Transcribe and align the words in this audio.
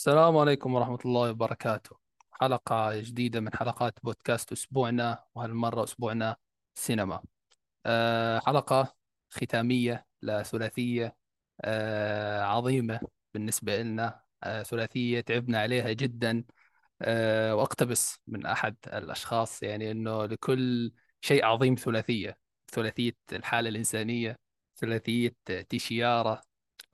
السلام 0.00 0.36
عليكم 0.38 0.74
ورحمة 0.74 0.98
الله 1.04 1.30
وبركاته. 1.30 1.96
حلقة 2.32 3.00
جديدة 3.00 3.40
من 3.40 3.56
حلقات 3.56 3.98
بودكاست 4.02 4.52
أسبوعنا 4.52 5.24
وهالمرة 5.34 5.84
أسبوعنا 5.84 6.36
سينما. 6.74 7.22
أه 7.86 8.38
حلقة 8.38 8.96
ختامية 9.30 10.06
لثلاثية 10.22 11.16
أه 11.60 12.42
عظيمة 12.42 13.00
بالنسبة 13.34 13.82
لنا 13.82 14.22
أه 14.42 14.62
ثلاثية 14.62 15.20
تعبنا 15.20 15.60
عليها 15.60 15.92
جدا. 15.92 16.44
أه 17.02 17.54
وأقتبس 17.54 18.18
من 18.26 18.46
أحد 18.46 18.76
الأشخاص 18.86 19.62
يعني 19.62 19.90
أنه 19.90 20.26
لكل 20.26 20.92
شيء 21.20 21.44
عظيم 21.44 21.74
ثلاثية. 21.74 22.38
ثلاثية 22.72 23.16
الحالة 23.32 23.68
الإنسانية 23.68 24.38
ثلاثية 24.76 25.36
تيشيارة 25.68 26.42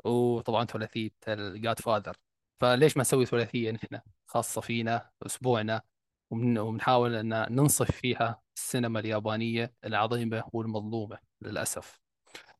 وطبعا 0.04 0.64
ثلاثية 0.64 1.10
الجاد 1.28 1.80
فاذر. 1.80 2.16
فليش 2.60 2.96
ما 2.96 3.00
نسوي 3.00 3.26
ثلاثية 3.26 3.70
نحن 3.70 4.00
خاصة 4.26 4.60
فينا 4.60 5.10
أسبوعنا 5.26 5.82
ومن- 6.30 6.58
وبنحاول 6.58 7.14
أن 7.14 7.28
ننصف 7.54 7.90
فيها 7.90 8.42
السينما 8.56 9.00
اليابانية 9.00 9.72
العظيمة 9.84 10.44
والمظلومة 10.52 11.18
للأسف. 11.42 12.00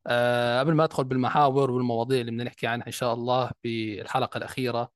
أه 0.07 0.61
قبل 0.61 0.73
ما 0.75 0.85
أدخل 0.85 1.05
بالمحاور 1.05 1.71
والمواضيع 1.71 2.21
اللي 2.21 2.31
بدنا 2.33 2.45
نحكي 2.45 2.67
عنها 2.67 2.87
إن 2.87 2.93
شاء 2.93 3.15
الله 3.15 3.51
بالحلقة 3.65 4.39
الأخيرة 4.39 4.93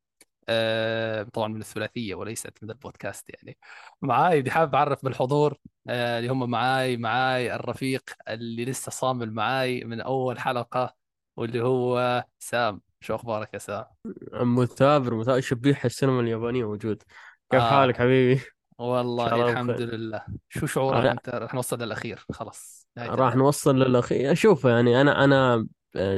أه 0.48 1.22
طبعا 1.22 1.48
من 1.48 1.60
الثلاثية 1.60 2.14
وليست 2.14 2.52
من 2.62 2.70
البودكاست 2.70 3.30
يعني. 3.30 3.58
معاي 4.02 4.40
بدي 4.40 4.50
حابب 4.50 4.74
أعرف 4.74 5.04
بالحضور 5.04 5.58
أه 5.88 6.18
اللي 6.18 6.28
هم 6.30 6.50
معاي 6.50 6.96
معاي 6.96 7.54
الرفيق 7.54 8.10
اللي 8.28 8.64
لسه 8.64 8.90
صامل 8.90 9.32
معاي 9.32 9.84
من 9.84 10.00
أول 10.00 10.38
حلقة 10.40 10.94
واللي 11.36 11.62
هو 11.62 12.24
سام. 12.38 12.82
شو 13.00 13.14
أخبارك 13.14 13.54
يا 13.54 13.58
سام؟ 13.58 13.84
مثابر 14.32 15.14
مثابر. 15.14 15.40
شبيح 15.40 15.84
السينما 15.84 16.20
اليابانية 16.20 16.64
موجود. 16.64 17.02
كيف 17.50 17.60
حالك 17.60 17.94
آه 17.94 17.98
حبيبي؟ 17.98 18.32
إن 18.32 18.38
شاء 18.38 18.50
والله 18.78 19.34
الله 19.34 19.50
الحمد 19.50 19.80
لله. 19.80 20.24
شو 20.48 20.66
شعورك 20.66 20.96
أنا 20.96 21.12
أنت؟ 21.12 21.28
رح 21.28 21.54
نوصل 21.54 21.82
للأخير. 21.82 22.24
خلاص 22.32 22.88
راح 22.98 23.36
نوصل 23.36 23.76
للأخير. 23.78 24.34
شوف 24.34 24.64
يعني 24.64 25.00
أنا 25.00 25.24
أنا 25.24 25.66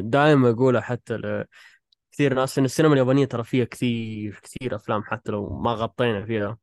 دائما 0.01 0.51
أقولها 0.51 0.81
حتى 0.81 1.17
لكثير 1.17 2.35
ناس 2.35 2.59
إن 2.59 2.65
السينما 2.65 2.93
اليابانية 2.93 3.25
ترى 3.25 3.45
فيها 3.45 3.65
كثير 3.65 4.41
كثير 4.43 4.75
أفلام 4.75 5.03
حتى 5.03 5.33
لو 5.33 5.61
ما 5.61 5.73
غطينا 5.73 6.25
فيها. 6.25 6.59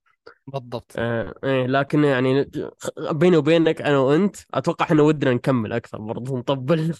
بالضبط. 0.47 0.93
آه 0.97 1.33
إيه 1.43 1.65
لكن 1.67 2.03
يعني 2.03 2.51
بيني 3.11 3.37
وبينك 3.37 3.81
أنا 3.81 3.97
وأنت 3.97 4.35
أتوقع 4.53 4.85
إحنا 4.85 5.01
ودنا 5.01 5.33
نكمل 5.33 5.73
أكثر 5.73 5.97
برضه 5.97 6.37
نطبل. 6.37 6.93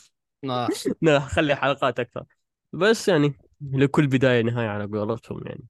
آه. 0.50 0.68
نخلي 1.04 1.56
حلقات 1.56 2.00
أكثر. 2.00 2.24
بس 2.74 3.08
يعني 3.08 3.34
لكل 3.62 4.08
بداية 4.08 4.42
نهاية 4.42 4.68
على 4.68 4.86
قولتهم 4.86 5.42
يعني. 5.48 5.68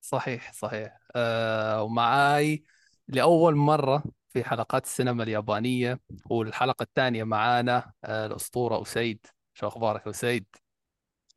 صحيح 0.00 0.52
صحيح. 0.52 0.98
آه 1.16 1.82
ومعاي 1.82 2.64
لأول 3.08 3.54
مرة 3.56 4.04
في 4.28 4.44
حلقات 4.44 4.84
السينما 4.84 5.22
اليابانية 5.22 6.00
والحلقة 6.30 6.82
الثانية 6.82 7.24
معانا 7.24 7.92
آه 8.04 8.26
الأسطورة 8.26 8.82
أسيد. 8.82 9.26
شو 9.54 9.66
أخبارك 9.68 10.06
أسيد؟ 10.08 10.46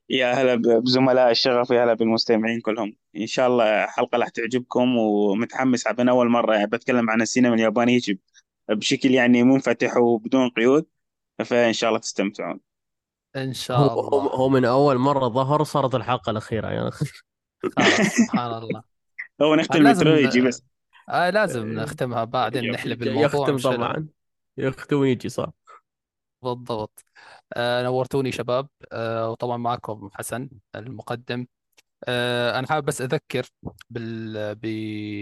يا 0.09 0.33
هلا 0.33 0.55
بزملاء 0.80 1.31
الشغف 1.31 1.69
يا 1.71 1.83
هلا 1.83 1.93
بالمستمعين 1.93 2.61
كلهم. 2.61 2.95
إن 3.17 3.27
شاء 3.27 3.47
الله 3.47 3.85
حلقة 3.85 4.17
راح 4.17 4.30
تعجبكم 4.30 4.97
ومتحمس 4.97 5.87
عشان 5.87 6.09
أول 6.09 6.30
مرة 6.30 6.53
يعني 6.55 6.67
بتكلم 6.67 7.09
عن 7.09 7.21
السينما 7.21 7.55
اليابانية 7.55 7.99
بشكل 8.69 9.11
يعني 9.11 9.43
منفتح 9.43 9.97
وبدون 9.97 10.49
قيود 10.49 10.87
فإن 11.45 11.73
شاء 11.73 11.89
الله 11.89 11.99
تستمتعون. 11.99 12.59
إن 13.35 13.47
هو 13.47 13.53
شاء 13.53 13.77
هو 13.77 14.19
الله. 14.19 14.31
هو 14.35 14.49
من 14.49 14.66
أول 14.66 14.97
مرة 14.97 15.27
ظهر 15.27 15.63
صارت 15.63 15.95
الحلقة 15.95 16.30
الأخيرة 16.30 16.67
يعني 16.67 16.91
خلاص 17.77 18.16
سبحان 18.17 18.52
الله. 18.63 18.83
هو 19.41 19.53
آه 19.53 19.55
نختم 19.55 19.83
لازم 19.83 20.08
المترولوجي 20.08 20.41
بس. 20.41 20.63
آه 21.09 21.30
لازم 21.30 21.67
نختمها 21.73 22.23
بعدين 22.23 22.71
نحلب 22.71 23.03
الموضوع 23.03 23.49
يختم 23.49 23.58
طبعا. 23.58 24.08
يختم 24.58 24.97
ويجي 24.97 25.30
صح. 25.30 25.52
بالضبط. 26.42 27.05
آه 27.54 27.83
نورتوني 27.83 28.31
شباب. 28.31 28.67
آه 28.92 29.30
وطبعا 29.31 29.58
معكم 29.58 30.09
حسن 30.14 30.49
المقدم. 30.75 31.48
آه 32.08 32.59
أنا 32.59 32.67
حابب 32.67 32.86
بس 32.86 33.02
أذكر 33.02 33.45
بال 33.89 34.55
ب 34.55 34.65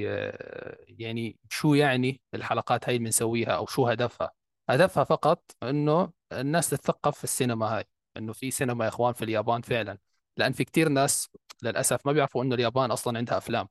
آه، 0.07 0.77
يعني 0.87 1.37
شو 1.49 1.73
يعني 1.73 2.21
الحلقات 2.33 2.85
هاي 2.89 2.95
اللي 2.95 3.05
بنسويها 3.05 3.49
أو 3.51 3.65
شو 3.65 3.87
هدفها. 3.87 4.31
هدفها 4.69 5.03
فقط 5.03 5.43
إنه 5.63 6.11
الناس 6.33 6.69
تتثقف 6.69 7.17
في 7.17 7.23
السينما 7.23 7.65
هاي. 7.77 7.83
إنه 8.17 8.33
في 8.33 8.51
سينما 8.51 8.83
يا 8.85 8.89
إخوان 8.89 9.13
في 9.13 9.25
اليابان 9.25 9.61
فعلا. 9.61 9.97
لأن 10.38 10.51
في 10.51 10.63
كتير 10.63 10.89
ناس 10.89 11.29
للأسف 11.63 12.05
ما 12.07 12.11
بيعرفوا 12.11 12.44
إنه 12.44 12.55
اليابان 12.55 12.91
أصلا 12.91 13.17
عندها 13.17 13.38
أفلام. 13.38 13.67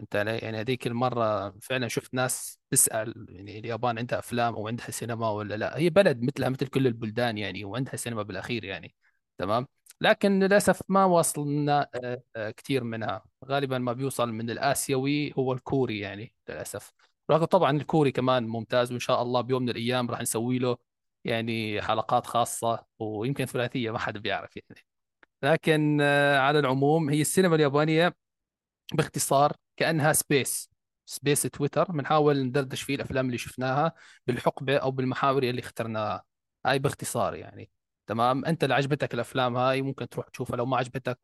أنت 0.00 0.14
يعني 0.14 0.60
هذيك 0.60 0.86
المرة 0.86 1.50
فعلا 1.62 1.88
شفت 1.88 2.14
ناس 2.14 2.58
تسأل 2.70 3.26
يعني 3.28 3.58
اليابان 3.58 3.98
عندها 3.98 4.18
أفلام 4.18 4.54
أو 4.54 4.68
عندها 4.68 4.90
سينما 4.90 5.30
ولا 5.30 5.54
لا. 5.54 5.78
هي 5.78 5.90
بلد 5.90 6.22
مثلها 6.22 6.48
مثل 6.48 6.66
كل 6.66 6.86
البلدان 6.86 7.38
يعني 7.38 7.64
وعندها 7.64 7.96
سينما 7.96 8.22
بالأخير 8.22 8.64
يعني. 8.64 8.94
تمام؟ 9.38 9.66
لكن 10.00 10.38
للأسف 10.42 10.82
ما 10.88 11.04
وصلنا 11.04 11.88
آه، 11.94 12.22
آه، 12.36 12.50
كثير 12.50 12.84
منها. 12.84 13.24
غالبا 13.44 13.78
ما 13.78 13.92
بيوصل 13.92 14.32
من 14.32 14.50
الآسيوي 14.50 15.32
هو 15.38 15.52
الكوري 15.52 15.98
يعني 15.98 16.34
للأسف. 16.48 16.92
رغم 17.30 17.44
طبعا 17.44 17.76
الكوري 17.76 18.12
كمان 18.12 18.46
ممتاز 18.46 18.90
وإن 18.92 19.00
شاء 19.00 19.22
الله 19.22 19.40
بيوم 19.40 19.62
من 19.62 19.68
الأيام 19.68 20.10
راح 20.10 20.20
نسوي 20.20 20.58
له 20.58 20.76
يعني 21.24 21.82
حلقات 21.82 22.26
خاصة 22.26 22.84
ويمكن 22.98 23.44
ثلاثية 23.44 23.90
ما 23.90 23.98
حدا 23.98 24.20
بيعرف 24.20 24.56
يعني. 24.56 24.84
لكن 25.42 25.98
آه، 26.00 26.38
على 26.38 26.58
العموم 26.58 27.10
هي 27.10 27.20
السينما 27.20 27.54
اليابانية 27.54 28.16
باختصار 28.94 29.56
كأنها 29.76 30.12
space 30.12 30.70
space 31.08 31.42
تويتر 31.42 31.92
بنحاول 31.92 32.42
ندردش 32.42 32.82
فيه 32.82 32.94
الأفلام 32.94 33.26
اللي 33.26 33.38
شفناها 33.38 33.92
بالحقبة 34.26 34.76
أو 34.76 34.90
بالمحاور 34.90 35.42
اللي 35.42 35.60
اخترناها. 35.60 36.24
هاي 36.66 36.78
باختصار 36.78 37.34
يعني. 37.34 37.70
تمام؟ 38.06 38.44
أنت 38.44 38.64
اللي 38.64 38.74
عجبتك 38.74 39.14
الأفلام 39.14 39.56
هاي 39.56 39.82
ممكن 39.82 40.08
تروح 40.08 40.28
تشوفها. 40.28 40.56
لو 40.56 40.66
ما 40.66 40.76
عجبتك 40.76 41.18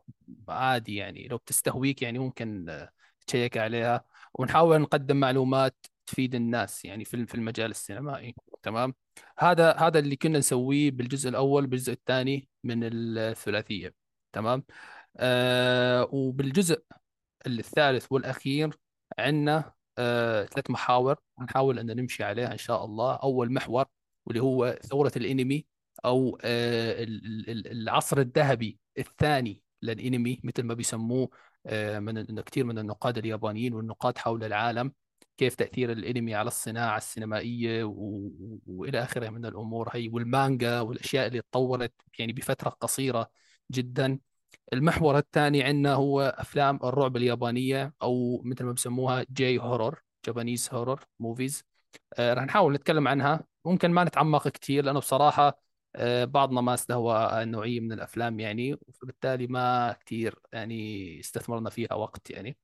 عادي 0.49 0.97
يعني. 0.97 1.29
لو 1.29 1.37
بتستهويك 1.37 2.03
يعني 2.03 2.19
ممكن 2.19 2.69
آه، 2.71 2.91
تشيك 3.27 3.57
عليها. 3.57 4.05
ونحاول 4.35 4.81
نقدم 4.81 5.17
معلومات 5.17 5.87
تفيد 6.07 6.35
الناس 6.35 6.85
يعني 6.85 7.05
في 7.05 7.35
المجال 7.35 7.71
السينمائي. 7.71 8.35
تمام؟ 8.63 8.95
هذا 9.39 9.73
هذا 9.73 9.99
اللي 9.99 10.17
كنا 10.17 10.39
نسويه 10.39 10.91
بالجزء 10.91 11.29
الأول 11.31 11.67
بالجزء 11.67 11.93
الثاني 11.93 12.49
من 12.65 12.81
الثلاثية 12.85 13.95
تمام؟ 14.33 14.65
آه 15.17 16.09
وبالجزء 16.13 16.83
الثالث 17.47 18.07
والأخير 18.11 18.79
عندنا 19.19 19.73
آه 19.99 20.45
ثلاث 20.45 20.71
محاور 20.71 21.17
نحاول 21.41 21.79
أن 21.79 21.97
نمشي 21.97 22.25
عليها 22.25 22.53
إن 22.53 22.59
شاء 22.59 22.85
الله. 22.85 23.15
أول 23.15 23.53
محور 23.53 23.85
واللي 24.27 24.43
هو 24.43 24.79
ثورة 24.83 25.13
الإنمي 25.17 25.67
أو 26.05 26.39
آه 26.45 27.03
ال- 27.03 27.51
ال- 27.51 27.73
العصر 27.73 28.19
الذهبي 28.19 28.79
الثاني 28.99 29.63
للإنمي 29.83 30.41
مثل 30.45 30.63
ما 30.63 30.75
بيسموه 30.75 31.31
آه 31.67 31.99
من 31.99 32.41
كثير 32.41 32.65
من 32.65 32.79
النقاد 32.79 33.19
اليابانيين 33.19 33.75
والنقاد 33.75 34.19
حول 34.19 34.45
العالم. 34.45 34.93
كيف 35.37 35.55
تأثير 35.55 35.93
الإنمي 35.93 36.35
على 36.35 36.49
الصناعة 36.49 36.97
السينمائية 36.97 37.85
و... 37.85 37.91
و- 37.91 38.59
وإلى 38.67 39.03
آخره 39.03 39.29
من 39.31 39.47
الأمور 39.47 39.89
هي 39.93 40.09
والمانجا 40.09 40.81
والأشياء 40.81 41.27
اللي 41.27 41.41
تطورت 41.43 41.93
يعني 42.19 42.33
بفترة 42.33 42.71
قصيرة 42.71 43.31
جدا. 43.71 44.19
المحور 44.73 45.19
الثاني 45.19 45.63
عندنا 45.63 45.95
هو 45.95 46.21
أفلام 46.39 46.77
الرعب 46.85 47.17
اليابانية 47.17 47.95
أو 48.03 48.43
مثل 48.45 48.65
ما 48.65 48.73
بسموها 48.73 49.27
J-horror 49.33 50.03
Japanese 50.27 50.69
horror 50.73 51.05
movies 51.21 51.65
رح 52.21 52.45
نحاول 52.45 52.73
نتكلم 52.75 53.09
عنها. 53.09 53.45
ممكن 53.65 53.91
ما 53.91 54.05
نتعمق 54.05 54.49
كثير 54.49 54.85
لأنه 54.85 54.99
بصراحة 54.99 55.59
آه، 55.97 56.25
بعضنا 56.25 56.61
ما 56.61 56.75
استهوى 56.75 57.43
النوعيه 57.43 57.81
من 57.81 57.93
الأفلام 57.93 58.41
يعني 58.41 58.77
فبالتالي 59.01 59.47
ما 59.47 59.93
كثير 59.93 60.39
يعني 60.53 61.21
استثمرنا 61.21 61.71
فيها 61.71 61.95
وقت 61.95 62.31
يعني. 62.31 62.57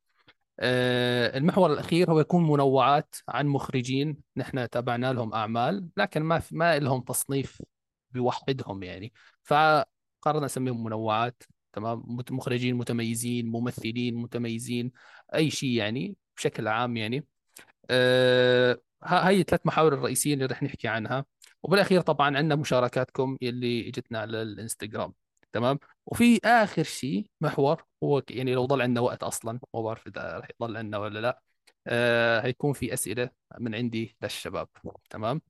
المحور 0.62 1.72
الأخير 1.72 2.10
هو 2.10 2.20
يكون 2.20 2.42
منوعات 2.50 3.14
عن 3.28 3.46
مخرجين. 3.46 4.16
نحن 4.36 4.68
تابعنا 4.70 5.12
لهم 5.12 5.34
أعمال 5.34 5.88
لكن 5.96 6.22
ما 6.22 6.38
في 6.38 6.56
ما 6.56 6.78
لهم 6.78 7.00
تصنيف 7.02 7.62
بيوحدهم 8.10 8.82
يعني. 8.82 9.12
فقررنا 9.42 10.44
نسميهم 10.44 10.84
منوعات 10.84 11.42
تمام؟ 11.72 12.02
مخرجين 12.30 12.74
متميزين 12.76 13.46
ممثلين 13.46 14.14
متميزين 14.16 14.92
أي 15.34 15.50
شيء 15.50 15.70
يعني 15.70 16.16
بشكل 16.36 16.68
عام 16.68 16.96
يعني. 16.96 17.26
آه، 17.90 18.80
ها- 19.04 19.28
هاي 19.28 19.40
الثلاث 19.40 19.60
محاور 19.66 19.94
الرئيسية 19.94 20.34
اللي 20.34 20.46
رح 20.46 20.62
نحكي 20.62 20.88
عنها. 20.88 21.24
وبالأخير 21.62 22.00
طبعا 22.00 22.36
عندنا 22.36 22.56
مشاركاتكم 22.56 23.36
اللي 23.42 23.88
إجتنا 23.88 24.18
على 24.18 24.42
الإنستغرام. 24.42 25.12
تمام؟ 25.52 25.78
وفي 26.06 26.40
آخر 26.44 26.82
شيء 26.82 27.26
محور 27.40 27.84
هو 28.04 28.22
يعني 28.30 28.54
لو 28.54 28.66
ضل 28.66 28.82
عندنا 28.82 29.00
وقت 29.00 29.22
أصلا 29.22 29.60
ما 29.74 29.80
بعرف 29.82 30.06
إذا 30.06 30.38
رح 30.38 30.48
يضل 30.60 30.76
عندنا 30.76 30.98
ولا 30.98 31.18
لا 31.18 31.42
آه 31.86 32.40
هيكون 32.40 32.72
في 32.72 32.94
أسئلة 32.94 33.30
من 33.58 33.74
عندي 33.74 34.16
للشباب 34.22 34.68
تمام؟ 35.10 35.40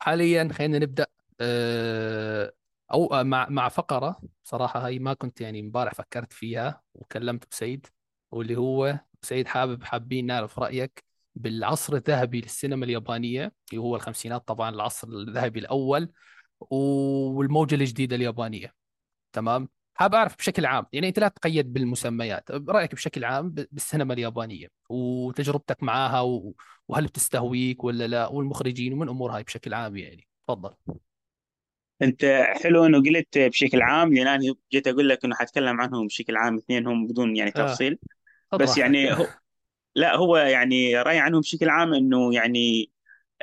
حاليا 0.00 0.48
خلينا 0.52 0.78
نبدأ 0.78 1.06
آه 1.40 2.52
أو 2.92 3.24
مع 3.24 3.48
مع 3.48 3.68
فقرة 3.68 4.20
صراحة 4.44 4.86
هاي 4.86 4.98
ما 4.98 5.14
كنت 5.14 5.40
يعني 5.40 5.60
امبارح 5.60 5.94
فكرت 5.94 6.32
فيها 6.32 6.82
وكلمت 6.94 7.50
بسيد 7.50 7.86
واللي 8.30 8.56
هو 8.56 8.98
سيد 9.22 9.46
حابب 9.46 9.84
حابين 9.84 10.26
نعرف 10.26 10.58
رأيك 10.58 11.04
بالعصر 11.34 11.94
الذهبي 11.94 12.40
للسينما 12.40 12.84
اليابانية 12.84 13.52
اللي 13.70 13.82
هو 13.82 13.96
الخمسينات 13.96 14.48
طبعا 14.48 14.70
العصر 14.70 15.08
الذهبي 15.08 15.58
الأول. 15.60 16.12
والموجة 16.60 17.74
الجديدة 17.74 18.16
اليابانية. 18.16 18.74
تمام؟ 19.32 19.68
حاب 19.94 20.14
أعرف 20.14 20.36
بشكل 20.36 20.66
عام 20.66 20.86
يعني 20.92 21.08
أنت 21.08 21.18
لا 21.18 21.28
تقيد 21.28 21.72
بالمسميات 21.72 22.50
رأيك 22.50 22.94
بشكل 22.94 23.24
عام 23.24 23.50
بالسينما 23.50 24.14
اليابانية 24.14 24.68
وتجربتك 24.88 25.82
معاها 25.82 26.20
و... 26.20 26.54
وهل 26.88 27.06
بتستهويك 27.06 27.84
ولا 27.84 28.06
لا 28.06 28.26
والمخرجين 28.26 28.92
ومن 28.92 29.08
أمور 29.08 29.36
هاي 29.36 29.42
بشكل 29.42 29.74
عام 29.74 29.96
يعني؟ 29.96 30.28
تفضل. 30.44 30.74
أنت 32.02 32.44
حلو 32.62 32.86
إنه 32.86 32.98
قلت 32.98 33.38
بشكل 33.38 33.82
عام 33.82 34.14
لأن 34.14 34.26
أنا 34.26 34.54
جيت 34.72 34.88
أقول 34.88 35.08
لك 35.08 35.24
إنه 35.24 35.34
حتكلم 35.34 35.80
عنهم 35.80 36.06
بشكل 36.06 36.36
عام 36.36 36.56
اثنينهم 36.56 37.06
بدون 37.06 37.36
يعني 37.36 37.50
آه. 37.50 37.52
تفصيل. 37.52 37.98
خذ 38.52 38.58
بس 38.58 38.78
يعني 38.78 39.12
هو 39.12 39.26
لا 39.94 40.16
هو 40.16 40.36
يعني 40.36 40.96
راي 40.96 41.18
عنهم 41.18 41.40
بشكل 41.40 41.68
عام 41.68 41.94
إنه 41.94 42.34
يعني 42.34 42.90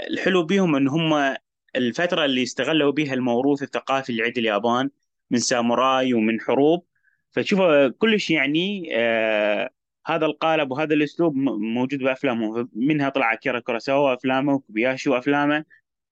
الحلو 0.10 0.44
بيهم 0.44 0.76
إن 0.76 0.88
هم 0.88 1.36
الفترة 1.76 2.26
اللي 2.26 2.44
استغلوا 2.44 2.92
بها 2.92 3.14
الموروث 3.14 3.64
الثقافي 3.64 4.10
اللي 4.10 4.24
عند 4.24 4.38
اليابان 4.38 4.90
من 5.32 5.40
ساموراي 5.40 6.14
ومن 6.14 6.42
حروب. 6.42 6.86
فتشوف 7.32 7.62
كل 7.98 8.20
شيء 8.20 8.36
يعني 8.38 8.90
آه 8.98 9.70
هذا 10.06 10.26
القالب 10.26 10.72
وهذا 10.72 10.94
الأسلوب 10.94 11.36
موجود 11.36 12.00
بافلامهم 12.00 12.70
منها 12.74 13.10
طلع 13.10 13.36
كيرا 13.36 13.60
كوراساوا 13.60 14.14
افلامه 14.14 14.54
وكوبياشي 14.54 15.10
وأفلامه. 15.10 15.66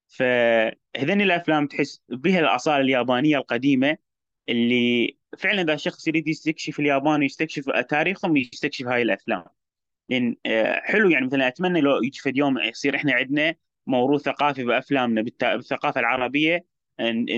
فهذين 0.07 1.21
الأفلام 1.21 1.67
تحس 1.67 2.01
بها 2.09 2.39
الأصالة 2.39 2.81
اليابانية 2.81 3.37
القديمة 3.37 3.97
اللي 4.49 5.17
فعلا 5.37 5.61
إذا 5.61 5.75
شخص 5.75 6.07
يريد 6.07 6.27
يستكشف 6.27 6.79
اليابان 6.79 7.19
ويستكشف 7.21 7.69
تاريخهم 7.89 8.37
يستكشف 8.37 8.87
هاي 8.87 9.01
الأفلام. 9.01 9.43
لأن 10.09 10.35
آه، 10.45 10.81
حلو 10.83 11.09
يعني 11.09 11.25
مثلا 11.25 11.47
أتمنى 11.47 11.81
لو 11.81 12.03
يجي 12.03 12.19
في 12.19 12.31
يوم 12.35 12.59
يصير 12.59 12.95
إحنا 12.95 13.13
عندنا 13.13 13.55
موروث 13.87 14.21
ثقافي 14.21 14.63
بأفلامنا 14.63 15.21
بالثقافة 15.21 15.99
العربية 15.99 16.65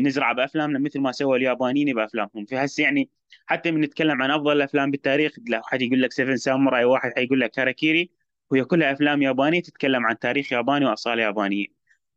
نزرع 0.02 0.32
بأفلامنا 0.32 0.80
مثل 0.80 1.00
ما 1.00 1.12
سوى 1.12 1.38
اليابانيين 1.38 1.96
بأفلامهم. 1.96 2.46
فهسه 2.46 2.84
يعني 2.84 3.10
حتى 3.46 3.72
من 3.72 3.82
نتكلم 3.82 4.22
عن 4.22 4.32
أفضل 4.32 4.52
الأفلام 4.58 4.92
بالتاريخ 4.92 5.36
لو 5.50 5.62
حد 5.64 5.82
يقول 5.82 6.02
لك 6.02 6.12
Seven 6.12 6.38
Samurai 6.38 6.84
واحد 6.86 7.12
حيقول 7.16 7.40
لك 7.40 7.52
هاراكيري 7.52 8.12
وهي 8.52 8.64
كلها 8.64 8.92
أفلام 8.92 9.22
يابانية 9.22 9.62
تتكلم 9.62 10.06
عن 10.06 10.20
تاريخ 10.20 10.54
ياباني 10.54 10.86
وأصالة 10.86 11.24
يابانية. 11.24 11.66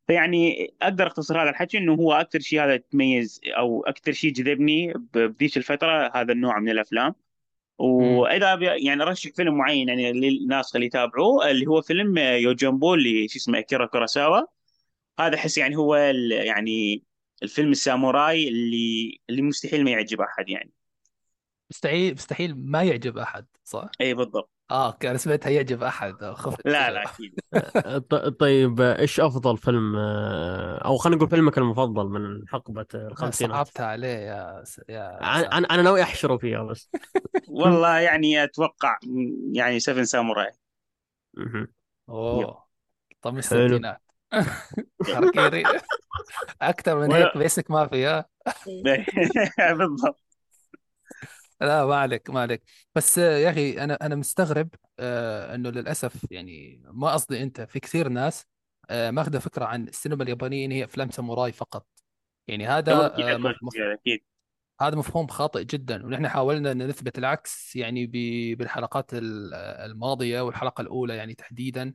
فيعني 0.06 0.68
أقدر 0.82 1.06
أختصر 1.06 1.42
هذا 1.42 1.50
الحكي 1.50 1.78
إنه 1.78 1.94
هو 1.94 2.12
أكثر 2.12 2.40
شيء 2.40 2.64
هذا 2.64 2.76
تميز 2.76 3.40
أو 3.46 3.84
أكثر 3.84 4.12
شيء 4.12 4.32
جذبني 4.32 4.92
بذيك 5.14 5.56
الفترة 5.56 6.12
هذا 6.14 6.32
النوع 6.32 6.58
من 6.58 6.68
الأفلام. 6.70 7.14
وإذا 7.80 8.58
يعني 8.60 9.02
ارشح 9.02 9.30
فيلم 9.30 9.54
معين 9.58 9.88
يعني 9.88 10.12
للناس 10.12 10.74
اللي 10.76 10.86
يتابعوه 10.86 11.50
اللي 11.50 11.66
هو 11.66 11.82
فيلم 11.82 12.18
يوجنبو 12.18 12.94
اللي 12.94 13.28
شو 13.28 13.36
اسمه 13.36 13.58
أكيرا 13.58 13.86
كوروساوا 13.86 14.46
هذا 15.20 15.34
أحس 15.34 15.58
يعني 15.58 15.76
هو 15.76 15.94
يعني 16.30 17.04
الفيلم 17.42 17.70
الساموراي 17.70 18.48
اللي 18.48 19.20
اللي 19.30 19.42
مستحيل 19.42 19.84
ما 19.84 19.90
يعجب 19.90 20.20
أحد 20.20 20.48
يعني. 20.48 20.72
مستحيل 21.70 22.14
مستحيل 22.14 22.54
ما 22.56 22.82
يعجب 22.82 23.18
أحد 23.18 23.46
صح؟ 23.64 23.90
اي 24.00 24.14
بالضبط. 24.14 24.59
آه 24.70 24.92
كان 24.92 25.16
سمعتها 25.16 25.50
يعجب 25.50 25.82
أحد 25.82 26.24
خفت. 26.24 26.66
لا 26.66 26.90
لا 26.90 27.02
أكيد. 27.02 27.40
ط- 28.10 28.14
طيب 28.14 28.80
إيش 28.80 29.20
أفضل 29.20 29.56
فيلم 29.56 29.96
آه، 29.96 30.78
أو 30.84 30.96
خلينا 30.96 31.16
نقول 31.16 31.30
فيلمك 31.30 31.58
المفضل 31.58 32.06
من 32.06 32.48
حقبة 32.48 32.86
الخمسينات؟ 32.94 33.54
صعبت 33.54 33.80
عليه 33.80 34.08
يا 34.08 34.64
س... 34.64 34.80
يا 34.88 35.20
أنا 35.20 35.58
أنا 35.58 35.66
أنا 35.70 35.82
ناوي 35.82 36.02
أحشره 36.02 36.36
فيها 36.36 36.62
بس. 36.62 36.90
والله 37.48 37.98
يعني 37.98 38.44
أتوقع 38.44 38.98
يعني 39.52 39.80
Seven 39.80 40.04
Samurai. 40.04 40.52
أوه 42.08 42.64
الستينات 43.26 44.00
هاراكيري 45.08 45.62
أكثر 46.62 46.98
من 47.00 47.12
هيك 47.12 47.36
basic 47.36 47.70
ما 47.70 47.86
في 47.86 48.06
ها؟ 48.06 48.24
بالضبط. 49.78 50.29
لا 51.60 51.86
ما 51.86 51.96
عليك 51.96 52.30
ما 52.30 52.40
عليك. 52.40 52.62
بس 52.94 53.18
يا 53.18 53.50
أخي 53.50 53.84
أنا 53.84 53.94
أنا 54.06 54.14
مستغرب 54.16 54.68
آه 54.98 55.54
إنه 55.54 55.70
للأسف 55.70 56.26
يعني 56.32 56.82
ما 56.84 57.12
قصدي 57.12 57.42
أنت 57.42 57.60
في 57.60 57.80
كثير 57.80 58.08
ناس 58.08 58.46
آه 58.90 59.10
ماخذة 59.10 59.38
فكرة 59.38 59.64
عن 59.64 59.88
السينما 59.88 60.22
اليابانية 60.22 60.66
إن 60.66 60.70
هي 60.72 60.84
أفلام 60.84 61.10
ساموراي 61.10 61.52
فقط. 61.52 61.86
يعني 62.48 62.66
هذا 62.66 62.92
آه 62.92 63.38
مف... 63.38 63.54
فيها 63.72 63.94
أكيد. 63.94 64.20
هذا 64.80 64.96
مفهوم 64.96 65.26
خاطئ 65.26 65.64
جدا. 65.64 66.06
ونحن 66.06 66.28
حاولنا 66.28 66.72
إن 66.72 66.86
نثبت 66.88 67.18
العكس 67.18 67.76
يعني 67.76 68.06
ب... 68.06 68.12
بالحلقات 68.58 69.14
ال- 69.14 69.54
الماضية 69.54 70.40
والحلقة 70.40 70.80
الأولى 70.82 71.16
يعني 71.16 71.34
تحديدا 71.34 71.94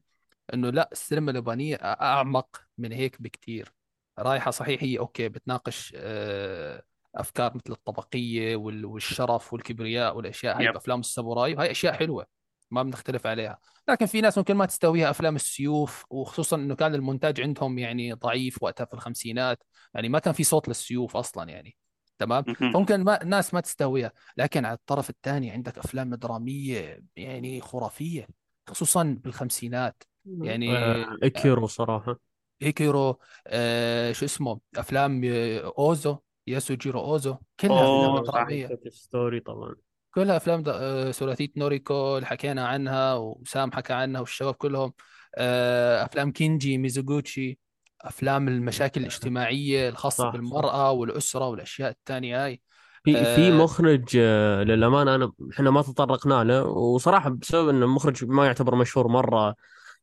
إنه 0.54 0.70
لا 0.70 0.90
السينما 0.92 1.32
اليابانية 1.32 1.76
أعمق 1.76 2.62
من 2.78 2.92
هيك 2.92 3.22
بكثير 3.22 3.74
رايحة 4.20 4.52
صحيح 4.52 4.84
هي 4.84 5.00
أوكي 5.00 5.30
بتناقش 5.30 5.94
آه، 5.98 6.84
أفكار 7.16 7.52
مثل 7.56 7.72
الطبقية 7.74 8.56
وال- 8.56 8.86
والشرف 8.86 9.54
والكبرياء 9.54 10.18
والأشياء 10.18 10.58
هاي 10.58 10.72
بأفلام 10.72 11.00
الساموراي 11.00 11.56
وهي 11.56 11.72
أشياء 11.72 11.94
حلوة 11.94 12.26
ما 12.72 12.84
بنختلف 12.84 13.28
عليها. 13.28 13.60
لكن 13.90 14.06
في 14.06 14.22
ناس 14.22 14.38
ممكن 14.38 14.56
ما 14.56 14.66
تستويها 14.66 15.10
أفلام 15.10 15.36
السيوف 15.36 16.06
وخصوصا 16.10 16.56
إنه 16.56 16.76
كان 16.76 16.96
المونتاج 16.96 17.42
عندهم 17.42 17.78
يعني 17.80 18.14
ضعيف 18.14 18.64
وقتها 18.64 18.86
في 18.86 18.94
الخمسينات 18.94 19.64
يعني 19.94 20.10
ما 20.10 20.20
كان 20.20 20.34
في 20.34 20.44
صوت 20.44 20.68
للسيوف 20.68 21.18
أصلا 21.18 21.50
يعني 21.50 21.76
تمام. 22.18 22.44
فممكن 22.44 23.04
ما 23.04 23.24
ناس 23.24 23.54
ما 23.54 23.60
تستويها. 23.62 24.12
لكن 24.38 24.66
على 24.66 24.74
الطرف 24.76 25.10
الثاني 25.10 25.52
عندك 25.52 25.78
أفلام 25.78 26.16
درامية 26.16 27.04
يعني 27.16 27.62
خرافية 27.62 28.28
خصوصا 28.70 29.20
بالخمسينات. 29.24 30.04
يعني 30.26 30.78
آه، 30.78 31.18
اكيرو 31.24 31.68
صراحة. 31.68 32.20
إيكيرو 32.62 33.20
آه 33.48 34.12
شو 34.12 34.26
اسمه؟ 34.26 34.60
أفلام 34.78 35.22
آه، 35.26 35.74
أوزو. 35.78 36.18
ياسوجيرو 36.48 37.00
اوزو 37.00 37.36
كلها 37.60 37.74
افلام 37.84 38.10
أوه 38.10 38.24
صح 38.24 38.34
دراميه 38.34 38.80
story 38.90 39.40
طبعا. 39.40 39.76
كلها 40.12 40.38
افلام 40.38 40.64
د... 40.64 40.70
آه 40.70 41.12
ثلاثيه 41.12 41.50
نوريكو 41.58 42.16
اللي 42.16 42.26
حكينا 42.28 42.68
عنها 42.68 43.14
وسام 43.16 43.72
حكى 43.72 43.94
عنها 43.94 44.22
والشباب 44.22 44.54
كلهم. 44.54 44.94
آه 45.36 46.06
أفلام 46.06 46.32
كينجي 46.32 46.78
ميزوغوتشي 46.78 47.60
أفلام 48.02 48.48
المشاكل 48.48 49.02
الاجتماعية 49.02 49.90
الخاصة 49.90 50.18
صح 50.24 50.30
صح. 50.30 50.32
بالمراه 50.34 50.92
والأسرة 50.92 51.48
والأشياء 51.48 51.90
الثانية 51.92 52.46
هاي. 52.46 52.62
في 53.04 53.14
في 53.14 53.48
آه 53.48 53.52
مخرج 53.52 54.06
آه، 54.18 54.64
للأمانة 54.64 55.16
أنا 55.16 55.32
إحنا 55.54 55.72
ما 55.72 55.82
تطرقنا 55.82 56.44
له 56.44 56.64
وصراحة 56.64 57.30
بسبب 57.30 57.70
إن 57.70 57.84
المخرج 57.84 58.26
ما 58.26 58.46
يعتبر 58.46 58.76
مشهور 58.76 59.08
مرة 59.08 59.56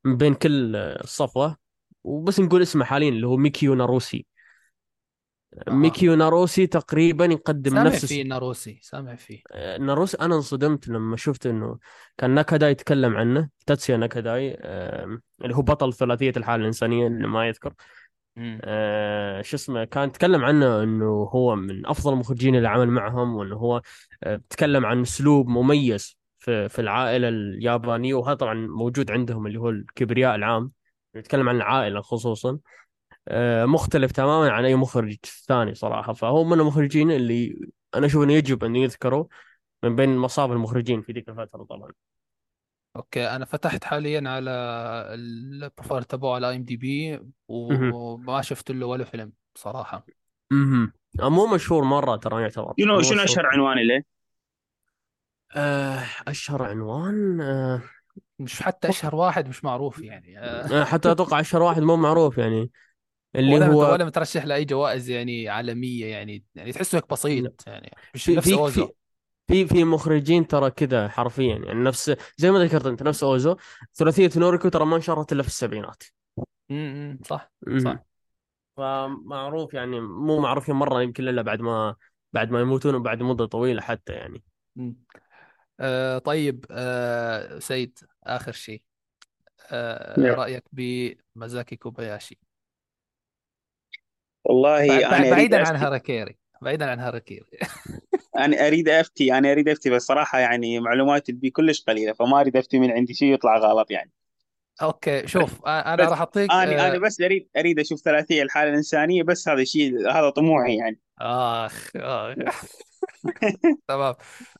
من 0.05 0.17
بين 0.17 0.35
كل 0.35 0.77
آه، 0.77 1.01
الصفوة 1.05 1.57
وبس 2.05 2.41
نقول 2.41 2.63
اسمه 2.63 2.85
حاليا 2.85 3.09
اللي 3.09 3.27
هو 3.27 3.37
ميكيو 3.37 3.75
ناروسي. 3.75 4.27
أها 5.69 5.75
ميكيو 5.75 6.15
ناروسي 6.15 6.67
تقريبا 6.67 7.25
يقدم 7.25 7.71
سامع 7.71 7.83
نفس 7.83 8.07
فيه 8.07 8.25
ناروسي 8.25 8.79
سامع 8.83 9.15
فيه. 9.15 9.43
آه، 9.53 9.79
ناروسي 9.79 10.17
أنا 10.21 10.35
انصدمت 10.35 10.89
لما 10.89 11.17
شفت 11.17 11.47
إنه 11.47 11.79
كان 12.19 12.31
ناكاداي 12.31 12.71
يتكلم 12.71 13.17
عنه 13.17 13.49
تاتسيا 13.67 13.97
ناكاداي 13.97 14.57
آه، 14.61 15.19
اللي 15.43 15.57
هو 15.57 15.63
بطل 15.63 15.93
ثلاثية 15.93 16.33
الحالة 16.37 16.61
الإنسانية 16.61 17.07
اللي 17.07 17.29
ما 17.29 17.49
يذكر. 17.49 17.73
آه، 18.39 19.43
شو 19.43 19.57
اسمه 19.57 19.85
كان 19.85 20.13
تكلم 20.13 20.45
عنه 20.45 20.83
إنه 20.83 21.05
هو 21.05 21.57
من 21.57 21.87
أفضل 21.87 22.13
المخرجين 22.13 22.57
اللي 22.57 22.69
عمل 22.69 22.89
معهم 22.89 23.37
وإنه 23.37 23.57
هو 23.57 23.83
آه، 24.23 24.41
تكلم 24.51 24.87
عن 24.87 25.01
أسلوب 25.01 25.49
مميز 25.49 26.19
في 26.39 26.69
في 26.69 26.79
العائلة 26.79 27.29
اليابانية 27.29 28.15
وهذا 28.15 28.35
طبعا 28.35 28.55
موجود 28.55 29.11
عندهم 29.11 29.47
اللي 29.47 29.59
هو 29.59 29.69
الكبرياء 29.71 30.35
العام 30.35 30.73
يتكلم 31.15 31.49
عن 31.49 31.57
العائلة 31.57 32.01
خصوصا. 32.01 32.51
آه، 32.51 32.59
مختلف 33.65 34.13
تماما 34.13 34.51
عن 34.51 34.65
أي 34.65 34.75
مخرج 34.75 35.17
ثاني 35.49 35.75
صراحة. 35.75 36.13
فهو 36.13 36.45
من 36.45 36.61
المخرجين 36.61 37.11
اللي 37.11 37.69
أنا 37.95 38.07
أشوف 38.07 38.25
إنه 38.25 38.33
يجب 38.33 38.65
أن 38.65 38.77
يذكروا 38.77 39.25
من 39.83 39.97
بين 39.97 40.17
مصاف 40.17 40.53
المخرجين 40.53 41.03
في 41.03 41.13
ذيك 41.13 41.29
الفترة 41.29 41.65
طبعا. 41.65 41.93
أوكي 42.97 43.29
أنا 43.29 43.45
فتحت 43.45 43.85
حاليا 43.85 44.31
على 44.31 44.51
ال 45.15 45.26
profile 45.26 46.05
تبعه 46.05 46.35
على 46.35 46.57
IMDb. 46.57 47.21
وما 47.49 48.43
شفت 48.43 48.71
له 48.71 48.87
ولا 48.87 49.05
فيلم 49.05 49.33
بصراحه 49.55 50.07
مهم. 50.53 50.93
آه، 51.21 51.29
مو 51.29 51.47
مشهور 51.47 51.85
مرة 51.85 52.17
ترى 52.17 52.43
يعتبر 52.43 52.75
شنو 52.81 52.95
مو 52.95 53.03
شنو 53.03 53.13
مشهور. 53.13 53.25
أشهر 53.25 53.47
عنوان 53.47 53.79
له؟ 53.87 54.03
آه، 55.57 56.05
أشهر 56.29 56.63
عنوان 56.63 57.41
آه، 57.41 57.83
مش 58.39 58.63
حتى 58.63 58.89
أشهر 58.89 59.15
واحد 59.15 59.49
مش 59.49 59.65
معروف 59.65 59.99
يعني. 60.03 60.39
آه، 60.39 60.81
آه، 60.81 60.85
حتى 60.85 61.13
أتوقع 61.13 61.41
أشهر 61.41 61.63
واحد 61.63 61.83
مو 61.83 61.97
معروف 61.97 62.39
يعني. 62.39 62.71
اللي 63.37 63.55
ولا 63.55 63.67
هو 63.67 63.93
ولا 63.93 64.05
مترشح 64.05 64.45
لأي 64.45 64.65
جوائز 64.65 65.11
يعني 65.11 65.49
عالمية 65.49 66.07
يعني 66.07 66.45
يعني 66.55 66.73
تحسه 66.73 66.99
هيك 66.99 67.11
بسيط 67.11 67.65
يعني 67.67 67.91
مش 68.15 68.25
في 68.25 68.37
نفس 68.37 68.49
في 68.49 68.55
أوزو. 68.55 68.87
في 68.87 68.93
في 69.47 69.67
في 69.67 69.85
مخرجين 69.85 70.47
ترى 70.47 70.71
كذا 70.71 71.09
حرفيا 71.09 71.57
يعني 71.57 71.85
نفس 71.85 72.17
زي 72.37 72.51
ما 72.51 72.59
ذكرت 72.59 72.87
أنت 72.87 73.03
نفس 73.03 73.25
أوزو. 73.25 73.57
ثلاثية 73.95 74.31
نوريكو 74.37 74.69
ترى 74.69 74.87
ما 74.87 74.97
انشرت 74.97 75.33
إلا 75.33 75.43
في 75.43 75.49
السبعينات. 75.49 76.03
امم 76.71 77.19
صح. 77.25 77.53
صح. 77.85 78.05
فمعروف 78.77 79.75
يعني 79.75 80.01
مو 80.01 80.41
معروفين 80.41 80.75
مرة 80.75 81.03
يمكن 81.03 81.29
إلا 81.29 81.43
بعد 81.43 81.61
ما 81.61 81.97
بعد 82.33 82.51
ما 82.51 82.61
يموتون 82.61 82.95
وبعد 82.95 83.23
مدة 83.23 83.47
طويلة 83.47 83.81
حتى 83.83 84.13
يعني. 84.13 84.43
مم. 84.77 84.97
آه 85.81 86.19
طيب 86.19 86.67
آه 86.71 87.59
سيد 87.59 87.99
آخر 88.25 88.53
شيء. 88.53 88.83
آه 89.71 90.21
yep. 90.21 90.35
رأيك 90.35 90.65
بماساكي 90.73 91.77
كوباياشي؟ 91.77 92.39
والله 94.45 95.07
أنا 95.07 95.19
أريد 95.19 95.31
بعيدا 95.31 95.69
عن 95.69 95.77
هاراكيري 95.77 96.37
بعيدا 96.63 96.91
عن 96.91 97.01
هاراكيري 97.01 97.47
أنا 98.39 98.67
أريد 98.67 98.89
افتي 98.89 99.39
أنا 99.39 99.53
أريد 99.53 99.69
أفتي 99.69 99.91
بس 99.91 100.03
صراحة 100.03 100.39
يعني 100.39 100.81
معلوماتي 100.81 101.33
بي 101.33 101.51
كلش 101.51 101.83
قليلة 101.83 102.13
فما 102.13 102.41
أريد 102.41 102.57
أفتي 102.57 102.79
من 102.79 102.91
عندي 102.91 103.15
شيء 103.15 103.35
يطلع 103.35 103.59
غلط 103.59 103.91
يعني. 103.91 104.13
أوكي 104.83 105.27
شوف 105.27 105.67
أنا 105.67 105.95
راح 105.95 106.19
أعطيك 106.19 106.51
أنا 106.53 106.63
أنا 106.63 106.95
آه، 106.95 106.99
بس 106.99 107.21
اريد 107.21 107.49
أريد 107.57 107.79
أشوف 107.79 108.01
ثلاثية 108.01 108.43
الحالة 108.43 108.71
الإنسانية 108.71 109.23
بس 109.23 109.49
هذا 109.49 109.63
الشيء 109.63 110.11
هذا 110.11 110.31
طموحي 110.31 110.77
يعني. 110.77 111.01
آخ 111.21 111.91
آخ. 111.97 112.65
تمام 113.89 114.15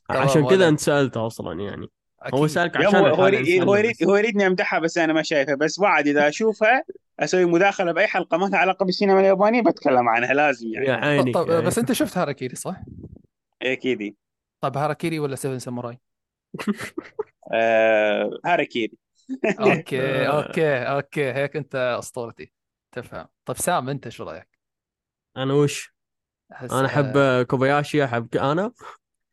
عشان 0.09 0.47
كذا 0.47 0.55
ولا 0.55 0.67
أنت 0.67 0.79
سألته 0.79 1.27
أصلا 1.27 1.61
يعني. 1.61 1.87
هو 2.33 2.45
يا 2.45 2.71
عشان 2.75 2.95
هو 2.95 3.27
يريد 3.75 4.03
هو 4.03 4.15
يريدني 4.15 4.47
أمدحها 4.47 4.79
بس 4.79 4.97
أنا 4.97 5.13
ما 5.13 5.21
شايفها 5.23 5.55
بس 5.55 5.79
بعد 5.79 6.07
إذا 6.07 6.27
أشوفها 6.27 6.83
أسوي 7.19 7.45
مداخلة 7.45 7.91
بأي 7.91 8.07
حلقة 8.07 8.37
ما 8.37 8.45
لها 8.45 8.59
علاقة 8.59 8.85
بالسينما 8.85 9.19
اليابانية 9.19 9.61
بتكلم 9.61 10.09
عنها 10.09 10.33
لازم 10.33 10.67
يعني. 10.67 10.87
يا 10.87 10.93
عيني 10.93 11.31
طب 11.31 11.49
آه، 11.49 11.59
بس 11.59 11.77
أنت 11.77 11.91
شفت 11.91 12.17
هاراكيري 12.17 12.55
صح؟ 12.55 12.81
أكيد. 13.61 14.15
طب 14.61 14.77
هاراكيري 14.77 15.19
ولا 15.19 15.35
Seven 15.35 15.59
Samurai؟ 15.59 15.99
آه 17.53 18.29
هاراكيري. 18.45 18.97
أوكي 19.59 20.27
أوكي 20.27 20.77
أوكي. 20.77 21.31
هيك 21.33 21.55
أنت 21.55 21.75
أسطورتي. 21.99 22.53
تفهم. 22.91 23.27
طب 23.45 23.57
سام 23.57 23.89
أنت 23.89 24.09
شو 24.09 24.23
رأيك؟ 24.23 24.47
أنا 25.37 25.53
وش؟ 25.53 25.93
أحس 26.51 26.71
أنا 26.71 26.85
أحب 26.85 27.17
آه 27.17 27.43
كوباياشي 27.43 28.03
أحب 28.05 28.35
أنا؟ 28.35 28.71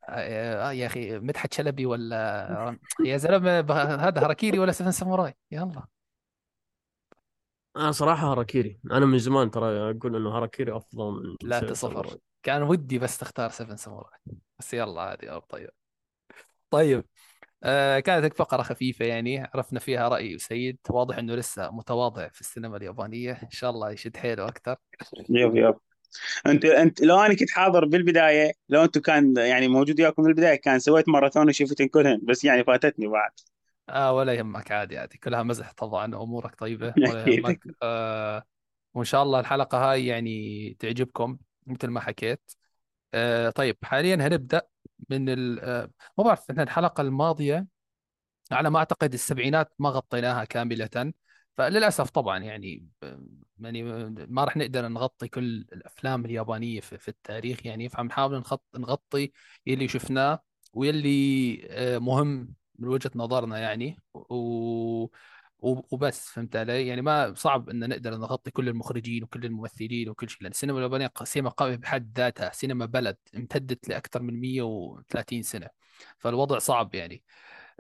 آه 0.09 0.73
يا 0.73 0.87
أخي 0.87 1.19
مدحت 1.19 1.55
شلبي 1.55 1.87
ولا 1.87 2.77
يا 3.05 3.17
زلمة 3.17 3.61
هذا 3.95 4.25
هاراكيري 4.25 4.59
ولا 4.59 4.73
Seven 4.73 4.91
Samurai؟ 4.91 5.35
يلا. 5.51 5.87
أنا 7.77 7.93
صراحة 7.93 8.33
هاراكيري. 8.33 8.79
أنا 8.91 9.07
من 9.07 9.19
زمان 9.19 9.51
ترى 9.51 9.91
أقول 9.91 10.17
إنه 10.17 10.31
هاراكيري 10.31 10.77
أفضل 10.77 11.13
من 11.13 11.49
لا 11.49 11.61
تصفر 11.61 12.17
كان 12.43 12.63
ودي 12.63 12.99
بس 12.99 13.19
تختار 13.19 13.51
Seven 13.51 13.77
Samurai. 13.77 14.19
بس 14.59 14.75
يلا 14.75 15.01
عادي 15.01 15.31
أو 15.31 15.39
طيب. 15.39 15.71
طيب 16.71 17.05
آه 17.63 18.01
كانت 18.01 18.25
هيك 18.25 18.35
فقرة 18.35 18.63
خفيفة 18.63 19.05
يعني 19.05 19.41
عرفنا 19.55 19.81
فيها 19.81 20.09
رأي 20.09 20.39
سيد. 20.39 20.79
واضح 20.91 21.19
إنه 21.19 21.35
لسه 21.35 21.71
متواضع 21.71 22.29
في 22.29 22.41
السينما 22.41 22.77
اليابانية. 22.77 23.33
إن 23.33 23.51
شاء 23.51 23.71
الله 23.71 23.91
يشد 23.91 24.17
حيله 24.17 24.49
أكثر. 24.49 24.77
يب 25.31 25.57
يب. 25.57 25.75
أنت 26.47 26.65
أنت 26.65 27.03
لو 27.03 27.19
أنا 27.21 27.35
كنت 27.35 27.51
حاضر 27.51 27.85
بالبداية 27.85 28.53
لو 28.69 28.85
أنتم 28.85 29.01
كان 29.01 29.37
يعني 29.37 29.69
موجود 29.69 30.01
وياكم 30.01 30.23
بالبداية 30.23 30.55
كان 30.55 30.79
سويت 30.79 31.09
ماراثون 31.09 31.49
وشفتن 31.49 31.89
كلهن 31.89 32.21
بس 32.23 32.45
يعني 32.45 32.65
فاتتني 32.65 33.07
بعد. 33.07 33.31
آه 33.91 34.13
ولا 34.13 34.35
يهمك 34.35 34.73
عادي 34.73 34.99
عادي. 34.99 35.19
كلها 35.19 35.43
مزح 35.43 35.73
طبعا 35.73 36.05
أمورك 36.07 36.55
طيبة 36.55 36.95
ولا 37.11 37.29
يهمك. 37.29 37.61
آه 37.83 38.45
وإن 38.95 39.05
شاء 39.05 39.23
الله 39.23 39.41
الحلقة 39.41 39.91
هاي 39.93 40.07
يعني 40.07 40.75
تعجبكم 40.79 41.39
مثل 41.67 41.89
ما 41.89 42.01
حكيت. 42.01 42.53
آه 43.15 43.51
طيب 43.51 43.77
حاليا 43.83 44.15
هنبدأ 44.15 44.63
من 45.09 45.29
ال 45.29 45.61
آه 45.61 45.91
ما 46.19 46.25
بعرف 46.25 46.51
إحنا 46.51 46.63
الحلقة 46.63 47.01
الماضية 47.01 47.67
على 48.53 48.71
ما 48.71 48.79
أعتقد 48.79 49.13
السبعينات 49.15 49.73
ما 49.79 49.89
غطيناها 49.89 50.45
كاملة. 50.45 51.13
فللأسف 51.57 52.11
طبعا 52.11 52.39
يعني 52.39 52.87
يعني 53.61 53.83
ما 54.29 54.45
راح 54.45 54.57
نقدر 54.57 54.89
نغطي 54.89 55.29
كل 55.29 55.67
الأفلام 55.73 56.25
اليابانية 56.25 56.81
في, 56.81 56.99
في 56.99 57.09
التاريخ 57.09 57.67
يعني. 57.67 57.89
فبنحاول 57.89 58.39
نخط 58.39 58.65
نغطي 58.77 59.33
يلي 59.67 59.89
شفناه 59.89 60.43
ويلي 60.75 61.61
آه، 61.71 61.99
مهم 61.99 62.55
من 62.81 62.89
وجهة 62.89 63.11
نظرنا 63.17 63.59
يعني 63.59 63.99
و 64.15 65.09
وبس 65.63 66.29
فهمت 66.29 66.57
علي؟ 66.57 66.87
يعني 66.87 67.03
ما 67.03 67.35
صعب 67.35 67.69
إن 67.69 67.89
نقدر 67.89 68.17
نغطي 68.17 68.51
كل 68.51 68.69
المخرجين 68.69 69.23
وكل 69.25 69.45
الممثلين 69.45 70.09
وكل 70.09 70.29
شيء 70.29 70.43
لأن 70.43 70.51
السينما 70.51 70.79
اليابانية 70.79 71.13
سينما 71.25 71.51
قوية 71.51 71.77
بحد 71.77 72.19
ذاتها، 72.19 72.51
سينما 72.53 72.87
بلد 72.87 73.17
امتدت 73.37 73.89
لأكثر 73.89 74.23
من 74.23 74.41
130 74.41 75.43
سنة 75.43 75.69
فالوضع 76.19 76.59
صعب 76.59 76.95
يعني. 76.95 77.23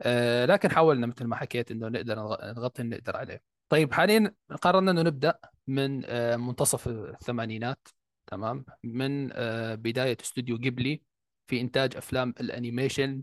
آه، 0.00 0.47
لكن 0.47 0.71
حاولنا 0.71 1.07
مثل 1.07 1.25
ما 1.25 1.37
حكيت 1.37 1.71
إنه 1.71 1.88
نقدر 1.88 2.14
نغ- 2.16 2.45
نغطي 2.59 2.83
اللي 2.83 2.97
نقدر 2.97 3.16
عليه 3.16 3.42
طيب 3.69 3.92
حاليا 3.92 4.35
قررنا 4.62 4.90
إنه 4.90 5.02
نبدأ 5.02 5.38
من 5.66 6.02
آه، 6.04 6.37
منتصف 6.37 6.88
الثمانينات 6.88 7.88
تمام 8.26 8.64
من 8.85 9.30
آه، 9.33 9.75
بداية 9.75 10.16
استوديو 10.21 10.59
جيبلي 10.59 11.02
في 11.47 11.61
إنتاج 11.61 11.97
أفلام 11.97 12.35
ال 12.40 12.49
animation 12.49 13.23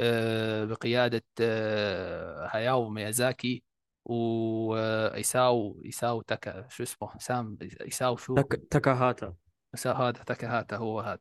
آه، 0.00 0.64
بقيادة 0.64 1.24
آه، 1.40 2.48
هاياو 2.52 2.88
ميازاكي 2.88 3.62
وايساو 4.04 5.82
إيساو 5.84 6.22
تاكا 6.22 6.68
شو 6.68 6.82
اسمه؟ 6.82 7.18
سام 7.18 7.58
إيساو 7.80 8.16
شو؟ 8.16 8.34
تك... 8.34 8.62
تكاهاتا 8.70 9.34
إيساو 9.74 9.94
هذا 9.94 10.12
تاكاهاتا 10.12 10.76
هو 10.76 11.00
هذا. 11.00 11.18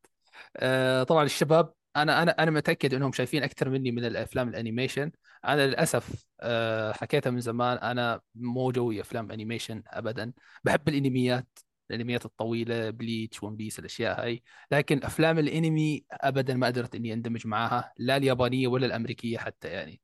آه، 0.57 1.03
طبعا 1.03 1.23
الشباب 1.23 1.73
أنا 1.95 2.23
أنا 2.23 2.31
أنا 2.31 2.51
متأكد 2.51 2.93
إنهم 2.93 3.11
شايفين 3.11 3.43
أكثر 3.43 3.69
مني 3.69 3.91
من 3.91 4.05
الأفلام 4.05 4.49
ال 4.49 4.55
animation. 4.55 5.11
أنا 5.45 5.67
للأسف 5.67 6.25
آه، 6.41 6.91
حكيتها 6.91 7.29
من 7.29 7.39
زمان 7.39 7.77
أنا 7.77 8.21
مو 8.35 8.71
جوي 8.71 9.01
أفلام 9.01 9.31
animation 9.31 9.83
ابدا. 9.87 10.33
بحب 10.63 10.89
الأنميات. 10.89 11.59
الأنميات 11.91 12.25
الطويلة 12.25 12.89
Bleach 12.89 13.43
One 13.43 13.55
Piece 13.55 13.79
الأشياء 13.79 14.21
هاي. 14.23 14.43
لكن 14.71 15.03
أفلام 15.03 15.39
الأنمي 15.39 16.05
ابدا 16.11 16.53
ما 16.53 16.67
قدرت 16.67 16.95
إني 16.95 17.13
أندمج 17.13 17.47
معاها 17.47 17.93
لا 17.97 18.17
اليابانية 18.17 18.67
ولا 18.67 18.85
الأمريكية 18.85 19.37
حتى 19.37 19.67
يعني. 19.67 20.01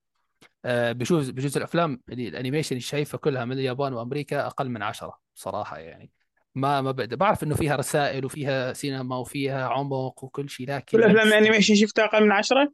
آه، 0.66 0.92
بجوز 0.92 1.30
بجوز 1.30 1.58
الأفلام 1.58 2.02
اللي 2.10 2.28
ال 2.28 2.32
animation 2.32 2.70
اللي 2.72 2.82
شايفها 2.82 3.18
كلها 3.18 3.46
من 3.46 3.52
اليابان 3.52 3.94
وأمريكا 3.94 4.48
أقل 4.48 4.70
من 4.70 4.82
عشرة 4.82 5.20
صراحة 5.36 5.78
يعني. 5.78 6.12
ما 6.56 6.82
ما 6.82 6.92
بقدر 6.92 7.16
بعرف 7.16 7.44
إنه 7.44 7.56
فيها 7.56 7.76
رسائل 7.76 8.26
وفيها 8.26 8.74
سينما 8.74 9.18
وفيها 9.18 9.68
عمق 9.68 10.24
وكل 10.24 10.50
شيء 10.50 10.66
كل 10.66 10.74
لكن 10.74 11.00
ما 11.00 11.06
أفلام 11.08 11.28
ال 11.28 11.32
animation 11.32 11.76
شفتها 11.76 12.06
أقل 12.06 12.24
من 12.24 12.32
عشرة؟ 12.32 12.74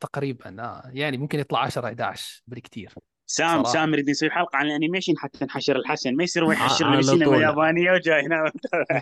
تقريبا 0.00 0.62
آه. 0.62 0.90
يعني 0.94 1.16
ممكن 1.16 1.38
يطلع 1.38 1.60
10 1.60 1.86
11 1.86 2.42
بالكثير 2.46 2.94
سام 3.30 3.64
صراحة. 3.64 3.72
سام 3.72 3.90
نريد 3.90 4.10
نسوي 4.10 4.30
حلقة 4.30 4.56
عن 4.56 4.66
ال 4.66 4.71
animation 4.71 5.18
حتى 5.18 5.44
نحشر 5.44 5.76
الحسن. 5.76 6.16
ما 6.16 6.22
يصير 6.24 6.44
هو. 6.44 6.52
يحشر 6.52 6.90
لي 6.90 7.36
اليابانيه 7.36 7.92
وجاي 7.92 8.26
هنا. 8.26 8.52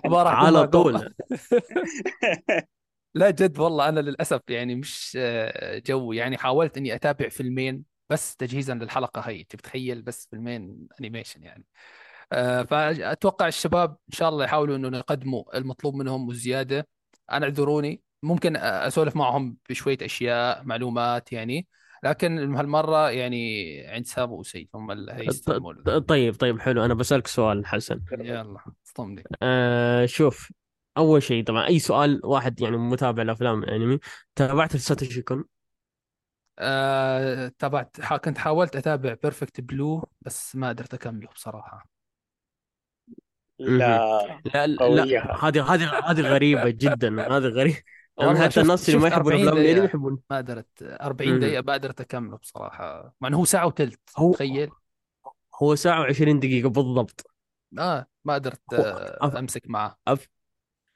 على 0.29 0.67
طول. 0.67 1.15
لا 3.15 3.31
جد 3.31 3.59
والله 3.59 3.89
أنا 3.89 4.01
للأسف 4.01 4.41
يعني 4.49 4.75
مش 4.75 5.19
آه، 5.21 5.83
جوي. 5.87 6.17
يعني 6.17 6.39
حاولت 6.39 6.77
إني 6.77 6.95
أتابع 6.95 7.29
فيلمين 7.29 7.85
بس 8.11 8.37
تجهيزا 8.37 8.75
للحلقة 8.75 9.21
هي 9.21 9.41
أنت 9.41 9.57
بتخيل 9.57 10.03
بس 10.03 10.29
فيلمين 10.31 10.89
animation 11.01 11.43
يعني. 11.43 11.65
آه، 12.33 12.63
فأتوقع 12.63 13.49
الشباب 13.49 13.91
إن 13.91 14.13
شاء 14.13 14.29
الله 14.29 14.45
يحاولوا 14.45 14.77
إنه 14.77 14.99
يقدموا 14.99 15.59
المطلوب 15.59 15.95
منهم 15.95 16.29
وزياده 16.29 16.89
أنا 17.33 17.47
اعذروني. 17.47 18.03
ممكن 18.23 18.57
أسولف 18.57 19.17
معهم 19.17 19.57
بشوية 19.71 19.99
أشياء 20.03 20.65
معلومات 20.65 21.33
يعني. 21.33 21.67
لكن 22.09 22.55
هالمرة 22.55 23.11
يعني 23.11 23.81
عند 23.87 24.07
سام 24.07 24.35
وسيد 24.39 24.69
هم 24.75 24.91
اللي 24.91 25.27
ط- 25.47 25.91
طيب 26.09 26.35
طيب 26.35 26.61
حلو. 26.61 26.85
أنا 26.85 26.95
بسألك 26.95 27.27
سؤال 27.27 27.67
حسن. 27.67 28.01
يلا 28.21 28.59
اصدمني. 28.87 29.25
آه 29.43 30.07
شوف 30.07 30.53
أول 30.97 31.23
شيء 31.23 31.45
طبعا 31.45 31.67
أي 31.67 31.79
سؤال 31.79 32.21
واحد 32.25 32.61
يعني 32.61 32.77
متابع 32.77 33.23
لأفلام 33.23 33.63
الأنمي 33.63 33.99
تابعت 34.37 34.77
ساتوشي 34.77 35.23
كون 35.23 35.45
آه، 36.59 37.49
تابعت 37.59 38.01
حا- 38.01 38.17
كنت 38.17 38.39
حاولت 38.39 38.77
أتابع 38.77 39.15
Perfect 39.23 39.61
Blue 39.61 40.09
بس 40.21 40.57
ما 40.57 40.69
قدرت 40.69 40.95
أكمله 40.95 41.29
بصراحة. 41.29 41.89
لا 43.59 44.41
لا 44.55 44.67
لا 44.67 45.35
هذه 45.49 45.75
هذه 45.75 45.99
هذه 46.11 46.21
غريبة 46.21 46.71
جدا 46.71 47.23
هذه 47.37 47.47
غريبة. 47.49 47.83
يعني 48.19 48.33
والله 48.33 48.45
حتى 48.45 48.61
الناس 48.61 48.89
اللي 48.89 49.01
ما 49.01 49.09
يحبون 49.09 49.35
40 49.35 49.37
أفلام 49.37 49.59
الأنمي 49.59 49.85
دقيقة. 49.85 49.85
يحبون 49.85 50.19
ما 50.31 50.37
قدرت. 50.37 50.83
40 50.83 51.31
مهم. 51.31 51.41
دقيقة 51.41 51.63
ما 51.63 51.73
قدرت 51.73 52.01
اكمله 52.01 52.37
بصراحة. 52.37 53.15
مع 53.21 53.29
إنه 53.29 53.37
هو 53.39 53.45
ساعة 53.45 53.67
وثلث 53.67 53.97
هو 54.17 54.33
تخيل. 54.33 54.71
هو 55.63 55.75
ساعة 55.75 56.01
وعشرين 56.01 56.41
دقيقة 56.41 56.69
بالضبط. 56.69 57.27
آه 57.79 58.07
ما 58.25 58.35
قدرت 58.35 58.73
آه، 58.75 59.19
أف... 59.27 59.37
أمسك 59.37 59.69
معه 59.71 59.99
أف... 60.09 60.29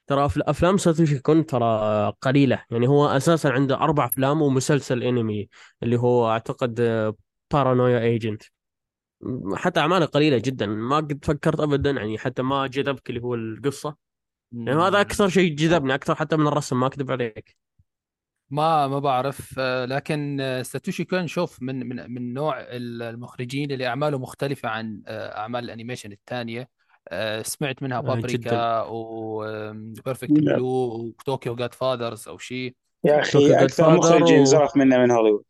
ترى 0.07 0.25
أف... 0.25 0.39
أفلام 0.39 0.77
ساتوشي 0.77 1.19
كون 1.19 1.45
ترى 1.45 2.13
قليلة. 2.21 2.65
يعني 2.71 2.87
هو 2.87 3.07
أساسا 3.07 3.47
عنده 3.47 3.75
أربع 3.75 4.05
أفلام 4.05 4.41
ومسلسل 4.41 5.03
أنمي 5.03 5.49
اللي 5.83 5.97
هو 5.99 6.29
أعتقد 6.31 6.81
Paranoia 7.53 7.99
Agent 7.99 8.43
حتى 9.55 9.79
أعماله 9.79 10.05
قليلة 10.05 10.37
جدا. 10.37 10.65
ما 10.65 10.95
قد 10.97 11.25
فكرت 11.25 11.59
أبدا 11.59 11.91
يعني 11.91 12.17
حتى 12.17 12.41
ما 12.41 12.67
جذبك 12.67 13.09
اللي 13.09 13.21
هو 13.21 13.35
القصة 14.53 14.71
يعني 14.71 14.81
هذا 14.81 15.01
أكثر 15.01 15.29
شيء 15.29 15.55
جذبني 15.55 15.95
أكثر 15.95 16.15
حتى 16.15 16.37
من 16.37 16.47
الرسم 16.47 16.79
ما 16.79 16.87
أكذب 16.87 17.11
عليك. 17.11 17.57
ما 18.49 18.87
ما 18.87 18.99
بعرف. 18.99 19.55
آه، 19.59 19.85
لكن 19.85 20.37
آه، 20.41 20.61
ساتوشي 20.61 21.03
كون 21.03 21.27
شوف 21.27 21.61
من 21.61 21.87
من 21.87 22.13
من 22.13 22.33
نوع 22.33 22.55
المخرجين 22.59 23.71
اللي 23.71 23.87
أعماله 23.87 24.19
مختلفة 24.19 24.69
عن 24.69 25.01
آه، 25.07 25.37
أعمال 25.37 25.63
ال 25.63 25.68
animation 25.68 26.11
الثانية. 26.11 26.69
آه، 27.09 27.41
سمعت 27.41 27.83
منها 27.83 27.97
آه، 27.97 28.01
بابريكا 28.01 28.81
و 28.81 28.98
Perfect. 28.98 30.31
Blue 30.31 30.65
و 30.65 30.80
Tokyo 30.80 31.55
Godfathers 31.55 32.27
أو 32.27 32.37
شيء. 32.37 32.75
يا 33.03 33.19
أخي 33.19 33.53
أكثر 33.53 33.83
فاذر 33.83 33.97
مخرج 33.97 34.31
و... 34.31 34.35
انزرف 34.35 34.77
منه 34.77 34.97
من 34.97 35.11
هوليوود. 35.11 35.45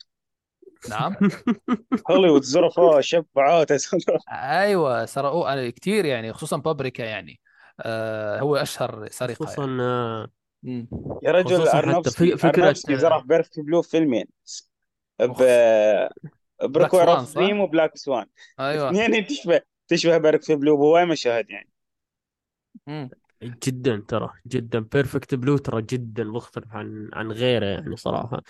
نعم. 0.90 1.16
هوليوود 2.12 2.44
زرفوه 2.44 3.02
شبعوه 3.02 3.68
أيوه 4.30 5.06
سرقوه. 5.06 5.54
أنا 5.54 5.70
كثير 5.70 6.06
يعني 6.06 6.34
خصوصا 6.34 6.58
بابريكا 6.58 7.04
يعني. 7.04 7.40
آه 7.82 8.40
هو 8.40 8.56
أشهر 8.56 9.08
سرقة 9.12 9.34
خصوصا 9.34 9.66
يعني 9.66 9.82
آه، 9.82 10.28
مم. 10.64 10.88
يا 11.24 11.32
رجل 11.32 11.56
خصوصا 11.56 11.78
أرنوفسكي 11.78 12.48
أرنوفسكي 12.48 12.98
زرف 12.98 13.24
Perfect 13.24 13.60
Blue 13.60 13.82
في 13.82 13.90
فيلمين. 13.90 14.26
ب؟ 15.20 15.44
Dream 17.36 17.60
و 17.60 17.66
Black 17.66 17.98
Swan. 17.98 18.26
أيوه. 18.60 18.90
اثنين 18.90 19.28
تشبه 19.28 19.62
تشبه 19.88 20.18
Perfect 20.18 20.52
Blue 20.52 20.78
بهواي 20.78 21.06
مشاهد 21.06 21.50
يعني. 21.50 21.70
مم. 22.88 23.10
جدا 23.44 24.04
ترى 24.08 24.30
جدا. 24.48 24.80
Perfect 24.80 25.36
Blue 25.36 25.58
ترى 25.58 25.82
جدا 25.82 26.24
مختلف 26.24 26.66
عن 26.72 27.10
عن 27.14 27.32
غيره 27.32 27.66
يعني 27.66 27.96
صراحة. 27.96 28.42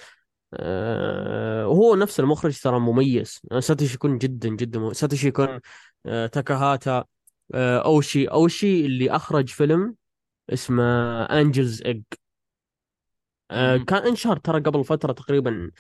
آه، 0.54 1.68
وهو 1.68 1.96
نفس 1.96 2.20
المخرج 2.20 2.60
ترى 2.62 2.80
مميز. 2.80 3.42
ساتوشي 3.60 3.98
كون 3.98 4.18
جدا 4.18 4.50
جدا 4.50 4.80
مميز. 4.80 4.98
ساتوشي 4.98 5.32
كون 5.32 5.60
آه، 6.06 6.28
تاكاهاتا. 6.28 7.06
اوشي 7.56 8.26
اوشي 8.26 8.86
اللي 8.86 9.12
أخرج 9.12 9.48
فيلم 9.50 9.96
اسمه 10.50 10.84
Angel's 11.24 11.82
Egg 11.82 12.02
مم. 13.52 13.86
كان 13.86 14.04
انشهر 14.08 14.38
ترى 14.38 14.60
قبل 14.62 14.84
فترة 14.84 15.12
تقريبا 15.14 15.72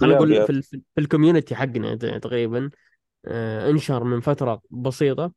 خلينا 0.00 0.16
نقول 0.16 0.46
في 0.46 0.50
ال- 0.52 0.62
في 0.62 0.80
ال 0.98 1.04
community 1.04 1.54
حقنا 1.54 1.94
تقريبا. 1.94 2.70
آه، 3.26 3.70
انشهر 3.70 4.04
من 4.04 4.20
فترة 4.20 4.62
بسيطة. 4.70 5.32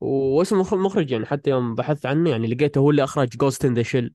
واسم 0.00 0.62
المخرج 0.72 1.10
يعني 1.10 1.26
حتى 1.26 1.50
يوم 1.50 1.74
بحثت 1.74 2.06
عنه 2.06 2.30
يعني 2.30 2.46
لقيته 2.46 2.78
هو 2.78 2.90
اللي 2.90 3.04
أخرج 3.04 3.28
Ghost 3.28 3.64
in 3.64 3.74
the 3.74 3.82
Shell 3.82 4.14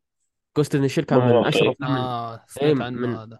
Ghost 0.57 0.75
in 0.75 0.81
the 0.81 0.87
Shell 0.87 1.03
كان 1.03 1.19
من 1.19 1.45
اشهر 1.45 1.67
إيه. 1.83 1.87
آه 1.87 2.33
اي 2.35 2.39
سمعت 2.47 2.81
عنه 2.81 2.97
من 3.07 3.15
هذا. 3.15 3.39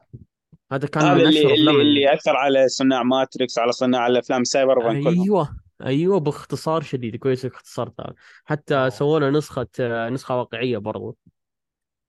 هذا 0.72 0.88
كان 0.88 1.04
هذا 1.04 1.14
من 1.14 1.28
اشهر 1.28 1.44
اللي 1.44 1.54
اللي 1.54 1.72
ال... 1.72 1.82
اللي 1.82 2.14
أثر 2.14 2.36
على 2.36 2.68
صناع 2.68 3.04
Matrix 3.04 3.60
على 3.60 3.72
صناع 3.72 4.08
الأفلام 4.08 4.44
cyberpunk 4.44 5.08
أيوه. 5.08 5.56
أيوه 5.86 6.20
باختصار 6.20 6.82
شديد 6.82 7.16
كويس 7.16 7.46
إنك 7.46 7.54
اختصرتها 7.54 8.14
حتى. 8.46 8.90
سووا 8.90 9.20
له 9.20 9.30
نسخة 9.30 9.68
آه، 9.80 10.10
نسخة 10.10 10.38
واقعية 10.38 10.78
برضو. 10.78 11.18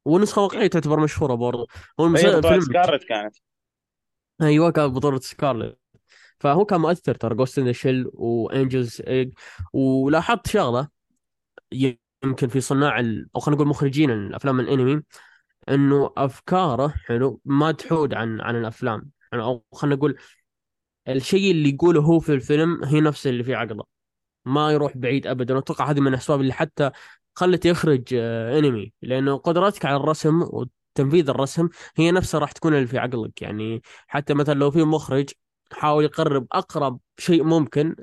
ونسخة 0.05 0.43
واقعية 0.43 0.67
تعتبر 0.67 1.01
مشهورة 1.01 1.35
برضو. 1.35 1.67
هو 2.01 2.07
المسلسل 2.07 2.39
بطولة 2.39 2.61
فيلم 2.61 2.61
سكارلت 2.61 3.05
كانت. 3.05 3.37
أيوه 4.43 4.71
كان 4.71 4.89
بطولة 4.89 5.19
سكارلت. 5.19 5.79
فهو 6.41 6.65
كان 6.65 6.81
مؤثر 6.81 7.15
ترى 7.15 7.35
Ghost 7.35 7.59
in 7.59 7.73
Shell 7.73 8.11
و 8.13 8.24
Angel's 8.24 9.01
Egg 9.01 9.33
ولاحظت 9.73 10.49
شغلة 10.49 10.89
يمكن 11.73 12.49
في 12.49 12.61
صناع 12.61 13.01
ال... 13.01 13.29
أو 13.37 13.41
خلينا 13.41 13.57
نقول 13.57 13.69
مخرجين 13.69 14.11
الأفلام 14.11 14.61
الأنمي 14.61 15.03
إنه 15.69 16.13
أفكاره 16.17 16.89
حلو 16.89 17.41
ما 17.45 17.73
تحود 17.73 18.15
عن 18.15 18.41
عن 18.41 18.57
الأفلام. 18.57 19.11
يعني 19.33 19.45
أو 19.45 19.65
خلينا 19.73 19.97
نقول 19.97 20.19
الشيء 21.09 21.51
اللي 21.51 21.69
يقوله 21.71 22.01
هو 22.01 22.21
في 22.21 22.35
الفيلم 22.35 22.85
هي 22.85 23.01
نفس 23.01 23.27
اللي 23.27 23.45
في 23.45 23.55
عقله. 23.55 23.85
ما 24.45 24.73
يروح 24.73 24.97
بعيد 24.97 25.27
ابدا. 25.27 25.55
واتوقع 25.55 25.91
هذه 25.91 26.01
من 26.01 26.09
الأسباب 26.09 26.41
اللي 26.41 26.53
حتى 26.53 26.91
خلت 27.35 27.67
يخرج 27.67 28.03
آه، 28.15 28.59
انمي 28.59 28.93
لأنه 29.03 29.37
قدراتك 29.37 29.85
على 29.87 29.97
الرسم 29.97 30.43
وتنفيذ 30.43 31.29
الرسم 31.31 31.69
هي 31.97 32.11
نفسها 32.11 32.41
راح 32.41 32.53
تكون 32.53 32.75
اللي 32.75 32.87
في 32.87 32.99
عقلك. 32.99 33.43
يعني 33.43 33.83
حتى 34.07 34.35
مثلا 34.35 34.55
لو 34.55 34.71
في 34.71 34.85
مخرج 34.85 35.31
حاول 35.73 36.05
يقرب 36.05 36.47
أقرب 36.53 36.99
شيء 37.19 37.45
ممكن 37.45 37.97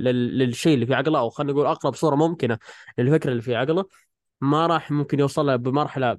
للشيء 0.00 0.74
اللي 0.74 0.86
في 0.86 0.94
عقله 0.94 1.18
أو 1.18 1.30
خلينا 1.30 1.52
نقول 1.52 1.66
أقرب 1.66 1.94
صورة 1.94 2.14
ممكنة 2.16 2.58
للفكرة 2.98 3.30
اللي 3.30 3.42
في 3.42 3.56
عقله 3.56 3.84
ما 4.40 4.66
راح 4.66 4.90
ممكن 4.90 5.20
يوصل 5.20 5.46
لها 5.46 5.56
بمرحلة 5.56 6.18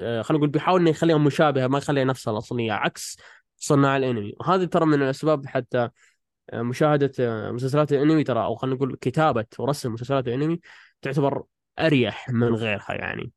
آه، 0.00 0.22
خلينا 0.22 0.38
نقول 0.38 0.48
بيحاول 0.50 0.80
إنه 0.80 0.90
يخليها 0.90 1.18
مشابهة 1.18 1.66
ما 1.66 1.78
يخليها 1.78 2.04
نفسها 2.04 2.32
الأصلية. 2.32 2.72
عكس 2.72 3.18
صناع 3.56 3.96
الانمي. 3.96 4.32
وهذه 4.40 4.64
ترى 4.64 4.86
من 4.86 5.02
الأسباب 5.02 5.46
حتى 5.46 5.88
آه، 6.50 6.62
مشاهدة 6.62 7.12
آه، 7.20 7.50
مسلسلات 7.50 7.92
الانمي. 7.92 8.24
ترى 8.24 8.44
أو 8.44 8.54
خلينا 8.54 8.76
نقول 8.76 8.96
كتابة 9.00 9.46
ورسم 9.58 9.92
مسلسلات 9.92 10.28
الانمي 10.28 10.60
تعتبر 11.02 11.44
أريح 11.78 12.30
من 12.30 12.54
غيرها 12.54 12.94
يعني. 12.94 13.32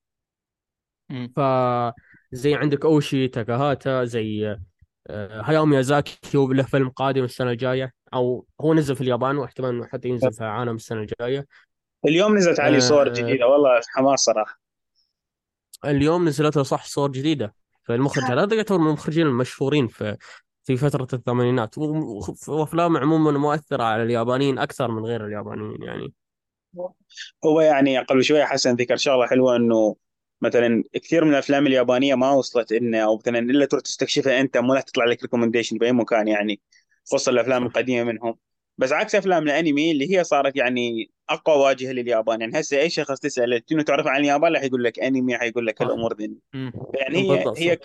ف 1.36 1.40
زي 2.32 2.56
عندك 2.56 2.86
أوشي 2.86 3.28
تاكاهاتا 3.28 4.04
زي 4.04 4.58
آه، 5.08 5.42
هاياو 5.42 5.66
ميازاكي 5.66 6.38
هو 6.38 6.52
له 6.52 6.64
فيلم 6.64 6.90
قادم 6.90 7.24
السنة 7.24 7.52
الجاية. 7.52 7.94
أو 8.14 8.46
هو 8.62 8.74
نزل 8.74 8.96
في 8.96 9.02
اليابان 9.02 9.38
واحتمال 9.38 9.70
إنه 9.70 9.88
حتى 9.88 10.10
ينزل 10.10 10.34
في 10.34 10.42
العالم 10.42 10.76
السنة 10.76 11.02
الجاية. 11.02 11.48
اليوم 12.06 12.38
نزلت 12.38 12.60
عليه 12.60 12.80
صور 12.80 13.10
جديدة. 13.14 13.48
والله 13.48 13.82
حماس 13.96 14.20
صراحة. 14.20 14.60
اليوم 15.86 16.28
نزلت 16.28 16.58
له 16.58 16.64
صح 16.64 16.86
صور 16.86 17.12
جديدة. 17.12 17.54
فالمخرج 17.88 18.24
هذا 18.24 18.56
يعتبر 18.56 18.78
من 18.78 18.88
المخرجين 18.88 19.28
المشهورين 19.28 19.88
في 19.88 20.18
في 20.64 20.78
فترة 20.78 21.08
الثمانينات. 21.14 21.78
و- 21.78 22.22
وأفلام 22.48 22.98
عموما 22.98 23.32
مؤثرة 23.32 23.84
على 23.84 24.04
اليابانيين 24.04 24.60
أكثر 24.60 24.92
من 24.92 25.06
غير 25.06 25.26
اليابانيين 25.26 25.84
يعني. 25.84 26.14
هو 27.46 27.62
يعني 27.62 27.98
قبل 27.98 28.24
شوية 28.24 28.44
حسن 28.46 28.76
ذكر 28.76 28.96
شغلة 28.96 29.28
حلوة 29.28 29.56
إنه 29.56 29.96
مثلا 30.42 30.84
كثير 30.94 31.26
من 31.26 31.32
الأفلام 31.32 31.68
اليابانية 31.68 32.16
ما 32.16 32.32
وصلت 32.32 32.72
إنه 32.72 32.98
أو 33.00 33.18
مثلا 33.18 33.40
إلا 33.40 33.66
تروح 33.66 33.82
تستكشفها 33.82 34.42
أنت 34.42 34.58
مو 34.58 34.74
راح 34.74 34.82
تطلع 34.82 35.06
لك 35.06 35.22
recommendation 35.22 35.78
بأي 35.78 35.92
مكان 35.92 36.28
يعني. 36.28 36.62
خصوصا 37.06 37.32
الأفلام 37.32 37.66
القديمة 37.66 38.04
منهم. 38.12 38.38
بس 38.78 38.92
عكس 38.92 39.16
أفلام 39.16 39.44
الأنمي 39.44 39.92
اللي 39.92 40.18
هي 40.18 40.24
صارت 40.24 40.56
يعني 40.56 41.12
أقوى 41.30 41.58
واجهة 41.58 41.92
لليابان. 41.92 42.42
يعني 42.42 42.60
هسه 42.60 42.80
أي 42.80 42.90
شخص 42.90 43.20
تساله 43.20 43.62
شنو 43.70 43.82
تعرف 43.82 44.08
عن 44.08 44.22
اليابان؟ 44.22 44.54
راح 44.54 44.64
يقول 44.64 44.84
لك 44.84 45.00
أنمي 45.00 45.34
راح 45.34 45.44
يقول 45.44 45.68
لك 45.68 45.80
صح. 45.80 45.86
هالامور 45.86 46.18
ذي. 46.18 46.32
يعني 46.94 47.18
هي 47.18 47.36
بالضبط 47.36 47.60
هي 47.60 47.78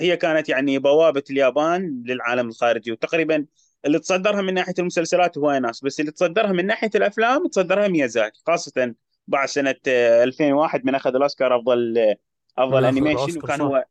هي 0.00 0.16
كانت 0.16 0.48
يعني 0.48 0.78
بوابة 0.78 1.22
اليابان 1.30 2.02
للعالم 2.06 2.48
الخارجي. 2.48 2.92
وتقريبا 2.92 3.46
اللي 3.84 3.98
تصدرها 3.98 4.42
من 4.42 4.54
ناحية 4.54 4.74
المسلسلات 4.78 5.38
هواي 5.38 5.60
ناس 5.60 5.84
بس 5.84 6.00
اللي 6.00 6.12
تصدرها 6.12 6.52
من 6.52 6.66
ناحية 6.66 6.90
الأفلام 6.94 7.46
تصدرها 7.46 7.88
ميازاكي 7.88 8.42
خاصة 8.46 8.94
بعد 9.26 9.48
سنة 9.48 9.74
آه، 9.88 10.24
2001 10.24 10.84
من 10.84 10.94
أخذ 10.94 11.14
الأوسكار 11.14 11.56
أفضل 11.56 12.14
أفضل 12.58 12.84
animation 12.84 13.38
وكان 13.38 13.60
هو 13.60 13.84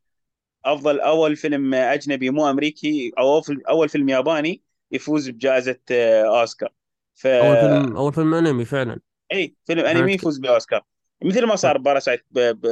أفضل 0.64 1.00
أول 1.00 1.36
فيلم 1.36 1.74
أجنبي 1.74 2.30
مو 2.30 2.50
أمريكي 2.50 3.12
أو 3.18 3.42
أول 3.68 3.88
فيلم 3.88 4.08
ياباني. 4.08 4.62
يفوز 4.92 5.28
بجائزة 5.30 5.78
آه، 5.90 6.40
أوسكار. 6.40 6.72
ف 7.14 7.26
أول 7.26 7.56
فيلم 7.56 7.96
أول 7.96 8.12
فيلم 8.12 8.34
أنمي 8.34 8.64
فعلا. 8.64 9.00
إي 9.32 9.54
فيلم 9.64 9.84
أنمي. 9.86 10.12
يفوز 10.12 10.38
بأوسكار. 10.38 10.82
مثل 11.24 11.46
ما 11.46 11.56
صار 11.56 11.78
Parasite 11.78 12.24
ب 12.30 12.38
ب 12.38 12.66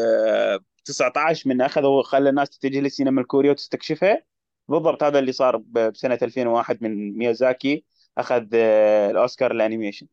19 0.84 1.48
من 1.48 1.60
أخذ 1.60 1.84
وخلى 1.84 2.28
الناس 2.30 2.50
تتجه 2.50 2.80
للسينما 2.80 3.20
الكورية 3.20 3.50
وتستكشفها. 3.50 4.22
بالضبط 4.68 5.02
هذا 5.02 5.18
اللي 5.18 5.32
صار 5.32 5.56
ب- 5.56 5.78
بسنة 5.92 6.18
2001 6.22 6.78
من 6.82 7.18
ميازاكي 7.18 7.84
أخذ 8.18 8.46
آه، 8.54 9.10
الأوسكار 9.10 9.50
ال 9.52 9.58
animation 9.58 10.06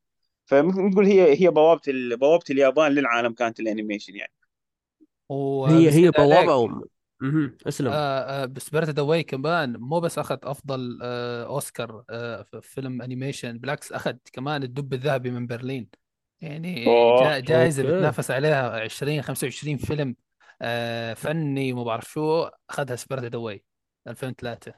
فنقول 0.45 1.05
هي 1.05 1.41
هي 1.41 1.49
بوابة 1.49 1.81
ال- 1.87 2.17
بوابة 2.17 2.43
اليابان 2.49 2.91
للعالم 2.91 3.33
كانت 3.33 3.59
ال 3.59 3.65
animation 3.65 4.15
يعني. 4.15 4.31
هي 5.67 5.89
هي 5.89 6.11
وبزيادة 6.11 6.11
مهم. 7.21 7.57
اسلم. 7.67 7.87
آه 7.87 8.43
آه 8.43 8.45
ب 8.45 8.51
Spirited 8.51 8.99
Away 8.99 9.23
كمان 9.23 9.77
مو 9.77 9.99
بس 9.99 10.19
أخذ 10.19 10.37
أفضل 10.43 10.99
آه 11.01 11.45
أوسكار 11.45 12.03
آه 12.09 12.41
في 12.43 12.61
فيلم 12.61 13.01
animation 13.01 13.57
بالعكس 13.57 13.91
أخذ 13.91 14.13
كمان 14.33 14.63
الدب 14.63 14.93
الذهبي 14.93 15.31
من 15.31 15.47
برلين. 15.47 15.89
يعني 16.41 16.87
أوه 16.87 17.23
جا 17.23 17.39
جائزة 17.39 17.83
أوكي. 17.83 17.95
بتنافس 17.97 18.31
عليها 18.31 18.79
20 18.81 19.21
25 19.21 19.77
فيلم 19.77 20.15
آه 20.61 21.13
فني 21.13 21.73
وما 21.73 21.83
بعرف 21.83 22.11
شو 22.11 22.49
أخذها 22.69 22.95
Spirited 22.95 23.35
Away 23.35 23.63
2003 24.07 24.73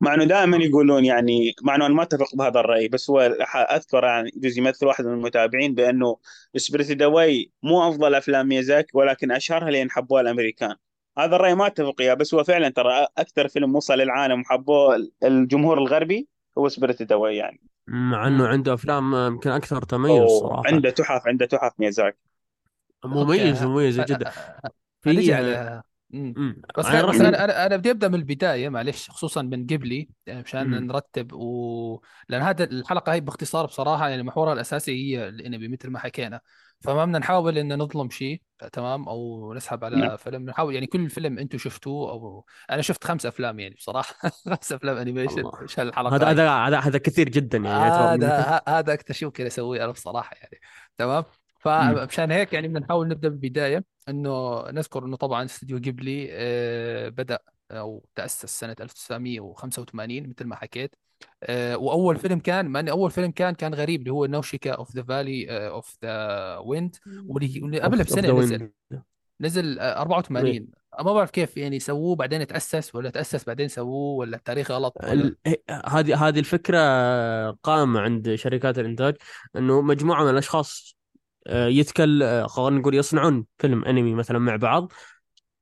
مع 0.00 0.14
إنه 0.14 0.24
دائما 0.24 0.56
يقولون 0.56 1.04
يعني 1.04 1.54
مع 1.62 1.74
إنه 1.74 1.86
أنا 1.86 1.94
ما 1.94 2.02
أتفق 2.02 2.34
بهذا 2.36 2.60
الرأي 2.60 2.88
بس 2.88 3.10
هو 3.10 3.36
ح- 3.40 3.56
أذكر 3.72 4.04
يعني 4.04 4.30
يجوز 4.36 4.58
يمثل 4.58 4.86
واحد 4.86 5.04
من 5.04 5.12
المتابعين 5.14 5.74
بأنه 5.74 6.16
Spirited 6.56 7.02
Away 7.02 7.52
مو 7.62 7.88
أفضل 7.88 8.14
أفلام 8.14 8.48
ميازاكي 8.48 8.90
ولكن 8.94 9.30
أشهرها 9.32 9.70
لأن 9.70 9.90
حبوها 9.90 10.20
الأمريكان. 10.22 10.76
هذا 11.18 11.36
الرأي 11.36 11.54
ما 11.54 11.66
أتفق 11.66 11.94
وياه 12.00 12.14
بس 12.14 12.34
هو 12.34 12.44
فعلا 12.44 12.68
ترى 12.68 13.06
أكثر 13.18 13.48
فيلم 13.48 13.76
وصل 13.76 13.94
للعالم 13.94 14.40
وحبوه 14.40 15.08
الجمهور 15.24 15.78
الغربي 15.78 16.28
هو 16.58 16.68
Spirited 16.68 17.12
Away 17.12 17.36
يعني. 17.36 17.60
مع 17.88 18.26
امم 18.26 18.42
عنده 18.42 18.74
أفلام 18.74 19.14
آه، 19.14 19.26
يمكن 19.26 19.50
أكثر 19.50 19.82
تميز 19.82 20.10
أوه 20.10 20.28
صراحة. 20.28 20.62
عنده 20.66 20.90
تحف 20.90 21.26
عنده 21.26 21.46
تحف 21.46 21.72
ميازاكي 21.78 22.18
أوكي. 23.04 23.24
مميز 23.24 23.62
مميز 23.62 24.00
جدا 24.00 24.28
ه- 24.28 24.70
هنجي 25.06 25.22
في 25.22 25.34
آه، 25.34 25.36
عليها 25.36 25.82
امم 26.14 26.34
مم. 26.36 26.62
بس 26.78 26.86
على 26.86 27.06
خ... 27.08 27.10
بس 27.10 27.20
أنا 27.20 27.44
أنا 27.44 27.66
أنا 27.66 27.76
بدي 27.76 27.90
أبدأ 27.90 28.08
من 28.08 28.14
البداية 28.14 28.68
معلش 28.68 29.10
خصوصا 29.10 29.42
من 29.42 29.66
قبلي 29.66 30.08
يعني 30.26 30.42
مشان 30.42 30.66
مم. 30.66 30.74
نرتب 30.74 31.32
و 31.32 32.00
لأن 32.28 32.42
هذا 32.42 32.64
الحلقة 32.64 33.12
هي 33.12 33.20
باختصار 33.20 33.66
بصراحة 33.66 34.08
يعني 34.08 34.22
محورها 34.22 34.52
الأساسي 34.52 34.92
هي 34.92 35.28
الأنمي 35.28 35.68
مثل 35.68 35.90
ما 35.90 35.98
حكينا. 35.98 36.40
فما 36.80 37.04
بدنا 37.04 37.18
نحاول 37.18 37.58
إن 37.58 37.78
نظلم 37.78 38.10
شيء 38.10 38.42
تمام؟ 38.72 39.08
أو 39.08 39.54
نسحب 39.54 39.84
نعم. 39.84 40.02
على 40.02 40.18
فيلم. 40.18 40.50
نحاول 40.50 40.74
يعني 40.74 40.86
كل 40.86 41.10
فيلم 41.10 41.38
أنتم 41.38 41.58
شفتوه 41.58 42.10
أو 42.10 42.44
أنا 42.70 42.82
شفت 42.82 43.04
خمس 43.04 43.26
أفلام 43.26 43.60
يعني 43.60 43.74
بصراحة. 43.74 44.14
خمس 44.46 44.72
أفلام 44.72 44.96
انيميشن 44.96 45.38
الله. 45.38 45.62
مش 45.62 45.80
الحلقة 45.80 46.16
هذا 46.16 46.26
هذا 46.26 46.50
هذا 46.50 46.78
هذا 46.78 46.98
كثير 46.98 47.28
جدا 47.28 47.58
يعني 47.58 48.24
هذا 48.24 48.62
هذا 48.68 48.92
أكثر 48.92 49.14
شيء 49.14 49.28
ممكن 49.28 49.46
أسويه 49.46 49.84
أنا 49.84 49.92
بصراحة 49.92 50.36
يعني 50.36 50.60
تمام. 50.96 51.24
فمشان 51.58 52.30
هيك 52.30 52.52
يعني 52.52 52.68
بدنا 52.68 52.80
نحاول 52.80 53.08
نبدأ 53.08 53.28
بالبداية 53.28 53.84
إنه 54.08 54.62
نذكر 54.70 55.04
إنه 55.04 55.16
طبعا 55.16 55.44
استوديو 55.44 55.78
جيبلي 55.78 56.28
آه، 56.30 57.08
بدأ 57.08 57.38
أو 57.70 58.04
تأسس 58.14 58.60
سنة 58.60 58.76
1985 58.80 60.28
مثل 60.28 60.44
ما 60.44 60.56
حكيت. 60.56 60.94
وأول 61.74 62.16
فيلم 62.16 62.38
كان 62.38 62.66
مع 62.66 62.80
ان 62.80 62.88
أول 62.88 63.10
فيلم 63.10 63.30
كان 63.30 63.54
كان 63.54 63.74
غريب 63.74 64.00
اللي 64.00 64.12
هو 64.12 64.26
نوشيكا 64.26 64.72
of 64.72 64.96
the 64.96 65.02
Valley 65.02 65.68
of 65.68 65.96
the 66.04 66.56
Wind 66.56 66.96
واللي 67.26 67.80
قبلها 67.80 68.04
بسنة 68.04 68.32
نزل 68.32 68.32
ويند 68.32 68.72
نزل 69.40 69.78
آه، 69.78 70.00
84 70.00 70.66
ما 71.04 71.12
بعرف 71.12 71.30
كيف 71.30 71.56
يعني 71.56 71.78
سووه 71.78 72.16
بعدين 72.16 72.46
تأسس 72.46 72.94
ولا 72.94 73.10
تأسس 73.10 73.44
بعدين 73.44 73.68
سووه 73.68 74.18
ولا 74.18 74.36
التاريخ 74.36 74.70
غلط 74.70 74.96
هذه 75.86 76.28
هذه 76.28 76.38
الفكرة 76.38 76.78
قائمه 77.50 78.00
عند 78.00 78.34
شركات 78.34 78.78
الإنتاج 78.78 79.16
إنه 79.56 79.80
مجموعة 79.80 80.24
من 80.24 80.30
الأشخاص 80.30 80.96
آه، 81.46 81.66
يتكل 81.66 82.22
آه، 82.22 82.46
خلينا 82.46 82.78
نقول 82.78 82.94
يصنعون 82.94 83.46
فيلم 83.58 83.84
أنمي 83.84 84.14
مثلا 84.14 84.38
مع 84.38 84.56
بعض 84.56 84.92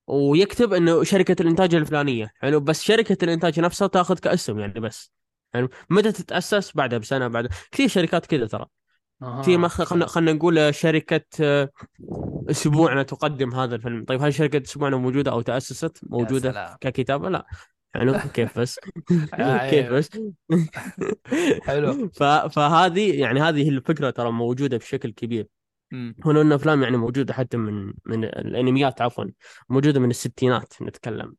ويكتب 0.07 0.73
إنه 0.73 1.03
شركة 1.03 1.43
الإنتاج 1.43 1.75
الفلانية. 1.75 2.33
حلو 2.41 2.61
بس 2.61 2.83
شركة 2.83 3.17
الإنتاج 3.23 3.61
نفسها 3.61 3.89
تأخذ 3.89 4.19
كاسم 4.19 4.59
يعني 4.59 4.81
بس. 4.81 5.16
حلو 5.57 5.69
متى 5.91 6.13
تتأسس 6.13 6.77
بعدها 6.77 6.99
بسنة 6.99 7.29
بعد 7.29 7.49
كثير 7.73 7.89
شركات 7.89 8.27
كذا 8.27 8.47
ترى. 8.47 8.67
في 9.43 9.57
ما 9.57 9.69
خلينا 9.69 10.07
خلينا 10.07 10.33
نقول 10.33 10.75
شركة 10.75 11.25
آه، 11.41 11.71
اسبوعنا 12.51 13.03
تقدم 13.03 13.55
هذا 13.55 13.75
الفيلم. 13.75 14.05
طيب 14.05 14.23
هل 14.23 14.35
شركة 14.35 14.63
اسبوعنا 14.63 14.97
موجودة 14.97 15.31
أو 15.31 15.41
تأسست؟ 15.41 16.01
موجودة 16.03 16.77
ككتابة؟ 16.81 17.29
لا. 17.29 17.47
حلو 17.95 18.15
كيف 18.35 18.59
بس؟ 18.59 18.81
كيف 19.71 19.93
بس؟ 19.93 20.11
حلو. 21.67 22.09
فهذه 22.49 23.21
يعني 23.21 23.41
هذه 23.41 23.69
الفكرة 23.69 24.11
ترى 24.11 24.31
موجودة 24.31 24.77
بشكل 24.77 25.11
كبير. 25.11 25.47
هنا 26.25 26.41
ان 26.41 26.53
افلام 26.53 26.83
يعني 26.83 26.97
موجودة 26.97 27.35
حتى 27.35 27.57
من 27.57 27.93
من 28.07 28.25
الأنميات 28.25 29.03
عفوا 29.03 29.25
موجودة 29.69 30.01
من 30.01 30.11
الستينات 30.11 30.75
نتكلم. 30.83 31.35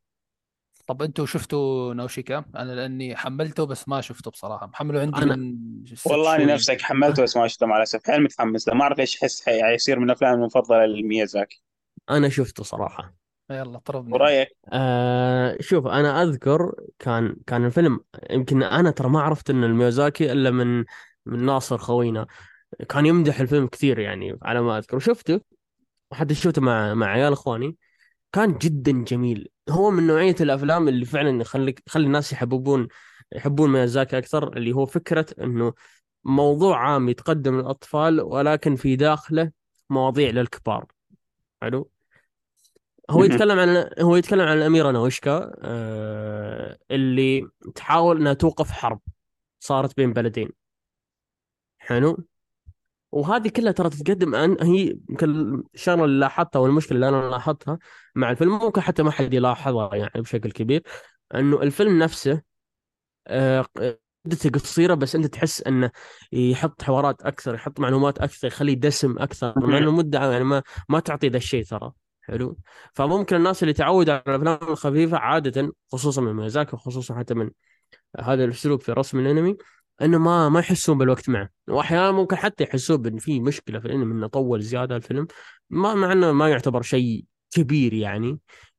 طب 0.88 1.02
أنتوا 1.02 1.26
شفتوا 1.26 1.94
نوشيكا؟ 1.94 2.44
أنا 2.56 2.72
لأني 2.72 3.16
حملته 3.16 3.64
بس 3.64 3.88
ما 3.88 4.00
شفته 4.00 4.30
بصراحة. 4.30 4.66
محمله 4.66 5.00
عندي 5.00 5.22
أنا 5.22 5.36
من 5.36 5.56
ست 5.94 6.06
والله 6.06 6.28
أنا 6.30 6.36
شهور 6.36 6.40
يمكن 6.40 6.52
نفسك 6.52 6.80
حملته 6.82 7.22
بس 7.22 7.36
ما 7.36 7.46
شفته 7.48 7.66
مع 7.66 7.76
الأسف. 7.76 8.06
حيل 8.06 8.22
متحمس 8.22 8.68
له. 8.68 8.74
ما 8.74 8.82
أعرف 8.82 9.00
إيش 9.00 9.22
احس 9.22 9.46
حي- 9.46 9.62
حيصير 9.62 9.98
من 9.98 10.04
الافلام 10.04 10.34
المفضلة 10.34 10.86
لميازاكي. 10.86 11.62
أنا 12.10 12.28
شفته 12.28 12.64
صراحة. 12.64 13.14
يلا 13.50 13.78
طربني 13.78 14.12
ورأيك؟ 14.12 14.56
آه 14.72 15.56
شوف 15.60 15.86
أنا 15.86 16.22
أذكر 16.22 16.72
كان 16.98 17.36
كان 17.46 17.64
الفيلم 17.64 18.00
يمكن 18.30 18.62
أنا 18.62 18.90
ترى 18.90 19.08
ما 19.08 19.20
عرفت 19.20 19.50
ان 19.50 19.64
الميازاكي 19.64 20.32
إلا 20.32 20.50
من 20.50 20.84
من 21.26 21.44
ناصر 21.44 21.78
خوينا. 21.78 22.26
كان 22.88 23.06
يمدح 23.06 23.40
الفيلم 23.40 23.66
كثير 23.66 23.98
يعني 23.98 24.38
على 24.42 24.60
ما 24.60 24.78
أذكر. 24.78 24.96
وشفته 24.96 25.40
وحتى 26.10 26.34
شفته 26.34 26.62
مع 26.62 26.94
مع 26.94 27.06
عيال 27.06 27.32
إخواني. 27.32 27.76
كان 28.32 28.58
جدا 28.58 28.92
جميل. 28.92 29.48
هو 29.70 29.90
من 29.90 30.06
نوعية 30.06 30.36
الأفلام 30.40 30.88
اللي 30.88 31.04
فعلا 31.04 31.40
يخليك 31.40 31.82
يخلي 31.86 32.06
الناس 32.06 32.32
يحببون 32.32 32.88
يحبون 33.32 33.70
ميازاكي 33.72 34.18
أكثر 34.18 34.56
اللي 34.56 34.72
هو 34.72 34.86
فكرة 34.86 35.26
إنه 35.40 35.72
موضوع 36.24 36.78
عام 36.78 37.08
يتقدم 37.08 37.60
للأطفال 37.60 38.20
ولكن 38.20 38.76
في 38.76 38.96
داخله 38.96 39.52
مواضيع 39.90 40.30
للكبار. 40.30 40.86
حلو؟ 41.62 41.90
هو. 43.10 43.24
يتكلم 43.24 43.58
عن 43.58 43.90
هو 44.00 44.16
يتكلم 44.16 44.40
عن 44.40 44.58
الاميرة 44.58 44.90
نوشكا 44.90 45.52
آه، 45.62 46.78
اللي 46.90 47.48
تحاول 47.74 48.20
إنها 48.20 48.32
توقف 48.32 48.70
حرب 48.70 49.00
صارت 49.60 49.96
بين 49.96 50.12
بلدين. 50.12 50.50
حلو؟ 51.78 52.24
وهذه 53.12 53.48
كلها 53.48 53.72
ترى 53.72 53.90
تتقدم 53.90 54.34
عن 54.34 54.56
هي 54.60 54.98
يمكن 55.10 55.62
الشغله 55.74 56.04
اللي 56.04 56.20
لاحظتها 56.20 56.60
والمشكلة 56.60 56.96
اللي 56.96 57.08
أنا 57.08 57.30
لاحظتها 57.30 57.78
مع 58.14 58.30
الفيلم 58.30 58.58
ممكن 58.58 58.80
حتى 58.80 59.02
ما 59.02 59.10
حد 59.10 59.34
يلاحظها 59.34 59.94
يعني 59.94 60.22
بشكل 60.22 60.50
كبير 60.50 60.82
أنه 61.34 61.62
الفيلم 61.62 61.98
نفسه 61.98 62.42
آه، 63.26 63.66
مدته 64.24 64.50
قصيرة 64.50 64.94
بس 64.94 65.14
أنت 65.14 65.26
تحس 65.26 65.62
أنه 65.62 65.90
يحط 66.32 66.82
حوارات 66.82 67.22
أكثر 67.22 67.54
يحط 67.54 67.80
معلومات 67.80 68.18
أكثر 68.18 68.46
يخليه 68.46 68.74
دسم 68.74 69.18
أكثر 69.18 69.54
مع 69.56 69.78
إنه 69.78 69.88
المده 69.88 70.32
يعني 70.32 70.44
ما 70.44 70.62
ما 70.88 71.00
تعطي 71.00 71.28
ذا 71.28 71.36
الشيء 71.36 71.64
ترى. 71.64 71.92
حلو؟ 72.22 72.58
فممكن 72.94 73.36
الناس 73.36 73.62
اللي 73.62 73.72
تعود 73.74 74.10
على 74.10 74.22
الأفلام 74.26 74.58
الخفيفة 74.62 75.18
عادة 75.18 75.72
خصوصا 75.92 76.22
من 76.22 76.32
ميازاكي 76.32 76.76
وخصوصا 76.76 77.14
حتى 77.14 77.34
من 77.34 77.50
هذا 78.20 78.44
الأسلوب 78.44 78.80
في 78.80 78.92
رسم 78.92 79.18
الأنمي 79.18 79.56
إنه 80.02 80.18
ما 80.18 80.48
ما 80.48 80.60
يحسون 80.60 80.98
بالوقت 80.98 81.28
معه. 81.28 81.48
وأحيانا 81.68 82.10
ممكن 82.10 82.36
حتى 82.36 82.64
يحسون 82.64 82.96
بإن 82.96 83.18
في 83.18 83.40
مشكلة 83.40 83.78
في 83.78 83.86
الانمي 83.86 84.14
انه 84.14 84.26
طول 84.26 84.62
زيادة 84.62 84.96
الفيلم. 84.96 85.26
ما 85.70 85.94
مع 85.94 86.12
إنه 86.12 86.32
ما 86.32 86.48
يعتبر 86.50 86.82
شيء 86.82 87.24
كبير 87.50 87.92
يعني. 87.92 88.38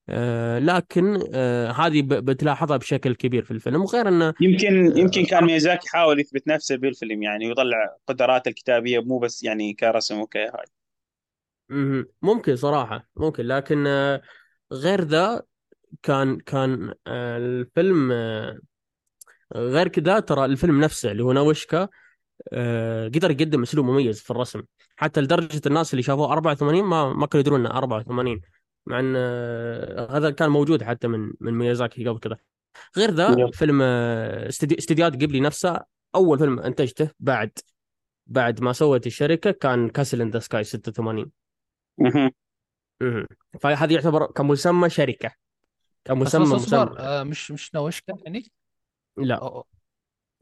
آه 0.09 0.59
لكن 0.59 1.23
آه 1.33 1.71
هذه 1.71 2.01
بتلاحظها 2.01 2.77
بشكل 2.77 3.15
كبير 3.15 3.43
في 3.43 3.51
الفيلم. 3.51 3.81
وغير 3.81 4.07
إنه 4.07 4.33
يمكن 4.41 4.97
يمكن 4.97 5.21
آه 5.21 5.25
كان 5.25 5.43
ميازاكي 5.43 5.89
حاول 5.89 6.19
يثبت 6.19 6.47
نفسه 6.47 6.75
بالفيلم 6.75 7.23
يعني 7.23 7.47
ويطلع 7.47 7.95
قدراته 8.07 8.49
الكتابية 8.49 8.99
مو 8.99 9.19
بس 9.19 9.43
يعني 9.43 9.73
كرسم 9.73 10.19
وكهاي. 10.19 10.65
ممكن 12.21 12.55
صراحة 12.55 13.09
ممكن. 13.15 13.43
لكن 13.43 13.87
آه 13.87 14.21
غير 14.71 15.01
ذا 15.01 15.41
كان 16.03 16.37
كان 16.37 16.93
آه 17.07 17.37
الفيلم 17.37 18.11
آه 18.11 18.59
غير 19.55 19.87
كذا 19.87 20.19
ترى 20.19 20.45
الفيلم 20.45 20.81
نفسه 20.81 21.11
اللي 21.11 21.23
هو 21.23 21.31
ناوشكا 21.31 21.87
آه، 22.53 23.07
قدر 23.07 23.31
يقدم 23.31 23.61
اسلوب 23.61 23.85
مميز 23.85 24.19
في 24.21 24.31
الرسم. 24.31 24.61
حتى 24.95 25.21
لدرجة 25.21 25.61
الناس 25.65 25.93
اللي 25.93 26.03
شافوه 26.03 26.31
84 26.33 26.83
ما 26.83 27.13
ما 27.13 27.25
كانوا 27.27 27.41
يدرون 27.41 27.59
إنه 27.59 27.69
84 27.77 28.41
مع 28.85 28.99
إن 28.99 29.13
آه، 29.17 30.17
هذا 30.17 30.29
كان 30.31 30.49
موجود 30.49 30.83
حتى 30.83 31.07
من 31.07 31.33
من 31.39 31.53
ميازاكي 31.53 32.07
قبل 32.07 32.19
كذا. 32.19 32.37
غير 32.97 33.11
ذا. 33.11 33.51
فيلم 33.51 33.79
آه، 33.83 34.47
استدي- 34.49 34.77
استديوهات 34.77 35.13
جيبلي 35.13 35.39
نفسه 35.39 35.79
أول 36.15 36.39
فيلم 36.39 36.59
أنتجته 36.59 37.09
بعد 37.19 37.51
بعد 38.27 38.61
ما 38.61 38.73
سوت 38.73 39.07
الشركة 39.07 39.51
كان 39.51 39.89
Castle 39.89 40.21
in 40.21 40.29
the 40.29 40.39
Sky 40.39 40.63
86 40.63 41.31
مهم. 41.97 42.31
مهم. 43.01 43.27
فهذا 43.61 43.93
يعتبر 43.93 44.25
كمسمى 44.25 44.89
شركة. 44.89 45.31
كمسمى 46.05 46.43
بس 46.45 46.51
مسمى. 46.51 46.95
آه 46.99 47.23
مش 47.23 47.51
مش 47.51 47.75
نوشكا 47.75 48.13
يعني؟ 48.25 48.51
لا. 49.17 49.35
أو 49.35 49.65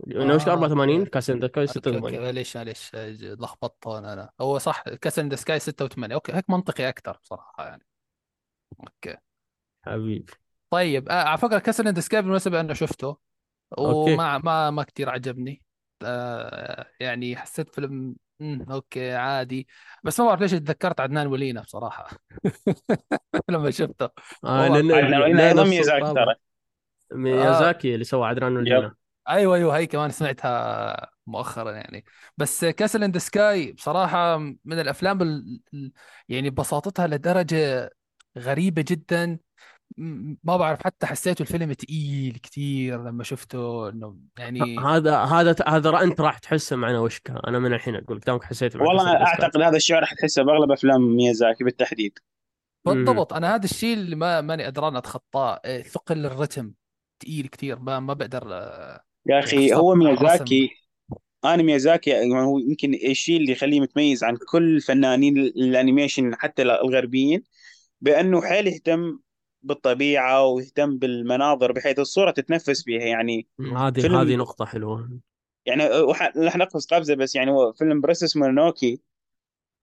نوشكا 0.07 0.51
آه 0.51 0.53
84 0.53 0.99
أوكي 0.99 1.09
Castle 1.09 1.33
in 1.33 1.39
the 1.39 1.47
Sky 1.47 1.67
أوكي 1.67 1.95
أوكي 1.95 2.19
86 2.19 2.21
معليش 2.21 2.57
معليش 2.57 2.91
لخبطت 3.23 3.87
أنا 3.87 4.13
أنا. 4.13 4.29
هو 4.41 4.57
صح 4.57 4.81
Castle 4.89 5.29
the 5.29 5.35
Sky 5.35 5.59
6 5.59 5.87
و8 5.89 6.11
أوكي 6.11 6.33
هيك 6.33 6.49
منطقي 6.49 6.89
أكثر 6.89 7.17
بصراحة 7.23 7.67
يعني. 7.67 7.85
أوكي. 8.79 9.17
حبيبي. 9.85 10.33
طيب 10.69 11.09
آه 11.09 11.23
على 11.23 11.37
فكرة 11.37 11.59
Castle 11.59 11.93
the 11.93 11.99
Sky 11.99 12.21
بالمناسبة 12.21 12.59
أنا 12.59 12.73
شفته 12.73 13.17
أوكي. 13.77 14.13
وما 14.13 14.37
ما 14.37 14.69
ما 14.71 14.83
كثير 14.83 15.09
عجبني. 15.09 15.63
آه 16.05 16.87
يعني 16.99 17.35
حسيت 17.37 17.69
فيلم 17.75 18.15
مم، 18.39 18.65
أوكي 18.71 19.11
عادي. 19.13 19.67
بس 20.03 20.19
ما 20.19 20.25
بعرف 20.25 20.41
ليش 20.41 20.51
تذكرت 20.51 20.99
عدنان 20.99 21.27
ولينا 21.27 21.61
بصراحة. 21.61 22.07
لما 23.49 23.71
شفته. 23.71 24.09
آه 24.45 24.71
والله 24.71 24.81
لأن 24.81 25.13
وإلنا 25.21 25.41
لا 25.41 25.47
أيضا 25.47 25.63
نفس 25.63 25.69
ميازاكي 25.69 25.97
الطابع. 26.01 26.25
ترى 26.25 26.35
آه. 27.11 27.15
ميازاكي 27.15 27.93
اللي 27.93 28.05
سوى 28.05 28.27
عدنان 28.27 28.51
yep. 28.51 28.57
ولينا. 28.57 28.95
أيوه 29.29 29.55
أيوه 29.55 29.77
هي 29.77 29.87
كمان 29.87 30.09
سمعتها 30.09 31.09
مؤخرا 31.27 31.71
يعني. 31.71 32.05
بس 32.37 32.65
Castle 32.65 33.03
in 33.03 33.19
Sky 33.19 33.71
بصراحة 33.71 34.37
من 34.37 34.79
الأفلام 34.79 35.21
ال... 35.21 35.59
ال- 35.73 35.91
يعني 36.29 36.49
بساطتها 36.49 37.07
لدرجة 37.07 37.91
غريبة 38.37 38.85
جدا. 38.87 39.39
ما 40.43 40.57
بعرف 40.57 40.83
حتى 40.83 41.05
حسيته 41.05 41.41
الفيلم 41.41 41.73
تقيل 41.73 42.39
كتير 42.43 43.03
لما 43.03 43.23
شفته 43.23 43.89
إنه 43.89 44.17
يعني 44.39 44.79
هذا 44.79 45.17
هذا 45.17 45.55
هذا 45.67 46.01
أنت 46.03 46.21
راح 46.21 46.37
تحسه 46.37 46.75
معنا 46.75 46.99
وشكا. 46.99 47.41
أنا 47.47 47.59
من 47.59 47.73
الحين 47.73 47.95
أقول 47.95 48.19
دامك 48.19 48.43
حسيت 48.43 48.75
مع 48.75 48.83
كسر 48.83 48.89
والله 48.89 49.25
أعتقد 49.25 49.61
هذا 49.61 49.75
الشعور 49.75 50.05
حتحسه 50.05 50.43
بأغلب 50.43 50.71
أفلام 50.71 51.15
ميازاكي 51.15 51.63
بالتحديد. 51.63 52.19
بالضبط. 52.85 53.33
أنا 53.33 53.55
هذا 53.55 53.63
الشيء 53.63 53.93
اللي 53.93 54.15
ما 54.15 54.41
ماني 54.41 54.65
قدران 54.65 54.95
أتخطاه. 54.95 55.61
إيه، 55.65 55.83
ثقل 55.83 56.25
الرتم. 56.25 56.71
تقيل 57.19 57.47
كتير 57.47 57.79
ما 57.79 57.99
ما 57.99 58.13
بقدر 58.13 58.43
آه، 58.53 59.03
يا 59.25 59.39
أخي 59.39 59.73
هو 59.73 59.95
ميازاكي 59.95 60.69
أنا 61.45 61.63
ميازاكي 61.63 62.09
يعني 62.09 62.33
هو 62.41 62.59
يمكن 62.59 62.93
الشيء 62.93 63.37
اللي 63.37 63.51
يخليه 63.51 63.79
متميز 63.79 64.23
عن 64.23 64.37
كل 64.51 64.81
فنانين 64.81 65.37
ال 65.37 65.47
animation 65.47 66.35
حتى 66.35 66.61
الغربيين 66.61 67.43
بأنه 68.01 68.41
حيل 68.41 68.67
يهتم 68.67 69.19
بالطبيعة 69.61 70.45
ويهتم 70.45 70.97
بالمناظر 70.97 71.71
بحيث 71.71 71.99
الصورة 71.99 72.31
تتنفس 72.31 72.83
فيها. 72.83 73.01
يعني 73.01 73.47
هذه 73.59 73.87
هذه 73.87 74.01
فيلم 74.01 74.31
نقطة 74.31 74.65
حلوة. 74.65 75.19
يعني 75.65 75.89
وح- 75.99 76.37
رح 76.37 76.55
نقفز 76.57 76.85
قفزة 76.85 77.15
بس 77.15 77.35
يعني 77.35 77.51
هو 77.51 77.73
فيلم 77.73 78.01
Princess 78.01 78.37
Mononoke 78.37 79.01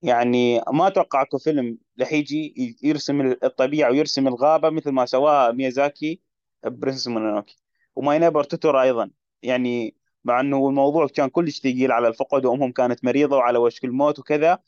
يعني 0.01 0.61
ما 0.73 0.87
أتوقع 0.87 1.21
اكو 1.21 1.37
فيلم 1.37 1.77
رح 2.01 2.13
يجي 2.13 2.77
يرسم 2.83 3.21
الطبيعة 3.43 3.91
ويرسم 3.91 4.27
الغابة 4.27 4.69
مثل 4.69 4.91
ما 4.91 5.05
سواها 5.05 5.51
ميازاكي. 5.51 6.21
Princess 6.69 7.07
Mononoke 7.07 7.57
و 7.95 8.03
My 8.03 8.19
Neighbor 8.19 8.43
Totoro 8.43 8.81
أيضا. 8.81 9.11
يعني 9.43 9.95
مع 10.23 10.39
إنه 10.39 10.69
الموضوع 10.69 11.07
كان 11.07 11.29
كلش 11.29 11.59
ثقيل 11.59 11.91
على 11.91 12.07
الفقد 12.07 12.45
وأمهم 12.45 12.71
كانت 12.71 13.05
مريضة 13.05 13.37
وعلى 13.37 13.57
وشك 13.57 13.85
الموت 13.85 14.19
وكذا. 14.19 14.59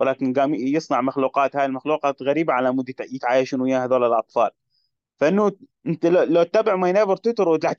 ولكن 0.00 0.32
قام 0.32 0.54
يصنع 0.54 1.00
مخلوقات. 1.00 1.56
هاي 1.56 1.64
المخلوقات 1.66 2.22
غريبة 2.22 2.52
على 2.52 2.72
مود 2.72 2.88
يت- 2.88 3.12
يتعايشون 3.12 3.60
وياها 3.60 3.84
هذول 3.84 4.04
الأطفال. 4.04 4.50
فإنه 5.18 5.52
أنت 5.86 6.06
لو 6.06 6.42
تتابع 6.42 6.76
My 6.76 6.92
Neighbor 6.92 7.16
Totoro 7.16 7.54
راح 7.64 7.74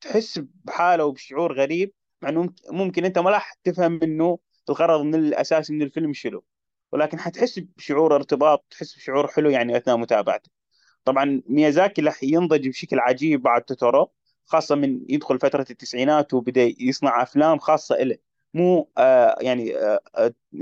تحس 0.00 0.40
بحالة 0.64 1.04
وبشعور 1.04 1.52
غريب. 1.52 1.92
مع 2.22 2.28
إنه 2.28 2.48
ممكن 2.70 3.04
أنت 3.04 3.18
ما 3.18 3.30
راح 3.30 3.54
تفهم 3.64 3.98
منه 4.02 4.38
الغرض 4.68 5.00
من 5.02 5.14
الأساسي 5.14 5.72
من 5.72 5.82
الفيلم 5.82 6.12
شنو. 6.12 6.44
ولكن 6.92 7.18
حتحس 7.18 7.58
بشعور 7.58 8.14
ارتباط 8.14 8.64
تحس 8.70 8.96
بشعور 8.96 9.28
حلو 9.28 9.50
يعني 9.50 9.76
أثناء 9.76 9.96
متابعته. 9.96 10.61
طبعا 11.04 11.42
ميازاكي 11.46 12.02
راح 12.02 12.22
ينضج 12.24 12.68
بشكل 12.68 13.00
عجيب 13.00 13.42
بعد 13.42 13.62
توتورو 13.62 14.12
خاصة 14.44 14.74
من 14.74 15.00
يدخل 15.08 15.38
فترة 15.38 15.66
التسعينات 15.70 16.34
وبدأ 16.34 16.62
يصنع 16.80 17.22
أفلام 17.22 17.58
خاصة 17.58 17.96
له 17.96 18.16
مو 18.54 18.90
آه 18.98 19.36
يعني 19.40 19.76
آه 19.76 20.00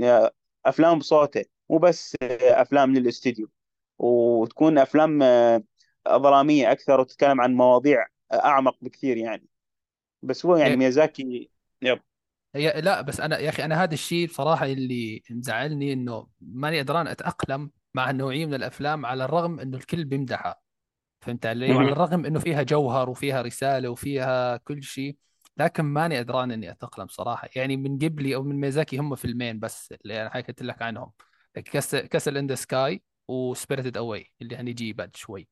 آه 0.03 0.31
أفلام 0.65 0.99
بصوته 0.99 1.45
مو 1.69 1.77
بس 1.77 2.17
آه 2.23 2.61
أفلام 2.61 2.93
للاستديو 2.95 3.49
وتكون 3.99 4.77
أفلام 4.77 5.23
آه 5.23 5.63
ظلامية 6.09 6.71
أكثر 6.71 6.99
وتتكلم 6.99 7.41
عن 7.41 7.53
مواضيع 7.55 8.07
آه 8.31 8.35
أعمق 8.45 8.77
بكثير 8.81 9.17
يعني. 9.17 9.47
بس 10.23 10.45
هو 10.45 10.55
يعني 10.57 10.73
هي 10.73 10.77
ميازاكي 10.77 11.51
يب. 11.81 12.01
هي 12.55 12.81
لا 12.81 13.01
بس 13.01 13.19
أنا 13.19 13.37
يا 13.39 13.49
أخي 13.49 13.65
أنا 13.65 13.83
هذا 13.83 13.93
الشيء 13.93 14.27
بصراحه 14.27 14.65
اللي 14.65 15.23
مزعلني 15.29 15.93
إنه 15.93 16.27
ماني 16.41 16.79
قدران 16.81 17.07
أتأقلم 17.07 17.71
مع 17.93 18.09
النوعيه 18.09 18.45
من 18.45 18.53
الأفلام 18.53 19.05
على 19.05 19.25
الرغم 19.25 19.59
إنه 19.59 19.77
الكل 19.77 20.05
بيمدحها. 20.05 20.55
فهمت 21.21 21.45
علي؟ 21.45 21.71
وعلى 21.71 21.83
مهم. 21.83 21.93
الرغم 21.93 22.25
إنه 22.25 22.39
فيها 22.39 22.63
جوهر 22.63 23.09
وفيها 23.09 23.41
رسالة 23.41 23.89
وفيها 23.89 24.57
كل 24.57 24.83
شيء 24.83 25.17
لكن 25.57 25.83
ماني 25.83 26.19
قدران 26.19 26.51
إني 26.51 26.71
اتاقلم 26.71 27.07
صراحة. 27.07 27.49
يعني 27.55 27.77
من 27.77 27.97
قبلي 27.97 28.35
أو 28.35 28.43
من 28.43 28.59
ميازاكي 28.59 28.97
هم 28.97 29.15
فيلمين 29.15 29.59
بس 29.59 29.93
اللي 30.05 30.21
أنا 30.21 30.29
حكيت 30.29 30.61
لك 30.61 30.81
عنهم. 30.81 31.11
Castle 31.53 32.37
in 32.37 32.47
the 32.47 32.55
Sky 32.55 33.03
و 33.27 33.35
Spirited 33.35 33.97
Away 33.97 34.31
اللي 34.41 34.55
هنجي 34.55 34.93
بعد 34.93 35.15
شوي. 35.15 35.47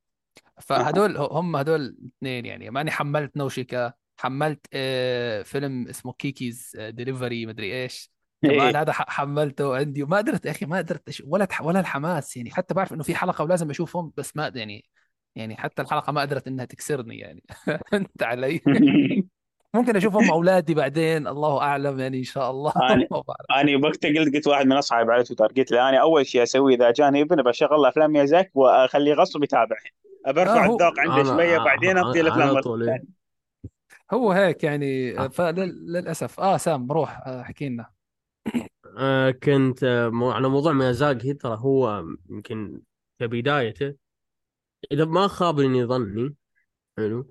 فهدول 0.60 1.16
هم 1.16 1.56
هدول 1.56 1.80
الاثنين 1.80 2.46
يعني. 2.46 2.70
ماني 2.70 2.90
حملت 2.90 3.36
ناوسيكا 3.36 3.92
حملت 4.18 4.66
آه، 4.72 5.42
فيلم 5.42 5.88
اسمه 5.88 6.12
Kiki's 6.12 6.76
Delivery 6.76 7.46
مدري 7.46 7.82
إيش. 7.82 8.10
كمان 8.42 8.60
إيه. 8.60 8.80
هذا 8.80 8.92
حملته 8.92 9.76
عندي 9.76 10.02
وما 10.02 10.16
قدرت 10.16 10.46
يا 10.46 10.50
أخي 10.50 10.66
ما 10.66 10.78
قدرت 10.78 11.08
أش... 11.08 11.22
ولا 11.26 11.44
تح... 11.44 11.62
ولا 11.62 11.80
الحماس 11.80 12.36
يعني. 12.36 12.50
حتى 12.50 12.74
بعرف 12.74 12.92
إنه 12.92 13.02
في 13.02 13.14
حلقة 13.14 13.44
ولازم 13.44 13.70
أشوفهم 13.70 14.12
بس 14.16 14.36
ما 14.36 14.52
يعني 14.54 14.84
يعني 15.36 15.56
حتى 15.56 15.82
الحلقة 15.82 16.12
ما 16.12 16.20
قدرت 16.20 16.46
إنها 16.46 16.64
تكسرني 16.64 17.18
يعني. 17.18 17.42
أنت 17.94 18.22
علي. 18.22 18.60
ممكن 19.74 19.96
أشوفهم 19.96 20.26
مع 20.26 20.34
أولادي 20.34 20.74
بعدين 20.74 21.26
الله 21.26 21.62
أعلم 21.62 22.00
يعني 22.00 22.18
إن 22.18 22.24
شاء 22.24 22.50
الله. 22.50 22.72
أنا 22.90 23.06
أنا 23.50 23.86
وقتها 23.86 24.08
قلت 24.08 24.34
قلت 24.34 24.46
واحد 24.46 24.66
من 24.66 24.76
أصحابي 24.76 25.12
على 25.12 25.24
تويتر 25.24 25.46
قلت 25.46 25.72
له 25.72 25.88
أنا 25.88 26.00
أول 26.00 26.26
شيء 26.26 26.42
أسويه 26.42 26.76
إذا 26.76 26.90
جاني 26.90 27.22
ابن 27.22 27.42
بشغل 27.42 27.86
أفلام 27.86 28.10
ميازاكي 28.10 28.50
واخليه 28.54 29.14
غصب 29.14 29.42
يتابع 29.44 29.76
برفع 30.26 30.66
هو 30.66 30.74
الذوق 30.74 31.00
عنده 31.00 31.24
شوية 31.24 31.58
بعدين 31.58 31.98
اعطيه 31.98 32.20
الأفلام 32.20 33.02
هو 34.12 34.32
هيك 34.32 34.64
يعني 34.64 35.18
آه. 35.18 35.28
فللاسف 35.28 36.40
آه 36.40 36.56
سام 36.56 36.92
روح 36.92 37.22
آه، 37.26 37.40
احكي 37.40 37.68
لنا. 37.68 37.99
آه، 39.00 39.30
كنت 39.30 39.84
آه، 39.84 40.08
مو- 40.08 40.30
على 40.30 40.48
موضوع 40.48 40.72
ميازاكي 40.72 41.34
ترى 41.34 41.56
هو 41.60 42.04
يمكن 42.30 42.82
كبدايته 43.18 43.94
إذا 44.92 45.04
ما 45.04 45.26
خابني 45.28 45.84
ظني 45.84 46.34
حلو 46.98 47.30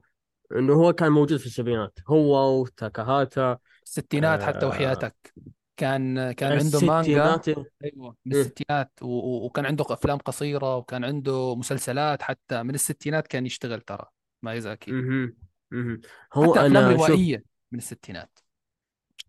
إنه 0.51 0.73
هو 0.73 0.93
كان 0.93 1.11
موجود 1.11 1.39
في 1.39 1.45
السبعينات 1.45 1.99
هو 2.07 2.61
وتاكاهاتا 2.61 3.57
الستينات 3.83 4.43
حتى 4.43 4.65
آه 4.65 4.69
وحياتك 4.69 5.33
كان 5.77 6.31
كان 6.31 6.51
عنده 6.51 6.79
مانجا 6.79 7.35
الستينات 7.35 7.47
أيوه 7.83 8.15
من 8.25 8.33
إيه. 8.33 8.41
الستينات 8.41 8.91
و- 9.01 9.45
وكان 9.45 9.65
عنده 9.65 9.85
أفلام 9.89 10.17
قصيرة 10.17 10.75
وكان 10.77 11.03
عنده 11.05 11.55
مسلسلات 11.55 12.21
حتى 12.21 12.63
من 12.63 12.75
الستينات 12.75 13.27
كان 13.27 13.45
يشتغل 13.45 13.81
ترى 13.81 14.05
مايزاكي 14.41 14.91
مهم. 14.91 15.35
مهم. 15.71 16.01
هو 16.33 16.53
حتى 16.55 16.67
أفلام 16.67 16.91
شوف 16.97 17.09
روائية 17.09 17.43
من 17.71 17.79
الستينات 17.79 18.39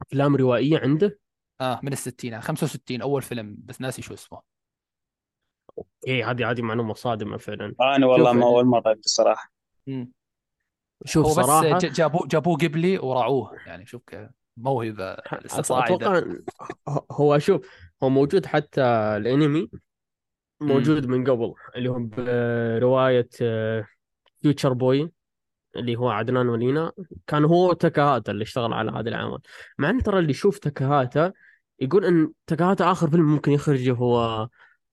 أفلام 0.02 0.36
روائية 0.36 0.78
عنده 0.78 1.18
آه 1.60 1.80
من 1.82 1.92
الستينات 1.92 2.42
65 2.42 3.02
أول 3.02 3.22
فيلم 3.22 3.56
بس 3.64 3.80
ناسي 3.80 4.02
شو 4.02 4.14
اسمه. 4.14 4.40
إيه 6.06 6.30
هذه 6.30 6.50
هذه 6.50 6.62
معلومة 6.62 6.94
صادمة 6.94 7.36
فعلا. 7.36 7.74
أنا 7.80 8.06
والله 8.06 8.32
ما 8.32 8.44
أول 8.46 8.64
مرة 8.64 8.92
بصراحه 9.04 9.52
مم. 9.86 10.12
شوف 11.04 11.26
هو 11.26 11.30
بس 11.32 11.46
صراحة 11.46 11.78
ج- 11.78 11.92
جابوه 11.92 12.26
جابوه 12.26 12.56
قبلي 12.56 12.98
وراعوه 12.98 13.56
يعني 13.66 13.86
شوف 13.86 14.02
كيف 14.06 14.28
موهبة 14.56 15.16
لسه 15.44 15.56
أت- 15.58 15.60
صاعده 15.60 15.94
أتوقع 15.94 16.22
هو 17.10 17.38
شوف 17.38 17.66
هو 18.02 18.08
موجود 18.08 18.46
حتى 18.46 18.80
الأنمي 19.16 19.70
مم. 20.60 20.68
موجود 20.68 21.06
من 21.06 21.30
قبل 21.30 21.54
اللي 21.76 21.88
هو 21.88 21.98
برواية 21.98 23.28
فيوتشر 24.42 24.72
بوي 24.72 25.12
اللي 25.76 25.96
هو 25.96 26.08
عدنان 26.10 26.48
ولينا. 26.48 26.92
كان 27.26 27.44
هو 27.44 27.72
تاكاهاتا 27.72 28.32
اللي 28.32 28.42
اشتغل 28.42 28.72
على 28.72 28.90
هذا 28.90 29.08
العمل 29.08 29.38
مع 29.78 29.90
إن 29.90 30.02
ترى 30.02 30.18
اللي 30.18 30.30
يشوف 30.30 30.58
تاكاهاتا 30.58 31.32
يقول 31.80 32.04
إن 32.04 32.32
تاكاهاتا 32.46 32.92
آخر 32.92 33.10
فيلم 33.10 33.24
ممكن 33.24 33.52
يخرجه 33.52 33.92
هو 33.92 34.48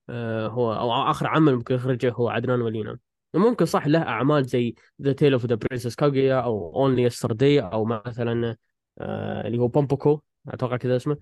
آه، 0.10 0.48
هو 0.48 0.74
أو 0.74 0.92
آخر 1.12 1.28
عمل 1.28 1.56
ممكن 1.56 1.76
يخرجه 1.76 2.12
هو 2.12 2.30
عدنان 2.30 2.62
ولينا. 2.62 3.00
ممكن 3.34 3.66
صح 3.66 3.88
له 3.88 4.00
أعمال 4.02 4.46
زي 4.46 4.76
The 5.02 5.14
Tale 5.14 5.34
of 5.34 5.46
the 5.46 5.56
Princess 5.56 5.96
Kaguya 5.96 6.40
أو 6.42 6.76
Only 6.76 7.04
Yesterday 7.04 7.60
أو 7.62 7.86
مثلا 7.86 8.58
آه، 9.00 9.48
اللي 9.48 9.58
هو 9.58 9.68
بوم 9.68 9.91
بوكو 9.91 10.22
أتوقع 10.48 10.78
كذا 10.78 10.96
اسمه. 10.96 11.18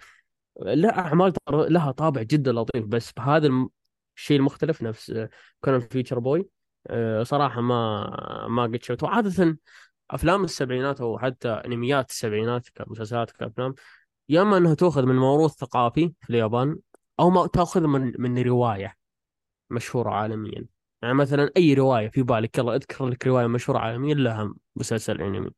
له 0.62 0.89
أعمال 0.89 1.34
لها 1.51 1.91
طابع 1.91 2.21
جدا 2.21 2.51
لطيف 2.51 2.86
بس 2.86 3.12
بهذا 3.12 3.49
الشيء 4.17 4.38
المختلف 4.38 4.82
نفس 4.84 5.28
كونان 5.62 5.80
Future 5.81 6.19
Boy 6.19 6.49
آه، 6.88 7.23
صراحة 7.23 7.62
ما 7.62 8.47
ما 8.49 8.63
قد 8.63 8.84
شفته. 8.84 9.06
وعاده 9.08 9.58
أفلام 10.12 10.43
السبعينات 10.43 11.01
أو 11.01 11.19
حتى 11.19 11.49
أنميات 11.49 12.10
السبعينات 12.10 12.69
كمسلسلات 12.69 13.32
كأفلام 13.32 13.75
يا 14.29 14.41
اما 14.41 14.57
انها 14.57 14.73
تؤخذ 14.73 15.05
من 15.05 15.15
موروث 15.15 15.51
ثقافي 15.51 16.13
في 16.21 16.29
اليابان 16.29 16.77
أو 17.19 17.29
ما 17.29 17.47
تأخذ 17.47 17.88
من 17.88 18.13
من 18.19 18.41
رواية 18.43 18.95
مشهورة 19.69 20.09
عالميا. 20.09 20.65
يعني 21.01 21.13
مثلا 21.13 21.51
أي 21.57 21.73
رواية 21.73 22.09
في 22.09 22.23
بالك 22.23 22.57
يلا 22.57 22.75
أذكر 22.75 23.07
لك 23.07 23.27
رواية 23.27 23.47
مشهورة 23.47 23.79
عالميا 23.79 24.15
لها 24.15 24.53
مسلسل 24.75 25.21
أنمي. 25.21 25.49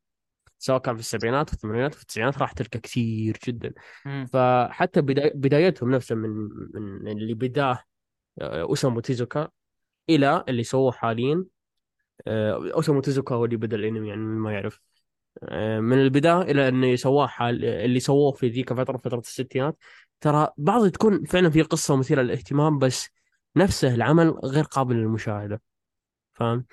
سواء 0.60 0.80
كان 0.80 0.96
في 0.96 1.02
السبعينات 1.02 1.50
والثمانينات 1.50 1.96
والتسعينات 1.96 2.38
راح 2.38 2.52
تلقى 2.52 2.80
كثير 2.80 3.38
جدا. 3.48 3.74
مم. 4.06 4.26
فحتى 4.26 5.02
بدايتهم 5.36 5.92
نفسها 5.92 6.16
من 6.16 6.30
من 7.04 7.08
اللي 7.08 7.34
بداه 7.34 7.84
آه، 8.42 8.62
أوسامو 8.62 9.00
تيزوكا 9.00 9.50
إلى 10.10 10.44
اللي 10.50 10.64
سووه 10.64 10.92
حاليا 10.92 11.46
آه، 12.28 12.72
أوسامو 12.74 13.02
تيزوكا 13.02 13.36
هو 13.36 13.46
اللي 13.46 13.58
بدأ 13.58 13.78
الأنمي 13.78 14.10
يعني 14.10 14.22
ما 14.22 14.54
يعرف. 14.54 14.82
من 15.80 15.94
البداية 16.02 16.42
إلى 16.42 16.68
انه 16.68 16.96
سواه 16.96 17.28
حال 17.28 17.66
اللي 17.66 18.00
سووه 18.00 18.32
في 18.32 18.48
ذيك 18.48 18.72
الفترة 18.72 18.98
فترة 18.98 19.20
الستينات. 19.20 19.78
ترى 20.22 20.48
بعض 20.58 20.88
تكون 20.90 21.26
فعلا 21.26 21.50
في 21.50 21.62
قصة 21.62 21.96
مثيرة 21.96 22.22
للاهتمام 22.22 22.80
بس 22.80 23.10
نفسه 23.56 23.96
العمل 23.96 24.30
غير 24.30 24.64
قابل 24.64 24.96
للمشاهدة. 24.96 25.62
فاهم؟ 26.34 26.66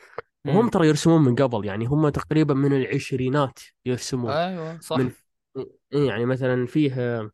وهم. 0.47 0.69
ترى 0.69 0.89
يرسمون 0.89 1.23
من 1.23 1.35
قبل 1.35 1.65
يعني 1.65 1.87
هم 1.87 2.09
تقريبا 2.09 2.55
من 2.55 2.73
العشرينات 2.73 3.59
يرسمون. 3.87 4.31
أيوه 4.31 4.81
صح. 4.81 4.97
من 4.97 5.11
يعني 5.93 6.25
مثلا 6.27 6.67
فيه 6.67 6.95
آه، 6.99 7.31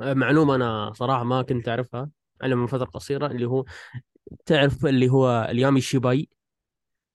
معلومة 0.00 0.54
أنا 0.54 0.92
صراحة 0.92 1.24
ما 1.24 1.42
كنت 1.42 1.68
أعرفها 1.68 2.10
إلا 2.44 2.54
من 2.54 2.66
فترة 2.66 2.84
قصيرة 2.84 3.26
اللي 3.26 3.46
هو 3.46 3.64
تعرف 4.46 4.86
اللي 4.86 5.08
هو 5.08 5.46
اليامي 5.50 5.80
شيباي؟ 5.80 6.28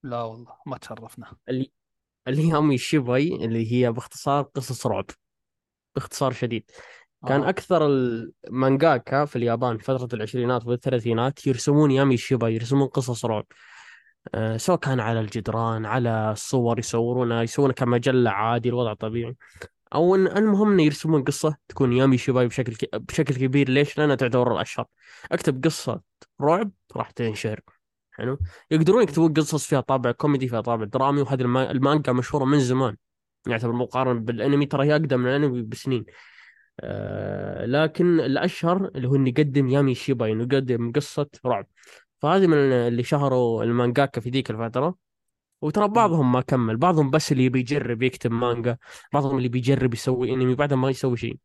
لا 0.04 0.24
والله 0.24 0.58
ما 0.66 0.78
تشرفنا. 0.78 1.34
اللي 1.50 1.72
اليامي 2.28 2.78
شيباي 2.78 3.46
اللي 3.46 3.72
هي 3.72 3.92
باختصار 3.92 4.44
قصص 4.44 4.88
رعب 4.88 5.06
باختصار 5.96 6.32
شديد. 6.32 6.72
كان 7.28 7.44
آه. 7.44 7.50
أكثر 7.50 7.88
المانجاكا 7.88 9.26
في 9.26 9.36
اليابان 9.36 9.78
في 9.78 9.84
فترة 9.84 10.10
العشرينات 10.14 10.68
والثلاثينات 10.68 11.48
يرسمون 11.48 11.92
يامي 11.92 12.18
شيباي 12.18 12.50
يرسمون 12.50 12.88
قصص 12.88 13.26
رعب. 13.26 13.46
أه 14.36 14.58
سواء 14.58 14.80
كان 14.80 15.00
على 15.00 15.20
الجدران 15.20 15.86
على 15.86 16.32
الصور 16.32 16.80
يصورونها 16.80 17.44
يسوونها 17.44 17.74
كمجلة 17.74 18.30
عادي 18.30 18.70
الوضع 18.70 18.94
طبيعي. 18.94 19.36
أو 19.96 20.16
إن 20.16 20.28
المهم 20.28 20.72
إنه 20.72 20.84
يرسمون 20.84 21.24
قصة 21.24 21.58
تكون 21.68 21.94
يامي 21.94 22.18
شيباي 22.18 22.48
بشكل 22.48 22.76
ك... 22.76 22.96
بشكل 22.96 23.36
كبير. 23.36 23.70
ليش؟ 23.70 23.98
لأنها 23.98 24.16
تعتبر 24.16 24.54
الأشهر. 24.54 24.86
أكتب 25.32 25.64
قصة 25.64 26.02
رعب 26.42 26.72
راح 26.96 27.12
تنشهر. 27.12 27.60
حلو. 28.18 28.40
يقدرون 28.72 29.04
يكتبون 29.04 29.34
قصص 29.34 29.68
فيها 29.68 29.82
طابع 29.82 30.12
كوميدي 30.12 30.48
فيها 30.48 30.62
طابع 30.62 30.86
درامي 30.86 31.22
وهذه 31.22 31.42
الم... 31.42 31.58
المانجا 31.58 32.12
مشهورة 32.14 32.46
من 32.46 32.60
زمان. 32.60 32.96
يعتبر 33.48 33.72
مقارنة 33.72 34.20
بالأنمي 34.20 34.66
ترى 34.66 34.86
هي 34.86 34.92
أقدم 34.92 35.20
من 35.20 35.28
الأنمي 35.28 35.62
بسنين. 35.62 36.06
آه، 36.80 37.66
لكن 37.66 38.20
الأشهر 38.20 38.92
اللي 38.96 39.08
هو 39.08 39.16
انه 39.16 39.30
يقدم 39.30 39.70
يامي 39.70 39.96
شيباي 39.96 40.32
إنه 40.32 40.44
يقدم 40.44 40.92
قصة 40.92 41.28
رعب. 41.46 41.68
فهذه 42.22 42.48
من 42.48 42.58
اللي 42.58 43.04
شهروا 43.04 43.64
المانجاكا 43.64 44.22
في 44.22 44.30
ذيك 44.30 44.52
الفترة. 44.52 44.96
وترى. 45.62 45.88
بعضهم 45.88 46.32
ما 46.32 46.42
كمل. 46.42 46.78
بعضهم 46.78 47.10
بس 47.10 47.32
اللي 47.32 47.50
بيجرب 47.50 48.02
يكتب 48.04 48.32
مانجا 48.32 48.78
بعضهم 49.14 49.38
اللي 49.38 49.50
بيجرب 49.50 49.94
يسوي 49.94 50.34
أنمي 50.34 50.56
بعدها 50.56 50.78
ما 50.78 50.90
يسوي 50.90 51.18
شيء. 51.18 51.38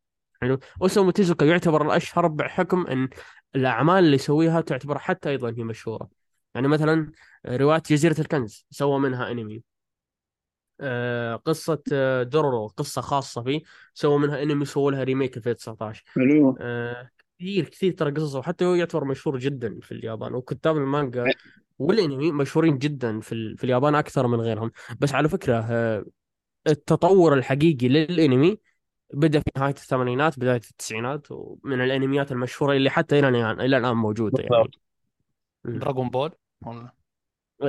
حلو. 0.42 0.58
أوسامو 0.82 1.10
تيزوكا 1.10 1.44
يعتبر 1.44 1.86
الأشهر 1.86 2.26
بحكم 2.26 2.86
إن 2.86 3.08
الأعمال 3.56 4.04
اللي 4.04 4.14
يسويها 4.14 4.60
تعتبر 4.60 4.98
حتى 4.98 5.30
أيضا 5.30 5.50
هي 5.58 5.64
مشهورة. 5.64 6.21
يعني 6.54 6.68
مثلا 6.68 7.12
رواية 7.46 7.82
جزيره 7.90 8.20
الكنز 8.20 8.66
سوى 8.70 8.98
منها 8.98 9.30
أنمي. 9.30 9.62
آه، 10.80 11.36
قصة 11.36 11.82
آه، 11.92 12.22
دورورو 12.22 12.66
قصة 12.66 13.00
خاصة 13.00 13.42
فيه 13.42 13.62
سوى 13.94 14.18
منها 14.18 14.42
أنمي 14.42 14.64
سووا 14.64 14.90
لها 14.90 15.04
ريميك 15.04 15.38
في 15.38 15.50
2019 15.50 16.04
حلو. 16.06 16.56
آه، 16.60 17.10
كثير 17.38 17.68
كثير 17.68 17.92
ترى 17.92 18.10
قصصه 18.10 18.38
وحتى 18.38 18.64
هو 18.64 18.74
يعتبر 18.74 19.04
مشهور 19.04 19.38
جدا 19.38 19.78
في 19.82 19.92
اليابان 19.92 20.34
وكتاب 20.34 20.76
المانجا 20.76 21.24
والأنمي 21.78 22.32
مشهورين 22.32 22.78
جدا 22.78 23.20
في 23.20 23.32
ال- 23.32 23.56
في 23.58 23.64
اليابان 23.64 23.94
أكثر 23.94 24.26
من 24.26 24.40
غيرهم. 24.40 24.70
بس 25.00 25.14
على 25.14 25.28
فكرة 25.28 25.66
آه، 25.70 26.04
التطور 26.66 27.34
الحقيقي 27.34 27.88
للأنمي 27.88 28.58
بدأ 29.14 29.40
في 29.40 29.50
نهاية 29.56 29.74
الثمانينات 29.74 30.38
بداية 30.38 30.60
التسعينات 30.70 31.26
ومن 31.30 31.80
الأنميات 31.80 32.32
المشهورة 32.32 32.72
اللي 32.76 32.90
حتى 32.90 33.18
إلى 33.18 33.28
الآن 33.28 33.60
إلى 33.60 33.76
الآن 33.76 33.96
موجودة 33.96 34.42
يعني. 34.42 34.70
دراغون 35.64 36.10
بول 36.10 36.32
ولا 36.66 36.92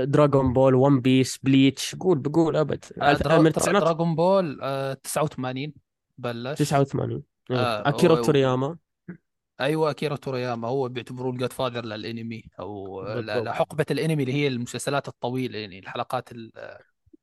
دراغون 0.05 0.53
بول 0.53 0.75
ون 0.75 0.99
بيس 1.01 1.37
بليتش 1.37 1.95
قول 1.95 2.17
بقول 2.19 2.55
أبد. 2.55 2.85
آه،. 3.01 3.11
من 3.13 3.17
درا... 3.17 3.47
التسعينات 3.47 3.83
دراغون 3.83 4.15
بول 4.15 4.59
آه، 4.61 4.93
89 4.93 5.73
بلش. 6.17 6.59
89 6.59 7.23
إيه. 7.51 7.57
آه، 7.57 7.89
أكيرا 7.89 8.13
و- 8.19 8.21
تورياما. 8.21 8.77
أيوه 9.61 9.89
أكيرا 9.91 10.15
تورياما. 10.15 10.67
هو 10.67 10.89
بيعتبروه 10.89 11.31
الجاد 11.33 11.53
فاذر 11.53 11.85
للأنمي 11.85 12.43
أو 12.59 13.03
لحقبة 13.19 13.85
الأنمي 13.91 14.23
اللي 14.23 14.33
هي 14.33 14.47
المسلسلات 14.47 15.07
الطويلة 15.07 15.59
يعني 15.59 15.79
الحلقات 15.79 16.31
ال... 16.31 16.51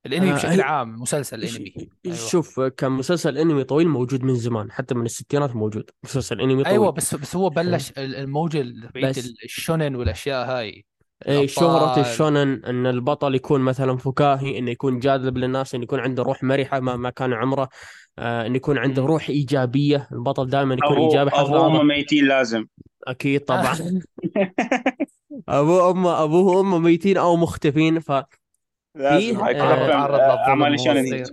الأنمي 0.06 0.30
آه 0.30 0.35
بشكل 0.35 0.61
عام 0.61 1.00
مسلسل 1.00 1.44
أنمي. 1.44 1.74
أيوه. 2.06 2.16
شوف 2.16 2.61
كان 2.61 2.92
مسلسل 2.92 3.38
أنمي 3.38 3.64
طويل 3.64 3.88
موجود 3.88 4.22
من 4.22 4.35
زمان 4.35 4.72
حتى 4.72 4.94
من 4.94 5.04
الستينات 5.06 5.56
موجود. 5.56 5.90
مسلسل 6.04 6.40
أنمي 6.40 6.66
أيوه 6.66 6.85
طويل. 6.85 6.96
بس 6.96 7.14
بس 7.14 7.37
هو 7.37 7.50
بلش 7.50 7.90
ال- 7.90 8.16
الموجة 8.16 8.62
تبعت 8.62 9.18
بس 9.18 9.33
الشونن 9.44 9.96
والأشياء 9.96 10.46
هاي. 10.50 10.85
اي 11.28 11.48
شهرة 11.48 12.00
الشونن 12.00 12.64
إن 12.64 12.87
البطل 12.87 13.35
يكون 13.35 13.61
مثلا 13.61 13.96
فكاهي 13.96 14.59
إنه 14.59 14.70
يكون 14.70 14.98
جاذب 14.98 15.38
للناس 15.38 15.74
إنه 15.74 15.85
يكون 15.85 16.00
عنده 16.00 16.22
روح 16.22 16.42
مرحة 16.42 16.80
مهما 16.80 17.11
كان 17.11 17.33
عمره 17.33 17.68
آه 18.18 18.46
إنه 18.46 18.56
يكون 18.56 18.78
عنده. 18.78 19.02
روح 19.02 19.28
إيجابية. 19.28 20.09
البطل 20.12 20.46
دائما 20.46 20.74
يكون 20.74 20.96
ابو 20.96 21.04
إيجابي 21.06 21.30
حتى 21.30 21.40
أبو 21.40 21.52
بعض 21.52 21.70
هم 21.70 21.87
ميتين 21.87 22.24
لازم. 22.24 22.66
أكيد 23.06 23.40
طبعا. 23.44 23.76
ابوه 25.48 25.88
وامه 25.88 26.22
ابوه 26.24 26.56
وامه 26.56 26.78
ميتين 26.78 27.16
أو 27.16 27.37
مختفين 27.37 28.00
ف 28.00 28.12
لازم. 28.94 29.18
فيه 29.18 29.46
هاي 29.46 29.54
تعرض 29.54 29.90
آه 29.90 30.46
للظلم 30.66 30.76
صغير. 30.76 31.24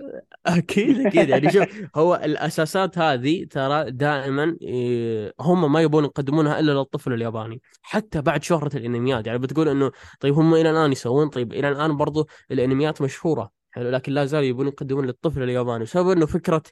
أكيد 0.48 1.06
أكيد. 1.06 1.28
يعني 1.28 1.50
شوف 1.52 1.66
هو 1.96 2.14
الأساسات 2.24 2.98
هذه 2.98 3.44
ترى 3.44 3.90
دائما 3.90 4.56
إيه، 4.62 5.34
هم 5.40 5.72
ما 5.72 5.82
يبون 5.82 6.04
يقدمونها 6.04 6.60
إلا 6.60 6.72
للطفل 6.72 7.12
الياباني 7.12 7.60
حتى 7.82 8.22
بعد 8.22 8.42
شهرة 8.42 8.76
الأنميات. 8.76 9.26
يعني 9.26 9.38
بتقول 9.38 9.68
إنه 9.68 9.92
طيب 10.20 10.34
هم 10.34 10.54
إلى 10.54 10.70
الآن 10.70 10.92
يسوون؟ 10.92 11.28
طيب 11.28 11.52
إلى 11.52 11.68
الآن 11.68 11.96
برضو 11.96 12.28
الأنميات 12.50 13.02
مشهورة 13.02 13.50
حلو 13.70 13.90
لكن 13.90 14.12
لا 14.12 14.24
زالوا 14.24 14.46
يبون 14.46 14.66
يقدمون 14.68 15.06
للطفل 15.06 15.42
الياباني. 15.42 15.84
بسبب 15.84 16.10
إنه 16.10 16.26
فكرة 16.26 16.62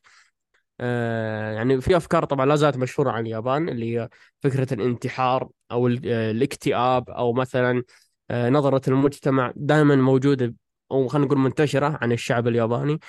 آه 0.80 1.52
يعني 1.52 1.80
في 1.80 1.96
أفكار 1.96 2.24
طبعا 2.24 2.46
لا 2.46 2.56
زالت 2.56 2.76
مشهورة 2.76 3.10
عن 3.10 3.26
اليابان 3.26 3.68
اللي 3.68 3.96
هي 3.98 4.08
فكرة 4.40 4.74
الانتحار 4.74 5.48
أو 5.70 5.86
آه، 5.88 6.30
الاكتئاب 6.30 7.10
أو 7.10 7.32
مثلا 7.32 7.82
آه، 8.30 8.50
نظرة 8.50 8.90
المجتمع 8.90 9.52
دائما 9.56 9.96
موجودة 9.96 10.54
أو 10.90 11.08
خلينا 11.08 11.26
نقول 11.26 11.38
منتشرة 11.38 11.98
عن 12.02 12.12
الشعب 12.12 12.48
الياباني. 12.48 13.00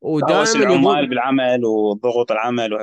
ودائما 0.00 0.44
العمال 0.54 1.08
بالعمل 1.08 1.64
وضغوط 1.64 2.32
العمل 2.32 2.74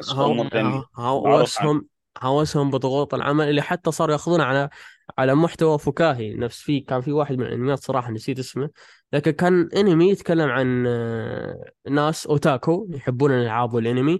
عنه. 0.56 0.86
هوسهم 0.98 1.88
هوسهم 2.22 2.72
بضغوط 2.72 3.14
العمل 3.14 3.50
اللي 3.50 3.62
حتى 3.62 3.92
صاروا 3.92 4.14
يأخذون 4.14 4.42
على 4.42 4.70
على 5.18 5.36
محتوى 5.36 5.80
فكاهي 5.80 6.34
نفس 6.34 6.62
في 6.62 6.80
كان 6.80 7.02
في 7.02 7.12
واحد 7.12 7.38
من 7.38 7.46
الانميات 7.46 7.80
صراحة 7.80 8.12
نسيت 8.12 8.40
اسمه 8.40 8.70
لكن 9.14 9.32
كان 9.32 9.70
انمي 9.76 10.10
يتكلم 10.10 10.50
عن 10.50 10.88
آه، 10.88 11.72
ناس 11.90 12.28
أوتاكو 12.28 12.88
يحبون 12.90 13.32
الألعاب 13.32 13.74
والانمي 13.74 14.20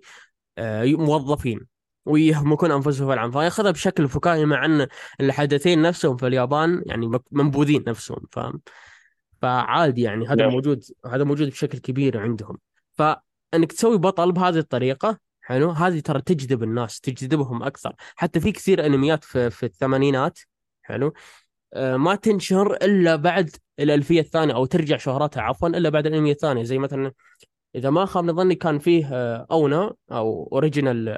آه، 0.58 0.86
موظفين 0.86 1.60
ويهمكون 2.06 2.72
أنفسهم 2.72 3.08
في 3.08 3.14
العمل 3.14 3.34
فيأخذها 3.34 3.72
بشكل 3.72 4.08
فكاهي 4.08 4.46
مع 4.46 4.66
أن 4.66 4.88
الحدثين 5.22 5.82
نفسهم 5.82 6.18
في 6.18 6.28
اليابان 6.28 6.84
يعني 6.86 7.20
منبوذين 7.32 7.84
نفسهم 7.88 8.20
فاهم؟ 8.32 8.62
فعادي 9.42 10.02
يعني 10.02 10.28
هذا 10.28 10.48
موجود 10.48 10.84
هذا 11.06 11.24
موجود 11.24 11.50
بشكل 11.50 11.78
كبير 11.78 12.18
عندهم. 12.18 12.58
فانك 12.98 13.72
تسوي 13.72 13.98
بطل 13.98 14.32
بهذه 14.32 14.58
الطريقة 14.58 15.20
حلو؟ 15.42 15.72
هذه 15.72 16.00
ترى 16.00 16.22
تجذب 16.22 16.64
الناس 16.64 17.00
تجذبهم 17.02 17.64
أكثر. 17.64 17.96
حتى 18.16 18.40
في 18.40 18.52
كثير 18.52 18.86
أنميات 18.86 19.24
في, 19.24 19.50
في 19.50 19.66
الثمانينات 19.66 20.40
حلو؟ 20.82 21.14
آه، 21.74 21.98
ما 21.98 22.16
تنشهر 22.16 22.74
إلا 22.76 23.16
بعد 23.16 23.50
الألفية 23.80 24.22
الثانية 24.22 24.54
أو 24.56 24.66
ترجع 24.66 24.98
شهرتها 24.98 25.42
عفوا 25.42 25.70
إلا 25.70 25.90
بعد 25.90 26.08
الأنمية 26.08 26.32
الثانية. 26.32 26.64
زي 26.64 26.78
مثلا 26.78 27.12
إذا 27.76 27.90
ما 27.90 28.06
خاب 28.06 28.32
ظني 28.32 28.56
كان 28.56 28.80
فيه 28.80 29.10
آه، 29.14 29.48
ONA 29.52 29.94
أو 30.12 30.50
original 30.54 31.10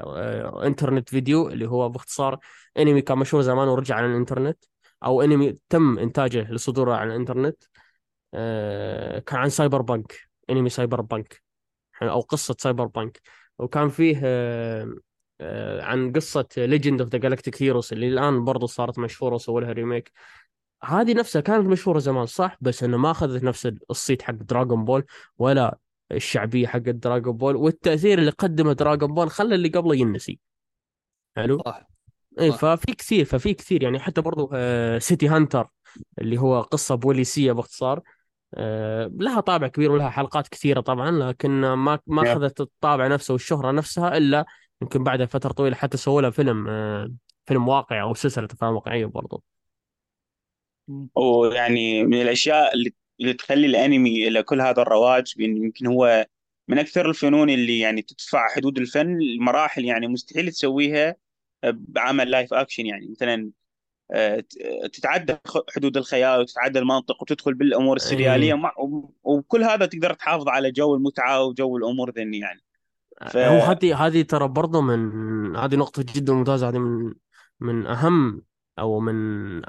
internet 0.63 1.09
video 1.09 1.47
اللي 1.49 1.69
هو 1.69 1.89
باختصار 1.89 2.39
أنمي 2.77 3.01
كان 3.01 3.17
مشهور 3.17 3.41
زمان 3.43 3.67
ورجع 3.67 3.95
على 3.95 4.05
الإنترنت 4.05 4.65
أو 5.03 5.21
أنمي 5.21 5.55
تم 5.69 5.99
إنتاجه 5.99 6.51
لصدوره 6.51 6.95
على 6.95 7.09
الإنترنت 7.09 7.63
آه، 8.33 9.19
كان 9.19 9.39
عن 9.39 9.49
cyberpunk 9.49 10.19
أنمي 10.49 10.69
cyberpunk 10.69 11.44
أو 12.01 12.19
قصة 12.19 12.55
cyberpunk 12.59 13.21
وكان 13.59 13.89
فيه 13.89 14.21
آه، 14.23 14.95
آه، 15.41 15.81
عن 15.81 16.11
قصة 16.11 16.47
Legend 16.57 17.01
of 17.01 17.09
the 17.09 17.17
Galactic 17.17 17.63
Heroes 17.63 17.93
اللي 17.93 18.07
الآن 18.07 18.45
برضو 18.45 18.65
صارت 18.65 18.99
مشهورة 18.99 19.35
وسووا 19.35 19.61
لها 19.61 19.71
remake 19.71 20.11
هذه 20.83 21.13
نفسها 21.13 21.41
كانت 21.41 21.67
مشهورة 21.67 21.99
زمان 21.99 22.25
صح؟ 22.25 22.57
بس 22.61 22.83
إنه 22.83 22.97
ما 22.97 23.11
أخذت 23.11 23.43
نفس 23.43 23.71
الصيت 23.89 24.21
حق 24.21 24.33
دراغون 24.33 24.85
بول 24.85 25.05
ولا 25.37 25.77
الشعبية 26.11 26.67
حق 26.67 26.79
دراغون 26.79 27.37
بول 27.37 27.55
والتأثير 27.55 28.19
اللي 28.19 28.31
قدمه 28.31 28.73
دراغون 28.73 29.13
بول 29.13 29.29
خلى 29.29 29.55
اللي 29.55 29.69
قبله 29.69 29.95
ينسي. 29.95 30.39
حلو؟ 31.35 31.61
صح. 31.65 31.87
اي 32.39 32.51
ففي 32.51 32.93
كثير 32.93 33.25
ففي 33.25 33.53
كثير 33.53 33.83
يعني 33.83 33.99
حتى 33.99 34.21
برضو 34.21 34.49
آه، 34.53 34.99
City 34.99 35.27
Hunter 35.27 35.67
اللي 36.21 36.37
هو 36.37 36.61
قصة 36.61 36.95
بوليسية 36.95 37.51
باختصار. 37.51 37.97
آه، 37.97 38.03
لها 39.07 39.39
طابع 39.39 39.67
كبير 39.67 39.91
ولها 39.91 40.09
حلقات 40.09 40.47
كثيرة 40.47 40.81
طبعا 40.81 41.11
لكن 41.11 41.51
ما 41.51 41.99
ما. 42.07 42.31
أخذت 42.33 42.61
الطابع 42.61 43.07
نفسه 43.07 43.31
والشهرة 43.31 43.71
نفسها 43.71 44.17
إلا 44.17 44.45
يمكن 44.81 45.03
بعد 45.03 45.23
فترة 45.23 45.51
طويلة 45.51 45.75
حتى 45.75 45.97
سووا 45.97 46.21
لها 46.21 46.29
فيلم 46.29 46.67
آه، 46.67 47.13
فيلم 47.45 47.67
واقعي 47.67 48.01
أو 48.01 48.13
سلسلة 48.13 48.47
أفلام 48.51 48.73
واقعية 48.73 49.05
برضو 49.05 49.43
ويعني 51.15 52.03
من 52.03 52.21
الأشياء 52.21 52.73
اللي 52.73 52.93
اللي 53.19 53.33
تخلي 53.33 53.67
الأنمي 53.67 54.27
إلى 54.27 54.43
كل 54.43 54.61
هذا 54.61 54.81
الرواج 54.81 55.33
يمكن 55.39 55.87
هو 55.87 56.25
من 56.67 56.79
أكثر 56.79 57.09
الفنون 57.09 57.49
اللي 57.49 57.79
يعني 57.79 58.01
تدفع 58.01 58.47
حدود 58.55 58.77
الفن 58.77 59.17
لمراحل 59.19 59.85
يعني 59.85 60.07
مستحيل 60.07 60.51
تسويها 60.51 61.15
بعمل 61.63 62.31
live 62.31 62.53
action 62.53 62.85
يعني 62.85 63.07
مثلا 63.07 63.35
آه، 63.43 63.51
تتعدى 64.93 65.37
خ- 65.47 65.63
حدود 65.75 65.97
الخيال 65.97 66.39
وتتعدى 66.39 66.79
المنطق 66.79 67.21
وتدخل 67.21 67.53
بالأمور 67.53 67.95
السريالية 67.95 68.47
إيه 68.47 68.53
ومع- 68.53 68.73
وكل 69.23 69.63
هذا 69.63 69.85
تقدر 69.85 70.13
تحافظ 70.13 70.47
على 70.49 70.71
جو 70.71 70.95
المتعة 70.95 71.43
وجو 71.43 71.77
الأمور 71.77 72.11
ذني 72.11 72.39
يعني. 72.39 72.61
ف 73.27 73.37
هو 73.37 73.59
هذه 73.59 74.05
هذه 74.05 74.21
ترى 74.21 74.47
برضو 74.47 74.81
من 74.81 75.55
هذه 75.55 75.75
نقطة 75.75 76.05
جدا 76.15 76.33
ممتازة. 76.33 76.69
هذه 76.69 76.77
من 76.77 77.13
من 77.59 77.85
أهم 77.87 78.41
أو 78.79 78.99
من 78.99 79.15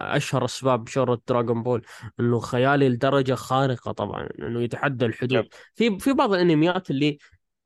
أشهر 0.01 0.45
أسباب 0.45 0.89
شهرة 0.89 1.21
دراغون 1.29 1.63
بول 1.63 1.83
إنه 2.21 2.41
خيالي 2.41 2.89
لدرجة 2.89 3.35
خارقة 3.35 3.93
طبعا 3.93 4.29
إنه 4.39 4.63
يتحدى. 4.63 5.07
الحدود. 5.07 5.49
في 5.75 5.99
في 5.99 6.13
بعض 6.13 6.33
الأنميات 6.35 6.91
اللي 6.91 7.19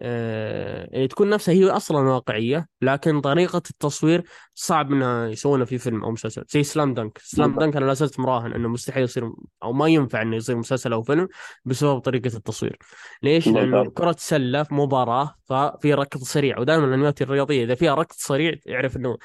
آه 0.03 0.89
اللي 0.95 1.09
تكون 1.09 1.31
نفسها 1.31 1.55
هي 1.55 1.71
أصلا 1.71 1.99
واقعية 1.99 2.69
لكن 2.83 3.21
طريقة 3.21 3.63
التصوير 3.71 4.25
صعب 4.55 4.93
إنها 4.93 5.29
يسوونها 5.29 5.65
في 5.65 5.79
فيلم 5.79 6.05
أو 6.05 6.11
مسلسل. 6.11 6.45
زي 6.49 6.63
سلام 6.63 6.95
دنك 6.95 7.19
سلام 7.19 7.59
دنك 7.59 7.77
أنا 7.77 7.85
لا 7.85 7.95
زلت 7.95 8.21
مراهن 8.21 8.53
إنه 8.53 8.69
مستحيل 8.69 9.03
يصير 9.03 9.33
أو 9.63 9.73
ما 9.73 9.89
ينفع 9.89 10.23
إنه 10.23 10.37
يصير 10.37 10.57
مسلسل 10.57 10.93
أو 10.93 11.03
فيلم 11.03 11.29
بسبب 11.65 11.99
طريقة 11.99 12.37
التصوير. 12.37 12.79
ليش؟ 13.23 13.49
بالضبط. 13.49 13.99
كرة 13.99 14.17
سلة 14.19 14.63
في 14.63 14.75
مباراة 14.75 15.35
ففي 15.45 15.95
ركض 15.95 16.21
سريع. 16.23 16.59
ودائما 16.59 16.85
الأنميات 16.85 17.23
الرياضية 17.23 17.65
إذا 17.65 17.75
فيها 17.75 17.95
ركض 17.95 18.17
سريع 18.19 18.55
يعرف 18.67 18.97
إنه 18.97 19.19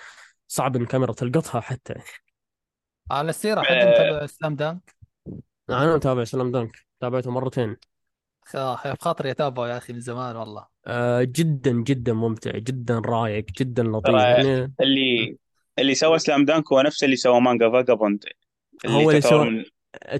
صعب 0.47 0.75
إن 0.75 0.81
الكاميرا 0.81 1.13
تلقطها 1.13 1.61
حتى. 1.61 1.93
على 3.11 3.29
السيره 3.29 3.61
حد 3.61 3.75
آه، 3.75 3.91
متابع 3.91 4.25
سلام 4.25 4.55
دانك 4.55 4.95
أنا 5.69 5.95
متابع 5.95 6.23
سلام 6.23 6.51
دانك 6.51 6.85
تابعته 6.99 7.31
مرتين. 7.31 7.77
بخاطري 8.53 9.31
اتابعه 9.31 9.67
يا 9.67 9.77
أخي 9.77 9.93
من 9.93 9.99
زمان 9.99 10.35
والله. 10.35 10.67
آه 10.87 11.23
جدا 11.23 11.71
جدا 11.71 12.13
ممتع 12.13 12.51
جدا 12.51 13.01
رايق 13.05 13.45
جدا 13.59 13.83
لطيف. 13.83 14.15
يعني 14.15 14.73
اللي 14.81 15.37
اللي 15.79 15.95
سوى 15.95 16.19
Slam 16.19 16.45
Dunk 16.45 16.73
هو 16.73 16.81
نفسه 16.81 17.05
اللي 17.05 17.15
سوى 17.15 17.41
مانجا 17.41 17.69
فاجابوند 17.69 18.25
اللي 18.85 18.95
هو 18.95 19.09
اللي 19.09 19.21
سوى 19.21 19.49
من 19.49 19.63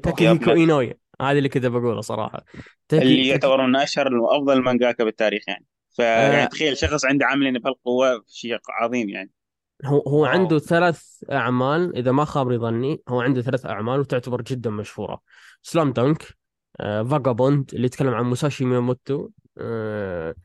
تاكيهيكو 0.04 0.52
يب 0.52 0.58
إينوي 0.58 0.94
هذا 1.22 1.38
اللي 1.38 1.50
كنت 1.50 1.66
بقوله 1.66 2.02
صراحة. 2.02 2.46
تاكي 2.88 3.04
اللي 3.04 3.28
يعتبر 3.28 3.68
من 3.68 3.76
أشهر 3.76 4.16
وأفضل 4.16 4.58
المانجاكا 4.58 5.04
بالتاريخ 5.04 5.44
يعني. 5.48 5.66
فيعني 5.96 6.44
آه. 6.44 6.46
تخيل 6.46 6.78
شخص 6.78 7.06
عنده 7.06 7.26
عاملين 7.26 7.60
بهالقوة 7.60 8.24
شيء 8.28 8.58
عظيم 8.70 9.10
يعني. 9.10 9.32
هو 9.86 10.00
هو 10.00 10.26
عنده 10.26 10.60
ثلاث 10.60 11.24
أعمال 11.32 11.98
إذا 11.98 12.12
ما 12.12 12.26
خاب 12.26 12.54
ظني 12.54 13.02
هو 13.08 13.22
عنده 13.22 13.42
ثلاث 13.42 13.66
أعمال 13.66 14.00
وتعتبر 14.00 14.42
جدا 14.42 14.70
مشهورة. 14.70 15.22
Slam 15.62 15.93
Dunk 15.93 16.24
فاجابوند 16.80 17.72
اللي 17.74 17.86
يتكلم 17.86 18.14
عن 18.14 18.26
موساشي 18.26 18.66
مياموتو 18.66 19.30
آه 19.58 20.36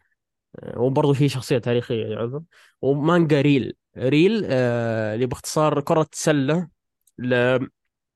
آه، 0.60 0.80
وبرضه 0.80 1.14
هي 1.22 1.28
شخصية 1.28 1.58
تاريخية 1.58 2.06
يعتبر. 2.06 2.42
ومانجا 2.82 3.40
Real 3.40 3.74
Real 3.98 4.42
آه 4.46 5.14
اللي 5.14 5.26
باختصار 5.26 5.80
كرة 5.80 6.08
سلة 6.12 6.68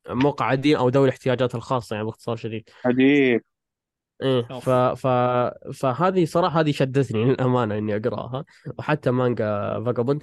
لمقعدين 0.09 0.77
أو 0.77 0.89
ذوي 0.89 1.05
الاحتياجات 1.05 1.55
الخاصة 1.55 1.95
يعني 1.95 2.07
باختصار 2.07 2.37
شديد. 2.37 2.71
عجيب 2.85 3.41
إيه 4.23 4.43
ف 4.61 4.71
ف 4.71 5.07
فهذه 5.75 6.25
صراحة 6.25 6.61
هذه 6.61 6.73
شدتني 6.73 7.25
للأمانة 7.31 7.79
إني 7.79 7.97
أقرأها. 7.97 8.45
وحتى 8.79 9.11
مانجا 9.11 9.45
فاجابوند 9.87 10.23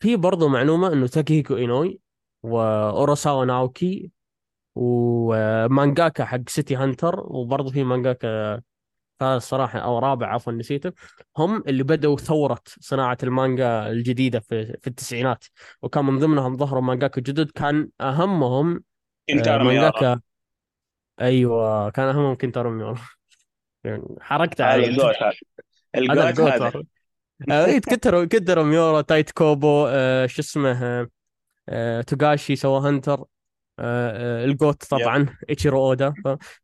في 0.00 0.16
برضو 0.16 0.48
معلومة 0.48 0.92
إنه 0.92 1.06
تاكيهيكو 1.06 1.56
اينوي 1.56 2.00
وأوراساوا 2.42 3.44
ناوكي 3.44 4.10
ومانجاكا 4.74 6.24
حق 6.24 6.48
City 6.48 6.76
Hunter 6.76 7.20
وبرضو 7.20 7.70
في 7.70 7.84
مانجاكا 7.84 8.60
ثالث 9.20 9.44
صراحة 9.44 9.78
أو 9.78 9.98
رابع 9.98 10.34
عفوا 10.34 10.52
نسيته. 10.52 10.92
هم 11.38 11.62
اللي 11.68 11.82
بدأوا 11.82 12.16
ثورة 12.16 12.60
صناعة 12.80 13.18
المانجا 13.22 13.86
الجديدة 13.90 14.40
في 14.40 14.78
في 14.80 14.86
التسعينات. 14.86 15.44
وكان 15.82 16.04
من 16.04 16.18
ضمنهم 16.18 16.56
ظهروا 16.56 16.82
مانجاكا 16.82 17.20
جدد 17.20 17.50
كان 17.50 17.88
أهمهم 18.00 18.76
آه، 18.76 19.34
كنتارو 19.34 19.64
مانجاكا. 19.64 20.20
أيوه 21.20 21.90
كان 21.90 22.08
أهمهم 22.08 22.34
كنتارو 22.34 22.70
ميورا. 22.70 22.98
يعني 23.84 24.02
حركت 24.20 24.60
علي 24.60 24.86
الجوت 24.86 25.16
هذا. 25.22 25.32
الجوت 25.94 26.86
آه، 27.50 27.64
اي 27.64 27.80
كتروا 27.80 28.24
كتروا 28.24 28.64
ميورا 28.64 29.00
تايت 29.00 29.30
كوبو 29.30 29.86
آه، 29.88 30.26
شو 30.26 30.42
اسمه 30.42 31.08
آه، 31.68 32.00
توغاشي 32.00 32.56
سوا 32.56 32.78
هنتر 32.78 33.24
الجوت 33.80 34.82
يب. 34.82 34.98
طبعا 34.98 35.26
إيتشيرو 35.50 35.86
أودا. 35.86 36.14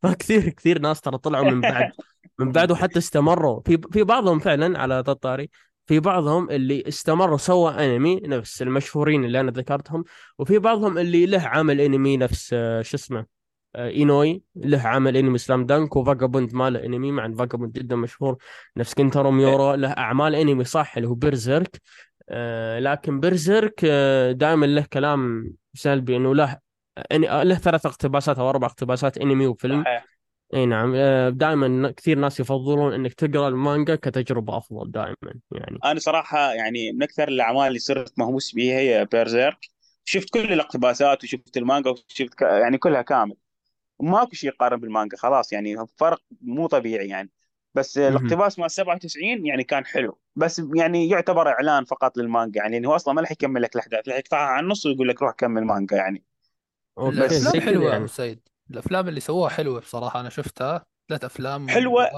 فكثير 0.03 0.49
كثير 0.49 0.79
ناس 0.79 1.01
ترى 1.01 1.19
طلعوا 1.19 1.51
من 1.51 1.61
بعد 1.61 1.91
من 2.39 2.53
بعده 2.53 2.77
حتى 2.77 2.99
استمروا. 2.99 3.61
في 3.61 3.79
في 3.93 4.05
بعضهم 4.05 4.39
فعلا 4.39 4.79
على 4.79 5.03
ذا 5.07 5.13
الطاري. 5.13 5.51
في 5.87 6.01
بعضهم 6.01 6.51
اللي 6.51 6.85
استمروا 6.89 7.37
سوى 7.37 7.71
أنمي 7.73 8.21
نفس 8.25 8.63
المشهورين 8.63 9.25
اللي 9.25 9.41
أنا 9.41 9.51
ذكرتهم 9.51 10.05
وفي 10.39 10.59
بعضهم 10.59 10.99
اللي 10.99 11.27
له 11.27 11.41
عمل 11.43 11.81
أنمي 11.81 12.17
نفس 12.17 12.51
آه، 12.53 12.83
شو 12.83 12.97
اسمه 12.97 13.27
آه، 13.77 13.89
إينوي. 13.89 14.43
له 14.57 14.81
عمل 14.81 15.17
أنمي 15.17 15.39
سلام 15.39 15.67
دانك 15.67 15.97
وفاجابوند 15.97 16.55
ما 16.55 16.71
له 16.71 16.85
أنمي 16.85 17.13
مع 17.13 17.33
فاجابوند 17.33 17.73
جدا 17.73 17.97
مشهور. 17.97 18.37
نفس 18.77 18.95
كنتارو 18.95 19.31
ميورا 19.31 19.77
له 19.77 19.89
أعمال 19.89 20.35
أنمي 20.35 20.65
صح 20.65 20.97
اللي 20.97 21.09
هو 21.09 21.15
بيرزيرك. 21.15 21.81
آه، 22.29 22.79
لكن 22.79 23.21
بيرزيرك 23.21 23.81
آه، 23.85 24.33
دائما 24.33 24.67
له 24.67 24.87
كلام 24.93 25.53
سلبي 25.75 26.17
إنه 26.17 26.35
له 26.35 26.59
أني- 27.01 27.31
له 27.43 27.55
ثلاث 27.55 27.87
اقتباسات 27.87 28.39
أو 28.39 28.51
أربع 28.51 28.67
اقتباسات 28.67 29.19
انمي 29.19 29.47
وفيلم. 29.47 29.83
صحيح. 29.85 30.07
اي 30.55 30.67
نعم. 30.67 30.97
دائما 31.29 31.91
كثير 31.91 32.19
ناس 32.19 32.41
يفضلون 32.41 32.95
انك 32.95 33.15
تقرأ 33.15 33.49
المانجا 33.49 33.95
كتجربة 33.95 34.57
افضل 34.57 34.91
دائما 34.91 35.17
يعني. 35.53 35.79
أنا 35.85 35.99
صراحة 36.01 36.53
يعني 36.53 36.93
من 36.93 37.03
أكثر 37.03 37.29
الأعمال 37.29 37.67
اللي 37.67 37.79
صرت 37.79 38.19
مهووس 38.19 38.55
بها 38.55 38.79
هي 38.79 39.05
بيرزيرك 39.05 39.59
شفت 40.05 40.31
كل 40.31 40.53
الاقتباسات 40.53 41.25
وشفت 41.25 41.57
المانجا 41.57 41.91
وشفت 41.91 42.35
ك... 42.35 42.43
يعني 42.43 42.79
كلها 42.79 43.03
كامل. 43.03 43.37
ماكو 44.01 44.31
شيء 44.33 44.51
يقارن 44.51 44.81
بالمانجا 44.81 45.17
خلاص 45.17 45.53
يعني 45.53 45.77
فرق 45.97 46.23
مو 46.41 46.67
طبيعي 46.67 47.09
يعني. 47.09 47.31
بس. 47.75 47.99
الاقتباس 47.99 48.59
مال 48.59 48.71
97 48.71 49.47
يعني 49.47 49.65
كان 49.65 49.85
حلو. 49.87 50.19
بس 50.37 50.63
يعني 50.75 51.09
يعتبر 51.09 51.49
إعلان 51.49 51.85
فقط 51.85 52.19
للمانجا 52.19 52.61
يعني 52.61 52.87
هو 52.87 52.97
أصلا 52.97 53.15
ما 53.15 53.21
راح 53.21 53.33
يكمل 53.33 53.63
لك 53.63 53.75
الأحداث 53.75 54.09
راح 54.09 54.17
يقطعها 54.17 54.47
على 54.47 54.65
النص 54.65 54.87
ويقول 54.87 55.09
لك 55.09 55.23
روح 55.23 55.33
كمل 55.33 55.65
مانجا 55.65 55.97
يعني. 55.97 56.23
الأفلام 56.99 57.61
حلوة 57.61 57.85
يا 57.85 57.89
أبو 57.89 57.93
يعني. 57.93 58.09
سيد. 58.09 58.41
الأفلام 58.71 59.09
اللي 59.09 59.21
سووها 59.21 59.49
حلوة 59.51 59.81
بصراحة. 59.81 60.21
أنا 60.21 60.29
شفتها. 60.31 60.85
ثلاث 61.09 61.25
أفلام 61.25 61.69
حلوة. 61.69 62.11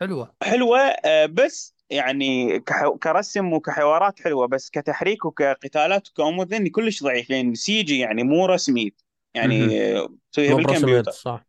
حلوة. 0.00 0.34
حلوة 0.42 0.78
آه، 0.80 1.26
بس 1.26 1.74
يعني 1.90 2.60
كح... 2.60 2.88
كرسم 3.02 3.52
وكحوارات 3.52 4.20
حلوة 4.20 4.46
بس 4.46 4.70
كتحريك 4.70 5.24
وكقتالات 5.24 6.08
وكأمور 6.10 6.46
ذني 6.46 6.70
كلش 6.70 7.02
ضعيف 7.02 7.30
لأن 7.30 7.54
CG 7.54 7.98
يعني 7.98 8.22
مو 8.22 8.46
رسمي. 8.46 8.92
يعني 9.34 9.82
آه، 9.96 10.08
برسميات 10.38 10.56
بالكمبيوتر. 10.66 11.10
صح. 11.10 11.46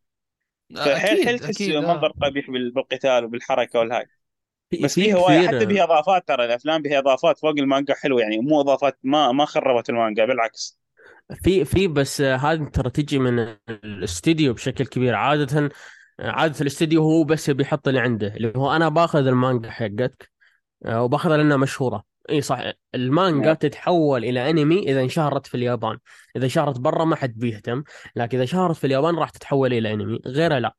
فحيل 0.75 1.25
حيل 1.25 1.39
تحس 1.39 1.55
أكيد 1.55 1.75
منظر 1.75 2.07
آه. 2.07 2.27
قبيح 2.27 2.49
بال- 2.51 2.71
بالقتال 2.71 3.25
وبالحركة 3.25 3.79
والهاي. 3.79 4.05
في 4.69 4.77
بس 4.77 4.95
في 4.95 5.13
هواية 5.13 5.47
حتى 5.47 5.65
بها 5.65 5.83
إضافات 5.83 6.27
ترى 6.27 6.45
الأفلام 6.45 6.81
بها 6.81 6.99
إضافات 6.99 7.39
فوق 7.39 7.49
المانجا 7.51 7.93
حلوة 7.93 8.21
يعني 8.21 8.37
مو 8.37 8.61
إضافات 8.61 8.99
ما 9.03 9.31
ما 9.31 9.45
خربت 9.45 9.89
المانجا 9.89 10.25
بالعكس. 10.25 10.79
في 11.33 11.65
في 11.65 11.87
بس 11.87 12.21
هذه 12.21 12.63
ترى 12.63 12.89
تجي 12.89 13.19
من 13.19 13.55
الاستديو 13.69 14.53
بشكل 14.53 14.85
كبير. 14.85 15.15
عادة 15.15 15.69
عادة 16.19 16.61
الاستديو 16.61 17.01
هو 17.03 17.23
بس 17.23 17.49
بيحط 17.49 17.87
اللي 17.87 17.99
عنده 17.99 18.27
اللي 18.27 18.53
هو 18.55 18.75
أنا 18.75 18.89
باخذ 18.89 19.27
المانجا 19.27 19.69
حقتك 19.69 20.31
آه، 20.85 21.03
وباخذها 21.03 21.37
لأنها 21.37 21.57
مشهورة. 21.57 22.03
إي 22.29 22.41
صح. 22.41 22.61
المانجا 22.95 23.53
تتحول 23.53 24.25
إلى 24.25 24.49
أنمي 24.49 24.79
إذا 24.79 25.01
انشهرت 25.01 25.47
في 25.47 25.55
اليابان. 25.55 25.97
إذا 26.35 26.45
انشهرت 26.45 26.79
برا 26.79 27.05
ما 27.05 27.15
حد 27.15 27.39
بيهتم 27.39 27.83
لكن 28.15 28.37
إذا 28.37 28.45
شهرت 28.45 28.75
في 28.75 28.87
اليابان 28.87 29.15
راح 29.15 29.29
تتحول 29.29 29.73
إلى 29.73 29.93
أنمي. 29.93 30.19
غيره 30.25 30.59
لا. 30.59 30.75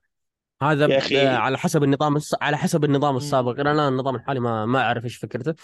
هذا 0.62 0.98
آه، 1.12 1.36
على 1.36 1.58
حسب 1.58 1.82
النظام 1.82 2.16
الس... 2.16 2.34
على 2.40 2.58
حسب 2.58 2.84
النظام 2.84 3.16
السابق. 3.16 3.60
أنا 3.60 3.88
النظام 3.88 4.16
الحالي 4.16 4.40
ما 4.40 4.66
ما 4.66 4.80
أعرف 4.80 5.04
إيش 5.04 5.16
فكرته 5.16 5.54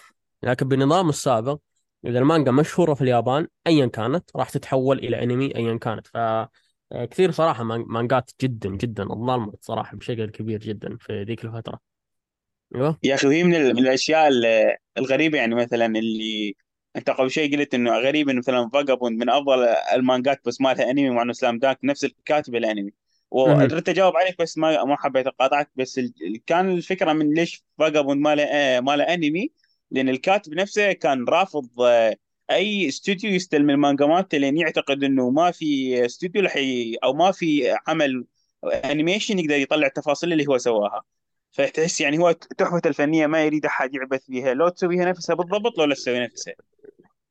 لكن 0.42 0.68
بالنظام 0.68 1.08
السابق 1.08 1.58
إذا 2.06 2.18
المانجا 2.18 2.50
مشهورة 2.50 2.94
في 2.94 3.02
اليابان 3.02 3.46
ايا 3.66 3.86
كانت 3.86 4.30
راح 4.36 4.50
تتحول 4.50 4.98
إلى 4.98 5.22
أنمي 5.22 5.56
ايا 5.56 5.78
كانت. 5.78 6.06
ف 6.06 6.16
آه، 6.16 7.04
كثير 7.04 7.30
صراحة 7.30 7.64
مان- 7.64 7.84
مانجات 7.88 8.30
جدا 8.42 8.68
جدا 8.68 9.04
ظلمت 9.04 9.64
صراحة 9.64 9.96
بشكل 9.96 10.30
كبير 10.30 10.60
جدا 10.60 10.96
في 11.00 11.22
ذيك 11.22 11.44
الفترة. 11.44 11.80
أيوه. 12.74 12.98
يا 13.02 13.14
أخي 13.14 13.26
وهي 13.26 13.44
من, 13.44 13.54
ال- 13.54 13.72
من 13.74 13.78
الأشياء 13.78 14.28
ال- 14.28 14.76
الغريبة 14.98 15.38
يعني 15.38 15.54
مثلا 15.54 15.86
اللي 15.86 16.54
أنت 16.96 17.10
قبل 17.10 17.30
شوي 17.30 17.56
قلت 17.56 17.74
إنه 17.74 17.98
غريب 17.98 18.28
إنه 18.28 18.38
مثلا 18.38 18.68
فاجابوند 18.72 19.20
من 19.22 19.30
أفضل 19.30 19.64
المانجات 19.94 20.40
بس 20.46 20.60
ما 20.60 20.74
لها 20.74 20.90
أنمي 20.90 21.10
مع 21.10 21.22
إنه 21.22 21.32
سلام 21.32 21.58
دانك 21.58 21.78
نفس 21.84 22.04
الكاتب 22.04 22.54
الأنمي. 22.54 22.92
وقدرت 23.30 23.88
أجاوب 23.88 24.16
عليك 24.16 24.38
بس 24.42 24.58
ما 24.58 24.84
ما 24.84 24.96
حبيت 24.96 25.26
أقاطعك 25.26 25.70
بس 25.76 25.98
ال... 25.98 26.12
كان 26.46 26.70
الفكرة 26.70 27.12
من 27.12 27.34
ليش 27.34 27.64
فاجابوند 27.78 28.20
ما 28.20 28.34
له 28.34 28.42
آه، 28.44 28.80
ما 28.80 28.96
له 28.96 29.04
أنمي. 29.04 29.52
لأن 29.94 30.08
الكاتب 30.08 30.54
نفسه 30.54 30.92
كان 30.92 31.24
رافض 31.28 31.68
آه، 31.80 32.16
أي 32.50 32.88
استوديو 32.88 33.30
يستلم 33.30 33.70
المانجا 33.70 34.06
مالته 34.06 34.38
لأن 34.38 34.56
يعتقد 34.56 35.04
إنه 35.04 35.30
ما 35.30 35.50
في 35.50 36.04
استوديو 36.04 36.42
رح. 36.42 36.54
أو 37.04 37.12
ما 37.12 37.32
في 37.32 37.76
عمل 37.88 38.24
animation 38.64 39.38
يقدر 39.38 39.54
يطلع 39.54 39.86
التفاصيل 39.86 40.32
اللي 40.32 40.46
هو 40.46 40.58
سواها. 40.58 41.02
فتحس 41.50 42.00
يعني 42.00 42.18
هو 42.18 42.32
تحفته 42.32 42.88
الفنية 42.88 43.26
ما 43.26 43.44
يريد 43.44 43.66
أحد 43.66 43.94
يعبث 43.94 44.24
فيها 44.26 44.54
لو 44.54 44.68
تسويها 44.68 45.04
نفسها 45.04 45.34
بالضبط 45.34 45.78
لو 45.78 45.84
لا 45.84 45.94
تسوي 45.94 46.20
نفسها. 46.20 46.54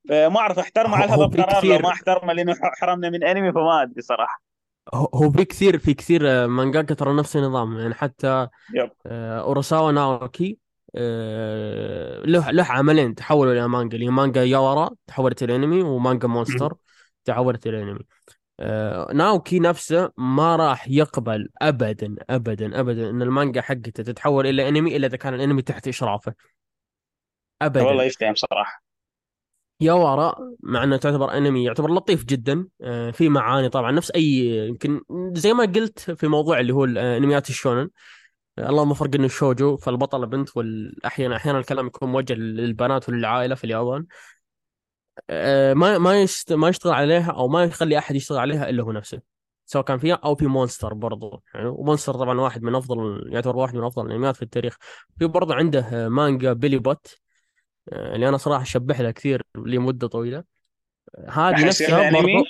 فما 0.10 0.40
أعرف 0.40 0.60
احترم 0.60 0.90
هو 0.90 0.96
على 0.96 1.12
هذا 1.12 1.24
القرار 1.24 1.66
لو 1.66 1.80
ما 1.80 1.90
أحترمه 1.90 2.34
لأنه 2.34 2.56
حرمنا 2.62 3.10
من 3.10 3.24
انمي 3.24 3.52
فما 3.52 3.82
أدري 3.82 4.02
صراحة. 4.02 4.42
هو 4.94 5.32
في 5.32 5.46
كثير 5.46 5.78
في 5.78 5.94
كثير 5.94 6.22
آه، 6.30 6.48
مانجاكا 6.48 6.94
ترى 6.94 7.14
نفس 7.14 7.36
النظام. 7.36 7.80
يعني 7.80 7.94
حتى 7.94 8.48
yep. 8.76 8.92
آه، 9.06 9.42
اوروساوا 9.42 9.92
ناوكي 9.92 10.63
له 10.96 12.52
له 12.52 12.64
عملين. 12.64 13.16
تحولوا 13.16 13.54
إلى 13.54 13.68
مانجا. 13.68 13.98
اللي 13.98 14.10
مانجا 14.10 14.44
ياوارا 14.44 14.90
تحولت 15.08 15.44
إلى 15.44 15.56
أنمي 15.56 15.82
ومانجا 15.82 16.28
مونستر 16.28 16.74
تحولت 17.26 17.68
إلى 17.68 17.84
أنمي. 17.84 18.00
آه، 18.60 19.14
ناوكي 19.14 19.60
نفسه 19.60 20.12
ما 20.18 20.56
راح 20.56 20.88
يقبل 20.90 21.50
ابدا 21.62 22.16
ابدا 22.30 22.80
ابدا 22.80 23.10
إن 23.10 23.22
المانجا 23.22 23.62
حقته 23.62 24.04
تتحول 24.04 24.48
إلى 24.48 24.70
أنمي 24.70 24.96
إلا 24.96 25.08
إذا 25.08 25.18
كان 25.18 25.34
الأنمي 25.34 25.62
تحت 25.62 25.88
إشرافه. 25.88 26.34
ابدا. 27.62 27.84
والله 27.84 28.04
يفتهم 28.04 28.36
صراحة 28.36 28.84
ياورا 29.82 30.36
مع 30.60 30.84
إنه 30.84 30.98
تعتبر 30.98 31.38
أنمي 31.38 31.64
يعتبر 31.64 31.94
لطيف 31.94 32.26
جدا. 32.26 32.68
آه، 32.82 33.12
في 33.12 33.30
معاني 33.30 33.70
طبعا. 33.70 33.92
نفس 33.92 34.12
أي 34.12 34.24
يمكن 34.68 35.02
زي 35.34 35.54
ما 35.54 35.64
قلت 35.64 36.00
في 36.12 36.28
موضوع 36.28 36.60
اللي 36.60 36.74
هو 36.74 36.86
الأنميات 36.86 37.50
الشونن. 37.50 37.90
اللهم 38.60 38.94
فرق 38.94 39.16
إنه 39.16 39.26
الشوجو 39.26 39.78
فالبطلة 39.78 40.26
بنت 40.26 40.58
والأحيانا 40.58 41.36
أحيانا 41.36 41.60
الكلام 41.60 41.88
يكون 41.88 42.10
موجه 42.10 42.34
للبنات 42.34 43.10
وللعائله 43.10 43.56
في 43.56 43.64
اليابان. 43.64 44.06
آه، 45.30 45.74
ما 45.74 45.98
ما 45.98 46.22
يشت 46.22 46.54
ما 46.54 46.70
يشتغل 46.70 46.94
عليها 46.94 47.32
أو 47.32 47.48
ما 47.48 47.64
يخلي 47.64 47.98
أحد 47.98 48.16
يشتغل 48.16 48.38
عليها 48.38 48.70
إلا 48.70 48.84
هو 48.84 48.92
نفسه 48.92 49.22
سواء 49.66 49.84
كان 49.84 49.98
فيها 49.98 50.16
أو 50.16 50.36
في 50.36 50.48
مونستر 50.48 50.94
برضو. 50.94 51.44
يعني 51.54 51.68
ومونستر 51.68 52.14
طبعا 52.14 52.42
واحد 52.42 52.64
من 52.64 52.76
أفضل 52.76 53.30
يعتبر 53.34 53.58
واحد 53.58 53.76
من 53.76 53.84
أفضل 53.84 54.06
الأنميات 54.06 54.36
في 54.36 54.42
التاريخ. 54.42 54.78
في 55.20 55.26
برضو 55.28 55.54
عنده 55.54 55.80
آه، 55.80 56.08
مانجا 56.08 56.54
بيلي 56.54 56.78
بات 56.78 57.16
آه، 57.94 58.16
اللي 58.16 58.30
أنا 58.30 58.38
صراحة 58.38 58.62
اشبح 58.64 59.00
لها 59.00 59.12
كثير 59.12 59.44
لمدة 59.56 60.08
طويلة. 60.08 60.44
هذه 61.30 61.66
نفسها 61.66 62.12
برضو 62.12 62.44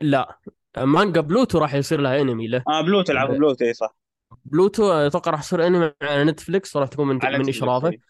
لا 0.00 0.38
مانجا 0.78 1.20
بلوتو 1.20 1.58
راح 1.58 1.74
يصير 1.74 2.00
لها 2.00 2.20
أنمي 2.20 2.48
له. 2.48 2.64
آه 2.68 2.80
بلوتو 2.80 3.12
العب 3.12 3.30
بلوتو 3.30 3.64
اي 3.64 3.74
صح. 3.74 3.96
بلوتو 4.44 4.92
أتوقع 4.92 5.30
راح 5.30 5.40
يصير 5.40 5.66
انمي 5.66 5.92
على 6.02 6.24
نتفلكس 6.24 6.76
وراح 6.76 6.88
تكون 6.88 7.08
من 7.08 7.24
على 7.24 7.38
من 7.38 7.48
اشرافه 7.48 7.88
إي. 7.88 8.00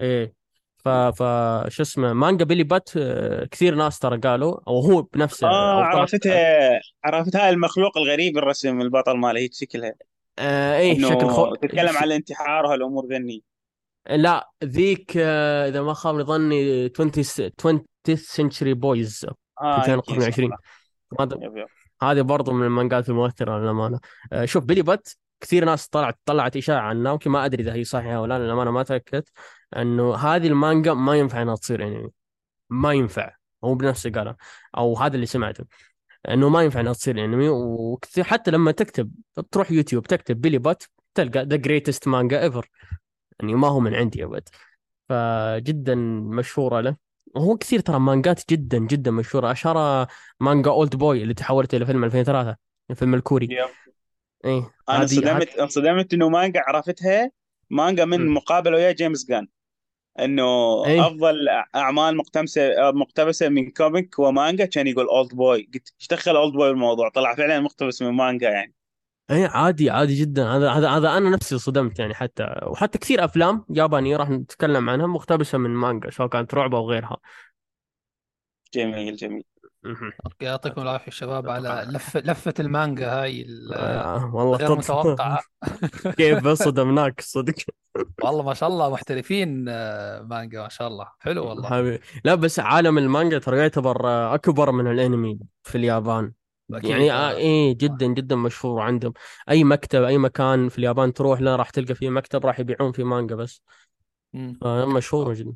إيه. 0.00 0.44
ف 0.84 0.88
ف 0.88 1.22
شو 1.68 1.82
اسمه 1.82 2.12
مانجا 2.12 2.44
بيلي 2.44 2.62
بات 2.62 2.90
آه، 2.96 3.44
كثير 3.44 3.74
ناس 3.74 3.98
ترى 3.98 4.18
قالوا 4.18 4.60
أو 4.68 4.80
هو 4.80 5.02
بنفسه 5.02 5.46
آه 5.46 5.74
أو 5.74 5.92
طلع 5.92 6.00
عرفتها 6.00 6.80
عرفتها 7.04 7.50
المخلوق 7.50 7.98
الغريب 7.98 8.38
الرسم 8.38 8.80
البطل 8.80 9.16
ماله 9.16 9.40
هيك 9.40 9.54
شكلها. 9.54 9.94
آه 10.38 10.76
إيه 10.76 10.98
شكل 10.98 11.28
خو... 11.28 11.54
تتكلم. 11.54 11.96
عن 11.96 12.04
الانتحار 12.04 12.64
وهالأمور 12.64 13.06
ذني. 13.06 13.42
لا 14.10 14.50
ذيك 14.64 15.12
آه 15.16 15.68
إذا 15.68 15.82
ما 15.82 15.94
خاب 15.94 16.22
ظني 16.22 16.90
20 16.94 17.12
20 17.60 17.84
century 18.18 18.74
boys 18.78 19.32
آه 19.62 19.94
القرن 19.94 20.50
هذا 21.20 21.38
هذه 22.02 22.20
برضو 22.20 22.52
من 22.52 22.66
المانجات 22.66 23.08
المؤثرة 23.08 23.58
للأمانة. 23.58 24.00
آه 24.32 24.44
شوف 24.44 24.64
بيلي 24.64 24.82
بات 24.82 25.08
كثير 25.44 25.64
ناس 25.64 25.88
طلعت 25.88 26.18
طلعت 26.24 26.56
إشاعة 26.56 26.80
عن 26.80 27.02
ناوكي 27.02 27.28
ما 27.28 27.44
أدري 27.44 27.62
إذا 27.62 27.74
هي 27.74 27.84
صحيحة 27.84 28.20
ولا 28.20 28.38
لا 28.38 28.44
للأمانة 28.44 28.70
ما 28.70 28.82
تأكدت 28.82 29.28
إنه 29.76 30.14
هذه 30.14 30.46
المانجا 30.46 30.94
ما 30.94 31.16
ينفع 31.16 31.42
إنها 31.42 31.56
تصير 31.56 31.86
انمي 31.86 32.10
ما 32.70 32.92
ينفع 32.92 33.36
هو 33.64 33.74
بنفسه 33.74 34.10
قالها 34.10 34.36
أو 34.76 34.96
هذا 34.96 35.14
اللي 35.14 35.26
سمعته 35.26 35.64
إنه 36.28 36.48
ما 36.48 36.62
ينفع 36.62 36.80
إنها 36.80 36.92
تصير 36.92 37.24
انمي 37.24 37.48
وكثير 37.48 38.24
حتى 38.24 38.50
لما 38.50 38.70
تكتب 38.72 39.10
تروح 39.50 39.70
يوتيوب 39.70 40.06
تكتب 40.06 40.40
بيلي 40.40 40.58
بات 40.58 40.84
تلقى 41.14 41.44
ذا 41.44 41.56
greatest 41.56 42.08
manga 42.08 42.42
ever 42.42 42.70
يعني 43.40 43.54
ما 43.54 43.68
هو 43.68 43.80
من 43.80 43.94
عندي 43.94 44.24
ابد 44.24 44.48
فجدا 45.08 45.94
مشهورة 45.94 46.80
له 46.80 46.96
وهو 47.34 47.56
كثير 47.56 47.80
ترى 47.80 47.98
مانجات 47.98 48.50
جدا 48.50 48.78
جدا 48.78 49.10
مشهورة 49.10 49.52
أشهرها 49.52 50.06
مانجا 50.40 50.70
أولد 50.70 50.96
بوي 50.96 51.22
اللي 51.22 51.34
تحولت 51.34 51.74
إلى 51.74 51.86
فيلم 51.86 52.04
2003 52.04 52.56
الفيلم 52.90 53.14
الكوري. 53.14 53.48
Yep. 53.50 53.93
إيه 54.44 54.70
أنا 54.88 55.02
انصدمت 55.02 55.58
انصدمت 55.58 56.14
إنه 56.14 56.28
مانجا 56.28 56.62
عرفتها 56.66 57.30
مانجا 57.70 58.04
من 58.04 58.26
مم. 58.26 58.34
مقابله 58.34 58.76
ويا 58.76 58.92
جيمس 58.92 59.26
غان. 59.26 59.48
إنه 60.20 60.42
إيه. 60.86 61.06
أفضل 61.06 61.48
أعمال 61.74 62.16
مقتبسة 62.16 62.70
مقتبسة 62.92 63.48
من 63.48 63.70
comic 63.70 64.18
ومانجا 64.18 64.64
كان 64.64 64.86
يقول 64.86 65.06
اولد 65.06 65.34
بوي 65.34 65.70
قلت 65.74 65.94
إيش 66.00 66.08
دخل 66.08 66.36
اولد 66.36 66.52
بوي 66.52 66.68
بالموضوع؟ 66.68 67.08
طلع 67.08 67.34
فعلا 67.34 67.60
مقتبس 67.60 68.02
من 68.02 68.10
مانجا 68.10 68.50
يعني. 68.50 68.74
إيه 69.30 69.46
عادي 69.46 69.90
عادي 69.90 70.14
جدا. 70.14 70.48
هذا 70.48 70.70
هذا 70.70 70.88
هذا 70.88 71.16
أنا 71.16 71.30
نفسي 71.30 71.58
صدمت 71.58 71.98
يعني 71.98 72.14
حتى. 72.14 72.46
وحتى 72.66 72.98
كثير 72.98 73.24
أفلام 73.24 73.64
يابانية 73.70 74.16
راح 74.16 74.30
نتكلم 74.30 74.90
عنها 74.90 75.06
مقتبسة 75.06 75.58
من 75.58 75.70
مانجا 75.70 76.10
سواء 76.10 76.28
كانت 76.28 76.54
رعب 76.54 76.74
أو 76.74 76.90
غيرها. 76.90 77.16
جميل 78.74 79.16
جميل. 79.16 79.44
okay 79.86 80.44
يعطيكم 80.44 80.82
العافية 80.82 81.08
الشباب 81.08 81.48
على 81.48 81.84
لفه 81.92 82.20
لفة 82.20 82.54
المانجا 82.60 83.22
هاي 83.22 83.42
ال- 83.42 83.74
آه 83.74 84.34
والله 84.34 84.56
غير 84.56 84.74
متوقعة. 84.76 85.40
كيف 86.18 86.48
صدمناك 86.48 87.20
صدق. 87.20 87.54
والله 88.24 88.42
ما 88.42 88.54
شاء 88.54 88.68
الله 88.68 88.90
محترفين 88.90 89.66
آه، 89.68 90.22
مانجا 90.22 90.62
ما 90.62 90.68
شاء 90.68 90.88
الله. 90.88 91.08
حلو 91.18 91.46
والله. 91.48 91.68
حبيبي. 91.68 92.00
لا 92.24 92.34
بس 92.34 92.60
عالم 92.60 92.98
المانجا 92.98 93.38
ترى 93.38 93.58
يعتبر 93.58 94.08
آه، 94.08 94.34
أكبر 94.34 94.72
من 94.72 94.86
الأنمي 94.90 95.38
في 95.62 95.78
اليابان. 95.78 96.32
يعني 96.70 97.12
آه. 97.12 97.30
إيه 97.30 97.78
جدا 97.78 98.06
جدا 98.06 98.36
مشهور 98.36 98.80
عندهم. 98.80 99.12
أي 99.50 99.64
مكتب 99.64 100.02
أي 100.02 100.18
مكان 100.18 100.68
في 100.68 100.78
اليابان 100.78 101.12
تروح 101.12 101.40
له 101.40 101.56
راح 101.56 101.70
تلقى 101.70 101.94
فيه 101.94 102.10
مكتب 102.10 102.46
راح 102.46 102.60
يبيعون 102.60 102.92
فيه 102.92 103.04
مانجا 103.04 103.34
بس. 103.34 103.62
مم. 104.32 104.58
فمشهور 104.60 105.34
جدا. 105.34 105.54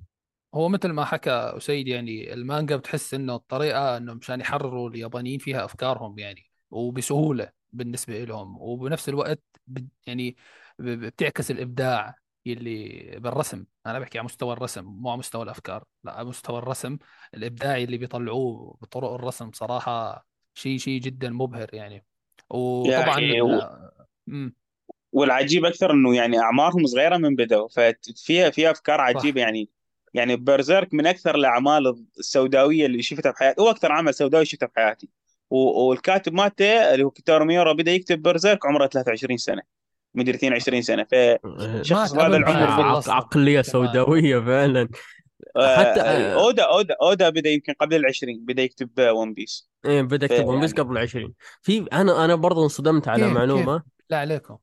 هو 0.55 0.69
مثل 0.69 0.89
ما 0.91 1.05
حكى 1.05 1.31
أسيد 1.31 1.89
يعني 1.89 2.33
المانجا 2.33 2.77
بتحس 2.77 3.15
إنه 3.15 3.35
الطريقة 3.35 3.97
إنه 3.97 4.15
مشان 4.15 4.41
يحرروا 4.41 4.91
اليابانيين 4.91 5.39
فيها 5.39 5.65
أفكارهم 5.65 6.19
يعني 6.19 6.51
وبسهولة 6.71 7.53
بالنسبة 7.73 8.25
لهم 8.25 8.57
وبنفس 8.63 9.09
الوقت 9.09 9.43
يعني 10.07 10.37
بتعكس 10.79 11.51
الإبداع 11.51 12.15
اللي 12.47 12.89
بالرسم. 13.21 13.65
أنا 13.87 13.99
بحكي 13.99 14.19
على 14.19 14.25
مستوى 14.25 14.53
الرسم 14.53 14.85
مو 14.85 15.11
على 15.11 15.19
مستوى 15.19 15.43
الأفكار 15.43 15.85
لا 16.05 16.13
على 16.13 16.29
مستوى 16.29 16.59
الرسم 16.59 16.99
الابداعي 17.35 17.85
اللي 17.85 17.99
بيطلعوه 17.99 18.79
بطرق 18.83 19.11
الرسم 19.13 19.51
صراحة 19.53 20.27
شيء 20.55 20.79
شيء 20.79 21.01
جدا 21.01 21.31
مبهر 21.31 21.75
يعني. 21.75 22.05
وطبعا 22.51 23.09
أخي 23.19 23.41
و- 23.41 23.61
والعجيب 25.13 25.65
أكثر 25.65 25.91
إنه 25.93 26.17
يعني 26.17 26.39
أعمارهم 26.39 26.87
صغيرة 26.87 27.17
من 27.17 27.37
بدأوا 27.37 27.69
ففيها 27.69 28.51
فيها 28.51 28.71
أفكار 28.71 29.01
عجيبة 29.01 29.41
يعني. 29.41 29.69
يعني 30.15 30.37
بيرزيرك 30.37 30.95
من 30.95 31.07
أكثر 31.07 31.35
الأعمال 31.35 32.05
السوداوية 32.19 32.87
اللي 32.87 33.03
شفتها 33.03 33.33
بحياتي 33.33 33.61
هو 33.63 33.71
أكثر 33.71 33.93
عمل 33.93 34.15
سوداوي 34.15 34.45
شفته 34.45 34.67
بحياتي. 34.67 35.09
والكاتب 35.51 36.35
مالته 36.35 36.65
اللي 36.95 37.05
هو 37.05 37.11
كنتارو 37.11 37.45
ميورا 37.45 37.73
بدأ 37.73 37.93
يكتب 37.93 38.23
بيرزيرك 38.23 38.67
عمره 38.67 38.87
23 38.87 39.37
سنة 39.37 39.63
مدري 40.15 40.35
22 40.37 40.83
سنة. 40.83 41.07
آه، 41.13 41.39
فشخص 41.83 42.13
ما 42.15 42.27
العمر 42.27 42.45
عق- 42.49 42.77
بال... 42.77 42.87
يخلص 42.87 43.09
عقلية 43.09 43.61
كمان 43.61 43.63
سوداوية 43.63 44.41
فعلا. 44.41 44.89
حتى 45.57 46.01
آه، 46.01 46.03
آه، 46.03 46.35
اودا 46.35 46.63
اودا 46.63 46.95
أودا 47.03 47.29
بدأ 47.29 47.51
يمكن 47.51 47.73
قبل 47.81 47.97
ال 47.97 48.07
20 48.07 48.45
بدأ 48.45 48.63
يكتب 48.63 48.91
ون 48.99 49.35
بيس 49.35 49.69
إيه 49.85 50.03
بدأ 50.03 50.27
يكتب 50.35 50.47
ون 50.47 50.61
بيس 50.61 50.71
فيعني 50.75 50.89
قبل 50.89 50.99
20 50.99 51.35
في 51.63 51.79
أنا 51.93 52.25
أنا 52.25 52.35
برضه 52.35 52.63
انصدمت 52.65 53.09
على 53.09 53.19
كيف 53.23 53.29
كيف؟ 53.29 53.37
معلومة. 53.39 53.83
لا 54.11 54.17
عليكم. 54.19 54.57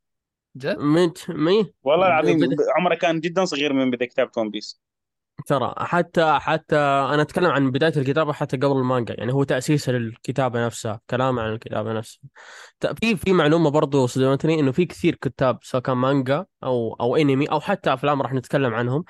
جد؟ 0.57 0.77
مت 0.79 1.25
مي 1.29 1.73
والله 1.83 2.07
العظيم 2.07 2.39
عمره 2.77 2.95
كان 2.95 3.19
جدا 3.19 3.45
صغير 3.45 3.73
من 3.73 3.91
بدأ 3.91 4.05
كتابة 4.05 4.31
ون 4.37 4.49
بيس 4.49 4.81
ترى 5.47 5.73
حتى 5.77 6.39
حتى 6.39 6.75
أنا 6.77 7.21
أتكلم 7.21 7.45
عن 7.51 7.71
بداية 7.71 7.93
الكتابة 7.97 8.33
حتى 8.33 8.57
قبل 8.57 8.77
المانجا 8.77 9.15
يعني 9.17 9.33
هو 9.33 9.43
تأسيسه 9.43 9.91
للكتابة 9.91 10.65
نفسها 10.65 11.01
كلام 11.09 11.39
عن 11.39 11.53
الكتابة 11.53 11.93
نفسها. 11.93 12.21
في 13.01 13.15
في 13.15 13.33
معلومة 13.33 13.69
برضو 13.69 14.07
صدمتني 14.07 14.59
إنه 14.59 14.71
في 14.71 14.85
كثير 14.85 15.15
كتاب 15.15 15.59
سواء 15.61 15.83
كان 15.83 15.97
مانجا 15.97 16.45
أو 16.63 16.93
أو 16.93 17.15
أنمي 17.15 17.45
أو 17.45 17.59
حتى 17.59 17.93
أفلام 17.93 18.21
راح 18.21 18.33
نتكلم 18.33 18.73
عنهم. 18.73 19.03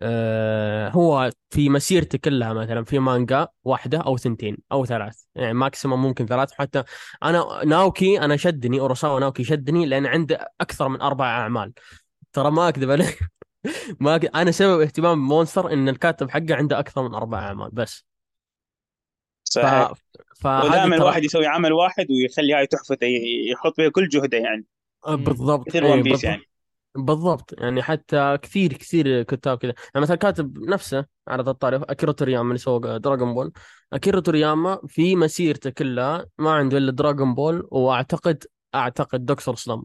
آه 0.00 0.88
هو 0.90 1.30
في 1.50 1.68
مسيرته 1.70 2.18
كلها 2.18 2.52
مثلا 2.52 2.84
في 2.84 2.98
مانجا 2.98 3.48
واحدة 3.64 3.98
أو 3.98 4.16
ثنتين 4.16 4.58
أو 4.72 4.86
ثلاث 4.86 5.22
يعني 5.34 5.54
maximum 5.54 6.02
ممكن 6.02 6.26
ثلاث. 6.26 6.52
حتى 6.52 6.84
أنا 7.22 7.64
ناوكي 7.64 8.20
أنا 8.20 8.36
شدني 8.36 8.80
أوروساوا 8.80 9.20
ناوكي 9.20 9.44
شدني 9.44 9.86
لأن 9.86 10.06
عنده 10.06 10.52
أكثر 10.60 10.88
من 10.88 11.00
أربع 11.00 11.26
أعمال. 11.26 11.72
ترى 12.32 12.50
ما 12.50 12.68
أكذب 12.68 12.90
عليك. 12.90 13.18
ما. 14.00 14.20
أنا 14.34 14.50
سبب 14.50 14.80
اهتمام 14.80 15.28
بمونستر 15.28 15.72
إن 15.72 15.88
الكاتب 15.88 16.30
حقه 16.30 16.54
عنده 16.54 16.78
أكثر 16.78 17.08
من 17.08 17.14
أربع 17.14 17.38
أعمال 17.38 17.70
بس. 17.70 18.04
ف 19.44 19.48
صحيح. 19.48 19.92
فهذه 20.36 20.66
ودائما 20.66 20.88
ترى 20.88 20.96
الواحد 20.96 21.24
يسوي 21.24 21.46
عمل 21.46 21.72
واحد 21.72 22.06
ويخلي 22.10 22.54
هاي 22.54 22.66
تحفته 22.66 23.06
يحط 23.50 23.76
فيها 23.76 23.88
كل 23.88 24.08
جهده 24.08 24.38
يعني. 24.38 24.64
مم. 25.08 25.16
بالضبط. 25.16 25.68
مثل 25.68 25.84
ون 25.84 26.02
بيس 26.02 26.24
يعني. 26.24 26.42
بالضبط. 26.94 27.54
يعني 27.58 27.82
حتى 27.82 28.38
كثير 28.42 28.72
كثير 28.72 29.22
كتاب 29.22 29.58
كذا. 29.58 29.74
يعني 29.94 30.02
مثلا 30.02 30.16
كاتب 30.16 30.58
نفسه 30.58 31.06
على 31.28 31.42
ذا 31.42 31.50
الطاري 31.50 31.76
أكيرا 31.76 32.12
تورياما 32.12 32.48
اللي 32.48 32.58
سوى 32.58 32.98
دراغون 32.98 33.34
بول 33.34 33.52
أكيرا 33.92 34.20
تورياما 34.20 34.80
في 34.88 35.16
مسيرته 35.16 35.70
كلها 35.70 36.26
ما 36.38 36.50
عنده 36.50 36.78
إلا 36.78 36.92
دراغون 36.92 37.34
بول 37.34 37.68
وأعتقد 37.70 38.44
أعتقد 38.74 39.26
دكتور 39.26 39.54
سلامب 39.54 39.84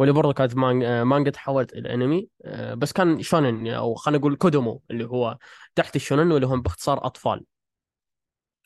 واللي 0.00 0.12
برضه 0.12 0.32
كانت 0.32 0.56
مانجا, 0.56 1.04
مانجا 1.04 1.30
تحولت 1.30 1.72
إلى 1.72 1.94
أنمي. 1.94 2.28
آه، 2.44 2.74
بس 2.74 2.92
كان 2.92 3.22
شونن 3.22 3.68
أو 3.68 3.94
خلينا 3.94 4.18
نقول 4.18 4.36
كودومو 4.36 4.82
اللي 4.90 5.04
هو 5.04 5.38
تحت 5.74 5.96
الشونن 5.96 6.32
واللي 6.32 6.46
هم 6.46 6.62
باختصار 6.62 7.06
أطفال. 7.06 7.44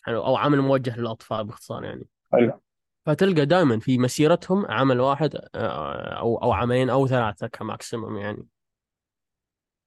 حلو 0.02 0.24
أو 0.24 0.36
عمل 0.36 0.60
موجه 0.60 0.98
للأطفال 0.98 1.44
باختصار 1.44 1.84
يعني. 1.84 2.08
حلو 2.32 2.60
فتلقى 3.06 3.46
دائما 3.46 3.80
في 3.80 3.98
مسيرتهم 3.98 4.66
عمل 4.66 5.00
واحد 5.00 5.36
آه، 5.54 6.18
أو 6.18 6.36
أو 6.36 6.52
عملين 6.52 6.90
أو 6.90 7.06
ثلاثة 7.06 7.46
ك 7.46 7.55
maximum 7.55 8.16
يعني. 8.16 8.46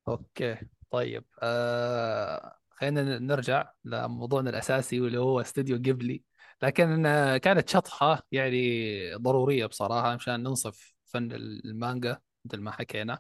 okay. 0.07 0.57
طيب 0.91 1.25
آه 1.41 2.55
خلينا 2.69 3.19
نرجع 3.19 3.71
لموضوعنا 3.85 4.49
الأساسي 4.49 5.01
واللي 5.01 5.19
هو 5.19 5.41
استوديو 5.41 5.77
جيبلي 5.77 6.23
لكن 6.61 7.05
آه، 7.05 7.37
كانت 7.37 7.69
شطحة 7.69 8.27
يعني 8.31 9.15
ضرورية 9.15 9.65
بصراحة 9.65 10.15
مشان 10.15 10.43
ننصف 10.43 10.96
فن 11.07 11.31
المانجا 11.31 12.19
مثل 12.45 12.57
ما 12.61 12.71
حكينا. 12.71 13.19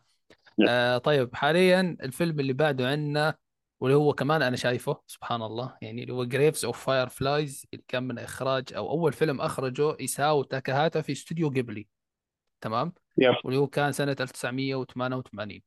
آه 0.69 0.97
طيب 0.97 1.35
حاليا 1.35 1.97
الفيلم 2.01 2.39
اللي 2.39 2.53
بعده 2.53 2.87
عندنا 2.87 3.35
واللي 3.79 3.97
هو 3.97 4.13
كمان 4.13 4.41
أنا 4.41 4.55
شايفه 4.55 5.01
سبحان 5.07 5.41
الله 5.41 5.77
يعني 5.81 6.01
اللي 6.03 6.13
هو 6.13 6.23
Graves 6.25 6.65
of 6.65 6.85
Fireflies 6.85 7.65
اللي 7.73 7.83
كان 7.87 8.03
من 8.03 8.19
إخراج 8.19 8.73
أو 8.73 8.89
أول 8.89 9.13
فيلم 9.13 9.41
أخرجه 9.41 9.99
إيساو 9.99 10.43
تاكاهاتا 10.43 11.01
في 11.01 11.11
استوديو 11.11 11.49
جيبلي 11.49 11.87
تمام؟ 12.61 12.93
يب. 13.17 13.35
واللي 13.43 13.59
هو 13.59 13.67
كان 13.67 13.91
سنة 13.91 14.15
1988 14.19 15.61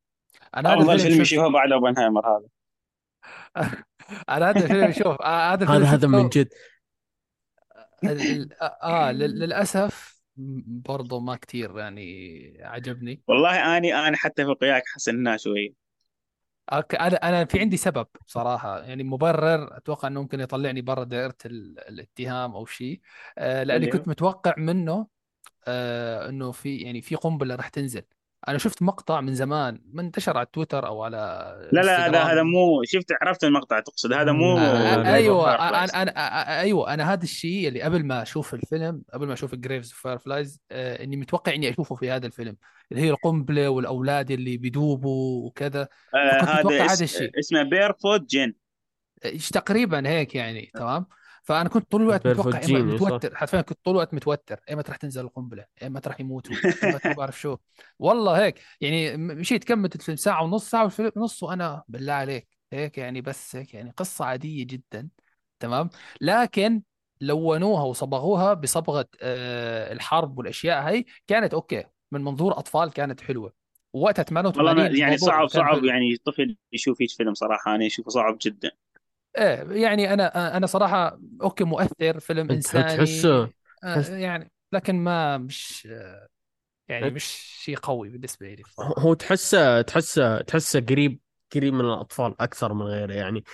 أنا 0.56 0.68
هذا 0.74 0.80
الفيلم 0.82 0.98
فيلم 0.98 1.20
يشوفه 1.20 1.48
بعد 1.48 1.72
أوبنهايمر 1.72 2.26
هذا. 2.26 2.46
أنا 4.28 4.50
هذا 4.50 4.64
الفيلم 4.64 4.92
شوف 4.92 5.22
آه، 5.22 5.52
هذا 5.52 5.66
هذا 5.66 5.84
هذا 5.86 6.08
من 6.08 6.28
جد. 6.28 6.48
آه 8.82 9.12
لل- 9.12 9.38
للأسف 9.38 10.19
برضه 10.66 11.20
ما 11.20 11.36
كتير 11.36 11.78
يعني 11.78 12.03
عجبني. 12.61 13.22
والله 13.28 13.76
أني 13.76 13.95
أنا 13.95 14.16
حتى 14.16 14.45
في 14.45 14.55
وياك 14.62 14.82
حسناه 14.95 15.36
شوي. 15.36 15.74
أوكي، 16.72 16.97
أنا 16.97 17.16
أنا 17.16 17.45
في 17.45 17.61
عندي 17.61 17.76
سبب 17.76 18.07
صراحة. 18.26 18.80
يعني 18.80 19.03
مبرر 19.05 19.76
أتوقع 19.76 20.09
إنه 20.09 20.20
ممكن 20.22 20.41
يطلعني 20.41 20.80
برا 20.82 21.05
دائرة 21.05 21.36
ال- 21.47 21.78
الاتهام 21.88 22.55
أو 22.55 22.66
شيء 22.66 23.01
آه 23.38 23.62
لأني 23.62 23.86
كنت 23.86 24.09
متوقع 24.09 24.55
منه 24.59 25.07
آه 25.68 26.28
إنه 26.28 26.53
في 26.53 26.76
يعني 26.78 27.03
في 27.03 27.14
قنبلة 27.16 27.55
راح 27.55 27.68
تنزل. 27.68 28.03
أنا 28.49 28.59
شفت 28.59 28.82
مقطع 28.82 29.20
من 29.20 29.34
زمان 29.34 29.80
منتشر 29.93 30.36
على 30.36 30.47
تويتر 30.53 30.86
أو 30.86 31.03
على 31.03 31.18
لا 31.72 31.80
لا 31.80 32.07
هذا 32.07 32.22
هذا 32.22 32.43
مو 32.43 32.82
شفت 32.84 33.07
عرفت 33.22 33.45
المقطع 33.45 33.80
تقصد 33.80 34.12
هذا 34.12 34.32
مو 34.32 34.59
أيوه 34.59 35.55
أنا 35.68 35.84
أنا 36.03 36.11
آ- 36.11 36.49
أيوه 36.49 36.95
أنا 36.95 37.12
هذا 37.12 37.22
الشيء 37.22 37.68
اللي 37.68 37.82
قبل 37.82 38.05
ما 38.05 38.22
أشوف 38.22 38.55
الفيلم 38.55 39.03
قبل 39.14 39.26
ما 39.26 39.32
أشوف 39.32 39.55
Graves 39.55 39.92
Fireflies 39.92 40.61
إني 40.72 41.16
متوقع 41.16 41.55
إني 41.55 41.70
أشوفه 41.70 41.95
في 41.95 42.11
هذا 42.11 42.26
الفيلم. 42.26 42.57
اللي 42.93 43.03
هي 43.03 43.11
القنبلة 43.11 43.68
والأولاد 43.68 44.30
اللي 44.30 44.57
بيدوبوا 44.57 45.47
وكذا. 45.47 45.88
آه 46.14 46.43
هذا 46.43 46.84
هذا. 46.84 47.05
الشيء. 47.05 47.38
اسمه 47.38 47.62
Barefoot 47.62 48.20
Gen 48.30 48.55
تقريبا 49.53 50.09
هيك 50.09 50.34
يعني 50.34 50.70
تمام؟ 50.74 51.07
فأنا 51.43 51.68
كنت 51.68 51.91
طول 51.91 52.03
الوقت 52.03 52.26
متوقع 52.26 52.61
متوتر 52.68 53.36
حرفيا 53.36 53.61
كنت 53.61 53.78
طول 53.84 53.95
الوقت 53.95 54.14
متوتر 54.14 54.61
ايمتى 54.70 54.88
راح 54.88 54.97
تنزل 54.97 55.24
القنبلة 55.24 55.64
ايمتى 55.82 56.09
راح 56.09 56.20
يموتوا 56.20 56.55
ايمتى 56.84 57.09
ما 57.09 57.14
بعرف 57.14 57.41
شو. 57.41 57.57
والله 57.99 58.45
هيك 58.45 58.61
يعني 58.80 59.16
مشيت 59.16 59.64
كملت 59.64 59.95
الفيلم 59.95 60.16
ساعة 60.16 60.45
ونص 60.45 60.70
ساعة 60.70 60.82
والفيلم 60.82 61.12
نص 61.16 61.43
وأنا 61.43 61.82
بالله 61.88 62.12
عليك 62.12 62.49
هيك 62.72 62.99
يعني 62.99 63.20
بس 63.20 63.57
هيك 63.57 63.74
يعني 63.74 63.91
قصة 63.97 64.24
عادية 64.24 64.66
جدا 64.66 65.09
تمام؟ 65.61 65.91
لكن 66.20 66.82
لونوها 67.20 67.82
وصبغوها 67.82 68.55
بصبغة 68.55 69.09
آه، 69.22 69.93
الحرب 69.93 70.38
والأشياء 70.38 70.82
هاي 70.82 71.07
كانت 71.26 71.55
أوكي 71.55 71.84
من 72.12 72.24
منظور 72.24 72.59
أطفال 72.59 72.93
كانت 72.93 73.20
حلوة. 73.20 73.53
وقتها 73.93 74.22
والله 74.22 74.72
88 74.72 74.93
ما 74.93 74.99
يعني 74.99 75.18
صعب 75.18 75.49
صعب 75.49 75.84
يعني 75.84 76.16
طفل 76.16 76.57
يشوف 76.72 77.03
هيك 77.03 77.11
فيلم 77.11 77.34
صراحة 77.34 77.74
أنا 77.74 77.86
أشوفه 77.86 78.11
صعب 78.11 78.38
جدا. 78.41 78.70
إيه 79.39 79.83
يعني 79.83 80.12
أنا 80.14 80.57
أنا 80.57 80.66
صراحة 80.66 81.20
أوكي 81.43 81.64
مؤثر 81.64 82.20
فيلم 82.20 82.51
أنت 82.51 82.57
إنساني 82.57 82.97
تحسه 82.97 83.53
آه، 83.85 83.95
تحس 83.95 84.11
يعني 84.11 84.53
لكن 84.72 84.95
ما 84.97 85.39
مش 85.39 85.89
يعني 86.89 87.11
مش 87.11 87.24
شيء 87.64 87.76
قوي 87.76 88.09
بالنسبة 88.09 88.55
لي. 88.55 88.62
هو 88.99 89.14
تحسه 89.14 89.83
تحسه 89.83 90.41
تحسه 90.43 90.81
قريب 90.81 91.20
قريب 91.55 91.74
من 91.74 91.81
الأطفال 91.81 92.35
أكثر 92.41 92.74
من 92.74 92.83
غيره 92.83 93.12
يعني 93.14 93.45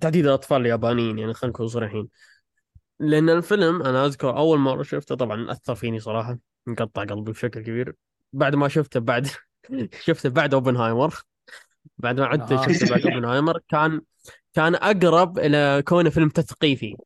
تحديدا 0.00 0.28
الأطفال 0.28 0.60
اليابانيين 0.60 1.18
يعني 1.18 1.34
خلينا 1.34 1.52
نكون 1.52 1.68
صريحين. 1.68 2.08
لأن 3.00 3.30
الفيلم 3.30 3.82
أنا 3.82 4.06
أذكر 4.06 4.36
أول 4.38 4.58
مرة 4.58 4.82
شفته 4.82 5.14
طبعا 5.14 5.52
أثر 5.52 5.74
فيني 5.74 6.00
صراحة 6.00 6.38
انقطع 6.68 7.04
قلبي 7.04 7.32
بشكل 7.32 7.60
كبير. 7.62 7.96
بعد 8.32 8.54
ما 8.54 8.68
شفته 8.68 9.00
بعد 9.00 9.28
شفته 10.06 10.28
بعد 10.28 10.54
أوبنهايمر 10.54 11.14
بعد 11.98 12.20
ما 12.20 12.26
عدت 12.26 12.52
أها 12.52 12.66
شفته 12.68 12.86
بعد 12.86 13.06
أوبنهايمر 13.06 13.60
كان 13.68 14.02
كان 14.54 14.74
أقرب 14.74 15.38
إلى 15.38 15.82
كونه 15.86 16.10
فيلم 16.10 16.28
تثقيفي. 16.28 16.96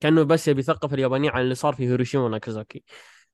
كأنه 0.00 0.22
بس 0.22 0.48
يبي 0.48 0.60
يثقف 0.60 0.94
اليابانيين 0.94 1.32
عن 1.32 1.42
اللي 1.42 1.54
صار 1.54 1.74
في 1.74 1.88
هيروشيما 1.88 2.24
وناكازاكي. 2.24 2.84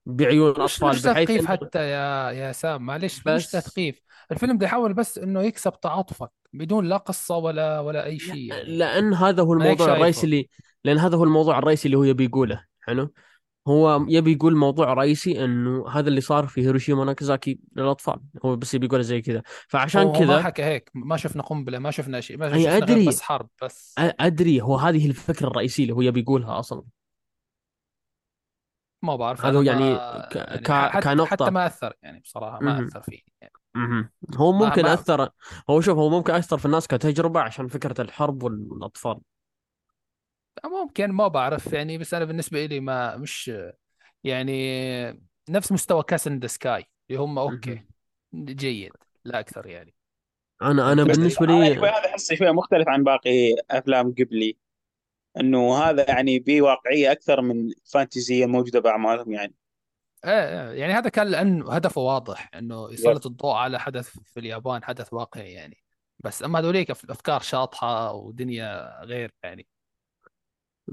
بعيون 0.06 0.50
مش 0.50 0.56
الاطفال 0.56 0.88
مش 0.88 1.02
تثقيف 1.02 1.46
حتى 1.46 1.78
يا 1.78 2.30
يا 2.30 2.52
سام 2.52 2.82
معلش 2.82 3.18
مش 3.18 3.24
بس 3.24 3.50
تثقيف. 3.50 4.00
الفيلم 4.32 4.58
ده 4.58 4.66
يحاول 4.66 4.94
بس 4.94 5.18
إنه 5.18 5.42
يكسب 5.42 5.80
تعاطفك 5.80 6.30
بدون 6.52 6.88
لا 6.88 6.96
قصة 6.96 7.36
ولا 7.36 7.80
ولا 7.80 8.04
أي 8.04 8.18
شيء 8.18 8.52
يعني. 8.54 8.76
لأن 8.78 9.14
هذا 9.14 9.42
هو 9.42 9.52
الموضوع 9.52 9.94
الرئيسي 9.94 10.24
اللي 10.24 10.48
لأن 10.84 10.98
هذا 10.98 11.16
هو 11.16 11.24
الموضوع 11.24 11.58
الرئيسي 11.58 11.86
اللي 11.86 11.96
هو 11.96 12.04
يبي 12.04 12.24
يقوله 12.24 12.64
حلو؟ 12.80 13.12
هو 13.68 14.04
يبي 14.08 14.32
يقول 14.32 14.56
موضوع 14.56 14.92
رئيسي 14.92 15.44
إنه 15.44 15.88
هذا 15.88 16.08
اللي 16.08 16.20
صار 16.20 16.46
في 16.46 16.60
هيروشيما 16.60 17.00
وناكازاكي 17.00 17.58
للأطفال. 17.76 18.20
هو 18.44 18.56
بس 18.56 18.74
يبي 18.74 18.86
يقوله 18.86 19.02
زي 19.02 19.20
كذا. 19.20 19.42
فعشان 19.68 20.02
هو 20.02 20.12
ما 20.12 20.18
كذا 20.18 20.42
حكى 20.42 20.62
هيك. 20.62 20.90
ما 20.94 21.16
شفنا 21.16 21.42
قنبلة 21.42 21.78
ما 21.78 21.90
شفنا 21.90 22.20
شيء. 22.20 22.38
ما 22.38 22.48
شفنا 22.48 22.76
أدري. 22.76 23.06
بس 23.08 23.20
حرب 23.20 23.48
بس. 23.62 23.94
أدري. 23.98 24.60
هو 24.60 24.76
هذه 24.76 25.06
الفكرة 25.06 25.46
الرئيسية 25.46 25.82
اللي 25.82 25.94
هو 25.94 26.00
يبي 26.00 26.20
يقولها 26.20 26.58
أصلا. 26.58 26.82
ما 29.02 29.16
بعرف. 29.16 29.46
هذا 29.46 29.58
هو 29.58 29.62
ما 29.62 29.66
يعني 29.66 29.96
ك... 30.30 30.36
يعني 30.36 30.58
ك... 30.58 30.72
حتى 30.72 30.88
حتى 30.88 31.14
كنقطة. 31.14 31.50
ما 31.50 31.66
أثر 31.66 31.92
يعني 32.02 32.20
بصراحة 32.20 32.60
ما 32.60 32.72
مهم. 32.72 32.86
أثر 32.86 33.02
فيني 33.02 33.24
يعني. 33.40 33.52
هو 34.36 34.52
ممكن 34.52 34.82
ما 34.82 34.94
أثر. 34.94 35.28
هو 35.70 35.80
شوف 35.80 35.98
هو 35.98 36.10
ممكن 36.10 36.32
أثر 36.32 36.58
في 36.58 36.66
الناس 36.66 36.86
كتجربة 36.86 37.40
عشان 37.40 37.68
فكرة 37.68 38.02
الحرب 38.02 38.42
والأطفال. 38.42 39.18
ممكن 40.64 41.12
ما 41.12 41.28
بعرف 41.28 41.72
يعني 41.72 41.98
بس 41.98 42.14
أنا 42.14 42.24
بالنسبة 42.24 42.66
لي 42.66 42.80
ما 42.80 43.16
مش 43.16 43.52
يعني 44.24 45.26
نفس 45.48 45.72
مستوى 45.72 46.02
كاس 46.02 46.26
إن 46.26 46.38
ذا 46.38 46.46
سكاي 46.46 46.84
اللي 47.10 47.20
هم 47.20 47.38
okay. 47.38 47.86
جيد 48.34 48.92
لا 49.24 49.40
أكثر 49.40 49.66
يعني. 49.66 49.94
أنا 50.62 50.92
أنا 50.92 51.04
بالنسبة 51.04 51.46
لي 51.46 51.76
هذا 51.76 52.06
أحسه 52.06 52.36
شوي 52.36 52.52
مختلف 52.52 52.88
عن 52.88 53.04
باقي 53.04 53.54
أفلام 53.70 54.14
جيبلي. 54.14 54.56
إنه 55.40 55.78
هذا 55.78 56.10
يعني 56.10 56.38
بواقعية 56.38 57.12
أكثر 57.12 57.40
من 57.40 57.68
الفانتزية 57.70 58.44
الموجودة 58.44 58.80
بأعمالهم 58.80 59.32
يعني. 59.32 59.54
إيه 60.24 60.30
إيه، 60.30 60.80
يعني 60.80 60.92
هذا 60.92 61.08
كان 61.08 61.26
لأنه 61.26 61.72
هدفه 61.72 62.00
واضح 62.00 62.50
إنه. 62.54 62.92
يسلط 62.92 63.26
الضوء 63.26 63.54
على 63.54 63.80
حدث 63.80 64.18
في 64.24 64.40
اليابان 64.40 64.84
حدث 64.84 65.12
واقعي 65.12 65.52
يعني. 65.52 65.76
بس 66.18 66.42
أما 66.42 66.58
هذوليك 66.58 66.92
أف- 66.92 67.10
أفكار 67.10 67.40
شاطحة 67.40 68.12
ودنيا 68.12 69.00
غير 69.04 69.32
يعني. 69.42 69.66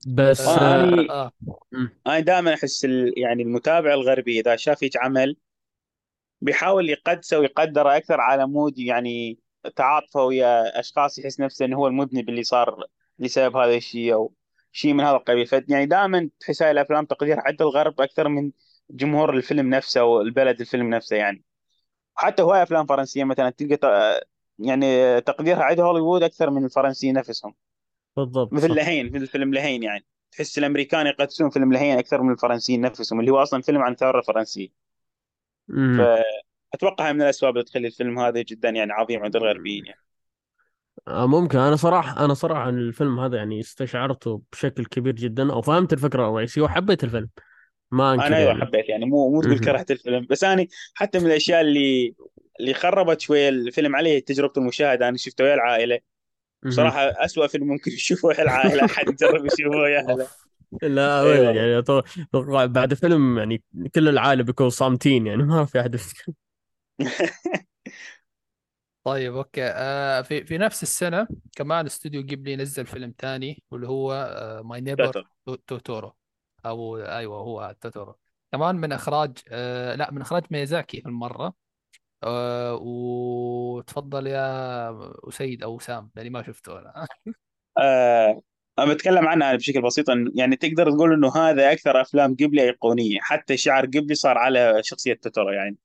بس 0.08 0.42
آه, 0.48 0.84
آه... 0.84 1.10
آه. 1.10 1.32
مم. 1.72 2.00
أنا 2.08 2.20
دائما 2.20 2.54
أحس 2.54 2.86
ال- 2.86 3.14
يعني 3.18 3.44
المتابع 3.44 3.94
الغربي 3.94 4.40
إذا 4.40 4.56
شاف 4.56 4.84
هيك 4.84 4.98
عمل 4.98 5.38
بيحاول 6.42 6.90
يقدسه 6.90 7.40
ويقدره 7.40 7.98
أكثر 7.98 8.22
على 8.22 8.48
مود 8.48 8.80
يعني 8.80 9.40
تعاطفه 9.76 10.24
ويا 10.24 10.80
أشخاص 10.80 11.20
يحس 11.20 11.40
نفسه 11.40 11.66
إنه 11.66 11.78
هو 11.78 11.88
المذنب 11.88 12.30
اللي 12.30 12.44
صار 12.44 12.86
لسبب 13.20 13.56
هذا 13.58 13.76
الشيء 13.76 14.14
أو 14.14 14.34
شيء 14.72 14.94
من 14.94 15.04
هذا 15.04 15.16
القبيل 15.16 15.46
ف 15.48 15.54
يعني 15.70 15.86
دائما 15.86 16.30
تحس 16.40 16.62
هاي 16.64 16.72
الأفلام 16.72 17.06
تقدير 17.06 17.40
عند 17.40 17.62
الغرب 17.62 18.02
أكثر 18.02 18.28
من 18.28 18.52
جمهور 18.90 19.34
الفيلم 19.34 19.70
نفسه 19.70 20.04
والبلد 20.04 20.60
الفيلم 20.62 20.90
نفسه 20.90 21.16
يعني 21.16 21.44
حتى 22.16 22.42
هواي 22.42 22.64
أفلام 22.64 22.86
فرنسية 22.86 23.24
مثلا 23.24 23.50
تلقى 23.50 24.22
يعني 24.60 25.22
تقديرها 25.22 25.64
عند 25.64 25.80
هوليوود 25.80 26.24
أكثر 26.24 26.50
من 26.50 26.66
الفرنسيين 26.66 27.16
نفسهم 27.16 27.56
بالضبط 28.18 28.54
مثل 28.54 28.70
صح. 28.70 28.76
لهين 28.76 29.12
مثل 29.16 29.28
فيلم 29.28 29.54
لهين 29.54 29.84
يعني. 29.84 30.06
تحس 30.32 30.58
الأمريكان 30.58 31.08
يقدسون 31.08 31.50
فيلم 31.50 31.74
لهين 31.74 31.98
أكثر 31.98 32.22
من 32.22 32.32
الفرنسيين 32.34 32.82
نفسهم 32.82 33.20
اللي 33.20 33.32
هو 33.32 33.38
أصلا 33.44 33.62
فيلم 33.62 33.82
عن 33.82 33.92
الثوره 33.92 34.20
الفرنسيه 34.20 34.70
مم. 35.68 36.06
فأتوقع 36.72 37.12
من 37.12 37.22
الأسباب 37.22 37.54
اللي 37.54 37.64
تخلي 37.64 37.88
الفيلم 37.88 38.20
هذا 38.20 38.42
جدا 38.42 38.70
يعني 38.70 38.92
عظيم 38.92 39.24
عند 39.24 39.36
الغربيين 39.36 39.86
يعني. 39.86 40.00
آه، 41.08 41.28
ممكن. 41.28 41.58
أنا 41.58 41.76
صراحة 41.76 42.26
أنا 42.26 42.34
صراحة 42.34 42.70
الفيلم 42.70 43.20
هذا 43.20 43.38
يعني 43.38 43.60
استشعرته 43.60 44.42
بشكل 44.52 44.86
كبير 44.86 45.16
جدا 45.16 45.54
أو 45.54 45.62
فهمت 45.62 45.94
الفكرة 45.94 46.30
الرئيسيه 46.30 46.62
وحبيت 46.62 47.04
الفيلم. 47.04 47.30
ما 47.92 48.14
أنكر 48.14 48.28
أنا 48.28 48.38
أيوه 48.38 48.52
يعني. 48.52 48.62
حبيت 48.66 48.90
يعني 48.90 49.06
مو 49.06 49.30
مو 49.32 49.42
تقول. 49.42 49.60
كرهت 49.60 49.92
الفيلم. 49.92 50.28
بس 50.30 50.44
أنا 50.44 50.68
حتى 50.94 51.20
من 51.20 51.26
الأشياء 51.26 51.62
اللي 51.62 52.16
اللي 52.60 52.74
خربت 52.74 53.22
شوية 53.22 53.50
الفيلم 53.50 53.96
عليه 53.96 54.20
تجربة 54.20 54.54
المشاهدة. 54.58 55.10
أنا 55.10 55.18
شفته 55.18 55.44
ويا 55.44 55.54
العائلة 55.54 56.00
مهم. 56.64 56.70
بصراحه 56.70 57.00
أسوأ 57.26 57.48
فيلم 57.48 57.68
ممكن 57.68 57.92
يشوفه 57.92 58.32
العائلة 58.42 58.86
احد 58.86 59.10
يجرب 59.10 59.46
يشوفه 59.46 59.78
ويا 59.78 60.00
اهله 60.00 60.30
اوف 60.74 60.84
لا 60.84 61.22
والله 61.24 61.52
يعني؟ 61.52 61.80
أتوقع 61.80 62.66
بعد 62.66 62.94
فيلم 62.94 63.38
يعني 63.38 63.64
كل 63.96 64.10
العالم 64.10 64.44
بيكون 64.44 64.70
صامتين 64.70 65.28
يعني 65.28 65.44
ما 65.44 65.66
في 65.66 65.80
أحد. 65.82 65.96
طيب 69.04 69.36
okay. 69.36 69.62
آه 69.64 70.22
في 70.22 70.46
في 70.46 70.58
نفس 70.58 70.84
السنة 70.84 71.28
كمان 71.56 71.86
استوديو 71.86 72.24
جيبلي 72.24 72.56
نزل 72.56 72.86
فيلم 72.86 73.14
ثاني 73.20 73.64
واللي 73.72 73.88
هو 73.88 74.30
My 74.66 74.82
Neighbor 74.82 75.06
شاطر 75.06 75.28
توتورو. 75.68 76.16
أو 76.66 76.98
أيوه 76.98 77.38
هو 77.38 77.76
توتورو. 77.82 78.16
كمان 78.52 78.76
من 78.76 78.92
إخراج 78.92 79.38
آه 79.50 79.96
لا 79.96 80.12
من 80.12 80.22
إخراج 80.22 80.44
ميازاكي 80.52 81.02
هالمرة. 81.06 81.54
آه 82.24 82.80
وتفضل 82.82 84.28
يا 84.28 84.98
أسيد 85.30 85.64
أو 85.64 85.80
سام 85.80 86.12
لأني 86.16 86.30
ما 86.30 86.44
شفته 86.44 86.80
أنا. 86.80 87.08
آه 87.78 88.42
أنا 88.80 88.94
بتكلم 88.94 89.28
عنها 89.28 89.56
بشكل 89.56 89.82
بسيط 89.82 90.06
يعني 90.36 90.56
تقدر 90.56 90.92
تقول 90.92 91.14
إنه 91.14 91.36
هذا 91.36 91.72
أكثر 91.72 92.02
أفلام 92.02 92.36
جيبلي 92.36 92.62
أيقونية 92.62 93.20
حتى 93.22 93.58
شعار 93.58 93.86
جيبلي 93.86 94.16
صار 94.16 94.38
على 94.38 94.80
شخصية 94.84 95.14
توتورو 95.14 95.50
يعني. 95.50 95.78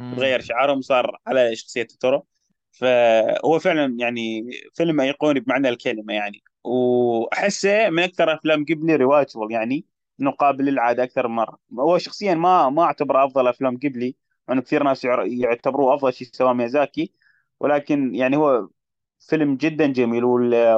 مم. 0.00 0.14
تغير 0.16 0.40
شعارهم 0.40 0.80
صار 0.80 1.18
على 1.26 1.56
شخصية 1.56 1.82
توتورو. 1.82 2.26
فهو 2.72 3.58
فعلا 3.58 3.96
يعني 3.98 4.50
فيلم 4.74 5.00
أيقوني 5.00 5.40
بمعنى 5.40 5.68
الكلمة 5.68 6.14
يعني. 6.14 6.42
وأحسه 6.64 7.90
من 7.90 8.02
أكثر 8.02 8.34
أفلام 8.34 8.64
جيبلي 8.64 8.96
rewatchable 8.96 9.52
يعني 9.52 9.84
إنه 10.20 10.30
قابل 10.30 10.64
للإعادة 10.64 11.02
أكثر 11.04 11.28
من 11.28 11.34
مرة. 11.34 11.58
هو 11.78 11.98
شخصيا 11.98 12.34
ما 12.34 12.70
ما 12.70 12.82
أعتبره 12.82 13.24
أفضل 13.24 13.48
أفلام 13.48 13.76
جيبلي 13.76 14.16
لأنه 14.50 14.62
كثير 14.62 14.82
ناس 14.82 15.04
يعتبروه 15.04 15.94
أفضل 15.94 16.12
شيء 16.12 16.28
سواه 16.32 16.52
ميازاكي. 16.52 17.12
ولكن 17.60 18.14
يعني 18.14 18.36
هو 18.36 18.68
فيلم 19.20 19.56
جدا 19.56 19.86
جميل 19.86 20.24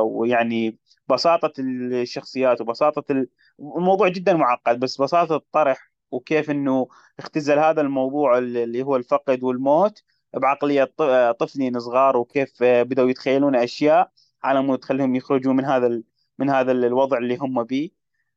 ويعني 0.01 0.79
بساطة 1.09 1.53
الشخصيات 1.59 2.61
وبساطة 2.61 3.13
ال- 3.13 3.29
الموضوع 3.61 4.09
جدا 4.09 4.35
معقد 4.35 4.81
بس 4.81 5.01
بساطة 5.01 5.37
الطرح 5.37 5.93
وكيف 6.11 6.51
إنه 6.51 6.89
اختزل 7.19 7.59
هذا 7.59 7.81
الموضوع 7.81 8.39
اللي 8.39 8.83
هو 8.83 8.97
الفقد 8.97 9.43
والموت 9.43 10.03
بعقلية 10.35 10.85
ط- 10.85 11.37
طفلين 11.41 11.81
صغار 11.81 12.17
وكيف 12.17 12.63
بدأوا 12.63 13.11
يتخيلون 13.11 13.57
أشياء 13.57 14.11
على 14.45 14.63
مود 14.63 14.79
تخليهم 14.79 15.15
يخرجوا 15.15 15.53
من 15.53 15.65
هذا 15.65 16.03
من 16.39 16.51
هذا 16.51 16.73
الوضع 16.73 17.19
اللي 17.19 17.37
هم 17.37 17.63
بيه. 17.65 17.91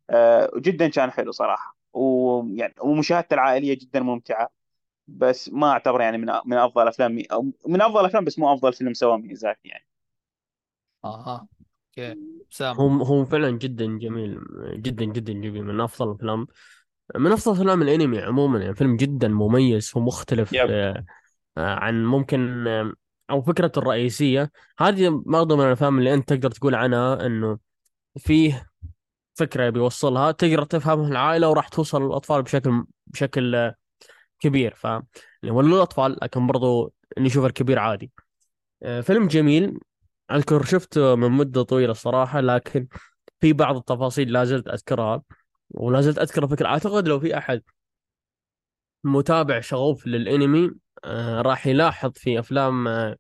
آه، 0.10 0.52
جدا 0.58 0.88
كان 0.88 1.12
حلو 1.12 1.32
صراحة 1.32 1.78
ويعني 1.94 2.74
ومشاهدته 2.82 3.34
العائلية 3.34 3.74
جدا 3.78 4.00
ممتعة. 4.00 4.50
بس 5.08 5.50
ما 5.50 5.72
اعتبره 5.72 6.04
يعني 6.04 6.18
من 6.18 6.28
من 6.46 6.58
أفضل 6.58 6.84
الافلام 6.84 7.24
أو 7.32 7.52
من 7.68 7.82
أفضل 7.82 8.00
الافلام 8.00 8.26
بس 8.26 8.40
مو 8.40 8.54
أفضل 8.54 8.74
فيلم 8.74 8.94
سواه 8.94 9.18
ميازاكي 9.18 9.68
يعني. 9.70 9.86
أها 11.06 11.48
okay. 12.00 12.20
سام 12.50 12.76
هو 12.76 13.04
هو 13.04 13.26
فعلا 13.26 13.52
جدا 13.52 13.86
جميل 13.86 14.40
جدا 14.82 15.06
جدا 15.06 15.34
جميل 15.34 15.64
من 15.64 15.82
أفضل 15.82 16.10
الأفلام. 16.10 16.48
من 17.16 17.32
أفضل 17.32 17.52
أفلام 17.52 17.82
الأنمي 17.82 18.20
عموما 18.20 18.60
يعني 18.60 18.76
فيلم 18.76 18.96
جدا 18.98 19.28
مميز 19.28 19.92
ومختلف 19.96 20.54
yep. 20.54 20.68
آه، 20.70 21.06
آه، 21.58 21.76
عن 21.76 22.06
ممكن 22.06 22.68
آه، 22.68 22.94
أو 23.30 23.42
فكرته 23.42 23.80
الرئيسية. 23.80 24.52
هذه 24.80 25.24
برضه 25.26 25.56
من 25.56 25.66
الأفلام 25.66 26.00
اللي 26.00 26.14
أنت 26.14 26.30
تقدر 26.30 26.52
تقول 26.52 26.76
عنها 26.76 27.26
إنه 27.26 27.60
فيه 28.18 28.68
فكرة 29.36 29.70
بيوصلها. 29.70 30.32
تقدر 30.32 30.64
تفهمها 30.64 31.08
العائلة 31.08 31.50
وراح 31.50 31.68
توصل 31.68 32.04
للأطفال 32.04 32.42
بشكل 32.44 32.86
بشكل 33.08 33.56
آه، 33.56 33.76
كبير 34.40 34.76
ف 34.76 34.84
يعني 34.84 35.06
هو 35.52 35.62
للاطفال 35.62 36.18
لكن 36.22 36.48
برضه 36.48 36.92
اللي 37.18 37.28
يشوف 37.28 37.46
الكبير 37.46 37.80
عادي. 37.80 38.12
آه، 38.84 39.02
فيلم 39.02 39.28
جميل. 39.28 39.80
أذكر 40.32 40.66
شفته 40.66 41.16
من 41.16 41.32
مدة 41.32 41.64
طويلة 41.64 41.92
الصراحة 41.92 42.42
لكن 42.42 42.88
في 43.42 43.54
بعض 43.54 43.76
التفاصيل 43.76 44.32
لا 44.34 44.46
زلت 44.46 44.68
أذكرها 44.68 45.24
ولا 45.70 46.02
زلت 46.02 46.20
اذكر 46.20 46.48
فكره 46.48 46.68
أعتقد 46.68 47.08
لو 47.08 47.20
في 47.20 47.38
أحد 47.38 47.62
متابع 49.04 49.60
شغوف 49.60 50.08
للأنمي 50.08 50.72
آه، 51.04 51.42
راح 51.42 51.68
يلاحظ 51.68 52.12
في 52.16 52.40
أفلام 52.40 52.88
آه، 52.88 53.18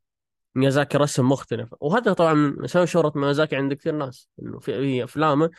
ميازاكي 0.55 0.97
رسم 0.97 1.29
مختلف. 1.29 1.75
وهذا 1.79 2.13
طبعا 2.13 2.33
من 2.33 2.67
سبب 2.67 2.85
شهرة 2.85 3.11
ميازاكي 3.15 3.55
عند 3.55 3.73
كثير 3.73 3.95
ناس 3.95 4.29
إنه 4.41 4.59
في 4.59 5.03
أفلامه 5.03 5.49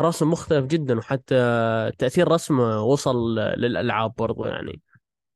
رسم 0.00 0.30
مختلف 0.30 0.66
جدا 0.66 0.98
وحتى 0.98 1.34
تأثير 1.98 2.28
رسمه 2.28 2.82
وصل 2.82 3.34
للألعاب 3.38 4.14
برضو 4.18 4.44
يعني. 4.44 4.82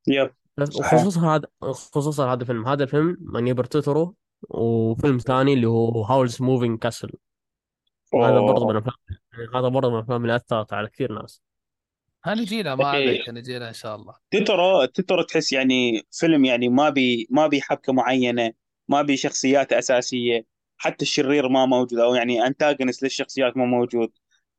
yep. 0.09 0.31
صحيح. 0.71 0.95
وخصوصا 0.95 1.35
هذا 1.35 1.47
خصوصا 1.61 2.33
هذا 2.33 2.43
الفيلم 2.43 2.69
هذا 2.69 2.85
الفيلم 2.85 3.17
My 3.21 3.49
Neighbor 3.49 3.65
توتورو 3.65 4.17
وفيلم 4.51 5.19
ثاني 5.19 5.53
اللي 5.53 5.67
هو 5.67 6.03
Howl's 6.03 6.43
Moving 6.43 6.79
Castle 6.79 7.13
هذا 8.15 8.41
برضو 8.41 8.65
من 8.65 8.71
الافلام 8.71 8.97
هذا 9.55 9.69
برضو 9.69 9.91
من 9.91 9.97
الأفلام 9.97 10.23
اللي 10.23 10.37
أثرت 10.37 10.73
على 10.73 10.89
كثير 10.89 11.13
ناس. 11.13 11.43
هنجينا 12.25 12.75
ما 12.75 12.87
عليك 12.87 13.29
هنجينا 13.29 13.69
إن 13.69 13.75
شاء 13.75 13.97
الله. 13.97 14.15
توتورو 14.31 14.85
توتورو 14.85 15.23
تحس 15.23 15.53
يعني 15.53 16.07
فيلم 16.13 16.45
يعني 16.45 16.69
ما 16.69 16.91
بي 16.91 17.29
ما 17.31 17.47
بي 17.47 17.63
حبكة 17.63 17.93
معينة 17.93 18.53
ما 18.89 19.03
بي 19.03 19.17
شخصيات 19.17 19.73
أساسية 19.73 20.47
حتى 20.77 21.03
الشرير 21.03 21.49
ما 21.49 21.67
موجود 21.67 21.99
أو 21.99 22.15
يعني 22.15 22.47
antagonist 22.47 23.03
للشخصيات 23.03 23.57
ما 23.57 23.65
موجود. 23.65 24.13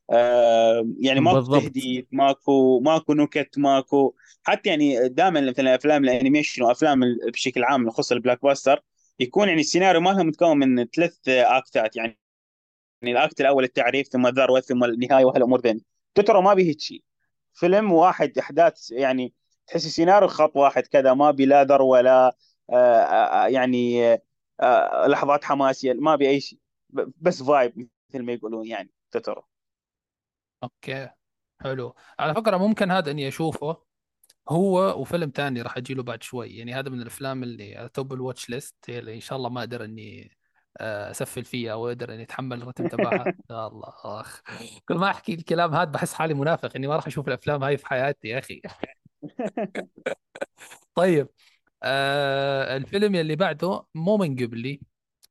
آه 0.09 0.87
يعني 0.99 1.19
ماكو 1.19 1.35
بالضبط. 1.35 1.61
تهديد 1.61 2.07
ماكو 2.11 2.79
ماكو 2.79 3.13
نكت 3.13 3.57
ماكو. 3.57 4.15
حتى 4.43 4.69
يعني 4.69 5.09
دائما 5.09 5.41
مثلا 5.41 5.75
أفلام 5.75 6.03
ال 6.03 6.09
animation 6.09 6.63
وأفلام 6.63 6.99
بشكل 7.33 7.63
عام 7.63 7.87
يخص 7.87 8.11
ال 8.11 8.41
blockbuster 8.43 8.83
يكون 9.19 9.47
يعني 9.47 9.61
السيناريو 9.61 10.01
مالها 10.01 10.23
متكون 10.23 10.57
من 10.57 10.85
ثلاث 10.85 11.17
act 11.27 11.68
ات. 11.68 11.95
يعني 11.95 12.19
ال 13.03 13.13
act 13.13 13.41
الأول 13.41 13.63
التعريف 13.63 14.07
ثم 14.07 14.27
الذروة 14.27 14.59
ثم 14.59 14.83
النهاية 14.83 15.25
وهالامور 15.25 15.61
ذي 15.61 15.81
توتورو 16.15 16.41
ما 16.41 16.57
هيك 16.57 16.79
شيء. 16.81 17.03
فيلم 17.53 17.91
واحد 17.91 18.37
أحداث 18.37 18.91
يعني 18.91 19.33
تحس 19.67 19.85
السيناريو 19.85 20.27
خط 20.27 20.57
واحد 20.57 20.87
كذا 20.87 21.13
ما 21.13 21.31
بي 21.31 21.45
لا 21.45 21.63
ذروة 21.63 22.01
لا 22.01 22.35
آه 22.69 22.73
آه 22.73 23.47
يعني 23.47 24.17
لحظات 25.07 25.43
حماسية 25.43 25.93
ما 25.93 26.15
بي 26.15 26.29
أي 26.29 26.39
شيء. 26.39 26.59
بس 27.21 27.43
vibe 27.43 27.87
مثل 28.09 28.23
ما 28.23 28.33
يقولون 28.33 28.67
يعني 28.67 28.91
توتورو 29.11 29.43
okay 30.65 31.09
حلو. 31.61 31.95
على 32.19 32.35
فكرة 32.35 32.57
ممكن 32.57 32.91
هذا 32.91 33.11
إني 33.11 33.27
أشوفه 33.27 33.83
هو 34.49 35.01
وفيلم 35.01 35.29
تاني 35.29 35.61
راح 35.61 35.77
أجي 35.77 35.93
له 35.93 36.03
بعد 36.03 36.23
شوي. 36.23 36.57
يعني 36.57 36.73
هذا 36.73 36.89
من 36.89 37.01
الأفلام 37.01 37.43
اللي 37.43 37.77
على 37.77 37.89
top 37.89 38.13
ال 38.13 38.19
watch 38.19 38.49
list 38.49 38.75
اللي 38.89 39.15
إن 39.15 39.19
شاء 39.19 39.37
الله 39.37 39.49
ما 39.49 39.59
أقدر 39.59 39.85
إني 39.85 40.31
آه، 40.77 41.11
أسفل 41.11 41.45
فيها 41.45 41.71
أو 41.73 41.87
أقدر 41.87 42.13
إني 42.13 42.23
أتحمل 42.23 42.61
الرتم 42.61 42.87
تبعها. 42.87 43.25
يا 43.51 43.67
الله 43.67 43.93
أخ. 44.05 44.41
كل 44.89 44.95
ما 44.95 45.09
أحكي 45.09 45.33
الكلام 45.33 45.73
هذا 45.75 45.83
بحس 45.91 46.13
حالي 46.13 46.33
منافق 46.33 46.75
إني 46.75 46.87
ما 46.87 46.95
راح 46.95 47.07
أشوف 47.07 47.27
الأفلام 47.27 47.63
هاي 47.63 47.77
في 47.77 47.87
حياتي 47.87 48.27
يا 48.27 48.39
أخي. 48.39 48.61
طيب 50.95 51.29
آه 51.83 52.77
الفيلم 52.77 53.15
اللي 53.15 53.35
بعده 53.35 53.85
مو 53.95 54.17
من 54.17 54.35
جيبلي. 54.35 54.81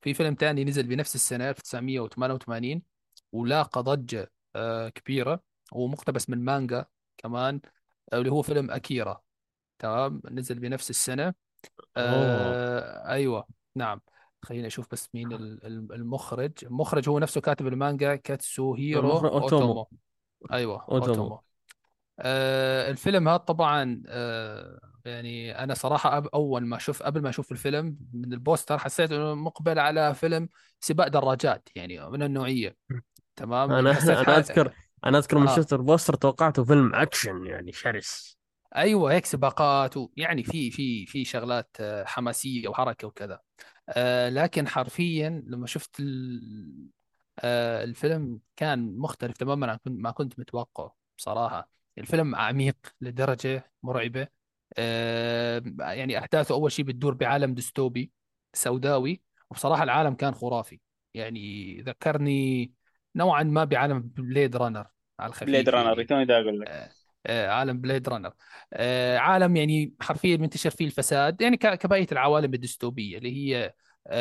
في 0.02 0.14
فيلم 0.14 0.34
تاني 0.34 0.64
نزل 0.64 0.86
بنفس 0.86 1.14
السنة 1.14 1.50
1988 1.50 2.82
ولاقى 3.32 3.82
ضجة 3.82 4.32
آه 4.56 4.88
كبيرة 4.88 5.40
ومقتبس 5.72 6.30
من 6.30 6.44
مانجا 6.44 6.84
كمان 7.18 7.60
آه، 8.12 8.18
اللي 8.18 8.30
هو 8.30 8.42
فيلم 8.42 8.70
أكيرا. 8.70 9.20
تمام؟ 9.78 10.22
نزل 10.30 10.58
بنفس 10.58 10.90
السنة. 10.90 11.24
أوه. 11.24 11.34
آه 11.96 13.08
أيوة. 13.08 13.46
نعم. 13.76 14.00
خليني 14.42 14.66
أشوف 14.66 14.86
بس 14.92 15.08
مين 15.14 15.32
ال- 15.32 15.66
ال- 15.66 15.92
المخرج. 15.92 16.52
المخرج 16.62 17.08
هو 17.08 17.18
نفسه 17.18 17.40
كاتب 17.40 17.66
المانجا 17.66 18.06
المخرج 18.06 18.22
كاتسوهيرو 18.22 19.10
أوتومو. 19.10 19.40
أوتومو. 19.40 19.88
أيوة 20.52 20.82
أوتومو. 20.82 21.06
أوتومو. 21.06 21.40
آه 22.20 22.90
الفيلم 22.90 23.28
هذا 23.28 23.36
طبعا 23.36 24.02
آه 24.06 24.80
يعني 25.04 25.62
أنا 25.62 25.74
صراحة 25.74 26.16
أب 26.16 26.26
أول 26.26 26.66
ما 26.66 26.76
أشوف 26.76 27.02
قبل 27.02 27.22
ما 27.22 27.28
أشوف 27.28 27.52
الفيلم 27.52 27.96
من 28.12 28.32
ال 28.32 28.39
poster 28.39 28.78
حسيت 28.78 29.12
إنه 29.12 29.34
مقبل 29.34 29.78
على 29.78 30.14
فيلم 30.14 30.48
سباق 30.80 31.08
دراجات 31.08 31.68
يعني 31.76 32.10
من 32.10 32.22
النوعية. 32.22 32.76
تمام؟ 33.36 33.72
أنا 33.72 33.90
يعني 33.90 34.10
أنا 34.20 34.38
اذكر 34.38 34.72
أنا 35.06 35.18
أذكر 35.18 35.38
من 35.38 35.48
آه. 35.48 35.56
شفت 35.56 35.72
ال 35.72 35.78
poster 35.78 36.14
توقعته 36.14 36.64
فيلم 36.64 36.94
أكشن 36.94 37.46
يعني 37.46 37.72
شرس. 37.72 38.38
أيوه 38.76 39.12
هيك 39.12 39.26
سباقات 39.26 39.96
ويعني 39.96 40.42
في 40.44 40.70
في 40.70 41.06
في 41.06 41.24
شغلات 41.24 41.76
آه، 41.80 42.04
حماسية 42.04 42.68
وحركة 42.68 43.08
وكذا. 43.08 43.40
آه 43.88 44.28
لكن 44.28 44.68
حرفيا 44.68 45.42
لما 45.46 45.66
شفت 45.66 46.00
ال- 46.00 46.88
آه 47.40 47.84
الفيلم 47.84 48.40
كان 48.56 48.96
مختلف 48.98 49.36
تماما 49.36 49.70
عن 49.72 49.78
ما 49.86 50.10
كنت 50.10 50.38
متوقعه 50.38 50.94
بصراحة. 51.18 51.70
الفيلم 51.98 52.34
عميق 52.34 52.76
لدرجة 53.00 53.70
مرعبة. 53.82 54.28
آه، 54.78 55.62
يعني 55.80 56.18
أحداثه 56.18 56.54
أول 56.54 56.72
شيء 56.72 56.84
بتدور 56.84 57.14
بعالم 57.14 57.54
ديستوبي 57.54 58.12
سوداوي 58.54 59.22
وبصراحة 59.50 59.82
العالم 59.82 60.14
كان 60.14 60.34
خرافي. 60.34 60.80
يعني 61.14 61.80
ذكرني 61.82 62.72
نوعا 63.16 63.42
ما 63.42 63.64
بعالم 63.64 64.00
Blade 64.00 64.56
Runner 64.56 64.86
على 65.20 65.32
Blade 65.42 65.68
الخفيف 65.68 65.74
Runner 65.74 65.88
يعني. 65.88 66.04
توني 66.04 66.24
دا 66.24 66.40
أقول 66.40 66.60
لك؟ 66.60 66.68
آه، 66.68 66.90
آه، 67.26 67.48
عالم 67.48 67.80
Blade 67.80 68.08
Runner 68.08 68.32
آه، 68.72 69.18
عالم 69.18 69.56
يعني 69.56 69.94
حرفيا 70.00 70.36
منتشر 70.36 70.70
فيه 70.70 70.84
الفساد 70.86 71.40
يعني 71.40 71.56
ك- 71.56 71.74
كبقية 71.74 72.06
العوالم 72.12 72.54
الديستوبية 72.54 73.18
اللي 73.18 73.36
هي 73.36 73.74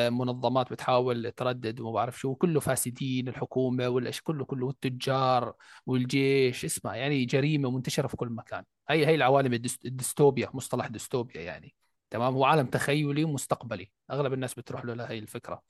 منظمات 0.09 0.71
بتحاول 0.71 1.31
تردد 1.31 1.79
وما 1.79 1.91
بعرف 1.91 2.19
شو 2.19 2.35
كله 2.35 2.59
فاسدين 2.59 3.27
الحكومة 3.27 3.87
والإيش 3.87 4.21
كله 4.21 4.45
كله 4.45 4.65
والتجار 4.65 5.53
والجيش 5.85 6.65
اسمع 6.65 6.95
يعني 6.95 7.25
جريمة 7.25 7.71
منتشرة 7.71 8.07
في 8.07 8.17
كل 8.17 8.29
مكان. 8.29 8.63
هي 8.89 9.05
هي 9.07 9.15
العوالم 9.15 9.53
الديست- 9.53 9.85
الديستوبيا 9.85 10.49
مصطلح 10.53 10.87
ديستوبيا 10.87 11.41
يعني. 11.41 11.73
تمام؟ 12.09 12.33
هو 12.33 12.45
عالم 12.45 12.65
تخيلي 12.67 13.23
ومستقبلي 13.23 13.91
أغلب 14.11 14.33
الناس 14.33 14.53
بتروح 14.53 14.85
له 14.85 14.93
لهي 14.93 15.19
الفكرة. 15.19 15.61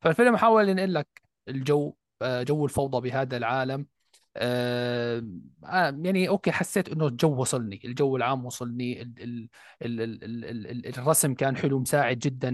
فالفيلم 0.00 0.36
حاول 0.36 0.68
ينقل 0.68 0.94
لك 0.94 1.22
الجو 1.48 1.94
جو 2.22 2.64
الفوضى 2.64 3.10
بهذا 3.10 3.36
العالم. 3.36 3.86
آه، 4.36 5.22
آه، 5.64 5.98
يعني 6.04 6.28
أوكي 6.28 6.52
حسيت 6.52 6.88
إنه 6.88 7.06
الجو 7.06 7.40
وصلني 7.40 7.80
الجو 7.84 8.16
العام 8.16 8.46
وصلني 8.46 9.02
الرسم 10.98 11.34
كان 11.34 11.56
حلو 11.56 11.78
مساعد 11.78 12.18
جدا 12.18 12.48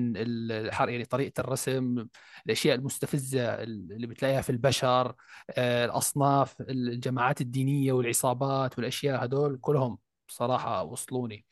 يعني 0.81 1.05
طريقة 1.05 1.41
الرسم 1.41 2.07
الأشياء 2.47 2.77
المستفزة 2.77 3.55
اللي 3.63 4.07
بتلاقيها 4.07 4.41
في 4.41 4.51
البشر 4.51 5.15
آه، 5.51 5.85
الأصناف 5.85 6.61
الجماعات 6.61 7.41
الدينية 7.41 7.93
والعصابات 7.93 8.79
والأشياء 8.79 9.25
هذول 9.25 9.59
كلهم 9.61 9.99
بصراحه 10.29 10.83
وصلوني. 10.83 11.45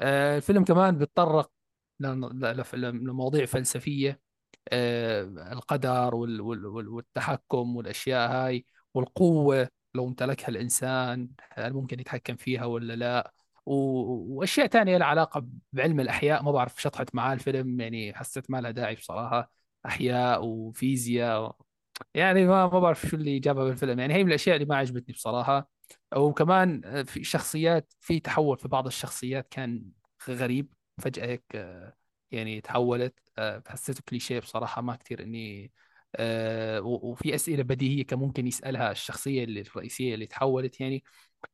الفيلم 0.00 0.64
كمان 0.64 0.98
بيتطرق 0.98 1.50
لمواضيع 2.74 3.46
فلسفية. 3.46 4.31
القدر 4.72 6.14
وال- 6.14 6.40
وال- 6.40 6.88
والتحكم 6.88 7.76
والأشياء 7.76 8.30
هاي 8.32 8.66
والقوة 8.94 9.68
لو 9.94 10.06
امتلكها 10.08 10.48
الإنسان 10.48 11.28
هل 11.52 11.72
ممكن 11.72 12.00
يتحكم 12.00 12.36
فيها 12.36 12.64
ولا 12.64 12.96
لا؟ 12.96 13.32
و- 13.66 14.36
وأشياء 14.38 14.66
تانية 14.66 14.98
لها 14.98 15.06
علاقة 15.06 15.46
بعلم 15.72 16.00
الأحياء. 16.00 16.42
ما 16.42 16.52
بعرف 16.52 16.82
شطحت 16.82 17.14
معاه 17.14 17.34
الفيلم 17.34 17.80
يعني 17.80 18.14
حسيت 18.14 18.50
ما 18.50 18.60
لها 18.60 18.70
داعي 18.70 18.94
بصراحة. 18.94 19.50
أحياء 19.86 20.44
وفيزياء 20.44 21.56
يعني 22.14 22.46
ما 22.46 22.66
ما 22.66 22.80
بعرف 22.80 23.06
شو 23.06 23.16
اللي 23.16 23.38
جابها 23.38 23.64
بالفيلم 23.64 24.00
يعني 24.00 24.14
هي 24.14 24.24
من 24.24 24.28
الأشياء 24.28 24.56
اللي 24.56 24.66
ما 24.66 24.76
عجبتني 24.76 25.14
بصراحة. 25.14 25.70
وكمان 26.16 26.82
آه، 26.84 27.02
في 27.02 27.24
شخصيات 27.24 27.92
في 28.00 28.20
تحول 28.20 28.58
في 28.58 28.68
بعض 28.68 28.86
الشخصيات 28.86 29.48
كان 29.50 29.84
غريب 30.28 30.72
فجأة 30.98 31.26
هيك 31.26 31.44
آه، 31.54 31.94
يعني 32.32 32.60
تحولت 32.60 33.14
آه، 33.38 33.62
حسيته 33.68 34.02
كليشيه 34.08 34.40
بصراحة 34.40 34.82
ما 34.82 34.96
كثير 34.96 35.22
إني 35.22 35.72
آه، 36.16 36.80
وفي 36.82 37.34
أسئلة 37.34 37.62
بديهية 37.62 38.06
كان 38.06 38.18
ممكن 38.18 38.46
يسألها 38.46 38.90
الشخصية 38.90 39.44
اللي 39.44 39.60
الرئيسية 39.60 40.14
اللي 40.14 40.26
تحولت 40.26 40.80
يعني 40.80 41.04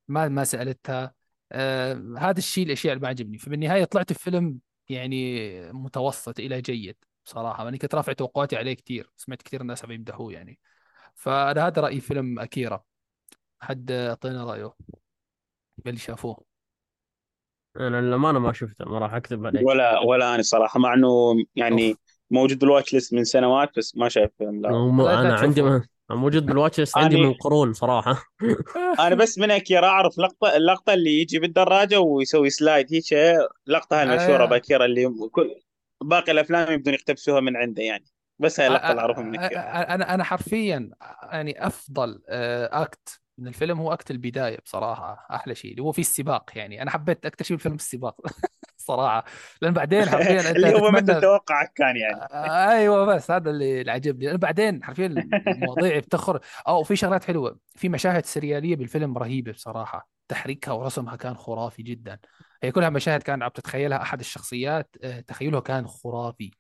ما 0.09 0.29
ما 0.29 0.45
سألتها. 0.45 1.14
آه 1.53 2.14
هذا 2.18 2.39
الشيء 2.39 2.66
الأشياء 2.66 2.93
اللي 2.95 3.03
ما 3.03 3.09
عجبني 3.09 3.39
فبالنهاية 3.39 3.85
طلعت 3.85 4.12
بفيلم 4.12 4.61
يعني 4.89 5.72
متوسط 5.72 6.41
إلى 6.41 6.61
جيد 6.62 6.97
بصراحة 7.26 7.68
أنا 7.68 7.76
كنت 7.76 7.95
رافع 7.95 8.12
توقعاتي 8.12 8.57
عليه 8.57 8.74
كثير 8.74 9.11
سمعت 9.16 9.43
كثير 9.43 9.61
الناس 9.61 9.85
عم 9.85 9.93
يمدحوه 9.93 10.33
يعني. 10.33 10.59
فانا 11.14 11.66
هذا 11.66 11.83
رأيي 11.83 12.01
فيلم 12.01 12.39
أكيرا. 12.39 12.85
حد 13.61 13.91
أعطينا 13.93 14.45
رأيه؟ 14.45 14.74
باللي 15.85 15.99
شافوه. 16.01 16.47
أنا 17.76 18.00
للأمانة 18.00 18.38
ما 18.38 18.52
شفته 18.52 18.84
ما 18.84 18.98
راح 18.98 19.14
أكذب 19.14 19.46
عليك. 19.46 19.66
ولا 19.66 19.98
ولا 19.98 20.34
أنا 20.34 20.42
صراحة 20.42 20.80
مع 20.80 20.94
إنه 20.94 21.08
يعني 21.56 21.88
أوف. 21.88 21.98
موجود 22.30 22.58
بالواتش 22.58 22.92
ليست 22.94 23.14
من 23.14 23.24
سنوات 23.24 23.78
بس 23.78 23.96
ما 23.96 24.08
شايف 24.08 24.30
فيلم 24.38 24.60
لا. 24.62 24.68
لا 24.68 25.20
أنا 25.20 25.34
عندي 25.34 25.60
تشوفه 25.62 25.76
م- 26.10 26.14
موجود 26.16 26.46
بالواتش 26.46 26.78
ليست 26.80 26.98
عندي 26.98 27.16
من 27.16 27.32
قرون 27.34 27.72
صراحة. 27.72 28.22
أنا 29.00 29.14
بس 29.14 29.38
من 29.38 29.50
اكيرا 29.50 29.86
أعرف 29.86 30.18
لقطة 30.18 30.56
اللقطة 30.56 30.94
اللي 30.94 31.20
يجي 31.20 31.38
بالدراجة 31.38 32.00
ويسوي 32.00 32.50
سلايد 32.50 32.86
هيك 32.94 33.38
لقطة 33.66 33.96
هاي 34.00 34.02
المشهورة 34.02 34.42
آه. 34.44 34.46
بأكيرا 34.48 34.84
اللي 34.84 35.08
كل 35.32 35.54
باقي 36.02 36.32
الأفلام 36.32 36.72
يبدون 36.72 36.94
يقتبسوها 36.94 37.40
من 37.40 37.56
عنده 37.56 37.82
يعني. 37.82 38.04
بس 38.38 38.60
هاي 38.60 38.68
اللقطة 38.68 38.90
اللي 38.90 39.00
أعرفها 39.00 39.22
من 39.22 39.38
اكيرا 39.38 39.60
أنا 39.94 40.14
أنا 40.14 40.24
حرفيا 40.24 40.90
يعني 41.22 41.66
أفضل 41.66 42.22
آه، 42.28 42.82
اكت 42.82 43.20
من 43.39 43.49
الفيلم 43.49 43.78
هو 43.80 43.93
اكت 43.93 44.11
البداية 44.11 44.59
بصراحة 44.64 45.26
أحلى 45.30 45.55
شيء. 45.55 45.70
اللي 45.70 45.82
هو 45.82 45.93
فيه 45.93 46.03
السباق 46.03 46.51
يعني. 46.57 46.82
أنا 46.82 46.91
حبيت 46.91 47.26
أكثر 47.26 47.45
شيء 47.45 47.57
بالفيلم 47.57 47.74
السباق 47.74 48.20
صراحة. 48.76 49.24
لأن 49.62 49.72
بعدين 49.74 50.09
حرفيا 50.11 50.51
اللي 50.51 50.74
هو 50.74 50.91
مثل 50.91 51.20
توقعك 51.20 51.72
كان 51.74 51.97
يعني. 51.97 52.20
آه، 52.22 52.70
أيوه 52.70 53.05
بس 53.05 53.30
هذا 53.30 53.51
اللي 53.51 53.91
عجبني. 53.91 54.26
لأن 54.26 54.36
بعدين 54.36 54.84
حرفيا 54.84 55.07
المواضيع 55.07 55.99
بتخر 56.09 56.41
أو 56.68 56.82
في 56.82 56.97
شغلات 56.97 57.24
حلوة. 57.24 57.59
في 57.76 57.89
مشاهد 57.89 58.26
سريالية 58.26 58.76
بالفيلم 58.76 59.18
رهيبة 59.18 59.53
بصراحة. 59.53 60.09
تحريكها 60.28 60.72
ورسمها 60.72 61.16
كان 61.16 61.34
خرافي 61.34 61.82
جدا. 61.82 62.18
هي 62.62 62.72
كلها 62.72 62.91
مشاهد 62.91 63.22
كان 63.22 63.43
عم 63.43 63.51
تتخيلها 63.51 64.03
أحد 64.03 64.20
الشخصيات 64.20 64.97
آه، 65.05 65.20
تخيله 65.20 65.61
كان 65.61 65.86
خرافي. 65.86 66.51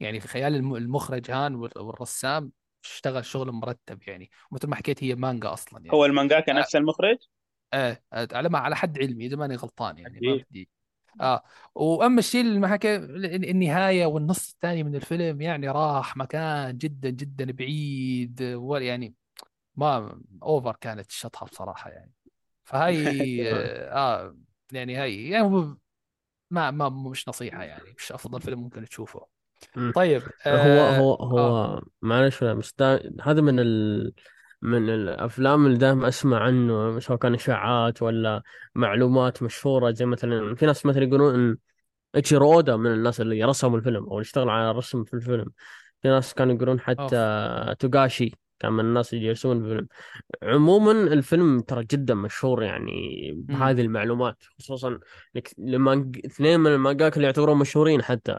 يعني 0.00 0.20
في 0.20 0.28
خيال 0.28 0.54
الم- 0.54 0.76
المخرج 0.76 1.30
هان 1.30 1.54
وال- 1.54 1.78
والرسام 1.78 2.50
اشتغل 2.92 3.24
شغل 3.24 3.52
مرتب 3.52 4.02
يعني 4.06 4.30
مثل 4.52 4.68
ما 4.68 4.76
حكيت 4.76 5.04
هي 5.04 5.14
مانجا 5.14 5.52
أصلا 5.52 5.78
هو 5.90 6.04
يعني 6.04 6.10
المانجاكا 6.10 6.52
آه. 6.52 6.54
نفس 6.54 6.76
المخرج؟ 6.76 7.16
آه 7.72 8.02
آه، 8.12 8.28
على 8.32 8.48
ما 8.48 8.58
على 8.58 8.76
حد 8.76 8.98
علمي 8.98 9.26
إذا 9.26 9.36
ماني 9.36 9.56
غلطان 9.56 9.98
يعني 9.98 10.20
ما 10.22 10.44
بدي. 10.50 10.68
آه. 11.20 11.42
وأما 11.74 12.18
الشيء 12.18 12.40
اللي 12.40 12.58
ما 12.58 12.68
حكى 12.68 12.96
النهاية 12.96 14.06
والنص 14.06 14.52
الثاني 14.52 14.82
من 14.82 14.94
الفيلم 14.94 15.40
يعني 15.40 15.68
راح 15.68 16.16
مكان 16.16 16.78
جدا 16.78 17.10
جدا 17.10 17.52
بعيد 17.52 18.40
يعني 18.70 19.14
ما 19.76 20.20
أوفر 20.42 20.76
كانت 20.80 21.10
الشطحة 21.10 21.46
بصراحة 21.46 21.90
يعني. 21.90 22.12
فهي 22.64 23.52
آه. 23.92 24.36
يعني 24.72 24.96
هاي 24.96 25.28
يعني 25.28 25.76
ما 26.50 26.70
ما 26.70 26.88
مش 26.88 27.28
نصيحة 27.28 27.62
يعني 27.62 27.94
مش 27.98 28.12
أفضل 28.12 28.40
فيلم 28.40 28.60
ممكن 28.60 28.84
تشوفه. 28.84 29.35
طيب 29.94 30.22
هو 30.46 30.50
آه, 30.80 30.98
هو 30.98 31.14
آه. 31.14 31.24
هو 31.24 31.82
معلش 32.02 32.44
دا 32.78 33.12
هذا 33.22 33.40
من 33.40 33.60
ال 33.60 34.12
من 34.62 34.88
الأفلام 34.88 35.66
اللي 35.66 35.78
دائما 35.78 36.08
أسمع 36.08 36.38
عنه 36.38 36.98
سواء 36.98 37.18
كان 37.18 37.34
إشاعات 37.34 38.02
ولا 38.02 38.42
معلومات 38.74 39.42
مشهورة 39.42 39.90
زي 39.90 40.06
مثلا 40.06 40.54
في 40.54 40.66
ناس 40.66 40.86
مثلا 40.86 41.04
يقولون 41.04 41.34
إن 41.34 41.56
ايتشيرو 42.14 42.52
اودا 42.52 42.76
من 42.76 42.92
الناس 42.92 43.20
اللي 43.20 43.44
رسموا 43.44 43.78
الفيلم 43.78 44.04
أو 44.04 44.12
اللي 44.12 44.22
اشتغل 44.22 44.48
على 44.48 44.70
الرسم 44.70 45.04
في 45.04 45.14
الفيلم. 45.14 45.46
في 46.02 46.08
ناس 46.08 46.34
كانوا 46.34 46.54
يقولون 46.54 46.80
حتى 46.80 47.16
اوف 47.16 47.76
توغاشي 47.76 48.32
كان 48.58 48.72
من 48.72 48.80
الناس 48.80 49.14
اللي 49.14 49.26
يرسمون 49.26 49.64
الفيلم. 49.64 49.88
عموما 50.42 50.92
الفيلم 50.92 51.60
ترى 51.60 51.84
جدا 51.84 52.14
مشهور 52.14 52.62
يعني 52.62 53.32
بهذه 53.36 53.80
المعلومات 53.80 54.36
خصوصا 54.58 54.98
لما 55.58 56.12
اثنين 56.26 56.60
من 56.60 56.74
المانجاكا 56.74 57.16
اللي 57.16 57.26
يعتبرون 57.26 57.58
مشهورين 57.58 58.02
حتى. 58.02 58.38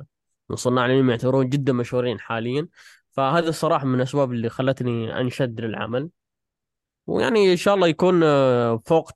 من 0.49 0.55
صناع 0.55 0.85
الانمي 0.85 1.11
يعتبرون 1.11 1.49
جدا 1.49 1.73
مشهورين 1.73 2.19
حاليا. 2.19 2.67
فهذا 3.11 3.49
الصراحة 3.49 3.85
من 3.85 3.95
الأسباب 3.95 4.31
اللي 4.31 4.49
خلتني 4.49 5.19
أنشد 5.21 5.61
للعمل. 5.61 6.09
ويعني 7.07 7.51
إن 7.51 7.57
شاء 7.57 7.75
الله 7.75 7.87
يكون 7.87 8.23
آه، 8.23 8.81
فوق 8.85 9.11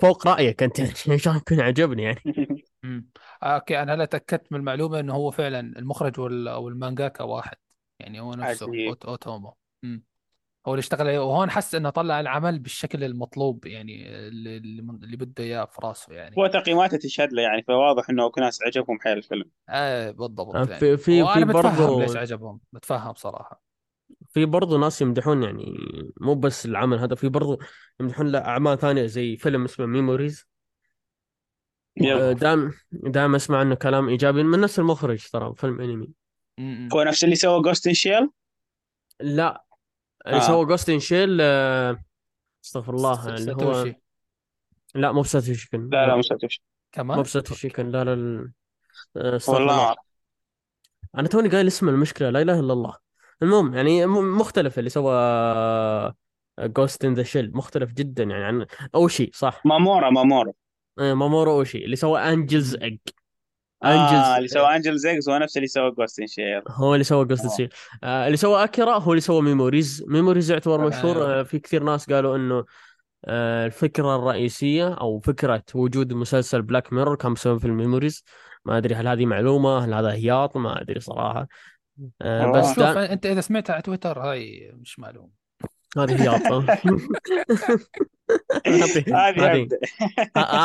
فوق 0.00 0.26
رأيك 0.26 0.62
أنت. 0.62 0.80
إن 1.08 1.18
شاء 1.18 1.32
الله 1.32 1.42
يكون 1.46 1.60
عجبني 1.60 2.02
يعني. 2.02 2.22
امم 2.84 3.08
أوكي 3.42 3.82
أنا 3.82 3.94
هلا 3.94 4.04
تاكدت 4.04 4.52
من 4.52 4.58
المعلومة 4.58 5.00
إنه 5.00 5.14
هو 5.14 5.30
فعلا 5.30 5.60
المخرج 5.60 6.20
وال- 6.20 6.48
أو 6.48 6.68
المانجاكا 6.68 7.24
واحد. 7.24 7.56
يعني 7.98 8.20
هو 8.20 8.34
نفسه 8.34 8.66
أوتومو. 9.04 9.56
هو 10.66 10.72
اللي 10.74 10.80
اشتغل 10.80 11.06
عليه. 11.08 11.18
وهون 11.18 11.50
حس 11.50 11.74
إنه 11.74 11.90
طلع 11.90 12.20
العمل 12.20 12.58
بالشكل 12.58 13.04
المطلوب 13.04 13.66
يعني 13.66 14.08
اللي 14.28 14.56
اللي 14.56 14.82
من- 14.82 15.04
اللي 15.04 15.16
بده 15.16 15.44
إياه 15.44 15.64
في 15.64 15.78
راسه 15.84 16.12
يعني. 16.14 16.34
هو 16.38 16.46
تقييماته 16.46 16.96
تشهد 16.96 17.32
له 17.32 17.42
يعني 17.42 17.62
فواضح 17.62 18.10
إنه 18.10 18.32
ناس 18.38 18.62
عجبهم 18.62 19.00
حيل 19.00 19.18
الفيلم. 19.18 19.44
إيه 19.70 19.74
آه، 19.76 20.10
بالضبط 20.10 20.54
يعني. 20.54 20.74
في 20.74 20.96
في 20.96 21.24
في 21.34 21.44
برضو 21.44 22.00
ليش 22.00 22.16
عجبهم. 22.16 22.60
بتفهم 22.72 23.14
صراحة. 23.14 23.62
في 24.28 24.44
برضو 24.46 24.78
ناس 24.78 25.02
يمدحون 25.02 25.42
يعني 25.42 25.74
مو 26.20 26.34
بس 26.34 26.66
العمل 26.66 26.98
هذا 26.98 27.14
في 27.14 27.28
برضو 27.28 27.58
يمدحون 28.00 28.26
له 28.32 28.38
أعمال 28.38 28.78
ثانية 28.78 29.06
زي 29.06 29.36
فيلم 29.36 29.64
اسمه 29.64 29.86
Memories 29.86 30.48
دائما 32.32 32.72
دائما 32.92 33.36
أسمع 33.36 33.58
عنه 33.58 33.74
كلام 33.74 34.08
إيجابي 34.08 34.42
من 34.42 34.60
نفس 34.60 34.78
المخرج 34.78 35.26
ترى 35.32 35.54
فيلم 35.56 35.80
أنمي. 35.80 36.08
هو 36.94 37.02
نفس 37.02 37.24
اللي 37.24 37.34
سوى 37.34 37.62
Ghost 37.62 37.86
in 37.86 37.94
Shell 37.94 38.30
لا. 39.20 39.64
اللي 40.26 40.36
آه. 40.36 40.40
سوى 40.46 40.66
Ghost 40.66 40.88
in 40.90 41.00
Shell 41.00 41.40
استغفر 42.64 42.94
الله 42.94 43.28
اللي 43.34 43.52
هو 43.52 43.56
ساتوشي 43.72 44.00
لا 44.94 45.12
مو 45.12 45.20
بساتوشي 45.20 45.54
كون. 45.54 45.88
لا 45.90 45.96
لا 45.96 46.06
لا 46.06 46.16
مش 46.16 46.32
هتفش 46.32 46.58
مو 46.58 46.64
كمان 46.92 47.22
بساتوشي 47.22 47.60
كون 47.60 47.90
لا 47.90 48.04
لا. 48.04 48.52
آه، 49.16 49.36
استغفر 49.36 49.60
والله. 49.62 49.94
أنا 51.14 51.28
توني 51.28 51.48
قايل 51.48 51.66
اسم 51.66 51.88
المشكلة 51.88 52.30
لا 52.30 52.42
إله 52.42 52.60
إلا 52.60 52.72
الله. 52.72 52.96
المهم 53.42 53.74
يعني 53.74 54.06
م- 54.06 54.38
مختلف 54.38 54.78
اللي 54.78 54.90
سوى 54.90 55.12
Ghost 56.60 57.04
in 57.04 57.14
the 57.14 57.22
Shell 57.22 57.50
مختلف 57.56 57.92
جدا 57.92 58.24
يعني 58.24 58.44
عن 58.44 58.66
أوشي 58.94 59.30
صح؟ 59.34 59.66
مامورا 59.66 60.10
مامورا. 60.10 60.52
آه، 60.98 61.14
مامورو 61.14 61.52
أوشي 61.58 61.84
اللي 61.84 61.96
سوى 61.96 62.20
Angel's 62.20 62.74
Egg 62.74 62.98
آه 63.82 63.86
Angel's 63.86 64.36
اللي 64.36 64.48
سوى 64.48 64.76
Angel's 64.76 64.96
Egg 64.98 65.28
هو 65.28 65.38
نفس 65.38 65.56
اللي 65.56 65.66
سوى 65.68 65.90
Ghost 65.90 66.20
in 66.20 66.26
Shell 66.26 66.62
هو 66.68 66.94
اللي 66.94 67.04
سوى 67.04 67.24
Ghost 67.24 67.44
آه. 67.44 67.48
Shell 67.48 67.68
آه 68.04 68.26
اللي 68.26 68.36
سوى 68.36 68.64
اكيرا 68.64 68.98
هو 68.98 69.12
اللي 69.12 69.20
سوى 69.20 69.42
Memories 69.42 70.04
Memories 70.08 70.50
يعتبر 70.50 70.86
مشهور. 70.86 71.16
أيوه 71.16 71.40
آه 71.40 71.42
في 71.42 71.58
كثير 71.58 71.82
ناس 71.82 72.10
قالوا 72.10 72.36
إنه 72.36 72.64
آه 73.24 73.66
الفكرة 73.66 74.16
الرئيسية 74.16 74.94
أو 74.94 75.20
فكرة 75.20 75.62
وجود 75.74 76.12
مسلسل 76.12 76.62
Black 76.62 76.92
Mirror 76.92 77.16
كان 77.16 77.34
بسبب 77.34 77.58
فيلم 77.58 77.66
Memories 77.66 78.24
ما 78.64 78.78
أدري 78.78 78.94
هل 78.94 79.08
هذه 79.08 79.26
معلومة 79.26 79.84
هل 79.84 79.94
هذا 79.94 80.12
هياط 80.12 80.56
ما 80.56 80.80
أدري 80.80 81.00
صراحة. 81.00 81.48
آه 82.22 82.46
بس 82.46 82.56
والله 82.56 82.74
شوف 82.74 82.78
دا 82.78 83.12
أنت 83.12 83.26
إذا 83.26 83.40
سمعت 83.40 83.70
على 83.70 83.82
تويتر 83.82 84.18
هاي 84.18 84.72
مش 84.74 84.98
معلوم 84.98 85.30
هذه 85.98 86.22
هياط 86.22 86.42
آه. 86.42 86.66
هذه 88.66 89.68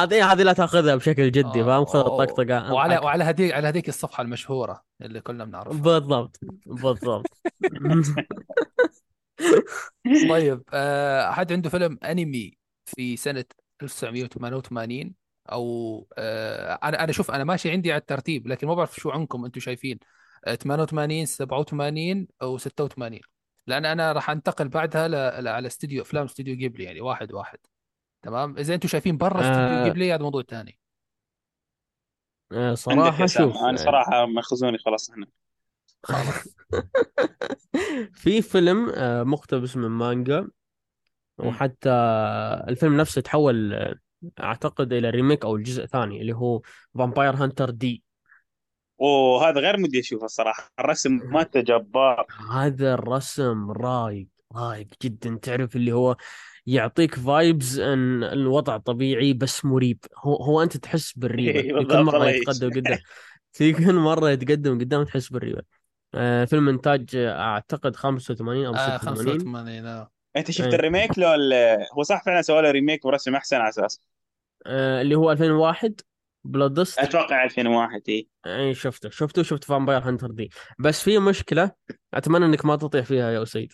هذه 0.04 0.32
هذه. 0.32 0.44
لا 0.44 0.54
تأخذها 0.54 0.96
بشكل 0.96 1.32
جدي 1.32 1.62
آه 1.62 1.66
فاهم 1.66 1.86
خذ 1.86 2.00
الطقطقة. 2.00 2.74
وعلى 2.74 2.98
وعلى 2.98 3.24
هذيك 3.24 3.54
على 3.54 3.68
هذيك 3.68 3.90
الصفحة 3.90 4.22
المشهورة 4.22 4.84
اللي 5.02 5.22
كلنا 5.22 5.46
بنعرفها. 5.46 5.82
بالضبط 5.82 6.40
بالضبط. 6.66 7.28
طيب 10.30 10.64
آه، 10.74 11.32
حد 11.32 11.54
عنده 11.54 11.70
فيلم 11.70 12.00
أنمي 12.04 12.58
في 12.86 13.18
سنة 13.18 13.46
1988 13.84 15.14
أو 15.52 16.08
آه، 16.18 16.80
أنا 16.84 17.04
أنا 17.04 17.12
شوف 17.12 17.32
أنا 17.32 17.44
ماشي 17.44 17.72
عندي 17.72 17.92
على 17.92 18.00
الترتيب 18.00 18.48
لكن 18.48 18.68
ما 18.68 18.74
بعرف 18.74 18.96
شو 18.96 19.10
عنكم 19.10 19.46
أنتم 19.46 19.60
شايفين. 19.60 20.00
آه، 20.46 20.56
88 20.56 21.26
87 21.26 22.28
أو 22.42 22.58
86 22.58 23.20
لأن 23.68 23.86
أنا 23.86 24.12
راح 24.12 24.30
أنتقل 24.30 24.68
بعدها 24.68 25.07
ل... 25.07 25.43
ل... 25.43 25.47
على 25.47 25.68
استوديو 25.68 26.01
أفلام 26.01 26.26
استوديو 26.26 26.55
جيبلي 26.55 26.84
يعني 26.84 27.01
واحد 27.01 27.34
واحد. 27.34 27.60
تمام؟ 28.22 28.57
إذا 28.57 28.76
أنتم 28.76 28.88
شايفين 28.88 29.18
برا 29.18 29.41
استوديو 29.41 29.78
آه. 29.80 29.84
جيبلي 29.84 30.14
هذا 30.14 30.24
موضوع 30.24 30.41
ثاني. 30.41 30.80
آه 32.51 32.74
صراحة 32.74 33.26
شوف 33.26 33.57
أنا 33.57 33.78
صراحة 33.78 34.26
مخزوني 34.26 34.78
خلاص 34.78 35.12
هنا 35.12 35.28
خلاص. 36.03 36.55
في 38.22 38.41
فيلم 38.41 38.89
آه، 38.89 39.24
مقتبس 39.24 39.78
من 39.78 39.88
مانجا. 39.88 40.47
وحتى 41.38 41.89
الفيلم 42.68 42.97
نفسه 42.97 43.22
تحول 43.22 43.74
آه، 43.74 43.95
أعتقد 44.39 44.93
إلى 44.93 45.10
remake 45.10 45.46
أو 45.45 45.55
الجزء 45.55 45.84
الثاني 45.84 46.22
اللي 46.22 46.34
هو 46.34 46.62
Vampire 46.98 47.36
Hunter 47.36 47.70
D 47.70 48.04
وهذا 49.00 49.60
غير 49.60 49.80
مدي 49.80 50.00
أشوفه 50.00 50.26
الصراحة. 50.26 50.72
الرسم 50.80 51.20
مالته 51.24 51.62
جبار. 51.62 52.26
هذا 52.52 52.93
الرسم 52.93 53.72
رايق 53.72 54.28
رايق 54.56 54.88
جدا. 55.04 55.39
تعرف 55.41 55.76
اللي 55.76 55.91
هو 55.91 56.16
يعطيك 56.66 57.16
vibes 57.16 57.80
إن 57.80 58.24
الوضع 58.24 58.78
طبيعي 58.78 59.34
بس 59.34 59.66
مريب. 59.66 60.00
هو 60.18 60.36
هو 60.36 60.64
أنت 60.64 60.78
تحس 60.78 61.14
بالريبة. 61.14 61.62
في 61.80 61.86
كل 61.86 62.04
مرة 62.04 62.30
يتقدم 62.30 62.70
قدام. 62.70 63.00
في 63.54 63.74
كل 63.74 63.93
مرة 63.95 64.30
يتقدم 64.30 64.80
قدام 64.80 65.04
تحس 65.04 65.30
بالريبة. 65.30 65.62
آه، 66.16 66.45
فيلم 66.45 66.70
إنتاج 66.70 67.16
آه، 67.16 67.39
أعتقد 67.39 67.95
85 67.95 68.66
أو 68.66 68.76
آه 68.76 68.97
86 68.97 69.39
85 69.39 69.86
آه. 69.86 70.12
أنت 70.38 70.52
شفت 70.52 70.74
آه، 70.74 70.76
ال 70.76 70.82
remake 70.82 71.20
لو 71.20 71.34
ال- 71.34 71.86
هو 71.97 72.04
صح 72.04 72.24
فعلا 72.26 72.41
سوى 72.41 72.62
له 72.62 72.72
remake 72.72 73.06
ورسم 73.06 73.36
أحسن 73.36 73.56
على 73.56 73.70
أساس. 73.70 74.02
آه 74.66 75.02
اللي 75.02 75.16
هو 75.16 75.32
2001 75.32 76.02
Bloodlust 76.44 77.00
أتوقع 77.00 77.44
2001 77.44 78.02
إي 78.10 78.28
إي 78.46 78.74
شفته. 78.74 79.10
شفته 79.10 79.44
شفت 79.44 79.64
Vampire 79.64 80.02
Hunter 80.02 80.32
D 80.32 80.50
بس 80.80 81.02
في 81.04 81.20
مشكلة 81.20 81.72
أتمنى 82.14 82.46
إنك 82.46 82.66
ما 82.66 82.76
تطيح 82.76 83.06
فيها 83.06 83.32
يا 83.32 83.44
أسيد. 83.44 83.74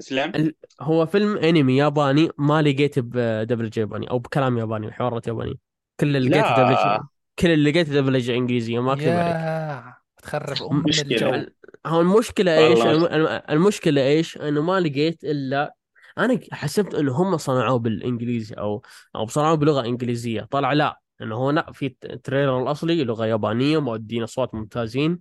اسلم 0.00 0.32
ال- 0.34 0.54
هو 0.80 1.06
فيلم 1.06 1.36
أنمي 1.36 1.76
ياباني 1.76 2.30
ما 2.38 2.62
لقيته 2.62 3.02
بدبلجة 3.04 3.80
ياباني 3.80 4.10
أو 4.10 4.18
بكلام 4.18 4.58
ياباني 4.58 4.92
حوارات 4.92 5.26
ياباني 5.26 5.58
كل 6.00 6.16
اللي 6.16 6.28
لقيته 6.30 6.50
دبلجة 6.56 6.84
لا 6.84 7.06
كل 7.38 7.50
اللي 7.50 7.70
لقيته 7.70 7.92
دبلجة 7.94 8.34
انجليزية 8.34 8.80
ما 8.82 8.92
أكذب 8.92 9.08
عليك. 9.08 9.94
تخرب 10.22 10.62
أم 10.70 10.82
مشكلة. 10.88 11.34
الجو. 11.34 11.50
هو 11.86 12.00
المشكلة 12.00 12.58
إيش؟ 12.58 12.78
والله. 12.78 12.92
الم- 12.94 13.04
الم- 13.26 13.42
المشكلة 13.50 14.02
إيش؟ 14.06 14.36
إنه 14.38 14.62
ما 14.62 14.80
لقيت 14.80 15.24
إلا 15.24 15.74
أنا 16.18 16.40
حسبت 16.52 16.94
إنه 16.94 17.12
هم 17.12 17.36
صنعوه 17.36 17.78
بالإنجليزي 17.78 18.54
أو 18.54 18.82
أو 19.16 19.26
صنعوه 19.26 19.54
بلغة 19.54 19.84
إنجليزية، 19.86 20.40
طلع 20.50 20.72
لا. 20.72 21.00
انه 21.22 21.34
هو 21.34 21.50
لا 21.50 21.72
في 21.72 21.96
التريلر 22.04 22.62
الأصلي 22.62 23.04
لغة 23.04 23.26
يابانية 23.26 23.80
مؤدين 23.80 24.22
اصوات 24.22 24.54
ممتازين 24.54 25.20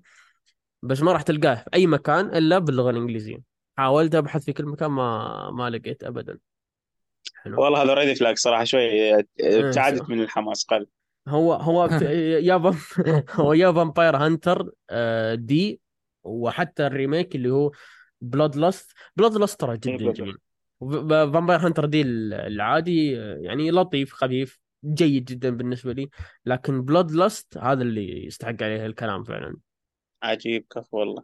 بس 0.81 1.01
ما 1.01 1.11
راح 1.11 1.21
تلقاه 1.21 1.55
في 1.55 1.69
أي 1.73 1.87
مكان 1.87 2.25
إلا 2.25 2.59
باللغة 2.59 2.89
الإنجليزية. 2.89 3.37
حاولت 3.77 4.15
أبحث 4.15 4.43
في 4.43 4.53
كل 4.53 4.65
مكان 4.65 4.91
ما 4.91 5.51
ما 5.51 5.69
لقيت 5.69 6.03
ابدا. 6.03 6.37
حلو. 7.35 7.63
والله 7.63 7.83
هذا 7.83 7.93
red 7.93 8.17
flag 8.17 8.37
صراحة 8.37 8.63
شوي 8.63 8.81
إيه، 8.81 9.27
ابتعدت 9.39 10.09
من 10.09 10.21
الحماس 10.21 10.65
قل 10.65 10.87
هو 11.27 11.53
هو 11.53 11.85
يا 12.49 12.73
هو 13.31 13.53
يا 13.53 13.71
Vampire 13.71 14.15
Hunter 14.15 14.71
D 15.35 15.81
وحتى 16.23 16.87
ال 16.87 16.94
remake 16.94 17.35
اللي 17.35 17.49
هو 17.49 17.71
Bloodlust 18.21 18.91
Bloodlust 19.15 19.59
ترى 19.59 19.77
جدا 19.77 20.11
جميل 20.11 20.37
Vampire 20.81 21.59
Hunter 21.59 21.85
D 21.85 22.01
العادي 22.01 23.19
آه، 23.19 23.37
يعني 23.41 23.71
لطيف 23.71 24.13
خفيف 24.13 24.59
جيد 24.85 25.25
جدا 25.25 25.49
بالنسبة 25.49 25.93
لي. 25.93 26.09
لكن 26.45 26.81
Bloodlust 26.81 27.57
هذا 27.57 27.81
اللي 27.81 28.25
يستحق 28.25 28.63
عليه 28.63 28.85
الكلام 28.85 29.23
فعلا. 29.23 29.57
عجيب 30.23 30.65
كف 30.69 30.93
والله. 30.93 31.23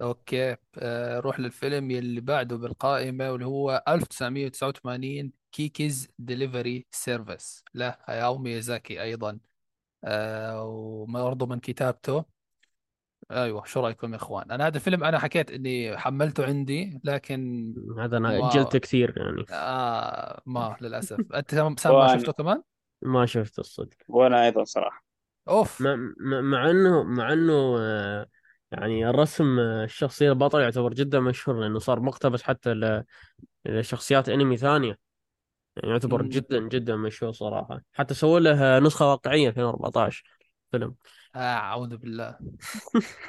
أوكي. 0.00 0.56
آه، 0.78 1.20
روح 1.20 1.40
للفيلم 1.40 1.90
يلي 1.90 2.20
بعده 2.20 2.56
بالقائمة 2.56 3.32
واللي 3.32 3.46
هو 3.46 3.84
1989 3.88 5.32
Kiki's 5.52 6.08
Delivery 6.18 6.86
Service 6.90 7.64
له 7.74 7.96
هاياو 8.04 8.38
ميازاكي 8.38 9.02
أيضا. 9.02 9.38
آه، 10.04 10.64
وبرضه 10.64 11.46
من 11.46 11.60
كتابته. 11.60 12.24
أيوه 13.30 13.64
شو 13.64 13.80
رأيكم 13.80 14.10
يا 14.12 14.16
إخوان؟ 14.16 14.50
أنا 14.50 14.66
هذا 14.66 14.76
الفيلم 14.76 15.04
أنا 15.04 15.18
حكيت 15.18 15.50
إني 15.50 15.98
حملته 15.98 16.46
عندي 16.46 17.00
لكن 17.04 17.74
هذا 17.98 18.16
أنا 18.16 18.38
ما- 18.38 18.50
أجلته 18.50 18.78
كثير 18.78 19.14
يعني. 19.18 19.44
آه 19.50 20.42
ما 20.46 20.76
للأسف. 20.80 21.32
أنت 21.34 21.50
سام 21.50 21.74
ما 21.94 22.16
شفته 22.18 22.32
كمان؟ 22.32 22.62
ما 23.02 23.26
شفت 23.26 23.58
الصدق. 23.58 23.96
وأنا 24.08 24.44
أيضا 24.44 24.64
صراحة. 24.64 25.04
أوف. 25.48 25.80
مع, 25.80 25.96
مع 26.20 26.40
مع 26.40 26.70
انه 26.70 27.02
مع 27.02 27.32
إنه 27.32 27.76
آه، 27.80 28.26
يعني 28.72 29.10
الرسم 29.10 29.58
آه، 29.58 29.84
الشخصية 29.84 30.28
البطل 30.30 30.60
يعتبر 30.60 30.92
جدا 30.94 31.20
مشهور 31.20 31.60
لأنه 31.60 31.78
صار 31.78 32.00
مقتبس 32.00 32.42
حتى 32.42 32.74
ل- 32.74 33.04
لشخصيات 33.64 34.28
أنمي 34.28 34.56
ثانية. 34.56 34.98
يعني 35.76 35.90
يعتبر. 35.90 36.22
جدا 36.22 36.58
جدا 36.68 36.96
مشهور 36.96 37.32
صراحة. 37.32 37.80
حتى 37.92 38.14
سووا 38.14 38.40
له 38.40 38.78
نسخة 38.78 39.10
واقعية 39.10 39.48
2014 39.48 40.24
فيلم. 40.72 40.94
أعوذ 41.36 41.96
بالله. 41.96 42.38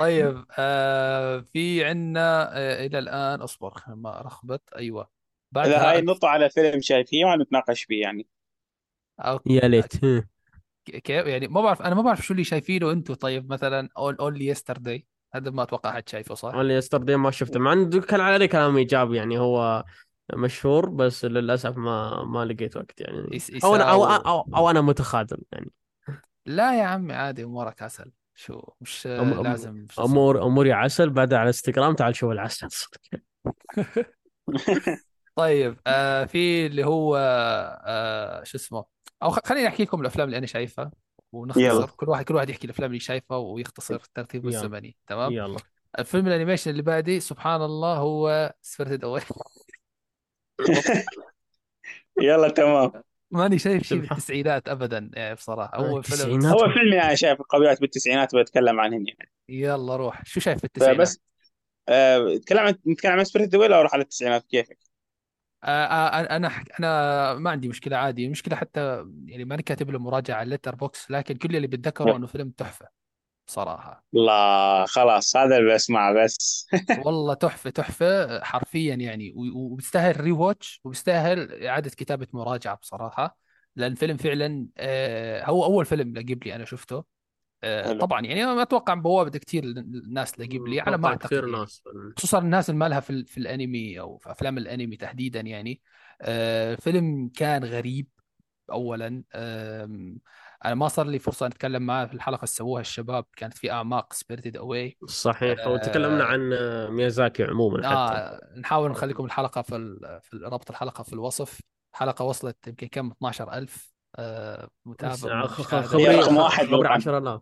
طيب 0.00 0.44
آه 0.58 1.40
في 1.40 1.84
عندنا 1.84 2.56
آه 2.58 2.86
إلى 2.86 2.98
الآن 2.98 3.40
أصبر 3.40 3.70
خلينا 3.70 4.00
ما 4.00 4.20
رخبت 4.20 4.62
أيوه. 4.76 5.02
اذا 5.02 5.08
بعدها 5.52 5.90
هاي 5.90 6.02
نطة 6.02 6.28
على 6.28 6.50
فيلم 6.50 6.80
شايفيه 6.80 7.24
ونتناقش 7.24 7.82
فيه 7.84 8.02
يعني. 8.02 8.26
أوكي. 9.20 9.54
يا 9.54 9.68
ليت. 9.68 9.92
كيف؟ 10.84 11.26
يعني 11.26 11.48
ما 11.48 11.60
بعرف 11.60 11.82
أنا 11.82 11.94
ما 11.94 12.02
بعرف 12.02 12.20
شو 12.26 12.32
اللي 12.32 12.44
شايفينه 12.44 12.92
أنتم 12.92 13.14
طيب 13.14 13.52
مثلا 13.52 13.88
اول 13.98 14.14
Only 14.16 14.46
Yesterday 14.46 15.06
هذا 15.34 15.50
ما 15.50 15.62
أتوقع 15.62 15.92
حد 15.92 16.08
شايفه 16.08 16.34
صح؟ 16.34 16.54
أنا 16.54 16.74
Yesterday 16.74 17.16
ما 17.16 17.30
شفته. 17.30 17.60
مع 17.60 17.72
انه 17.72 18.00
كان 18.00 18.20
عليه 18.20 18.46
كلام 18.46 18.76
إيجابي 18.76 19.16
يعني 19.16 19.38
هو 19.38 19.84
مشهور 20.34 20.88
بس 20.88 21.24
للأسف 21.24 21.76
ما 21.76 22.24
ما 22.24 22.44
لقيت 22.44 22.76
وقت 22.76 23.00
يعني. 23.00 23.28
يس- 23.36 23.64
أو 23.64 23.76
أنا 23.76 23.84
أو 23.92 24.04
يساو- 24.04 24.26
أو, 24.26 24.46
أو 24.56 24.70
أنا 24.70 24.80
متخاذل 24.80 25.38
يعني. 25.52 25.70
لا 26.46 26.78
يا 26.80 26.84
عمي 26.84 27.12
عادي 27.12 27.44
أمورك 27.44 27.82
عسل. 27.82 28.12
شو 28.34 28.62
مش 28.80 29.02
أم- 29.02 29.08
لازم 29.42 29.86
اسمه. 29.90 30.04
أمور 30.04 30.42
أموري 30.46 30.72
عسل 30.72 31.10
بعدها 31.10 31.38
على 31.38 31.46
إنستغرام 31.46 31.94
تعال 31.94 32.16
شوف 32.16 32.30
العسل. 32.30 32.68
صدق 32.70 33.00
طيب 35.36 35.76
آه 35.86 36.24
في 36.24 36.66
اللي 36.66 36.84
هو 36.84 37.16
آه 37.84 38.42
شو 38.44 38.58
اسمه؟ 38.58 38.84
أو 39.22 39.30
خليني 39.30 39.68
أحكي 39.68 39.82
لكم 39.82 40.00
الأفلام 40.00 40.26
اللي 40.26 40.38
أنا 40.38 40.46
شايفها 40.46 40.90
ونختصر. 41.32 41.64
يلا. 41.64 41.86
كل 41.86 42.08
واحد 42.08 42.24
كل 42.24 42.34
واحد 42.34 42.50
يحكي 42.50 42.64
الأفلام 42.64 42.90
اللي 42.90 43.00
شايفها 43.00 43.36
ويختصر 43.36 43.98
ترتيبه 44.14 44.48
يلا. 44.48 44.58
الزمني. 44.58 44.96
تمام؟ 45.06 45.32
يلا. 45.32 45.56
الفيلم 45.98 46.26
ال 46.26 46.30
animation 46.30 46.70
اللي 46.70 46.82
بعدي 46.82 47.20
سبحان 47.20 47.62
الله 47.62 47.96
هو 47.96 48.54
Spirited 48.62 49.04
Away 49.04 49.22
يلا 52.20 52.48
تمام. 52.48 52.92
ماني 53.30 53.58
شايف 53.58 53.82
شيء. 53.82 53.98
بالتسعينات 53.98 54.68
ابدا 54.68 55.10
يعني 55.14 55.34
بصراحه 55.34 55.76
اول 55.76 56.04
فيلم 56.04 56.30
التسعينات 56.30 56.60
اول 56.60 56.72
فيلم 56.72 56.92
يعني 56.92 57.16
شايف 57.16 57.40
القويات 57.40 57.80
بالتسعينات 57.80 58.34
بتكلم 58.34 58.80
عنهن 58.80 59.04
يعني. 59.06 59.30
يلا 59.48 59.96
روح. 59.96 60.24
شو 60.24 60.40
شايف 60.40 60.58
في 60.58 60.64
التسعينات؟ 60.64 60.96
فبس 60.96 61.20
آه، 61.88 62.18
نتكلم 62.18 62.58
عن 62.58 62.74
نتكلم 62.86 63.12
عن 63.12 63.24
Spirited 63.24 63.54
ولا 63.54 63.80
أروح 63.80 63.94
على 63.94 64.02
التسعينات؟ 64.02 64.46
كيفك؟ 64.46 64.78
آه 65.64 65.68
آه 65.68 66.36
أنا 66.36 66.48
حك... 66.48 66.72
أنا 66.78 67.34
ما 67.34 67.50
عندي 67.50 67.68
مشكلة 67.68 67.96
عادي. 67.96 68.26
المشكلة 68.26 68.56
حتى 68.56 69.04
يعني 69.26 69.44
ماني 69.44 69.62
كاتب 69.62 69.90
له 69.90 69.98
مراجعة 69.98 70.34
على 70.36 70.44
ال 70.44 70.74
Letterboxd 70.74 71.10
لكن 71.10 71.34
كل 71.34 71.56
اللي 71.56 71.66
بتذكره 71.66 72.16
إنه 72.16 72.26
فيلم 72.26 72.50
تحفة. 72.50 73.05
بصراحة. 73.46 74.04
الله 74.14 74.84
خلاص 74.86 75.36
هذا 75.36 75.56
اللي 75.56 75.74
بسمعه 75.74 76.24
بس. 76.24 76.68
والله 77.06 77.34
تحفة 77.34 77.70
تحفة 77.70 78.44
حرفيا 78.44 78.94
يعني. 78.94 79.32
وبيستاهل 79.36 80.20
rewatch 80.20 80.80
وبيستاهل 80.84 81.64
إعادة 81.66 81.90
كتابة 81.90 82.26
مراجعة 82.32 82.74
بصراحة 82.76 83.38
لأن 83.76 83.92
الفيلم 83.92 84.16
فعلا 84.16 84.66
آه 84.76 85.44
هو 85.44 85.64
أول 85.64 85.84
فيلم 85.84 86.14
لجيبلي 86.14 86.54
أنا 86.54 86.64
شفته. 86.64 87.04
آه. 87.64 87.92
طبعا 87.92 88.20
يعني 88.20 88.46
ما 88.46 88.62
أتوقع 88.62 88.94
بوابة 88.94 89.38
كثير 89.38 89.64
الناس 89.64 90.40
لجيبلي 90.40 90.80
على 90.80 90.98
ما 90.98 91.08
أعتقد. 91.08 91.26
كثير. 91.26 91.46
ناس. 91.46 91.82
خصوصا 92.16 92.38
الناس 92.38 92.70
اللي 92.70 92.78
ما 92.78 92.88
لها 92.88 93.00
في, 93.00 93.24
في 93.24 93.38
الأنمي 93.38 94.00
أو 94.00 94.18
في 94.18 94.30
أفلام 94.30 94.58
الأنمي 94.58 94.96
تحديدا 94.96 95.40
يعني. 95.40 95.80
آه 96.22 96.74
فيلم 96.74 97.30
كان 97.36 97.64
غريب 97.64 98.06
اولا. 98.72 99.22
أنا 100.64 100.74
ما 100.74 100.88
صار 100.88 101.06
لي 101.06 101.18
فرصة 101.18 101.46
أتكلم 101.46 101.82
معاه 101.82 102.04
في 102.06 102.14
الحلقة 102.14 102.36
اللي 102.38 102.46
سووها 102.46 102.80
الشباب 102.80 103.24
كانت 103.36 103.54
في 103.58 103.70
أعماق 103.70 104.12
Spirited 104.12 104.56
Away 104.56 104.96
صحيح 105.06 105.60
آه، 105.60 105.68
وتكلمنا 105.72 106.24
عن 106.24 106.52
آه، 106.52 106.88
ميازاكي 106.88 107.44
عموما 107.44 107.78
حتى. 107.78 107.88
آه 108.18 108.40
نحاول 108.58 108.90
نخلي 108.90 109.12
لكم 109.12 109.24
الحلقة 109.24 109.62
في 109.62 109.76
ال- 109.76 110.20
في 110.22 110.36
رابط 110.36 110.70
الحلقة 110.70 111.02
في 111.04 111.12
الوصف. 111.12 111.60
حلقة 111.92 112.24
وصلت 112.24 112.66
يمكن 112.66 112.86
كم؟ 112.86 113.10
12000 113.10 113.92
آه 114.16 114.68
متابع 114.86 115.12
مشاهدة. 115.12 115.46
خبري 115.86 116.06
رقم 116.16 116.36
واحد 116.36 116.64
خبري 116.64 116.70
بالقرن. 116.78 116.92
10000 116.92 117.40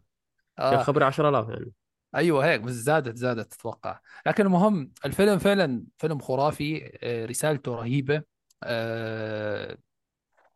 يا 0.59 0.65
آه. 0.65 0.83
خبري 0.83 1.05
10000 1.05 1.49
يعني. 1.49 1.73
أيوه 2.15 2.45
هيك 2.47 2.61
بس 2.61 2.73
زادت 2.73 3.17
زادت 3.17 3.53
أتوقع 3.55 4.01
لكن 4.27 4.47
المهم 4.47 4.93
الفيلم 5.05 5.39
فعلا 5.39 5.85
فيلم 5.99 6.19
خرافي 6.19 6.99
آه، 7.03 7.27
رسالته 7.27 7.75
رهيبة. 7.75 8.23
آه، 8.63 9.77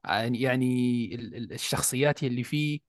يعني 0.09 0.41
يعني 0.41 1.15
ال- 1.15 1.35
ال- 1.35 1.53
الشخصيات 1.53 2.23
اللي 2.23 2.43
فيه 2.45 2.81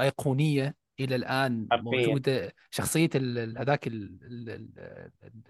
أيقونية 0.00 0.74
إلى 1.00 1.14
الآن. 1.16 1.68
موجودة. 1.72 2.54
شخصية 2.70 3.10
هذاك 3.58 3.88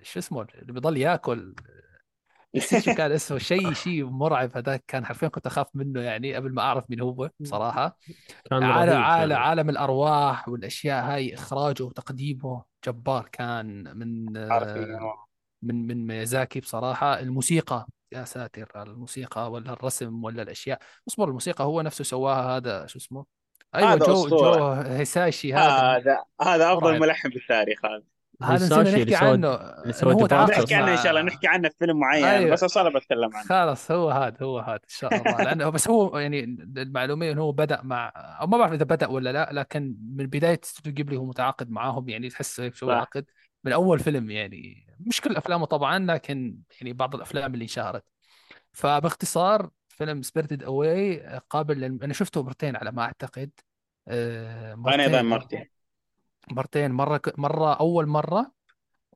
شو 0.02 0.18
اسمه؟ 0.18 0.46
اللي 0.54 0.72
بيضل 0.72 0.96
ياكل. 0.96 1.54
نسيت 2.56 2.84
شو 2.84 2.94
كان 2.94 3.12
اسمه. 3.12 3.38
شيء 3.38 3.72
شيء 3.84 4.04
مرعب 4.04 4.56
هذاك. 4.56 4.84
كان 4.88 5.06
حرفيا 5.06 5.28
كنت 5.28 5.46
أخاف 5.46 5.66
منه 5.74 6.00
يعني 6.00 6.34
قبل 6.34 6.54
ما 6.54 6.62
أعرف 6.62 6.84
مين 6.90 7.00
هو 7.00 7.30
بصراحة. 7.40 7.98
كان 8.50 8.62
عالم 8.62 9.02
عالم. 9.02 9.36
عالم 9.36 9.70
الأرواح 9.70 10.48
والأشياء 10.48 11.04
هاي. 11.04 11.34
إخراجه 11.34 11.82
وتقديمه. 11.82 12.64
جبار. 12.86 13.28
كان 13.32 13.96
من 13.98 14.38
حرفيا. 14.50 14.98
من 15.62 15.86
من 15.86 16.06
ميازاكي 16.06 16.60
بصراحة. 16.60 17.20
الموسيقى 17.20 17.86
يا 18.12 18.24
ساتر 18.24 18.82
الموسيقى 18.82 19.50
ولا 19.50 19.72
الرسم 19.72 20.24
ولا 20.24 20.42
الأشياء. 20.42 20.78
أصبر 21.08 21.28
الموسيقى 21.28 21.64
هو 21.64 21.82
نفسه 21.82 22.04
سواها 22.04 22.56
هذا 22.56 22.86
شو 22.86 22.98
اسمه؟ 22.98 23.24
أيوه 23.74 23.92
هذا 23.92 24.06
جو 24.06 24.12
أسطورة. 24.12 24.82
جو 24.82 24.90
هيساشي 24.90 25.54
هذا. 25.54 25.96
هذا 25.96 26.24
هذا 26.42 26.72
أفضل 26.72 26.90
مرعب. 26.90 27.02
ملحن 27.02 27.28
بالتاريخ 27.28 27.84
هذا. 27.84 28.02
هذا 28.42 28.66
نسينا 28.66 28.98
نحكي 28.98 29.14
عنه. 29.14 29.48
هو 30.04 30.26
نحكي 30.26 30.74
عنه 30.74 30.92
إن 30.92 30.96
شاء 30.96 31.10
الله 31.10 31.22
نحكي 31.22 31.48
عنه 31.48 31.68
في 31.68 31.74
فيلم 31.78 32.00
معين 32.00 32.24
أيوة. 32.24 32.52
بس 32.52 32.64
أصلا 32.64 32.98
بتكلم 32.98 33.36
عنه. 33.36 33.44
خلاص 33.44 33.90
هو 33.90 34.10
هذا 34.10 34.36
هو 34.42 34.58
هذا 34.58 34.74
إن 34.74 34.88
شاء 34.88 35.14
الله. 35.16 35.44
لأنه 35.44 35.68
بس 35.68 35.88
هو 35.88 36.18
يعني 36.18 36.44
المعلوميه 36.76 37.32
إنه 37.32 37.42
هو 37.42 37.52
بدأ 37.52 37.80
مع 37.82 38.12
أو 38.16 38.46
ما 38.46 38.58
بعرف 38.58 38.72
إذا 38.72 38.84
بدأ 38.84 39.06
ولا 39.06 39.32
لا 39.32 39.48
لكن 39.52 39.96
من 40.16 40.26
بداية 40.26 40.60
استوديو 40.64 40.92
جيبلي 40.92 41.16
هو 41.16 41.24
متعاقد 41.24 41.70
معاهم 41.70 42.08
يعني 42.08 42.28
تحس 42.28 42.60
هيك 42.60 42.74
شو. 42.74 42.90
عقد 42.90 43.24
من 43.64 43.72
أول 43.72 43.98
فيلم 43.98 44.30
يعني 44.30 44.86
مش 45.00 45.20
كل 45.20 45.36
أفلامه 45.36 45.66
طبعا 45.66 45.98
لكن 45.98 46.58
يعني 46.80 46.92
بعض 46.92 47.14
الأفلام 47.14 47.54
اللي 47.54 47.62
انشهرت 47.62 48.04
فباختصار 48.72 49.70
فيلم 49.88 50.22
Spirited 50.22 50.62
Away 50.62 51.20
قابل 51.50 51.80
لل... 51.80 52.02
أنا 52.02 52.12
شفته 52.12 52.42
مرتين 52.42 52.76
على 52.76 52.92
ما 52.92 53.02
أعتقد. 53.02 53.50
آه، 54.08 54.74
أنا 54.74 55.02
أيضا 55.02 55.22
مرتين. 55.22 55.28
مرتين. 55.28 55.66
مرتين. 56.50 56.90
مرة 56.90 57.16
ك- 57.16 57.38
مرة 57.38 57.74
أول 57.74 58.06
مرة 58.06 58.52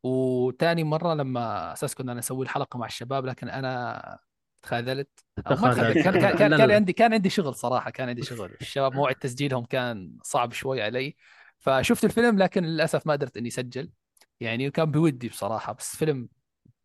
وتاني 0.02 0.84
مرة 0.84 1.14
لما 1.14 1.72
أساس 1.72 1.94
كنا 1.94 2.14
نسوي 2.14 2.44
الحلقة 2.44 2.78
مع 2.78 2.86
الشباب 2.86 3.26
لكن 3.26 3.48
أنا 3.48 4.18
تخاذلت. 4.62 5.24
أو 5.38 5.56
ما 5.56 5.74
تخاذلت. 5.74 6.04
كان 6.04 6.12
كان 6.12 6.36
كان 6.36 6.56
كان 6.56 6.70
عندي 6.70 6.92
كان 6.92 7.12
عندي 7.12 7.30
شغل 7.30 7.54
صراحة 7.54 7.90
كان 7.90 8.08
عندي 8.08 8.22
شغل. 8.22 8.56
الشباب 8.60 8.94
موعد 8.94 9.14
تسجيلهم 9.14 9.64
كان 9.64 10.18
صعب 10.22 10.52
شوي 10.52 10.82
علي. 10.82 11.16
فشفت 11.58 12.04
الفيلم 12.04 12.38
لكن 12.38 12.64
للأسف 12.64 13.06
ما 13.06 13.12
قدرت 13.12 13.36
إني 13.36 13.48
أسجل. 13.48 13.90
يعني 14.44 14.70
كان 14.70 14.90
بودي 14.90 15.28
بصراحة 15.28 15.72
بس 15.72 15.96
فيلم 15.96 16.28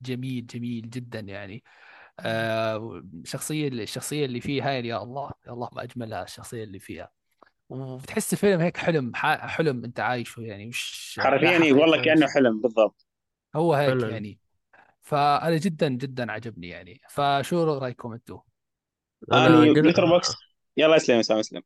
جميل 0.01 0.47
جميل 0.47 0.89
جدا 0.89 1.19
يعني. 1.19 1.63
آه 2.19 3.03
شخصية 3.25 3.67
الشخصية 3.67 4.25
اللي 4.25 4.41
فيه 4.41 4.69
هاي 4.69 4.87
يا 4.87 5.03
الله 5.03 5.31
يا 5.47 5.51
الله 5.53 5.69
ما 5.73 5.83
أجملها 5.83 6.23
الشخصية 6.23 6.63
اللي 6.63 6.79
فيها. 6.79 7.11
وبتحس 7.69 8.33
الفيلم 8.33 8.61
هيك 8.61 8.77
حلم 8.77 9.11
ح- 9.15 9.47
حلم 9.47 9.83
أنت 9.85 9.99
عايشه 9.99 10.41
يعني 10.41 10.65
مش 10.65 11.15
حرفيا 11.19 11.63
إيه، 11.63 11.73
والله 11.73 12.01
كأنه 12.01 12.27
حلم 12.27 12.61
بالضبط. 12.61 13.07
هو 13.55 13.73
هيك 13.73 13.89
فعلا 13.89 14.09
يعني. 14.09 14.39
فأنا 15.01 15.57
جدا 15.57 15.89
جدا 15.89 16.31
عجبني 16.31 16.67
يعني. 16.67 17.01
فشو 17.09 17.63
رأيكم 17.63 18.13
أنتم؟ 18.13 18.39
أنا 19.31 19.73
ب 19.73 20.05
Letterboxd. 20.05 20.35
يلا 20.77 20.95
اسلم 20.95 21.19
اسلم 21.19 21.37
اسلم. 21.37 21.61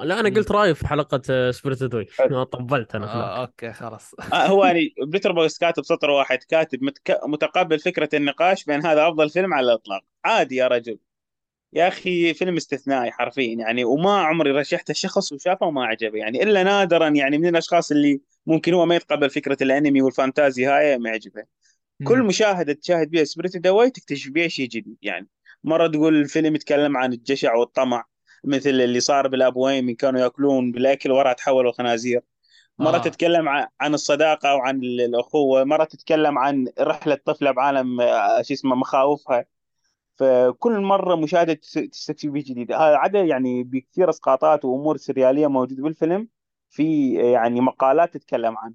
لا 0.00 0.20
أنا 0.20 0.28
قلت 0.28 0.52
رأيي 0.52 0.74
في 0.74 0.86
حلقة 0.86 1.50
Spirited 1.50 1.82
Away 1.82 2.04
طبلت 2.52 2.94
أنا 2.94 3.14
آه 3.14 3.40
أوكي 3.40 3.72
خلاص. 3.72 4.14
آه 4.32 4.46
هو 4.46 4.64
يعني 4.64 4.94
ب 5.06 5.32
Letterboxd 5.32 5.58
كاتب 5.58 5.84
سطر 5.84 6.10
واحد 6.10 6.38
كاتب 6.38 6.82
متك... 6.82 7.20
متقبل 7.26 7.78
فكرة 7.78 8.08
النقاش 8.14 8.64
بين 8.64 8.86
هذا 8.86 9.08
أفضل 9.08 9.30
فيلم 9.30 9.54
على 9.54 9.66
الإطلاق. 9.66 10.02
عادي 10.24 10.56
يا 10.56 10.68
رجل. 10.68 10.98
يا 11.72 11.88
أخي 11.88 12.34
فيلم 12.34 12.56
استثنائي 12.56 13.10
حرفيا 13.12 13.54
يعني 13.54 13.84
وما 13.84 14.20
عمري 14.20 14.50
رشحته 14.50 14.94
شخص 14.94 15.32
وشافه 15.32 15.66
وما 15.66 15.84
عجبه 15.84 16.18
يعني 16.18 16.42
إلا 16.42 16.62
نادرا 16.62 17.08
يعني 17.08 17.38
من 17.38 17.46
الأشخاص 17.46 17.90
اللي 17.90 18.20
ممكن 18.46 18.74
هو 18.74 18.86
ما 18.86 18.96
يتقبل 18.96 19.30
فكرة 19.30 19.56
الأنمي 19.62 20.02
وال 20.02 20.16
fantasy 20.16 20.66
هاي 20.66 20.98
ما 20.98 21.10
يعجبه. 21.10 21.44
كل. 22.04 22.22
مشاهده 22.22 22.72
تشاهد 22.72 23.10
بها 23.10 23.24
Spirited 23.24 23.66
Away 23.66 23.90
تكتشف 23.90 24.30
بها 24.30 24.48
شيء 24.48 24.68
جديد 24.68 24.96
يعني. 25.02 25.28
مرة 25.64 25.86
تقول 25.86 26.16
الفيلم 26.16 26.54
يتكلم 26.54 26.96
عن 26.96 27.12
الجشع 27.12 27.54
والطمع 27.54 28.04
مثل 28.44 28.70
اللي 28.70 29.00
صار 29.00 29.28
بالأبوين 29.28 29.84
من 29.86 29.94
كانوا 29.94 30.20
يأكلون 30.20 30.72
بالأكل 30.72 31.10
وراء 31.12 31.32
تحولوا 31.32 31.72
خنازير. 31.72 32.22
مرة 32.78 32.96
آه. 32.96 32.98
تتكلم 32.98 33.48
عن 33.80 33.94
الصداقة 33.94 34.54
وعن 34.54 34.76
ال- 34.84 35.00
الأخوة 35.00 35.64
مرة 35.64 35.84
تتكلم 35.84 36.38
عن 36.38 36.68
رحلة 36.80 37.14
طفلة 37.24 37.50
بعالم 37.50 38.00
آه، 38.00 38.42
شو 38.42 38.54
اسمه 38.54 38.74
مخاوفها. 38.76 39.44
فكل 40.16 40.80
مرة 40.80 41.16
مشاهدة 41.16 41.54
تس- 41.54 41.72
تستكشف 41.72 42.22
شيء 42.32 42.42
جديد. 42.42 42.72
هذا 42.72 42.96
عدا 42.96 43.20
يعني 43.20 43.62
بكثير 43.62 44.10
إسقاطات 44.10 44.64
وأمور 44.64 44.96
سريالية 44.96 45.46
موجودة 45.46 45.82
بالفيلم 45.82 46.28
في 46.70 47.14
يعني 47.32 47.60
مقالات 47.60 48.14
تتكلم 48.14 48.58
عنه 48.58 48.74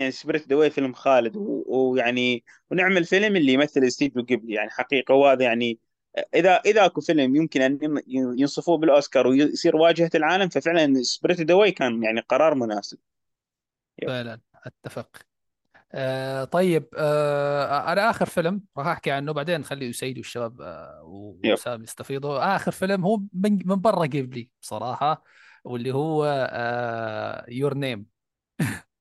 يعني 0.00 0.12
Spirited 0.12 0.48
Away 0.52 0.68
فيلم 0.68 0.92
خالد 0.92 1.32
ويعني 1.66 2.44
ونعم 2.70 2.96
الفيلم 2.96 3.36
اللي 3.36 3.52
يمثل 3.52 3.84
استديو 3.84 4.22
جيبلي 4.22 4.54
يعني 4.54 4.70
حقيقة 4.70 5.14
وهذا 5.14 5.44
يعني 5.44 5.78
إذا 6.34 6.54
إذا 6.66 6.84
أكو 6.86 7.00
فيلم 7.00 7.36
يمكن 7.36 7.78
ين- 7.82 8.02
ينصفوه 8.38 8.78
بالأوسكار 8.78 9.26
ويصير 9.26 9.76
واجهة 9.76 10.10
العالم 10.14 10.48
ففعلا 10.48 11.02
Spirited 11.02 11.40
Away 11.40 11.70
كان 11.70 12.02
يعني 12.02 12.20
قرار 12.20 12.54
مناسب. 12.54 12.98
فعلا 14.06 14.40
أتفق. 14.64 15.16
آه 15.92 16.44
طيب 16.44 16.88
آه 16.96 17.92
أنا 17.92 18.10
آخر 18.10 18.26
فيلم 18.26 18.62
راح 18.78 18.86
أحكي 18.86 19.10
عنه 19.10 19.32
بعدين 19.32 19.60
نخلي 19.60 19.90
أسيد 19.90 20.16
والشباب 20.18 20.60
آه 20.60 21.00
وسام 21.04 21.82
يستفيضوا. 21.82 22.56
آخر 22.56 22.72
فيلم 22.72 23.04
هو 23.04 23.16
من, 23.32 23.58
من 23.64 23.80
برا 23.80 24.02
جيبلي 24.06 24.48
بصراحة 24.62 25.24
واللي 25.64 25.94
هو 25.94 26.24
آه 26.50 27.44
Your 27.48 27.74
Name 27.74 28.06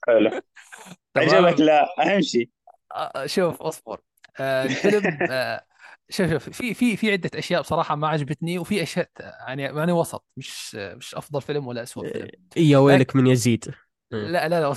حلو. 0.07 0.41
عجبك؟ 1.17 1.59
لا 1.59 1.85
أهم 1.99 2.21
شيء. 2.21 2.49
آه 2.95 3.25
شوف 3.25 3.61
اصبر. 3.61 4.01
آه 4.39 4.65
الفيلم 4.65 5.17
آه 5.31 5.65
شوف 6.09 6.29
شوف 6.29 6.49
في 6.49 6.73
في 6.73 6.97
في 6.97 7.11
عدة 7.11 7.31
أشياء 7.35 7.61
بصراحة 7.61 7.95
ما 7.95 8.07
عجبتني 8.07 8.59
وفي 8.59 8.83
أشياء 8.83 9.09
يعني 9.19 9.61
يعني 9.63 9.91
وسط 9.91 10.25
مش 10.37 10.75
مش 10.75 11.15
أفضل 11.15 11.41
فيلم 11.41 11.67
ولا 11.67 11.83
أسوأ 11.83 12.03
فيلم. 12.03 12.27
يا 12.57 12.77
لكن 12.77 12.77
ويلك 12.77 13.15
من 13.15 13.27
يزيد. 13.27 13.73
لا 14.11 14.47
لا 14.47 14.49
لا 14.49 14.73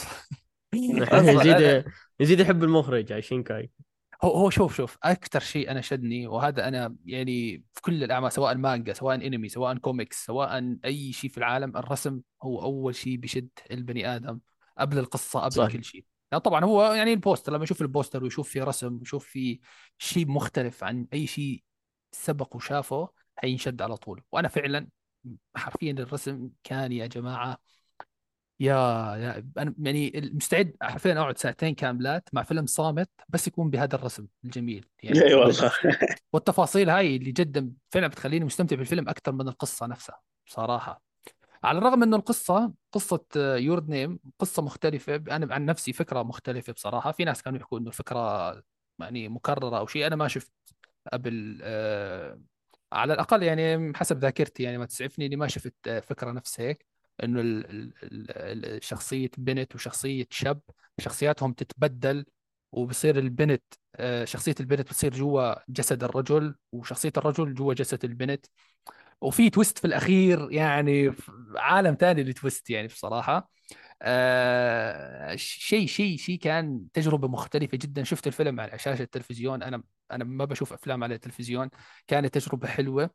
لا 0.72 1.32
يزيد 1.32 1.84
يزيد 2.20 2.40
يحب 2.40 2.64
المخرج 2.64 3.12
اي 3.12 3.42
شينكاي. 3.42 3.70
هو 4.24 4.30
هو 4.30 4.50
شوف 4.50 4.76
شوف 4.76 4.98
أكثر 5.02 5.40
شيء 5.40 5.70
أنا 5.70 5.80
شدني 5.80 6.26
وهذا 6.26 6.68
أنا 6.68 6.96
يعني 7.04 7.64
في 7.74 7.80
كل 7.82 8.04
الأعمال 8.04 8.32
سواء 8.32 8.54
مانجا 8.54 8.92
سواء 8.92 9.14
انمي 9.26 9.48
سواء 9.48 9.78
كوميكس 9.78 10.26
سواء 10.26 10.76
أي 10.84 11.12
شيء 11.12 11.30
في 11.30 11.38
العالم 11.38 11.76
الرسم 11.76 12.20
هو 12.42 12.62
أول 12.62 12.94
شيء 12.94 13.16
بيشد 13.16 13.48
البني 13.70 14.16
آدم 14.16 14.40
قبل 14.78 14.98
القصة 14.98 15.40
قبل 15.40 15.52
صح. 15.52 15.72
كل 15.72 15.84
شيء. 15.84 16.04
يعني 16.32 16.42
طبعا 16.42 16.64
هو 16.64 16.92
يعني 16.92 17.12
البوستر 17.12 17.52
لما 17.52 17.64
يشوف 17.64 17.82
البوستر 17.82 18.24
ويشوف 18.24 18.48
فيه 18.48 18.64
رسم 18.64 18.98
ويشوف 18.98 19.26
فيه 19.26 19.58
شيء 19.98 20.28
مختلف 20.28 20.84
عن 20.84 21.06
أي 21.12 21.26
شيء 21.26 21.62
سبق 22.12 22.56
وشافه 22.56 23.08
حينشد 23.36 23.82
على 23.82 23.96
طول. 23.96 24.22
وأنا 24.32 24.48
فعلا 24.48 24.88
حرفيا 25.56 25.92
الرسم 25.92 26.48
كان 26.64 26.92
يا 26.92 27.06
جماعة 27.06 27.58
يا 28.60 28.74
يا 29.16 29.44
أنا 29.58 29.74
يعني 29.78 30.30
مستعد 30.34 30.76
حرفيا 30.82 31.20
أقعد 31.20 31.38
ساعتين 31.38 31.74
كاملات 31.74 32.28
مع 32.32 32.42
فيلم 32.42 32.66
صامت 32.66 33.10
بس 33.28 33.46
يكون 33.46 33.70
بهذا 33.70 33.94
الرسم 33.94 34.26
الجميل. 34.44 34.86
يعني 35.02 35.22
إي 35.22 35.34
والله. 35.34 35.64
وال- 35.64 35.96
والتفاصيل 36.32 36.90
هاي 36.90 37.16
اللي 37.16 37.32
جدا 37.32 37.72
فعلا 37.90 38.06
بتخليني 38.08 38.44
مستمتع 38.44 38.76
بالفيلم 38.76 39.08
أكثر 39.08 39.32
من 39.32 39.48
القصة 39.48 39.86
نفسها 39.86 40.20
بصراحه 40.46 41.02
على 41.64 41.78
الرغم 41.78 42.02
إنه 42.02 42.16
القصة 42.16 42.72
قصة 42.92 43.24
يور 43.36 43.84
نيم 43.84 44.18
قصة 44.38 44.62
مختلفة 44.62 45.14
أنا 45.16 45.54
عن 45.54 45.64
نفسي 45.64 45.92
فكرة 45.92 46.22
مختلفة 46.22 46.72
بصراحة. 46.72 47.12
في 47.12 47.24
ناس 47.24 47.42
كانوا 47.42 47.58
يحكوا 47.58 47.78
إنه 47.78 47.88
الفكرة 47.88 48.52
يعني 48.98 49.28
مكررة 49.28 49.78
أو 49.78 49.86
شيء 49.86 50.06
أنا 50.06 50.16
ما 50.16 50.28
شفت 50.28 50.52
قبل 51.12 51.60
آه، 51.62 52.40
على 52.92 53.14
الأقل 53.14 53.42
يعني 53.42 53.92
حسب 53.96 54.18
ذاكرتي 54.18 54.62
يعني 54.62 54.78
ما 54.78 54.86
تسعفني 54.86 55.26
إني 55.26 55.36
ما 55.36 55.48
شفت 55.48 55.74
آه، 55.88 56.00
فكرة 56.00 56.30
نفس 56.32 56.60
هيك. 56.60 56.86
إنه 57.24 57.64
شخصية 58.82 59.30
بنت 59.38 59.74
وشخصية 59.74 60.26
شاب 60.30 60.60
شخصياتهم 61.00 61.52
تتبدل 61.52 62.24
وبصير 62.72 63.18
البنت 63.18 63.62
آه، 63.96 64.24
شخصية 64.24 64.54
البنت 64.60 64.80
بتصير 64.80 65.14
جوا 65.14 65.54
جسد 65.68 66.04
الرجل 66.04 66.54
وشخصية 66.72 67.12
الرجل 67.16 67.54
جوا 67.54 67.74
جسد 67.74 68.04
البنت. 68.04 68.46
وفي 69.20 69.50
تويست 69.50 69.78
في 69.78 69.86
الأخير 69.86 70.52
يعني 70.52 71.12
عالم 71.56 71.94
ثاني 72.00 72.22
للتويست 72.22 72.70
يعني 72.70 72.86
بصراحة. 72.88 73.50
آه 74.02 75.36
شيء 75.36 75.86
شيء 75.86 76.16
شيء 76.18 76.38
كان 76.38 76.86
تجربة 76.92 77.28
مختلفة 77.28 77.78
جدا. 77.78 78.04
شفت 78.04 78.26
الفيلم 78.26 78.60
على 78.60 78.78
شاشة 78.78 79.02
التلفزيون. 79.02 79.62
أنا 79.62 79.82
أنا 80.12 80.24
ما 80.24 80.44
بشوف 80.44 80.72
أفلام 80.72 81.04
على 81.04 81.14
التلفزيون. 81.14 81.70
كانت 82.06 82.34
تجربة 82.38 82.68
حلوة. 82.68 83.10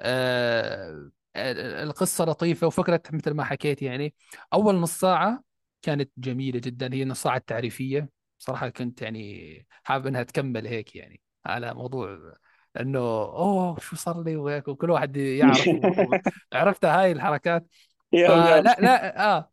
آه 0.00 1.10
القصة 1.36 2.24
لطيفة 2.24 2.66
وفكرة 2.66 3.02
مثل 3.12 3.30
ما 3.30 3.44
حكيت 3.44 3.82
يعني. 3.82 4.14
أول 4.52 4.74
نص 4.76 5.00
ساعة 5.00 5.44
كانت 5.82 6.10
جميلة 6.18 6.60
جدا. 6.60 6.94
هي 6.94 7.02
النص 7.02 7.22
ساعة 7.22 7.36
التعريفية. 7.36 8.08
صراحة 8.38 8.68
كنت 8.68 9.02
يعني 9.02 9.66
حابب 9.84 10.06
إنها 10.06 10.22
تكمل 10.22 10.66
هيك 10.66 10.96
يعني 10.96 11.20
على 11.46 11.74
موضوع 11.74 12.18
إنه 12.80 12.98
أوه 12.98 13.78
شو 13.80 13.96
صار 13.96 14.22
لي 14.22 14.36
وهيك 14.36 14.68
وكل 14.68 14.90
واحد 14.90 15.16
يعرف 15.16 15.68
عرفت 16.52 16.84
هاي 16.84 17.12
الحركات. 17.12 17.66
يب 18.12 18.30
لا 18.30 19.36
آه. 19.36 19.52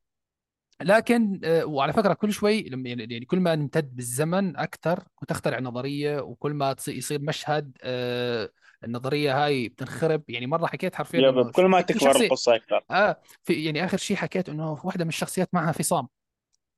لكن 0.81 1.41
آه، 1.43 1.65
وعلى 1.65 1.93
فكرة 1.93 2.13
كل 2.13 2.33
شوي 2.33 2.61
لما 2.61 2.89
يعني 2.89 3.07
يعني 3.13 3.25
كل 3.25 3.39
ما 3.39 3.55
نمتد 3.55 3.95
بالزمن 3.95 4.57
أكثر 4.57 5.03
وتخترع 5.21 5.59
نظرية 5.59 6.19
وكل 6.19 6.53
ما 6.53 6.75
يصير 6.87 7.21
مشهد 7.21 7.77
آه، 7.83 8.49
النظرية 8.83 9.45
هاي 9.45 9.69
بتنخرب. 9.69 10.23
يعني 10.27 10.47
مرة 10.47 10.67
حكيت 10.67 10.95
حرفيا 10.95 11.51
كل 11.55 11.65
ما 11.65 11.81
تكبر 11.81 11.99
شخصيه 11.99 12.25
القصة 12.25 12.55
أكثر 12.55 12.85
آه 12.91 13.21
في 13.43 13.53
يعني 13.65 13.85
آخر 13.85 13.97
شيء 13.97 14.17
حكيت 14.17 14.49
إنه 14.49 14.79
واحدة 14.83 15.03
من 15.03 15.09
الشخصيات 15.09 15.49
معها 15.53 15.71
فصام 15.71 16.07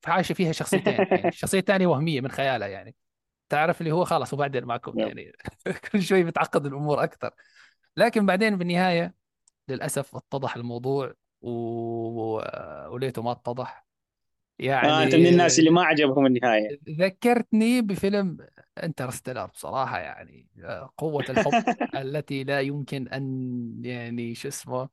فعايشة 0.01 0.34
فيها 0.34 0.51
شخصيتين 0.51 0.93
يعني 0.93 1.27
الشخصية 1.35 1.59
الثانية 1.59 1.88
وهمية 1.88 2.22
من 2.22 2.31
خيالها 2.31 2.68
يعني. 2.68 2.95
تعرف 3.52 3.82
اللي 3.82 3.91
هو 3.91 4.06
خلاص 4.06 4.34
وبعدين 4.34 4.65
معكم 4.65 4.99
يعني 4.99 5.32
كل 5.91 6.02
شوي 6.02 6.23
بتعقد 6.23 6.65
الأمور 6.65 7.03
أكثر 7.03 7.32
لكن 7.98 8.26
بعدين 8.26 8.57
بالنهاية 8.57 9.15
للأسف 9.68 10.15
اتضح 10.15 10.56
الموضوع 10.56 11.14
و... 11.41 11.49
وليته 12.88 13.22
ما 13.22 13.32
اتضح. 13.32 13.86
آه 14.61 15.03
أنت 15.03 15.15
من 15.15 15.22
يعني 15.22 15.30
الناس 15.30 15.60
اللي 15.60 15.69
ما 15.69 15.84
عجبهم 15.84 16.26
النهاية. 16.26 16.80
ذكرتني 16.90 17.82
بفيلم 17.82 18.38
انترستيلر 18.84 19.45
بصراحة 19.45 19.99
يعني 19.99 20.48
قوة 20.98 21.23
الحب 21.30 21.53
التي 21.95 22.44
لا 22.44 22.61
يمكن 22.61 23.07
أن 23.07 23.86
يعني 23.86 24.36
شو 24.36 24.48
اسمه 24.48 24.90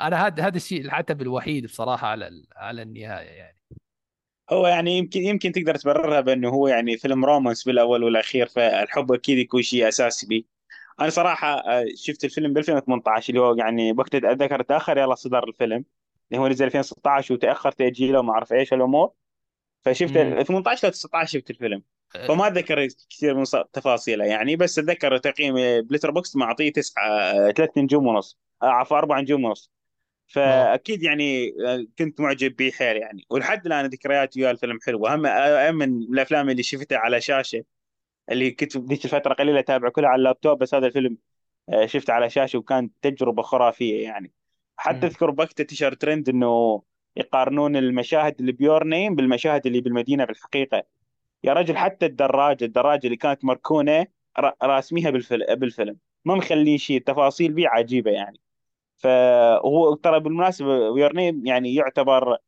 أنا 0.00 0.26
هذا 0.26 0.46
هذا 0.46 0.56
الشيء 0.56 0.80
العتب 0.80 1.22
الوحيد 1.22 1.64
بصراحة 1.66 2.06
على 2.08 2.28
ال- 2.28 2.46
على 2.56 2.82
النهاية 2.82 3.28
يعني. 3.28 3.58
هو 4.50 4.66
يعني 4.66 4.98
يمكن 4.98 5.20
يمكن 5.22 5.52
تقدر 5.52 5.76
تبررها 5.76 6.20
بأنه 6.20 6.48
هو 6.48 6.68
يعني 6.68 6.96
فيلم 6.96 7.24
romance 7.24 7.64
بالأول 7.64 8.04
والأخير 8.04 8.46
فالحب 8.46 9.12
أكيد 9.12 9.38
يكون 9.38 9.62
شيء 9.62 9.88
أساسي 9.88 10.26
بيه. 10.26 10.44
أنا 11.00 11.10
صراحة 11.10 11.48
آه، 11.48 11.84
شفت 11.96 12.24
الفيلم 12.24 12.52
ب 12.52 12.58
2018 12.58 13.30
اللي 13.30 13.40
هو 13.40 13.54
يعني 13.54 13.92
وقت 13.92 14.14
اتذكر 14.14 14.62
تاخر 14.62 14.98
يلا 14.98 15.14
صدر 15.14 15.48
الفيلم 15.48 15.84
اللي 16.32 16.42
هو 16.42 16.48
نزل 16.48 16.64
2016 16.66 17.34
وتاخر 17.34 17.72
تاجيله 17.72 18.18
وما 18.20 18.32
أعرف 18.32 18.52
إيش 18.52 18.72
الأمور 18.72 19.12
فشفت 19.84 20.16
مم. 20.18 20.42
18 20.42 20.88
ل 20.88 20.90
19 20.90 21.38
شفت 21.40 21.50
الفيلم. 21.50 21.82
آه، 22.16 22.26
فما 22.28 22.46
أتذكر 22.46 22.88
كثير 23.10 23.34
من 23.34 23.44
تفاصيله 23.72 24.24
يعني 24.24 24.56
بس 24.56 24.78
أتذكر 24.78 25.18
تقييم 25.18 25.54
ب 25.80 26.10
Letterboxd 26.10 26.36
معطيه 26.36 26.72
تسعة 26.72 27.32
ثلاث 27.52 27.78
نجوم 27.78 28.06
ونص 28.06 28.38
آه، 28.62 28.66
عفوا 28.66 28.98
أربع 28.98 29.20
نجوم 29.20 29.44
ونص. 29.44 29.72
فأكيد 30.26 31.02
يعني 31.02 31.54
آه، 31.66 31.86
كنت 31.98 32.20
معجب 32.20 32.56
به 32.56 32.70
حيل 32.70 32.96
يعني. 32.96 33.26
ولحد 33.30 33.66
الآن 33.66 33.86
ذكرياتي 33.86 34.42
ويا 34.42 34.50
الفيلم 34.50 34.78
حلوة 34.86 35.14
هم 35.14 35.26
آه، 35.26 35.70
من 35.70 36.02
الأفلام 36.02 36.50
اللي 36.50 36.62
شفتها 36.62 36.98
على 36.98 37.20
شاشة 37.20 37.64
اللي 38.30 38.50
كنت 38.50 38.76
ذيك 38.76 39.04
الفترة 39.04 39.34
قليلة 39.34 39.58
أتابع 39.58 39.88
كلها 39.88 40.08
على 40.08 40.18
اللابتوب 40.18 40.58
بس 40.58 40.74
هذا 40.74 40.86
الفيلم 40.86 41.18
آه، 41.68 41.86
شفته 41.86 42.12
على 42.12 42.30
شاشة 42.30 42.58
وكانت 42.58 42.92
تجربة 43.02 43.42
خرافية 43.42 44.02
يعني. 44.04 44.32
حتى. 44.76 45.06
أذكر 45.06 45.30
وقتها 45.30 45.62
انتشر 45.62 45.94
ترند 45.94 46.28
إنه 46.28 46.82
يقارنون 47.16 47.76
المشاهد 47.76 48.36
اللي 48.40 48.52
ب 48.52 48.58
Your 48.58 48.84
Name 48.84 49.14
بالمشاهد 49.14 49.66
اللي 49.66 49.80
بالمدينة 49.80 50.24
بالحقيقة. 50.24 50.82
يا 51.44 51.52
رجل 51.52 51.76
حتى 51.76 52.06
الدراجة 52.06 52.64
الدراجة 52.64 53.06
اللي 53.06 53.16
كانت 53.16 53.44
مركونة 53.44 54.06
راسميها 54.62 55.10
بالفيلم 55.10 55.54
بالفيلم. 55.54 55.96
ما 56.24 56.34
مخلين 56.34 56.78
شيء. 56.78 56.96
التفاصيل 56.96 57.52
بيه 57.52 57.68
عجيبة 57.68 58.10
يعني. 58.10 58.40
فهو 58.96 59.94
ترى 59.94 60.20
بالمناسبة 60.20 60.68
و 60.68 60.77
Your 60.77 61.12
Name 61.16 61.46
يعني 61.46 61.74
يعتبر 61.74 62.38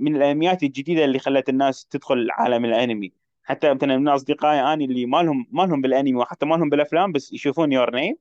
من 0.00 0.16
الانميات 0.16 0.62
الجديدة 0.62 1.04
اللي 1.04 1.18
خلت 1.18 1.48
الناس 1.48 1.86
تدخل 1.86 2.28
عالم 2.30 2.64
الأنمي. 2.64 3.12
حتى 3.44 3.74
مثلا 3.74 3.96
من 3.98 4.08
أصدقائي 4.08 4.60
اني 4.72 4.84
اللي 4.84 5.06
ما 5.06 5.22
لهم 5.22 5.46
ما 5.50 5.62
لهم 5.62 5.80
بالأنمي 5.80 6.14
وحتى 6.14 6.46
ما 6.46 6.54
لهم 6.54 6.68
بالأفلام 6.68 7.12
بس 7.12 7.32
يشوفون 7.32 7.72
Your 7.72 7.94
Name 7.94 8.16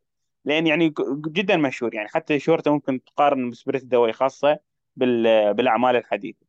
لأن 0.45 0.67
يعني 0.67 0.93
جدا 1.27 1.57
مشهور 1.57 1.93
يعني. 1.95 2.09
حتى 2.09 2.39
شهرته 2.39 2.71
ممكن 2.71 3.03
تقارن 3.03 3.49
ب 3.49 3.53
Spirited 3.53 3.85
Away 3.85 4.13
خاصة 4.13 4.59
بال- 4.95 5.53
بالأعمال 5.53 5.95
الحديثة. 5.95 6.45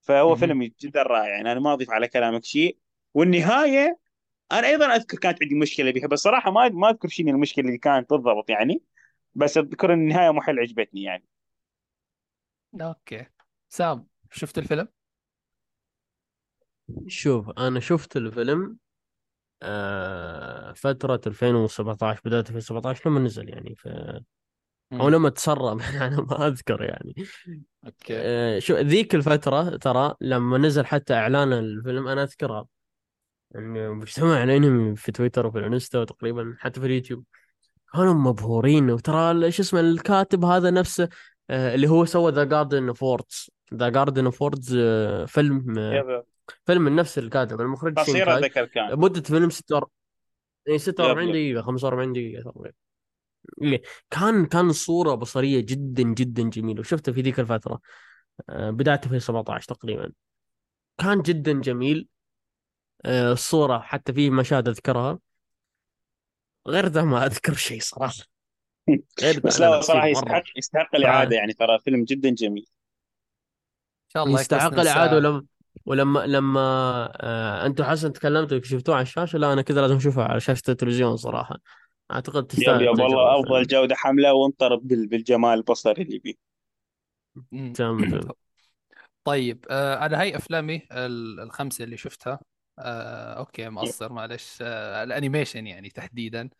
فهو. 0.00 0.34
فيلم 0.34 0.70
جدا 0.80 1.02
رائع 1.02 1.28
يعني. 1.28 1.52
أنا 1.52 1.60
ما 1.60 1.72
أضيف 1.72 1.90
على 1.90 2.08
كلامك 2.08 2.44
شيء. 2.44 2.76
والنهاية 3.14 3.98
أنا 4.52 4.66
أيضا 4.66 4.86
أذكر 4.96 5.18
كانت 5.18 5.42
عندي 5.42 5.54
مشكلة 5.54 5.90
بها 5.90 6.06
بس 6.08 6.18
صراحة 6.18 6.50
ما 6.50 6.68
ما 6.68 6.90
أذكر 6.90 7.08
شيء 7.08 7.26
من 7.26 7.32
المشكلة 7.34 7.64
اللي 7.66 7.78
كانت 7.78 8.10
بالضبط 8.10 8.50
يعني. 8.50 8.82
بس 9.34 9.58
اذكر 9.58 9.94
ان 9.94 10.00
النهاية 10.00 10.30
مو 10.30 10.42
حل 10.42 10.58
عجبتني 10.58 11.02
يعني. 11.02 11.24
أوكي. 12.80 13.26
سام 13.68 14.06
شفت 14.30 14.58
الفيلم؟ 14.58 14.88
شوف 17.06 17.50
أنا 17.50 17.80
شفت 17.80 18.16
الفيلم 18.16 18.76
آه 19.62 20.72
فترة 20.72 21.20
2017 21.26 22.20
بداية 22.24 22.40
2017 22.40 23.10
لما 23.10 23.20
نزل 23.20 23.48
يعني 23.48 23.74
ف... 23.74 23.88
أو 23.88 24.22
مم. 24.92 25.08
لما 25.08 25.28
تسرب 25.28 25.80
أنا 26.02 26.20
ما 26.20 26.46
أذكر 26.46 26.82
يعني. 26.82 27.14
أوكي. 27.86 28.14
آه 28.16 28.58
شو 28.58 28.76
ذيك 28.76 29.14
الفترة 29.14 29.76
ترى 29.76 30.14
لما 30.20 30.58
نزل 30.58 30.86
حتى 30.86 31.14
إعلان 31.14 31.52
الفيلم 31.52 32.08
أنا 32.08 32.22
اذكرها 32.22 32.66
ان 33.56 33.90
مجتمع 33.90 34.44
الانمي 34.44 34.96
في 34.96 35.12
تويتر 35.12 35.46
وفي 35.46 35.58
الإنستا 35.58 35.98
وتقريبا 35.98 36.56
حتى 36.58 36.80
في 36.80 36.86
اليوتيوب. 36.86 37.24
كانوا 37.92 38.14
مبهورين. 38.14 38.90
وترى 38.90 39.50
شو 39.50 39.62
اسمه 39.62 39.80
الكاتب 39.80 40.44
هذا 40.44 40.70
نفسه 40.70 41.08
آه 41.50 41.74
اللي 41.74 41.88
هو 41.88 42.04
سوى 42.04 42.32
The 42.32 42.44
Garden 42.44 42.88
of 42.88 43.02
Words 43.02 43.50
The 43.74 43.88
Garden 43.88 44.24
of 44.24 44.42
Words 44.42 44.76
فيلم 45.26 45.78
آه 45.78 46.24
فيلم 46.66 46.82
من 46.82 46.96
نفس 46.96 47.18
الكاتب 47.18 47.60
المخرج 47.60 48.00
شينكاي. 48.02 48.40
ذكر 48.40 48.64
كان. 48.64 48.98
مدة 48.98 49.20
فيلم 49.20 49.50
46 49.50 49.90
إيه، 50.68 50.74
yep 50.74 50.80
46 50.80 51.28
يب. 51.28 51.32
دقيقة 51.34 51.62
45 51.62 52.12
دقيقة 52.12 52.42
تقريبا. 52.42 52.72
إيه، 53.62 53.82
كان 54.10 54.46
كان 54.46 54.72
صورة 54.72 55.14
بصرية 55.14 55.60
جدا 55.60 56.02
جدا 56.02 56.42
جميلة. 56.42 56.80
وشفته 56.80 57.12
في 57.12 57.20
ذيك 57.22 57.40
الفترة 57.40 57.80
آه، 58.48 58.70
بدايته 58.70 59.10
في 59.10 59.20
17 59.20 59.64
تقريبا. 59.74 60.12
كان 60.98 61.22
جدا 61.22 61.52
جميل. 61.52 62.08
الصورة 63.06 63.78
حتى 63.78 64.12
في 64.12 64.30
مشاهد 64.30 64.68
أذكرها. 64.68 65.18
غير 66.68 66.86
ذا 66.86 67.02
ما 67.02 67.26
أذكر 67.26 67.54
شيء 67.54 67.80
صراحة. 67.80 68.14
غير 69.22 69.40
بس 69.40 69.60
لا 69.60 69.80
صراحة 69.80 70.06
يستحق 70.06 70.42
يستحق 70.56 70.94
الإعادة 70.94 71.36
يعني 71.36 71.52
ترى 71.52 71.78
فيلم 71.78 72.04
جدا 72.04 72.30
جميل. 72.30 72.66
إن 74.06 74.12
شاء 74.12 74.24
الله 74.24 74.40
الإعادة 74.50 74.76
ننساه 74.76 75.14
ولما 75.16 75.44
ولما 75.86 76.26
لما 76.26 76.60
آه، 77.20 77.66
أنتم 77.66 77.84
حسن 77.84 78.12
تكلمتوا 78.12 78.60
شفتوه 78.62 78.94
على 78.94 79.02
الشاشة؟ 79.02 79.38
لا 79.38 79.52
أنا 79.52 79.62
كذا 79.62 79.80
لازم 79.80 79.96
أشوفه 79.96 80.22
على 80.22 80.40
شاشة 80.40 80.62
التلفزيون 80.70 81.16
صراحة. 81.16 81.56
أعتقد 82.10 82.42
يب 82.42 82.48
تستاهل 82.48 82.82
يب 82.82 82.88
والله 82.88 83.40
أفضل 83.40 83.66
جودة 83.66 83.94
حملة 83.94 84.32
وانطرب 84.34 84.88
بال- 84.88 85.06
بالجمال 85.06 85.58
البصري 85.58 86.02
اللي 86.02 86.20
فيه. 86.20 86.34
تمام 87.74 88.20
طيب 89.24 89.66
آه 89.70 90.06
أنا 90.06 90.20
هاي 90.20 90.36
أفلامي 90.36 90.82
ال- 90.92 91.40
الخمسة 91.40 91.84
اللي 91.84 91.96
شفتها 91.96 92.40
آه 92.78 93.32
أوكي 93.38 93.62
yep. 93.62 93.72
مقصر 93.72 94.12
معلش. 94.12 94.58
آه 94.62 95.02
ال 95.02 95.08
animation 95.08 95.66
يعني 95.66 95.88
تحديدا. 95.90 96.50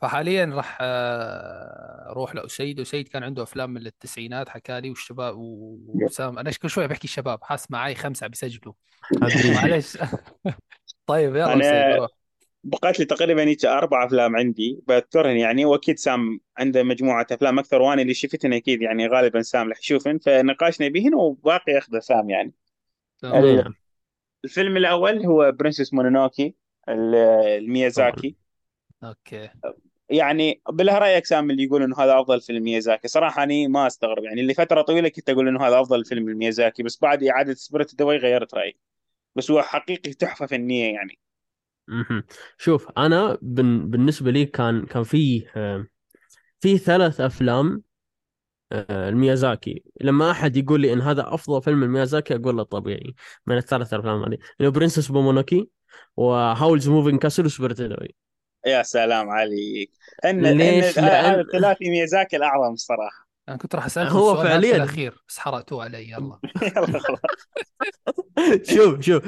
فحاليا 0.00 0.44
راح 0.44 0.78
آه 0.80 2.10
أروح 2.10 2.34
ليزيد 2.34 2.80
يزيد 2.80 3.08
كان 3.08 3.22
عنده 3.24 3.42
أفلام 3.42 3.70
من 3.70 3.86
التسعينات 3.86 4.48
حكى 4.48 4.80
لي 4.80 4.88
والشباب. 4.90 5.34
وسام 5.38 6.38
أنا 6.38 6.50
كل 6.50 6.70
شوي 6.70 6.86
بحكي 6.86 7.08
شباب 7.08 7.44
حاس 7.44 7.70
معي 7.70 7.94
خمسة 7.94 8.26
بيسجلوا. 8.26 8.74
معلش. 9.54 9.98
طيب 11.06 11.36
يلا 11.36 11.60
يزيد 11.60 11.64
أنا 11.64 11.96
روح. 11.96 12.10
بقيت 12.64 12.98
لي 12.98 13.04
تقريبا 13.04 13.44
هيك 13.44 13.64
أربع 13.64 14.04
أفلام 14.06 14.36
عندي. 14.36 14.80
بذكرهن 14.88 15.36
يعني 15.36 15.64
وأكيد 15.64 15.98
سام 15.98 16.40
عنده 16.58 16.82
مجموعة 16.82 17.26
أفلام 17.32 17.58
أكثر 17.58 17.82
وأنا 17.82 18.02
اللي 18.02 18.14
شفتهن 18.14 18.52
أكيد 18.52 18.82
يعني 18.82 19.06
غالبا 19.06 19.42
سام 19.42 19.70
رح 19.70 19.78
يشوفن 19.78 20.18
فنقاشنا 20.18 20.88
بهن 20.88 21.14
وباقي 21.14 21.72
ياخذه 21.72 21.98
سام 21.98 22.30
يعني. 22.30 22.52
تمام. 23.18 23.74
الفيلم 24.44 24.76
الأول 24.76 25.26
هو 25.26 25.52
Princess 25.52 25.94
Mononoke 25.94 26.54
لميازاكي. 26.88 28.36
أوكي. 29.04 29.50
يعني 30.10 30.62
بالله 30.68 30.98
رايك 30.98 31.26
سام 31.26 31.50
اللي 31.50 31.62
يقول 31.62 31.82
انه 31.82 31.96
هذا 31.98 32.20
أفضل 32.20 32.40
فيلم 32.40 32.62
ميازاكي. 32.62 33.08
صراحة 33.08 33.42
أني 33.42 33.68
ما 33.68 33.86
أستغرب. 33.86 34.24
يعني 34.24 34.42
لفتره 34.42 34.82
طويلة 34.82 35.08
كنت 35.08 35.30
أقول 35.30 35.48
إنه 35.48 35.62
هذا 35.62 35.80
أفضل 35.80 36.04
فيلم 36.04 36.28
لميازاكي 36.28 36.82
بس 36.82 36.98
بعد 37.02 37.24
إعادة 37.24 37.54
Spirited 37.54 37.94
Away 37.94 38.16
غيرت 38.16 38.54
رأيي. 38.54 38.78
بس 39.36 39.50
هو 39.50 39.62
حقيقي 39.62 40.12
تحفة 40.12 40.46
فنية 40.46 40.92
يعني. 40.92 41.18
شوف 42.58 42.88
أنا 42.98 43.38
بالنسبة 43.42 44.30
لي 44.30 44.46
كان 44.46 44.86
كان 44.86 45.02
في 45.02 45.46
آه، 45.56 45.86
في 46.60 46.78
ثلاث 46.78 47.20
أفلام 47.20 47.82
لميازاكي. 48.72 49.82
لما 50.00 50.30
أحد 50.30 50.56
يقول 50.56 50.80
لي 50.80 50.92
إن 50.92 51.00
هذا 51.00 51.34
أفضل 51.34 51.62
فيلم 51.62 51.82
لميازاكي 51.82 52.34
أقول 52.34 52.56
له 52.56 52.62
طبيعي 52.62 53.14
من 53.46 53.56
الثلاث 53.56 53.94
أفلام 53.94 54.22
هذه؟ 54.22 54.38
اللي 54.58 54.68
هو 54.68 54.70
Princess 54.70 55.08
Mononoke 55.08 55.68
و 56.16 56.26
Howl's 56.26 56.88
Moving 56.88 57.18
Castle 57.20 57.46
و 57.46 57.50
Spirited 57.50 57.80
Away. 57.80 58.14
يا 58.66 58.82
سلام 58.82 59.28
عليك. 59.30 59.90
ان 60.24 60.46
إن 60.46 60.58
ليش؟ 60.58 60.98
هذا 60.98 61.06
لأن 61.08 61.40
الثلاثي 61.40 61.90
ميازاكي 61.90 62.36
الأعظم 62.36 62.72
الصراحه 62.72 63.28
أنا 63.48 63.56
كنت 63.56 63.74
راح 63.74 63.84
اسالكم 63.84 64.16
هو 64.16 64.32
السؤال 64.32 64.46
هذا 64.46 64.60
في 64.60 64.66
فعليا. 64.66 64.76
الأخير 64.76 65.24
بس 65.28 65.38
حرقتوه 65.38 65.84
علي 65.84 66.10
يلا. 66.10 66.38
يلا 66.76 66.98
خلاص. 66.98 67.20
شوف 68.74 69.00
شوف. 69.00 69.22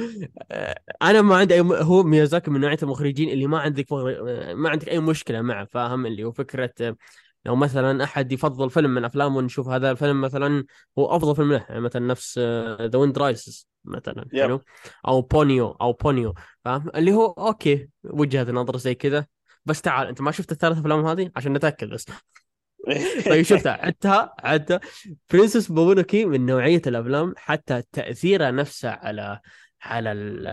آه، 0.51 0.75
أنا 1.03 1.23
ما 1.23 1.37
عندي 1.37 1.55
أي 1.55 1.63
م... 1.63 1.73
هو 1.73 2.03
ميازاكي 2.03 2.51
من 2.51 2.61
نوعية 2.61 2.79
المخرجين 2.83 3.29
اللي 3.29 3.47
ما 3.47 3.59
عندك 3.59 3.93
آه، 3.93 4.55
ما 4.55 4.71
عندك 4.71 4.89
أي 4.89 5.01
مشكلة 5.01 5.43
معه 5.43 5.65
فاهم؟ 5.65 6.07
اللي 6.07 6.25
هو 6.25 6.33
فكرة 6.33 6.73
آه، 6.81 6.97
لو 7.45 7.57
مثلا 7.57 8.05
أحد 8.05 8.33
يفضل 8.33 8.71
فيلم 8.71 8.95
من 8.95 9.05
أفلامه 9.05 9.37
ونشوف 9.37 9.69
هذا 9.69 9.91
الفيلم 9.91 10.21
مثلا 10.21 10.65
هو 10.99 11.17
أفضل 11.17 11.37
فيلم 11.37 11.53
له 11.53 11.67
يعني 11.69 11.81
مثلا 11.81 12.07
نفس 12.07 12.39
The 12.81 12.99
Wind 12.99 13.19
Rises 13.19 13.69
مثلا 13.85 14.25
yep. 14.33 14.43
حلو؟ 14.43 14.61
أو 15.09 15.21
بونيو 15.21 15.71
أو 15.71 15.93
بونيو 15.93 16.35
فاهم؟ 16.65 16.91
اللي 16.95 17.13
هو 17.13 17.27
أوكي 17.27 17.89
وجهة 18.05 18.51
نظر 18.51 18.77
زي 18.77 18.95
كذا. 18.95 19.27
بس 19.65 19.81
تعال 19.81 20.09
أنت 20.09 20.21
ما 20.21 20.31
شفت 20.31 20.53
الثلاث 20.53 20.79
أفلام 20.79 21.07
هذه؟ 21.07 21.31
عشان 21.37 21.53
نتأكد 21.53 21.89
بس. 21.89 22.07
طيب 23.31 23.43
شفتها 23.43 23.73
عدتها 23.73 24.35
عدتها. 24.39 24.81
Princess 25.33 25.73
Mononoke 25.73 26.25
من 26.25 26.47
نوعية 26.47 26.83
الأفلام 26.87 27.35
حتى 27.37 27.83
تأثيرها 27.93 28.51
نفسه 28.51 28.91
على 28.91 29.41
على 29.83 30.13
ال 30.13 30.47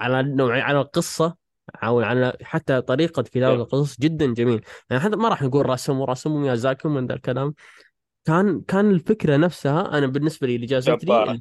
على 0.00 0.22
نوعية 0.22 0.62
على 0.62 0.80
القصة 0.80 1.47
أو 1.74 2.00
على 2.00 2.32
حتى 2.42 2.80
طريقة 2.80 3.22
كتابة 3.22 3.54
القصص 3.54 4.00
جدا 4.00 4.34
جميل. 4.34 4.60
يعني 4.90 5.02
حتى 5.02 5.16
ما 5.16 5.28
راح 5.28 5.42
نقول 5.42 5.66
رسم 5.66 6.00
ورسم 6.00 6.32
وميازاكي 6.32 6.88
ومن 6.88 7.06
ذا 7.06 7.14
الكلام. 7.14 7.54
كان 8.24 8.60
كان 8.60 8.90
الفكرة 8.90 9.36
نفسها 9.36 9.98
أنا 9.98 10.06
بالنسبة 10.06 10.46
لي 10.46 10.54
اللي 10.54 10.66
جازت 10.66 11.04
لي 11.04 11.40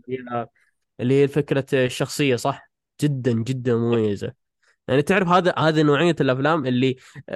اللي 0.99 1.21
هي 1.21 1.27
فكرة 1.27 1.65
الشخصية 1.73 2.35
صح؟ 2.35 2.69
جدا 3.01 3.31
جدا 3.31 3.75
مميزة. 3.75 4.33
يعني 4.87 5.01
تعرف 5.01 5.27
هذا 5.27 5.53
هذه 5.57 5.81
نوعية 5.81 6.15
الأفلام 6.21 6.65
اللي 6.65 6.95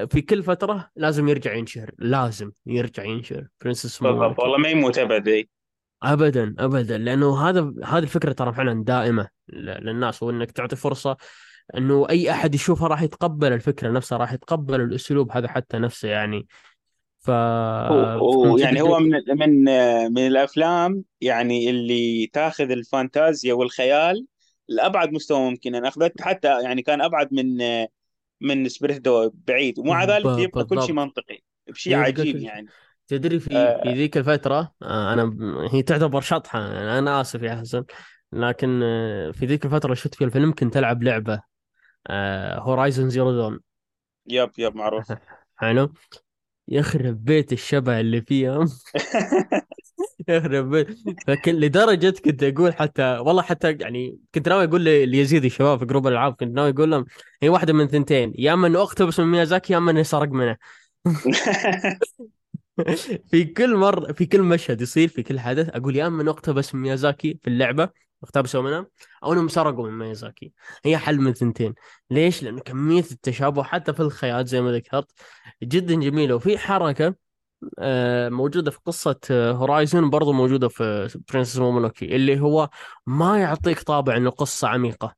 في 0.09 0.21
كل 0.21 0.43
فترة 0.43 0.89
لازم 0.95 1.27
يرجع 1.29 1.53
ينشهر 1.53 1.91
لازم 1.97 2.51
يرجع 2.65 3.03
ينشهر. 3.03 3.47
برنسس 3.61 4.03
بالضبط. 4.03 4.39
والله 4.39 4.57
ما 4.57 4.69
يموت 4.69 4.97
ابدا. 4.97 5.43
أبدا 6.03 6.55
أبدا. 6.59 6.97
لأنه 6.97 7.49
هذا 7.49 7.73
هذه 7.85 8.03
الفكرة 8.03 8.31
ترى 8.31 8.53
فعلا 8.53 8.83
دائمة 8.83 9.27
ل- 9.47 9.85
للناس 9.85 10.23
وإنك 10.23 10.51
تعطي 10.51 10.75
فرصة 10.75 11.17
إنه 11.77 12.09
أي 12.09 12.31
أحد 12.31 12.55
يشوفها 12.55 12.87
راح 12.87 13.01
يتقبل 13.01 13.53
الفكرة 13.53 13.89
نفسها 13.89 14.17
راح 14.17 14.33
يتقبل 14.33 14.81
الأسلوب 14.81 15.31
هذا 15.31 15.47
حتى 15.47 15.77
نفسه 15.77 16.09
يعني. 16.09 16.47
ف 17.19 17.27
يعني؟ 17.27 18.81
هو 18.81 18.99
من 18.99 19.11
من 19.27 19.63
من 20.13 20.27
الأفلام 20.27 21.03
يعني 21.21 21.69
اللي 21.69 22.27
تاخذ 22.33 22.71
الفانتازيا 22.71 23.53
والخيال 23.53 24.25
لأبعد 24.67 25.11
مستوى 25.11 25.49
ممكن. 25.49 25.75
أنا 25.75 25.87
أخذت 25.87 26.21
حتى 26.21 26.61
يعني 26.61 26.81
كان 26.81 27.01
أبعد 27.01 27.33
من 27.33 27.57
من 28.41 28.69
Spirited 28.69 29.01
Away. 29.47 29.79
ومع 29.79 30.03
ذلك 30.03 30.39
يبقى 30.39 30.65
كل 30.65 30.81
شيء 30.83 30.93
منطقي 30.93 31.39
بشيء 31.67 31.95
عجيب 31.95 32.35
يعني. 32.35 32.67
تدري 33.07 33.39
في 33.39 33.49
في 33.49 33.55
آه 33.55 33.93
ذيك 33.93 34.17
الفترة 34.17 34.73
آه، 34.81 35.13
أنا 35.13 35.35
هي 35.71 35.83
تعتبر 35.83 36.21
شطحة 36.21 36.59
أنا 36.99 37.21
آسف 37.21 37.41
يا 37.41 37.55
حسن 37.55 37.83
لكن 38.33 38.81
آه، 38.83 39.31
في 39.31 39.45
ذيك 39.45 39.65
الفترة 39.65 39.93
شفت 39.93 40.15
فيها 40.15 40.27
الفيلم 40.27 40.53
كنت 40.53 40.77
ألعب 40.77 41.03
لعبة. 41.03 41.50
Horizon 42.59 43.09
Zero 43.09 43.31
Dawn 43.31 43.59
yep 44.27 44.51
yep 44.57 44.75
معروف. 44.75 45.11
حلو. 45.57 45.93
يخرب 46.67 47.25
بيت 47.25 47.53
الشبه 47.53 47.99
اللي 47.99 48.21
فيها 48.21 48.65
يخرب 50.27 50.69
بيت. 50.69 50.87
فكن 51.27 51.55
لدرجة 51.55 52.13
كنت 52.25 52.43
أقول 52.43 52.73
حتى 52.73 53.03
والله 53.17 53.41
حتى 53.41 53.71
يعني 53.71 54.19
كنت 54.35 54.49
ناوي 54.49 54.63
أقول 54.63 54.85
ل- 54.85 55.09
ليزيد 55.09 55.45
الشباب 55.45 55.79
في 55.79 55.85
group 55.85 56.07
الألعاب 56.07 56.33
كنت 56.33 56.55
ناوي 56.55 56.69
أقول 56.69 56.91
لهم 56.91 57.05
هي 57.41 57.49
واحدة 57.49 57.73
من 57.73 57.87
ثنتين 57.87 58.33
يا 58.37 58.53
أما 58.53 58.67
إنه 58.67 58.81
أقتبس 58.81 59.19
من 59.19 59.25
ميازاكي 59.27 59.73
يا 59.73 59.77
أما 59.77 59.91
إنه 59.91 59.99
يسرق 59.99 60.29
منه. 60.29 60.57
في 63.31 63.45
كل 63.45 63.75
مرة 63.75 64.13
في 64.13 64.25
كل 64.25 64.41
مشهد 64.41 64.81
يصير 64.81 65.07
في 65.07 65.23
كل 65.23 65.39
حدث 65.39 65.69
أقول 65.69 65.95
يا 65.95 66.07
إنه 66.07 66.31
اقتبس 66.31 66.75
من 66.75 66.81
ميازاكي 66.81 67.39
في 67.43 67.47
اللعبة. 67.49 67.89
اقتبسوا 68.23 68.61
منها. 68.61 68.87
أو 69.23 69.33
إنهم 69.33 69.47
سرقوا 69.47 69.89
من 69.89 69.97
ميازاكي. 69.97 70.53
هي 70.85 70.97
وحدة 70.97 71.17
من 71.21 71.33
ثنتين. 71.33 71.73
ليش؟ 72.09 72.43
لأنه 72.43 72.61
كمية 72.61 73.05
التشابه 73.11 73.63
حتى 73.63 73.93
في 73.93 73.99
الخيال 73.99 74.45
زي 74.45 74.61
ما 74.61 74.71
ذكرت 74.71 75.11
جدا 75.63 75.95
جميلة. 75.95 76.35
وفي 76.35 76.57
حركة 76.57 77.15
آه، 77.79 78.29
موجودة 78.29 78.71
في 78.71 78.79
قصة 78.85 79.19
Horizon 79.31 80.09
برضو 80.09 80.33
موجودة 80.33 80.67
في 80.67 81.19
Princess 81.33 81.57
Mononoke 81.57 82.15
اللي 82.15 82.39
هو 82.39 82.69
ما 83.05 83.39
يعطيك 83.39 83.81
طابع 83.81 84.17
إنه 84.17 84.29
قصة 84.29 84.67
عميقة. 84.67 85.15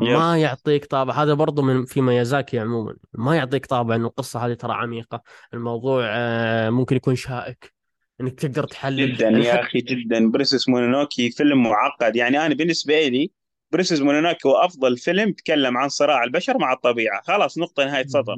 yep 0.00 0.18
ما 0.18 0.38
يعطيك 0.38 0.84
طابع. 0.84 1.14
هذا 1.22 1.34
برضو 1.34 1.62
من 1.62 1.84
في 1.84 2.00
ميازاكي 2.00 2.58
عموما. 2.58 2.96
ما 3.12 3.36
يعطيك 3.36 3.66
طابع 3.66 3.94
إنه 3.94 4.06
القصة 4.06 4.46
هذه 4.46 4.54
ترى 4.54 4.72
عميقة. 4.72 5.22
الموضوع 5.54 6.04
آه، 6.06 6.70
ممكن 6.70 6.96
يكون 6.96 7.14
شائك. 7.16 7.73
إنك 8.20 8.40
تقدر 8.40 8.64
تحلل 8.64 9.16
جدا 9.16 9.28
يا 9.28 9.60
أخي 9.60 9.78
جدا. 9.78 10.30
Princess 10.30 10.68
Mononoke 10.68 11.30
فيلم 11.30 11.62
معقد. 11.62 12.16
يعني 12.16 12.46
أنا 12.46 12.54
بالنسبة 12.54 13.08
لي 13.08 13.30
Princess 13.72 14.00
Mononoke 14.00 14.48
هو 14.48 14.52
أفضل 14.52 14.96
فيلم 14.96 15.32
تكلم 15.32 15.76
عن 15.76 15.88
صراع 15.88 16.24
البشر 16.24 16.58
مع 16.58 16.72
الطبيعة. 16.72 17.22
خلاص 17.22 17.58
نقطة 17.58 17.84
نهاية 17.84 18.06
سطر. 18.06 18.36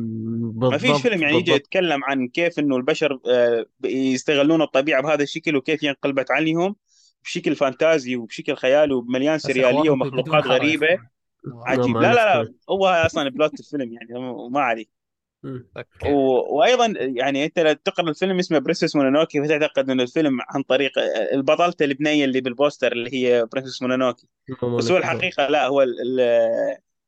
ما 0.54 0.78
فيش 0.78 1.02
فيلم 1.02 1.22
يعني 1.22 1.36
يجي 1.36 1.52
يتكلم 1.52 2.04
عن 2.04 2.28
كيف 2.28 2.58
إنه 2.58 2.76
البشر 2.76 3.18
آه، 3.28 3.66
يستغلون 3.84 4.62
الطبيعة 4.62 5.02
بهذا 5.02 5.22
الشكل 5.22 5.56
وكيف 5.56 5.84
هي 5.84 5.90
انقلبت 5.90 6.30
عليهم 6.30 6.76
بشكل 7.24 7.56
فانتازي 7.56 8.16
وبشكل 8.16 8.56
خيالي 8.56 8.94
ومليان 8.94 9.38
سريالية 9.38 9.90
ومخلوقات 9.90 10.46
غريبة. 10.46 10.98
عجيب. 11.66 11.96
لا 11.96 12.14
لا 12.14 12.42
لا. 12.42 12.54
هو 12.70 12.86
أصلا 12.86 13.28
بلوت 13.28 13.60
الفيلم 13.60 13.92
يعني 13.92 14.08
ما 14.50 14.60
عليك 14.60 14.95
و- 16.00 16.56
وأيضا 16.58 16.86
يعني 16.98 17.44
أنت 17.44 17.58
لو 17.58 17.72
تقرا 17.72 18.10
الفيلم 18.10 18.38
اسمه 18.38 18.58
برنسس 18.58 18.96
مونونوكي 18.96 19.44
فتعتقد 19.44 19.90
إنه 19.90 20.02
الفيلم 20.02 20.38
عن 20.48 20.62
طريق 20.62 20.92
البطلة 21.32 21.74
اللبنيه 21.80 22.24
اللي 22.24 22.40
بالبوستر 22.40 22.92
اللي 22.92 23.14
هي 23.14 23.46
برنسس 23.52 23.82
مونونوكي. 23.82 24.28
بس 24.78 24.90
هو 24.90 24.96
الحقيقة 24.96 25.46
لا 25.48 25.66
هو 25.66 25.82
ال- 25.82 26.20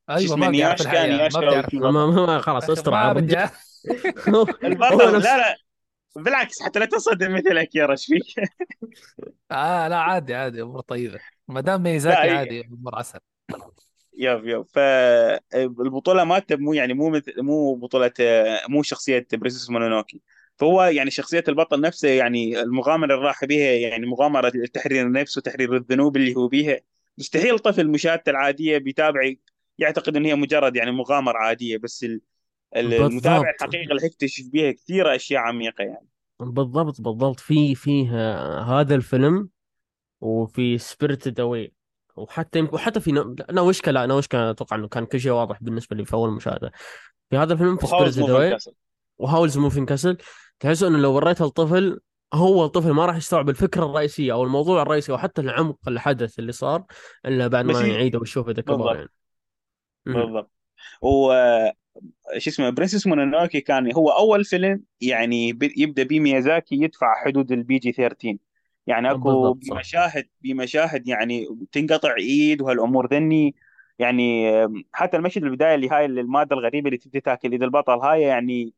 أيوه 0.09 0.35
اسمه 0.35 0.37
ما 0.37 0.51
نياشكا 0.51 0.83
الحقيقة 0.83 1.29
ما 1.73 1.91
ما, 1.91 2.05
ما, 2.25 2.39
خلاص 2.41 2.69
استر 2.69 2.93
على 2.93 3.21
هو 4.91 5.01
البطل 5.01 5.21
لا 5.23 5.37
لا 5.37 5.57
بالعكس 6.17 6.61
حتى 6.63 6.79
لا 6.79 6.85
تصدم 6.85 7.35
مثلك 7.35 7.75
يا 7.75 7.85
رش 7.85 8.05
فيك 8.07 8.23
آه 9.51 9.87
لا 9.87 9.97
عادي 9.99 10.35
عادي 10.35 10.61
أمور 10.61 10.81
طيبة. 10.81 11.21
ما 11.47 11.61
دام 11.61 11.83
ميزاكي 11.83 12.29
عادي 12.29 12.61
أمور 12.61 12.95
عسل. 12.95 13.19
yep 14.19 14.47
yep. 14.47 14.65
فالبطوله 14.69 16.23
مالته 16.23 16.55
مو 16.55 16.73
يعني 16.73 16.93
مو 16.93 17.09
مثل 17.09 17.41
مو 17.41 17.75
بطولة 17.75 18.11
مو 18.69 18.83
شخصية 18.83 19.27
Princess 19.33 19.69
Mononoke. 19.69 20.21
فهو 20.57 20.83
يعني 20.83 21.11
شخصية 21.11 21.43
البطل 21.47 21.81
نفسه 21.81 22.09
يعني 22.09 22.61
المغامرة 22.61 23.15
اللي 23.15 23.25
راح 23.27 23.45
بها 23.45 23.71
يعني 23.71 24.05
مغامرة 24.05 24.49
تحرير 24.73 25.05
النفس 25.07 25.37
وتحرير 25.37 25.75
الذنوب 25.75 26.17
اللي 26.17 26.35
هو 26.35 26.47
بيها 26.47 26.79
مستحيل 27.17 27.59
طفل 27.59 27.87
مشاهدته 27.87 28.29
العادية 28.29 28.77
بيتابع 28.77 29.33
يعتقد 29.77 30.15
إن 30.15 30.25
هي 30.25 30.35
مجرد 30.35 30.75
يعني 30.75 30.91
مغامرة 30.91 31.37
عادية 31.37 31.77
بس 31.77 32.03
ال- 32.03 32.21
ال- 32.75 32.93
المتابع 32.93 33.49
الحقيقة 33.49 33.91
اللي 33.91 34.05
يكتشف 34.05 34.43
بيها 34.51 34.71
كثير 34.71 35.15
أشياء 35.15 35.41
عميقة 35.41 35.83
يعني. 35.83 36.07
بالضبط 36.39 37.01
بالضبط. 37.01 37.39
في 37.39 37.75
فيه 37.75 38.09
آه، 38.13 38.61
هذا 38.63 38.95
الفيلم 38.95 39.49
وفي 40.21 40.77
Spirited 40.77 41.39
Away 41.39 41.73
وحتى 42.19 42.59
يمكن 42.59 42.75
وحتى 42.75 42.99
في 42.99 43.33
ناوشكا 43.51 43.91
لا 43.91 44.05
ناوشكا 44.05 44.49
أتوقع 44.49 44.75
إنه 44.75 44.87
كان 44.87 45.05
كل 45.05 45.19
شيء 45.19 45.31
واضح 45.31 45.63
بالنسبة 45.63 45.95
لي 45.95 46.05
في 46.05 46.13
أول 46.13 46.31
مشاهدة. 46.31 46.71
في 47.29 47.37
هذا 47.37 47.53
الفيلم 47.53 47.77
في 47.77 47.87
Castle. 47.87 48.71
و 49.17 49.23
Howl's 49.23 49.57
Moving 49.57 49.85
Castle. 49.85 50.17
تحس 50.59 50.83
إنه 50.83 50.97
لو 50.97 51.13
وريته 51.13 51.45
الطفل 51.45 51.99
هو 52.33 52.65
الطفل 52.65 52.91
ما 52.91 53.05
راح 53.05 53.15
يستوعب 53.15 53.49
الفكرة 53.49 53.85
الرئيسية 53.85 54.33
أو 54.33 54.43
الموضوع 54.43 54.81
الرئيسي 54.81 55.11
أو 55.11 55.17
حتى 55.17 55.41
العمق 55.41 55.77
الحدث 55.87 56.39
اللي 56.39 56.51
صار 56.51 56.83
إلا 57.25 57.47
بعد 57.47 57.65
ما 57.65 57.81
يعيده 57.81 58.19
ويشوفه 58.19 58.51
إذا 58.51 58.61
كبر 58.61 58.95
يعني. 58.95 59.09
بالضبط. 60.05 60.51
و 61.01 61.33
شو 62.37 62.49
اسمه 62.49 62.69
Princess 62.69 63.07
Mononoke 63.07 63.61
كان 63.61 63.93
هو 63.93 64.09
أول 64.09 64.45
فيلم 64.45 64.83
يعني 65.01 65.49
يبدأ 65.77 66.03
بيه 66.03 66.19
ميازاكي 66.19 66.75
يدفع 66.75 67.23
حدود 67.25 67.51
ال 67.51 67.77
PG 67.77 67.91
13 67.91 68.37
يعني 68.89 69.11
أكو 69.11 69.53
بالضبط 69.53 69.63
صح 69.63 70.13
بمشاهد 70.41 71.07
يعني 71.07 71.47
تنقطع 71.71 72.15
إيد 72.17 72.61
وهالامور 72.61 73.07
ذني 73.07 73.55
يعني 73.99 74.51
حتى 74.93 75.17
المشهد 75.17 75.43
البداية 75.43 75.75
اللي 75.75 75.89
هاي 75.89 76.05
المادة 76.05 76.55
الغريبة 76.55 76.87
اللي 76.87 76.97
تبدي 76.97 77.19
تاكل 77.19 77.51
إيد 77.51 77.63
البطل 77.63 77.99
هاي 77.99 78.21
يعني 78.21 78.73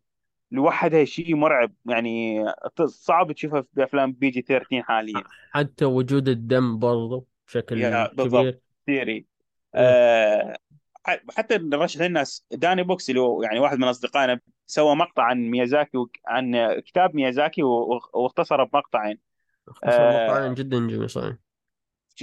لوحدها 0.51 1.05
شيء 1.05 1.35
مرعب 1.35 1.73
يعني 1.85 2.45
صعب 2.85 3.31
تشوفها 3.31 3.61
في 3.61 3.83
أفلام 3.83 4.11
PG 4.11 4.41
13 4.41 4.83
حاليا 4.83 5.23
حتى 5.51 5.85
وجود 5.85 6.29
الدم 6.29 6.79
برضو 6.79 7.27
بشكل 7.47 8.07
كبير 8.07 8.59
ثيري 8.85 9.13
إيه. 9.13 9.25
أه 9.75 10.57
حتى 11.29 11.57
نرشح 11.57 12.01
للناس 12.01 12.45
داني 12.51 12.83
بوكس 12.83 13.09
اللي 13.09 13.21
هو 13.21 13.43
يعني 13.43 13.59
واحد 13.59 13.77
من 13.77 13.83
أصدقائنا 13.83 14.39
سوى 14.65 14.95
مقطع 14.95 15.23
عن 15.23 15.49
ميازاكي. 15.49 15.97
عن 16.27 16.79
كتاب 16.85 17.15
ميازاكي. 17.15 17.63
واختصره 17.63 18.63
بمقطعين 18.63 19.30
أه 19.83 20.53
جدا 20.53 20.77
جميل 20.87 21.09
صحيح. 21.09 21.35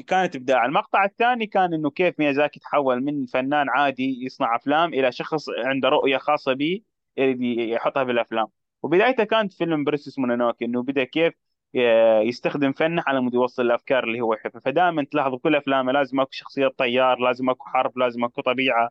كانت 0.07 0.37
إبداع. 0.37 0.65
المقطع 0.65 1.05
الثاني 1.05 1.47
كان 1.47 1.75
إنه 1.75 1.91
كيف 1.91 2.15
ميازاكي 2.19 2.61
تحول 2.61 3.01
من 3.05 3.27
فنان 3.27 3.69
عادي 3.69 4.25
يصنع 4.25 4.57
أفلام 4.57 4.95
إلى 4.95 5.13
شخص 5.13 5.47
عنده 5.65 5.89
رؤية 5.89 6.19
خاصة 6.19 6.53
به 6.53 6.81
يحطها 7.19 8.03
بالأفلام. 8.03 8.47
وبدايته 8.83 9.25
كانت 9.25 9.53
فيلم 9.53 9.85
Princess 9.85 10.19
Mononoke 10.19 10.65
إنه 10.65 10.83
بدأ 10.83 11.05
كيف 11.05 11.35
ي- 11.75 12.29
يستخدم 12.29 12.73
فنه 12.73 13.03
على 13.07 13.21
مود 13.21 13.35
يوصل 13.35 13.63
الأفكار 13.63 14.05
اللي 14.05 14.21
هو 14.21 14.35
يحبها. 14.35 14.61
فدائما 14.61 15.05
تلاحظ 15.05 15.33
بكل 15.35 15.57
أفلامه 15.57 15.93
لازم 15.93 16.21
أكو 16.21 16.31
شخصيه 16.33 16.69
طيار 16.69 17.19
لازم 17.19 17.51
أكو 17.51 17.65
حرب 17.69 17.99
لازم 17.99 18.25
أكو 18.25 18.41
طبيعة. 18.41 18.91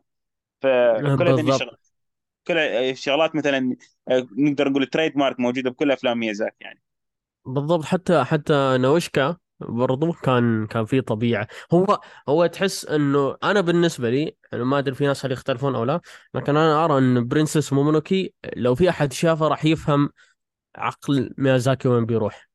فكل 0.61 1.49
الشغلات 1.49 1.87
كل 2.47 2.57
الشغلات 2.57 3.35
مثلا 3.35 3.75
آه، 4.07 4.27
نقدر 4.37 4.69
نقول 4.69 4.85
trademark 4.85 5.39
موجودة 5.39 5.69
بكل 5.69 5.91
أفلام 5.91 6.19
ميازاكي 6.19 6.55
يعني. 6.61 6.81
بالضبط. 7.47 7.83
حتى 7.85 8.23
حتى 8.23 8.77
ناوشكا 8.79 9.37
برضو 9.59 10.11
كان 10.13 10.67
كان 10.67 10.85
في 10.85 11.01
طبيعة. 11.01 11.47
هو 11.73 11.99
هو 12.29 12.45
تحس 12.45 12.85
إنه 12.85 13.37
أنا 13.43 13.61
بالنسبة 13.61 14.09
لي 14.09 14.35
أنا 14.53 14.63
ما 14.63 14.79
أدري 14.79 14.95
في 14.95 15.05
ناس 15.05 15.25
هل 15.25 15.31
يختلفون 15.31 15.75
أو 15.75 15.83
لا 15.83 16.01
لكن 16.33 16.57
أنا 16.57 16.85
أرى 16.85 16.97
إن 16.97 17.27
Princess 17.27 17.73
Mononoke 17.73 18.33
لو 18.55 18.75
في 18.75 18.89
أحد 18.89 19.13
شافه 19.13 19.47
راح 19.47 19.65
يفهم 19.65 20.09
عقل 20.75 21.33
ميازاكي 21.37 21.87
وين 21.87 22.05
بيروح. 22.05 22.49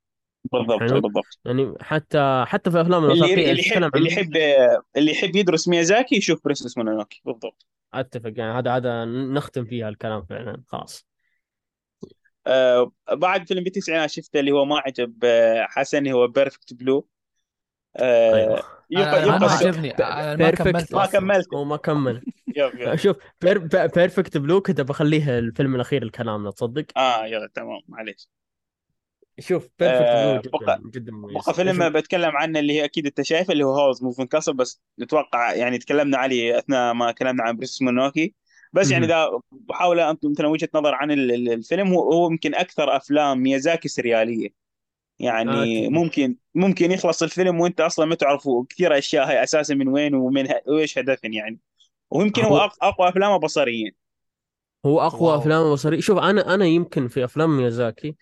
بالضبط 0.52 0.80
حلو 0.80 1.00
بالضبط. 1.00 1.38
يعني 1.44 1.74
حتى 1.80 2.44
حتى 2.46 2.70
في 2.70 2.80
أفلام 2.80 3.04
اللي 3.04 3.14
الوثائقية 3.14 3.50
اللي 3.50 3.60
يحب 3.60 3.96
اللي 3.96 4.08
يحب 4.08 4.36
اللي 4.96 5.10
يحب 5.10 5.36
يدرس 5.36 5.68
ميازاكي 5.68 6.16
يشوف 6.16 6.44
Princess 6.44 6.78
Mononoke 6.78 7.22
بالضبط. 7.24 7.66
أتفق. 7.94 8.32
يعني 8.36 8.58
هذا 8.58 8.76
هذا 8.76 9.04
نختم 9.04 9.64
فيها 9.64 9.88
الكلام 9.88 10.24
فعلا. 10.24 10.62
خلاص. 10.66 11.11
آه 12.46 12.92
بعد 13.12 13.48
فيلم 13.48 13.64
بالتسعينات 13.64 14.10
شفته 14.10 14.40
اللي 14.40 14.50
هو 14.52 14.64
ما 14.64 14.78
عجب 14.78 15.24
آه 15.24 15.66
حسن 15.70 16.08
هو 16.08 16.28
Perfect 16.28 16.74
Blue 16.74 17.08
أيوه. 18.00 18.58
آه 18.58 18.62
أنا 18.96 19.00
يبقى 19.00 19.22
يبقى 19.22 19.40
ما 19.40 19.46
عجبني. 19.46 19.90
أنا 19.90 20.26
ما 20.26 20.34
Perfect 20.34 20.62
كملته. 20.62 20.96
ما 20.96 21.04
أصلا 21.04 21.20
كملته. 21.20 21.56
هو 21.56 21.64
ما 21.64 21.76
كمل. 21.76 22.22
شوف 23.02 23.16
Perfect 23.40 24.36
Blue 24.38 24.60
كنت 24.60 24.80
بخليه 24.80 25.38
الفيلم 25.38 25.74
الأخير 25.74 26.04
لكلامنا 26.04 26.50
تصدق؟ 26.50 26.84
آه 26.96 27.26
يلا 27.26 27.48
تمام 27.54 27.80
معليش. 27.88 28.28
شوف 29.38 29.68
Perfect 29.78 30.02
Blue 30.02 30.08
آه، 30.10 30.40
جدا 30.40 30.50
بقى 30.66 30.80
جدا 30.84 31.12
بقى 31.12 31.20
مميز. 31.20 31.50
فيلم 31.50 31.88
بتكلم 31.88 32.36
عنه 32.36 32.58
اللي 32.58 32.72
هي 32.72 32.84
أكيد 32.84 33.06
أنت 33.06 33.22
شايفه 33.22 33.52
اللي 33.52 33.64
هو 33.64 33.74
Howl's 33.74 34.02
Moving 34.02 34.26
Castle 34.26 34.54
بس 34.54 34.80
نتوقع 35.00 35.54
يعني 35.54 35.78
تكلمنا 35.78 36.18
عليه 36.18 36.58
أثناء 36.58 36.94
ما 36.94 37.12
تكلمنا 37.12 37.42
عن 37.42 37.56
Princess 37.56 37.82
Mononoke. 37.82 38.34
بس 38.72 38.90
يعني. 38.90 39.04
إذا 39.06 39.40
بحاول 39.52 40.00
أنت 40.00 40.26
مثلا 40.26 40.46
وجهة 40.46 40.68
نظر 40.74 40.94
عن 40.94 41.10
ال- 41.10 41.32
ال- 41.34 41.52
الفيلم 41.52 41.88
هو 41.88 42.12
هو 42.12 42.30
يمكن 42.30 42.54
أكثر 42.54 42.96
أفلام 42.96 43.38
ميازاكي 43.42 43.88
سريالية. 43.88 44.46
آه، 44.48 45.24
يعني 45.24 45.86
اتفق 45.86 45.92
ممكن 45.92 46.36
ممكن 46.54 46.92
يخلص 46.92 47.22
الفيلم 47.22 47.60
وأنت 47.60 47.80
أصلا 47.80 48.06
ما 48.06 48.14
تعرف 48.14 48.48
كثير 48.68 48.98
أشياء 48.98 49.26
هي 49.30 49.42
أساسا 49.42 49.74
من 49.74 49.88
وين 49.88 50.14
ومن 50.14 50.48
وإيش 50.66 50.98
هدفهم 50.98 51.32
يعني. 51.32 51.58
ويمكن 52.10 52.42
هو 52.42 52.70
أقوى 52.82 53.08
أفلامه 53.08 53.36
بصريا. 53.36 53.92
هو 54.86 55.00
أقوى 55.00 55.28
wow. 55.28 55.38
افلام 55.38 55.72
بصري 55.72 56.00
شوف 56.00 56.18
أنا 56.18 56.54
أنا 56.54 56.64
يمكن 56.66 57.08
في 57.08 57.24
أفلام 57.24 57.56
ميازاكي 57.56 58.08
آه، 58.08 58.14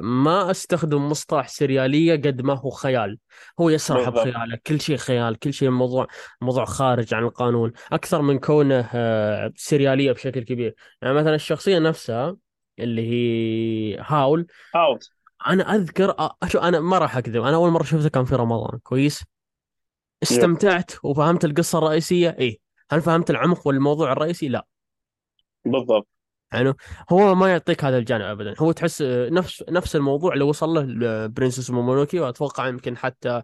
ما 0.00 0.50
أستخدم 0.50 1.08
مصطلح 1.08 1.48
سريالية 1.48 2.12
قد 2.12 2.42
ما 2.42 2.54
هو 2.54 2.70
خيال. 2.70 3.18
هو 3.60 3.70
يسرح 3.70 4.08
بخياله 4.08 4.58
كل 4.66 4.80
شيء 4.80 4.96
خيال 4.96 5.38
كل 5.38 5.52
شيء 5.52 5.70
موضوع 5.70 6.06
موضوع 6.40 6.64
خارج 6.64 7.14
عن 7.14 7.22
القانون. 7.22 7.72
أكثر 7.92 8.22
من 8.22 8.38
كونه 8.38 8.90
آه، 8.94 9.52
سريالية 9.56 10.12
بشكل 10.12 10.42
كبير. 10.42 10.74
يعني 11.02 11.14
مثلا 11.14 11.34
الشخصية 11.34 11.78
نفسها 11.78 12.36
اللي 12.78 13.02
هي 13.10 13.98
هاول 14.00 14.46
هاوس 14.74 15.12
أنا 15.46 15.74
أذكر 15.74 16.12
أ- 16.12 16.48
شو 16.48 16.58
أنا 16.58 16.80
ما 16.80 16.98
راح 16.98 17.16
أكذب. 17.16 17.42
أنا 17.42 17.56
أول 17.56 17.70
مرة 17.70 17.82
شفته 17.82 18.08
كان 18.08 18.24
في 18.24 18.34
رمضان. 18.34 18.78
كويس؟ 18.78 19.24
استمتعت 20.22 20.90
وفهمت 21.02 21.44
القصة 21.44 21.78
الرئيسية؟ 21.78 22.36
إيه. 22.38 22.58
هل 22.90 23.00
فهمت 23.00 23.30
العمق 23.30 23.66
والموضوع 23.66 24.12
الرئيسي؟ 24.12 24.48
لا. 24.48 24.66
بالضبط. 25.64 26.08
يعني 26.52 26.74
هو 27.10 27.34
ما 27.34 27.50
يعطيك 27.50 27.84
هذا 27.84 27.98
الجانب 27.98 28.24
ابدا. 28.24 28.54
هو 28.58 28.72
تحس 28.72 29.02
نفس 29.02 29.64
نفس 29.68 29.96
الموضوع 29.96 30.32
اللي 30.32 30.44
وصل 30.44 30.68
له 30.68 31.26
Princess 31.26 31.70
Mononoke 31.70 32.20
وأتوقع 32.20 32.68
يمكن 32.68 32.96
حتى 32.96 33.42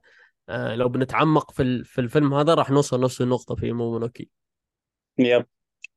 آه، 0.48 0.74
لو 0.74 0.88
بنتعمق 0.88 1.50
في 1.52 1.84
في 1.84 2.00
الفيلم 2.00 2.34
هذا 2.34 2.54
راح 2.54 2.70
نوصل 2.70 3.00
نفس 3.00 3.20
النقطة 3.20 3.54
في 3.54 3.72
مومونوكي. 3.72 4.28
يب. 5.18 5.46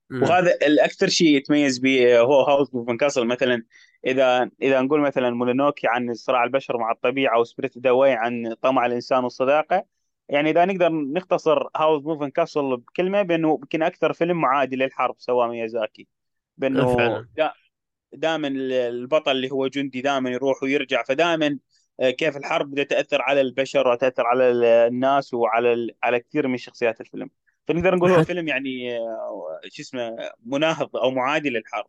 مم. 0.09 0.23
وهذا 0.23 0.51
الاكثر 0.51 1.07
شيء 1.07 1.38
يتميز 1.38 1.79
به 1.79 2.19
هو 2.19 2.41
Howl's 2.41 2.75
Moving 2.75 2.91
Castle 2.91 3.27
مثلا 3.27 3.63
إذا 4.05 4.49
إذا 4.61 4.81
نقول 4.81 5.01
مثلا 5.01 5.29
Mononoke 5.29 5.88
عن 5.88 6.13
صراع 6.13 6.43
البشر 6.43 6.77
مع 6.77 6.91
الطبيعة 6.91 7.39
و 7.39 7.44
Spirited 7.44 7.77
Away 7.77 8.13
عن 8.13 8.55
طمع 8.61 8.85
الإنسان 8.85 9.23
والصداقة 9.23 9.85
يعني 10.29 10.49
إذا 10.49 10.65
نقدر 10.65 10.89
نختصر 10.91 11.69
Howl's 11.75 12.03
Moving 12.03 12.23
Castle 12.23 12.77
بكلمة 12.77 13.21
بأنه 13.21 13.49
يمكن 13.49 13.84
أكثر 13.84 14.13
فيلم 14.13 14.41
معادي 14.41 14.75
للحرب 14.75 15.15
سواه 15.17 15.47
ميازاكي. 15.47 16.01
آه، 16.01 16.16
بأنه 16.57 17.25
دائما 18.13 18.47
البطل 18.88 19.31
اللي 19.31 19.51
هو 19.51 19.67
جندي 19.67 20.01
دائما 20.01 20.29
يروح 20.29 20.63
ويرجع 20.63 21.03
فدائما 21.03 21.57
كيف 22.01 22.38
الحرب 22.38 22.71
بدها 22.71 22.84
تأثر 22.84 23.21
على 23.21 23.41
البشر 23.41 23.88
وتأثر 23.88 24.27
على 24.27 24.43
الناس 24.88 25.34
وعلى 25.34 25.73
ال- 25.73 25.91
على 26.03 26.19
كثير 26.19 26.47
من 26.47 26.57
شخصيات 26.57 27.01
الفيلم. 27.01 27.29
فنقدر 27.67 27.95
نقول 27.95 28.11
هو 28.11 28.23
فيلم 28.23 28.47
يعني 28.47 28.97
آه، 28.97 29.59
شو 29.71 29.81
اسمه 29.81 30.15
مناهض 30.45 30.97
أو 30.97 31.11
معادي 31.11 31.49
للحرب 31.49 31.85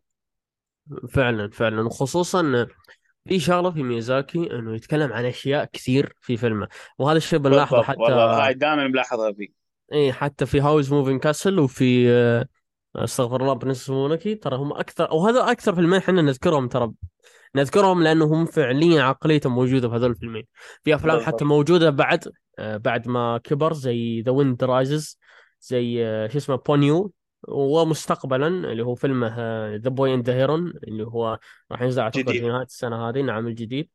فعلا 1.13 1.49
فعلا. 1.49 1.81
وخصوصا 1.81 2.67
في 3.27 3.39
شغلة 3.39 3.71
في 3.71 3.83
ميازاكي 3.83 4.55
إنه 4.55 4.75
يتكلم 4.75 5.13
عن 5.13 5.25
أشياء 5.25 5.65
كثير 5.73 6.13
في 6.21 6.37
فيلمه. 6.37 6.67
وهذا 6.97 7.17
الشيء 7.17 7.39
بنلاحظه 7.39 7.77
بالضبط. 7.77 7.99
والله 7.99 8.33
حتى 8.33 8.41
هاي 8.47 8.53
دائما 8.53 8.87
ملاحظها 8.87 9.31
فيه. 9.31 9.47
إيه 9.93 10.11
حتى 10.11 10.45
في 10.45 10.61
Howl's 10.61 10.91
Moving 10.91 11.19
Castle 11.19 11.59
وفي 11.59 12.11
آه، 12.11 12.45
أستغفر 13.03 13.41
الله 13.41 13.53
Princess 13.53 13.89
Mononoke 13.89 14.35
ترى 14.35 14.57
هم 14.57 14.73
أكثر 14.73 15.11
أو 15.11 15.27
هذا 15.27 15.51
أكثر 15.51 15.75
فيلمين 15.75 15.99
إحنا 15.99 16.21
نذكرهم 16.21 16.67
ترى 16.67 16.91
نذكرهم 17.55 18.03
لأنهم 18.03 18.45
فعليا 18.45 19.03
عقليتهم 19.03 19.55
موجودة 19.55 19.89
في 19.89 19.95
هذول 19.95 20.11
الفيلمين. 20.11 20.43
في 20.83 20.95
أفلام 20.95 21.19
حتى 21.19 21.45
موجودة 21.45 21.89
بعد 21.89 22.27
آه، 22.59 22.77
بعد 22.77 23.07
ما 23.07 23.37
كبر 23.43 23.73
زي 23.73 24.21
The 24.21 24.31
Wind 24.31 24.63
Rises 24.63 25.19
زي 25.61 26.05
آه، 26.05 26.27
شو 26.27 26.37
اسمه 26.37 26.55
Ponyo 26.55 27.11
ومستقبلا 27.47 28.47
اللي 28.47 28.83
هو 28.83 28.95
فيلمه 28.95 29.35
The 29.75 29.89
Boy 29.89 30.13
and 30.13 30.29
Heron 30.29 30.73
اللي 30.87 31.03
هو 31.03 31.39
راح 31.71 31.81
ينزل 31.81 32.01
أعتقد 32.01 32.31
في 32.31 32.39
نهاية 32.39 32.65
السنة 32.65 33.09
هذه 33.09 33.21
نعم 33.21 33.47
الجديد. 33.47 33.89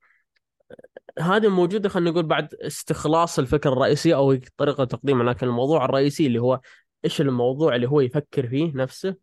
هذه 1.18 1.48
موجودة 1.48 1.89
خلينا 1.89 2.10
نقول 2.10 2.22
بعد 2.22 2.55
استخلاص 2.55 3.39
الفكرة 3.39 3.72
الرئيسية 3.72 4.16
أو 4.16 4.39
طريقة 4.56 4.85
تقديمها 4.85 5.24
لكن 5.24 5.47
الموضوع 5.47 5.85
الرئيسي 5.85 6.26
اللي 6.26 6.39
هو 6.39 6.60
إيش 7.05 7.20
الموضوع 7.20 7.74
اللي 7.74 7.89
هو 7.89 8.01
يفكر 8.01 8.48
فيه 8.48 8.72
نفسه؟ 8.74 9.16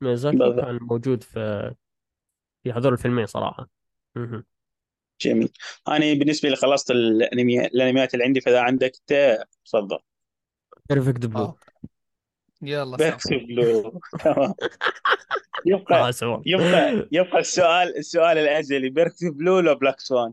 ميازاكي 0.00 0.36
بالضبط. 0.36 0.64
كان 0.64 0.78
موجود 0.82 1.22
في 1.22 1.74
في 2.62 2.72
هذول 2.72 2.92
الفيلمين 2.92 3.26
صراحة. 3.26 3.68
مهم. 4.16 4.44
جميل. 5.20 5.52
أنا 5.88 5.98
بالنسبة 5.98 6.48
لي 6.48 6.56
خلصت 6.56 6.90
الأنمي 6.90 7.66
الأنميات 7.66 8.14
اللي 8.14 8.24
عندي 8.24 8.40
فإذا 8.40 8.60
عندك 8.60 8.92
تفضل. 9.64 9.98
Perfect 10.88 11.26
Blue 11.26 11.44
آه. 11.44 11.56
يلا 12.62 12.96
Perfect 12.96 13.32
Blue 13.32 14.00
تمام. 14.24 14.54
يبقى 15.66 16.12
يبقى 16.46 17.08
يبقى 17.12 17.38
السؤال 17.38 17.96
السؤال 17.98 18.38
الأزلي. 18.38 18.90
Perfect 18.90 19.24
Blue 19.24 19.56
ولا 19.56 19.72
Black 19.72 20.00
Swan 20.00 20.32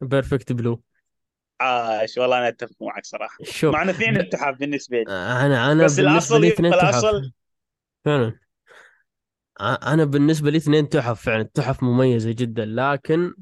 Perfect 0.00 0.52
Blue 0.52 0.82
عاش 1.62 2.18
والله 2.18 2.38
أنا 2.38 2.48
أتفق 2.48 2.76
معك 2.80 3.04
صراحة. 3.04 3.36
شوف. 3.44 3.74
مع 3.74 3.82
انه 3.82 3.90
اثنين 3.90 4.14
ب... 4.14 4.16
التحف 4.16 4.58
بالنسبة 4.58 4.96
لي. 4.96 5.04
أنا 5.12 5.72
أنا 5.72 5.84
بس 5.84 6.00
بالنسبة 6.00 6.38
لي 6.38 6.48
اثنين 6.48 6.72
تحف. 6.72 6.84
الأصل 6.84 7.32
فعلا. 8.04 8.38
أنا 9.60 10.04
بالنسبة 10.04 10.50
لي 10.50 10.56
اثنين 10.56 10.88
تحف 10.88 11.22
فعلا. 11.22 11.42
تحف 11.42 11.82
مميزة 11.82 12.32
جدا 12.32 12.64
لكن 12.64 13.34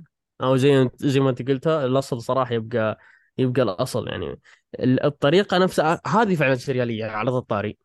أو 0.42 0.56
زي 0.56 0.90
زي 0.96 1.20
ما 1.20 1.30
أنت 1.30 1.48
قلتها 1.48 1.86
الأصل 1.86 2.22
صراحة 2.22 2.54
يبقى 2.54 2.98
يبقى 3.38 3.62
الأصل 3.62 4.08
يعني. 4.08 4.40
ال- 4.80 5.04
الطريقة 5.04 5.58
نفسها 5.58 6.00
هذه 6.06 6.34
فعلا 6.34 6.54
سريالية 6.54 7.04
على 7.04 7.30
الطاري 7.30 7.78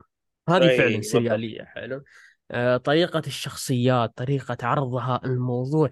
هذه 0.50 0.68
فعلا 0.68 0.84
اي 0.84 0.96
بالضبط. 0.98 1.12
سريالية 1.14 1.64
حلو. 1.64 2.04
آه، 2.52 2.78
طريقة 2.78 3.22
الشخصيات 3.28 4.14
طريقة 4.18 4.58
عرضها 4.64 5.22
الموضوع 5.26 5.90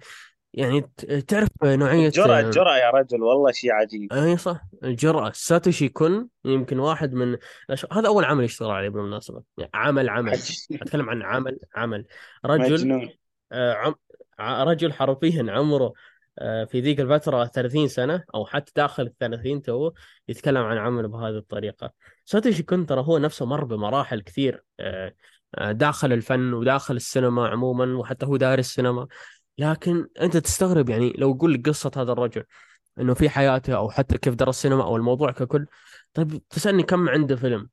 يعني 0.54 0.80
تعرف 1.28 1.48
نوعية 1.64 2.06
الجرأة 2.06 2.40
الجرأة 2.40 2.76
يا 2.76 2.90
رجل 2.90 3.22
والله 3.22 3.52
شيء 3.52 3.72
عجيب. 3.72 4.12
اي 4.12 4.36
صح 4.36 4.60
الجرأة. 4.84 5.30
ساتوشي 5.34 5.88
كون 5.88 6.28
يمكن 6.44 6.78
واحد 6.78 7.14
من 7.14 7.36
هذا 7.92 8.08
أول 8.08 8.24
عمل 8.24 8.44
يشتغل 8.44 8.70
عليه 8.70 8.88
بالمناسبة 8.88 9.42
يعني 9.58 9.70
عمل 9.74 10.08
عمل. 10.08 10.32
أتكلم 10.72 11.10
عن 11.10 11.22
عمل 11.22 11.58
عمل. 11.74 12.06
رجل 12.44 12.72
مجنون. 12.72 13.08
آه، 13.52 13.72
عم... 13.72 13.94
رجل 14.68 14.92
حرفيا 14.92 15.46
عمره 15.48 15.92
آه، 16.38 16.64
في 16.64 16.80
ذيك 16.80 17.00
الفترة 17.00 17.44
30 17.44 17.88
سنة 17.88 18.24
أو 18.34 18.46
حتى 18.46 18.72
داخل 18.76 19.02
ال 19.02 19.18
30 19.18 19.62
تو 19.62 19.92
يتكلم 20.28 20.62
عن 20.62 20.78
عمله 20.78 21.08
بهذه 21.08 21.36
الطريقة. 21.36 21.92
ساتوشي 22.24 22.62
كون 22.62 22.86
ترى 22.86 23.00
هو 23.00 23.18
نفسه 23.18 23.46
مر 23.46 23.64
بمراحل 23.64 24.20
كثير 24.20 24.64
آه، 24.80 25.14
آه، 25.54 25.72
داخل 25.72 26.12
الفن 26.12 26.52
وداخل 26.52 26.96
السينما 26.96 27.48
عموما 27.48 27.98
وحتى 27.98 28.26
هو 28.26 28.36
دارس 28.36 28.66
السينما 28.66 29.06
لكن 29.58 30.08
أنت 30.20 30.36
تستغرب 30.36 30.88
يعني 30.88 31.12
لو 31.18 31.32
أقول 31.32 31.54
لك 31.54 31.68
قصة 31.68 31.90
هذا 31.96 32.12
الرجل 32.12 32.44
إنه 33.00 33.14
في 33.14 33.28
حياته 33.28 33.76
أو 33.76 33.90
حتى 33.90 34.18
كيف 34.18 34.34
درس 34.34 34.56
السينما 34.56 34.84
أو 34.84 34.96
الموضوع 34.96 35.30
ككل. 35.30 35.66
طيب 36.14 36.48
تسألني 36.50 36.82
كم 36.82 37.08
عنده 37.08 37.36
فيلم؟ 37.36 37.68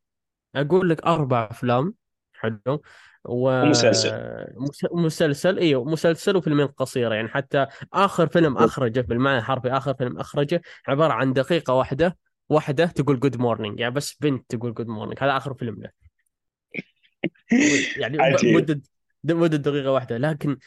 أقول 0.56 0.90
لك 0.90 1.04
أربع 1.04 1.48
أفلام 1.52 1.94
حلو 2.34 2.82
ومسلسل. 3.24 4.46
ومسلسل 4.92 5.58
إيوه 5.58 5.84
مسلسل 5.84 6.36
وفيلمين 6.36 6.68
قصيرة 6.68 7.16
يعني. 7.16 7.28
حتى 7.28 7.68
آخر 7.94 8.28
فيلم 8.28 8.58
أخرجه 8.58 9.02
بالمعنى 9.02 9.38
الحرفي 9.38 9.72
آخر 9.72 9.94
فيلم 9.94 10.18
أخرجه 10.18 10.62
عبارة 10.88 11.14
عن 11.14 11.34
دقيقة 11.34 11.74
واحدة 11.74 12.18
واحدة 12.50 12.86
تقول 12.86 13.20
good 13.20 13.38
morning 13.38 13.80
يعني 13.80 13.94
بس 13.94 14.14
بنت 14.22 14.56
تقول 14.56 14.74
good 14.74 14.88
morning 14.88 15.18
هذا 15.22 15.38
آخر 15.38 15.54
فيلم 15.54 15.82
له. 15.82 15.90
يعني 18.02 18.18
مدة 18.44 18.82
مدة 19.24 19.58
دقيقة 19.58 19.92
واحدة. 19.92 20.18
لكن 20.18 20.58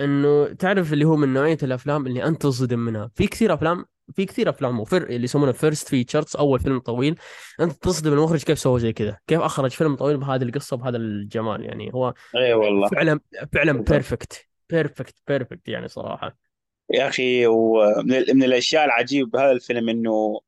إنه 0.00 0.52
تعرف 0.52 0.92
اللي 0.92 1.04
هو 1.04 1.16
من 1.16 1.32
نوعية 1.32 1.58
الأفلام 1.62 2.06
اللي 2.06 2.24
أنت 2.24 2.42
تصدم 2.42 2.78
منها. 2.78 3.10
في 3.14 3.26
كثير 3.26 3.54
أفلام 3.54 3.84
في 4.14 4.24
كثير 4.24 4.48
أفلام 4.48 4.80
وفر 4.80 5.02
اللي 5.02 5.24
يسمونه 5.24 5.52
first 5.52 5.88
features 5.88 6.36
أول 6.36 6.60
فيلم 6.60 6.78
طويل 6.78 7.18
أنت 7.60 7.72
تصدم 7.72 8.12
المخرج 8.12 8.42
كيف 8.42 8.58
سوى 8.58 8.80
زي 8.80 8.92
كذا 8.92 9.18
كيف 9.26 9.40
أخرج 9.40 9.70
فيلم 9.70 9.96
طويل 9.96 10.16
بهذه 10.16 10.42
القصة 10.42 10.76
بهذا 10.76 10.96
الجمال. 10.96 11.64
يعني 11.64 11.90
هو 11.94 12.14
إي 12.36 12.52
والله. 12.54 12.88
فعلا 12.88 13.20
فعلا 13.52 13.72
perfect 13.72 14.46
perfect 14.70 15.14
perfect 15.28 15.68
يعني 15.68 15.88
صراحة. 15.88 16.36
يا 16.90 17.08
أخي 17.08 17.46
ومن 17.46 18.24
من 18.34 18.42
الأشياء 18.42 18.84
العجيبة 18.84 19.30
بهذا 19.30 19.52
الفيلم 19.52 19.88
إنه 19.88 20.40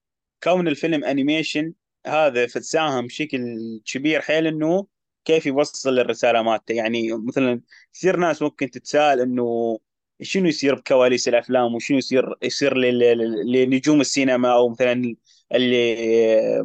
كون 0.43 0.69
الفيلم 0.69 1.05
animation 1.05 1.73
هذا 2.07 2.47
فتساهم 2.47 3.07
بشكل 3.07 3.41
كبير 3.85 4.21
حيل 4.21 4.47
إنه 4.47 4.87
كيف 5.25 5.47
يوصل 5.47 5.99
الرسالة 5.99 6.43
مالته. 6.43 6.73
يعني 6.73 7.13
مثلا 7.13 7.61
كثير 7.95 8.17
ناس 8.17 8.43
ممكن 8.43 8.71
تتساءل 8.71 9.21
إنه 9.21 9.79
شنو 10.23 10.49
يصير 10.49 10.75
بكواليس 10.75 11.29
الأفلام 11.29 11.75
وشنو 11.75 11.99
يصير 11.99 12.35
يصير 12.43 12.77
لنجوم 13.47 14.01
السينما 14.01 14.53
أو 14.53 14.69
مثلا 14.69 15.17
اللي 15.55 16.65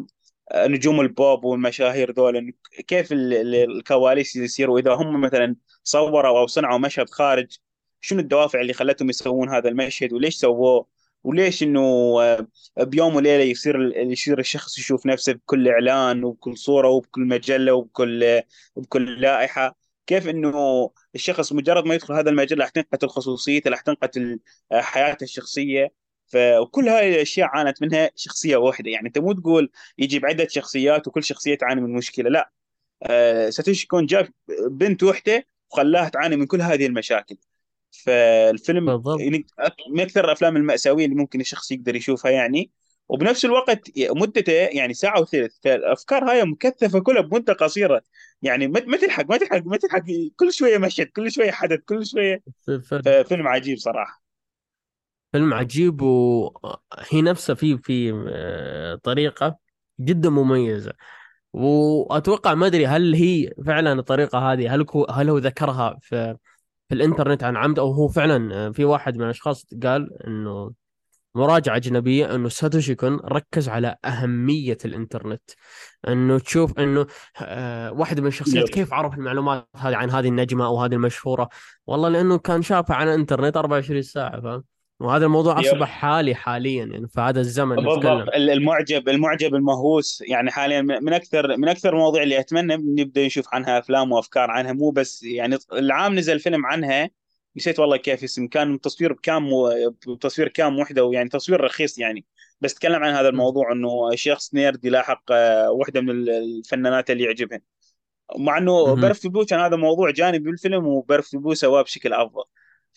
نجوم 0.55 1.01
البوب 1.01 1.43
والمشاهير 1.45 2.11
ذول. 2.11 2.53
كيف 2.87 3.11
ال- 3.11 3.33
ال- 3.33 3.55
الكواليس 3.55 4.35
يصيروا 4.35 4.79
اذا 4.79 4.93
هم 4.93 5.21
مثلا 5.21 5.55
صوروا 5.83 6.39
أو 6.39 6.47
صنعوا 6.47 6.77
مشهد 6.77 7.09
خارج 7.09 7.57
شنو 8.01 8.19
الدوافع 8.19 8.61
اللي 8.61 8.73
خلتهم 8.73 9.09
يسوون 9.09 9.49
هذا 9.49 9.69
المشهد؟ 9.69 10.13
وليش 10.13 10.35
سووه؟ 10.35 10.87
وليش 11.23 11.63
إنه 11.63 11.81
آه، 12.21 12.47
بيوم 12.77 13.15
وليلة 13.15 13.43
يصير 13.43 13.97
يصير 13.97 14.39
الشخص 14.39 14.77
يشوف 14.79 15.05
نفسه 15.05 15.33
بكل 15.33 15.67
إعلان 15.67 16.23
وبكل 16.23 16.57
صورة 16.57 16.87
وبكل 16.89 17.21
مجلة 17.21 17.73
وبكل 17.73 18.41
وبكل 18.75 19.21
لائحة؟ 19.21 19.77
كيف 20.07 20.27
إنه 20.27 20.91
الشخص 21.15 21.53
مجرد 21.53 21.85
ما 21.85 21.95
يدخل 21.95 22.13
هذا 22.13 22.29
المجال 22.29 22.59
راح 22.59 22.69
تنقتل 22.69 23.07
خصوصيته 23.09 23.69
راح 23.69 23.81
تنقتل 23.81 24.39
آه، 24.71 24.81
حياته 24.81 25.23
الشخصية؟ 25.23 25.93
فكل 26.27 26.89
هاي 26.89 27.15
الأشياء 27.15 27.47
عانت 27.49 27.81
منها 27.81 28.11
شخصية 28.15 28.57
واحدة. 28.57 28.89
يعني 28.91 29.07
أنت 29.07 29.17
مو 29.17 29.33
تقول 29.33 29.71
يجي 29.97 30.19
بعده 30.19 30.47
شخصيات 30.47 31.07
وكل 31.07 31.23
شخصية 31.23 31.55
تعاني 31.55 31.81
من 31.81 31.93
مشكلة 31.93 32.29
لا. 32.29 32.51
آه، 33.03 33.49
ساتوشي 33.49 33.87
كون 33.87 34.05
جاب 34.05 34.29
بنت 34.71 35.03
وحدة 35.03 35.47
وخلاها 35.71 36.09
تعاني 36.09 36.35
من 36.35 36.45
كل 36.47 36.61
هذه 36.61 36.85
المشاكل. 36.85 37.37
فالفيلم 37.91 38.85
بالضبط. 38.85 39.19
يعني 39.19 39.45
من 39.89 39.99
أكثر 39.99 40.25
الأفلام 40.25 40.57
المأساوية 40.57 41.05
اللي 41.05 41.15
ممكن 41.15 41.41
الشخص 41.41 41.71
يقدر 41.71 41.95
يشوفها 41.95 42.31
يعني. 42.31 42.71
وبنفس 43.09 43.45
الوقت 43.45 43.91
مدته 43.97 44.53
يعني 44.53 44.93
ساعة 44.93 45.21
وثلث 45.21 45.57
فالافكار 45.63 46.23
هاي 46.31 46.43
مكثفة 46.43 46.99
كلها 46.99 47.21
بمدة 47.21 47.53
قصيرة. 47.53 48.01
يعني 48.41 48.67
ما 48.67 48.97
تلحق 48.97 49.25
ما 49.29 49.37
تلحق 49.37 49.61
ما 49.65 49.77
تلحق 49.77 50.03
كل 50.35 50.53
شوية 50.53 50.77
مشهد 50.77 51.05
كل 51.05 51.31
شوية 51.31 51.51
حدث 51.51 51.79
كل 51.79 52.05
شوية. 52.05 52.43
فيلم. 53.27 53.47
عجيب 53.47 53.77
صراحة. 53.77 54.23
فيلم 55.31 55.53
عجيب 55.53 56.01
وهي 56.01 57.21
نفسها 57.21 57.55
في 57.55 57.77
في 57.77 58.25
آه، 58.29 58.95
طريقة 58.95 59.57
جدا 59.99 60.29
مميزة. 60.29 60.93
وأتوقع 61.53 62.53
ما 62.53 62.67
أدري 62.67 62.87
هل 62.87 63.15
هي 63.15 63.53
فعلا 63.65 63.93
الطريقة 63.93 64.39
هذه 64.39 64.75
هل 64.75 64.85
هو 64.95 65.05
هل 65.05 65.29
هو 65.29 65.37
ذكرها 65.37 65.97
في 66.01 66.37
في 66.89 66.95
الإنترنت 66.95 67.43
عن 67.43 67.57
عمد 67.57 67.79
أو 67.79 67.91
هو 67.91 68.07
فعلا 68.07 68.55
آه، 68.55 68.69
في 68.69 68.85
واحد 68.85 69.17
من 69.17 69.23
الأشخاص 69.23 69.65
قال 69.83 70.09
إنه 70.27 70.71
مراجعة 71.35 71.75
أجنبية 71.75 72.35
أنه 72.35 72.49
ساتوشي 72.49 72.95
كون 72.95 73.15
ركز 73.15 73.69
على 73.69 73.95
أهمية 74.05 74.77
الإنترنت. 74.85 75.41
أنه 76.07 76.39
تشوف 76.39 76.79
أنه 76.79 77.07
آه 77.41 77.91
واحد 77.91 78.19
من 78.19 78.27
الشخصيات. 78.27 78.69
كيف 78.69 78.93
عرف 78.93 79.13
المعلومات 79.13 79.67
هذه 79.75 79.95
عن 79.95 80.09
هذه 80.09 80.27
النجمة 80.27 80.65
أو 80.65 80.81
هذه 80.81 80.93
المشهورة؟ 80.93 81.49
والله 81.87 82.09
لأنه 82.09 82.37
كان 82.37 82.61
شافها 82.61 82.95
على 82.95 83.13
الإنترنت 83.13 83.57
24 83.57 84.01
ساعة 84.01 84.41
فاهم؟ 84.41 84.63
وهذا 84.99 85.25
الموضوع 85.25 85.59
يب. 85.59 85.65
أصبح 85.65 85.89
حالي 85.89 86.35
حاليا 86.35 86.85
يعني 86.85 87.07
في 87.07 87.21
هذا 87.21 87.39
الزمن 87.39 87.75
بالضبط 87.75 87.97
نتكلم. 87.97 88.29
المعجب 88.35 89.09
المعجب 89.09 89.55
المهووس 89.55 90.23
يعني 90.27 90.51
حاليا 90.51 90.81
من 90.81 91.13
أكثر 91.13 91.57
من 91.57 91.67
أكثر 91.67 91.93
المواضيع 91.93 92.23
اللي 92.23 92.39
أتمنى 92.39 92.75
نبدأ 92.75 93.25
نشوف 93.25 93.45
عنها 93.53 93.79
أفلام 93.79 94.11
وأفكار 94.11 94.51
عنها 94.51 94.73
مو 94.73 94.89
بس 94.89 95.23
يعني 95.23 95.57
العام 95.73 96.15
نزل 96.15 96.39
فيلم 96.39 96.65
عنها 96.65 97.09
نسيت 97.57 97.79
والله 97.79 97.97
كيف 97.97 98.23
اسم 98.23 98.47
كان 98.47 98.81
تصوير 98.81 99.13
بكام 99.13 99.49
تصوير 100.21 100.47
كام 100.47 100.79
وحدة 100.79 101.03
ويعني 101.03 101.29
تصوير 101.29 101.61
رخيص 101.61 101.99
يعني. 101.99 102.25
بس 102.61 102.73
تكلم 102.73 103.03
عن 103.03 103.13
هذا 103.13 103.29
الموضوع 103.29 103.71
إنه 103.71 104.15
شخص 104.15 104.53
nerd 104.53 104.85
يلاحق 104.85 105.23
آه، 105.31 105.71
وحدة 105.71 106.01
من 106.01 106.29
الفنانات 106.29 107.09
اللي 107.09 107.23
يعجبهن. 107.23 107.59
مع 108.37 108.57
إنه. 108.57 108.95
Perfect 108.95 109.27
Blue 109.27 109.45
كان 109.45 109.59
هذا 109.59 109.75
موضوع 109.75 110.11
جانبي 110.11 110.39
بالفيلم 110.39 110.87
و 110.87 110.93
Perfect 110.93 111.35
Blue 111.35 111.53
سواه 111.53 111.81
بشكل 111.81 112.13
أفضل. 112.13 112.43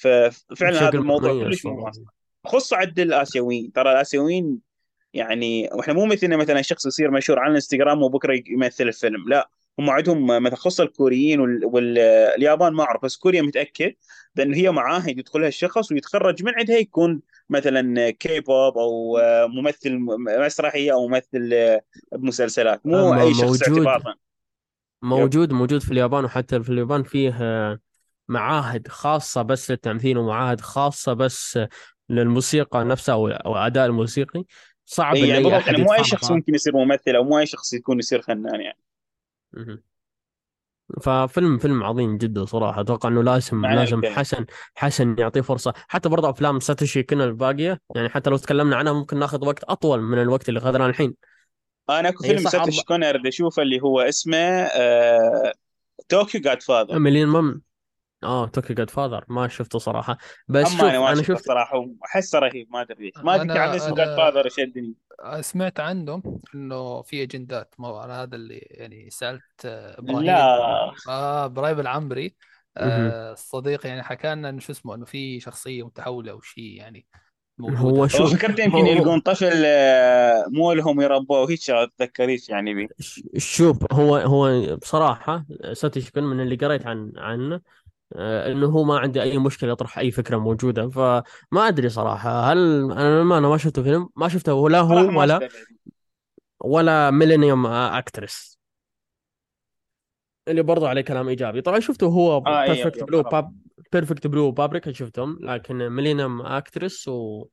ففعلا 0.02 0.88
هذا 0.88 0.98
الموضوع 0.98 1.32
كلش 1.32 1.62
صراحة. 1.62 1.76
مميز 1.80 2.04
خاصة 2.46 2.72
عند 2.72 2.98
الآسيويين 3.00 3.72
ترى 3.72 3.92
الآسيويين 3.92 4.58
يعني 5.14 5.68
وإحنا 5.72 5.94
مو 5.94 6.06
مثلنا 6.06 6.36
مثلا 6.36 6.62
شخص 6.62 6.86
يصير 6.86 7.10
مشهور 7.10 7.38
على 7.38 7.50
الإنستغرام 7.50 8.02
وبكرة 8.02 8.42
يمثل 8.46 8.88
الفيلم 8.88 9.28
لا 9.28 9.50
هم 9.78 9.90
عندهم 9.90 10.26
مثلا 10.26 10.56
خص 10.56 10.80
الكوريين 10.80 11.40
وال- 11.40 11.64
واليابان 11.64 12.72
ما 12.72 12.82
أعرف 12.84 13.04
بس 13.04 13.16
كوريا 13.16 13.42
متأكد 13.42 13.92
بانه 14.34 14.56
هي 14.56 14.70
معاهد 14.70 15.18
يدخلها 15.18 15.48
الشخص 15.48 15.92
ويتخرج 15.92 16.42
من 16.44 16.52
عندها 16.58 16.76
يكون 16.76 17.20
مثلا 17.50 18.10
كي 18.10 18.40
بوب 18.40 18.78
أو 18.78 19.18
ممثل 19.48 19.98
مسرحي 20.38 20.92
أو 20.92 21.08
ممثل 21.08 21.78
بمسلسلات 22.12 22.80
مو 22.86 23.14
أي 23.14 23.34
شخص 23.34 23.68
موجود. 23.68 23.86
اعتباطا 23.86 24.14
موجود 25.02 25.52
موجود 25.52 25.80
في 25.80 25.90
اليابان 25.92 26.24
وحتى 26.24 26.62
في 26.62 26.70
اليابان 26.70 27.02
فيه 27.02 27.30
معاهد 28.28 28.88
خاصة 28.88 29.42
بس 29.42 29.70
للتمثيل 29.70 30.18
ومعاهد 30.18 30.60
خاصة 30.60 31.12
بس 31.12 31.58
للموسيقى 32.08 32.84
نفسها 32.84 33.14
أو 33.14 33.56
أداء 33.56 33.86
الموسيقي. 33.86 34.44
صعب 34.86 35.16
إي 35.16 35.22
إن 35.22 35.28
يعني 35.28 35.42
بالضبط 35.44 35.66
يعني 35.66 35.82
مو 35.82 35.94
أي 35.94 36.04
شخص. 36.04 36.30
ممكن 36.30 36.54
يصير 36.54 36.76
ممثل 36.76 37.16
أو 37.16 37.24
مو 37.24 37.38
أي 37.38 37.46
شخص 37.46 37.72
يكون 37.72 37.98
يصير 37.98 38.22
فنان 38.22 38.60
يعني. 38.60 38.78
ففيلم 41.02 41.58
فيلم 41.58 41.82
عظيم 41.82 42.18
جدا 42.18 42.44
صراحة. 42.44 42.80
أتوقع 42.80 43.08
إنه 43.08 43.22
لازم 43.22 43.66
لازم 43.66 43.98
الكلمة. 43.98 44.14
حسن 44.14 44.46
حسن 44.74 45.16
يعطيه 45.18 45.40
فرصة. 45.40 45.72
حتى 45.88 46.08
برضه 46.08 46.30
أفلام 46.30 46.60
ساتوشي 46.60 47.02
كون 47.02 47.24
الباقية 47.24 47.80
يعني 47.94 48.08
حتى 48.08 48.30
لو 48.30 48.36
تكلمنا 48.36 48.76
عنها 48.76 48.92
ممكن 48.92 49.18
ناخذ 49.18 49.46
وقت 49.46 49.64
أطول 49.64 50.02
من 50.02 50.22
الوقت 50.22 50.48
اللي 50.48 50.60
أخذناه 50.60 50.86
الحين. 50.86 51.14
أنا 51.90 52.08
أكو 52.08 52.24
فيلم 52.24 52.38
ساتوشي 52.38 52.82
كون 52.88 53.04
اريد 53.04 53.26
أشوفه 53.26 53.62
اللي 53.62 53.80
هو 53.80 54.00
اسمه 54.00 54.36
آه... 54.36 55.52
Tokyo 56.08 56.40
Godfathers 56.40 56.98
مليون 56.98 57.28
مم 57.28 57.62
آه 58.24 58.46
Tokyo 58.46 58.74
Godfathers. 58.74 59.24
ما 59.28 59.48
شفته 59.48 59.78
صراحة. 59.78 60.18
بس 60.48 60.68
شوف 60.68 60.80
أنا 60.80 60.98
ما 61.00 61.08
أنا 61.08 61.14
شفته 61.22 61.34
شفت 61.34 61.40
الصراحه 61.40 61.86
احسه 62.04 62.38
رهيب 62.38 62.68
ما 62.70 62.80
أدري 62.80 63.12
ما 63.22 63.34
أدري 63.34 63.58
عن 63.58 63.74
اسمه 63.74 63.94
جاد 63.94 64.16
فاذر 64.16 64.48
شدني 64.48 64.94
سمعت 65.40 65.80
عنه 65.80 66.22
إنه 66.54 67.02
في 67.02 67.22
أجندات. 67.22 67.74
على 67.80 68.12
هذا 68.12 68.36
اللي 68.36 68.58
يعني 68.70 69.10
سألت 69.10 69.42
آه، 69.64 69.98
إبراهيم. 69.98 70.26
لا. 70.26 70.92
آه 71.08 71.44
إبراهيم 71.44 71.80
العنبري 71.80 72.34
مهم. 72.80 72.90
آه 72.90 73.32
الصديق 73.32 73.86
يعني 73.86 74.02
حكى 74.02 74.34
لنا 74.34 74.48
إنه 74.48 74.60
شو 74.60 74.72
اسمه 74.72 74.94
إنه 74.94 75.04
في 75.04 75.40
شخصية 75.40 75.86
متحولة 75.86 76.32
أو 76.32 76.40
شيء 76.40 76.76
يعني 76.76 77.06
هو 77.60 78.06
شوف 78.08 78.34
فكرت 78.34 78.58
يمكن 78.58 78.86
يلقون 78.86 79.20
طفل 79.20 79.62
آه، 79.66 80.44
مو 80.48 80.72
لهم 80.72 81.00
يربوه. 81.00 81.50
هيك 81.50 81.60
شغله 81.60 81.90
تذكريش 81.98 82.48
يعني 82.48 82.74
بي. 82.74 82.88
شوف 83.36 83.92
هو 83.92 84.16
هو 84.16 84.76
بصراحة 84.76 85.46
ساتوشي 85.72 86.12
كون 86.12 86.24
من 86.24 86.40
اللي 86.40 86.56
قريت 86.56 86.86
عن 86.86 87.12
عنه. 87.16 87.60
إنه 88.16 88.66
هو 88.66 88.84
ما 88.84 88.98
عنده 88.98 89.22
أي 89.22 89.38
مشكلة 89.38 89.72
يطرح 89.72 89.98
أي 89.98 90.10
فكرة 90.10 90.36
موجودة. 90.36 90.88
فما 90.88 91.22
أدري 91.68 91.88
صراحة 91.88 92.52
هل 92.52 92.92
أنا 92.92 93.22
ما 93.22 93.38
أنا 93.38 93.48
ما 93.48 93.56
شفته 93.56 93.82
فيلم 93.82 94.08
ما 94.16 94.28
شفته 94.28 94.54
ولا 94.54 94.80
هو 94.80 95.20
ولا 95.20 95.48
ولا 96.60 97.10
Millennium 97.10 97.66
Actress 97.66 98.58
اللي 100.48 100.62
برضو 100.62 100.86
عليه 100.86 101.02
كلام 101.02 101.28
إيجابي. 101.28 101.60
طبعا 101.60 101.80
شفته 101.80 102.06
هو 102.06 102.40
Perfect 102.40 103.04
Blue 103.04 103.22
باب 103.22 103.56
Perfect 103.92 104.26
Blue 104.26 104.44
وبابريكا 104.44 104.92
شفتهم 104.92 105.38
لكن 105.40 105.88
Millennium 105.88 106.40
Actress 106.40 107.08
و 107.08 107.46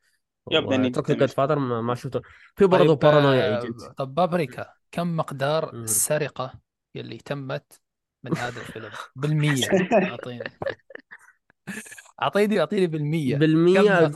و 0.46 1.02
Tokyo 1.02 1.14
جاد 1.14 1.30
Godfathers 1.30 1.60
ما 1.60 1.95
شفته. 1.95 2.22
في 2.56 2.65
برضو 2.65 2.94
طيب 2.94 2.99
بارانويا 2.99 3.56
آه 3.56 3.61
Agent 3.62 3.82
طب 3.98 4.15
بابريكا 4.15 4.73
كم 4.91 5.18
مقدار. 5.18 5.73
السرقة 5.73 6.53
اللي 6.95 7.18
تمت 7.18 7.81
من 8.24 8.38
هذا 8.38 8.60
الفيلم. 8.62 8.90
بالمية. 9.16 9.66
أعطيني. 9.94 10.44
اعطيني 12.22 12.60
أعطيني 12.60 12.88
بالمية. 12.88 13.36
بالمية 13.36 14.12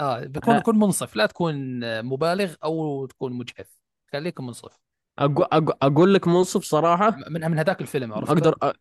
آه 0.00 0.20
بكون 0.24 0.58
كن 0.58 0.78
منصف. 0.78 1.16
لا 1.16 1.26
تكون 1.26 1.56
مبالغ 2.04 2.54
أو 2.64 3.06
تكون 3.06 3.32
مجحف. 3.32 3.66
خليك 4.12 4.40
منصف. 4.40 4.78
أقو- 5.20 5.44
أقو- 5.54 5.76
أقول 5.82 6.14
لك 6.14 6.28
منصف 6.28 6.64
صراحة؟ 6.64 7.16
من 7.30 7.50
من 7.50 7.58
هذاك 7.58 7.80
الفيلم 7.80 8.12
عرفته 8.12 8.32
أقدر 8.32 8.56
أ... 8.62 8.72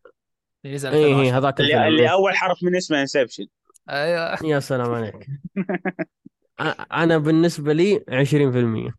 اللي 0.66 0.76
نزل 0.76 0.90
إيه 0.90 1.06
2010 1.06 1.24
إيه، 1.24 1.38
هذاك 1.38 1.60
اللي, 1.60 1.74
الفيلم. 1.74 1.88
اللي 1.88 2.02
إيه. 2.04 2.12
أول 2.14 2.36
حرف 2.36 2.64
من 2.64 2.76
اسمه 2.76 3.02
انسبشن 3.02 3.46
أيوه. 3.90 4.38
يا 4.44 4.60
سلام 4.60 4.92
عليك. 4.92 5.28
أنا 6.92 7.18
بالنسبة 7.18 7.74
لي 7.74 8.04
20% 8.10 8.94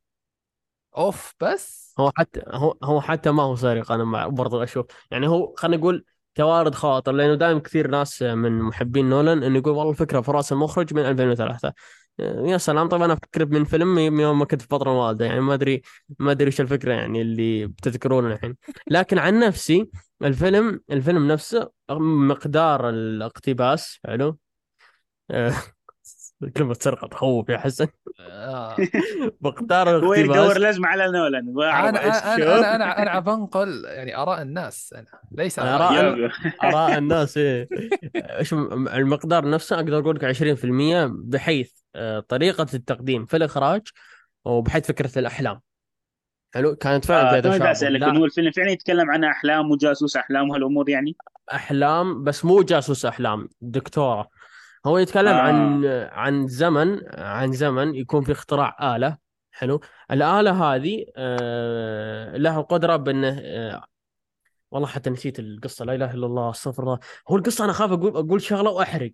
أوف 0.97 1.35
بس. 1.40 1.94
هو 2.01 2.12
حتى 2.16 2.43
هو 2.48 2.77
هو 2.82 3.01
حتى 3.01 3.31
ما 3.31 3.43
هو 3.43 3.56
سارق 3.56 3.93
أنا 3.93 4.28
برضو 4.28 4.62
أشوف. 4.62 4.86
يعني 5.10 5.28
هو 5.28 5.55
خلينا 5.56 5.77
نقول 5.77 6.05
توارد 6.35 6.74
خواطر 6.74 7.12
لأنه 7.12 7.35
دائما 7.35 7.60
كثير 7.60 7.90
ناس 7.90 8.23
من 8.23 8.62
محبين 8.62 9.09
نولان 9.10 9.43
إنه 9.43 9.59
يقول 9.59 9.74
والله 9.74 9.90
الفكرة 9.93 10.20
في 10.20 10.31
رأس 10.31 10.52
المخرج 10.52 10.94
من 10.94 11.02
2003 11.02 11.73
يا 12.19 12.59
سلام. 12.59 12.89
طبعا 12.89 13.05
أنا 13.05 13.12
أفكر 13.12 13.47
من 13.47 13.65
فيلم 13.65 13.94
من 13.94 14.20
يوم 14.20 14.39
ما 14.39 14.44
كنت 14.44 14.62
في 14.62 14.69
فتره 14.69 15.06
والده 15.06 15.24
يعني 15.24 15.40
ما 15.40 15.55
أدري 15.55 15.82
ما 16.19 16.31
أدري 16.31 16.47
إيش 16.47 16.60
الفكرة 16.60 16.93
يعني 16.93 17.23
اللي 17.23 17.66
بتذكرونه 17.66 18.35
الحين. 18.35 18.56
لكن 18.90 19.19
عن 19.19 19.39
نفسي 19.40 19.90
الفيلم 20.23 20.81
الفيلم 20.90 21.28
نفسه 21.32 21.70
مقدار 21.90 22.89
الاقتباس 22.89 23.98
حلو؟ 24.06 24.39
كلمة 26.56 26.74
سرقة 26.81 27.09
تخوف 27.09 27.48
يا 27.48 27.59
حسن. 27.59 27.86
آه. 28.20 28.77
مقدار 29.40 29.90
هو 30.06 30.15
يدور 30.15 30.35
الاقتباس 30.35 30.56
لازمه 30.56 30.89
على 30.89 31.06
نولان. 31.12 31.48
أنا 31.62 31.89
أنا. 31.89 32.35
أنا 32.35 32.74
أنا 32.77 33.02
أنا 33.02 33.20
بنقل 33.20 33.85
يعني 33.85 34.16
آراء 34.16 34.43
الناس. 34.43 34.94
أنا 34.97 35.06
ليس 35.32 35.59
يب. 35.59 35.65
آراء 35.65 36.98
الناس 36.98 37.39
إيه. 37.39 37.69
إيش 38.16 38.55
م- 38.55 38.89
المقدار 38.89 39.51
نفسه؟ 39.51 39.77
أقدر 39.77 39.98
أقول 39.98 40.16
لك 40.16 40.24
20% 40.24 41.10
بحيث 41.12 41.70
آه، 41.94 42.20
طريقة 42.20 42.66
التقديم 42.74 43.27
في 43.27 43.36
الإخراج 43.36 43.82
وبحيث 44.44 44.86
فكرة 44.86 45.19
الأحلام. 45.19 45.60
حلو؟ 46.55 46.77
كانت 46.77 47.05
فعلا 47.05 47.28
آه 47.39 47.40
فيها 47.40 47.51
تشابه 47.51 47.70
أسألك 47.70 48.02
انه 48.02 48.24
الفيلم 48.24 48.51
فعلا 48.51 48.70
يتكلم 48.70 49.10
عن 49.10 49.24
أحلام 49.24 49.70
وجاسوس 49.70 50.16
أحلام 50.16 50.51
وهالأمور 50.51 50.89
يعني؟ 50.89 51.16
أحلام 51.55 52.24
بس 52.24 52.44
مو 52.44 52.62
جاسوس 52.62 53.05
أحلام 53.06 53.48
دكتورة. 53.60 54.28
هو 54.89 54.98
يتكلم 54.98 55.28
آه. 55.28 55.40
عن 55.40 55.85
عن 56.12 56.47
زمن 56.47 57.01
عن 57.15 57.52
زمن 57.52 57.94
يكون 57.94 58.24
في 58.24 58.32
اختراع 58.32 58.97
آلة. 58.97 59.16
حلو. 59.52 59.81
الآلة 60.10 60.51
هذه 60.74 61.05
آه، 61.16 62.36
لها 62.36 62.60
قدرة 62.60 62.97
بأنه 62.97 63.40
آه، 63.43 63.85
والله 64.70 64.89
حتى 64.89 65.10
نسيت 65.10 65.39
القصة 65.39 65.85
لا 65.85 65.94
إله 65.94 66.15
إلا 66.15 66.27
الله 66.27 66.51
أستغفر 66.51 66.82
الله. 66.82 66.98
هو 67.28 67.36
القصة 67.36 67.65
أنا 67.65 67.73
أخاف 67.73 67.93
أقول 67.93 68.16
أقول 68.16 68.43
شغلة 68.43 68.70
وأحرق. 68.70 69.12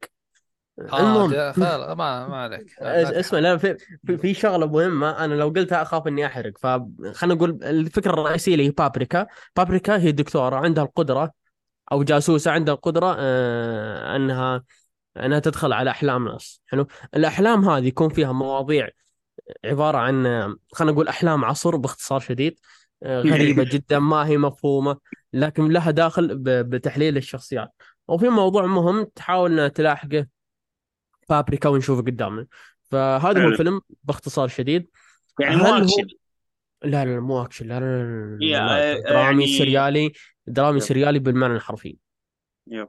آه 0.93 1.01
المهم. 1.01 1.53
فعلا 1.53 1.95
ما 1.95 2.29
ما 2.29 2.37
عليك. 2.37 2.79
أسمع 2.83 3.39
لا 3.39 3.57
في, 3.57 3.77
في, 4.07 4.19
في 4.19 4.35
شغلة 4.35 4.67
مهمة 4.67 5.25
أنا 5.25 5.35
لو 5.35 5.49
قلتها 5.49 5.83
أخاف 5.83 6.07
إني 6.07 6.27
أحرق. 6.27 6.53
فخلينا 6.59 7.35
نقول 7.35 7.59
الفكرة 7.63 8.13
الرئيسية 8.13 8.53
اللي 8.53 8.67
هي 8.67 8.71
بابريكا. 8.71 9.27
بابريكا 9.57 9.99
هي 9.99 10.13
دكتورة 10.13 10.57
عندها 10.57 10.85
القدرة 10.85 11.33
أو 11.93 12.03
جاسوسة 12.03 12.51
عندها 12.51 12.75
القدرة 12.75 13.17
آه 13.19 14.17
أنها 14.17 14.63
انها 15.17 15.39
تدخل 15.39 15.73
على 15.73 15.91
احلام 15.91 16.29
ناس 16.29 16.63
حلو 16.67 16.87
الاحلام 17.15 17.69
هذه 17.69 17.87
يكون 17.87 18.09
فيها 18.09 18.33
مواضيع 18.33 18.89
عباره 19.65 19.99
عن 19.99 20.27
آه، 20.27 20.57
خلينا 20.73 20.93
نقول 20.93 21.09
احلام 21.09 21.45
عصر 21.45 21.77
باختصار 21.77 22.21
شديد 22.21 22.61
آه 23.03 23.21
غريبه 23.23 23.65
جدا 23.65 23.99
ما 23.99 24.27
هي 24.27 24.39
مفهومه 24.39 24.97
لكن 25.33 25.69
لها 25.69 25.91
داخل 25.91 26.39
بتحليل 26.65 27.17
الشخصيات 27.17 27.69
وفي 28.09 28.29
موضوع 28.29 28.67
مهم 28.67 29.05
تحاول 29.05 29.71
تلاحقه 29.71 30.27
بابريكا 31.29 31.69
ونشوفه 31.69 32.03
قدامنا 32.03 32.47
فهذا 32.91 33.45
هو. 33.45 33.49
الفيلم 33.49 33.81
باختصار 34.05 34.49
شديد 34.49 34.91
يعني 35.41 35.55
هل 35.55 35.59
مو 35.61 35.65
هو- 35.67 35.75
اكشن 35.83 36.07
لا 36.85 37.05
لا 37.05 37.21
مو 37.21 37.43
اكشن 37.43 37.67
لا 37.69 37.81
لا, 37.81 38.37
لا, 38.41 38.91
آه، 38.91 38.95
لا 38.95 39.01
درامي 39.01 39.43
يعني- 39.45 39.59
سريالي 39.59 40.13
درامي 40.47 40.77
yep. 40.79 40.83
سريالي 40.83 41.19
بالمعنى 41.19 41.55
الحرفي 41.55 41.97
يب. 42.67 42.89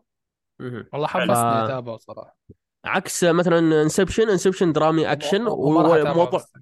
والله 0.94 1.07
ف- 1.07 1.11
حمسني 1.11 1.65
أتابعه 1.65 1.98
صراحة 1.98 2.38
عكس 2.86 3.23
مثلا 3.23 3.82
Inception 3.81 4.30
Inception 4.30 4.73
درامي 4.73 5.11
أكشن 5.11 5.48
وموضوع 5.48 6.26
بس. 6.38 6.53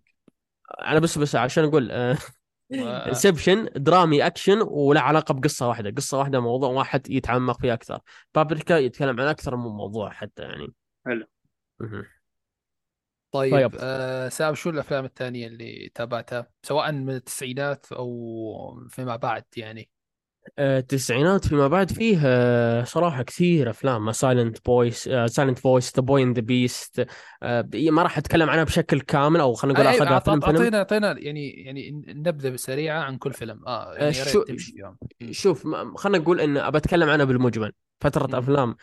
أنا 0.82 1.00
بس 1.00 1.18
بس 1.18 1.36
عشان 1.36 1.64
أقول 1.64 1.92
آه. 1.92 2.18
Inception 3.08 3.70
درامي 3.76 4.28
أكشن 4.28 4.62
ولا 4.62 5.02
علاقة 5.02 5.34
بقصة 5.34 5.68
واحدة 5.68 5.92
قصة 5.92 6.18
واحدة 6.18 6.40
موضوع 6.40 6.70
واحد 6.70 7.10
يتعمق 7.10 7.60
فيه 7.62 7.74
أكثر 7.74 8.00
بابريكا 8.36 8.74
يتكلم 8.74 9.22
عن 9.22 9.28
أكثر 9.28 9.56
من 9.56 9.68
موضوع 9.70 10.10
حتى 10.10 10.44
يعني 10.44 10.74
حلو. 11.06 11.26
طيب 13.32 13.52
طيب. 13.54 13.72
آه 13.80 14.30
سام 14.30 14.56
شو 14.56 14.70
الأفلام 14.70 15.06
الثانية 15.06 15.48
اللي 15.48 15.92
تابعتها 15.96 16.52
سواء 16.64 16.92
من 16.92 17.10
التسعينات 17.16 17.92
أو 17.92 18.88
فيما 18.90 19.16
بعد 19.16 19.44
يعني 19.58 19.82
آه، 19.82 19.93
التسعينات 20.60 21.48
فيما 21.48 21.68
بعد 21.68 21.92
فيه 21.92 22.20
آه، 22.26 22.84
صراحة 22.84 23.24
كثير 23.24 23.70
أفلام. 23.70 24.12
Silent 24.12 24.66
Voice 24.66 25.10
Silent 25.26 25.60
Voice 25.60 25.94
The 25.96 26.02
Boy 26.02 26.24
and 26.24 26.34
the 26.34 26.42
Beast 26.42 27.08
ما 27.76 28.04
راح 28.04 28.18
أتكلم 28.18 28.50
عنها 28.50 28.64
بشكل 28.64 29.02
كامل 29.02 29.40
أو 29.40 29.54
خلينا 29.54 29.80
نقول 29.80 29.94
أعط- 29.94 30.24
فيلم 30.24 30.40
فيلم. 30.40 30.56
أعطينا 30.56 30.78
أعطينا 30.78 31.20
يعني 31.20 31.50
يعني 31.50 32.04
نبذة 32.08 32.56
سريعة 32.56 33.00
عن 33.02 33.18
كل 33.18 33.34
فيلم. 33.34 33.62
آه 33.68 33.94
يعني 33.94 34.06
يا 34.06 34.12
شو- 34.12 34.46
م. 35.22 35.32
شوف 35.32 35.68
خلينا 35.96 36.18
نقول 36.18 36.40
إن 36.42 36.58
أبى 36.58 36.78
أتكلم 36.78 37.10
عنها 37.10 37.26
بالمجمل. 37.26 37.72
فترة 38.02 38.28
مم. 38.28 38.36
أفلام 38.36 38.76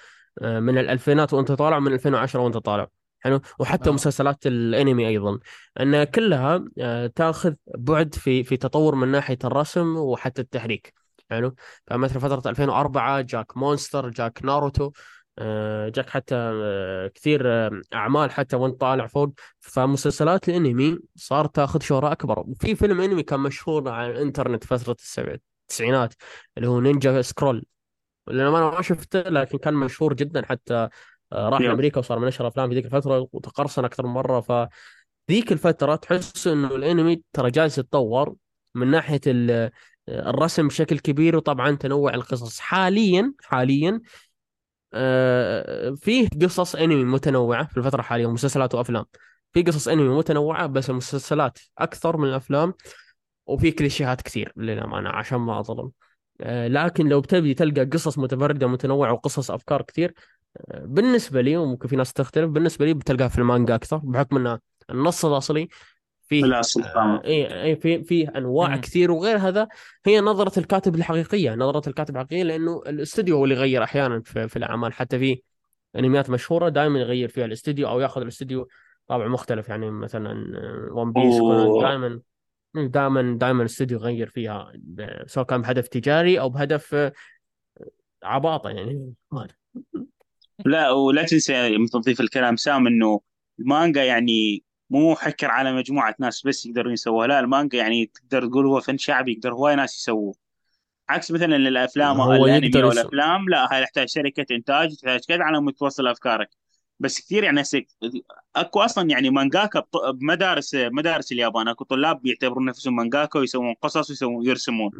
آه، 0.42 0.60
من 0.60 0.78
الألفينات 0.78 1.32
وأنت 1.34 1.52
طالع 1.52 1.78
من 1.78 1.92
2010 1.92 2.40
وأنت 2.40 2.56
طالع. 2.56 2.88
حلو؟ 3.20 3.40
وحتى 3.58 3.90
آه. 3.90 3.92
مسلسلات 3.92 4.46
الأنمي 4.46 5.08
أيضا. 5.08 5.38
إن 5.80 6.04
كلها 6.04 6.64
آه، 6.80 7.06
تأخذ 7.06 7.54
بعد 7.78 8.14
في 8.14 8.44
في 8.44 8.56
تطور 8.56 8.94
من 8.94 9.08
ناحية 9.08 9.38
الرسم 9.44 9.96
وحتى 9.96 10.42
التحريك. 10.42 10.99
حلو. 11.30 11.54
فمثل 11.86 12.20
فترة 12.20 12.50
2004 12.50 13.20
جاك 13.20 13.56
مونستر 13.56 14.08
جاك 14.10 14.44
ناروتو 14.44 14.90
آه، 15.38 15.88
جاك 15.88 16.10
حتى 16.10 16.34
آه، 16.36 17.08
كثير 17.08 17.42
آه، 17.46 17.80
أعمال 17.94 18.30
حتى 18.30 18.56
وانت 18.56 18.80
طالع 18.80 19.06
فوق. 19.06 19.34
فمسلسلات 19.60 20.48
الأنمي 20.48 20.98
صار 21.16 21.46
تاخذ 21.46 21.80
شهره 21.80 22.12
أكبر. 22.12 22.40
وفي 22.40 22.74
فيلم 22.74 23.00
أنمي 23.00 23.22
كان 23.22 23.40
مشهور 23.40 23.88
على 23.88 24.10
الإنترنت 24.10 24.64
فترة 24.64 24.96
التسعينات 25.70 26.14
اللي 26.56 26.68
هو 26.68 26.80
نينجا 26.80 27.22
سكرول. 27.22 27.64
لأن 28.26 28.46
أنا 28.46 28.70
ما 28.70 28.82
شفته 28.82 29.20
لكن 29.20 29.58
كان 29.58 29.74
مشهور 29.74 30.14
جدا 30.14 30.46
حتى 30.46 30.88
راح 31.32 31.60
يب. 31.60 31.66
لأمريكا 31.66 31.98
وصار 31.98 32.18
من 32.18 32.26
اشهر 32.28 32.48
أفلام 32.48 32.68
في 32.68 32.74
ذيك 32.74 32.86
الفترة 32.86 33.28
وتقرصن 33.32 33.84
أكثر 33.84 34.06
من 34.06 34.12
مرة. 34.12 34.40
فذيك 34.40 35.52
الفترة 35.52 35.96
تحس 35.96 36.46
إنه 36.46 36.74
الأنمي 36.74 37.22
ترى 37.32 37.50
جالس 37.50 37.78
يتطور 37.78 38.34
من 38.74 38.90
ناحية 38.90 39.20
الرسم 40.08 40.68
بشكل 40.68 40.98
كبير 40.98 41.36
وطبعا 41.36 41.70
تنوع 41.76 42.14
القصص. 42.14 42.60
حاليا 42.60 43.34
حاليا 43.42 44.00
آه، 44.94 45.90
فيه 45.90 46.28
قصص 46.42 46.76
أنمي 46.76 47.04
متنوعة 47.04 47.66
في 47.66 47.76
الفترة 47.76 48.00
الحالية 48.00 48.26
ومسلسلات 48.26 48.74
وأفلام. 48.74 49.04
في 49.52 49.62
قصص 49.62 49.88
أنمي 49.88 50.08
متنوعة 50.08 50.66
بس 50.66 50.90
المسلسلات 50.90 51.58
أكثر 51.78 52.16
من 52.16 52.28
الأفلام 52.28 52.74
وفي 53.46 53.70
كليشيهات 53.70 54.22
كثير 54.22 54.52
للأمانة 54.56 55.10
عشان 55.10 55.38
ما 55.38 55.60
أظلم. 55.60 55.90
آه، 56.40 56.68
لكن 56.68 57.08
لو 57.08 57.20
بتبي 57.20 57.54
تلقى 57.54 57.84
قصص 57.84 58.18
متفرده 58.18 58.66
متنوعة 58.66 59.12
وقصص 59.12 59.50
أفكار 59.50 59.82
كثير 59.82 60.14
آه، 60.70 60.84
بالنسبة 60.84 61.40
لي 61.40 61.56
وممكن 61.56 61.88
في 61.88 61.96
ناس 61.96 62.12
تختلف 62.12 62.50
بالنسبة 62.50 62.84
لي 62.86 62.94
بتلقاها 62.94 63.28
في 63.28 63.38
المانجا 63.38 63.74
أكثر 63.74 63.96
بحكم 63.96 64.46
إن 64.46 64.58
النص 64.90 65.24
الأصلي 65.24 65.68
فيه 66.30 66.44
آه، 66.96 67.22
اي 67.24 67.62
اي 67.62 67.76
في 67.76 68.02
في 68.04 68.28
أنواع 68.28 68.68
مم. 68.68 68.80
كثير 68.80 69.10
وغير 69.10 69.36
هذا 69.38 69.68
هي 70.06 70.20
نظرة 70.20 70.58
الكاتب 70.58 70.94
الحقيقية 70.94 71.54
نظرة 71.54 71.88
الكاتب 71.88 72.16
الحقيقية 72.16 72.42
لأنه 72.42 72.82
الاستوديو 72.86 73.36
هو 73.36 73.44
اللي 73.44 73.54
يغير 73.54 73.84
أحيانا 73.84 74.22
في, 74.24 74.48
في 74.48 74.56
الأعمال 74.56 74.92
حتى 74.92 75.18
في 75.18 75.42
أنميات 75.96 76.30
مشهورة 76.30 76.68
دائما 76.68 77.00
يغير 77.00 77.28
فيها 77.28 77.44
الاستوديو 77.44 77.88
أو 77.88 78.00
ياخذ 78.00 78.20
الاستوديو 78.20 78.68
طابع 79.06 79.28
مختلف 79.28 79.68
يعني 79.68 79.90
مثلا 79.90 80.32
One 80.92 81.12
Piece. 81.12 81.34
دائما 81.82 82.20
دائما 82.74 83.38
دائما 83.38 83.60
الاستوديو 83.60 83.98
يغير 83.98 84.28
فيها 84.28 84.72
ب- 84.74 85.22
سواء 85.26 85.46
كان 85.46 85.62
بهدف 85.62 85.88
تجاري 85.88 86.40
أو 86.40 86.48
بهدف 86.48 86.94
آه، 86.94 87.12
عباطة 88.22 88.70
يعني. 88.70 89.12
لا 90.64 90.90
ولا 90.90 91.22
تنسى 91.22 91.78
مثل 91.78 92.00
تضيف 92.02 92.20
الكلام 92.20 92.56
سام 92.56 92.86
إنه 92.86 93.20
المانجا 93.58 94.04
يعني 94.04 94.64
مو 94.90 95.14
حكر 95.14 95.50
على 95.50 95.72
مجموعة 95.72 96.14
ناس 96.18 96.46
بس 96.46 96.66
يقدرون 96.66 96.92
يسووها. 96.92 97.26
لا 97.26 97.40
المانجا 97.40 97.78
يعني 97.78 98.06
تقدر 98.06 98.46
تقول 98.46 98.66
هو 98.66 98.80
فن 98.80 98.98
شعبي 98.98 99.32
يقدر 99.32 99.52
هواي 99.52 99.76
ناس 99.76 99.96
يسووه. 99.96 100.34
عكس 101.08 101.30
مثلا 101.30 101.56
الأفلام 101.56 102.20
هو 102.20 102.44
الأنمي 102.44 102.82
أو. 102.82 102.92
الافلام 102.92 103.48
لا 103.48 103.72
هاي 103.72 103.82
يحتاج 103.82 104.08
شركة 104.08 104.46
إنتاج 104.50 104.94
تحتاج 104.94 105.20
كذا 105.28 105.42
على 105.42 105.60
مود 105.60 105.72
توصل 105.72 106.06
أفكارك. 106.06 106.48
بس 107.00 107.20
كثير 107.20 107.44
يعني 107.44 107.62
أكو 108.56 108.80
أصلا 108.80 109.10
يعني 109.10 109.30
مانجاكا 109.30 109.82
بمدارس 110.10 110.74
مدارس 110.74 111.32
اليابان. 111.32 111.68
أكو 111.68 111.84
طلاب 111.84 112.26
يعتبرون 112.26 112.64
نفسهم 112.64 112.96
مانجاكا 112.96 113.38
ويسوون 113.38 113.74
قصص 113.82 114.10
ويسوون 114.10 114.46
يرسمون. 114.46 114.90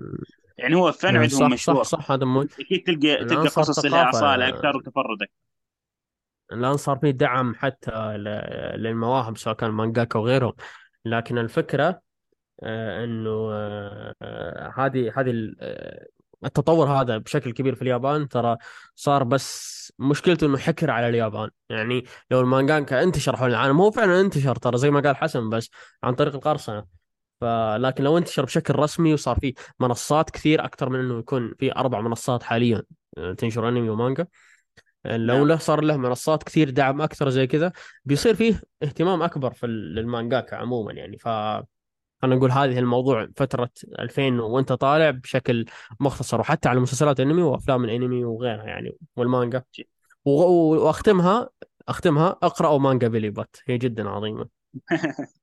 يعني 0.59 0.77
هو 0.77 0.89
الفن 0.89 1.17
عندهم 1.17 1.29
صح 1.29 1.47
مشهور 1.47 1.83
صح 1.83 2.01
صح 2.01 2.13
هذا 2.13 2.47
أكيد 2.61 2.83
تلقى 2.83 3.25
تلقى 3.25 3.49
قصص 3.49 3.85
لها. 3.85 4.11
اصاله 4.11 4.49
أكثر 4.49 4.77
وتفرد 4.77 5.27
الان 6.53 6.77
صار 6.77 6.99
في 6.99 7.13
دعم 7.13 7.55
حتى 7.55 7.91
للمواهب 8.77 9.39
سواء 9.39 9.57
كان 9.57 9.71
مانجاكا 9.71 10.19
وغيرهم 10.19 10.53
لكن 11.05 11.39
الفكرة 11.39 12.01
آه، 12.63 13.05
إنه 13.05 13.51
آه، 13.53 14.73
هذه 14.77 15.13
هذه 15.17 15.55
آه، 15.61 16.07
التطور 16.45 16.89
هذا 16.89 17.19
بشكل 17.19 17.53
كبير 17.53 17.75
في 17.75 17.83
اليابان 17.83 18.29
ترى 18.29 18.57
صار 18.97 19.25
بس 19.25 19.93
مشكلته 19.99 20.47
إنه 20.47 20.59
حكر 20.59 20.91
على 20.91 21.09
اليابان. 21.09 21.51
يعني 21.69 22.05
لو 22.31 22.41
المانجاكا 22.41 23.03
انتشر 23.03 23.37
حول 23.37 23.51
العالم 23.51 23.81
هو 23.81 23.91
فعلا 23.91 24.21
انتشر 24.21 24.57
ترى 24.57 24.79
زي 24.79 24.91
ما 24.91 25.01
قال 25.01 25.17
حسن 25.17 25.51
بس 25.51 25.71
عن 26.05 26.15
طريق 26.15 26.35
القرصنة. 26.35 26.85
فلكن 27.41 28.05
لو 28.05 28.19
انتشر 28.19 28.45
بشكل 28.45 28.75
رسمي 28.75 29.15
وصار 29.15 29.39
في 29.41 29.55
منصات 29.81 30.31
كثير 30.31 30.65
أكثر 30.65 30.89
من 30.89 31.01
إنه 31.01 31.19
يكون 31.19 31.55
في 31.59 31.73
أربع 31.77 32.01
منصات 32.01 32.43
حاليا 32.43 32.83
تنشر 33.39 33.69
أنمي 33.69 33.91
ومانجا 33.91 34.27
لو 35.05 35.37
نعم. 35.37 35.49
له 35.49 35.57
صار 35.57 35.81
له 35.81 35.97
منصات 35.97 36.43
كثير 36.43 36.71
دعم 36.71 37.03
أكثر 37.03 37.29
زي 37.29 37.47
كذا 37.47 37.73
بيصير 38.05 38.35
فيه 38.35 38.61
اهتمام 38.83 39.23
أكبر 39.23 39.53
في 39.53 39.67
ال- 39.67 39.95
للمانجاكا 39.95 40.57
عموما 40.57 40.93
يعني. 40.93 41.19
ف 41.19 41.29
خلينا 42.23 42.37
نقول 42.37 42.51
هذه 42.51 42.79
الموضوع 42.79 43.29
فترة 43.37 43.71
2000 43.99 44.41
وانت 44.41 44.73
طالع 44.73 45.11
بشكل 45.11 45.65
مختصر 46.01 46.41
وحتى 46.41 46.69
على 46.69 46.81
مسلسلات 46.81 47.21
الانمي 47.21 47.43
وأفلام 47.43 47.85
الأنمي 47.85 48.25
وغيرها 48.25 48.65
يعني 48.65 48.97
والمانجا. 49.17 49.63
و- 50.25 50.31
وأختمها 50.75 51.49
أختمها 51.89 52.29
اقرأوا 52.43 52.79
مانجا 52.79 53.09
بيلي 53.09 53.31
بات 53.31 53.57
هي 53.67 53.79
جدا 53.79 54.09
عظيمة. 54.09 54.49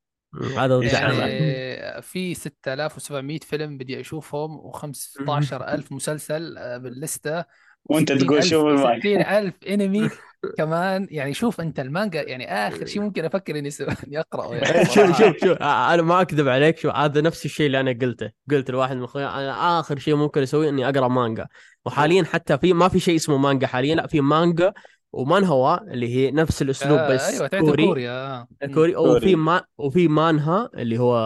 هذا. 0.57 0.84
يعني 0.84 2.01
في 2.01 2.34
6700 2.34 3.39
فيلم 3.39 3.77
بدي 3.77 3.99
أشوفهم 3.99 4.71
و15000 4.71 5.91
مسلسل 5.91 6.57
آه، 6.57 6.77
باللستة. 6.77 7.45
وانت 7.89 8.11
تقول 8.11 8.43
شوف 8.43 8.65
المانجا 8.65 8.99
60000 8.99 9.53
انمي 9.69 10.09
كمان. 10.57 11.07
يعني 11.11 11.34
شوف 11.34 11.61
أنت 11.61 11.80
المانجا 11.80 12.22
يعني 12.22 12.68
آخر 12.68 12.85
شيء 12.85 13.01
ممكن 13.01 13.26
أفكر 13.26 13.59
إني 13.59 13.69
أقرأه 14.19 14.55
يعني. 14.55 14.85
شوف. 14.95 15.18
شوف 15.18 15.38
شوف. 15.45 15.57
أنا 15.61 16.01
ما 16.01 16.22
أكذب 16.22 16.47
عليك 16.47 16.77
شوف 16.77 16.95
هذا 16.95 17.22
نفس 17.22 17.45
الشيء 17.45 17.65
اللي 17.65 17.80
أنا 17.80 17.91
قلته. 18.01 18.31
قلت 18.51 18.72
لواحد 18.72 18.95
من 18.95 19.03
أخويا 19.03 19.26
أنا 19.39 19.80
آخر 19.80 19.99
شيء 19.99 20.15
ممكن 20.15 20.41
أسويه 20.41 20.69
إني 20.69 20.89
أقرأ 20.89 21.07
مانجا. 21.07 21.47
وحاليا 21.85 22.23
حتى 22.23 22.57
في 22.57 22.73
ما 22.73 22.88
في 22.88 22.99
شيء 22.99 23.15
اسمه 23.15 23.38
مانجا 23.38 23.68
حاليا 23.68 23.95
لا 23.95 24.07
في 24.07 24.22
مانجا 24.22 24.73
ومانهوا 25.14 25.93
اللي 25.93 26.15
هي 26.15 26.31
نفس 26.31 26.61
الأسلوب 26.61 26.97
آه 26.99 27.14
بس 27.14 27.30
أيوه 27.30 27.47
تعتبر 27.47 27.68
كوري. 27.69 27.85
كوريا. 27.85 28.11
آه. 28.11 28.47
كوري. 28.73 28.95
وفي. 28.95 29.35
ما 29.35 29.61
وفي 29.77 30.07
مانها 30.07 30.69
اللي 30.77 30.97
هو 30.97 31.18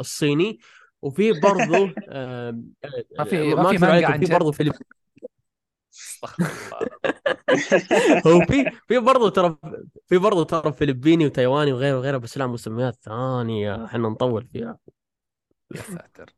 الصيني. 0.00 0.58
وفي 1.02 1.32
برضه 1.32 1.92
آه، 2.08 2.60
ما 3.18 3.24
في 3.24 3.54
ما 3.54 3.70
في 3.70 3.78
مانجا 3.78 4.26
في 4.26 4.32
برضه 4.32 4.52
فيلم 4.52 4.72
أستغفر 6.16 6.52
الله 6.52 6.86
هو 8.26 8.42
في 8.42 8.70
في 8.88 8.98
برضه 8.98 9.30
ترى 9.30 9.56
في 10.06 10.18
برضه 10.18 10.44
ترى 10.44 10.72
فلبيني 10.72 11.26
وتايواني 11.26 11.72
وغيره 11.72 11.96
وغيره 11.96 12.16
بس 12.18 12.38
لا 12.38 12.46
مسميات 12.46 12.94
ثانية 13.02 13.84
إحنا 13.84 14.08
نطول 14.08 14.46
فيها. 14.52 14.78
يا 15.74 15.82
ساتر. 15.82 16.34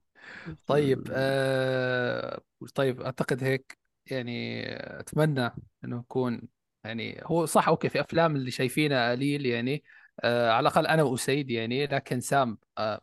طيب 0.66 1.08
آه 1.12 2.42
طيب 2.74 3.02
أعتقد 3.02 3.44
هيك 3.44 3.78
يعني 4.06 4.62
أتمنى 5.00 5.40
إنه 5.84 5.96
نكون 5.98 6.42
يعني 6.84 7.20
هو 7.24 7.46
صح 7.46 7.68
أوكي 7.68 7.88
في 7.88 8.00
أفلام 8.00 8.36
اللي 8.36 8.50
شايفينها 8.50 9.10
قليل 9.12 9.46
يعني 9.46 9.84
آه 10.20 10.50
على 10.52 10.60
الأقل 10.68 10.86
أنا 10.86 11.02
وأسيد 11.02 11.50
يعني 11.50 11.86
لكن 11.86 12.20
سام 12.20 12.58
آه 12.78 13.00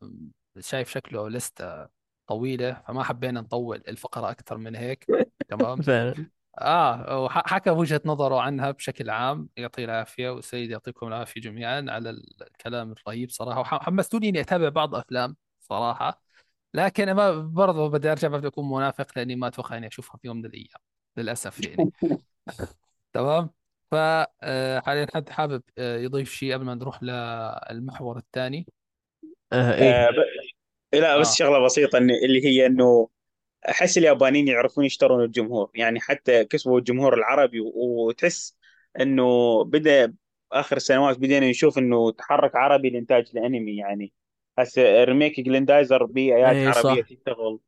شايف 0.60 0.90
شكله 0.92 1.30
لستة 1.30 1.88
طويلة 2.28 2.84
فما 2.88 3.04
حبينا 3.04 3.42
نطول 3.42 3.84
الفقرة 3.88 4.32
أكثر 4.32 4.58
من 4.58 4.76
هيك. 4.76 5.10
تمام؟ 5.50 5.88
آه 6.60 7.24
وحكى 7.24 7.70
وجهة 7.70 8.02
نظره 8.06 8.42
عنها 8.42 8.72
بشكل 8.72 9.10
عام 9.10 9.50
يعطيه 9.58 9.86
العافية 9.86 10.30
والسيد 10.30 10.70
يعطيكم 10.72 11.08
العافية 11.08 11.42
جميعا 11.42 11.86
على 11.90 12.10
الكلام 12.42 12.92
الرهيب 12.92 13.30
صراحة 13.30 13.60
وحمستوني 13.60 14.30
إني 14.30 14.42
أتابع 14.42 14.70
بعض 14.70 14.96
أفلام 14.96 15.36
صراحة 15.60 16.22
لكن 16.74 17.12
ما 17.12 17.32
برضه 17.32 17.90
بدي 17.90 18.12
أرجع 18.12 18.28
بدي 18.28 18.48
أكون 18.48 18.70
منافق 18.70 19.08
لأني 19.16 19.36
ما 19.36 19.48
أتوقع 19.48 19.78
إني 19.78 19.88
أشوفها 19.88 20.18
في 20.18 20.28
يوم 20.28 20.38
من 20.38 20.46
الأيام 20.46 20.80
للأسف 21.18 21.64
يعني. 21.64 21.92
تمام؟ 23.14 23.50
ف 23.92 23.96
آه، 23.96 24.80
حاليا 24.80 25.08
حد 25.14 25.30
حابب 25.30 25.64
آه، 25.78 25.98
يضيف 25.98 26.32
شيء 26.34 26.54
قبل 26.54 26.66
ما 26.66 26.76
نروح 26.76 27.04
للمحور 27.04 28.18
الثاني؟ 28.18 28.68
آه 29.54 29.74
إيه. 29.74 30.08
آه 30.08 30.12
ب... 30.12 30.16
لا 30.96 31.18
بس 31.18 31.30
آه. 31.30 31.36
شغلة 31.36 31.66
بسيطة 31.66 31.98
اللي 31.98 32.46
هي 32.46 32.66
إنه 32.66 33.10
أحس 33.70 33.98
اليابانيين 33.98 34.48
يعرفون 34.48 34.86
يشترون 34.86 35.24
الجمهور. 35.24 35.72
يعني 35.76 36.00
حتى 36.00 36.46
كسبوا 36.46 36.80
الجمهور 36.80 37.14
العربي. 37.14 37.60
وتحس 37.76 38.58
إنه 39.00 39.64
بدأ 39.64 40.14
آخر 40.52 40.78
السنوات 40.78 41.18
بدينا 41.18 41.50
نشوف 41.50 41.78
إنه 41.78 42.12
تحرك 42.12 42.56
عربي 42.56 42.90
لإنتاج 42.90 43.28
الأنمي. 43.34 43.78
يعني 43.78 44.14
هسه 44.60 45.04
ريميك 45.04 45.40
جلندايزر 45.40 46.06
بأيادي 46.06 46.60
إيه 46.60 46.68
عربية 46.68 47.02
صح 47.02 47.10
تشتغل. 47.10 47.60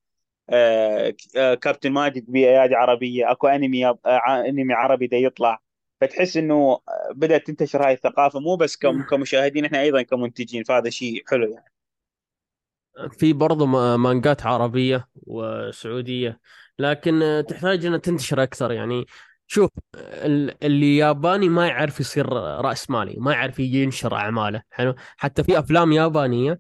آه 0.50 1.14
آه 1.38 1.54
كابتن 1.54 1.92
ماجد 1.92 2.26
بأيادي 2.28 2.76
عربية. 2.76 3.32
أكو 3.32 3.48
أنمي. 3.48 3.88
آه 3.88 4.00
أنمي 4.50 4.74
عربي 4.74 5.08
دا 5.08 5.18
يطلع. 5.18 5.62
فتحس 6.02 6.38
إنه 6.38 6.80
بدأت 7.12 7.48
تنتشر 7.48 7.86
هاي 7.86 7.94
الثقافة. 7.94 8.40
مو 8.40 8.56
بس 8.56 8.78
كم... 8.78 9.04
كمشاهدين 9.04 9.66
إحنا 9.66 9.82
أيضا 9.82 10.02
كمنتجين 10.02 10.64
فهذا 10.64 10.90
شيء 10.90 11.24
حلو 11.28 11.52
يعني. 11.52 11.72
في 13.12 13.34
برضه 13.34 13.66
ما- 13.66 13.98
مانجات 13.98 14.46
عربية 14.46 15.08
وسعودية 15.16 16.40
لكن 16.80 17.22
آه، 17.24 17.42
تحتاج 17.42 17.86
إنها 17.86 17.98
تنتشر 17.98 18.44
أكثر. 18.44 18.72
يعني 18.72 19.06
شوف 19.48 19.72
ال- 19.96 20.64
الياباني 20.64 21.50
ما 21.50 21.68
يعرف 21.68 22.00
يصير 22.00 22.30
رأس 22.34 22.90
مالي 22.90 23.16
ما 23.18 23.32
يعرف 23.34 23.60
ينشر 23.60 24.16
أعماله. 24.16 24.62
حلو؟ 24.70 24.96
حتى 25.18 25.44
في 25.44 25.60
أفلام 25.60 25.92
يابانية 25.92 26.60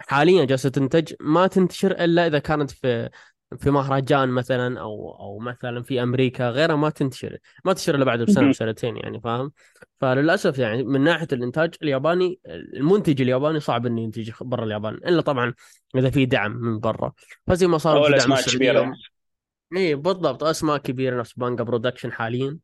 حاليا 0.00 0.44
جالسة 0.44 0.68
تنتج 0.68 1.14
ما 1.20 1.46
تنتشر 1.46 1.90
إلا 2.04 2.26
إذا 2.26 2.38
كانت 2.38 2.70
في 2.70 3.10
في 3.58 3.70
مهرجان 3.70 4.28
مثلا 4.28 4.80
أو 4.80 5.16
أو 5.20 5.38
مثلا 5.38 5.82
في 5.82 6.02
أمريكا 6.02 6.50
غيرها 6.50 6.76
ما 6.76 6.90
تنتشر 6.90 7.38
ما 7.64 7.72
تنتشر 7.72 7.94
إلا 7.94 8.04
بعد 8.04 8.22
بسنة 8.22 8.48
بسنتين 8.48 8.96
يعني 8.96 9.20
فاهم؟ 9.20 9.52
فللأسف 10.00 10.58
يعني 10.58 10.84
من 10.84 11.00
ناحية 11.00 11.28
الإنتاج 11.32 11.74
الياباني 11.82 12.40
المنتج 12.46 13.22
الياباني 13.22 13.60
صعب 13.60 13.86
إنه 13.86 14.00
ينتج 14.00 14.30
برا 14.40 14.64
اليابان 14.64 14.94
إلا 14.94 15.20
طبعا 15.20 15.54
إذا 15.94 16.10
في 16.10 16.26
دعم 16.26 16.52
من 16.52 16.80
برا. 16.80 17.12
فزي 17.46 17.66
ما 17.66 17.78
صار 17.78 18.02
في 18.02 18.18
دعم 18.18 18.32
الكبيره 18.32 18.92
اي 19.76 19.94
بالضبط 19.94 20.44
أسماء 20.44 20.78
كبيرة 20.78 21.20
نفس 21.20 21.32
مانجا 21.32 21.64
برودكشن 21.64 22.12
حاليا. 22.12 22.58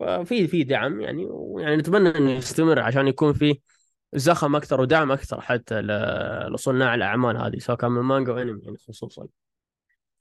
ففي 0.00 0.46
في 0.46 0.64
دعم 0.64 1.00
يعني 1.00 1.26
ويعني 1.30 1.76
نتمنى 1.76 2.08
إنه 2.08 2.30
يستمر 2.30 2.78
عشان 2.78 3.08
يكون 3.08 3.32
في 3.32 3.60
زخم 4.12 4.56
أكثر 4.56 4.80
ودعم 4.80 5.12
أكثر 5.12 5.40
حتى 5.40 5.80
لصناع 6.50 6.94
الأعمال 6.94 7.36
هذه 7.36 7.58
سواء 7.58 7.78
كان 7.78 7.90
من 7.90 8.02
مانجا 8.02 8.32
وانمي 8.32 8.60
يعني 8.62 8.76
خصوصا. 8.88 9.26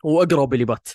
واقرأوا 0.04 0.46
بليبات 0.46 0.88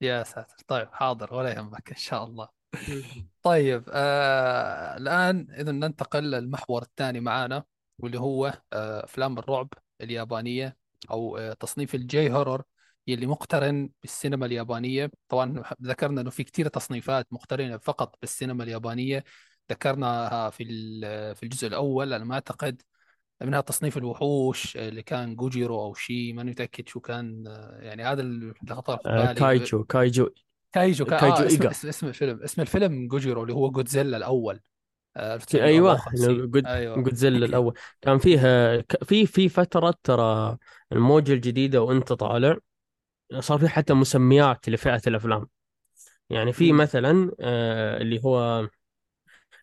يا 0.00 0.22
ساتر. 0.22 0.56
طيب 0.68 0.88
حاضر 0.92 1.34
ولا 1.34 1.50
يهمك 1.50 1.90
إن 1.90 1.96
شاء 1.96 2.24
الله. 2.24 2.48
طيب 3.42 3.84
آه 3.92 4.96
الآن 4.96 5.46
إذا 5.50 5.72
ننتقل 5.72 6.30
للمحور 6.30 6.82
الثاني 6.82 7.20
معانا 7.20 7.64
واللي 7.98 8.20
هو 8.20 8.46
آه 8.72 9.04
أفلام 9.04 9.38
الرعب 9.38 9.68
اليابانية 10.00 10.76
أو 11.10 11.36
آه 11.36 11.52
تصنيف 11.52 11.94
ال 11.94 12.30
J-horror 12.30 12.62
يلي 13.06 13.26
مقترن 13.26 13.90
بالسينما 14.02 14.46
اليابانية. 14.46 15.10
طبعا 15.28 15.62
ذكرنا 15.82 16.20
أنه 16.20 16.30
في 16.30 16.44
كتير 16.44 16.68
تصنيفات 16.68 17.26
مقترنة 17.32 17.78
فقط 17.78 18.16
بالسينما 18.20 18.64
اليابانية. 18.64 19.24
ذكرناها 19.70 20.50
في 20.50 20.62
ال- 20.62 21.34
في 21.36 21.42
الجزء 21.42 21.66
الأول 21.68 22.12
أنا 22.12 22.24
ما 22.24 22.34
أعتقد 22.34 22.82
منها 23.40 23.60
تصنيف 23.60 23.96
الوحوش 23.96 24.76
اللي 24.76 25.02
كان 25.02 25.36
جوجيرو 25.36 25.82
أو 25.82 25.94
شيء 25.94 26.34
ماني 26.34 26.50
متأكد 26.50 26.88
شو 26.88 27.00
كان 27.00 27.44
آه، 27.46 27.78
يعني 27.80 28.04
هذا 28.04 28.20
اللي 28.20 28.54
خطر 28.70 28.96
في 28.96 29.08
آه، 29.08 29.24
بالي. 29.26 29.34
كايجو 29.34 29.84
كايجو 29.84 30.28
كايجو 30.72 31.04
كا... 31.04 31.20
كايجو 31.20 31.36
آه 31.36 31.46
اسم 31.46 31.66
اسم 31.66 31.88
اسم 31.88 32.06
الفيلم 32.06 32.42
اسم 32.42 32.62
الفيلم 32.62 33.08
جوجيرو 33.08 33.42
اللي 33.42 33.52
هو 33.54 33.70
جودزيلا 33.70 34.16
الأول. 34.16 34.60
آه 35.16 35.40
أيوه 35.54 35.92
1954 35.94 36.50
God 36.50 36.66
أيوه. 36.66 36.96
جودزيلا 37.02 37.46
الأول. 37.46 37.74
كان 38.00 38.18
فيه 38.18 38.36
ك- 38.80 39.04
في 39.04 39.26
في 39.26 39.48
فترة 39.48 39.94
ترى 40.02 40.56
الموجة 40.92 41.32
الجديدة 41.32 41.82
وأنت 41.82 42.12
طالع 42.12 42.56
صار 43.38 43.58
في 43.58 43.68
حتى 43.68 43.94
مسميات 43.94 44.68
لفئة 44.68 45.02
الأفلام. 45.06 45.48
يعني 46.30 46.52
في 46.52 46.72
مثلا 46.72 47.32
آه، 47.40 47.96
اللي 48.02 48.20
هو 48.24 48.68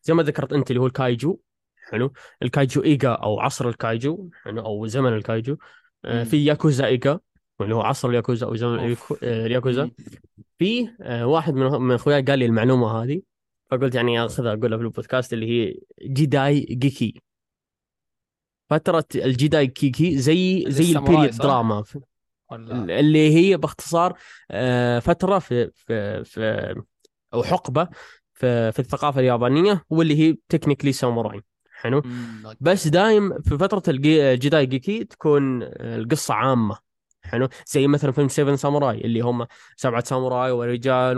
زي 0.04 0.14
ما 0.14 0.24
ذكرت 0.24 0.54
أنت 0.54 0.70
اللي 0.72 0.82
هو 0.82 0.88
الكايجو. 0.88 1.40
حلو. 1.92 2.14
الكايجو 2.42 2.84
إيجا 2.84 3.10
أو 3.10 3.40
عصر 3.40 3.70
الكايجو 3.70 4.30
حلو 4.44 4.66
أو 4.66 4.88
زمن 4.88 5.14
الكايجو. 5.14 5.58
آه، 6.06 6.24
في 6.24 6.46
ياكوزا 6.46 6.86
إيجا 6.86 7.20
اللي 7.62 7.76
هو 7.76 7.82
عصر 7.82 8.10
الياكوزا 8.10 8.48
أو 8.48 8.56
زمن 8.56 8.80
آه، 8.80 8.96
الياكوزا. 9.46 9.92
في 10.58 10.90
آه، 11.02 11.28
واحد 11.28 11.54
من 11.54 11.82
من 11.82 11.96
اخوياي 11.96 12.22
قال 12.22 12.40
لي 12.40 12.46
المعلومة 12.46 13.04
هذه 13.04 13.22
فقلت 13.72 13.96
يعني 13.96 14.26
أخذها 14.26 14.54
أقولها 14.54 14.78
في 14.78 14.84
البودكاست 14.84 15.34
اللي 15.34 15.50
هي 15.50 15.76
جيداي 16.04 16.60
جيكي. 16.60 17.22
فترة 18.70 19.06
الجيداي 19.16 19.68
جيكي 19.68 20.18
زي 20.18 20.66
زي 20.68 20.98
ال 20.98 21.04
period 21.04 21.38
drama. 21.38 21.84
ولا؟ 22.52 23.00
اللي 23.00 23.36
هي 23.36 23.58
باختصار 23.58 24.14
فترة 25.00 25.40
في 25.40 25.72
في 25.74 26.24
في 26.24 26.76
أو 27.34 27.44
حقبة 27.44 27.88
في 28.34 28.72
في 28.72 28.80
الثقافة 28.80 29.20
اليابانية 29.20 29.84
واللي 29.90 30.20
هي 30.20 30.38
technically 30.50 30.92
ساموراي. 30.92 31.42
حلو. 31.86 32.02
بس 32.60 32.88
دايم 32.88 33.42
في 33.42 33.58
فترة 33.58 33.84
الجي- 33.88 34.38
جيداي 34.38 34.66
جيكي 34.66 35.04
تكون 35.04 35.64
القصة 35.64 36.34
عامة 36.34 36.78
حلو. 37.22 37.48
زي 37.68 37.88
مثلا 37.88 38.12
فيلم 38.12 38.28
Seven 38.28 38.56
Samurai 38.56 39.02
اللي 39.02 39.22
هم 39.22 39.48
سبعة 39.76 40.04
ساموراي 40.04 40.52
ورجال 40.52 41.18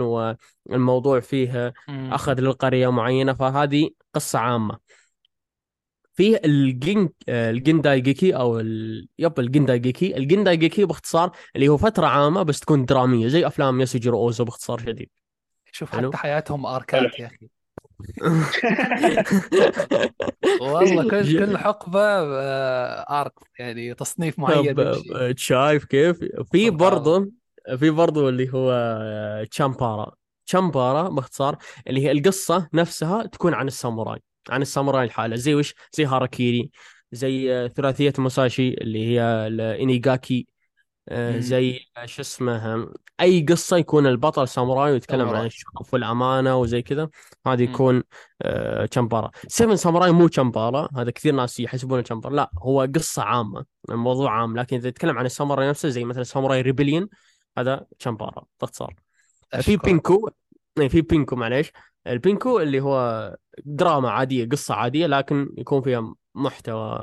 والموضوع 0.66 1.20
فيه 1.20 1.74
أخذ 1.88 2.40
للقرية 2.40 2.88
معينة 2.90 3.32
فهذه 3.32 3.90
قصة 4.14 4.38
عامة. 4.38 4.78
في 6.14 6.44
الجين 6.44 7.08
آه، 7.28 7.50
ال 7.50 8.00
gendaigeki 8.00 8.36
أو 8.36 8.60
ال... 8.60 9.08
yep 9.18 9.40
ال 9.40 9.78
gendaigeki. 9.78 10.16
ال 10.16 10.56
gendaigeki 10.56 10.84
باختصار 10.84 11.30
اللي 11.56 11.68
هو 11.68 11.76
فترة 11.76 12.06
عامة 12.06 12.42
بس 12.42 12.60
تكون 12.60 12.84
درامية 12.84 13.28
زي 13.28 13.46
أفلام 13.46 13.80
ياسوجيرو 13.80 14.18
أوزو 14.18 14.44
باختصار 14.44 14.78
شديد. 14.78 15.10
شوف 15.72 15.90
حلو. 15.90 16.08
حتى 16.08 16.16
حياتهم 16.16 16.66
arc 16.66 17.05
ات 17.05 17.18
يا 17.18 17.26
أخي. 17.26 17.48
والله 20.60 21.02
كل 21.10 21.38
كل 21.38 21.58
حقبة 21.58 22.00
آه، 22.00 23.20
arc 23.20 23.32
يعني 23.58 23.94
تصنيف 23.94 24.38
معين 24.38 24.74
بيمشي 24.74 25.12
آه، 25.14 25.34
شايف 25.36 25.84
كيف؟ 25.84 26.18
في 26.52 26.70
برضه 26.70 27.30
في 27.76 27.90
برضه 27.90 28.28
اللي 28.28 28.52
هو 28.54 28.70
آه، 28.72 29.44
chanbara 29.44 30.12
chanbara 30.46 31.08
باختصار 31.08 31.58
اللي 31.86 32.04
هي 32.04 32.10
القصة 32.12 32.68
نفسها 32.74 33.26
تكون 33.26 33.54
عن 33.54 33.66
الساموراي 33.66 34.18
عن 34.50 34.62
الساموراي 34.62 35.04
الحالة. 35.04 35.36
زي 35.36 35.54
وش؟ 35.54 35.74
زي 35.92 36.04
هاراكيري 36.04 36.70
زي 37.12 37.52
آه، 37.52 37.68
ثلاثية 37.68 38.12
موساشي 38.18 38.68
اللي 38.74 39.06
هي 39.06 39.20
الانيغاكي 39.46 40.46
آه، 40.48 40.57
زي 41.38 41.80
آه، 41.96 42.06
شو 42.06 42.22
اسمه 42.22 42.88
أي 43.20 43.46
قصة 43.48 43.76
يكون 43.76 44.06
البطل 44.06 44.48
ساموراي 44.48 44.92
ويتكلم 44.92 45.28
عن 45.28 45.46
الشرف 45.46 45.94
والأمانة 45.94 46.56
وزي 46.56 46.82
كذا 46.82 47.08
هذا 47.46 47.62
يكون 47.62 48.02
آه، 48.42 48.86
chanbara 48.86 49.30
Seven 49.48 49.76
Samurai 49.76 50.12
مو 50.12 50.28
chanbara 50.28 50.88
هذا 50.96 51.10
كثير 51.10 51.34
ناس 51.34 51.60
يحسبونه 51.60 52.02
chanbara 52.02 52.34
لا 52.34 52.50
هو 52.58 52.88
قصة 52.94 53.22
عامة 53.22 53.64
الموضوع 53.90 54.30
عام. 54.40 54.58
لكن 54.58 54.76
إذا 54.76 54.90
تتكلم 54.90 55.18
عن 55.18 55.26
الساموراي 55.26 55.68
نفسه 55.68 55.88
زي 55.88 56.04
مثلا 56.04 56.22
Samurai 56.22 56.60
Rebellion 56.60 57.08
هذا 57.58 57.86
chanbara 57.98 58.44
باختصار. 58.60 58.94
في 59.50 59.58
أشكرك. 59.58 59.84
pinku 59.84 60.30
إيه، 60.80 60.88
في 60.88 61.00
pinku 61.00 61.36
معليش. 61.36 61.72
ال 62.06 62.15
pinku 62.15 62.60
اللي 62.60 62.80
هو 62.80 63.36
دراما 63.64 64.10
عادية 64.10 64.48
قصة 64.48 64.74
عادية 64.74 65.06
لكن 65.06 65.54
يكون 65.58 65.82
فيها 65.82 66.14
محتوى 66.34 67.00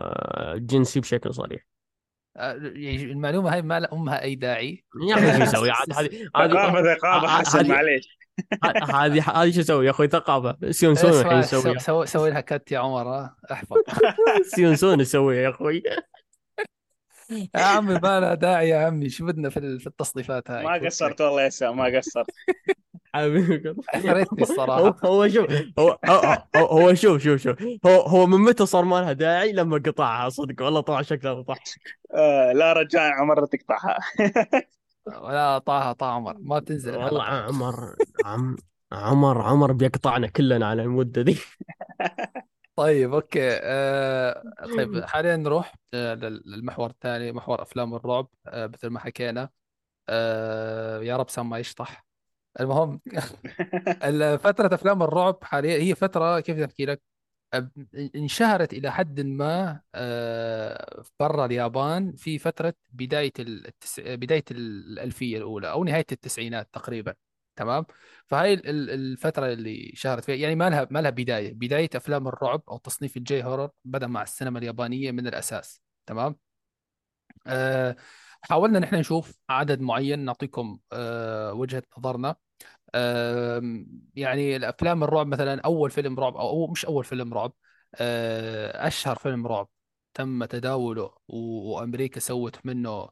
جنسي 0.55 0.99
بشكل 0.99 1.33
صريح. 1.33 1.51
آه، 1.51 1.65
يعني 1.65 1.74
المعلومة 2.37 3.53
هاي 3.53 3.61
ما 3.61 3.79
لها 3.79 3.93
امها 3.93 4.21
أي 4.21 4.35
داعي. 4.35 4.83
يا 5.09 5.15
أخي 5.15 5.37
شو 5.37 5.43
يسوي؟ 5.43 5.69
عاد 5.71 5.93
هذه 5.93 6.09
هذه 6.35 6.51
ثقافة 6.53 6.95
ثقافة 6.95 7.27
ه- 7.27 7.39
حسن 7.39 7.59
هذه- 7.59 7.67
معليش. 7.67 8.17
هذه 8.93 9.29
هذه 9.41 9.51
شو 9.51 9.59
يسوي 9.59 9.85
يا 9.85 9.91
أخوي؟ 9.91 10.07
ثقافة. 10.07 10.71
سيون 10.71 10.95
سونو 10.95 11.11
الحين 11.21 11.41
سو- 11.77 12.05
سوي 12.05 12.29
لها 12.29 12.41
cut 12.41 12.71
يا 12.71 12.79
عمر 12.79 13.07
آه، 13.15 13.35
احفظ. 13.51 13.77
سيون 14.55 14.75
سونو 14.75 14.99
يسويها 14.99 15.41
يا 15.41 15.49
أخوي. 15.49 15.83
يا 17.55 17.61
عمي 17.61 17.93
ما 17.99 18.19
لها 18.19 18.33
داعي 18.33 18.69
يا 18.69 18.77
عمي. 18.85 19.09
شو 19.09 19.25
بدنا 19.25 19.49
في 19.49 19.57
ال- 19.57 19.79
في 19.79 19.87
التصنيفات 19.87 20.51
هاي؟ 20.51 20.63
ما 20.63 20.73
قصرت 20.85 21.21
والله 21.21 21.41
يا 21.41 21.49
سام 21.49 21.77
ما 21.77 21.97
قصرت. 21.97 22.25
حبيبي 23.15 23.75
احرجتني 23.95 24.39
هو 24.41 24.43
الصراحه 24.43 24.95
هو 25.05 25.27
شوف 25.27 25.47
هو 25.79 25.97
هو, 26.05 26.43
هو, 26.55 26.93
شوف 26.93 27.21
شوف 27.23 27.41
شوف. 27.41 27.55
هو 27.85 28.01
هو 28.01 28.25
من 28.27 28.37
متى 28.37 28.65
صار 28.65 28.85
ما 28.85 28.95
لها 29.01 29.13
داعي 29.13 29.51
لما 29.51 29.77
قطعها؟ 29.85 30.29
صدق 30.29 30.63
والله 30.65 30.81
طلع 30.81 31.01
شكلها 31.01 31.33
ضحك 31.33 31.63
آه 32.15 32.51
لا 32.51 32.73
رجاء 32.73 33.11
عمر 33.11 33.45
تقطعها. 33.45 33.99
ولا 35.07 35.57
طه 35.57 35.91
طه 35.91 36.05
عمر. 36.05 36.35
ما 36.39 36.59
بتنزل 36.59 36.95
والله 36.97 37.23
عمر 37.23 37.95
عم 38.25 38.55
عمر 38.91 39.41
عمر 39.41 39.71
بيقطعنا 39.71 40.27
كلنا 40.27 40.67
على 40.67 40.81
المدة 40.83 41.21
دي. 41.21 41.37
طيب 42.75 43.13
okay. 43.13 43.39
آه 43.63 44.43
طيب 44.77 45.05
حاليا 45.05 45.35
نروح 45.37 45.75
آه 45.93 46.13
لل- 46.13 46.43
للمحور 46.45 46.89
الثاني 46.89 47.31
محور 47.31 47.61
أفلام 47.61 47.95
الرعب. 47.95 48.27
آه 48.47 48.67
مثل 48.67 48.87
ما 48.87 48.99
حكينا. 48.99 49.49
آه 50.09 51.01
يا 51.01 51.17
رب 51.17 51.29
سام 51.29 51.49
ما 51.49 51.59
يشطح. 51.59 52.05
المهم 52.59 53.01
ال- 54.03 54.39
فترة 54.39 54.75
أفلام 54.75 55.03
الرعب 55.03 55.43
حاليا 55.43 55.77
هي 55.77 55.95
فترة 55.95 56.39
كيف 56.39 56.59
أحكي 56.59 56.85
لك؟ 56.85 57.01
انشهرت 58.15 58.73
إلى 58.73 58.91
حد 58.91 59.21
ما 59.21 59.81
آه، 59.95 61.03
برا 61.19 61.45
اليابان 61.45 62.15
في 62.15 62.39
فترة 62.39 62.73
بداية 62.89 63.33
التس... 63.39 63.99
بداية 63.99 64.43
الألفية 64.51 65.37
الأولى 65.37 65.71
أو 65.71 65.83
نهاية 65.83 66.05
التسعينات 66.11 66.69
تقريبا 66.73 67.13
تمام؟ 67.55 67.85
فهاي 68.27 68.53
ال- 68.53 68.69
ال- 68.69 68.89
الفترة 68.89 69.53
اللي 69.53 69.91
شهرت 69.95 70.23
فيها 70.25 70.35
يعني 70.35 70.55
ما 70.55 70.69
لها 70.69 70.87
ما 70.91 70.99
لها 70.99 71.09
بداية 71.11 71.53
بداية 71.53 71.89
أفلام 71.95 72.27
الرعب 72.27 72.61
أو 72.69 72.77
تصنيف 72.77 73.17
الجي 73.17 73.43
هورر 73.43 73.69
بدأ 73.85 74.07
مع 74.07 74.23
السينما 74.23 74.59
اليابانية 74.59 75.11
من 75.11 75.27
الأساس 75.27 75.81
تمام؟ 76.05 76.35
آه، 77.47 77.95
حاولنا 78.41 78.79
نحن 78.79 78.95
نشوف 78.95 79.39
عدد 79.49 79.81
معين 79.81 80.19
نعطيكم 80.19 80.79
آه، 80.93 81.53
وجهة 81.53 81.83
نظرنا. 81.97 82.35
يعني 84.15 84.55
الأفلام 84.55 85.03
الرعب 85.03 85.27
مثلا 85.27 85.61
أول 85.61 85.91
فيلم 85.91 86.19
رعب 86.19 86.35
أو 86.35 86.49
أو 86.49 86.67
مش 86.67 86.85
أول 86.85 87.03
فيلم 87.03 87.33
رعب 87.33 87.53
آه، 87.95 88.87
أشهر 88.87 89.15
فيلم 89.15 89.47
رعب 89.47 89.69
تم 90.13 90.45
تداوله 90.45 91.11
وأمريكا 91.27 92.19
سوت 92.19 92.65
منه 92.65 93.09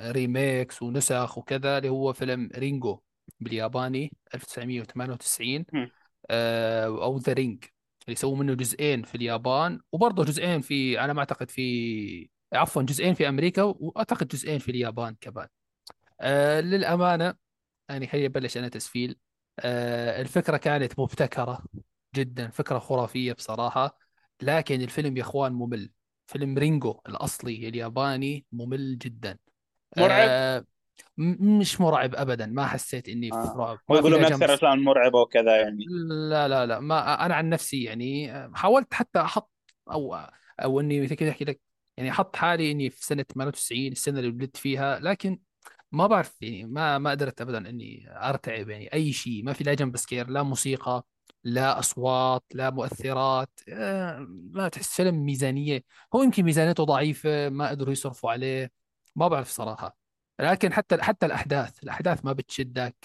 remakes 0.00 0.82
ونسخ 0.82 1.38
وكذا 1.38 1.78
اللي 1.78 1.88
هو 1.88 2.12
فيلم 2.12 2.50
رينجو 2.56 3.00
بالياباني 3.40 4.12
1998 4.34 5.64
آه، 6.30 6.84
أو 6.84 7.18
The 7.18 7.32
Ring 7.32 7.64
اللي 8.06 8.16
سووا 8.16 8.36
منه 8.36 8.54
جزئين 8.54 9.02
في 9.02 9.14
اليابان 9.14 9.80
وبرضه 9.92 10.24
جزئين 10.24 10.60
في 10.60 10.98
على 10.98 11.14
ما 11.14 11.20
أعتقد 11.20 11.50
في 11.50 12.30
عفوا 12.52 12.82
جزئين 12.82 13.14
في 13.14 13.28
أمريكا 13.28 13.62
وأعتقد 13.62 14.28
جزئين 14.28 14.58
في 14.58 14.70
اليابان 14.70 15.16
كمان. 15.20 15.48
آه، 16.20 16.60
للأمانة 16.60 17.45
يعني 17.88 18.06
خليني 18.06 18.26
ابلش 18.26 18.56
أنا 18.56 18.68
تسفيل. 18.68 19.16
آه، 19.60 20.20
الفكرة 20.20 20.56
كانت 20.56 20.98
مبتكرة 20.98 21.64
جدا 22.14 22.48
فكرة 22.48 22.78
خرافية 22.78 23.32
بصراحة. 23.32 23.98
لكن 24.42 24.80
الفيلم 24.80 25.16
يا 25.16 25.22
إخوان 25.22 25.52
ممل. 25.52 25.90
فيلم 26.26 26.58
رينجو 26.58 27.00
الأصلي 27.08 27.68
الياباني 27.68 28.44
ممل 28.52 28.98
جدا. 28.98 29.38
مرعب؟ 29.96 30.28
آه، 30.28 30.64
مش 31.16 31.80
مرعب 31.80 32.14
ابدا. 32.14 32.46
ما 32.46 32.66
حسيت 32.66 33.08
إني 33.08 33.30
في 33.30 33.36
آه. 33.36 33.54
رعب 33.56 33.68
ما 33.68 33.76
في 33.76 33.92
ويقولوا 33.92 34.18
من 34.18 34.24
لا 34.24 34.28
أكثر 34.28 34.44
الافلام 34.44 34.84
مرعبة 34.84 35.20
وكذا 35.20 35.56
يعني. 35.56 35.84
لا 36.28 36.48
لا 36.48 36.66
لا. 36.66 36.80
ما 36.80 37.26
أنا 37.26 37.34
عن 37.34 37.48
نفسي 37.48 37.82
يعني 37.82 38.32
حاولت 38.54 38.94
حتى 38.94 39.20
أحط 39.20 39.50
أو 39.90 40.16
أو 40.62 40.80
إني 40.80 41.00
مثل 41.00 41.14
كذا 41.14 41.30
احكي 41.30 41.44
لك 41.44 41.60
يعني 41.96 42.10
أحط 42.10 42.36
حالي 42.36 42.70
إني 42.70 42.90
في 42.90 43.04
سنة 43.04 43.22
98 43.22 43.92
السنة 43.92 44.18
اللي 44.18 44.30
ولدت 44.30 44.56
فيها. 44.56 44.98
لكن 44.98 45.38
ما 45.92 46.06
بعرف 46.06 46.42
يعني 46.42 46.64
ما 46.64 46.98
ما 46.98 47.10
قدرت 47.10 47.40
ابدا 47.40 47.58
إني 47.68 48.06
أرتعب 48.08 48.68
يعني 48.68 48.92
أي 48.92 49.12
شيء 49.12 49.42
ما 49.44 49.52
في 49.52 49.64
لا 49.64 49.74
jump 49.74 49.96
scare 49.96 50.28
لا 50.30 50.42
موسيقى 50.42 51.04
لا 51.46 51.78
أصوات 51.78 52.44
لا 52.54 52.70
مؤثرات 52.70 53.50
آه، 53.68 54.26
ما 54.28 54.68
تحس 54.68 54.96
فيلم 54.96 55.24
ميزانية. 55.26 55.84
هو 56.14 56.22
يمكن 56.22 56.44
ميزانيته 56.44 56.84
ضعيفة 56.84 57.48
ما 57.48 57.68
قدروا 57.68 57.92
يصرفوا 57.92 58.30
عليه. 58.30 58.72
ما 59.16 59.28
بعرف 59.28 59.48
صراحة. 59.48 59.96
لكن 60.40 60.72
حتى 60.72 61.02
حتى 61.02 61.26
الأحداث 61.26 61.82
الأحداث 61.82 62.24
ما 62.24 62.32
بتشدك. 62.32 62.96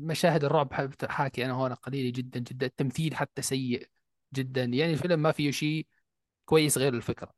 مشاهد 0.00 0.44
الرعب 0.44 0.94
حاكي 1.08 1.44
أنا 1.44 1.52
هون 1.52 1.74
قليلة 1.74 2.10
جدا 2.10 2.40
جدا. 2.40 2.66
التمثيل 2.66 3.16
حتى 3.16 3.42
سيء 3.42 3.88
جدا. 4.34 4.64
يعني 4.64 4.92
الفيلم 4.92 5.20
ما 5.22 5.32
فيه 5.32 5.50
شيء 5.50 5.86
كويس 6.44 6.78
غير 6.78 6.94
الفكرة 6.94 7.32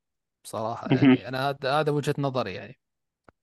بصراحه 0.45 0.89
يعني 0.95 1.29
أنا 1.29 1.51
هذا 1.51 1.81
هذا 1.81 1.93
وجهة 1.93 2.15
نظري 2.19 2.55
يعني. 2.55 2.79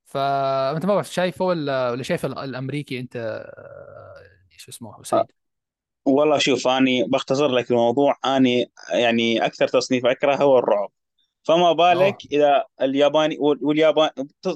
فأنت 0.06 0.86
ما 0.86 0.94
بعرف 0.94 1.14
شايفه 1.14 1.46
ولا 1.46 1.92
ولا 1.92 2.04
شايف 2.04 2.26
ال- 2.26 2.38
الأمريكي 2.40 3.00
أنت؟ 3.00 3.16
آه، 3.16 4.58
شو 4.58 4.72
اسمه 4.72 5.04
سيد 5.04 5.26
والله 6.06 6.38
شوف 6.38 6.68
اني 6.68 7.04
بختصر 7.04 7.48
لك 7.48 7.72
الموضوع. 7.72 8.18
اني 8.26 8.72
يعني 8.94 9.46
أكثر 9.46 9.68
تصنيف 9.68 10.06
اكره 10.06 10.36
هو 10.36 10.60
الرعب. 10.60 10.92
فما 11.44 11.72
بالك 11.72 12.18
إذا 12.32 12.66
الياباني 12.82 13.38
وال- 13.40 13.66
واليابان 13.66 14.10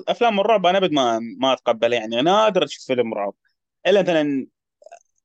أفلام 0.07 0.39
الرعب 0.39 0.65
أنا 0.65 0.77
أبد 0.77 0.91
ما 0.91 1.19
ما 1.19 1.53
أتقبلها 1.53 1.99
يعني. 1.99 2.21
نادر 2.21 2.63
أشوف 2.63 2.85
فيلم 2.85 3.13
رعب. 3.13 3.33
إلا 3.87 4.01
مثلا 4.01 4.47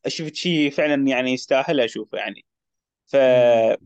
شفت 0.06 0.34
شيء 0.34 0.70
فعلا 0.70 1.08
يعني 1.08 1.32
يستاهل 1.32 1.80
أشوفه 1.80 2.18
يعني. 2.18 2.44
ف... 3.06 3.16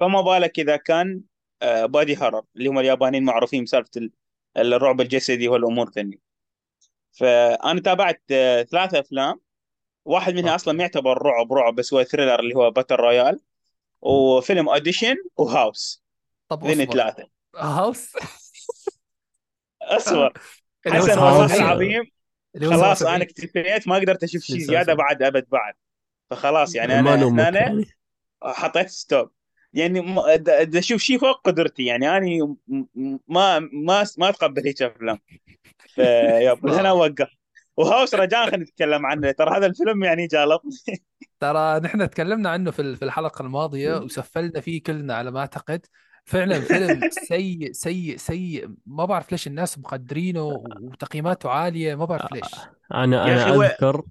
فما 0.01 0.21
بالك 0.21 0.59
إذا 0.59 0.77
كان 0.77 1.21
آه، 1.63 1.87
بادي 1.87 2.17
هارر 2.17 2.43
اللي 2.57 2.69
هم 2.69 2.79
اليابانيين 2.79 3.25
معروفين 3.25 3.65
بسالفة 3.65 3.91
ال- 3.97 4.13
الرعب 4.57 5.01
الجسدي 5.01 5.49
والأمور 5.49 5.91
ذني. 5.91 6.21
فأنا 7.19 7.81
تابعت 7.81 8.23
آه، 8.31 8.63
ثلاثة 8.63 9.01
أفلام. 9.01 9.41
واحد 10.05 10.35
منها 10.35 10.55
أصلا 10.55 10.75
ما 10.75 10.83
يعتبر 10.83 11.23
رعب 11.23 11.53
رعب 11.53 11.75
بس 11.75 11.95
هو 11.95 12.03
thriller 12.05 12.41
اللي 12.41 12.55
هو 12.55 12.71
Battle 12.71 12.95
Royale 12.95 13.41
وفيلم 14.01 14.69
Audition 14.69 15.17
و 15.37 15.48
House 15.48 16.03
طب 16.49 16.65
أصبر. 16.65 16.85
ثلاثة. 16.85 17.29
House 17.57 18.13
أصبر. 19.83 20.33
حسن 20.87 21.19
والله 21.19 21.57
العظيم 21.57 22.05
خلاص 22.63 23.03
أنا 23.03 23.23
اكتفيت 23.25 23.89
ما 23.89 23.97
قدرت 23.97 24.23
أشوف 24.23 24.43
شيء 24.43 24.59
زيادة. 24.59 24.95
بعد 24.95 25.23
أبد 25.23 25.47
بعد. 25.49 25.75
فخلاص 26.31 26.75
يعني 26.75 26.99
أنا 26.99 27.15
هنا 27.15 27.85
حطيت 28.43 28.89
stop 28.89 29.31
يعني 29.73 30.01
د- 30.37 30.77
أشوف 30.77 31.01
شيء 31.01 31.19
فوق 31.19 31.41
قدرتي 31.47 31.85
يعني 31.85 32.17
أنا 32.17 32.57
ما 33.29 33.59
ما 33.59 34.07
ما 34.19 34.29
أتقبل 34.29 34.63
هيك 34.67 34.83
أفلام. 34.83 35.19
من 36.63 36.71
هنا 36.71 36.89
أوقف. 36.97 37.29
وهاوس 37.77 38.15
رجاء 38.15 38.47
خلينا 38.51 38.65
نتكلم 38.65 39.07
عنه. 39.07 39.31
ترى 39.31 39.57
هذا 39.57 39.67
الفيلم 39.67 40.05
يعني 40.05 40.27
جالطني 40.27 40.71
ترى 41.41 41.81
نحن 41.81 42.11
تكلمنا 42.11 42.51
عنه 42.51 42.71
في 42.71 42.83
ال- 42.83 42.97
في 42.97 43.05
الحلقة 43.05 43.43
الماضية 43.43 43.97
وسفلنا 43.97 44.61
فيه 44.61 44.83
كلنا 44.83 45.15
على 45.15 45.31
ما 45.31 45.41
أعتقد. 45.41 45.87
فعلا 46.25 46.61
فيلم 46.61 47.01
سيء 47.29 47.73
سيء 47.73 48.17
سيء. 48.17 48.69
ما 48.87 49.05
بعرف 49.05 49.33
ليش 49.33 49.47
الناس 49.47 49.79
مقدرينه 49.79 50.43
وتقييماته 50.81 51.51
عالية 51.51 51.95
ما 51.95 52.05
بعرف 52.05 52.33
ليش. 52.33 52.55
أنا 52.95 53.25
أنا 53.25 53.55
أذكر 53.55 54.03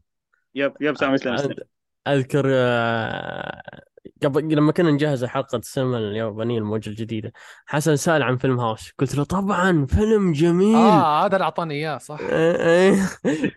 يب 0.56 0.74
يب 0.82 0.98
سامي. 0.98 1.18
أذكر 2.08 2.44
آه، 2.48 3.62
قبل 4.24 4.56
لما 4.56 4.72
كنا 4.72 4.92
نجهز 4.92 5.26
حلقة 5.26 5.58
السينما 5.58 5.98
اليابانية 5.98 6.58
الموجة 6.58 6.90
الجديدة 6.90 7.34
حسن 7.66 7.96
سأل 7.96 8.24
عن 8.24 8.38
فيلم 8.38 8.60
هاوس. 8.60 8.92
قلت 9.00 9.16
له 9.16 9.24
طبعا 9.24 9.86
فيلم 9.86 10.32
جميل. 10.32 10.76
آه 10.76 11.26
هذا 11.26 11.36
اللي 11.36 11.44
أعطاني 11.44 11.74
إياه 11.74 11.98
صح. 11.98 12.20
إيه، 12.22 13.10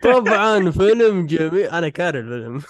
طبعا 0.03 0.71
فيلم 0.71 1.25
جميل. 1.25 1.65
أنا 1.65 1.89
كاره 1.89 2.19
الفيلم. 2.19 2.61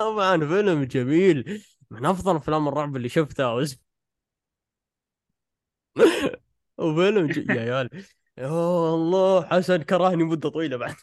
طبعا 0.00 0.38
فيلم 0.38 0.84
جميل. 0.84 1.62
من 1.90 2.06
أفضل 2.06 2.36
أفلام 2.36 2.68
الرعب 2.68 2.96
اللي 2.96 3.08
شفتها. 3.08 3.66
وفيلم 6.78 7.26
ج... 7.26 7.36
يا 7.50 7.60
عيال 7.60 7.90
يا 8.38 8.48
الله. 8.94 9.44
حسن 9.44 9.82
كرهني 9.82 10.24
مدة 10.24 10.48
طويلة 10.48 10.76
بعد. 10.76 10.94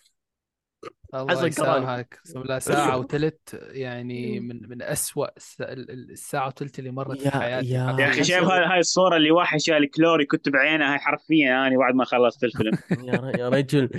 الله 1.14 1.46
يسامحك. 1.46 2.20
بالله 2.36 2.60
ساعة 2.60 2.98
وثلث 2.98 3.34
يعني 3.54 4.40
من 4.40 4.70
من 4.70 4.82
أسوأ 4.82 5.28
الس- 5.38 5.62
ال- 5.62 5.92
ال- 5.92 6.12
الساعة 6.12 6.48
وثلث 6.48 6.80
اللي 6.80 6.92
مرت 6.92 7.18
في 7.22 7.26
يا 7.26 7.32
حياتي 7.32 7.68
يا 7.70 7.86
حرفيا 7.88 8.24
شايف 8.24 8.44
هاي 8.44 8.66
هاي 8.66 8.80
الصورة 8.80 9.18
اللي 9.18 9.32
واحد 9.32 9.60
شال 9.60 9.92
كلور 9.92 10.22
يكتب 10.22 10.56
عينه 10.56 10.92
هاي 10.94 11.00
حرفيا 11.00 11.68
أنا 11.68 11.78
بعد 11.78 11.96
ما 11.96 12.06
خلصت 12.06 12.44
الفيلم. 12.44 12.78
يا 13.40 13.50
رجل. 13.50 13.90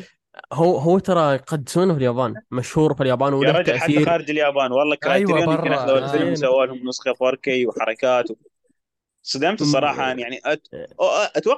هو 0.53 0.77
هو 0.78 0.99
ترى 0.99 1.35
يقدسونه 1.35 1.93
في 1.93 1.99
اليابان؟ 1.99 2.35
مشهور 2.51 2.95
في 2.95 3.03
اليابان 3.03 3.32
يا 3.32 3.39
وله 3.39 3.51
رجل 3.51 3.78
حتى 3.78 3.93
تأثير. 3.93 4.05
خارج 4.07 4.31
اليابان. 4.31 4.73
والله 4.73 4.82
أيوه 4.82 4.97
كرايتريون 4.97 5.57
يمكن 5.57 5.73
أخذوا 5.73 5.99
آه. 5.99 6.05
الفيلم 6.05 6.23
زين 6.24 6.32
وسووا 6.32 6.66
لهم 6.66 6.89
نسخة 6.89 7.12
4K 7.12 7.66
وحركات. 7.69 8.24
صدمت 9.23 9.61
الصراحة 9.61 10.12
أنا 10.12 10.20
يعني 10.20 10.41
أت... 10.45 10.66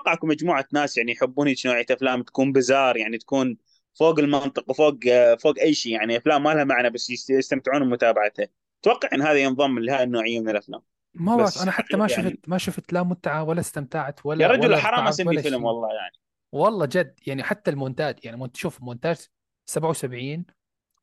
أكو 0.07 0.27
مجموعة 0.27 0.65
ناس 0.73 0.97
يعني 0.97 1.13
يحبون 1.13 1.49
هيك 1.49 1.67
نوعية 1.67 1.87
أفلام 1.91 2.23
تكون 2.23 2.53
بزار 2.53 2.97
يعني 2.97 3.19
تكون 3.19 3.57
فوق 3.95 4.19
المنطق 4.19 4.71
وفوق 4.71 4.95
فوق 5.41 5.59
أي 5.61 5.75
شيء 5.75 5.93
يعني 5.93 6.17
أفلام 6.17 6.43
ما 6.43 6.55
لها 6.55 6.65
معنى 6.65 6.91
بس 6.91 7.11
يست- 7.11 7.31
يستمتعون 7.31 7.85
بمتابعتها. 7.85 8.47
أتوقع 8.81 9.09
إن 9.15 9.23
هذا 9.23 9.39
ينضم 9.39 9.79
لهذه 9.79 10.03
النوعية 10.03 10.41
من 10.41 10.49
الأفلام. 10.49 10.83
ما 11.15 11.37
بعرف 11.37 11.49
بس 11.49 11.63
أنا 11.63 11.71
حتى 11.71 11.97
ما 11.97 12.05
حقيقة 12.05 12.17
شفت 12.17 12.25
يعني 12.27 12.41
ما 12.47 12.59
شفت 12.59 12.93
لا 12.93 13.03
متعة 13.03 13.45
ولا 13.45 13.61
استمتعت 13.61 14.19
يا 14.19 14.23
ولا 14.25 14.47
رجل 14.47 14.67
ولا 14.67 14.79
حرام 14.79 15.07
أسمي 15.07 15.43
فيلم 15.43 15.65
والله 15.65 15.89
يعني. 15.95 16.17
والله 16.53 16.87
جد 16.87 17.15
يعني 17.27 17.43
حتى 17.43 17.71
المونتاج 17.71 18.19
يعني 18.25 18.37
مونت 18.37 18.57
شوف 18.57 18.83
مونتاج 18.83 19.17
77 19.67 20.45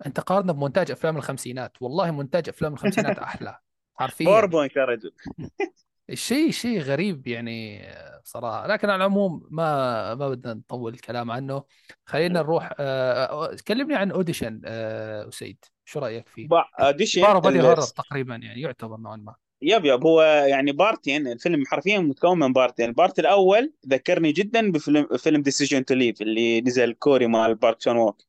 أنت 0.06 0.20
قارنه 0.20 0.53
بمونتاج 0.53 0.91
أفلام 0.91 1.18
الخمسينات. 1.18 1.82
والله 1.82 2.11
مونتاج 2.11 2.49
أفلام 2.49 2.74
الخمسينات 2.74 3.20
أحلى. 3.30 3.60
حرفيا 3.95 4.26
PowerPoint 4.26 4.76
يا 4.76 4.86
رجل. 4.86 5.11
الشيء 6.10 6.52
شيء 6.52 6.80
غريب 6.80 7.27
يعني 7.27 7.81
صراحة. 8.23 8.68
لكن 8.68 8.90
على 8.90 8.95
العموم 8.95 9.48
ما 9.52 10.15
ما 10.15 10.30
بدنا 10.30 10.53
نطول 10.53 10.94
الكلام 10.94 11.31
عنه. 11.31 11.64
خلينا 12.06 12.40
نروح 12.41 12.73
آه، 12.80 13.26
آه، 13.26 13.56
كلمني 13.68 13.95
عن 13.95 14.11
Audition 14.11 14.61
آه، 14.65 15.27
أسيد. 15.27 15.65
شو 15.86 15.99
رأيك 15.99 16.27
فيه؟ 16.27 16.48
Audition 16.80 17.22
يعتبر 17.22 17.40
body 17.39 17.61
horror 17.61 17.81
تقريبا 17.81 18.36
يعني 18.36 18.61
يعتبر 18.61 18.98
نوعا 18.98 19.15
ما. 19.18 19.36
yep 19.61 19.85
yep. 19.85 20.06
هو 20.06 20.22
يعني 20.22 20.72
part 20.72 21.09
ين 21.09 21.27
الفيلم 21.27 21.64
حرفيا 21.68 21.99
متكون 21.99 22.40
من 22.40 22.53
part 22.53 22.74
ين. 22.74 22.89
ال 22.89 22.95
part 22.95 23.19
الأول 23.19 23.73
ذكرني 23.88 24.31
جدا 24.31 24.72
بفيلم 24.72 25.07
فيلم 25.18 25.41
Decision 25.41 25.85
to 25.85 25.93
Leave 25.93 26.22
اللي 26.22 26.61
نزل 26.61 26.94
كوري 26.94 27.27
مال 27.27 27.56
بارك 27.56 27.81
شون 27.81 27.98
ووك 27.98 28.22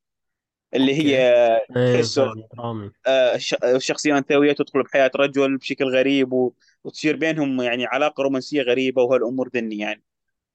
اللي 0.73 0.95
هي 0.95 1.59
تحسه 1.75 2.33
فيلم 2.33 2.47
درامي 2.57 2.91
آه، 3.07 3.37
ش- 3.37 3.55
شخصية 3.77 4.17
أنثوية 4.17 4.51
تدخل 4.53 4.83
بحياة 4.83 5.11
رجل 5.15 5.57
بشكل 5.57 5.85
غريب 5.85 6.33
و... 6.33 6.53
وتصير 6.83 7.15
بينهم 7.15 7.61
يعني 7.61 7.85
علاقة 7.85 8.23
رومانسية 8.23 8.61
غريبة 8.61 9.03
وهالأمور 9.03 9.49
ذني 9.55 9.77
يعني. 9.77 10.03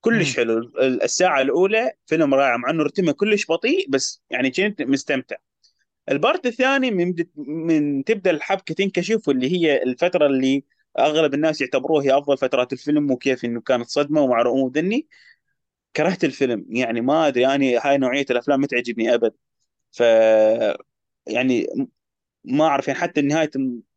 كلش 0.00 0.36
حلو. 0.36 0.58
ال- 0.58 1.02
الساعة 1.02 1.40
الأولى 1.42 1.92
فيلم 2.06 2.34
رائع 2.34 2.56
مع 2.56 2.70
إنه 2.70 2.82
رتمه 2.84 3.12
كلش 3.12 3.46
بطيء 3.48 3.90
بس 3.90 4.22
يعني 4.30 4.50
كنت 4.50 4.82
مستمتع. 4.82 5.36
البارت 6.10 6.46
الثاني 6.46 6.90
من 6.90 7.14
من 7.36 8.04
تبدأ 8.04 8.30
الحبكة 8.30 8.74
تنكشف 8.74 9.28
واللي 9.28 9.52
هي 9.52 9.82
الفترة 9.82 10.26
اللي 10.26 10.64
أغلب 10.98 11.34
الناس 11.34 11.60
يعتبروها 11.60 12.04
هي 12.04 12.18
أفضل 12.18 12.38
فترات 12.38 12.72
الفيلم 12.72 13.10
وكيف 13.10 13.44
إنه 13.44 13.60
كانت 13.60 13.88
صدمة 13.88 14.20
ومع 14.20 14.40
أمور 14.40 14.70
ذني. 14.70 15.08
كرهت 15.96 16.24
الفيلم. 16.24 16.66
يعني 16.68 17.00
ما 17.00 17.28
أدري 17.28 17.42
يعني 17.42 17.78
هاي 17.78 17.98
نوعية 17.98 18.26
الأفلام 18.30 18.60
ما 18.60 18.66
تعجبني 18.66 19.14
أبد. 19.14 19.32
ف 19.92 20.02
يعني 21.26 21.66
ما 22.46 22.64
أعرف 22.66 22.88
يعني 22.88 23.00
حتى 23.00 23.22
نهايه 23.22 23.50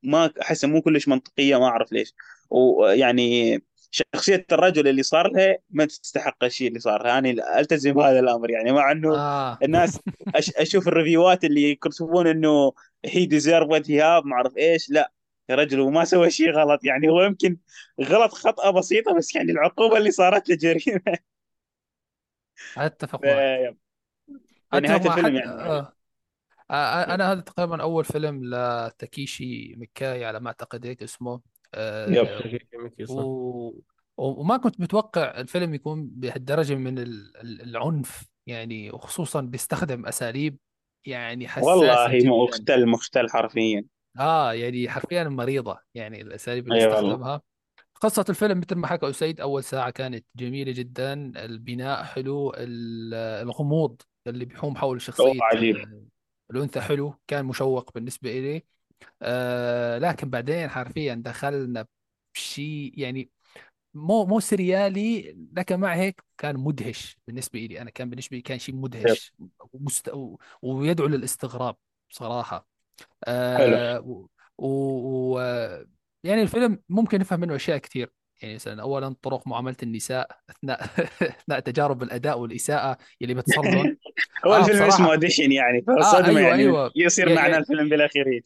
ما 0.03 0.31
احسها 0.41 0.69
مو 0.69 0.81
كلش 0.81 1.07
منطقية 1.07 1.59
ما 1.59 1.65
أعرف 1.65 1.91
ليش. 1.91 2.13
ويعني 2.49 3.59
شخصية 3.91 4.45
الرجل 4.51 4.88
اللي 4.88 5.03
صار 5.03 5.31
لها 5.31 5.57
ما 5.69 5.85
تستحق 5.85 6.43
الشيء 6.43 6.67
اللي 6.67 6.80
صار 6.80 7.03
لها. 7.03 7.19
أنا 7.19 7.59
ألتزم 7.59 7.93
بهذا 7.93 8.19
الأمر 8.19 8.49
يعني 8.51 8.71
مع 8.71 8.91
إنه 8.91 9.15
آه. 9.17 9.57
الناس 9.63 9.99
أش 10.35 10.49
أشوف 10.55 10.88
ال 10.88 10.94
review 10.94 11.36
ات 11.36 11.43
اللي 11.43 11.63
يكتبون 11.63 12.27
إنه 12.27 12.73
he 13.05 13.26
deserve 13.26 13.69
what 13.69 13.91
he 13.91 14.01
have 14.01 14.26
ما 14.26 14.35
أعرف 14.35 14.57
إيش. 14.57 14.89
لا 14.89 15.11
يا 15.49 15.55
رجل 15.55 15.80
وما 15.80 16.05
سوى 16.05 16.30
شيء 16.31 16.51
غلط. 16.51 16.85
يعني 16.85 17.09
هو 17.09 17.21
يمكن 17.23 17.57
غلط 18.01 18.34
خطأ 18.34 18.71
بسيطة 18.71 19.13
بس 19.13 19.35
يعني 19.35 19.51
العقوبة 19.51 19.97
اللي 19.97 20.11
صارت 20.11 20.49
له 20.49 20.55
جريمة. 20.55 21.17
أتفق 22.77 23.26
معك. 23.26 23.49
ف- 24.71 24.73
أتفق 24.73 24.97
فنهاية 24.97 24.99
مع 25.01 25.17
الفيلم 25.17 25.38
حتى 25.38 25.38
يعني. 25.38 25.51
آه. 25.51 25.98
آه، 26.71 27.13
أنا 27.13 27.31
هذا 27.31 27.41
تقريبا 27.41 27.81
أول 27.81 28.05
فيلم 28.05 28.41
لتاكيشي 28.45 29.75
ميكي 29.77 30.26
على 30.25 30.39
ما 30.39 30.47
أعتقد 30.47 30.85
هيك 30.85 31.03
اسمه. 31.03 31.33
yep 31.76 32.26
آه، 32.25 32.39
حقيقي 32.39 32.77
ميكي 32.77 33.05
صح. 33.05 33.15
و... 33.15 33.73
وما 34.17 34.57
كنت 34.57 34.79
متوقع 34.79 35.39
الفيلم 35.39 35.73
يكون 35.73 36.07
بهالدرجة 36.11 36.75
من 36.75 36.99
ال- 36.99 37.37
ال- 37.37 37.61
العنف 37.61 38.25
يعني 38.47 38.91
وخصوصا 38.91 39.41
بيستخدم 39.41 40.05
أساليب 40.05 40.57
يعني 41.05 41.47
حساسة 41.47 41.67
والله 41.67 42.17
جدا. 42.19 42.29
مختل 42.29 42.87
مختل 42.89 43.29
حرفيا. 43.29 43.85
آه 44.19 44.53
يعني 44.53 44.89
حرفيا 44.89 45.23
مريضة 45.23 45.79
يعني 45.93 46.21
الأساليب 46.21 46.63
اللي 46.67 46.79
أي 46.79 46.87
والله. 46.87 46.99
استخدمها 47.09 47.41
قصة 48.01 48.25
الفيلم 48.29 48.57
مثل 48.59 48.75
ما 48.75 48.87
حكى 48.87 49.09
أسيد 49.09 49.41
أول 49.41 49.63
ساعة 49.63 49.89
كانت 49.89 50.25
جميلة 50.35 50.71
جدا. 50.71 51.13
البناء 51.35 52.03
حلو 52.03 52.53
ال- 52.53 53.13
الغموض 53.13 54.01
اللي 54.27 54.45
بيحوم 54.45 54.75
حول 54.75 55.01
شخصية 55.01 55.39
عجيب. 55.41 56.09
الأنثى 56.51 56.81
حلو 56.81 57.15
كان 57.27 57.45
مشوق 57.45 57.93
بالنسبة 57.93 58.39
إلي. 58.39 58.65
آه 59.21 59.97
لكن 59.97 60.30
بعدين 60.30 60.69
حرفيا 60.69 61.15
دخلنا 61.26 61.85
بشيء 62.35 62.93
يعني 62.97 63.30
مو 63.93 64.26
مو 64.26 64.39
سريالي 64.39 65.35
لكن 65.57 65.80
مع 65.80 65.95
هيك 65.95 66.23
كان 66.38 66.57
مدهش 66.57 67.17
بالنسبة 67.27 67.59
لي 67.59 67.81
أنا 67.81 67.89
كان 67.89 68.09
بالنسبة 68.09 68.38
لي 68.38 68.41
كان 68.41 68.59
شيء 68.59 68.76
مدهش 68.76 69.34
ومست... 69.73 70.09
و... 70.09 70.38
ويدعو 70.61 71.07
للاستغراب 71.07 71.76
صراحة. 72.09 72.67
حلو. 73.30 73.76
آه 73.76 73.99
و... 73.99 74.27
و... 74.57 74.67
و... 75.35 75.39
يعني 76.23 76.41
الفيلم 76.41 76.80
ممكن 76.89 77.19
نفهم 77.19 77.39
منه 77.39 77.55
أشياء 77.55 77.77
كثير 77.77 78.13
يعني 78.41 78.55
مثلا 78.55 78.81
أولا 78.81 79.15
طرق 79.21 79.47
معاملة 79.47 79.76
النساء 79.84 80.39
أثناء 80.49 80.84
أثناء 81.39 81.59
تجارب 81.59 82.03
الأداء 82.03 82.39
والإساءة 82.39 82.97
اللي 83.21 83.34
بتصير 83.34 83.61
هو 84.45 84.53
آه 84.53 84.59
الفيلم 84.59 84.83
اسمه 84.83 85.11
Audition 85.11 85.51
يعني 85.51 85.85
آه 85.89 86.01
فصدمة 86.01 86.27
أيوه 86.27 86.41
يعني 86.41 86.61
أيوه. 86.61 86.91
يصير 86.95 87.27
يا 87.27 87.35
معنا 87.35 87.57
الفيلم 87.57 87.89
بالاخير 87.89 88.27
هيك 88.27 88.43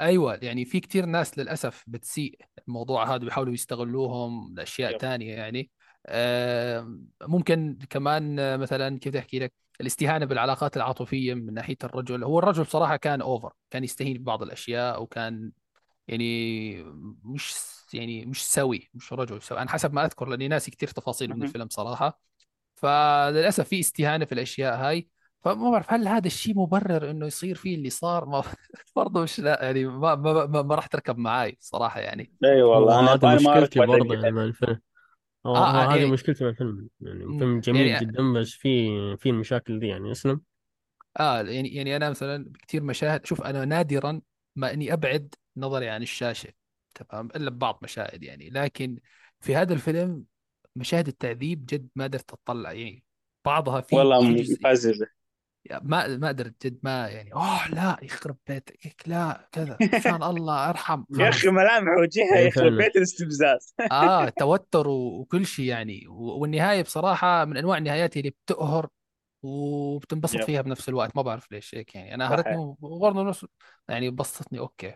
أيوه 0.00 0.38
يعني 0.42 0.64
في 0.64 0.80
كتير 0.80 1.06
ناس 1.06 1.38
للأسف 1.38 1.84
بتسيء 1.86 2.38
الموضوع 2.68 3.14
هذا 3.14 3.16
بيحاولوا 3.16 3.54
يستغلوهم 3.54 4.54
لأشياء 4.54 4.96
تانية 4.96 5.34
يعني. 5.34 5.70
آه، 6.06 6.98
ممكن 7.22 7.78
كمان 7.90 8.38
آه، 8.38 8.56
مثلا 8.56 8.98
كيف 8.98 9.16
أحكي 9.16 9.38
لك؟ 9.38 9.52
الاستهانة 9.80 10.26
بالعلاقات 10.26 10.76
العاطفية 10.76 11.34
من 11.34 11.54
ناحية 11.54 11.76
الرجل. 11.84 12.24
هو 12.24 12.38
الرجل 12.38 12.62
بصراحة 12.62 12.96
كان 12.96 13.20
over 13.20 13.52
كان 13.70 13.84
يستهين 13.84 14.18
ببعض 14.18 14.42
الأشياء 14.42 15.02
وكان 15.02 15.52
يعني 16.08 16.82
مش 17.24 17.54
يعني 17.94 18.26
مش 18.26 18.46
سوي 18.46 18.90
مش 18.94 19.12
رجل 19.12 19.42
سوي. 19.42 19.58
أنا 19.58 19.70
حسب 19.70 19.94
ما 19.94 20.04
أذكر 20.04 20.28
لأني 20.28 20.48
ناسي 20.48 20.70
كتير 20.70 20.88
تفاصيل 20.88 21.36
من. 21.36 21.42
الفيلم 21.42 21.68
صراحة. 21.68 22.27
فللأسف 22.82 23.68
في 23.68 23.80
استهانة 23.80 24.24
في 24.24 24.32
الأشياء 24.32 24.76
هاي. 24.76 25.08
فما 25.44 25.70
بعرف 25.70 25.92
هل 25.92 26.08
هذا 26.08 26.26
الشيء 26.26 26.58
مبرر 26.58 27.10
إنه 27.10 27.26
يصير 27.26 27.54
فيه 27.54 27.74
اللي 27.74 27.90
صار؟ 27.90 28.24
ما 28.24 28.42
برضه 28.96 29.22
مش 29.22 29.40
لا 29.40 29.64
يعني 29.64 29.84
ما 29.84 30.14
ما 30.14 30.46
ما, 30.46 30.62
ما 30.62 30.74
راح 30.74 30.86
تركب 30.86 31.18
معاي 31.18 31.56
صراحة 31.60 32.00
يعني. 32.00 32.32
إي 32.44 32.62
والله 32.62 33.00
أنا 33.00 33.16
ما 33.22 33.34
مشكلتي 33.34 33.80
برضه 33.86 34.14
يعني 34.14 34.30
مع 34.30 34.44
الفيلم. 34.44 34.80
آه, 35.46 35.48
هو 35.48 35.56
آه 35.56 35.92
هذه 35.92 35.96
يعني 35.98 36.10
مشكلتي 36.10 36.44
مع 36.44 36.50
الفيلم. 36.50 36.88
يعني 37.00 37.38
فيلم 37.38 37.60
جميل 37.60 37.86
يعني 37.86 38.06
جدا 38.06 38.32
بس 38.32 38.50
في 38.50 39.16
في 39.16 39.28
المشاكل 39.28 39.80
دي 39.80 39.86
يعني 39.86 40.12
اسلم 40.12 40.40
آه 41.20 41.42
يعني 41.42 41.74
يعني 41.74 41.96
أنا 41.96 42.10
مثلا 42.10 42.52
كثير 42.68 42.82
مشاهد 42.82 43.26
شوف 43.26 43.42
أنا 43.42 43.64
نادرا 43.64 44.20
ما 44.56 44.72
إني 44.72 44.92
أبعد 44.92 45.34
نظري 45.56 45.88
عن 45.88 46.02
الشاشة 46.02 46.52
تمام 46.94 47.28
إلا 47.36 47.50
ببعض 47.50 47.78
مشاهد 47.82 48.22
يعني. 48.22 48.50
لكن 48.50 48.98
في 49.40 49.56
هذا 49.56 49.72
الفيلم 49.72 50.24
مشاهد 50.78 51.08
التعذيب 51.08 51.66
جد 51.66 51.88
ما 51.96 52.04
قدرت 52.04 52.32
أطلع 52.32 52.72
يعني 52.72 53.04
بعضها 53.46 53.80
في 53.80 53.96
والله 53.96 54.36
يعني 55.64 55.82
ما 55.82 56.16
ما 56.16 56.28
قدرت 56.28 56.66
جد 56.66 56.78
ما 56.82 57.08
يعني 57.08 57.34
أوه 57.34 57.68
لا 57.68 57.96
يخرب 58.02 58.36
بيتك 58.46 58.94
لا 59.06 59.48
كذا 59.52 59.78
عشان 59.94 60.22
الله 60.22 60.68
أرحم 60.68 61.04
يا 61.18 61.28
أخي 61.28 61.48
ملامح 61.48 61.98
وجهها 61.98 62.38
يخرب 62.38 62.72
بيت 62.72 62.96
الاستفزاز. 62.96 63.74
آه 63.92 64.28
توتر 64.28 64.88
وكل 64.88 65.46
شيء 65.46 65.64
يعني 65.64 66.04
والنهاية 66.08 66.82
بصراحة 66.82 67.44
من 67.44 67.56
أنواع 67.56 67.78
النهايات 67.78 68.16
اللي 68.16 68.30
بتقهر 68.30 68.88
وبتنبسط 69.42 70.34
يب. 70.34 70.42
فيها 70.42 70.62
بنفس 70.62 70.88
الوقت 70.88 71.16
ما 71.16 71.22
بعرف 71.22 71.52
ليش 71.52 71.74
هيك 71.74 71.94
يعني. 71.94 72.14
أنا 72.14 72.28
قهرتني 72.28 72.56
وبرضه 72.56 73.22
نفس 73.22 73.46
يعني 73.88 74.10
بسطتني 74.10 74.58
أوكي. 74.58 74.94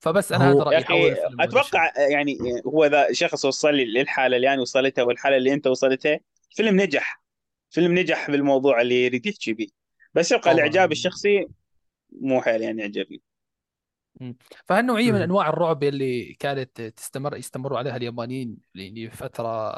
فبس 0.00 0.32
أنا 0.32 0.50
هذا 0.50 0.62
رأيي 0.62 0.84
حول 0.84 1.08
الفيلم 1.10 1.40
أتوقع 1.40 1.92
يعني 2.10 2.38
هو 2.66 2.86
ذا 2.86 3.12
شخص 3.12 3.44
وصل 3.44 3.74
لي 3.74 3.84
للحالة 3.84 4.36
اللي 4.36 4.54
أنا 4.54 4.62
وصلتها 4.62 5.02
والحالة 5.02 5.36
اللي 5.36 5.52
أنت 5.52 5.66
وصلتها 5.66 6.20
الفيلم 6.50 6.80
نجح. 6.80 7.22
فيلم 7.70 7.98
نجح 7.98 8.30
بالموضوع 8.30 8.80
اللي 8.80 9.04
يريد 9.04 9.26
يحكي 9.26 9.52
به 9.52 9.66
بس 10.14 10.32
يبقى 10.32 10.52
الإعجاب 10.52 10.92
الشخصي 10.92 11.46
مو 12.20 12.42
حيل 12.42 12.62
يعني 12.62 12.82
عجبني 12.82 13.22
مم. 14.20 14.36
فهالنوعيه 14.66 15.12
من. 15.12 15.22
أنواع 15.22 15.48
الرعب 15.48 15.82
اللي 15.84 16.34
كانت 16.34 16.80
تستمر 16.80 17.36
يستمروا 17.36 17.78
عليها 17.78 17.96
اليابانيين 17.96 18.56
لفترة 18.74 19.72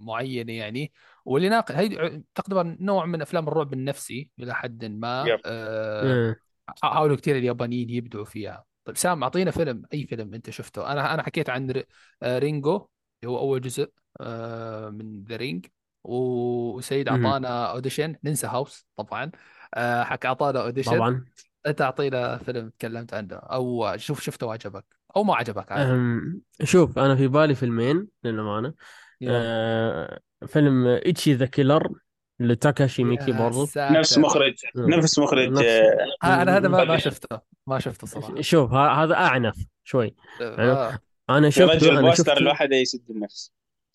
معينة 0.00 0.52
يعني؟ 0.52 0.92
واللي 1.24 1.48
ناقل 1.48 1.74
هي 1.74 2.22
تقريبا 2.34 2.76
نوع 2.80 3.06
من 3.06 3.22
أفلام 3.22 3.48
الرعب 3.48 3.72
النفسي 3.72 4.30
إلى 4.38 4.54
حد 4.54 4.84
ما 4.84 5.38
آه،. 5.46 6.36
حاولوا 6.82 7.16
كثير 7.16 7.36
اليابانيين 7.36 7.90
يبدعوا 7.90 8.24
فيها. 8.24 8.69
طيب 8.84 8.96
سام 8.96 9.22
أعطينا 9.22 9.50
فيلم 9.50 9.82
أي 9.94 10.06
فيلم 10.06 10.34
أنت 10.34 10.50
شفته؟ 10.50 10.92
أنا 10.92 11.14
أنا 11.14 11.22
حكيت 11.22 11.50
عن 11.50 11.82
آه، 12.22 12.38
Ringu 12.38 12.88
اللي 13.22 13.32
هو 13.32 13.38
أول 13.38 13.60
جزء 13.60 13.90
آه، 14.20 14.90
من 14.90 15.24
The 15.24 15.36
Ring 15.36 15.66
وسيد. 16.04 17.08
أعطانا 17.08 17.70
Audition 17.70 18.16
ننسى 18.24 18.46
هاوس 18.46 18.86
طبعا. 18.96 19.30
آه، 19.74 20.02
حق 20.02 20.26
أعطانا 20.26 20.62
Audition 20.62 20.90
طبعا. 20.90 21.24
أنت 21.66 21.82
أعطينا 21.82 22.36
فيلم 22.36 22.68
تكلمت 22.68 23.14
عنه 23.14 23.36
أو 23.36 23.96
شوف 23.96 24.20
شفته 24.20 24.46
وعجبك 24.46 24.84
أو 25.16 25.24
ما 25.24 25.34
عجبك 25.34 25.72
عادي 25.72 26.40
شوف 26.64 26.98
أنا 26.98 27.16
في 27.16 27.28
بالي 27.28 27.54
فيلمين 27.54 28.08
للأمانة. 28.24 28.74
أه 29.22 30.20
فيلم 30.46 30.86
Ichi 30.86 31.34
the 31.34 31.46
Killer 31.46 31.92
لتاكاشي 32.40 33.04
ميكي 33.04 33.30
يا 33.30 33.36
برضو. 33.38 33.68
نفس 33.76 34.18
مخرج 34.18 34.54
نفس 34.76 35.18
مخرج 35.18 35.48
نفس. 35.48 35.62
آه، 35.62 36.42
أنا 36.42 36.56
هذا 36.56 36.68
ما 36.68 36.84
ما 36.84 36.96
شفته. 36.98 37.40
ما 37.66 37.78
شفته 37.78 38.06
صراحة. 38.06 38.40
شوف 38.40 38.72
ه- 38.72 39.02
هذا 39.02 39.14
أعنف 39.14 39.54
شوي. 39.84 40.14
يعني 40.40 40.70
آه. 40.70 40.98
أنا 41.30 41.46
يا 41.46 41.50
شفته 41.50 41.74
رجل 41.74 41.90
أنا 41.90 42.00
poster 42.00 42.32
شفته. 42.32 42.44
لوحده 42.44 42.76
يسد 42.76 43.10
النفس. 43.10 43.52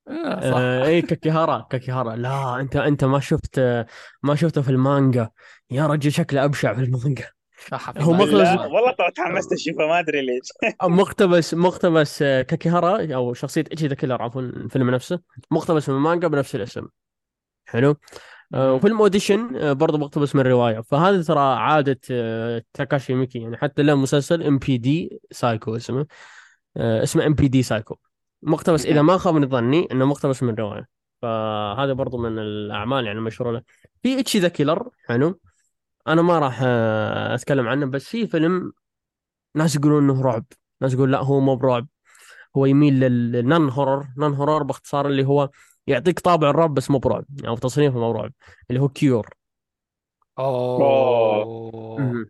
آه 0.08 0.40
صح. 0.52 0.58
آه 0.58 0.86
إي 0.86 1.02
كاكيهارا 1.02 1.68
كاكيهارا. 1.70 2.16
لا 2.16 2.60
أنت 2.60 2.76
أنت 2.76 3.04
ما 3.04 3.20
شفت 3.20 3.60
ما 4.24 4.36
شفته 4.36 4.62
في 4.62 4.70
المانجا. 4.70 5.30
يا 5.72 5.88
رجل 5.88 6.12
شكله 6.12 6.46
أبشع 6.46 6.74
في 6.74 6.82
المانجا. 6.82 7.26
هو 7.98 8.14
بالله 8.14 8.68
والله 8.68 8.96
تحمست 9.16 9.54
أشوفه 9.54 9.88
ما 9.88 10.00
أدري 10.00 10.22
ليش. 10.22 10.74
مقتبس 10.84 11.54
مقتبس 11.54 12.22
آه، 12.22 12.42
كاكيهارا 12.42 13.16
أو 13.16 13.34
شخصية 13.34 13.64
Ichi 13.72 13.88
the 13.88 13.96
Killer 13.96 14.22
عفوا 14.22 14.42
الفيلم 14.42 14.90
نفسه. 14.90 15.20
مقتبس 15.52 15.90
من 15.90 15.96
المانجا 15.96 16.28
بنفس 16.28 16.56
الاسم. 16.56 16.88
حلو؟ 17.66 17.90
آه،. 17.90 17.96
وفيلم 18.54 19.02
Audition 19.02 19.56
آه، 19.56 19.74
برضه 19.74 19.98
مقتبس 19.98 20.36
من 20.36 20.42
رواية. 20.42 20.82
فهذه 20.82 21.22
ترى 21.22 21.40
عادة 21.40 22.00
آه، 22.12 22.64
تاكاشي 22.74 23.14
ميكي 23.14 23.40
يعني 23.40 23.58
حتى 23.58 23.84
له 23.84 23.96
مسلسل 23.96 24.44
MPD 24.44 25.22
Psycho 25.32 25.76
اسمه 25.76 26.06
آه، 26.78 27.04
اسمه 27.04 27.26
MPD 27.26 27.64
Psycho. 27.64 27.96
مقتبس 28.42 28.86
إذا 28.86 29.02
ما 29.02 29.18
خاب 29.18 29.46
ظني 29.46 29.88
إنه 29.92 30.06
مقتبس 30.06 30.44
من 30.44 30.56
رواية. 30.56 30.88
فهذا 31.22 31.94
برضه 31.94 32.18
من 32.18 32.40
الأعمال 32.40 33.06
يعني 33.06 33.20
المشهورة 33.20 33.52
له. 33.52 33.62
في 34.04 34.20
Ichi 34.20 34.40
the 34.40 34.48
Killer 34.48 34.90
حلو. 35.08 35.40
أنا 36.08 36.22
ما 36.22 36.40
راح 36.40 36.60
آه، 36.64 37.36
أتكلم 37.36 37.68
عنه 37.68 37.86
بس 37.86 38.06
في 38.06 38.28
فيلم 38.28 38.74
ناس 39.56 39.76
يقولون 39.76 40.04
إنه 40.04 40.22
رعب. 40.22 40.46
ناس 40.82 40.94
يقول 40.94 41.12
لا 41.12 41.20
هو 41.20 41.40
مو 41.40 41.56
برعب. 41.56 41.88
هو 42.58 42.66
يميل 42.66 43.00
لل 43.00 43.70
non-horror. 43.70 44.08
non-horror 44.18 44.64
باختصار 44.64 45.08
اللي 45.08 45.26
هو 45.26 45.50
يعطيك 45.88 46.20
طابع 46.20 46.50
الرعب 46.50 46.74
بس 46.74 46.92
مو 46.92 46.98
برعب 46.98 47.26
أو 47.48 47.58
تصنيفه 47.58 48.00
مو 48.00 48.14
برعب 48.14 48.34
اللي 48.70 48.82
هو 48.82 48.90
Cure 48.90 49.30
أوه. 50.40 52.26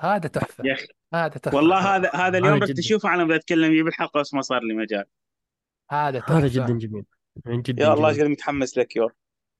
هذا 0.00 0.28
تحفة. 0.28 0.64
يا 0.64 0.74
أخي 0.74 0.86
هذا 1.14 1.28
تحفة. 1.28 1.56
والله 1.56 1.96
هذا 1.96 2.10
هذا 2.14 2.38
اليوم 2.38 2.58
جدا. 2.58 2.80
أشوفه 2.80 3.14
أنا 3.14 3.24
بدي 3.24 3.36
اتكلم 3.36 3.70
فيه 3.70 3.82
بالحلقة 3.82 4.20
بس 4.20 4.34
ما 4.34 4.42
صار 4.42 4.62
لي 4.62 4.74
مجال. 4.74 5.04
هذا 5.90 6.22
هذا 6.26 6.48
جدا 6.48 6.78
جميل. 6.78 7.04
يعني 7.44 7.62
جدا 7.62 7.84
يا 7.84 7.92
الله 7.92 8.08
قد 8.08 8.20
متحمس 8.20 8.78
ل 8.78 8.96
Cure 8.96 9.12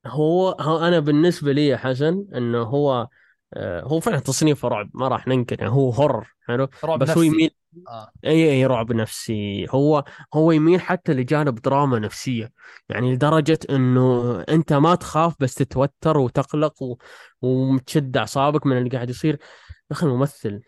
هو, 0.06 0.50
هو 0.60 0.78
أنا 0.78 0.98
بالنسبة 1.00 1.52
لي 1.52 1.66
يا 1.66 1.76
حسن 1.76 2.26
إنه 2.34 2.62
هو 2.62 3.08
آه، 3.54 3.82
هو 3.82 4.00
فعلا 4.00 4.18
تصنيفه 4.18 4.68
رعب 4.68 4.90
ما 4.94 5.08
راح 5.08 5.28
ننكر 5.28 5.60
يعني 5.60 5.72
هو 5.72 5.90
horror 5.90 6.34
حلو؟ 6.48 6.66
بس 6.66 6.86
هو 6.86 6.96
نفسي. 6.96 7.26
يميل 7.26 7.50
آه. 7.88 8.10
إي 8.24 8.50
إي 8.50 8.66
رعب 8.66 8.92
نفسي. 8.92 9.66
هو 9.70 10.04
هو 10.34 10.52
يميل 10.52 10.80
حتى 10.80 11.12
لجانب 11.12 11.54
دراما 11.54 11.98
نفسية. 11.98 12.52
يعني 12.88 13.14
لدرجة 13.14 13.58
إنه 13.70 14.40
أنت 14.48 14.72
ما 14.72 14.94
تخاف 14.94 15.34
بس 15.40 15.54
تتوتر 15.54 16.18
وتقلق 16.18 16.82
و... 16.82 16.96
ومتشد 17.42 18.16
أعصابك 18.16 18.66
من 18.66 18.78
اللي 18.78 18.90
قاعد 18.90 19.10
يصير. 19.10 19.34
يا 19.34 19.38
أخي 19.92 20.06
الممثل 20.06 20.60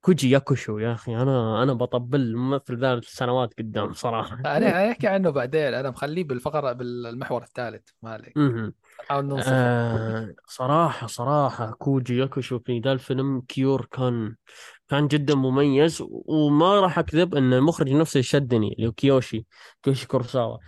كوجي 0.00 0.30
ياكوشو 0.30 0.78
يا 0.78 0.92
أخي. 0.92 1.16
أنا 1.16 1.62
أنا 1.62 1.72
بطبل 1.72 2.20
الممثل 2.20 2.76
ذا 2.78 3.00
سنوات 3.04 3.54
قدام 3.58 3.92
صراحة. 3.92 4.36
أنا 4.56 4.90
أحكي 4.90 5.06
عنه 5.06 5.30
بعدين. 5.30 5.74
أنا 5.74 5.90
مخليه 5.90 6.24
بالفقرة 6.24 6.72
بالمحور 6.72 7.42
الثالث. 7.42 7.88
ما 8.02 8.10
عليك. 8.10 8.32
آه 9.46 10.34
صراحة 10.46 11.06
صراحة 11.06 11.70
كوجي 11.70 12.18
ياكوشو 12.18 12.58
في 12.58 12.78
ذا 12.78 12.92
الفيلم 12.92 13.40
Cure 13.40 13.86
كان 13.90 14.34
كان 14.88 15.08
جدا 15.08 15.34
مميز 15.34 16.02
وما 16.08 16.80
راح 16.80 16.98
أكذب 16.98 17.34
إن 17.34 17.52
المخرج 17.52 17.92
نفسه 17.92 18.20
شدني 18.20 18.72
اللي 18.72 18.86
هو 18.86 18.92
كيوشي 18.92 19.46
كيوشي 19.82 20.06
كوروساوا. 20.06 20.58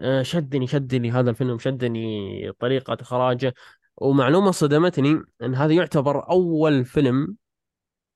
آه، 0.00 0.22
شدني 0.22 0.66
شدني 0.66 1.10
هذا 1.10 1.30
الفيلم 1.30 1.58
شدني 1.58 2.52
طريقة 2.58 2.96
إخراجه. 3.00 3.54
ومعلومة 3.96 4.50
صدمتني 4.50 5.22
أن 5.42 5.54
هذا 5.54 5.72
يعتبر 5.72 6.30
أول 6.30 6.84
فيلم 6.84 7.36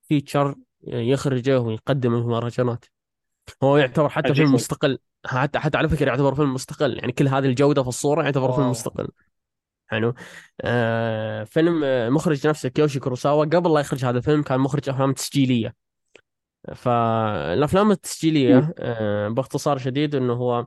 feature 0.02 0.54
يخرجه 0.86 1.60
ويقدمه 1.60 2.20
في 2.22 2.26
مهرجانات 2.26 2.84
هو 3.62 3.76
يعتبر 3.76 4.08
حتى 4.08 4.34
فيلم 4.34 4.52
مستقل. 4.52 4.98
حتى 5.26 5.58
حتى 5.58 5.78
على 5.78 5.88
فكرة 5.88 6.08
يعتبر 6.08 6.34
فيلم 6.34 6.54
مستقل. 6.54 6.98
يعني 6.98 7.12
كل 7.12 7.28
هذه 7.28 7.46
الجودة 7.46 7.82
في 7.82 7.88
الصورة 7.88 8.22
يعتبر 8.22 8.52
فيلم 8.52 8.62
واو 8.62 8.70
مستقل. 8.70 9.08
حلو. 9.86 10.14
آه 10.60 11.44
فيلم 11.44 11.84
آه، 11.84 12.08
مخرج 12.08 12.46
نفسه 12.46 12.68
كيوشي 12.68 13.00
كوروساوا. 13.00 13.44
قبل 13.44 13.74
لا 13.74 13.80
يخرج 13.80 14.04
هذا 14.04 14.18
الفيلم 14.18 14.42
كان 14.42 14.60
مخرج 14.60 14.88
أفلام 14.88 15.12
تسجيلية. 15.12 15.74
فالأفلام 16.74 17.90
التسجيلية 17.90 18.74
آه 18.78 19.28
باختصار 19.28 19.78
شديد 19.78 20.14
أنه 20.14 20.32
هو 20.32 20.66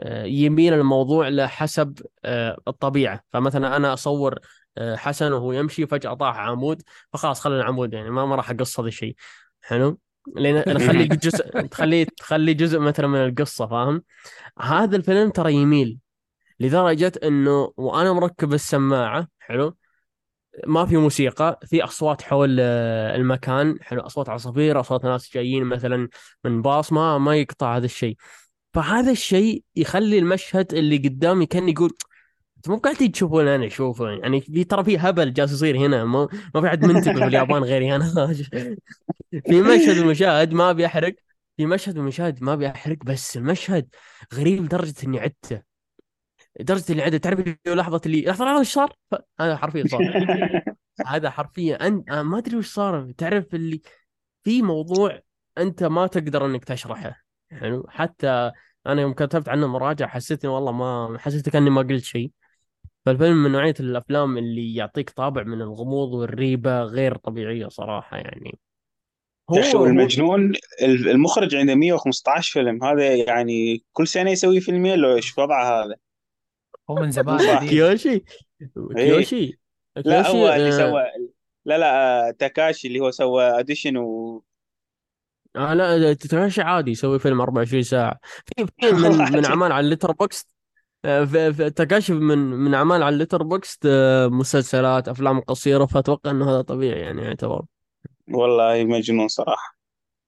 آه، 0.00 0.24
يميل 0.24 0.74
الموضوع 0.74 1.28
لحسب 1.28 1.98
آه، 2.24 2.56
الطبيعة. 2.68 3.20
فمثلا 3.32 3.76
أنا 3.76 3.92
أصور 3.92 4.38
آه، 4.78 4.96
حسن 4.96 5.32
وهو 5.32 5.52
يمشي 5.52 5.86
فجأة 5.86 6.14
طاح 6.14 6.36
عمود 6.38 6.82
فخلاص 7.12 7.40
خلي 7.40 7.56
العمود 7.56 7.92
يعني 7.94 8.10
ما 8.10 8.26
ما 8.26 8.36
راح 8.36 8.50
أقص 8.50 8.80
هذا 8.80 8.88
الشيء. 8.88 9.16
حلو. 9.60 9.98
لأن 10.36 10.64
نخلي 10.76 11.06
جزء 11.06 11.60
تخليه 11.66 12.06
تخلي 12.16 12.54
جزء 12.54 12.78
مثلا 12.78 13.06
من 13.06 13.24
القصة 13.24 13.66
فاهم؟ 13.66 14.02
هذا 14.58 14.96
الفيلم 14.96 15.30
ترى 15.30 15.54
يميل. 15.54 15.98
لدرجة 16.64 17.12
إنه 17.24 17.72
وأنا 17.76 18.12
مركب 18.12 18.54
السماعة 18.54 19.28
حلو؟ 19.38 19.76
ما 20.66 20.86
في 20.86 20.96
موسيقى 20.96 21.60
في 21.66 21.84
أصوات 21.84 22.22
حول 22.22 22.56
آه، 22.60 23.16
المكان 23.16 23.78
حلو؟ 23.82 24.00
أصوات 24.00 24.28
عصافير 24.28 24.80
أصوات 24.80 25.04
ناس 25.04 25.34
جايين 25.34 25.64
مثلا 25.64 26.08
من 26.44 26.62
باص 26.62 26.92
ما 26.92 27.18
ما 27.18 27.36
يقطع 27.36 27.76
هذا 27.76 27.84
الشيء. 27.84 28.16
فهذا 28.74 29.10
الشيء 29.10 29.64
يخلي 29.76 30.18
المشهد 30.18 30.74
اللي 30.74 30.96
قدامي 30.96 31.46
كان 31.46 31.68
يقول 31.68 31.90
أنتم 32.56 32.72
مو 32.72 32.78
قاعدين 32.78 33.12
تشوفون 33.12 33.48
أنا 33.48 33.66
أشوفه؟ 33.66 34.10
يعني 34.10 34.40
في 34.40 34.64
ترى 34.64 34.84
في 34.84 34.98
هبل 34.98 35.32
جالس 35.32 35.52
يصير 35.52 35.76
هنا 35.76 36.04
ما, 36.04 36.28
ما 36.54 36.60
في 36.60 36.68
حد 36.68 36.84
منتبه 36.84 37.14
في 37.14 37.24
اليابان 37.24 37.64
غيري 37.64 37.96
أنا 37.96 38.26
في 39.48 39.62
مشهد 39.62 39.96
المشاهد 39.96 40.52
ما 40.52 40.70
ابي 40.70 40.86
احرق 40.86 41.14
في 41.56 41.66
مشهد 41.66 41.96
المشاهد 41.96 42.42
ما 42.42 42.52
ابي 42.52 42.68
احرق 42.68 42.98
بس 43.04 43.36
المشهد 43.36 43.88
غريب 44.34 44.64
لدرجة 44.64 44.94
إني 45.04 45.20
عدته. 45.20 45.73
لدرجه 46.60 46.92
اني 46.92 47.02
عدته 47.02 47.18
تعرف 47.18 47.56
لحظة 47.66 48.00
اللي 48.06 48.22
لحظة 48.22 48.44
لحظة 48.44 48.58
إيش 48.58 48.72
صار؟ 48.72 48.92
هذا 49.40 49.56
حرفيا 49.56 49.84
صار. 49.86 50.00
هذا 51.06 51.30
حرفيا 51.30 51.86
انت 51.86 52.12
ما 52.12 52.38
أدري 52.38 52.56
وش 52.56 52.66
صار. 52.74 53.12
تعرف 53.18 53.54
اللي 53.54 53.80
في 54.44 54.62
موضوع 54.62 55.20
أنت 55.58 55.84
ما 55.84 56.06
تقدر 56.06 56.46
إنك 56.46 56.64
تشرحه. 56.64 57.24
حلو 57.50 57.86
حتى 57.88 58.52
أنا 58.86 59.02
يوم 59.02 59.12
كتبت 59.12 59.48
عنه 59.48 59.66
مراجعة 59.66 60.08
حسيت 60.08 60.44
والله 60.44 60.72
ما 60.72 61.18
حسيت 61.18 61.48
كأني 61.48 61.70
ما 61.70 61.82
قلت 61.82 62.04
شيء. 62.04 62.30
فالفيلم 63.06 63.42
من 63.42 63.52
نوعية 63.52 63.74
الأفلام 63.80 64.38
اللي 64.38 64.74
يعطيك 64.74 65.10
طابع 65.10 65.42
من 65.42 65.62
الغموض 65.62 66.12
والريبة 66.12 66.82
غير 66.82 67.16
طبيعية 67.16 67.68
صراحة 67.68 68.16
يعني. 68.16 68.58
هو 69.50 69.56
هو 69.56 69.82
والمجنون 69.82 70.52
المخرج 70.82 71.54
عنده 71.54 71.74
115 71.74 72.52
فيلم. 72.52 72.84
هذا 72.84 73.14
يعني 73.14 73.84
كل 73.92 74.06
سنة 74.06 74.30
يسوي 74.30 74.60
فيلمين 74.60 74.98
لو 74.98 75.16
إيش 75.16 75.38
وضعه 75.38 75.84
هذا. 75.84 75.96
هو 76.90 76.94
من 76.94 77.10
زمان 77.10 77.38
صح 77.38 77.56
قديم. 77.56 77.68
كيوشي. 77.70 78.10
إيه. 78.10 78.24
كيوشي. 78.96 79.58
لا 79.96 80.28
هو 80.28 80.48
اللي 80.48 80.68
آه. 80.68 80.70
سوى 80.70 81.02
لا 81.64 81.78
لا 81.78 82.28
آه، 82.28 82.30
تاكاشي 82.30 82.88
اللي 82.88 83.00
هو 83.00 83.10
سوى 83.10 83.44
Audition 83.60 83.96
و 83.96 84.42
آه 85.56 85.74
لا 85.74 86.12
كيوشي 86.12 86.62
عادي 86.62 86.90
يسوي 86.90 87.18
فيلم 87.18 87.40
24 87.40 87.82
ساعة. 87.82 88.20
في 88.46 88.66
في 88.80 88.92
من 89.02 89.10
من 89.32 89.44
أعمال 89.44 89.72
على 89.72 89.84
ال 89.84 90.12
Letterboxd 90.12 90.46
آه، 91.04 91.24
تاكاشي 91.68 92.12
من 92.12 92.38
من 92.38 92.74
أعمال 92.74 93.02
على 93.02 93.12
ال 93.12 93.42
Letterboxd 93.42 93.78
آه، 93.86 94.26
مسلسلات 94.28 95.08
أفلام 95.08 95.40
قصيرة 95.40 95.86
فأتوقع 95.86 96.30
إنه 96.30 96.50
هذا 96.50 96.62
طبيعي 96.62 97.00
يعني 97.00 97.22
يعتبر. 97.22 97.62
والله 98.28 98.84
مجنون 98.84 99.28
صراحة. 99.28 99.76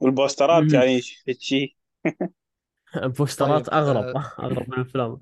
وال 0.01 0.15
posterات. 0.15 0.73
يعني 0.73 1.01
شيء 1.41 1.75
posterات 3.19 3.67
طيب 3.71 3.75
أغرب 3.75 4.17
آه 4.17 4.33
أغرب 4.39 4.69
من 4.71 4.75
الأفلام. 4.75 5.19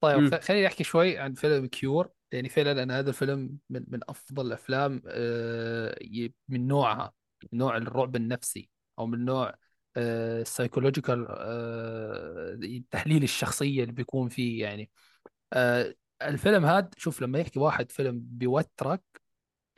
طيب 0.00 0.34
خليني 0.34 0.66
أحكي 0.66 0.84
شوي 0.84 1.18
عن 1.18 1.34
فيلم 1.34 1.66
Cure. 1.66 2.10
يعني 2.32 2.48
فعلا 2.48 2.82
أنا 2.82 2.98
هذا 2.98 3.08
الفيلم 3.10 3.58
من 3.70 3.84
من 3.88 4.00
أفضل 4.08 4.46
الأفلام 4.46 5.02
آه، 5.06 5.98
من 6.48 6.66
نوعها 6.68 7.12
من 7.52 7.58
نوع 7.58 7.76
الرعب 7.76 8.16
النفسي 8.16 8.70
أو 8.98 9.06
من 9.06 9.24
نوع 9.24 9.54
ال 9.96 10.05
psychological 10.05 11.26
تحليل 12.90 13.22
الشخصية 13.22 13.82
اللي 13.82 13.92
بيكون 13.92 14.28
فيه 14.28 14.62
يعني. 14.62 14.90
آه، 15.52 15.94
الفيلم 16.22 16.64
هذا 16.66 16.90
شوف 16.96 17.22
لما 17.22 17.38
يحكي 17.38 17.58
واحد 17.58 17.92
فيلم 17.92 18.20
بيوترك 18.22 19.02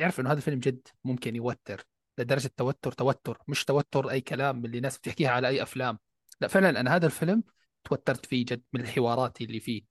اعرف 0.01 0.21
إنه 0.21 0.31
هذا 0.31 0.39
الفيلم 0.39 0.61
جد 0.61 0.89
ممكن 1.05 1.37
يوتر 1.37 1.85
لدرجة 2.19 2.51
توتر 2.57 2.93
توتر 2.93 3.39
مش 3.49 3.65
توتر 3.65 4.11
أي 4.11 4.21
كلام 4.21 4.57
من 4.59 4.65
اللي 4.65 4.79
الناس 4.79 4.99
بتحكيها 4.99 5.31
على 5.31 5.49
أي 5.49 5.63
أفلام. 5.63 5.99
لا 6.41 6.49
فعلا 6.49 6.81
أنا 6.81 6.97
هذا 6.97 7.07
الفيلم 7.07 7.43
توترت 7.85 8.27
فيه 8.27 8.45
جد 8.45 8.63
من 8.73 8.81
الحوارات 8.81 9.41
اللي 9.41 9.61
فيه. 9.61 9.90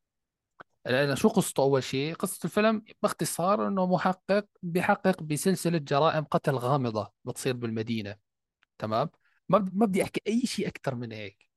لأن 0.85 1.15
شو 1.15 1.29
قصته 1.29 1.63
أول 1.63 1.83
شيء؟ 1.83 2.13
قصة 2.13 2.39
الفيلم 2.45 2.83
باختصار 3.03 3.67
أنه 3.67 3.85
محقق 3.85 4.45
بيحقق 4.63 5.23
بسلسلة 5.23 5.77
جرائم 5.77 6.23
قتل 6.23 6.55
غامضة 6.55 7.11
بتصير 7.25 7.53
بالمدينة 7.53 8.15
تمام؟ 8.77 9.09
ما 9.49 9.59
ما 9.73 9.85
بدي 9.85 10.03
أحكي 10.03 10.21
أي 10.27 10.41
شيء 10.45 10.67
أكثر 10.67 10.95
من 10.95 11.11
هيك. 11.11 11.49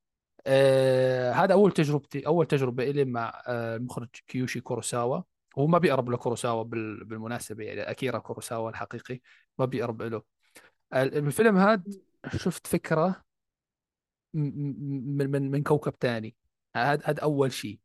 آه 0.46 1.32
هذا 1.32 1.52
أول 1.54 1.72
تجربتي 1.72 2.26
أول 2.26 2.46
تجربة 2.46 2.84
إلي 2.90 3.04
مع 3.04 3.42
آه 3.46 3.76
المخرج 3.76 4.08
كيوشي 4.26 4.60
كوروساوا. 4.60 5.22
هو 5.58 5.66
ما 5.66 5.78
بيقرب 5.78 6.10
لكوروساوا 6.10 6.62
بال- 6.62 7.04
بالمناسبة 7.04 7.64
يعني 7.64 7.82
أكيرا 7.82 8.18
كوروساوا 8.18 8.70
الحقيقي 8.70 9.20
ما 9.58 9.64
بيقرب 9.64 10.02
له 10.02 10.22
الفيلم 10.94 11.56
هذا 11.56 11.82
شفت 12.36 12.66
فكرة 12.66 13.24
من 14.34 15.30
من 15.30 15.50
من 15.50 15.62
كوكب 15.62 15.94
ثاني 16.00 16.36
هذا 16.76 17.02
هذا 17.06 17.22
أول 17.22 17.52
شيء 17.52 17.80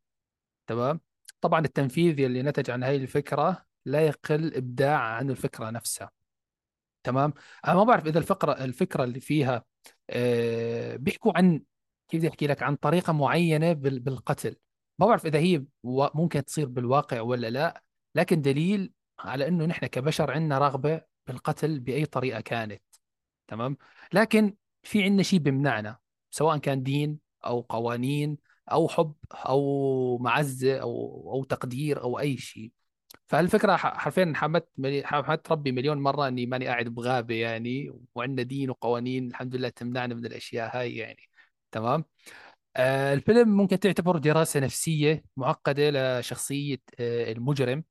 تمام؟ 0.68 1.02
طبعا 1.42 1.60
التنفيذ 1.66 2.20
اللي 2.20 2.44
نتج 2.44 2.72
عن 2.72 2.84
هاي 2.84 2.96
الفكرة 2.96 3.66
لا 3.86 4.08
يقل 4.08 4.56
إبداع 4.56 5.00
عن 5.00 5.30
الفكرة 5.30 5.70
نفسها. 5.70 6.12
تمام؟ 7.04 7.34
أنا 7.68 7.76
ما 7.76 7.84
بعرف 7.84 8.06
إذا 8.06 8.20
الفكرة 8.20 8.52
الفكرة 8.52 9.04
اللي 9.04 9.20
فيها 9.20 9.64
آه، 10.10 10.96
بيحكوا 10.96 11.38
عن 11.38 11.62
كيف 12.08 12.20
بدي 12.20 12.30
أحكي 12.30 12.48
لك؟ 12.48 12.64
عن 12.64 12.76
طريقة 12.76 13.14
معينة 13.14 13.74
بال- 13.74 14.00
بالقتل. 14.00 14.56
ما 15.00 15.06
بعرف 15.06 15.26
إذا 15.26 15.40
هي 15.40 15.66
ممكن 16.14 16.46
تصير 16.46 16.68
بالواقع 16.68 17.22
ولا 17.22 17.50
لا 17.50 17.84
لكن 18.16 18.42
دليل 18.42 18.92
على 19.20 19.48
إنه 19.48 19.66
نحن 19.66 19.86
كبشر 19.86 20.32
عندنا 20.32 20.58
رغبة 20.60 21.02
بالقتل 21.28 21.80
بأي 21.80 22.06
طريقة 22.06 22.42
كانت. 22.42 22.82
تمام؟ 23.48 23.78
لكن 24.14 24.56
في 24.84 25.04
عندنا 25.04 25.24
شيء 25.24 25.40
بيمنعنا 25.40 25.98
سواء 26.32 26.58
كان 26.58 26.84
دين 26.84 27.20
أو 27.46 27.62
قوانين 27.62 28.38
أو 28.72 28.88
حب 28.88 29.16
أو 29.34 30.18
معزة 30.18 30.78
أو 30.82 30.92
أو 31.34 31.44
تقدير 31.44 32.02
أو 32.04 32.20
أي 32.20 32.38
شيء. 32.38 32.72
فالفكرة 33.28 33.76
حرفيا 33.78 34.34
حمدت 34.36 34.70
حمدت 35.06 35.52
ربي 35.52 35.72
مليون 35.72 35.98
مرة 35.98 36.28
إني 36.28 36.46
ماني 36.46 36.68
قاعد 36.68 36.88
بغابة 36.90 37.36
يعني 37.36 37.92
وعندنا 38.16 38.44
دين 38.44 38.70
وقوانين 38.70 39.28
الحمد 39.30 39.56
لله 39.56 39.70
تمنعنا 39.70 40.16
من 40.16 40.26
الأشياء 40.26 40.78
هاي 40.78 40.96
يعني. 40.98 41.24
تمام؟ 41.72 42.06
آه 42.76 43.14
الفيلم 43.14 43.50
ممكن 43.58 43.80
تعتبر 43.80 44.18
دراسة 44.18 44.60
نفسية 44.60 45.24
معقدة 45.38 46.20
لشخصية 46.20 46.78
آه 47.00 47.32
المجرم. 47.32 47.84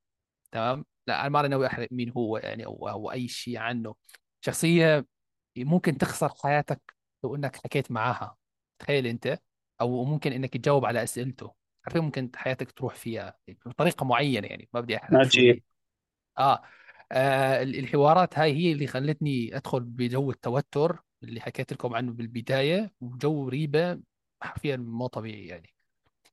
تمام؟ 0.51 0.85
لا 1.07 1.21
أنا 1.21 1.29
ما 1.29 1.47
ناوي 1.47 1.67
أحرق 1.67 1.87
مين 1.91 2.11
هو 2.11 2.37
يعني 2.37 2.65
أو 2.65 2.89
أو 2.89 3.11
أي 3.11 3.27
شيء 3.27 3.57
عنه. 3.57 3.95
شخصية 4.41 5.07
ممكن 5.57 5.97
تخسر 5.97 6.29
حياتك 6.43 6.81
لو 7.23 7.35
إنك 7.35 7.55
حكيت 7.55 7.91
معاها. 7.91 8.37
تخيل 8.79 9.07
أنت؟ 9.07 9.39
أو 9.81 10.05
ممكن 10.05 10.31
إنك 10.33 10.57
تجاوب 10.57 10.85
على 10.85 11.03
أسئلته. 11.03 11.53
عارفين 11.85 12.01
ممكن 12.01 12.31
حياتك 12.35 12.71
تروح 12.71 12.95
فيها 12.95 13.37
بطريقة 13.65 14.05
معينة 14.05 14.47
يعني 14.47 14.69
ما 14.73 14.81
بدي 14.81 14.97
أحرق 14.97 15.11
شو 15.11 15.17
عجيب 15.17 15.55
هي 15.55 15.61
آه. 16.37 16.61
آه 17.11 17.63
ال- 17.63 17.79
الحوارات 17.79 18.39
هاي 18.39 18.53
هي 18.53 18.71
اللي 18.71 18.87
خلتني 18.87 19.57
أدخل 19.57 19.79
بجو 19.83 20.31
التوتر 20.31 21.03
اللي 21.23 21.41
حكيت 21.41 21.73
لكم 21.73 21.95
عنه 21.95 22.11
بالبداية 22.11 22.93
وجو 23.01 23.49
ريبة 23.49 23.99
حرفيا 24.41 24.75
مو 24.77 25.07
طبيعي 25.07 25.47
يعني. 25.47 25.73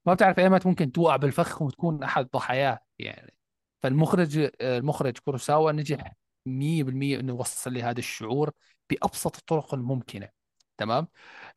ما 0.06 0.14
بتعرف 0.14 0.38
ايمت 0.38 0.66
ممكن 0.66 0.92
توقع 0.92 1.16
بالفخ 1.16 1.62
وتكون 1.62 2.02
أحد 2.02 2.28
ضحاياه 2.34 2.80
يعني. 2.98 3.34
فالمخرج 3.82 4.50
المخرج 4.60 5.18
كوروساوا 5.18 5.72
نجح 5.72 6.12
100% 6.46 7.20
إنه 7.20 7.32
يوصل 7.32 7.72
لي 7.72 7.82
هذا 7.82 7.98
الشعور 7.98 8.50
بأبسط 8.90 9.36
الطرق 9.36 9.74
الممكنة. 9.74 10.28
تمام؟ 10.78 11.08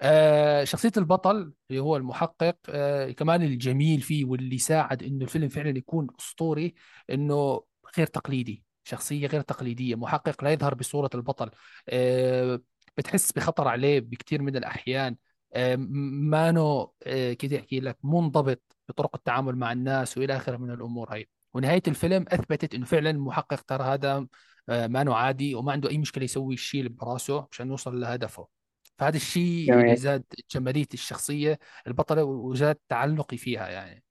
آه 0.02 0.64
شخصية 0.64 0.92
البطل 0.98 1.54
اللي 1.70 1.82
هو 1.82 1.98
المحقق 1.98 2.58
آه 2.70 3.12
كمان 3.12 3.42
الجميل 3.44 4.02
فيه 4.02 4.26
واللي 4.26 4.58
ساعد 4.58 5.04
إنه 5.04 5.24
الفيلم 5.26 5.50
فعلا 5.50 5.78
يكون 5.78 6.08
أسطوري 6.20 6.76
إنه 7.10 7.64
غير 7.98 8.08
تقليدي 8.08 8.64
شخصية 8.84 9.28
غير 9.28 9.42
تقليدية 9.42 9.96
محقق 9.96 10.44
لا 10.44 10.52
يظهر 10.52 10.74
بصورة 10.76 11.10
البطل 11.16 11.52
آه 11.90 12.62
بتحس 12.98 13.32
بخطر 13.32 13.68
عليه 13.68 14.00
بكثير 14.00 14.42
من 14.42 14.56
الأحيان 14.56 15.16
آه، 15.54 15.76
مانو 15.76 16.94
آه، 17.04 17.34
كيف 17.34 17.54
احكي 17.54 17.80
لك 17.80 17.98
منضبط 18.04 18.62
بطرق 18.90 19.16
التعامل 19.16 19.56
مع 19.56 19.72
الناس 19.72 20.18
وإلى 20.18 20.38
آخره 20.38 20.58
من 20.58 20.72
الأمور 20.72 21.14
هاي. 21.14 21.30
ونهاية 21.54 21.84
الفيلم 21.88 22.26
أثبتت 22.28 22.76
إنه 22.76 22.86
فعلا 22.86 23.10
المحقق 23.10 23.62
ترى 23.62 23.84
هذا 23.84 24.28
آه، 24.70 24.88
مانو 24.88 25.14
عادي 25.14 25.56
وما 25.56 25.72
عنده 25.72 25.90
أي 25.90 25.98
مشكلة 25.98 26.24
يسوي 26.24 26.54
الشيء 26.54 26.80
اللي 26.82 26.90
براسه 26.90 27.48
عشان 27.52 27.70
يوصل 27.70 28.00
لهدفه. 28.02 28.57
فهذا 28.98 29.16
الشيء 29.16 29.72
اللي 29.74 29.84
جميل. 29.84 29.98
زاد 29.98 30.24
جمالية 30.52 30.88
الشخصية 30.94 31.60
البطلة 31.88 32.24
وزاد 32.24 32.78
تعلقي 32.90 33.38
فيها 33.38 33.68
يعني. 33.70 34.04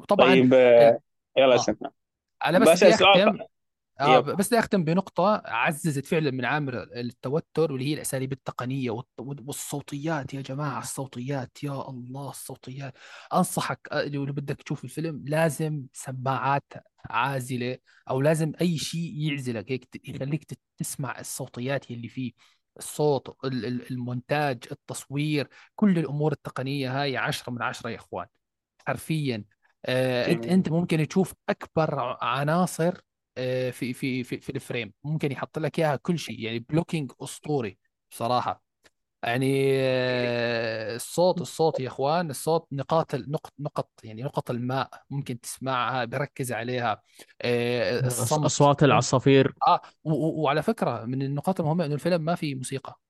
وطبعا 0.00 0.26
طيب 0.26 0.54
ال- 0.54 0.58
آه، 0.58 1.00
يلا 1.36 1.54
آه. 1.54 1.56
سنة 1.56 1.76
أنا 2.46 2.58
بس 2.58 2.78
سؤال 2.78 2.92
أختم. 2.92 3.38
آه 4.00 4.20
بس 4.20 4.46
بدي 4.48 4.58
أختم 4.58 4.84
بنقطة 4.84 5.42
عززت 5.44 6.06
فعلا 6.06 6.30
من 6.30 6.44
عامل 6.44 6.74
التوتر 6.76 7.72
واللي 7.72 7.86
هي 7.88 7.94
الأساليب 7.94 8.32
التقنية 8.32 9.04
والصوتيات. 9.18 10.34
يا 10.34 10.40
جماعة 10.40 10.78
الصوتيات 10.80 11.64
يا 11.64 11.88
الله 11.88 12.30
الصوتيات. 12.30 12.94
أنصحك 13.34 13.88
آه، 13.92 14.02
لو 14.04 14.24
بدك 14.24 14.62
تشوف 14.62 14.84
الفيلم 14.84 15.24
لازم 15.26 15.86
سماعات 15.92 16.72
عازلة 17.10 17.78
أو 18.10 18.20
لازم 18.20 18.52
أي 18.60 18.78
شيء 18.78 19.12
يعزلك. 19.16 19.72
هيك 19.72 20.08
يخليك 20.08 20.44
تسمع 20.78 21.20
الصوتيات 21.20 21.90
اللي 21.90 22.08
فيه. 22.08 22.32
الصوت 22.78 23.44
ال- 23.44 23.64
ال- 23.66 23.90
المونتاج 23.90 24.64
التصوير 24.72 25.48
كل 25.74 25.98
الأمور 25.98 26.32
التقنية 26.32 27.02
هاي 27.02 27.16
عشرة 27.16 27.52
من 27.52 27.62
عشرة 27.62 27.90
يا 27.90 27.96
إخوان 27.96 28.26
حرفيا. 28.86 29.44
آه، 29.86 30.32
أنت 30.32 30.46
أنت 30.46 30.68
ممكن 30.70 31.08
تشوف 31.08 31.34
أكبر 31.48 32.18
عناصر 32.22 33.00
آه، 33.38 33.70
في 33.70 33.92
في 33.92 34.24
في 34.24 34.40
في 34.40 34.50
ال 34.52 34.59
frame 34.59 34.92
ممكن 35.04 35.32
يحط 35.32 35.58
لك 35.58 35.78
إياها 35.78 35.96
كل 35.96 36.18
شيء 36.18 36.40
يعني 36.40 36.58
blocking 36.58 37.12
اسطوري 37.22 37.78
بصراحة. 38.10 38.62
يعني 39.22 39.68
آه، 39.80 40.94
الصوت 40.96 41.40
الصوت 41.40 41.80
يا 41.80 41.88
إخوان 41.88 42.30
الصوت 42.30 42.66
نقاط 42.72 43.14
نقط 43.14 43.52
نقط 43.58 43.88
يعني 44.04 44.22
نقط 44.22 44.50
الماء 44.50 44.90
ممكن 45.10 45.40
تسمعها 45.40 46.04
بركز 46.04 46.52
عليها. 46.52 47.02
آه، 47.42 48.00
الصمت 48.06 48.44
أصوات 48.44 48.82
العصافير. 48.82 49.54
آه 49.68 49.80
وعلى 50.04 50.62
فكرة 50.62 51.04
من 51.04 51.22
النقاط 51.22 51.60
المهمة 51.60 51.84
إنه 51.84 51.94
الفيلم 51.94 52.22
ما 52.24 52.34
فيه 52.34 52.54
موسيقى. 52.54 53.00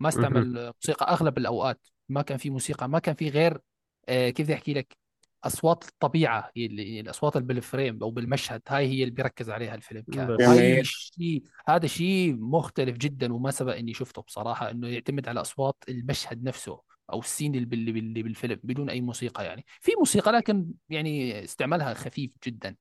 ما. 0.00 0.08
استعمل 0.08 0.72
موسيقى 0.74 1.12
أغلب 1.12 1.38
الأوقات. 1.38 1.80
ما 2.08 2.22
كان 2.22 2.38
في 2.38 2.50
موسيقى 2.50 2.88
ما 2.88 2.98
كان 2.98 3.14
في 3.14 3.28
غير 3.28 3.60
آه، 4.08 4.30
كيف 4.30 4.46
بدي 4.46 4.54
أحكي 4.54 4.74
لك؟ 4.74 4.99
أصوات 5.44 5.88
الطبيعة 5.88 6.50
هي 6.56 6.66
اللي 6.66 7.00
الأصوات 7.00 7.36
اللي 7.36 7.46
بالفريم 7.46 8.02
أو 8.02 8.10
بالمشهد 8.10 8.62
هاي 8.68 8.86
هي 8.86 9.02
اللي 9.02 9.14
بيركز 9.14 9.50
عليها 9.50 9.74
الفيلم 9.74 10.04
كان. 10.12 10.36
شيء 10.84 11.42
هذا 11.68 11.86
شيء 11.86 12.36
مختلف 12.36 12.96
جدا 12.96 13.32
وما 13.32 13.50
سبق 13.50 13.76
إني 13.76 13.94
شفته 13.94 14.22
بصراحة 14.22 14.70
إنه 14.70 14.88
يعتمد 14.88 15.28
على 15.28 15.40
أصوات 15.40 15.84
المشهد 15.88 16.44
نفسه 16.44 16.80
أو 17.12 17.18
السين 17.18 17.54
اللي 17.54 17.76
اللي 17.76 18.22
بالفيلم 18.22 18.60
بدون 18.62 18.90
أي 18.90 19.00
موسيقى 19.00 19.44
يعني. 19.44 19.64
في 19.80 19.92
موسيقى 19.98 20.32
لكن 20.32 20.66
يعني 20.88 21.44
استعمالها 21.44 21.94
خفيف 21.94 22.34
جدا. 22.46 22.76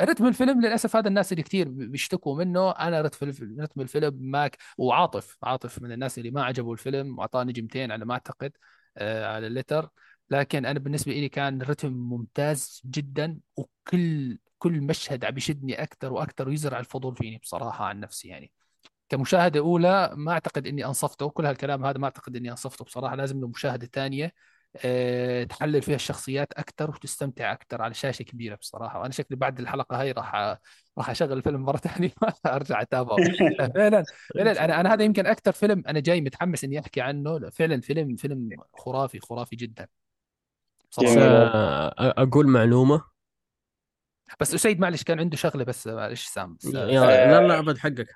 رتم 0.00 0.26
الفيلم 0.26 0.60
للأسف 0.60 0.96
هذا 0.96 1.08
الناس 1.08 1.32
اللي 1.32 1.42
كثير 1.42 1.68
بيشتكوا 1.68 2.44
منه. 2.44 2.70
أنا 2.70 3.02
رتم 3.02 3.28
الفيلم 3.28 3.60
رتم 3.60 3.80
الفيلم 3.80 4.14
ما 4.20 4.48
ك... 4.48 4.56
وعاطف 4.78 5.38
عاطف 5.42 5.82
من 5.82 5.92
الناس 5.92 6.18
اللي 6.18 6.30
ما 6.30 6.44
عجبوا 6.44 6.72
الفيلم 6.72 7.18
واعطاه 7.18 7.44
نجمتين 7.44 7.92
على 7.92 8.04
ما 8.04 8.14
أعتقد 8.14 8.52
آه 8.96 9.26
على 9.34 9.46
الليتر. 9.46 9.88
لكن 10.30 10.66
أنا 10.66 10.78
بالنسبة 10.78 11.12
لي 11.12 11.28
كان 11.28 11.62
رتم 11.62 11.92
ممتاز 11.92 12.82
جدا 12.86 13.40
وكل 13.56 14.38
كل 14.58 14.80
مشهد 14.80 15.24
عم 15.24 15.36
يشدني 15.36 15.82
أكثر 15.82 16.12
وأكثر 16.12 16.48
ويزرع 16.48 16.80
الفضول 16.80 17.16
فيني 17.16 17.38
بصراحة 17.38 17.84
عن 17.84 18.00
نفسي 18.00 18.28
يعني. 18.28 18.52
كمشاهدة 19.08 19.60
أولى 19.60 20.10
ما 20.16 20.32
أعتقد 20.32 20.66
إني 20.66 20.84
أنصفته 20.86 21.30
كل 21.30 21.46
هالكلام 21.46 21.84
هذا 21.86 21.98
ما 21.98 22.04
أعتقد 22.04 22.36
إني 22.36 22.50
أنصفته 22.50 22.84
بصراحة 22.84 23.16
لازم 23.16 23.40
له 23.40 23.48
مشاهدة 23.48 23.86
ثانية 23.92 24.32
أه 24.84 25.44
تحلل 25.44 25.82
فيها 25.82 25.94
الشخصيات 25.94 26.52
أكثر 26.52 26.90
وتستمتع 26.90 27.52
أكثر 27.52 27.82
على 27.82 27.94
شاشة 27.94 28.22
كبيرة 28.22 28.54
بصراحة. 28.56 29.00
وأنا 29.00 29.12
شكلي 29.12 29.36
بعد 29.36 29.60
الحلقة 29.60 30.00
هاي 30.00 30.12
راح 30.12 30.34
راح 30.98 31.10
أشغل 31.10 31.32
الفيلم 31.32 31.62
مرة 31.62 31.76
ثانية 31.76 32.10
أرجع 32.46 32.82
أتابعه. 32.82 33.18
لا، 33.58 33.68
فعلا 33.74 34.04
فعلا. 34.34 34.64
أنا 34.64 34.80
أنا 34.80 34.94
هذا 34.94 35.04
يمكن 35.04 35.26
أكثر 35.26 35.52
فيلم 35.52 35.82
أنا 35.88 36.00
جاي 36.00 36.20
متحمس 36.20 36.64
إني 36.64 36.78
أحكي 36.80 37.00
عنه. 37.00 37.38
لا، 37.38 37.50
فعلا 37.50 37.80
فيلم 37.80 38.16
فيلم 38.16 38.56
خرافي 38.74 39.20
خرافي 39.20 39.56
جدا. 39.56 39.88
والله 40.98 41.22
آه، 41.22 41.94
أقول 41.98 42.46
معلومة. 42.46 43.14
بس 44.40 44.54
أسيد 44.54 44.80
معلش 44.80 45.02
كان 45.02 45.20
عنده 45.20 45.36
شغلة 45.36 45.64
بس 45.64 45.86
معلش 45.86 46.26
سام 46.26 46.58
لا 46.64 47.46
لا 47.46 47.58
أبد 47.58 47.78
حقك. 47.78 48.06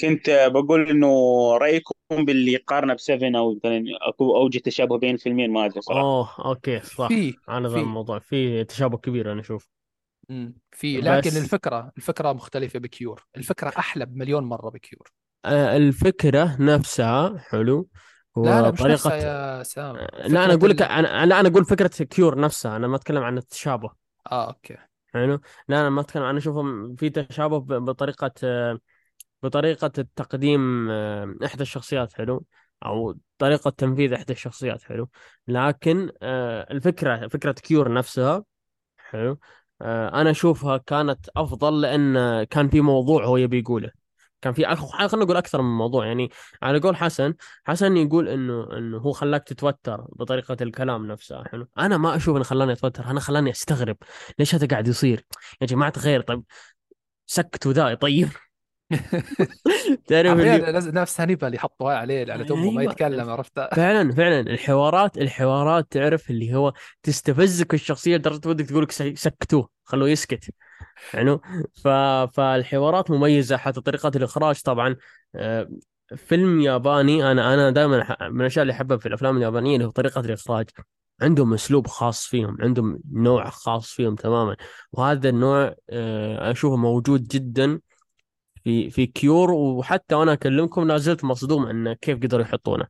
كنت 0.00 0.50
بقول 0.52 0.90
إنه 0.90 1.08
رأيكم 1.56 1.94
باللي 2.10 2.52
يقارنه 2.52 2.94
ب 2.94 3.01
Seven 3.01 3.36
أو 3.36 3.54
مثلا 3.54 3.84
أكو 4.08 4.36
اوجه 4.36 4.58
تشابه 4.58 4.98
بين 4.98 5.14
الفيلمين 5.14 5.52
ما 5.52 5.66
أدري 5.66 5.80
صراحة. 5.80 6.00
أوه 6.00 6.28
okay 6.44 6.80
صح. 6.80 7.08
في 7.08 7.34
على 7.48 7.68
ذا 7.68 7.74
في. 7.74 7.80
الموضوع 7.80 8.18
في 8.18 8.64
تشابه 8.64 8.98
كبير 8.98 9.32
أنا 9.32 9.40
أشوف. 9.40 9.68
في 10.72 11.00
لكن 11.00 11.30
بس 11.30 11.36
الفكرة 11.36 11.92
الفكرة 11.96 12.32
مختلفة 12.32 12.78
ب 12.78 12.86
Cure. 12.86 13.26
الفكرة 13.36 13.68
أحلى 13.78 14.06
بمليون 14.06 14.44
مرة 14.44 14.70
ب 14.70 14.77
Cure. 14.77 15.12
الفكرة 15.46 16.56
نفسها 16.62 17.38
حلو 17.38 17.88
لا 18.36 18.62
لا 18.62 18.70
مش 18.70 18.80
يا 18.80 19.62
سام. 19.62 19.96
لا 19.96 20.44
أنا 20.44 20.46
فكرة 20.46 20.54
أقول 20.54 20.70
لك 20.70 20.82
ال... 20.82 20.86
أنا 20.86 21.26
لا 21.26 21.40
أنا 21.40 21.48
أقول 21.48 21.64
فكرة 21.64 22.04
Cure 22.04 22.40
نفسها 22.40 22.76
أنا 22.76 22.86
ما 22.86 22.96
أتكلم 22.96 23.22
عن 23.22 23.38
التشابه. 23.38 23.90
آه 24.32 24.46
okay. 24.46 24.76
حلو؟ 25.14 25.40
لا 25.68 25.80
أنا 25.80 25.90
ما 25.90 26.00
أتكلم 26.00 26.22
أنا 26.22 26.38
أشوفهم 26.38 26.96
في 26.96 27.10
تشابه 27.10 27.58
بطريقة 27.78 28.30
آه، 28.44 28.78
بطريقة 29.42 29.92
التقديم 29.98 30.90
آه، 30.90 31.34
إحدى 31.44 31.62
الشخصيات 31.62 32.12
حلو؟ 32.12 32.44
أو 32.84 33.14
طريقة 33.38 33.70
تنفيذ 33.70 34.12
إحدى 34.12 34.32
الشخصيات 34.32 34.82
حلو؟ 34.82 35.08
لكن 35.48 36.10
آه، 36.22 36.66
الفكرة 36.70 37.28
فكرة 37.28 37.52
كيور 37.52 37.92
نفسها 37.92 38.44
حلو؟ 38.96 39.38
آه، 39.82 40.20
أنا 40.20 40.30
أشوفها 40.30 40.76
كانت 40.76 41.28
أفضل 41.36 41.80
لأن 41.80 42.44
كان 42.44 42.68
في 42.68 42.80
موضوع 42.80 43.24
هو 43.24 43.36
يبي 43.36 43.58
يقوله. 43.58 44.05
كان 44.42 44.52
في. 44.52 44.76
خلينا 44.76 45.24
نقول 45.24 45.36
أكثر 45.36 45.62
من 45.62 45.78
موضوع. 45.78 46.06
يعني 46.06 46.30
على 46.62 46.78
قول 46.78 46.96
حسن 46.96 47.34
حسن 47.64 47.96
يقول 47.96 48.28
إنه 48.28 48.78
إنه 48.78 48.98
هو 48.98 49.12
خلاك 49.12 49.44
تتوتر 49.44 50.06
بطريقة 50.12 50.56
الكلام 50.60 51.06
نفسها 51.06 51.44
حلو. 51.44 51.68
أنا 51.78 51.96
ما 51.96 52.16
أشوف 52.16 52.36
إنه 52.36 52.44
خلاني 52.44 52.72
أتوتر 52.72 53.04
أنا 53.04 53.20
خلاني 53.20 53.50
أستغرب. 53.50 53.96
ليش 54.38 54.54
هذا 54.54 54.66
قاعد 54.66 54.88
يصير؟ 54.88 55.26
يا 55.60 55.66
جماعة 55.66 55.98
خير 55.98 56.20
طيب 56.20 56.42
سكتوا 57.26 57.72
ذا 57.72 57.94
طيب. 57.94 58.28
تعرف 60.08 60.38
اللي 60.40 60.92
نفس 60.92 61.20
هانيبال 61.20 61.54
يحطوها 61.54 61.96
عليه 61.96 62.32
على 62.32 62.44
تمه 62.44 62.70
ما 62.70 62.80
أيوه. 62.80 62.92
يتكلم 62.92 63.30
عرفتها 63.30 63.74
فعلا 63.76 64.14
فعلا. 64.14 64.40
الحوارات 64.40 65.18
الحوارات 65.18 65.86
تعرف 65.90 66.30
اللي 66.30 66.54
هو 66.54 66.72
تستفزك 67.02 67.74
الشخصية 67.74 68.16
لدرجة 68.16 68.48
ودك 68.48 68.66
تقول 68.66 68.82
لك 68.82 68.90
سكتوه 69.16 69.68
خلوه 69.84 70.08
يسكت. 70.08 70.50
يعني 71.14 71.38
ف... 71.84 71.88
فالحوارات 72.34 73.10
مميزة 73.10 73.56
حتى 73.56 73.80
طريقة 73.80 74.12
الإخراج 74.16 74.60
طبعا. 74.60 74.96
آه، 75.34 75.68
فيلم 76.16 76.60
ياباني 76.60 77.32
أنا 77.32 77.54
أنا 77.54 77.70
دائما 77.70 78.16
من 78.30 78.40
الأشياء 78.40 78.62
اللي 78.62 78.72
أحبها 78.72 78.96
في 78.96 79.06
الأفلام 79.06 79.36
اليابانية 79.36 79.74
اللي 79.76 79.86
هو 79.86 79.90
طريقة 79.90 80.20
الإخراج. 80.20 80.66
عندهم 81.22 81.54
أسلوب 81.54 81.86
خاص 81.86 82.26
فيهم 82.26 82.56
عندهم 82.60 82.98
نوع 83.12 83.50
خاص 83.50 83.90
فيهم 83.92 84.14
تماما. 84.14 84.56
وهذا 84.92 85.28
النوع 85.28 85.74
آه، 85.90 86.50
أشوفه 86.50 86.76
موجود 86.76 87.28
جدا. 87.28 87.80
في 88.66 88.90
في 88.90 89.06
كيور 89.06 89.50
وحتى 89.52 90.14
وأنا 90.14 90.32
أكلمكم 90.32 90.88
لا 90.88 90.96
زلت 90.98 91.24
مصدوم 91.24 91.66
أن 91.66 91.92
كيف 91.92 92.18
قدروا 92.18 92.42
يحطونه. 92.42 92.86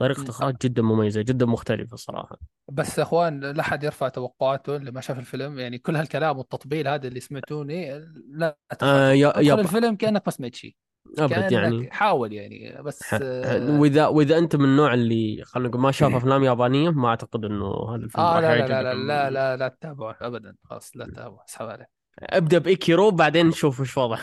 طريقة 0.00 0.30
إخراج 0.30 0.56
جدا 0.62 0.82
مميزة 0.82 1.22
جدا 1.22 1.46
مختلفة 1.46 1.96
صراحة. 1.96 2.38
بس 2.72 2.98
يا 2.98 3.02
أخوان 3.02 3.40
لا 3.40 3.62
حد 3.62 3.84
يرفع 3.84 4.08
توقعاته 4.08 4.76
اللي 4.76 4.90
ما 4.90 5.00
شاف 5.00 5.18
الفيلم. 5.18 5.58
يعني 5.58 5.78
كل 5.78 5.96
هالكلام 5.96 6.38
والتطبيل 6.38 6.88
هذا 6.88 7.08
اللي 7.08 7.20
سمعتوني 7.20 7.98
لا 8.28 8.56
آه 8.82 9.12
يا 9.12 9.32
يب 9.38 9.58
الفيلم 9.58 9.96
كأنك 9.96 10.22
ما 10.26 10.32
سمعت 10.32 10.54
شيء. 10.54 10.74
كأنك 11.16 11.52
يعني. 11.52 11.90
حاول 11.90 12.32
يعني 12.32 12.82
بس 12.82 13.14
آه, 13.14 13.80
وإذا 13.80 14.06
وإذا 14.06 14.38
أنت 14.38 14.56
من 14.56 14.64
النوع 14.64 14.94
اللي 14.94 15.42
خلينا 15.44 15.68
نقول 15.68 15.80
ما 15.80 15.90
شاف 15.90 16.14
أفلام 16.14 16.44
يابانية 16.44 16.90
ما 16.90 17.08
أعتقد 17.08 17.44
إنه 17.44 17.94
هذا 17.94 18.04
الفيلم 18.04 18.24
راح 18.24 18.38
لا 18.38 18.40
لا 18.40 18.46
لا 18.46 18.56
يعجبك 18.56 18.70
لا 18.70 18.94
لا 18.94 19.30
لا, 19.30 19.56
لا 19.56 19.68
تتابعه 19.68 20.16
ابدا 20.20 20.56
خلاص 20.64 20.96
لا 20.96 21.06
تتابعه 21.06 21.44
اسحب 21.48 21.66
عليه 21.66 21.88
أبدأ 22.18 22.58
بايكيرو 22.58 23.10
بعدين 23.10 23.46
نشوف 23.46 23.80
وش 23.80 23.98
وضع 23.98 24.18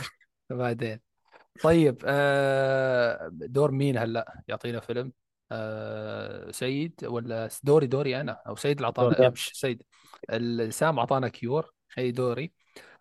بعدين. 0.50 1.00
طيب 1.62 2.04
آه 2.06 3.30
دور 3.32 3.72
مين 3.72 3.98
هلا؟ 3.98 4.42
يعطينا 4.48 4.80
فيلم. 4.80 5.14
أسيد 5.52 7.06
ولا 7.06 7.50
دوري 7.64 7.88
دوري 7.88 8.22
أنا. 8.22 8.32
أو 8.48 8.56
سيد 8.56 8.78
اللي 8.78 8.86
اعطانا 8.86 9.30
مش 9.30 9.52
سيد. 9.54 9.84
سام 10.70 11.00
أعطانا 11.00 11.28
Cure. 11.28 11.74
هي 11.98 12.12
دوري. 12.12 12.54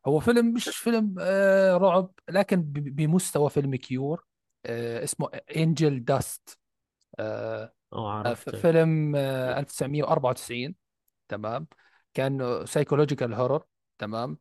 هو 0.06 0.20
فيلم 0.20 0.52
مش 0.52 0.68
فيلم 0.68 1.14
آه 1.20 1.76
رعب 1.76 2.10
لكن 2.28 2.62
بمستوى 2.62 3.50
فيلم 3.50 3.76
Cure. 3.76 4.24
آه 4.66 5.04
اسمه 5.04 5.28
Angel 5.56 6.04
Dust 6.04 6.58
آه 7.18 7.72
فيلم 8.34 9.16
آه 9.16 9.58
1994 9.58 10.74
تمام. 11.28 11.66
كان 12.14 12.66
سايكولوجيكال 12.66 13.34
هورر 13.34 13.62
تمام. 13.98 14.38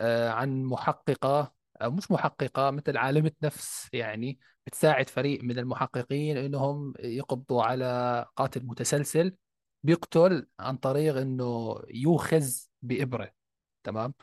عن 0.00 0.64
محققة 0.64 1.40
أو 1.40 1.57
مش 1.82 2.10
محققة 2.10 2.70
مثل 2.70 2.96
عالمة 2.96 3.32
نفس 3.42 3.88
يعني 3.92 4.38
بتساعد 4.66 5.08
فريق 5.08 5.42
من 5.44 5.58
المحققين 5.58 6.36
إنهم 6.36 6.94
يقبضوا 7.00 7.62
على 7.62 8.26
قاتل 8.36 8.66
متسلسل 8.66 9.36
بيقتل 9.82 10.46
عن 10.60 10.76
طريق 10.76 11.16
إنه 11.16 11.76
يوخز 11.90 12.70
بإبرة 12.82 13.32
تمام؟ 13.84 14.14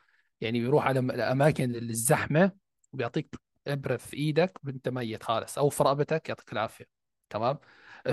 يعني 0.41 0.59
بيروح 0.61 0.87
على 0.87 0.99
الأماكن 0.99 1.75
الزحمة 1.75 2.51
وبيعطيك 2.93 3.35
إبرة 3.67 3.97
في 3.97 4.17
إيدك 4.17 4.59
وأنت 4.65 4.89
ميت 4.89 5.23
خالص 5.23 5.57
أو 5.57 5.69
في 5.69 5.83
رقبتك 5.83 6.29
يعطيك 6.29 6.53
العافية 6.53 6.85
تمام؟ 7.29 7.57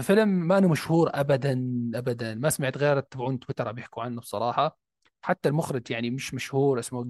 فيلم 0.01 0.28
ما 0.28 0.59
أنه 0.59 0.69
مشهور 0.69 1.10
أبدا 1.14 1.52
أبدا 1.94 2.35
ما 2.35 2.51
سمعت 2.51 2.78
غير 2.78 3.01
تبعون 3.01 3.39
تويتر 3.39 3.69
عم 3.69 3.74
بيحكوا 3.74 4.02
عنه 4.02 4.20
بصراحة 4.20 4.78
حتى 5.23 5.48
المخرج 5.48 5.90
يعني 5.90 6.10
مش 6.10 6.35
مشهور 6.35 6.78
اسمه 6.78 7.05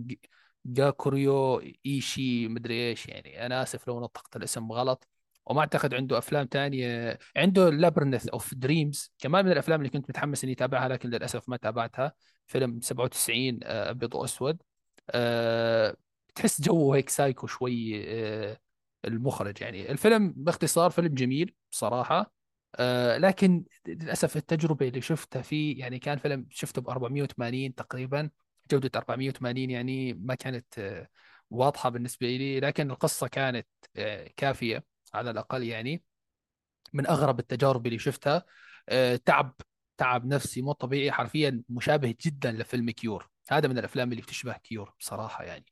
جاكوريو 0.67 1.63
ايشي 1.87 2.49
مدري 2.49 2.89
إيش 2.91 3.09
يعني. 3.09 3.47
أنا 3.47 3.63
آسف 3.63 3.89
لو 3.89 4.01
نطقت 4.01 4.37
الاسم 4.37 4.73
غلط. 4.73 5.09
وما 5.47 5.61
أعتقد 5.61 5.95
عنده 5.95 6.19
أفلام 6.19 6.47
تانية. 6.47 7.19
عنده 7.37 7.71
Labyrinth 7.71 8.29
of 8.29 8.55
Dreams 8.55 9.13
كمان 9.19 9.45
من 9.45 9.53
الأفلام 9.53 9.81
اللي 9.81 9.91
كنت 9.91 10.11
متحمس 10.11 10.45
إني 10.45 10.53
أتابعها 10.53 10.89
لكن 10.89 11.11
للأسف 11.11 11.49
ما 11.49 11.57
تابعتها. 11.57 12.13
فيلم 12.47 12.81
97 12.81 13.61
آه، 13.65 13.91
أبيض 13.91 14.15
وأسود. 14.15 14.63
أه 15.11 15.97
تحس 16.35 16.61
جو 16.63 16.95
هيك 16.95 17.09
سايكو 17.09 17.47
شوي 17.47 18.03
أه 18.51 18.61
المخرج 19.05 19.63
يعني. 19.63 19.91
الفيلم 19.93 20.33
باختصار 20.37 20.91
فيلم 20.91 21.15
جميل 21.15 21.55
بصراحة 21.73 22.33
أه 22.77 23.19
لكن 23.19 23.65
للأسف 23.87 24.37
التجربة 24.37 24.89
اللي 24.89 25.01
شفتها 25.01 25.43
فيه 25.43 25.81
يعني 25.81 25.99
كان 25.99 26.19
فيلم 26.19 26.47
شفته 26.51 26.83
ب 26.83 26.89
480 26.89 27.75
تقريبا. 27.75 28.31
جودة 28.73 28.91
480 28.97 29.71
يعني 29.71 30.13
ما 30.15 30.35
كانت 30.35 30.79
آه، 30.79 31.09
واضحة 31.51 31.89
بالنسبة 31.89 32.27
لي 32.27 32.61
لكن 32.61 32.91
القصة 32.91 33.27
كانت 33.29 33.67
آه، 33.97 34.31
كافية 34.37 34.85
على 35.15 35.31
الأقل 35.31 35.63
يعني. 35.63 36.05
من 36.93 37.07
أغرب 37.07 37.39
التجارب 37.41 37.87
اللي 37.87 37.99
شفتها 37.99 38.45
آه، 38.89 39.17
تعب 39.17 39.55
تعب 39.97 40.27
نفسي 40.27 40.63
مو 40.63 40.73
طبيعي 40.73 41.13
حرفيا 41.13 41.63
مشابه 41.69 42.15
جدا 42.27 42.53
لفيلم 42.53 42.91
Cure. 42.91 43.31
هذا 43.51 43.69
من 43.69 43.79
الأفلام 43.79 44.11
اللي 44.13 44.23
بتشبه 44.23 44.53
Cure 44.53 44.95
بصراحة 45.01 45.45
يعني. 45.45 45.65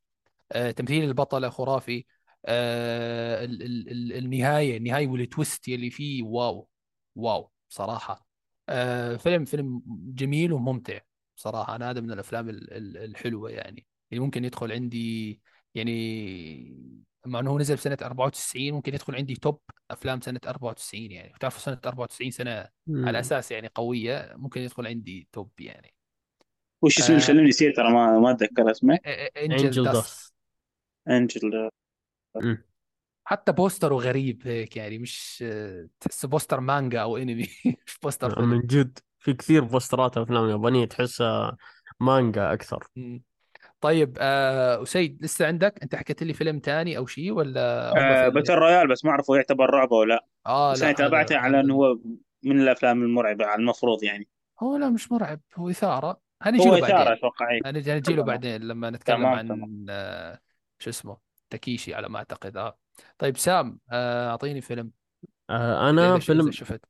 تمثيل 0.77 1.05
البطلة 1.05 1.49
خرافي 1.49 2.05
ال- 2.49 3.63
ال- 3.63 3.89
ال- 3.89 4.13
النهاية 4.13 4.77
النهاية 4.77 5.09
وال 5.09 5.26
twist 5.26 5.69
اللي 5.69 5.91
فيه 5.91 6.23
wow 6.23 6.69
wow 7.15 7.51
بصراحة. 7.71 8.27
آه، 8.69 9.17
فيلم 9.17 9.45
فيلم 9.45 9.83
جميل 9.89 10.53
وممتع. 10.53 10.99
بصراحة 11.41 11.77
أنا 11.77 11.91
هذا 11.91 12.01
من 12.01 12.13
الأفلام 12.13 12.49
ال- 12.49 12.73
ال- 12.73 12.97
الحلوة 12.97 13.51
يعني. 13.51 13.87
اللي 14.13 14.25
ممكن 14.25 14.45
يدخل 14.45 14.73
عندي 14.73 15.41
يعني 15.75 17.01
مع 17.27 17.41
أنه 17.41 17.51
هو 17.51 17.59
نزل 17.59 17.75
بسنة 17.77 17.97
94 18.03 18.73
ممكن 18.73 18.95
يدخل 18.95 19.17
عندي 19.17 19.35
top 19.35 19.61
أفلام 19.91 20.21
سنة 20.21 20.41
94 20.47 21.11
يعني. 21.13 21.33
بتعرفوا 21.33 21.61
سنة 21.61 21.79
94 21.87 22.31
سنة 22.31 22.51
على 22.51 22.71
مم. 22.87 23.17
أساس 23.17 23.53
يعني 23.53 23.71
قوية 23.75 24.33
ممكن 24.37 24.61
يدخل 24.61 24.87
عندي 24.87 25.29
top 25.33 25.51
يعني. 25.61 25.95
وش 26.83 26.99
اسمه 26.99 27.17
آه. 27.17 27.19
سلمني 27.19 27.49
نسيت 27.49 27.77
ترى 27.77 27.93
ما 27.93 28.19
ما 28.19 28.31
أتذكر 28.31 28.71
اسمه. 28.71 28.99
Angel 29.37 29.85
Dust. 29.85 29.97
Dust. 29.97 30.35
Angel. 31.09 31.71
حتى 33.25 33.53
بوستره 33.53 33.95
غريب 33.95 34.47
هيك 34.47 34.77
يعني 34.77 34.99
مش 34.99 35.45
تحسه 36.01 36.29
بوستر 36.29 36.61
مانجا 36.61 37.01
أو 37.01 37.17
أنمي. 37.17 37.49
مش 37.87 37.99
بوستر 38.03 38.35
فيلم 38.35 38.49
من 38.49 38.61
جد. 38.61 38.99
في 39.21 39.33
كثير 39.33 39.65
بوسترات 39.65 40.19
أفلام 40.19 40.51
يابانية 40.51 40.85
تحسها 40.85 41.57
مانجا 42.01 42.53
أكثر. 42.53 42.87
طيب 43.81 44.17
آه 44.21 44.83
أسيد 44.83 45.25
لسه 45.25 45.47
عندك؟ 45.47 45.83
أنت 45.83 45.95
حكيت 45.95 46.23
لي 46.23 46.33
فيلم 46.33 46.59
تاني 46.59 46.97
أو 46.97 47.07
شيء 47.07 47.33
ولا 47.33 47.91
آه 48.25 48.29
Battle 48.29 48.55
Royale 48.55 48.89
بس 48.89 49.05
ما 49.05 49.11
اعرف 49.11 49.31
هو 49.31 49.37
يعتبر 49.37 49.71
رعب 49.71 49.93
أو 49.93 50.05
لا. 50.05 50.27
آه 50.47 50.73
بس 50.73 50.83
أنا 50.83 50.93
تابعته 50.93 51.37
على 51.37 51.61
إنه 51.61 51.75
هو 51.75 51.99
من 52.43 52.61
الأفلام 52.61 53.03
المرعبة 53.03 53.47
على 53.47 53.61
المفروض 53.61 54.05
يعني. 54.05 54.29
هو 54.63 54.77
لا 54.77 54.89
مش 54.89 55.13
مرعب 55.13 55.41
هو 55.57 55.71
إثارة. 55.71 56.21
هنجي 56.43 56.69
هو 56.69 56.77
له 56.77 56.87
إثارة 56.87 56.99
بعدين. 56.99 57.13
أتوقع 57.13 57.51
إيه. 57.51 57.61
هنجي 57.65 57.93
هنجي 57.93 58.15
له 58.15 58.23
بعدين 58.23 58.63
لما 58.63 58.91
نتكلم 58.91 59.17
تمام 59.17 59.49
تمام. 59.49 59.63
عن 59.63 59.87
آه 59.91 60.39
شو 60.79 60.91
اسمه 60.91 61.17
تكيشي 61.51 61.95
على 61.95 62.09
ما 62.09 62.19
أعتقد. 62.19 62.57
آه. 62.57 62.79
طيب 63.19 63.37
سام 63.37 63.79
آه 63.93 64.31
أعطيني 64.31 64.61
فيلم. 64.61 64.91
آه 65.51 65.91
أنا 65.91 66.19
فيلم 66.19 66.51
شفت؟ 66.51 66.85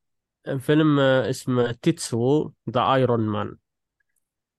فيلم 0.59 1.01
آه، 1.01 1.31
اسمه 1.31 1.73
Tetsuo 1.73 2.51
The 2.71 2.95
Iron 2.95 3.21
Man. 3.21 3.57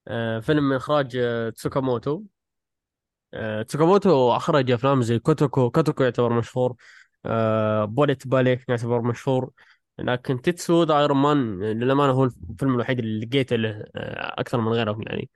آه 0.08 0.40
فيلم 0.40 0.70
من 0.70 0.76
إخراج 0.76 1.18
آه، 1.18 1.50
تسوكاموتو. 1.50 2.24
تسوكاموتو 3.68 4.36
أخرج 4.36 4.72
أفلام 4.72 5.02
زي 5.02 5.20
كوتوكو. 5.20 5.72
كوتوكو 5.72 6.04
يعتبر 6.04 6.34
مشهور. 6.34 6.76
Bullet 7.86 8.28
Ballet 8.28 8.60
يعتبر 8.68 9.02
مشهور. 9.02 9.52
لكن 10.00 10.42
Tetsuo 10.42 10.84
The 10.84 11.00
Iron 11.00 11.18
Man 11.18 11.64
للأمانة 11.64 12.12
هو 12.12 12.24
الفيلم 12.24 12.76
الوحيد 12.76 13.00
اللي 13.00 13.26
لقيته 13.26 13.56
له 13.56 13.84
أكثر 13.96 14.62
من 14.62 14.68
غيرهم 14.68 15.02
يعني. 15.02 15.30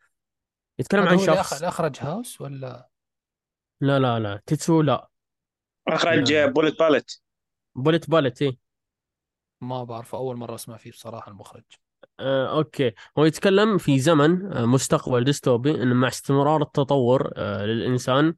يتكلم 0.79 1.07
عن. 1.07 1.17
شخص 1.17 1.53
اللي 1.53 1.67
أخرج 1.67 1.97
House 1.99 2.41
ولا؟ 2.41 2.89
لا 3.81 3.99
لا 3.99 4.19
لا. 4.19 4.41
Tetsuo 4.45 4.81
لا. 4.81 5.09
أخرج 5.87 6.33
Bullet 6.33 6.79
Ballet. 6.79 7.11
Bullet 7.75 8.09
Ballet 8.09 8.41
إيه. 8.41 8.64
ما 9.67 9.83
بعرف 9.83 10.15
أول 10.15 10.37
مرة 10.37 10.55
أسمع 10.55 10.77
فيه 10.77 10.91
بصراحة 10.91 11.31
المخرج. 11.31 11.63
آه، 12.19 12.57
أوكي. 12.57 12.91
هو 13.17 13.25
يتكلم 13.25 13.77
في 13.77 13.99
زمن 13.99 14.53
آه، 14.53 14.65
مستقبل 14.65 15.23
ديستوبي 15.23 15.83
انه 15.83 15.95
مع 15.95 16.07
استمرار 16.07 16.61
التطور 16.61 17.31
آه، 17.35 17.65
للإنسان 17.65 18.35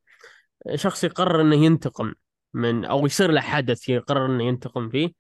شخص 0.76 1.04
يقرر 1.04 1.42
إنه 1.42 1.56
ينتقم 1.56 2.14
من 2.54 2.86
أو 2.86 3.06
يصير 3.06 3.32
له 3.32 3.42
حدث 3.42 3.90
يقرر 3.90 4.26
إنه 4.26 4.44
ينتقم 4.44 4.90
فيه 4.90 5.14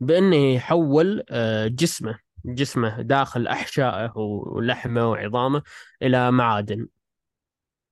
بإنه 0.00 0.36
يحول 0.36 1.24
آه، 1.30 1.66
جسمه 1.66 2.18
جسمه 2.44 3.02
داخل 3.02 3.46
أحشائه 3.46 4.12
ولحمه 4.16 5.10
وعظامه 5.10 5.62
إلى 6.02 6.30
معادن. 6.30 6.88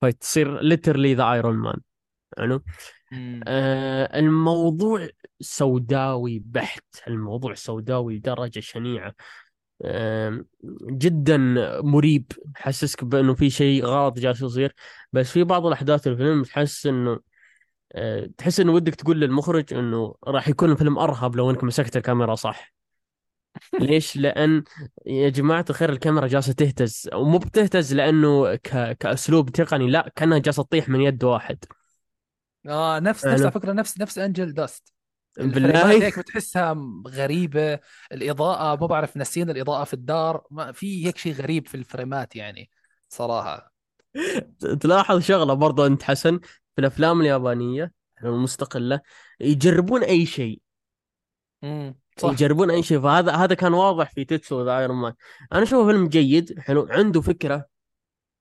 فتصير 0.02 0.60
literally 0.60 1.14
The 1.14 1.32
Iron 1.32 1.56
Man 1.56 1.80
يعني 2.38 2.60
آه 3.46 4.18
الموضوع 4.18 5.08
سوداوي 5.40 6.38
بحت. 6.46 6.84
الموضوع 7.08 7.54
سوداوي 7.54 8.18
درجة 8.18 8.60
شنيعة. 8.60 9.14
آه 9.82 10.44
جدا 10.90 11.36
مريب. 11.82 12.32
حسسك 12.56 13.04
بأنه 13.04 13.34
في 13.34 13.50
شيء 13.50 13.84
غلط 13.84 14.18
جالس 14.18 14.42
يصير. 14.42 14.74
بس 15.12 15.30
في 15.30 15.44
بعض 15.44 15.66
الأحداث 15.66 16.06
الفيلم 16.06 16.42
تحس 16.42 16.86
أنه 16.86 17.20
آه 17.92 18.30
تحس 18.38 18.60
أنه 18.60 18.72
ودك 18.72 18.94
تقول 18.94 19.20
للمخرج 19.20 19.74
أنه 19.74 20.14
راح 20.26 20.48
يكون 20.48 20.72
الفيلم 20.72 20.98
أرهب 20.98 21.36
لو 21.36 21.50
أنك 21.50 21.64
مسكت 21.64 21.96
الكاميرا 21.96 22.34
صح. 22.34 22.76
ليش؟ 23.80 24.16
لأن 24.16 24.64
يا 25.06 25.28
جماعة 25.28 25.64
الخير 25.70 25.90
الكاميرا 25.92 26.26
جالسة 26.26 26.52
تهتز. 26.52 27.08
ومو 27.14 27.38
بتهتز 27.38 27.94
لأنه 27.94 28.54
ك... 28.54 28.96
كأسلوب 28.98 29.50
تقني 29.50 29.90
لا 29.90 30.12
كأنها 30.16 30.38
جالسة 30.38 30.62
تطيح 30.62 30.88
من 30.88 31.00
يد 31.00 31.24
واحد. 31.24 31.64
آه 32.68 32.98
نفس 32.98 33.26
نفس 33.26 33.42
على 33.42 33.50
فكرة 33.50 33.72
نفس 33.72 34.00
نفس 34.00 34.18
انجل 34.18 34.54
داست 34.54 34.92
بالله 35.38 35.90
هيك 35.90 36.18
بتحسها 36.18 36.76
غريبة 37.08 37.78
الإضاءة 38.12 38.80
ما 38.80 38.86
بعرف 38.86 39.16
نسين 39.16 39.50
الإضاءة 39.50 39.84
في 39.84 39.94
الدار 39.94 40.44
ما 40.50 40.72
في 40.72 41.06
هيك 41.06 41.16
شيء 41.16 41.34
غريب 41.34 41.68
في 41.68 41.74
الفريمات 41.74 42.36
يعني 42.36 42.70
صراحة. 43.08 43.72
تلاحظ 44.80 45.20
شغلة 45.20 45.54
برضو 45.54 45.86
أنت 45.86 46.02
حسن 46.02 46.38
في 46.74 46.78
الأفلام 46.78 47.20
اليابانية 47.20 47.92
المستقلة 48.24 49.00
يجربون 49.40 50.02
أي 50.02 50.26
شيء. 50.26 50.60
امم 51.64 51.94
صح. 52.18 52.30
يجربون 52.30 52.70
أي 52.70 52.82
شيء. 52.82 53.00
فهذا 53.00 53.32
هذا 53.32 53.54
كان 53.54 53.74
واضح 53.74 54.10
في 54.10 54.24
Tetsuo 54.24 54.64
The 54.64 54.78
Iron 54.78 54.96
Man 54.96 55.12
أنا 55.52 55.62
أشوفه 55.62 55.86
فيلم 55.86 56.08
جيد 56.08 56.60
حلو 56.60 56.86
عنده 56.90 57.20
فكرة. 57.20 57.75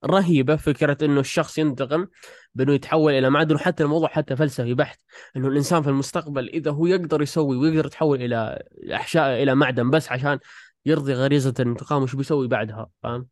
رهيبة 0.05 0.55
فكرة 0.55 0.97
إنه 1.05 1.19
الشخص 1.19 1.57
ينتقم 1.57 2.07
بإنه 2.55 2.73
يتحول 2.73 3.13
إلى 3.13 3.29
معدن 3.29 3.55
وحتى 3.55 3.83
الموضوع 3.83 4.09
حتى 4.09 4.35
فلسفي 4.35 4.73
بحت 4.73 4.99
إنه 5.37 5.47
الإنسان 5.47 5.81
في 5.81 5.89
المستقبل 5.89 6.49
إذا 6.49 6.71
هو 6.71 6.85
يقدر 6.85 7.21
يسوي 7.21 7.57
ويقدر 7.57 7.85
يتحول 7.85 8.21
إلى 8.21 8.63
أحشاء 8.93 9.43
إلى 9.43 9.55
معدن 9.55 9.89
بس 9.89 10.11
عشان 10.11 10.39
يرضي 10.85 11.13
غريزة 11.13 11.53
الانتقام 11.59 12.03
وش 12.03 12.15
بيسوي 12.15 12.47
بعدها 12.47 12.89
فاهم؟ 13.03 13.27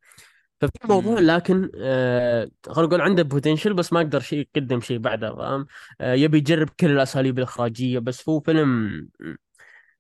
ففي 0.62 0.88
موضوع 0.90 1.20
لكن 1.20 1.72
آه 1.78 2.50
خلينا 2.68 2.88
نقول 2.88 3.02
عنده 3.02 3.24
potential 3.24 3.74
بس 3.74 3.94
ما 3.94 4.02
يقدر 4.02 4.20
شيء 4.20 4.40
يقدم 4.56 4.82
شيء 4.82 4.98
بعده 4.98 5.36
فاهم؟ 5.36 5.68
آه 6.02 6.14
يبي 6.14 6.38
يجرب 6.38 6.70
كل 6.70 6.92
الأساليب 6.92 7.38
الإخراجية 7.38 8.00
بس 8.00 8.30
هو 8.30 8.40
فيلم 8.40 8.90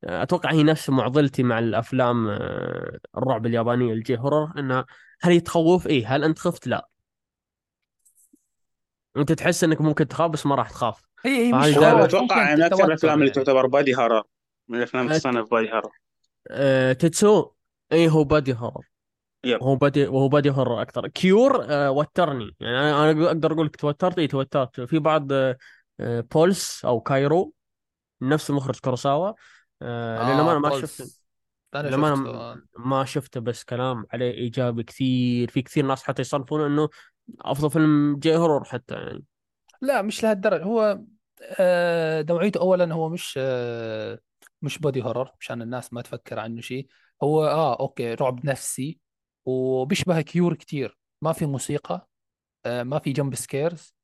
آه، 0.04 0.24
أتوقع 0.24 0.52
هي 0.52 0.64
نفس 0.64 0.90
معضلتي 0.90 1.44
مع 1.44 1.60
الأفلام 1.60 2.28
آه 2.28 3.00
الرعب 3.18 3.45
اليابانيه 3.45 3.94
ال 3.94 4.18
J-horror 4.18 4.60
انها 4.60 4.86
هل 5.24 5.32
يتخوف؟ 5.32 5.88
إيه 5.88 6.16
هل 6.16 6.24
أنت 6.24 6.40
خفت؟ 6.40 6.68
لا. 6.68 6.90
أنت 9.18 9.32
تحس 9.32 9.64
إنك 9.64 9.82
ممكن 9.82 10.08
تخاف 10.08 10.32
بس 10.32 10.45
ما 10.45 10.56
راح 10.56 10.70
تخاف. 10.70 11.02
هي 11.26 11.48
هي 11.48 11.54
مش 11.54 12.14
ممكن 12.14 12.36
من 12.36 12.62
أكثر 12.62 12.86
الأفلام 12.86 13.14
اللي 13.14 13.26
يعني 13.26 13.30
تعتبر 13.30 13.68
body 13.68 13.94
horror 13.94 14.24
من 14.68 14.78
الافلام 14.78 15.04
اللي 15.04 15.16
آه 15.16 15.20
تصنف 15.20 15.52
بادي 15.52 15.70
هارر 15.70 15.90
آه 16.52 16.94
تتسو 16.94 17.52
إيه 17.91 18.10
هو 18.10 18.24
بادي 18.24 18.54
هورر 18.54 18.90
يب. 19.44 19.64
هو 19.64 19.76
بادي 19.76 20.08
وهو 20.08 20.28
بادي 20.28 20.50
هورر 20.50 20.82
أكثر. 20.82 21.08
كيور 21.08 21.66
آه 21.70 21.91
وترني. 21.91 22.56
يعني 22.60 22.78
أنا 22.80 23.12
أنا 23.12 23.28
أقدر 23.28 23.54
أقول 23.54 23.66
لك 23.66 23.76
توترت. 23.76 24.20
إي 24.20 24.28
توترت. 24.28 24.82
في 24.82 25.00
بعض 25.00 25.32
آه 25.34 25.58
آه، 26.00 26.22
Pulse 26.34 26.86
أو 26.86 27.02
كايرو 27.02 27.54
نفس 28.22 28.52
مخرج 28.52 28.80
كوروساوا 28.80 29.34
آه 29.82 30.30
لأنه 30.30 30.50
آه 30.50 30.52
أنا 30.52 30.60
ما 30.60 30.82
شفت 30.82 31.23
أنا 31.76 31.88
لما 31.88 32.16
شفته 32.16 32.30
أنا 32.30 32.40
آه. 32.52 32.62
ما 32.78 33.06
شفته 33.06 33.40
بس 33.40 33.64
كلام 33.64 34.06
عليه 34.14 34.32
إيجابي 34.32 34.84
كثير 34.84 35.50
في 35.52 35.62
كثير 35.62 35.86
ناس 35.86 36.04
حتى 36.04 36.22
يصنفون 36.22 36.62
إنه 36.62 36.90
أفضل 37.41 37.72
فيلم 37.72 38.20
J-horror 38.20 38.64
حتى 38.64 38.95
يعني. 38.95 39.24
لا 39.82 40.02
مش 40.02 40.24
لهالدرجة 40.24 40.64
هو 40.64 41.00
آه 41.60 42.22
نوعيته 42.30 42.60
اولا 42.60 42.94
هو 42.94 43.10
مش 43.10 43.36
آه 43.41 44.20
مش 44.62 44.78
body 44.80 45.02
horror 45.03 45.32
مشان 45.40 45.62
الناس 45.62 45.94
ما 45.94 46.02
تفكر 46.02 46.40
عنه 46.40 46.62
شيء 46.62 46.88
هو 47.24 47.45
آه 47.48 47.80
okay 47.80 48.14
رعب 48.14 48.45
نفسي 48.45 49.00
وبيشبه 49.45 50.22
Cure 50.22 50.53
كتير 50.54 50.98
ما 51.22 51.34
في 51.34 51.45
موسيقى 51.45 52.08
آه 52.66 52.84
ما 52.84 53.00
في 53.00 53.12
jump 53.11 53.36
scares 53.36 53.95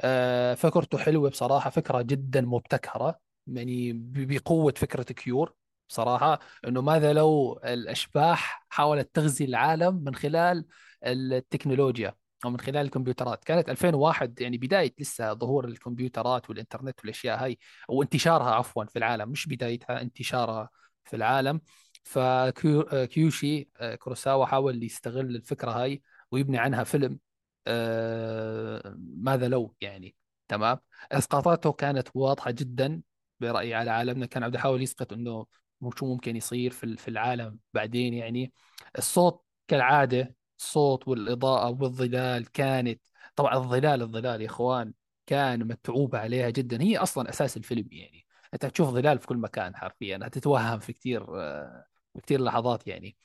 آه، 0.00 0.54
فكرته 0.54 0.98
حلوة 0.98 1.30
بصراحة 1.30 1.70
فكرة 1.70 2.02
جدا 2.02 2.40
مبتكرة 2.40 3.20
يعني 3.46 3.92
ب- 3.92 4.28
بقوة 4.34 4.72
فكرة 4.76 5.02
Cure. 5.02 5.54
بصراحة 5.92 6.38
إنه 6.68 6.80
ماذا 6.80 7.12
لو 7.12 7.60
الأشباح 7.64 8.66
حاولت 8.68 9.14
تغزي 9.14 9.44
العالم 9.44 10.04
من 10.04 10.14
خلال 10.14 10.66
التكنولوجيا 11.06 12.14
أو 12.44 12.50
من 12.50 12.60
خلال 12.60 12.76
الكمبيوترات. 12.76 13.44
كانت 13.44 13.68
2001 13.70 14.40
يعني 14.40 14.58
بداية 14.58 14.94
لسه 14.98 15.32
ظهور 15.32 15.64
الكمبيوترات 15.64 16.50
والإنترنت 16.50 17.00
والأشياء 17.00 17.44
هاي 17.44 17.58
أو 17.90 18.02
انتشارها 18.02 18.50
عفوا 18.54 18.84
في 18.84 18.98
العالم 18.98 19.28
مش 19.30 19.46
بدايتها 19.48 20.02
انتشارها 20.02 20.70
في 21.04 21.16
العالم. 21.16 21.60
فكيوشي 22.04 23.68
كوروساوا 23.98 24.46
حاول 24.46 24.84
يستغل 24.84 25.36
الفكرة 25.36 25.70
هاي 25.70 26.02
ويبني 26.30 26.58
عنها 26.58 26.84
فيلم 26.84 27.18
آه، 27.66 28.96
ماذا 28.98 29.48
لو 29.48 29.74
يعني. 29.80 30.14
تمام؟ 30.48 30.78
إسقاطاته 31.12 31.72
كانت 31.72 32.08
واضحة 32.14 32.50
جدا 32.50 33.02
برأيي 33.40 33.74
على 33.74 33.90
عالمنا. 33.90 34.26
كان 34.26 34.42
عم 34.42 34.54
يحاول 34.54 34.82
يسقط 34.82 35.12
إنه 35.12 35.46
مو 35.82 35.90
شو 35.90 36.06
ممكن 36.06 36.36
يصير 36.36 36.70
في 36.70 36.96
في 36.96 37.08
العالم 37.08 37.58
بعدين 37.74 38.14
يعني. 38.14 38.52
الصوت 38.98 39.44
كالعادة 39.68 40.34
الصوت 40.58 41.08
والإضاءة 41.08 41.70
والظلال 41.82 42.52
كانت 42.52 43.00
طبعا 43.36 43.54
الظلال 43.56 44.02
الظلال 44.02 44.40
يا 44.40 44.46
إخوان 44.46 44.92
كان 45.26 45.68
متعوب 45.68 46.16
عليها 46.16 46.50
جدا. 46.50 46.82
هي 46.82 46.96
أصلا 46.98 47.30
أساس 47.30 47.56
الفيلم 47.56 47.88
يعني. 47.92 48.26
أنت 48.54 48.66
تشوف 48.66 48.88
ظلال 48.88 49.18
في 49.18 49.26
كل 49.26 49.36
مكان 49.36 49.76
حرفيا 49.76 50.20
هتتوهم 50.22 50.78
في 50.78 50.92
كثير 50.92 51.40
آه، 51.40 51.86
في 52.14 52.20
كثير 52.20 52.40
لحظات 52.40 52.86
يعني. 52.86 53.16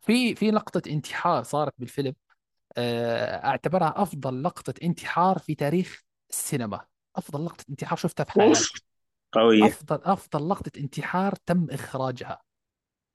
في 0.00 0.34
في 0.34 0.50
لقطة 0.50 0.82
انتحار 0.90 1.42
صارت 1.42 1.74
بالفيلم 1.78 2.14
آه، 2.76 3.46
أعتبرها 3.46 3.94
أفضل 3.96 4.42
لقطة 4.42 4.74
انتحار 4.82 5.38
في 5.38 5.54
تاريخ 5.54 6.02
السينما. 6.30 6.80
أفضل 7.16 7.44
لقطة 7.44 7.64
انتحار 7.70 7.98
شفتها 7.98 8.24
في 8.24 8.32
حياتي. 8.32 8.85
قوية. 9.38 9.66
أفضل 9.66 10.00
أفضل 10.04 10.48
لقطة 10.48 10.72
انتحار 10.78 11.34
تم 11.46 11.66
إخراجها. 11.70 12.42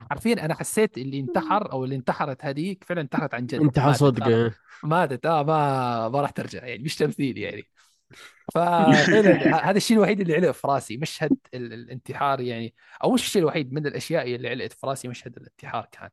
حرفيا 0.09 0.45
أنا 0.45 0.55
حسيت 0.55 0.97
اللي 0.97 1.19
انتحر 1.19 1.71
أو 1.71 1.83
اللي 1.83 1.95
انتحرت 1.95 2.45
هذيك 2.45 2.83
فعلا 2.83 3.01
انتحرت 3.01 3.33
عن 3.33 3.45
جد. 3.45 3.61
انتهى 3.61 3.85
ماتت. 3.85 3.99
صدق 3.99 4.27
آه. 4.27 4.51
ماتت. 4.83 5.25
آه 5.25 5.43
ما 5.43 6.09
ما 6.09 6.21
راح 6.21 6.29
ترجع 6.29 6.65
يعني 6.65 6.83
مش 6.83 6.95
تمثيل 6.95 7.37
يعني. 7.37 7.63
ففعلا 8.53 9.31
ه- 9.55 9.69
هذا 9.69 9.77
الشيء 9.77 9.97
الوحيد 9.97 10.19
اللي 10.19 10.35
علق 10.35 10.51
في 10.51 10.67
راسي 10.67 10.97
مشهد 10.97 11.37
ال- 11.53 11.73
الانتحار 11.73 12.41
يعني. 12.41 12.73
أو 13.03 13.11
مش 13.13 13.21
الشيء 13.23 13.41
الوحيد 13.41 13.73
من 13.73 13.87
الأشياء 13.87 14.35
اللي 14.35 14.49
علقت 14.49 14.73
في 14.73 14.87
راسي 14.87 15.07
مشهد 15.07 15.37
الانتحار 15.37 15.87
كان. 15.91 16.09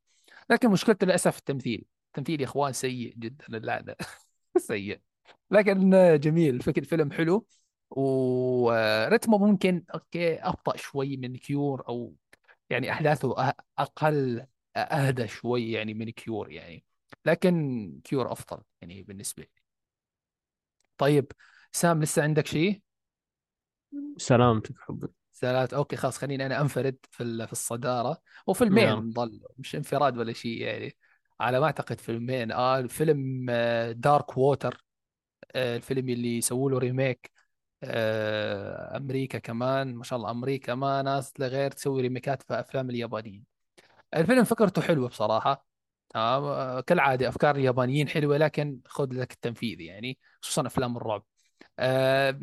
لكن 0.50 0.70
مشكلته 0.70 1.04
للأسف 1.06 1.38
التمثيل. 1.38 1.84
التمثيل 2.06 2.40
يا 2.40 2.46
إخوان 2.46 2.72
سيء 2.72 3.14
جدا. 3.18 3.44
للعنة 3.48 3.94
سيء. 4.56 5.00
لكن 5.50 5.90
جميل 6.20 6.62
فكر 6.62 6.80
الفيلم 6.80 7.12
حلو. 7.12 7.46
ورتمه 7.90 9.38
ممكن 9.38 9.84
okay 9.94 10.34
أبطأ 10.36 10.76
شوي 10.76 11.16
من 11.16 11.36
Cure 11.36 11.88
أو 11.88 12.14
يعني 12.70 12.92
أحداثه 12.92 13.34
أه- 13.50 13.54
أقل 13.78 14.46
أهدى 14.76 15.28
شوي 15.28 15.72
يعني 15.72 15.94
من 15.94 16.10
Cure 16.10 16.52
يعني. 16.52 16.84
لكن 17.26 18.00
Cure 18.04 18.32
أفضل 18.32 18.62
يعني 18.82 19.02
بالنسبة 19.02 19.42
لي. 19.42 19.50
طيب 20.98 21.32
سام 21.72 22.02
لسه 22.02 22.22
عندك 22.22 22.46
شيء 22.46 22.82
سلامتك 24.16 24.74
حبي 24.78 25.08
ثلاث 25.34 25.74
okay 25.74 25.96
خلاص 25.96 26.18
خليني 26.18 26.46
أنا 26.46 26.60
أنفرد 26.60 26.96
في 27.10 27.46
في 27.46 27.52
الصدارة. 27.52 28.08
يلا 28.08 28.18
وفيلمين 28.46 29.12
ضل 29.12 29.40
مش 29.58 29.76
انفراد 29.76 30.18
ولا 30.18 30.32
شيء 30.32 30.62
يعني. 30.62 30.96
على 31.40 31.60
ما 31.60 31.66
أعتقد 31.66 32.00
فيلمين 32.00 32.52
آه 32.52 32.82
فيلم 32.82 33.50
Dark 33.92 34.38
Water 34.38 34.84
الفيلم 35.56 36.08
اللي 36.08 36.40
سووا 36.40 36.70
له 36.70 36.78
remake 36.78 37.30
آه، 37.37 37.37
أمريكا 37.84 39.38
كمان 39.38 39.94
ما 39.94 40.04
شاء 40.04 40.16
الله 40.18 40.30
أمريكا 40.30 40.74
ما 40.74 41.02
ناس 41.02 41.32
لغير 41.40 41.70
تسوي 41.70 42.02
remake 42.02 42.37
ات 42.37 42.42
في 42.42 42.60
أفلام 42.60 42.90
اليابانيين. 42.90 43.44
الفيلم 44.14 44.44
فكرته 44.44 44.82
حلوة 44.82 45.08
بصراحة 45.08 45.66
تمام؟ 46.10 46.44
آه، 46.44 46.80
كالعادة 46.80 47.28
أفكار 47.28 47.56
اليابانيين 47.56 48.08
حلوة 48.08 48.36
لكن 48.36 48.80
خذ 48.86 49.08
لك 49.12 49.32
التنفيذ 49.32 49.80
يعني 49.80 50.18
خصوصا 50.42 50.66
أفلام 50.66 50.96
الرعب. 50.96 51.24
آه، 51.78 52.40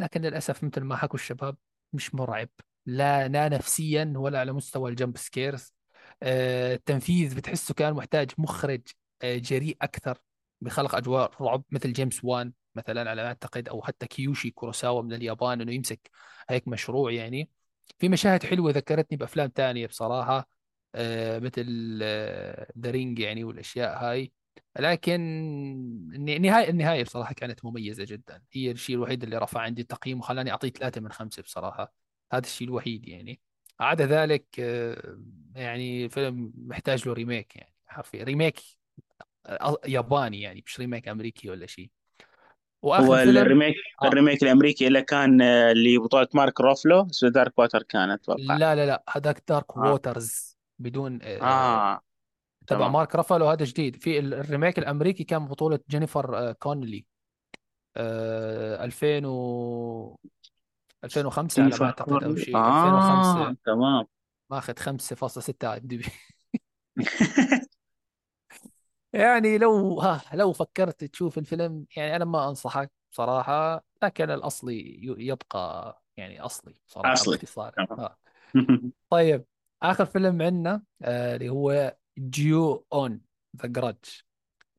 لكن 0.00 0.22
للأسف 0.22 0.64
مثل 0.64 0.80
ما 0.80 0.96
حكوا 0.96 1.14
الشباب 1.14 1.56
مش 1.92 2.14
مرعب 2.14 2.48
لا 2.86 3.28
لا 3.28 3.48
نفسيا 3.48 4.12
ولا 4.16 4.40
على 4.40 4.52
مستوى 4.52 4.90
ال 4.90 4.95
jump 4.95 5.16
scares. 5.16 5.74
آه، 6.22 6.74
التنفيذ 6.74 7.36
بتحسه 7.36 7.74
كان 7.74 7.94
محتاج 7.94 8.30
مخرج 8.38 8.82
آه، 9.22 9.36
جريء 9.36 9.76
أكثر 9.82 10.18
بخلق 10.60 10.94
أجواء 10.94 11.42
رعب 11.42 11.64
مثل 11.70 11.92
جيمس 11.92 12.24
وان. 12.24 12.52
مثلا 12.74 13.10
على 13.10 13.22
ما 13.22 13.28
أعتقد 13.28 13.68
أو 13.68 13.82
حتى 13.82 14.06
كيوشي 14.06 14.50
كوروساوا 14.50 15.02
من 15.02 15.12
اليابان 15.12 15.60
إنه 15.60 15.72
يمسك 15.72 16.10
هيك 16.50 16.68
مشروع 16.68 17.12
يعني. 17.12 17.50
في 17.98 18.08
مشاهد 18.08 18.42
حلوة 18.44 18.70
ذكرتني 18.70 19.18
بأفلام 19.18 19.48
تانية 19.48 19.86
بصراحة 19.86 20.48
آه، 20.94 21.38
مثل 21.38 21.64
The 22.78 22.90
Ring 22.90 23.18
يعني 23.18 23.44
والأشياء 23.44 24.04
هاي. 24.04 24.32
لكن 24.78 25.20
النهاية 26.14 26.70
النهاية 26.70 27.04
بصراحة 27.04 27.34
كانت 27.34 27.64
مميزة 27.64 28.04
جدا. 28.04 28.42
هي 28.52 28.70
الشيء 28.70 28.96
الوحيد 28.96 29.22
اللي 29.22 29.38
رفع 29.38 29.60
عندي 29.60 29.82
التقييم 29.82 30.18
وخلاني 30.18 30.50
أعطيه 30.50 30.68
ثلاثة 30.68 31.00
من 31.00 31.12
خمسة 31.12 31.42
بصراحة. 31.42 31.92
هذا 32.32 32.46
الشيء 32.46 32.68
الوحيد 32.68 33.08
يعني. 33.08 33.40
عدا 33.80 34.06
ذلك 34.06 34.46
آه، 34.60 35.18
يعني 35.54 36.08
فيلم 36.08 36.52
محتاج 36.56 37.08
له 37.08 37.14
remake 37.14 37.56
يعني 37.56 37.74
حرفيا. 37.86 38.24
remake 38.24 38.60
آه، 39.46 39.78
ياباني 39.86 40.40
يعني 40.40 40.62
مش 40.66 40.80
remake 40.80 41.08
أمريكي 41.08 41.50
ولا 41.50 41.66
شيء. 41.66 41.90
هو 42.84 42.90
وآخر 42.90 43.16
فيلم 43.24 43.36
الريميك 43.38 43.74
آه. 44.02 44.06
الريميك 44.08 44.42
الأمريكي 44.42 44.86
اللي 44.86 45.02
كان 45.02 45.42
آه، 45.42 45.72
اللي 45.72 45.98
بطولة 45.98 46.28
مارك 46.34 46.60
روفلو 46.60 47.06
اسمه 47.10 47.30
Dark 47.30 47.58
Water 47.58 47.82
كان 47.82 48.10
أتوقع. 48.10 48.42
لا 48.56 48.74
لا 48.74 48.86
لا 48.86 49.02
هذاك 49.10 49.42
Dark 49.48 49.76
آه. 49.76 49.80
Waters 49.80 50.56
بدون 50.78 51.18
آه، 51.22 51.42
آه 51.42 52.00
تبع 52.66 52.78
تمام. 52.78 52.92
مارك 52.92 53.14
رافالو 53.14 53.46
هذا 53.48 53.64
جديد. 53.64 53.96
في 53.96 54.18
ال- 54.18 54.34
ال 54.34 54.40
remake 54.40 54.78
الأمريكي 54.78 55.24
كان 55.24 55.46
بطولة 55.46 55.80
جينيفر 55.90 56.38
آه، 56.38 56.52
كونلي. 56.52 57.06
آه، 57.96 58.84
2000 58.84 59.26
و 59.26 60.16
2005 61.04 61.60
على 61.62 61.70
ما 61.70 61.76
جينيفر 61.76 61.84
أعتقد 61.84 62.24
أو 62.24 62.36
شيء 62.36 62.56
آه 62.56 62.88
2005 63.40 63.56
تمام. 63.66 64.06
ماخذ 64.50 64.74
5.6 64.78 65.68
على 65.68 65.80
بي 65.80 66.04
يعني 69.12 69.58
لو 69.58 70.00
ها 70.00 70.22
لو 70.34 70.52
فكرت 70.52 71.04
تشوف 71.04 71.38
الفيلم 71.38 71.86
يعني 71.96 72.16
أنا 72.16 72.24
ما 72.24 72.48
أنصحك 72.48 72.90
بصراحة 73.12 73.84
لكن 74.02 74.30
الأصلي 74.30 75.00
يبقى 75.02 76.02
يعني 76.16 76.40
أصلي 76.40 76.74
بصراحة 76.86 77.12
أصلي. 77.12 77.36
باختصار. 77.36 77.74
ها 77.78 78.16
طيب 79.10 79.44
آخر 79.82 80.04
فيلم 80.06 80.42
عندنا 80.42 80.82
آه، 81.02 81.36
اللي 81.36 81.48
هو 81.48 81.96
Ju-on: 82.18 83.20
The 83.62 83.68
Grudge. 83.68 83.96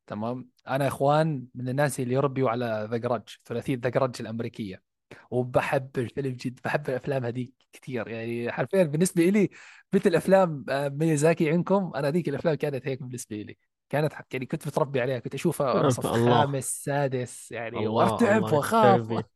تمام؟ 0.07 0.49
أنا 0.67 0.87
إخوان 0.87 1.47
من 1.55 1.69
الناس 1.69 1.99
اللي 1.99 2.13
تربوا 2.13 2.49
على 2.49 2.87
The 2.91 2.97
Grudge 2.97 3.37
ثلاثيه 3.45 3.77
The 3.83 3.89
Grudge 3.89 4.15
الأمريكية. 4.19 4.83
وبحب 5.31 5.89
الفيلم 5.97 6.33
جد 6.33 6.59
بحب 6.65 6.89
الأفلام 6.89 7.25
هذيك 7.25 7.53
كثير 7.73 8.07
يعني 8.07 8.51
حرفيا 8.51 8.83
بالنسبة 8.83 9.23
لي 9.23 9.49
مثل 9.93 10.15
أفلام 10.15 10.65
آه، 10.69 10.89
ميازاكي 10.89 11.51
عندكم 11.51 11.91
أنا 11.95 12.07
هذيك 12.07 12.29
الأفلام 12.29 12.55
كانت 12.55 12.87
هيك 12.87 13.03
بالنسبة 13.03 13.35
لي 13.41 13.57
كانت 13.93 14.13
يعني 14.33 14.45
كنت 14.45 14.67
متربي 14.67 15.01
عليها 15.01 15.19
كنت 15.19 15.33
أشوفها 15.33 15.73
وأنا 15.73 15.89
صف 15.89 16.07
خامس 16.07 16.83
سادس 16.83 17.51
يعني 17.51 17.87
وارتعب 17.87 18.43
وأخاف. 18.43 18.99
التربية. 19.01 19.29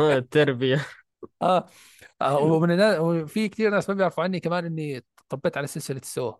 التربية. 0.00 0.86
آه. 1.42 1.66
آه، 2.22 2.38
ومن 2.38 2.70
الناس 2.70 2.98
وفي 2.98 3.48
كثير 3.48 3.70
ناس 3.70 3.88
ما 3.88 3.94
بيعرفوا 3.94 4.24
عني 4.24 4.40
كمان 4.40 4.64
إني 4.64 5.04
طبيت 5.28 5.56
على 5.56 5.66
سلسلة 5.66 6.00
Saw. 6.04 6.34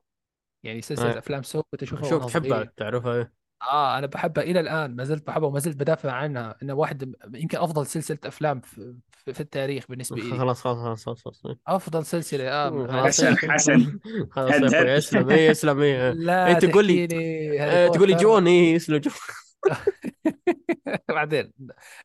يعني 0.63 0.83
سلسلة 0.83 1.15
آه، 1.15 1.19
أفلام 1.19 1.43
Saw 1.43 1.63
كنت 1.63 1.83
أشوفها 1.83 2.11
شوف 2.11 2.27
تحبها 2.27 2.73
تعرفها؟ 2.77 3.33
آه 3.71 3.99
أنا 3.99 4.07
بحبها 4.07 4.45
إلى 4.45 4.61
الآن 4.61 4.97
ما 4.97 5.05
زلت 5.05 5.27
بحبها 5.27 5.49
وما 5.49 5.59
زلت 5.59 5.77
بدافع 5.77 6.13
عنها 6.13 6.57
إنها 6.63 6.75
واحد 6.75 7.15
يمكن 7.35 7.59
أفضل 7.59 7.87
سلسلة 7.87 8.19
أفلام 8.25 8.61
في, 8.61 8.95
في, 9.13 9.33
في 9.33 9.41
التاريخ 9.41 9.85
بالنسبة 9.89 10.17
لي 10.17 10.39
خلاص 10.39 10.61
خلاص 10.63 11.05
خلاص 11.05 11.25
خلاص 11.25 11.43
خلاص. 11.43 11.57
أفضل 11.67 12.07
سلسلة 12.07 12.49
آه 12.49 12.71
خلاص. 12.71 13.07
حسن 13.07 13.37
حسن. 13.37 13.99
خلاص 14.31 14.75
اسلم 14.75 15.31
إيه 15.31 15.51
اسلم 15.51 15.81
إيه 15.81 16.07
إيه 16.09 16.13
لا 16.13 16.53
تقول 16.53 16.87
لي 16.87 17.09
آه، 17.61 17.89
تقول 17.89 18.09
لي 18.09 18.15
جون 18.15 18.47
إيه 18.47 18.77
اسمه 18.77 18.97
جون 18.99 19.13
بعدين 21.09 21.53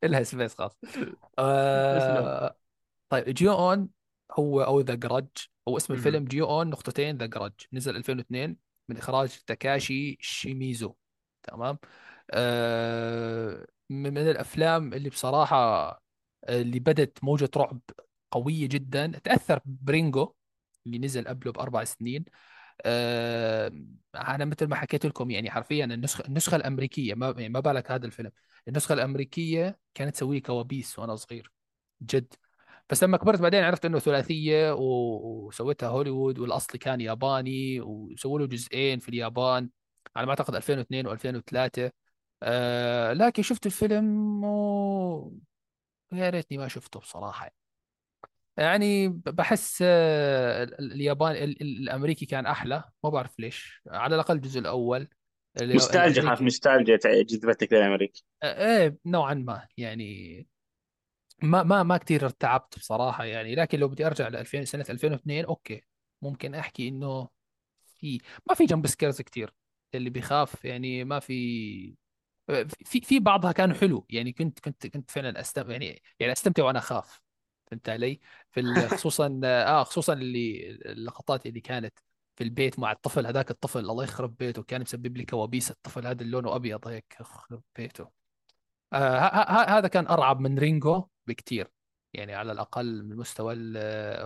لها 0.03 0.23
سبيس 0.23 0.55
خاص 0.55 0.77
اسلم 0.83 1.17
آه 1.39 2.55
طيب 3.09 3.25
جيو 3.29 3.53
اون 3.53 3.89
هو 4.39 4.61
أو 4.61 4.79
ذا 4.81 4.95
جراج 4.95 5.27
هو 5.67 5.77
اسم. 5.77 5.93
الفيلم 5.93 6.25
جيو 6.25 6.45
اون 6.45 6.69
نقطتين 6.69 7.17
ذا 7.17 7.25
جراج 7.25 7.51
نزل 7.73 7.95
2002 7.95 8.57
من 8.89 8.97
إخراج 8.97 9.29
تاكاشي 9.47 10.17
شيميزو. 10.21 10.93
تمام؟ 11.47 11.77
آه 12.31 13.67
من 13.89 14.17
الأفلام 14.17 14.93
اللي 14.93 15.09
بصراحة 15.09 16.01
اللي 16.49 16.79
بدت 16.79 17.23
موجة 17.23 17.49
رعب 17.57 17.79
قوية 18.31 18.67
جدا 18.67 19.07
تأثر 19.23 19.59
ب 19.65 19.76
Ringu 19.76 20.33
اللي 20.85 20.99
نزل 20.99 21.27
قبله 21.27 21.51
بأربع 21.51 21.83
سنين. 21.83 22.25
آه، 22.85 23.71
أنا 24.15 24.45
مثل 24.45 24.67
ما 24.67 24.75
حكيت 24.75 25.05
لكم 25.05 25.31
يعني 25.31 25.51
حرفيا 25.51 25.85
النسخة 25.85 26.25
النسخة 26.27 26.55
الأمريكية 26.55 27.13
ما 27.15 27.27
يعني 27.27 27.49
ما 27.49 27.59
بالك 27.59 27.91
هذا 27.91 28.05
الفيلم. 28.05 28.31
النسخة 28.67 28.93
الأمريكية 28.93 29.79
كانت 29.93 30.15
تسوي 30.15 30.39
كوابيس 30.39 30.99
وأنا 30.99 31.15
صغير 31.15 31.51
جد. 32.01 32.33
بس 32.89 33.03
لما 33.03 33.17
كبرت 33.17 33.41
بعدين 33.41 33.63
عرفت 33.63 33.85
إنه 33.85 33.99
ثلاثية 33.99 34.73
وسويتها 34.73 35.89
هوليوود 35.89 36.39
والاصلي 36.39 36.79
كان 36.79 37.01
ياباني 37.01 37.81
وسووا 37.81 38.39
له 38.39 38.47
جزئين 38.47 38.99
في 38.99 39.09
اليابان. 39.09 39.69
على 40.15 40.25
ما 40.25 40.29
أعتقد 40.31 40.55
2002 40.55 41.17
و2003 41.17 41.91
آه 42.43 43.13
لكن 43.13 43.43
شفت 43.43 43.65
الفيلم 43.65 44.43
و... 44.43 45.33
يا 46.13 46.29
ريتني 46.29 46.57
ما 46.57 46.67
شفته 46.67 46.99
بصراحة. 46.99 47.51
يعني 48.57 49.07
بحس 49.09 49.79
آه، 49.81 50.63
ال- 50.63 50.79
ال- 50.79 50.91
اليابان 50.91 51.31
ال- 51.31 51.61
ال- 51.61 51.77
الأمريكي 51.81 52.25
كان 52.25 52.45
أحلى. 52.45 52.83
ما 53.03 53.09
بعرف 53.09 53.39
ليش. 53.39 53.81
على 53.87 54.15
الأقل 54.15 54.35
الجزء 54.35 54.59
الأول. 54.59 55.07
ال- 55.61 55.73
نوستالجيا 55.73 56.07
خاف 56.13 56.17
الامريكي 56.23 56.43
نوستالجيا 56.43 56.97
تع- 56.97 57.21
جذبتك 57.21 57.73
للأمريكي. 57.73 58.25
آه، 58.43 58.77
إيه 58.77 58.97
نوعا 59.05 59.33
ما. 59.33 59.67
يعني 59.77 60.47
ما 61.43 61.63
ما 61.63 61.83
ما 61.83 61.97
كثير 61.97 62.23
ارتعبت 62.25 62.79
بصراحة 62.79 63.23
يعني. 63.25 63.55
لكن 63.55 63.79
لو 63.79 63.87
بدي 63.87 64.05
أرجع 64.07 64.27
ل 64.27 64.35
2000 64.35 64.63
سنه 64.65 64.85
2002 64.89 65.45
أوكي. 65.45 65.81
ممكن 66.21 66.55
أحكي 66.55 66.87
إنه 66.87 67.29
في 67.95 68.21
ما 68.49 68.55
في 68.55 68.65
jump 68.65 68.87
scares 68.87 69.21
كثير 69.21 69.53
اللي 69.95 70.09
بيخاف 70.09 70.65
يعني 70.65 71.03
ما 71.03 71.19
في 71.19 71.95
في 72.85 73.01
في 73.01 73.19
بعضها 73.19 73.51
كانوا 73.51 73.75
حلو. 73.75 74.05
يعني 74.09 74.31
كنت 74.33 74.59
كنت 74.59 74.87
كنت 74.87 75.11
فعلا 75.11 75.39
استمتع 75.41 75.71
يعني 75.71 76.01
يعني 76.19 76.31
أستمتع 76.33 76.63
وأنا 76.63 76.79
أخاف. 76.79 77.21
فهمت 77.71 77.89
علي؟ 77.89 78.19
في 78.51 78.61
خصوصا 78.89 79.41
آه 79.43 79.83
خصوصا 79.83 80.13
اللي 80.13 80.69
اللقطات 80.71 81.45
اللي 81.45 81.61
كانت 81.61 81.99
في 82.35 82.43
البيت 82.43 82.79
مع 82.79 82.91
الطفل 82.91 83.27
هذاك 83.27 83.51
الطفل 83.51 83.79
الله 83.79 84.03
يخرب 84.03 84.37
بيته 84.37 84.63
كان 84.63 84.81
مسبب 84.81 85.17
لي 85.17 85.25
كوابيس 85.25 85.71
الطفل 85.71 86.07
هذا 86.07 86.21
اللي 86.21 86.31
لونه 86.31 86.55
أبيض 86.55 86.87
هيك 86.87 87.17
يخرب 87.21 87.61
بيته. 87.75 88.09
آه 88.93 89.77
هذا 89.79 89.87
كان 89.87 90.07
أرعب 90.07 90.39
من 90.39 90.59
Ringu 90.59 91.07
بكتير. 91.27 91.71
يعني 92.13 92.35
على 92.35 92.51
الأقل 92.51 93.03
من 93.03 93.15
مستوى 93.17 93.53
ال- 93.53 93.77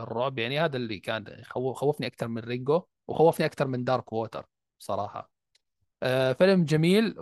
الرعب. 0.01 0.39
يعني 0.39 0.59
هذا 0.59 0.77
اللي 0.77 0.99
كان 0.99 1.43
خو- 1.45 1.73
خوفني 1.73 2.07
أكثر 2.07 2.27
من 2.27 2.41
رينجو 2.41 2.83
وخوفني 3.07 3.45
أكثر 3.45 3.67
من 3.67 3.83
Dark 3.83 4.13
Water 4.13 4.45
صراحة. 4.79 5.19
آه، 5.19 5.30
فيلم 6.37 6.65
جميل 6.65 7.15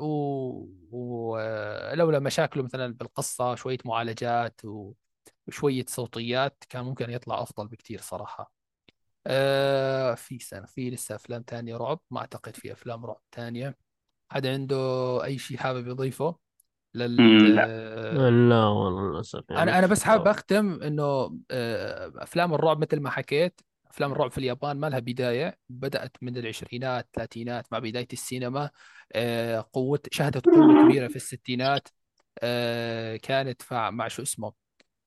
ولولا 0.91 2.19
مشاكله 2.19 2.63
مثلا 2.63 2.93
بالقصة 2.93 3.55
شوية 3.55 3.77
معالجات 3.85 4.65
و- 4.65 4.93
وشوية 5.47 5.85
صوتيات 5.87 6.63
كان 6.69 6.85
ممكن 6.85 7.09
يطلع 7.09 7.41
أفضل 7.43 7.67
بكتير 7.67 8.01
صراحة. 8.01 8.53
آه، 9.27 10.15
في 10.15 10.39
سنة 10.39 10.65
في 10.67 10.89
لسه 10.89 11.15
أفلام 11.15 11.43
تانية 11.43 11.77
رعب 11.77 11.99
ما 12.11 12.19
أعتقد 12.21 12.55
في 12.55 12.71
أفلام 12.73 13.05
رعب 13.05 13.21
تانية. 13.31 13.77
حد 14.31 14.47
عنده 14.47 14.75
أي 15.25 15.37
شيء 15.39 15.57
حابب 15.57 15.87
يضيفه 15.87 16.39
لل 16.95 17.53
لا. 17.55 17.71
لا 18.49 18.65
والله 18.65 19.11
للأسف 19.11 19.43
يعني 19.49 19.71
أنا 19.71 19.79
أنا 19.79 19.87
بس 19.87 20.03
حابب 20.03 20.27
أختم 20.27 20.83
إنه 20.83 21.03
آه، 21.51 22.11
أفلام 22.15 22.53
الرعب 22.53 22.81
مثل 22.81 22.99
ما 22.99 23.09
حكيت 23.09 23.61
أفلام 23.91 24.11
الرعب 24.11 24.31
في 24.31 24.37
اليابان 24.37 24.77
ما 24.77 24.89
لها 24.89 24.99
بداية 24.99 25.57
بدأت 25.69 26.17
من 26.21 26.37
العشرينات 26.37 27.05
الثلاثينات 27.05 27.65
مع 27.71 27.79
بداية 27.79 28.07
السينما. 28.13 28.69
آه، 29.13 29.65
قوة 29.73 29.99
شهدت 30.11 30.45
قوة 30.45 30.83
كبيرة 30.85 31.07
في 31.07 31.15
الستينات. 31.15 31.87
آه، 32.43 33.15
كانت 33.15 33.61
مع 33.71 34.07
شو 34.07 34.21
اسمه؟ 34.21 34.53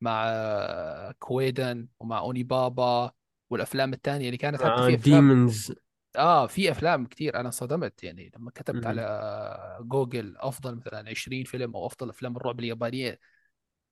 مع 0.00 0.24
آه، 0.26 1.14
كويدن 1.18 1.88
ومع 2.00 2.18
أوني 2.18 2.42
بابا 2.42 3.12
والأفلام 3.50 3.92
الثانية 3.92 4.26
اللي 4.26 4.36
كانت 4.36 4.62
حتى 4.62 4.68
مع 4.68 4.86
في 4.86 4.94
أفلام. 4.94 5.28
Demons 5.28 5.72
آه 6.16 6.46
في 6.46 6.70
أفلام 6.70 7.06
كثير 7.06 7.40
أنا 7.40 7.50
صدمت 7.50 8.04
يعني 8.04 8.32
لما 8.36 8.50
كتبت. 8.50 8.86
على 8.86 9.78
جوجل 9.80 10.36
أفضل 10.38 10.76
مثلا 10.76 11.10
20 11.10 11.44
فيلم 11.44 11.76
أو 11.76 11.86
أفضل 11.86 12.10
أفلام 12.10 12.36
الرعب 12.36 12.60
اليابانية. 12.60 13.18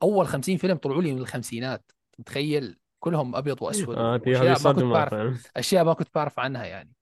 أول 0.03 0.27
50 0.27 0.57
فيلم 0.57 0.77
طلعوا 0.77 1.03
لي 1.03 1.13
من 1.13 1.19
الخمسينات. 1.19 1.93
متخيل 2.19 2.79
كلهم 3.01 3.37
أبيض 3.37 3.63
وأسود. 3.63 3.99
هذه 3.99 4.29
واشياء 4.29 4.63
ما 4.65 4.73
كنت 4.73 4.85
بعرف 4.85 5.51
أشياء 5.57 5.85
ما 5.85 5.93
كنت 5.93 6.09
بعرف 6.15 6.39
عنها 6.39 6.65
يعني. 6.65 6.93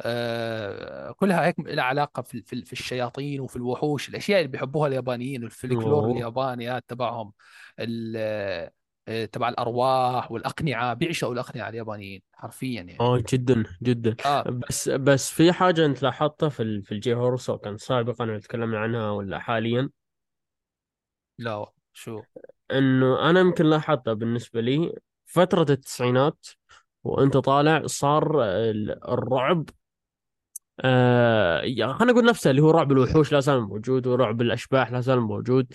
آه 0.00 1.12
كلها 1.12 1.46
هيك 1.46 1.60
لها 1.60 1.84
علاقة 1.84 2.22
في 2.22 2.42
في 2.42 2.64
في 2.64 2.72
الشياطين 2.72 3.40
وفي 3.40 3.56
الوحوش 3.56 4.08
الأشياء 4.08 4.38
اللي 4.40 4.52
بيحبوها 4.52 4.88
اليابانيين 4.88 5.42
والفلكلور. 5.42 6.10
الياباني 6.10 6.80
تبعهم. 6.80 7.32
آه، 9.08 9.24
تبع 9.24 9.48
الأرواح 9.48 10.32
والأقنعة 10.32 10.94
بيعشقوا 10.94 11.32
الأقنعة 11.32 11.68
اليابانيين 11.68 12.22
حرفيا 12.32 12.82
يعني. 12.82 13.00
آه 13.00 13.22
جدا 13.32 13.64
جدا. 13.82 14.16
آه. 14.26 14.42
بس 14.42 14.88
بس 14.88 15.30
في 15.30 15.52
حاجة 15.52 15.86
أنت 15.86 16.02
لاحظتها 16.02 16.48
في 16.48 16.82
في 16.82 16.92
الجي 16.92 17.14
هورو 17.14 17.36
سواء 17.36 17.58
كان 17.58 17.76
سابقا 17.78 18.38
تكلمنا 18.38 18.78
عنها 18.78 19.10
ولا 19.10 19.38
حاليا؟ 19.38 19.90
لا 21.38 21.66
شو؟ 21.92 22.22
إنه 22.70 23.30
أنا 23.30 23.40
يمكن 23.40 23.64
لاحظتها 23.64 24.12
بالنسبة 24.12 24.60
لي 24.60 24.94
فترة 25.34 25.66
التسعينات 25.70 26.46
وأنت 27.04 27.36
طالع 27.36 27.86
صار 27.86 28.42
ال- 28.44 29.04
الرعب 29.08 29.68
آه 30.80 31.60
خلينا 31.92 32.12
نقول 32.12 32.24
نفسه 32.24 32.50
اللي 32.50 32.62
هو 32.62 32.70
رعب 32.70 32.92
الوحوش 32.92 33.32
لا 33.32 33.40
زال 33.40 33.60
موجود 33.60 34.06
ورعب 34.06 34.40
الأشباح 34.40 34.92
لا 34.92 35.00
زال 35.00 35.20
موجود 35.20 35.72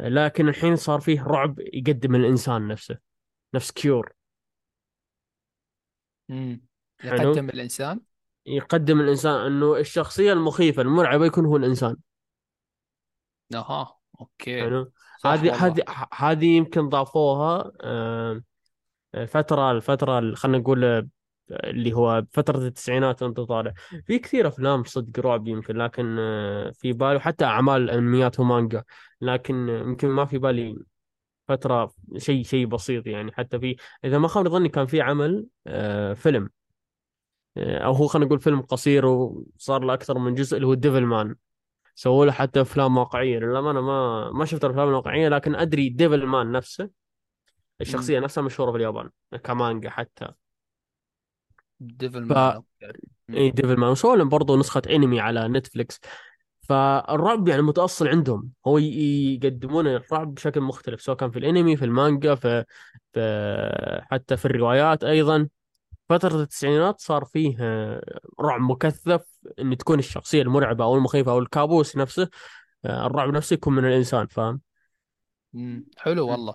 لكن 0.00 0.48
الحين 0.48 0.76
صار 0.76 1.00
فيه 1.00 1.22
رعب 1.22 1.58
يقدم 1.58 2.14
الإنسان 2.14 2.68
نفسه 2.68 2.98
نفس 3.54 3.70
كيور 3.70 4.12
امم 6.30 6.62
يقدم 7.04 7.48
الإنسان؟ 7.48 8.00
يقدم 8.46 9.00
الإنسان 9.00 9.46
إنه 9.46 9.76
الشخصية 9.76 10.32
المخيفة 10.32 10.82
المرعبة 10.82 11.26
يكون 11.26 11.46
هو 11.46 11.56
الإنسان. 11.56 11.96
أها 13.54 13.98
okay. 14.20 14.62
هذه 15.24 15.66
هذه 15.66 15.82
هذه 16.14 16.46
يمكن 16.56 16.88
ضافوها 16.88 17.72
آه، 17.80 18.42
فتره 19.26 19.70
الفترة 19.70 20.34
خلينا 20.34 20.58
نقول 20.58 20.84
آه، 20.84 21.06
اللي 21.50 21.92
هو 21.92 22.24
فترة 22.32 22.58
التسعينات 22.58 23.22
وانت 23.22 23.40
طالع. 23.40 23.72
في 24.06 24.18
كثير 24.18 24.48
أفلام 24.48 24.84
صدق 24.84 25.20
رعب 25.26 25.48
يمكن 25.48 25.76
لكن 25.76 26.16
آه، 26.18 26.70
في 26.70 26.92
بالي 26.92 27.16
وحتى 27.16 27.44
أعمال 27.44 27.90
أنميات 27.90 28.40
ومانجا. 28.40 28.84
لكن 29.20 29.70
آه، 29.70 29.80
يمكن 29.80 30.08
ما 30.08 30.24
في 30.24 30.38
بالي 30.38 30.76
فترة 31.48 31.92
شيء 32.16 32.44
شيء 32.44 32.66
بسيط 32.66 33.06
يعني. 33.06 33.32
حتى 33.32 33.58
في 33.60 33.76
إذا 34.04 34.18
ما 34.18 34.28
خاب 34.28 34.48
ظني 34.48 34.68
كان 34.68 34.86
في 34.86 35.00
عمل 35.00 35.46
فيلم. 36.14 36.50
أو 37.58 37.92
هو 37.92 38.06
خلينا 38.06 38.26
نقول 38.26 38.40
فيلم 38.40 38.60
قصير 38.62 39.06
وصار 39.06 39.84
له 39.84 39.94
أكثر 39.94 40.18
من 40.18 40.34
جزء 40.34 40.56
اللي 40.56 40.66
هو 40.66 40.74
Devilman 40.74 41.34
سووا 41.94 42.26
له 42.26 42.32
حتى 42.32 42.60
أفلام 42.60 42.96
واقعية. 42.96 43.38
للأمانة 43.38 43.80
ما 43.80 44.30
ما 44.30 44.44
شفت 44.44 44.64
الأفلام 44.64 44.88
الواقعية 44.88 45.28
لكن 45.28 45.54
أدري 45.54 45.88
Devilman 45.88 46.52
نفسه. 46.52 46.97
الشخصية 47.80 48.20
نفسها 48.20 48.42
مشهورة 48.42 48.70
في 48.70 48.76
اليابان 48.76 49.10
كمانجا 49.44 49.90
حتى. 49.90 50.28
Devil 51.80 52.24
ف 52.24 52.32
man 52.32 52.62
إي 53.30 53.50
Devilman 53.50 53.90
وسووا 53.90 54.16
لهم 54.16 54.28
برضه 54.28 54.56
نسخة 54.56 54.82
انمي 54.90 55.20
على 55.20 55.48
نتفليكس. 55.48 56.00
فالرعب 56.60 57.48
يعني 57.48 57.62
متأصل 57.62 58.08
عندهم. 58.08 58.50
هو 58.66 58.78
يقدمون 58.78 59.86
الرعب 59.86 60.34
بشكل 60.34 60.60
مختلف 60.60 61.00
سواء 61.00 61.16
كان 61.16 61.30
في 61.30 61.38
الانمي 61.38 61.76
في 61.76 61.84
المانجا 61.84 62.34
في, 62.34 62.64
في 63.12 64.00
حتى 64.10 64.36
في 64.36 64.44
الروايات 64.44 65.04
أيضا. 65.04 65.48
فترة 66.08 66.42
التسعينات 66.42 67.00
صار 67.00 67.24
فيه 67.24 67.56
آه، 67.60 68.20
رعب 68.40 68.60
مكثف 68.60 69.24
إن 69.58 69.76
تكون 69.76 69.98
الشخصية 69.98 70.42
المرعبة 70.42 70.84
أو 70.84 70.94
المخيفة 70.94 71.32
أو 71.32 71.38
الكابوس 71.38 71.96
نفسه 71.96 72.28
آه، 72.84 73.06
الرعب 73.06 73.28
نفسه 73.28 73.54
يكون 73.54 73.74
من 73.74 73.84
الإنسان 73.84 74.26
فاهم؟ 74.26 74.60
حلو 75.98 76.24
مم. 76.26 76.30
والله. 76.32 76.54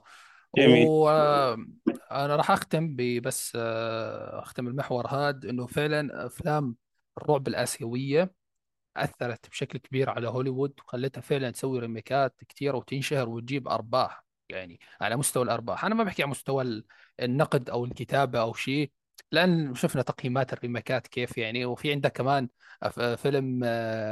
جميل. 0.57 0.87
وأنا 0.87 2.35
راح 2.35 2.51
أختم 2.51 2.95
ببس 2.95 3.53
آه، 3.55 4.39
أختم 4.39 4.67
المحور 4.67 5.07
هذا 5.07 5.49
إنه 5.49 5.67
فعلا 5.67 6.25
أفلام 6.25 6.75
الرعب 7.17 7.47
الآسيوية 7.47 8.33
أثرت 8.97 9.49
بشكل 9.49 9.79
كبير 9.79 10.09
على 10.09 10.27
هوليوود 10.27 10.73
وخلتها 10.79 11.21
فعلا 11.21 11.51
تسوي 11.51 11.79
ريميكات 11.79 12.35
كثيره 12.49 12.77
وتنشهر 12.77 13.29
وتجيب 13.29 13.67
أرباح 13.67 14.23
يعني 14.49 14.79
على 15.01 15.15
مستوى 15.15 15.43
الأرباح. 15.43 15.85
أنا 15.85 15.95
ما 15.95 16.03
بحكي 16.03 16.23
على 16.23 16.31
مستوى 16.31 16.63
ال- 16.63 16.85
النقد 17.19 17.69
أو 17.69 17.85
الكتابة 17.85 18.41
أو 18.41 18.53
شيء 18.53 18.91
لأن 19.31 19.75
شفنا 19.75 20.01
تقييمات 20.01 20.53
الريميكات 20.53 21.07
كيف 21.07 21.37
يعني. 21.37 21.65
وفي 21.65 21.91
عندك 21.91 22.11
كمان 22.11 22.49
فيلم 23.15 23.61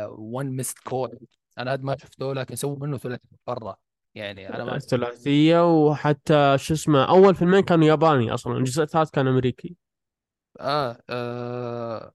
One 0.09 0.45
Missed 0.45 0.79
Call 0.79 1.19
أنا 1.57 1.73
هذا 1.73 1.81
ما 1.81 1.97
شفته 1.97 2.33
لكن 2.33 2.55
سووا 2.55 2.79
منه 2.79 2.97
ثلاث 2.97 3.19
مرة. 3.47 3.90
يعني 4.15 4.49
أنا 4.49 4.63
ما 4.63 4.75
الثلاثية 4.75 5.85
وحتى 5.85 6.57
شو 6.57 6.73
اسمه 6.73 7.03
أول 7.09 7.35
فيلمين 7.35 7.61
كانوا 7.61 7.87
ياباني 7.87 8.33
أصلا 8.33 8.57
الجزء 8.57 8.83
الثالث 8.83 9.09
كان 9.09 9.27
أمريكي. 9.27 9.75
آه, 10.59 10.97
آه 11.09 12.13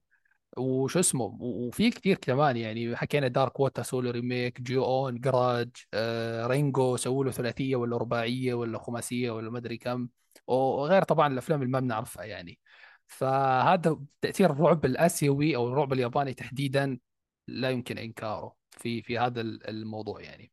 وشو 0.57 0.99
اسمه 0.99 1.37
وفي 1.41 1.89
كثير 1.89 2.17
كمان 2.17 2.57
يعني 2.57 2.95
حكينا 2.95 3.27
Dark 3.27 3.59
Water 3.59 3.83
سووا 3.83 4.01
له 4.01 4.11
remake 4.11 4.61
جو 4.61 4.85
اون 4.85 5.19
Grudge 5.19 5.69
آه 5.93 6.47
رينجو 6.47 6.97
سووا 6.97 7.25
له 7.25 7.31
ثلاثية 7.31 7.75
ولا 7.75 7.97
رباعيه 7.97 8.53
ولا 8.53 8.79
خماسية 8.79 9.31
ولا 9.31 9.49
ما 9.49 9.57
أدري 9.57 9.77
كم. 9.77 10.07
وغير 10.47 11.03
طبعا 11.03 11.33
الأفلام 11.33 11.61
اللي 11.61 11.71
ما 11.71 11.79
بنعرفها 11.79 12.23
يعني. 12.23 12.59
فهذا 13.07 13.99
تأثير 14.21 14.51
الرعب 14.51 14.85
الآسيوي 14.85 15.55
أو 15.55 15.67
الرعب 15.67 15.93
الياباني 15.93 16.33
تحديدا 16.33 16.99
لا 17.47 17.69
يمكن 17.69 17.97
إنكاره 17.97 18.55
في 18.71 19.01
في 19.01 19.17
هذا 19.19 19.41
الموضوع 19.41 20.21
يعني. 20.21 20.51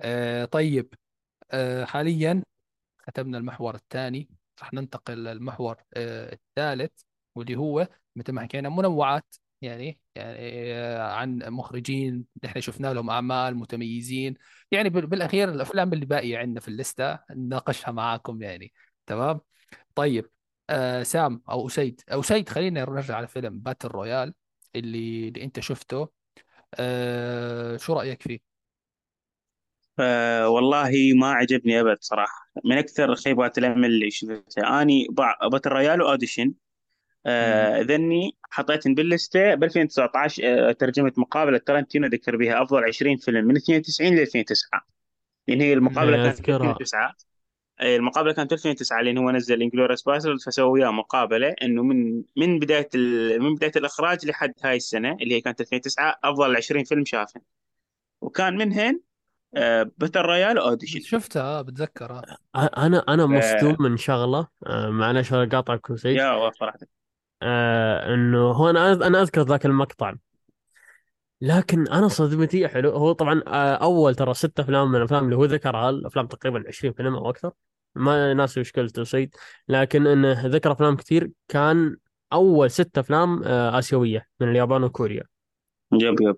آه 0.00 0.44
طيب. 0.44 0.94
آه 1.52 1.84
حاليا 1.84 2.42
ختمنا 3.08 3.38
المحور 3.38 3.74
الثاني 3.74 4.28
رح 4.62 4.74
ننتقل 4.74 5.24
للمحور 5.24 5.76
آه، 5.94 6.34
الثالث 6.34 6.92
واللي 7.34 7.56
هو 7.56 7.88
مثل 8.16 8.32
ما 8.32 8.42
حكينا 8.42 8.68
منوعات. 8.68 9.36
يعني 9.62 10.00
يعني 10.14 10.38
آه، 10.74 11.12
عن 11.12 11.38
مخرجين 11.38 12.26
نحن 12.44 12.60
شفنا 12.60 12.94
لهم 12.94 13.10
أعمال 13.10 13.56
متميزين. 13.56 14.34
يعني 14.72 14.88
بال- 14.90 15.06
بالأخير 15.06 15.50
الأفلام 15.50 15.92
اللي 15.92 16.06
باقية 16.06 16.38
عندنا 16.38 16.60
في 16.60 16.68
الليستة 16.68 17.18
نناقشها 17.30 17.92
معاكم 17.92 18.42
يعني. 18.42 18.72
تمام؟ 19.06 19.40
طيب. 19.94 20.30
آه 20.70 21.02
سام 21.02 21.42
أو 21.50 21.66
أسيد 21.66 22.00
أو 22.12 22.20
أسيد 22.20 22.48
خلينا 22.48 22.80
نرجع 22.80 23.16
على 23.16 23.28
فيلم 23.28 23.58
Battle 23.60 23.88
Royale 23.88 24.34
اللي, 24.76 25.28
اللي 25.28 25.44
أنت 25.44 25.60
شفته. 25.60 26.08
آه 26.74 27.76
شو 27.76 27.92
رأيك 27.94 28.22
فيه؟ 28.22 28.55
والله 30.46 31.12
ما 31.14 31.32
عجبني 31.32 31.80
أبد 31.80 31.96
صراحة. 32.00 32.50
من 32.64 32.78
أكثر 32.78 33.14
خيبات 33.14 33.58
الأمل 33.58 33.84
اللي 33.84 34.10
شفتها. 34.10 34.82
أني 34.82 35.06
Battle 35.52 35.70
Royale 35.70 36.02
و 36.02 36.07
Audition. 36.07 36.54
آه 37.26 37.80
ذني 37.80 38.36
حطيتهم 38.50 38.94
باللستة. 38.94 39.54
ب 39.54 39.64
2019 39.64 40.42
آه 40.44 40.72
ترجمة 40.72 41.12
مقابلة 41.16 41.58
ترنتينو 41.58 42.06
ذكر 42.06 42.36
بها 42.36 42.62
أفضل 42.62 42.84
20 42.84 43.16
فيلم 43.16 43.44
من 43.44 43.56
92 43.56 44.16
ل 44.16 44.20
2009 44.20 44.86
لأن 45.48 45.60
هي 45.60 45.72
المقابلة 45.72 46.16
إيه، 46.16 46.22
كانت 46.22 46.34
في 46.34 46.40
اذكرها 46.40 46.70
2009 46.70 47.14
آه، 47.80 47.96
المقابلة 47.96 48.32
كانت 48.32 48.48
في 48.48 48.54
2009 48.54 49.00
لأن 49.00 49.18
هو 49.18 49.30
نزل 49.30 49.62
Inglourious 49.62 50.02
Basterds 50.02 50.40
فسووا 50.40 50.72
وياه 50.72 50.90
مقابلة 50.90 51.54
إنه 51.62 51.82
من 51.82 52.22
من 52.36 52.58
بداية. 52.58 52.88
من 53.38 53.54
بداية 53.54 53.72
الإخراج 53.76 54.26
لحد 54.26 54.54
هاي 54.64 54.76
السنة 54.76 55.16
اللي 55.20 55.34
هي 55.34 55.40
كانت 55.40 55.60
2009 55.60 56.18
أفضل 56.24 56.56
20 56.56 56.84
فيلم 56.84 57.04
شافه. 57.04 57.40
وكان 58.20 58.56
منهن 58.56 59.00
Battle 59.98 60.20
Royale 60.20 60.58
و 60.58 60.63
Audition 60.63 61.00
شفتها 61.00 61.62
بتذكرها 61.62 62.22
أنا 62.56 63.04
أنا 63.08 63.26
مصدوم 63.26 63.76
آه 63.80 63.88
من 63.88 63.96
شغله. 63.96 64.48
آه، 64.66 64.90
معلش 64.90 65.32
أنا 65.32 65.48
قاطعك 65.48 65.90
وسيد 65.90 66.16
يا 66.16 66.50
صراحة 66.50 66.78
آه 67.42 68.14
إنه 68.14 68.38
هو 68.38 68.70
أنا 68.70 68.92
أنا 68.92 69.22
أذكر 69.22 69.42
ذاك 69.42 69.66
المقطع. 69.66 70.14
لكن 71.40 71.88
أنا 71.88 72.08
صدمتي 72.08 72.68
حلو. 72.68 72.90
هو 72.90 73.12
طبعا 73.12 73.42
آه، 73.46 73.74
أول 73.74 74.14
ترى 74.14 74.34
ست 74.34 74.60
أفلام 74.60 74.88
من 74.88 74.96
الأفلام 74.96 75.24
اللي 75.24 75.36
هو 75.36 75.44
ذكرها 75.44 75.90
الأفلام 75.90 76.26
تقريبا 76.26 76.64
20 76.68 76.92
فيلم 76.92 77.14
أو 77.14 77.30
أكثر. 77.30 77.52
ما 77.94 78.34
ناسي 78.34 78.60
وش 78.60 78.72
قلت 78.72 79.00
سيد 79.00 79.34
لكن 79.68 80.06
إنه 80.06 80.46
ذكر 80.46 80.72
أفلام 80.72 80.96
كثير. 80.96 81.30
كان 81.48 81.96
أول 82.32 82.70
ست 82.70 82.98
أفلام 82.98 83.42
آه، 83.44 83.78
آسيوية 83.78 84.26
من 84.40 84.48
اليابان 84.48 84.84
وكوريا. 84.84 85.22
yep 85.92 86.20
yep 86.20 86.36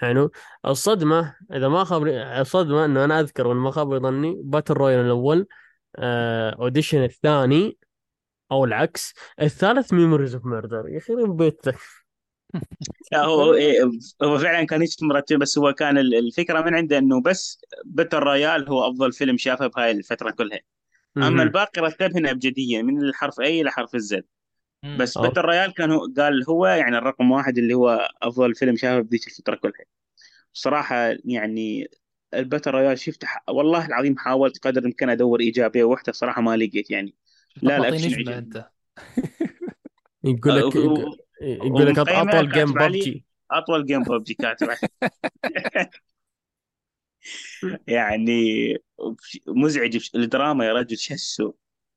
حلو. 0.00 0.30
الصدمة 0.66 1.36
إذا 1.52 1.68
ما 1.68 1.84
خاب 1.84 2.06
الصدمة 2.40 2.84
إنه 2.84 3.04
أنا 3.04 3.20
أذكر 3.20 3.46
وان 3.46 3.56
ما 3.56 3.70
خاب 3.70 3.94
ظني 4.02 4.40
Battle 4.44 4.74
Royale 4.74 5.04
الأول 5.04 5.46
آه، 5.96 6.50
Audition 6.50 7.04
الثاني 7.04 7.78
أو 8.52 8.64
العكس. 8.64 9.14
الثالث 9.40 9.92
Memories 9.92 10.34
of 10.34 10.46
Murder 10.46 10.84
يخرب 10.88 11.36
بيتك. 11.36 11.78
لا 13.12 13.24
هو 13.24 13.42
هو, 13.42 13.54
إيه 13.54 13.90
هو 14.22 14.38
فعلا 14.38 14.66
كان 14.66 14.82
يجي 14.82 14.96
مرتب 15.02 15.38
بس 15.38 15.58
هو 15.58 15.72
كان 15.72 15.98
ال- 15.98 16.14
الفكرة 16.14 16.60
من 16.60 16.74
عنده 16.74 16.98
إنه 16.98 17.22
بس 17.22 17.60
Battle 17.84 18.18
Royale 18.18 18.68
هو 18.68 18.88
أفضل 18.88 19.12
فيلم 19.12 19.36
شافه 19.36 19.66
بهاي 19.66 19.90
الفترة 19.90 20.30
كلها. 20.30 20.60
أما. 21.16 21.42
الباقي 21.42 21.82
رتبهن 21.82 22.26
ابجديا 22.26 22.82
من 22.82 23.02
الحرف 23.02 23.40
A 23.40 23.60
إلى 23.60 23.70
حرف 23.70 23.94
ال 23.94 24.04
Z. 24.04 24.24
بس 24.94 25.16
okay. 25.16 25.20
Battle 25.20 25.40
Royale 25.40 25.74
كان 25.74 25.90
هو 25.92 26.06
قال 26.18 26.44
هو 26.50 26.66
يعني 26.66 26.98
الرقم 26.98 27.30
واحد 27.30 27.58
اللي 27.58 27.74
هو 27.74 28.08
أفضل 28.22 28.54
فيلم 28.54 28.76
شافه 28.76 29.00
بذيك 29.00 29.26
الفترة 29.26 29.54
كلها. 29.56 29.84
صراحة 30.52 30.96
يعني 31.24 31.88
ال 32.34 32.39
Battle 32.39 32.70
Royale 32.70 32.98
شفت 32.98 33.24
ح... 33.24 33.44
والله 33.50 33.86
العظيم 33.86 34.18
حاولت 34.18 34.58
قدر 34.68 34.80
الإمكان 34.82 35.10
أدور 35.10 35.40
إيجابية 35.40 35.84
واحدة 35.84 36.12
صراحة 36.12 36.42
ما 36.42 36.56
لقيت 36.56 36.90
يعني. 36.90 37.14
لا 37.62 37.78
الاكشن 37.78 38.14
نجمة 38.14 38.14
عجبني. 38.14 38.38
أنت 38.38 38.70
يقول 40.24 40.56
أه، 40.56 40.56
لك 40.56 40.74
و- 40.76 41.16
يقول 41.42 41.86
لك 41.86 41.98
أطول 41.98 42.50
جيم 42.52 42.74
ببجي. 42.74 43.24
أطول 43.50 43.86
جيم 43.86 44.04
ببجي 44.04 44.34
كاتب 44.34 44.68
يعني 47.86 48.32
مزعج 49.46 50.08
الدراما 50.14 50.66
يا 50.66 50.72
رجل 50.72 50.98
شسو 50.98 51.52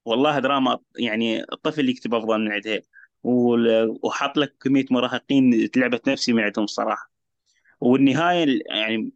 والله 0.06 0.40
دراما 0.40 0.80
يعني 0.98 1.44
الطفل 1.54 1.90
يكتب 1.90 2.14
أفضل 2.16 2.40
من 2.42 2.52
عندها 2.52 2.82
وحط 3.24 4.38
لك 4.38 4.56
كمية 4.62 4.86
مراهقين 4.92 5.70
لعبة 5.76 6.02
نفسي 6.08 6.34
من 6.34 6.44
عندهم 6.44 6.64
الصراحة. 6.66 7.12
والنهاية 7.82 8.60
يعني 8.66 9.12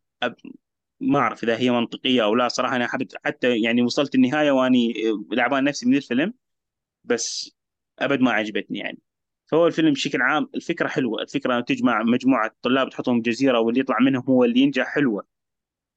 ما 1.00 1.20
أعرف 1.20 1.44
إذا 1.44 1.58
هي 1.58 1.72
منطقية 1.72 2.24
أو 2.24 2.36
لا 2.36 2.48
صراحة. 2.48 2.76
أنا 2.76 2.88
حبت 2.88 3.16
حتى 3.26 3.58
يعني 3.62 3.82
وصلت 3.82 4.16
النهاية 4.16 4.52
وأني 4.52 4.94
لعبان 5.32 5.64
نفسي 5.64 5.86
من 5.86 5.96
الفيلم 5.98 6.34
بس 7.04 7.52
أبد 8.00 8.22
ما 8.22 8.32
عجبتني 8.32 8.80
يعني. 8.80 9.00
فهو 9.48 9.68
الفيلم 9.68 9.94
بشكل 9.94 10.22
عام 10.22 10.50
الفكرة 10.56 10.88
حلوة. 10.88 11.22
الفكرة 11.22 11.60
تجمع 11.62 12.04
مجموعة 12.04 12.56
طلاب 12.62 12.90
تحطهم 12.90 13.22
جزيرة 13.22 13.60
واللي 13.60 13.80
يطلع 13.80 13.98
منهم 14.02 14.24
هو 14.30 14.44
اللي 14.44 14.60
ينجح 14.60 14.88
حلوة. 14.88 15.26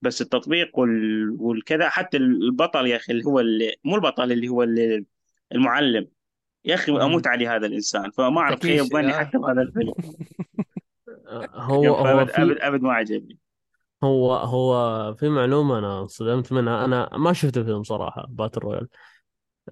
بس 0.03 0.23
التطبيق 0.23 0.79
وال... 0.79 1.31
والكذا. 1.39 1.89
حتى 1.89 2.17
البطل 2.17 2.87
يا 2.87 2.97
أخي 2.97 3.12
اللي 3.12 3.25
هو 3.25 3.41
اللي 3.41 3.77
مو 3.85 3.97
البطل 3.97 4.33
اللي 4.33 4.49
هو 4.49 4.62
اللي 4.62 5.05
المعلم. 5.53 6.09
يا 6.65 6.75
أخي. 6.75 6.93
أموت 6.93 7.27
على 7.27 7.49
هذا 7.49 7.67
الإنسان. 7.67 8.11
فما 8.11 8.41
أعرف 8.41 8.61
تاكيشي 8.61 8.83
ظني 8.83 9.15
آه. 9.15 9.19
حتى 9.19 9.39
بهذا 9.39 9.62
الفيلم. 9.62 9.93
هو 11.55 11.95
هو 11.95 12.20
أبد 12.20 12.31
في 12.31 12.67
أبد 12.67 12.83
ما 12.83 12.93
عجبني. 12.93 13.39
هو 14.05 14.35
هو 14.35 15.15
في 15.15 15.29
معلومة 15.29 15.79
أنا 15.79 16.01
انصدمت 16.01 16.53
منها. 16.53 16.85
أنا 16.85 17.11
ما 17.17 17.33
شفت 17.33 17.57
الفيلم 17.57 17.83
صراحة 17.83 18.27
باتل 18.29 18.61
رويال 18.61 18.89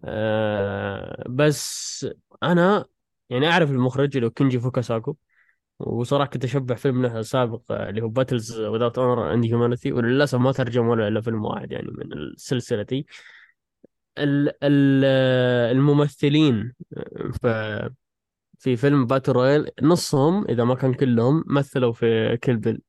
أه 0.05 1.25
بس 1.29 2.07
أنا 2.43 2.85
يعني 3.31 3.49
أعرف 3.49 3.71
المخرج 3.71 4.17
اللي 4.17 4.27
هو 4.27 4.31
كينجي 4.31 4.61
فوكاساكو. 4.61 5.17
وصراحة 5.79 6.31
كنت 6.31 6.45
أشبه 6.45 6.75
فيلم 6.75 7.03
له 7.03 7.23
سابق 7.23 7.63
آه، 7.73 7.89
اللي 7.91 8.03
هو 8.03 8.09
Battles 8.09 8.61
Without 8.61 8.99
Honor 8.99 9.35
and 9.35 9.45
Humanity 9.45 9.93
وللأسف 9.93 10.39
ما 10.39 10.53
ترجم 10.53 10.87
ولا 10.89 11.09
إلا 11.09 11.21
فيلم 11.21 11.45
واحد 11.45 11.73
يعني 11.73 11.87
من 11.91 12.13
السلسلة 12.13 12.83
دي. 12.83 13.07
ال- 14.19 14.53
ال- 14.63 15.05
الممثلين 15.77 16.73
في 17.43 17.91
في 18.59 18.77
فيلم 18.77 19.07
Battle 19.07 19.33
Royale 19.33 19.71
نصهم 19.83 20.45
إذا 20.45 20.65
ما 20.65 20.75
كان 20.75 20.95
كلهم 20.95 21.45
مثلوا 21.47 21.93
في 21.93 22.37
Kill 22.43 22.57
Bill 22.57 22.81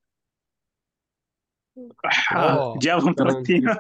جابهم 2.82 3.14
ترنتينو 3.14 3.76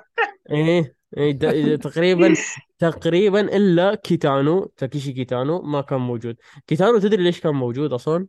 إيه 0.52 0.96
إيه 1.18 1.32
د- 1.32 1.80
تقريبا 1.88 2.34
تقريبا 2.80 3.40
إلا 3.58 3.96
كيتانو 3.96 4.66
تاكيشي 4.78 5.14
كيتانو 5.14 5.62
ما 5.62 5.82
كان 5.82 6.00
موجود. 6.00 6.38
كيتانو 6.68 7.00
تدري 7.00 7.24
ليش 7.24 7.40
كان 7.40 7.54
موجود 7.56 7.94
أصلا؟ 7.94 8.28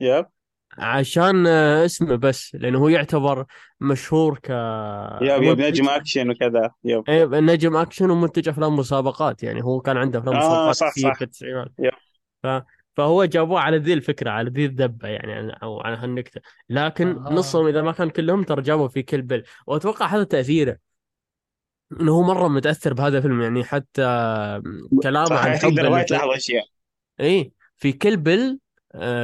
yep. 0.00 0.26
عشان 0.78 1.46
آه، 1.46 1.84
اسمه 1.84 2.16
بس 2.16 2.54
لأنه 2.54 2.78
هو 2.78 2.88
يعتبر 2.88 3.44
مشهور 3.80 4.40
yep 5.22 5.42
yep 5.42 5.54
كمنتج 5.54 5.80
نجم 5.80 5.88
أكشن 5.88 6.30
وكذا. 6.30 6.70
yep. 6.84 7.02
إيه، 7.08 7.24
نجم 7.24 7.76
أكشن 7.76 8.10
ومنتج 8.10 8.48
أفلام 8.48 8.76
مسابقات 8.76 9.42
يعني 9.42 9.64
هو 9.64 9.80
كان 9.80 9.96
عنده 9.96 10.18
أفلام 10.18 10.34
آه 10.34 10.38
مسابقات 10.38 10.74
صح 10.74 10.90
كثير 10.90 11.10
في 11.12 11.14
صح 11.14 11.22
التسعينات. 11.22 11.72
yep. 11.78 11.92
ف... 12.42 12.46
فهو 12.96 13.24
جابوه 13.24 13.60
على 13.60 13.76
ذي 13.76 13.92
الفكرة 13.92 14.30
على 14.30 14.50
ذي 14.50 14.64
الذبة 14.64 15.08
يعني 15.08 15.58
أو 15.62 15.80
على 15.80 15.96
هالنكتة. 15.96 16.40
لكن 16.68 17.18
أها. 17.18 17.32
نصهم 17.32 17.66
إذا 17.66 17.82
ما 17.82 17.92
كان 17.92 18.10
كلهم 18.10 18.42
ترى 18.42 18.62
جابوا 18.62 18.88
في 18.88 19.02
كل 19.02 19.22
بيل 19.22 19.44
وأتوقع 19.66 20.06
هذا 20.06 20.24
تأثيره 20.24 20.78
إنه 22.00 22.12
هو 22.12 22.22
مرة 22.22 22.48
متأثر 22.48 22.94
بهذا 22.94 23.18
الفيلم 23.18 23.42
يعني 23.42 23.64
حتى 23.64 24.02
كلامه 25.02 25.24
صح 25.24 25.46
عن 25.46 25.56
حب 25.56 25.74
تقدر 25.74 26.02
تلاحظ 26.02 26.28
أشياء. 26.28 26.64
إيه 27.20 27.52
في 27.76 27.92
كل 27.92 28.12
آه، 28.12 28.63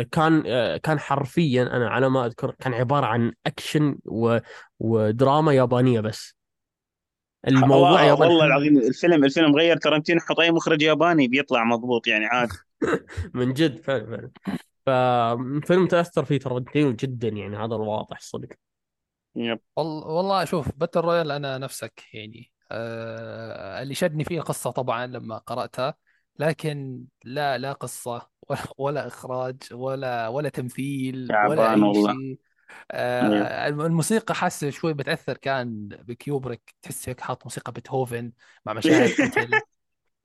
كان 0.03 0.43
آه، 0.47 0.77
كان 0.77 0.99
حرفيا 0.99 1.63
أنا 1.63 1.89
على 1.91 2.09
ما 2.09 2.27
أذكر 2.27 2.51
كان 2.59 2.75
عبارة 2.75 3.07
عن 3.07 3.33
أكشن 3.47 3.99
و... 4.05 4.39
ودراما 4.79 5.53
يابانية 5.53 6.01
بس. 6.01 6.37
الموضوع 7.49 7.77
والله 7.77 8.03
ياباني. 8.03 8.31
والله 8.31 8.47
العظيم 8.47 8.79
الفيلم 8.79 9.25
الفيلم 9.25 9.57
غير 9.57 9.77
ترنتينو 9.77 10.21
حط 10.21 10.41
اي 10.41 10.51
مخرج 10.51 10.83
ياباني 10.83 11.29
بيطلع 11.29 11.65
مضبوط 11.65 12.07
يعني 12.07 12.27
عادي. 12.27 12.53
من 13.35 13.53
جد 13.53 13.77
فعلا 13.77 14.07
فعلا. 14.07 14.31
فالفيلم 14.87 15.87
تأثر 15.87 16.25
فيه 16.25 16.39
ترنتينو 16.39 16.93
جدا 16.93 17.29
يعني 17.29 17.57
هذا 17.57 17.75
الواضح 17.77 18.21
صدق. 18.21 18.49
yep. 19.37 19.61
وال- 19.77 19.87
والله 20.07 20.45
شوف 20.45 20.69
Battle 20.77 21.01
Royale 21.01 21.31
أنا 21.31 21.59
نفسك 21.59 22.03
يعني 22.15 22.53
آه 22.73 23.83
اللي 23.83 23.95
شدني 23.95 24.25
فيه 24.25 24.39
القصة 24.39 24.71
طبعا 24.71 25.07
لما 25.07 25.39
قرأتها 25.39 25.95
لكن 26.39 27.05
لا 27.25 27.59
لا 27.59 27.73
قصة. 27.73 28.30
ولا, 28.79 29.07
إخراج 29.07 29.57
ولا 29.73 30.29
ولا 30.29 30.49
تمثيل 30.49 31.37
ولا 31.41 31.63
تعبان 31.63 31.73
أي 31.73 31.95
والله. 31.95 32.17
شيء. 32.21 32.39
yep 33.21 33.51
آه 33.51 33.69
الموسيقى 33.69 34.35
حاسة 34.35 34.71
شوي 34.71 34.95
بتأثر 34.95 35.37
كان 35.37 35.89
بكيوبريك 35.89 36.75
تحس 36.83 37.09
هيك 37.09 37.21
حاط 37.21 37.45
موسيقى 37.47 37.73
بيتهوفن 37.73 38.33
مع 38.67 38.73
مشاهد 38.73 39.11
قتل 39.23 39.63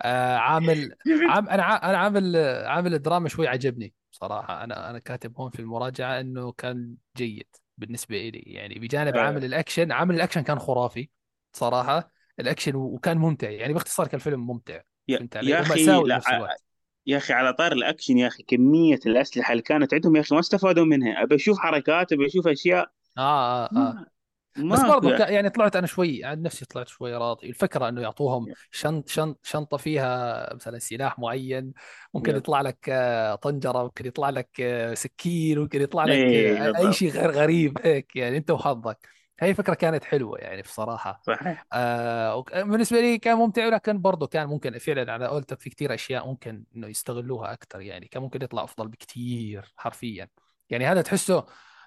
آه 0.01 0.37
عامل 0.37 0.95
عام 1.27 1.49
أنا 1.49 1.63
أنا 1.89 1.97
عامل 1.97 2.37
عامل 2.67 2.93
الدراما 2.93 3.29
شوي 3.29 3.47
عجبني 3.47 3.93
صراحة. 4.11 4.63
أنا 4.63 4.89
أنا 4.89 4.99
كاتب 4.99 5.37
هون 5.37 5.51
في 5.51 5.59
المراجعة 5.59 6.19
إنه 6.19 6.51
كان 6.51 6.95
جيد 7.17 7.47
بالنسبة 7.77 8.29
لي 8.29 8.39
يعني 8.39 8.79
بجانب 8.79 9.17
آه، 9.17 9.17
عامل 9.17 9.45
الأكشن 9.45 9.91
عامل 9.91 10.15
الأكشن 10.15 10.41
كان 10.41 10.59
خرافي 10.59 11.09
صراحة. 11.53 12.11
الأكشن 12.39 12.75
و- 12.75 12.95
وكان 12.95 13.17
ممتع. 13.17 13.49
يعني 13.49 13.73
باختصار 13.73 14.07
كان 14.07 14.19
فيلم 14.19 14.47
ممتع 14.47 14.81
يا 15.07 15.19
فهمت 15.19 15.37
علي؟ 15.37 15.53
يا 15.53 15.61
أخي 15.61 16.01
ومأساوي 16.01 16.03
لا 16.03 16.15
بنفس 16.15 16.33
الوقت. 16.33 16.63
يا 17.08 17.17
أخي 17.17 17.34
على 17.34 17.53
طار 17.53 17.72
الأكشن 17.72 18.17
يا 18.17 18.27
أخي 18.27 18.43
كمية 18.43 19.00
الأسلحة 19.06 19.51
اللي 19.51 19.64
كانت 19.64 19.93
عندهم 19.93 20.16
يا 20.16 20.22
أخي 20.22 20.35
ما 20.35 20.40
استفادوا 20.42 20.85
منها. 20.85 21.24
أبي 21.24 21.35
أشوف 21.35 21.59
حركات 21.59 22.14
أبي 22.14 22.25
أشوف 22.25 22.48
أشياء. 22.48 22.92
آه 23.17 23.66
آه 23.66 23.69
آه. 23.77 24.06
ما 24.58 24.75
بس 24.75 24.82
برضو 24.82 25.09
يعني 25.09 25.50
طلعت 25.50 25.75
أنا 25.75 25.88
شوي 25.88 26.24
عن 26.24 26.42
نفسي 26.42 26.66
طلعت 26.66 26.88
شوي 26.88 27.16
راضي. 27.16 27.50
الفكرة 27.50 27.90
إنه 27.90 28.01
يعطوهم 28.01 28.53
شنط 28.72 29.09
شنط 29.09 29.40
شنطة 29.43 29.77
فيها 29.77 30.53
مثلا 30.53 30.80
سلاح 30.80 31.19
معين 31.19 31.74
ممكن 32.14 32.35
يطلع 32.35 32.61
لك 32.61 32.90
آه، 32.90 33.35
طنجرة 33.35 33.84
ممكن 33.84 34.06
يطلع 34.06 34.30
لك 34.30 34.50
آه، 34.61 34.93
سكين 34.93 35.59
ممكن 35.59 35.82
يطلع 35.82 36.06
لك 36.06 36.11
إيه 36.11 36.69
آه، 36.69 36.77
أي 36.77 36.93
شيء 36.93 37.11
غير 37.11 37.32
غريب 37.32 37.77
هيك 37.84 38.16
يعني 38.16 38.38
أنت 38.38 38.51
وحظك. 38.51 39.08
هاي 39.39 39.49
الفكرة 39.49 39.73
كانت 39.73 40.03
حلوة 40.03 40.38
يعني 40.39 40.61
بصراحة. 40.61 41.22
صحيح. 41.25 41.65
آه 41.73 42.41
بالنسبة 42.41 43.01
لي 43.01 43.17
كان 43.17 43.38
ممتع 43.38 43.65
ولكن 43.65 44.01
برضه 44.01 44.27
كان 44.27 44.47
ممكن 44.47 44.77
فعلا 44.77 45.14
على 45.14 45.27
قولتك 45.27 45.59
في 45.59 45.69
كثير 45.69 45.93
أشياء 45.93 46.27
ممكن 46.27 46.64
إنه 46.75 46.88
يستغلوها 46.88 47.53
أكثر 47.53 47.81
يعني 47.81 48.07
كان 48.07 48.22
ممكن 48.23 48.41
يطلع 48.41 48.64
أفضل 48.64 48.88
بكثير 48.88 49.73
حرفيا. 49.77 50.30
يعني 50.69 50.85
هذا 50.85 51.01
تحسه 51.01 51.45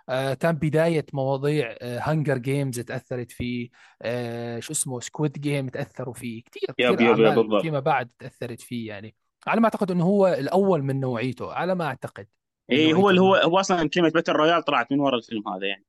آه 0.09 0.35
كان 0.35 0.55
بداية 0.55 1.07
مواضيع 1.12 1.77
Hunger 1.83 2.39
Games 2.39 2.81
تأثرت 2.81 3.33
فيه 3.33 3.68
آه 4.02 4.60
شو 4.60 4.73
اسمه 4.73 5.01
Squid 5.01 5.33
Game 5.33 5.68
تأثروا 5.68 6.15
فيه. 6.15 6.43
كثير 6.43 6.73
كثير 6.73 7.01
yep 7.01 7.18
yep 7.18 7.60
فيما 7.60 7.81
بعد 7.81 8.10
تأثرت 8.18 8.60
فيه 8.60 8.89
يعني. 8.89 9.15
على 9.47 9.60
ما 9.60 9.65
أعتقد 9.65 9.91
إنه 9.91 10.05
هو 10.05 10.27
الأول 10.27 10.83
من 10.83 11.01
نوعيته 11.01 11.52
على 11.52 11.75
ما 11.75 11.85
أعتقد 11.85 12.27
إيه 12.70 12.94
هو 12.94 13.10
اللي 13.10 13.20
هو 13.20 13.35
هو 13.35 13.60
أصلا 13.60 13.89
كلمة 13.89 14.10
Battle 14.10 14.33
Royale 14.33 14.62
طلعت 14.62 14.93
من 14.93 15.01
ورا 15.01 15.17
الفيلم 15.17 15.49
هذا 15.49 15.67
يعني. 15.67 15.85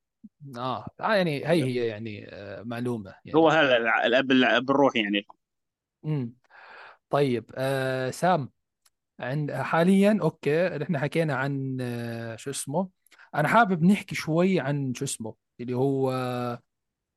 آه. 0.56 0.86
آه، 1.00 1.14
يعني 1.14 1.46
هي 1.46 1.64
هي 1.64 1.86
يعني 1.86 2.26
آه 2.28 2.62
معلومة 2.62 3.14
هو 3.34 3.50
يعني 3.50 3.60
هذا 3.66 3.76
الع- 3.76 4.06
الأب 4.06 4.30
الأب 4.30 4.70
الروحي 4.70 4.96
يعني. 4.96 5.26
امم 6.04 6.32
طيب 7.10 7.50
آه 7.54 8.10
سام 8.10 8.50
عند 9.20 9.52
حاليا 9.52 10.18
okay 10.22 10.82
إحنا 10.82 10.98
حكينا 10.98 11.34
عن 11.34 11.78
آه، 11.80 12.36
شو 12.36 12.50
اسمه؟ 12.50 12.88
أنا 13.34 13.48
حابب 13.48 13.82
نحكي 13.84 14.14
شوي 14.14 14.60
عن 14.60 14.94
شو 14.94 15.04
اسمه؟ 15.04 15.34
اللي 15.60 15.74
هو 15.76 16.10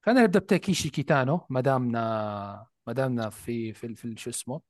خلينا 0.01 0.23
نبدأ 0.23 0.39
بتاكيشي 0.39 0.89
كيتانو 0.89 1.41
ما 1.49 1.61
دامنا 1.61 2.67
ما 2.87 2.93
دامنا 2.93 3.29
في 3.29 3.73
في 3.73 3.95
في 3.95 4.15
شو 4.17 4.29
اسمه؟ 4.29 4.61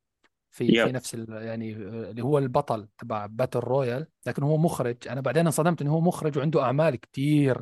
في 0.51 0.67
في 0.67 0.73
yep. 0.73 0.87
نفس 0.89 1.15
ال 1.15 1.29
يعني 1.43 1.75
آه، 1.75 1.79
اللي 2.11 2.21
هو 2.21 2.37
البطل 2.37 2.87
تبع 2.97 3.25
Battle 3.25 3.59
Royale 3.59 4.07
لكن 4.25 4.43
هو 4.43 4.57
مخرج. 4.57 4.97
أنا 5.09 5.21
بعدين 5.21 5.45
انصدمت 5.45 5.81
إنه 5.81 5.91
هو 5.91 6.01
مخرج 6.01 6.37
وعنده 6.37 6.63
أعمال 6.63 6.95
كتير. 6.95 7.61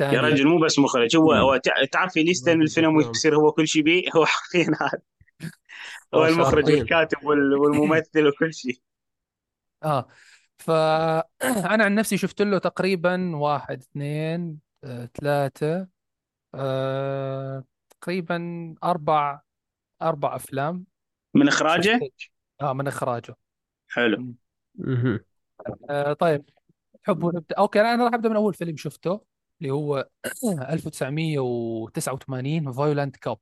يا 0.00 0.20
رجل 0.20 0.46
مو 0.48 0.58
بس 0.58 0.78
مخرج 0.78 1.16
هو 1.16 1.32
هو 1.32 1.56
تع- 1.56 1.84
تعرف 1.92 2.12
في 2.12 2.20
يستلم 2.20 2.62
الفيلم 2.62 2.96
افلام 2.96 3.08
ويصير 3.08 3.36
هو 3.36 3.52
كل 3.52 3.68
شيء 3.68 3.82
بيه 3.82 4.10
هو 4.16 4.26
حرفيا 4.26 4.66
هذا. 4.80 5.02
هو 6.14 6.20
هو 6.20 6.26
المخرج 6.26 6.64
والكاتب 6.64 7.24
وال- 7.24 7.54
والممثل 7.54 8.26
وكل 8.26 8.54
شيء 8.54 8.80
آه. 9.84 10.08
فانا 10.58 11.24
عن 11.84 11.94
نفسي 11.94 12.16
شفت 12.16 12.42
له 12.42 12.58
تقريبا 12.58 13.36
واحد 13.36 13.80
اثنين 13.82 14.58
آه، 14.84 15.08
ثلاثة 15.20 15.88
آه، 16.54 17.64
تقريبا 18.00 18.74
أربع 18.84 19.40
أربع 20.02 20.36
أفلام. 20.36 20.84
من 21.34 21.48
إخراجه؟ 21.48 22.00
آه 22.60 22.72
من 22.72 22.86
إخراجه. 22.86 23.36
حلو. 23.88 24.34
آه 25.90 26.12
طيب. 26.12 26.44
تحبوا 27.04 27.32
نبدأ 27.32 27.56
okay 27.58 27.80
أنا 27.80 28.04
راح 28.04 28.14
أبدأ 28.14 28.28
من 28.28 28.36
أول 28.36 28.54
فيلم 28.54 28.76
شفته. 28.76 29.20
اللي 29.60 29.72
هو 29.72 30.08
1989 30.70 32.72
Violent 32.72 33.16
Cop 33.16 33.38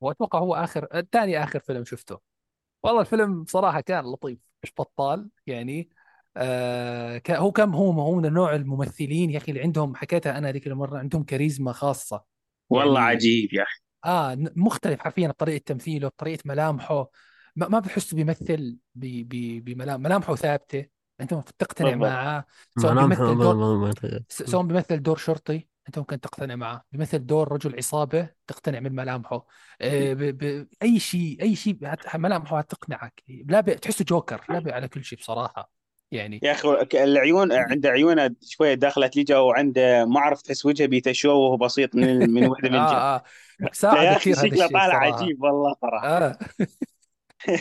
وأتوقع 0.00 0.38
هو 0.38 0.54
آخر 0.54 1.02
ثاني 1.12 1.42
آخر 1.44 1.58
فيلم 1.60 1.84
شفته. 1.84 2.20
والله 2.82 3.00
الفيلم 3.00 3.42
بصراحة 3.44 3.80
كان 3.80 4.04
لطيف 4.04 4.38
مش 4.62 4.72
بطال 4.78 5.28
يعني. 5.46 5.88
آه 6.36 7.18
ك- 7.18 7.30
هو 7.30 7.52
كم 7.52 7.74
هو 7.74 7.92
هو 7.92 8.14
من 8.14 8.32
نوع 8.32 8.54
الممثلين 8.54 9.30
يا 9.30 9.38
أخي 9.38 9.52
اللي 9.52 9.62
عندهم 9.62 9.94
حكيتها 9.96 10.38
أنا 10.38 10.52
ذيك 10.52 10.66
المرة 10.66 10.98
عندهم 10.98 11.24
كاريزما 11.24 11.72
خاصة. 11.72 12.24
والله 12.70 13.00
يعني 13.00 13.00
عجيب 13.00 13.54
يا 13.54 13.62
أخي. 13.62 13.80
آه 14.04 14.34
مختلف 14.56 15.00
حرفيا 15.00 15.28
بطريقة 15.28 15.62
تمثيله 15.66 16.08
بطريقة 16.08 16.42
ملامحه. 16.46 17.10
ما, 17.56 17.68
ما 17.68 17.78
بتحسه 17.78 18.16
بيمثل 18.16 18.76
ب- 18.94 19.28
ب- 19.28 19.64
بملام 19.64 20.02
ملامحه 20.02 20.34
ثابتة. 20.34 20.86
أنت 21.22 21.34
ممكن 21.34 21.52
تقتنع 21.58 21.94
معاه 21.94 22.44
سواء 22.78 22.94
بيمثل 22.94 23.38
دور 23.38 23.92
سواء 24.28 24.62
بيمثل 24.62 25.02
دور 25.02 25.16
شرطي 25.16 25.68
أنت 25.88 25.98
ممكن 25.98 26.20
تقتنع 26.20 26.56
معه. 26.56 26.84
بيمثل 26.92 27.26
دور 27.26 27.52
رجل 27.52 27.76
عصابة 27.76 28.28
تقتنع 28.46 28.80
من 28.80 28.94
ملامحه. 28.94 29.46
آه، 29.80 30.12
ب... 30.12 30.18
ب... 30.18 30.68
أي 30.82 30.98
شيء 30.98 31.42
أي 31.42 31.56
شيء 31.56 31.78
ملامحه 32.14 32.58
هتقنعك. 32.58 33.22
لا 33.46 33.60
ب... 33.60 33.70
تحسه 33.70 34.04
جوكر 34.04 34.44
لا 34.48 34.74
على 34.74 34.88
كل 34.88 35.04
شيء 35.04 35.18
بصراحة. 35.18 35.72
يعني 36.12 36.40
يا 36.42 36.52
أخي 36.52 36.68
العيون 36.94 37.52
عنده 37.52 37.88
عيونه 37.88 38.34
شوية 38.42 38.74
داخلة 38.74 39.10
لجا 39.16 39.38
وعنده 39.38 40.04
ما 40.04 40.18
اعرف 40.18 40.42
تحس 40.42 40.66
وجهه 40.66 40.86
بيتشوه 40.86 41.56
بسيط 41.56 41.94
من 41.94 42.30
من 42.30 42.46
وحده 42.46 42.68
من 42.68 42.74
آه 42.76 43.14
آه. 43.16 43.22
لا 43.60 43.70
ساعده 43.72 44.02
يا 44.02 44.16
أخي 44.16 44.32
كثير 44.32 44.38
هذا 44.38 44.66
شكله 44.66 44.66
طالع 44.66 44.94
عجيب 44.96 45.42
والله 45.42 45.74
صراحة. 45.80 46.08
آه. 46.08 46.38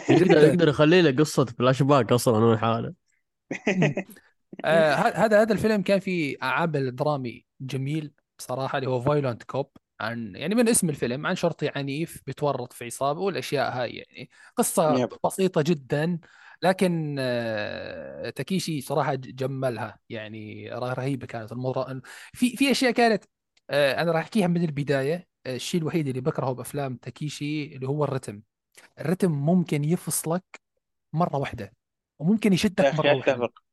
يقدر 0.09 0.43
يقدر 0.47 0.67
يخلي 0.67 1.01
له 1.01 1.11
قصة 1.11 1.45
فلاش 1.45 1.83
باك 1.83 2.11
أصلا 2.11 2.37
هو 2.37 2.53
لحاله 2.53 3.00
آه 4.65 4.93
هذا 4.95 5.41
هذا 5.41 5.53
الفيلم 5.53 5.81
كان 5.81 5.99
فيه 5.99 6.37
عامل 6.41 6.95
درامي 6.95 7.45
جميل 7.61 8.13
بصراحة 8.39 8.77
اللي 8.77 8.89
هو 8.89 9.01
Violent 9.01 9.43
Cop 9.43 9.71
عن 10.01 10.35
يعني 10.35 10.55
من 10.55 10.69
اسم 10.69 10.89
الفيلم 10.89 11.27
عن 11.27 11.35
شرطي 11.35 11.69
عنيف 11.75 12.21
بيتورط 12.27 12.73
في 12.73 12.85
عصابة 12.85 13.19
والأشياء 13.21 13.71
هاي 13.73 13.91
يعني 13.95 14.29
قصة 14.57 14.99
yep. 14.99 15.09
بسيطة 15.25 15.61
جدا 15.61 16.19
لكن 16.61 17.15
آه 17.19 18.29
تاكيشي 18.29 18.81
صراحة 18.81 19.15
ج- 19.15 19.35
جملها 19.35 19.99
يعني 20.09 20.69
ره- 20.73 20.93
رهيبة 20.93 21.27
كانت 21.27 21.51
الموضوع 21.51 22.01
في 22.33 22.55
في 22.57 22.71
أشياء 22.71 22.91
كانت 22.91 23.23
آه 23.69 24.01
أنا 24.01 24.11
راح 24.11 24.21
أحكيها 24.21 24.47
من 24.47 24.63
البداية 24.63 25.27
آه، 25.45 25.55
الشيء 25.55 25.81
الوحيد 25.81 26.07
اللي 26.07 26.21
بكرهه 26.21 26.51
بأفلام 26.53 26.95
تاكيشي 26.97 27.75
اللي 27.75 27.87
هو 27.87 28.03
الرتم. 28.03 28.41
الرتم 28.99 29.31
ممكن 29.31 29.83
يفصلك 29.83 30.43
مرة 31.13 31.37
واحدة. 31.37 31.73
وممكن 32.21 32.53
يشدك 32.53 32.93
مرة 32.95 33.13
واحدة. 33.15 33.33
اتفق 33.33 33.63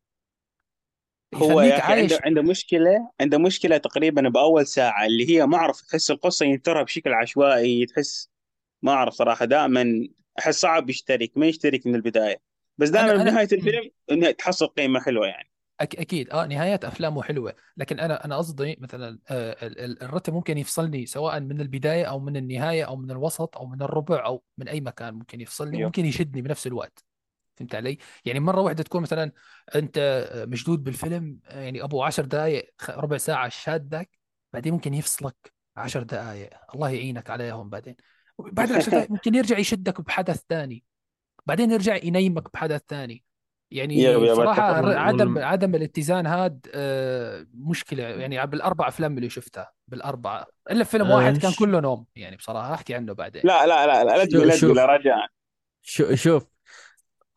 هو 1.35 1.61
يخليك 1.61 1.73
يا 1.73 1.79
أخي 1.79 1.93
عنده 1.93 2.15
عايش. 2.15 2.23
عنده 2.25 2.43
مشكلة 2.43 3.11
عنده 3.21 3.39
مشكلة 3.39 3.77
تقريبا 3.77 4.29
بأول 4.29 4.67
ساعة 4.67 5.07
اللي 5.07 5.31
هي 5.31 5.47
ما 5.47 5.57
أعرف 5.57 5.81
تحس 5.81 6.11
القصة 6.11 6.47
ينترها 6.47 6.83
بشكل 6.83 7.13
عشوائي 7.13 7.87
تحس 7.87 8.31
ما 8.83 8.93
أعرف 8.93 9.15
صراحة 9.15 9.45
دائما 9.45 10.09
أحس 10.39 10.61
صعب 10.61 10.91
يشترك 10.91 11.33
ما 11.39 11.47
يشترك 11.47 11.87
من 11.87 11.95
البداية. 11.95 12.41
بس 12.79 12.89
دائما 12.89 13.11
أنا 13.13 13.25
بنهاية 13.25 13.49
مم. 13.53 13.59
الفيلم 13.59 13.91
انها 14.13 14.31
تحصل 14.31 14.67
قيمة 14.67 15.01
حلوة 15.01 15.27
يعني. 15.27 15.51
أك 15.81 15.97
أكيد. 15.97 16.31
آه 16.31 16.47
نهايات 16.47 16.85
أفلامه 16.85 17.23
حلوة. 17.23 17.55
لكن 17.77 18.01
أنا 18.01 18.25
أنا 18.25 18.37
قصدي 18.37 18.77
مثلا 18.81 19.19
آه 19.31 19.67
ال- 19.67 19.79
ال- 19.81 20.03
الرتم 20.03 20.35
ممكن 20.35 20.59
يفصلني 20.59 21.07
سواء 21.07 21.41
من 21.41 21.61
البداية 21.61 22.05
أو 22.05 22.21
من 22.21 22.37
النهاية 22.37 22.85
أو 22.85 22.97
من 22.97 23.11
الوسط 23.11 23.57
أو 23.57 23.67
من 23.67 23.83
الربع 23.83 24.27
أو 24.27 24.43
من 24.59 24.69
أي 24.69 24.81
مكان 24.81 25.15
ممكن 25.15 25.41
يفصلني 25.41 25.77
أيوه. 25.77 25.87
وممكن 25.87 26.05
يشدني 26.05 26.43
بنفس 26.43 26.67
الوقت. 26.67 27.08
فهمت 27.59 27.75
علي؟ 27.75 27.99
يعني 28.25 28.41
مرة 28.41 28.61
واحدة 28.61 28.83
تكون 28.83 29.03
مثلا 29.03 29.33
أنت 29.75 30.29
مشدود 30.49 30.85
بالفيلم 30.85 31.39
يعني 31.45 31.83
أبو 31.83 32.03
10 32.03 32.25
دقائق 32.25 32.71
ربع 32.91 33.17
ساعة 33.17 33.49
شادك 33.49 34.19
بعدين 34.53 34.73
ممكن 34.73 34.95
يفصلك 34.95 35.53
10 35.77 36.03
دقائق 36.03 36.51
الله 36.75 36.91
يعينك 36.91 37.31
عليهم 37.31 37.69
بعدين. 37.69 37.97
بعد 38.39 38.71
العشر 38.71 38.91
دقائق 38.91 39.11
ممكن 39.11 39.35
يرجع 39.35 39.59
يشدك 39.59 40.01
بحدث 40.01 40.43
ثاني. 40.49 40.85
بعدين 41.47 41.71
يرجع 41.71 41.97
ينيمك 41.97 42.53
بحدث 42.53 42.83
ثاني. 42.89 43.25
يعني 43.71 44.17
وال... 44.17 44.49
عدم. 44.99 45.39
عدم 45.39 45.75
الاتزان 45.75 46.27
هاد 46.27 46.67
آه، 46.75 47.47
مشكلة. 47.55 48.03
يعني 48.03 48.47
بالأربع 48.47 48.89
أفلام 48.89 49.17
اللي 49.17 49.31
شفتها 49.31 49.73
بالأربعة 49.89 50.47
إلا 50.71 50.85
فيلم 50.85 51.11
واحد 51.11 51.35
آه 51.35 51.39
كان 51.39 51.51
ش... 51.51 51.59
كله 51.59 51.81
نوم. 51.81 52.07
يعني 52.17 52.37
بصراحة 52.37 52.75
أحكي 52.75 52.95
عنه 52.95 53.13
بعدين. 53.13 53.43
لا 53.45 53.67
لا 53.67 53.87
لا 53.87 54.05
لا. 54.05 54.25
تقول 54.25 54.49
لا 54.49 54.57
تقول 54.57 54.79
رجاء. 54.79 55.29
شوف. 56.15 56.58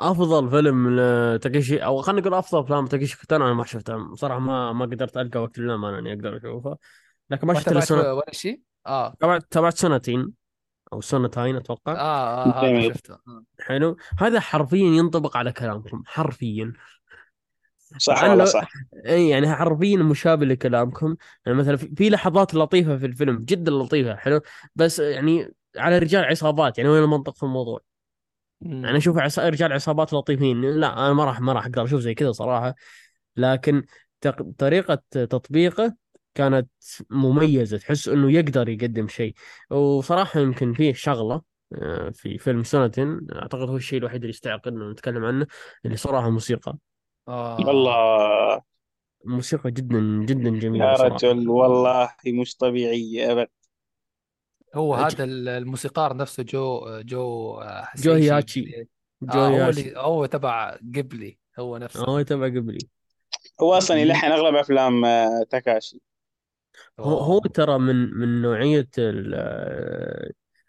أفضل 0.01 0.49
فيلم 0.49 0.99
لتاكيشي 0.99 1.77
أو 1.77 2.01
خلينا 2.01 2.21
نقول 2.21 2.33
أفضل 2.33 2.59
افلام 2.59 2.85
تاكيشي 2.85 3.17
كيتانو 3.17 3.45
أنا 3.45 3.53
ما 3.53 3.65
شفتها 3.65 4.15
صراحة 4.15 4.39
ما 4.39 4.73
ما 4.73 4.85
قدرت 4.85 5.17
ألقى 5.17 5.41
وقت 5.41 5.59
للامانه 5.59 5.99
إني 5.99 6.13
أقدر 6.13 6.37
اشوفها 6.37 6.77
لكن 7.29 7.47
ما 7.47 7.53
شفت 7.53 7.67
إلا 7.67 7.79
تابعت 7.79 8.03
سنة 8.03 8.13
ولا 8.13 8.31
شيء؟ 8.31 8.61
آه. 8.87 9.15
تابعت 9.19 9.43
تابعت 9.51 9.77
سنتين 9.77 10.33
أو 10.93 11.01
سنتين 11.01 11.55
أتوقع. 11.55 11.93
آه 11.93 12.45
آه 12.45 12.59
هذا 12.59 12.67
جميل. 12.67 12.93
شفته. 12.93 13.13
آه. 13.13 13.43
حلو. 13.59 13.97
هذا 14.19 14.39
حرفيا 14.39 14.87
ينطبق 14.87 15.37
على 15.37 15.51
كلامكم 15.51 16.03
حرفيا. 16.05 16.73
صح 17.97 18.23
لو 18.23 18.45
صح. 18.45 18.71
إي 19.05 19.29
يعني 19.29 19.55
حرفيا 19.55 19.97
مشابه 19.97 20.45
لكلامكم. 20.45 21.15
يعني 21.45 21.57
مثلا 21.57 21.75
في 21.77 21.95
في 21.95 22.09
لحظات 22.09 22.55
لطيفة 22.55 22.97
في 22.97 23.05
الفيلم 23.05 23.37
جدا 23.45 23.71
لطيفة 23.71 24.15
حلو. 24.15 24.41
بس 24.75 24.99
يعني 24.99 25.53
على 25.77 25.97
رجال 25.97 26.25
عصابات 26.25 26.77
يعني 26.77 26.89
وين 26.89 27.03
المنطق 27.03 27.35
في 27.35 27.43
الموضوع؟ 27.43 27.90
يعني 28.61 28.91
مم. 28.91 28.95
أشوف 28.95 29.17
عص... 29.17 29.39
رجال 29.39 29.73
عصابات 29.73 30.13
لطيفين. 30.13 30.61
لا 30.61 30.93
أنا 30.93 31.13
ما 31.13 31.25
راح 31.25 31.41
ما 31.41 31.53
راح 31.53 31.65
أقدر 31.65 31.83
أشوف 31.83 32.01
زي 32.01 32.13
كذا 32.13 32.31
صراحة. 32.31 32.75
لكن 33.37 33.83
تق... 34.21 34.41
طريقة 34.57 35.01
تطبيقه 35.11 35.95
كانت 36.35 36.69
مميزة. 37.09 37.77
تحس 37.77 38.07
إنه 38.07 38.31
يقدر 38.31 38.69
يقدم 38.69 39.07
شيء. 39.07 39.33
وصراحة 39.69 40.39
يمكن 40.39 40.73
فيه 40.73 40.93
شغلة 40.93 41.41
آه، 41.75 42.09
في 42.09 42.37
فيلم 42.37 42.63
سوناتين. 42.63 43.27
أعتقد 43.35 43.69
هو 43.69 43.75
الشيء 43.75 43.99
الوحيد 43.99 44.21
اللي 44.21 44.29
يستحق 44.29 44.67
إنه 44.67 44.91
نتكلم 44.91 45.25
عنه 45.25 45.47
اللي 45.85 45.97
صراحة 45.97 46.29
موسيقى. 46.29 46.77
آه. 47.27 47.57
والله. 47.67 48.61
موسيقى 49.25 49.71
جدا 49.71 50.25
جدا 50.25 50.49
جميلة 50.49 50.85
يا 50.85 50.93
رجل 50.93 51.49
والله 51.49 52.09
مش 52.27 52.55
طبيعية 52.55 53.31
أبد. 53.31 53.47
هو 54.75 54.95
هذا 54.95 55.23
ال- 55.23 55.49
الموسيقار 55.49 56.15
نفسه 56.17 56.43
جو 56.43 56.85
جو 57.01 57.53
آه، 57.61 57.87
جو 57.97 58.13
هيسايشي 58.13 58.87
جو 59.21 59.39
آه 59.39 59.47
هو 59.65 59.69
اللي 59.69 59.93
هو 59.97 60.25
تبع 60.25 60.77
جيبلي 60.95 61.37
هو 61.59 61.77
نفسه. 61.77 62.05
هو 62.05 62.21
تبع 62.21 62.45
جيبلي. 62.45 62.77
هو 63.61 63.73
أصلا 63.73 63.97
يلحن 63.97 64.31
أغلب 64.31 64.55
أفلام 64.55 65.05
آه، 65.05 65.43
تاكاشي. 65.49 66.01
هو 66.99 67.17
هو. 67.17 67.39
ترى 67.39 67.77
من 67.79 68.13
من 68.17 68.41
نوعية 68.41 68.89
ال- 68.97 69.35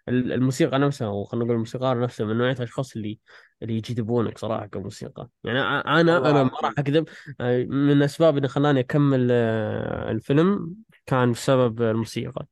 ال- 0.08 0.32
الموسيقى 0.32 0.78
نفسها 0.78 1.06
أو 1.08 1.24
خلينا 1.24 1.44
نقول 1.44 1.54
الموسيقار 1.54 2.00
نفسه 2.00 2.24
من 2.24 2.36
نوعية 2.38 2.52
الأشخاص 2.52 2.96
اللي 2.96 3.18
اللي 3.62 3.76
يجذبونك 3.76 4.38
صراحة 4.38 4.66
كموسيقى. 4.66 5.28
يعني 5.44 5.58
ع- 5.60 6.00
أنا 6.00 6.30
أنا 6.30 6.42
ما 6.42 6.50
راح 6.62 6.72
أكذب. 6.78 7.08
آه، 7.40 7.64
من 7.64 7.92
الأسباب 7.92 8.36
اللي 8.36 8.48
خلاني 8.48 8.80
أكمل 8.80 9.28
آه، 9.30 10.10
الفيلم 10.10 10.74
كان 11.06 11.32
بسبب 11.32 11.82
الموسيقى. 11.82 12.46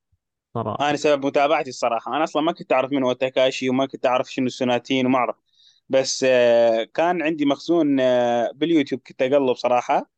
صراحة. 0.54 0.88
أنا 0.88 0.96
سبب 0.96 1.26
متابعتي 1.26 1.70
الصراحة. 1.70 2.16
أنا 2.16 2.24
أصلا 2.24 2.42
ما 2.42 2.52
كنت 2.52 2.72
أعرف 2.72 2.92
من 2.92 3.02
هو 3.02 3.12
تاكاشي 3.12 3.70
وما 3.70 3.86
كنت 3.86 4.06
أعرف 4.06 4.32
شنو 4.32 4.46
ال 4.46 4.53
Sonatine 4.53 5.06
وما 5.06 5.18
أعرف. 5.18 5.36
بس 5.88 6.26
آه، 6.28 6.84
كان 6.84 7.22
عندي 7.22 7.44
مخزون 7.44 8.00
آه، 8.00 8.50
باليوتيوب 8.54 9.00
كنت 9.06 9.22
أقلب 9.22 9.54
صراحة. 9.54 10.10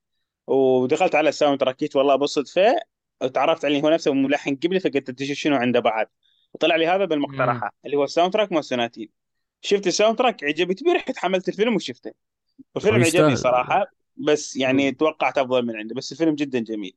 ودخلت 0.46 1.14
على 1.14 1.28
ال 1.28 1.60
soundtrackات 1.60 1.96
والله 1.96 2.16
بالصدفة 2.16 2.80
وتعرفت 3.22 3.64
عليه 3.64 3.82
هو 3.82 3.88
نفسه 3.90 4.12
ملحن 4.12 4.56
جيبلي 4.56 4.80
فقلت 4.80 5.08
أكتشف 5.08 5.34
شنو 5.34 5.56
عنده 5.56 5.80
بعد. 5.80 6.06
وطلع 6.54 6.76
لي 6.76 6.86
هذا 6.86 6.98
مم. 6.98 7.06
بالمقترحة 7.06 7.72
اللي 7.84 7.96
هو 7.96 8.04
ال 8.04 8.32
soundtrack 8.32 8.52
مال 8.52 8.58
ال 8.58 8.64
Sonatine 8.64 9.08
شفت 9.60 9.86
ال 9.86 10.18
soundtrack؟ 10.18 10.44
عجبتني. 10.44 10.92
رحت 10.92 11.18
حملت 11.18 11.48
الفيلم 11.48 11.74
وشفته. 11.74 12.12
الفيلم 12.76 13.04
عجبني 13.04 13.36
صراحة. 13.36 13.86
بس 14.16 14.56
يعني 14.56 14.90
مم. 14.90 14.96
توقعت 14.96 15.38
أفضل 15.38 15.66
من 15.66 15.76
عنده. 15.76 15.94
بس 15.94 16.12
الفيلم 16.12 16.34
جدا 16.34 16.58
جميل. 16.58 16.96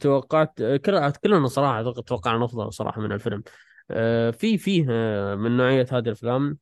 توقعت 0.00 0.54
كل- 0.56 1.10
كلنا 1.10 1.48
صراحة 1.48 1.92
توقعنا 1.92 2.44
أفضل 2.44 2.72
صراحة 2.72 3.00
من 3.00 3.12
الفيلم. 3.12 3.42
آه، 3.90 4.30
في 4.30 4.58
فيه 4.58 4.86
آه، 4.90 5.34
من 5.34 5.56
نوعية 5.56 5.86
هذه 5.92 5.98
الأفلام 5.98 6.58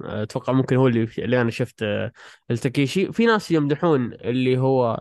أتوقع 0.00 0.52
ممكن 0.52 0.76
هو 0.76 0.86
اللي 0.88 1.08
اللي 1.18 1.40
أنا 1.40 1.50
شفت 1.50 1.82
آه، 1.82 2.12
التاكيشي. 2.50 3.12
في 3.12 3.26
ناس 3.26 3.50
يمدحون 3.50 4.12
اللي 4.12 4.58
هو 4.58 5.00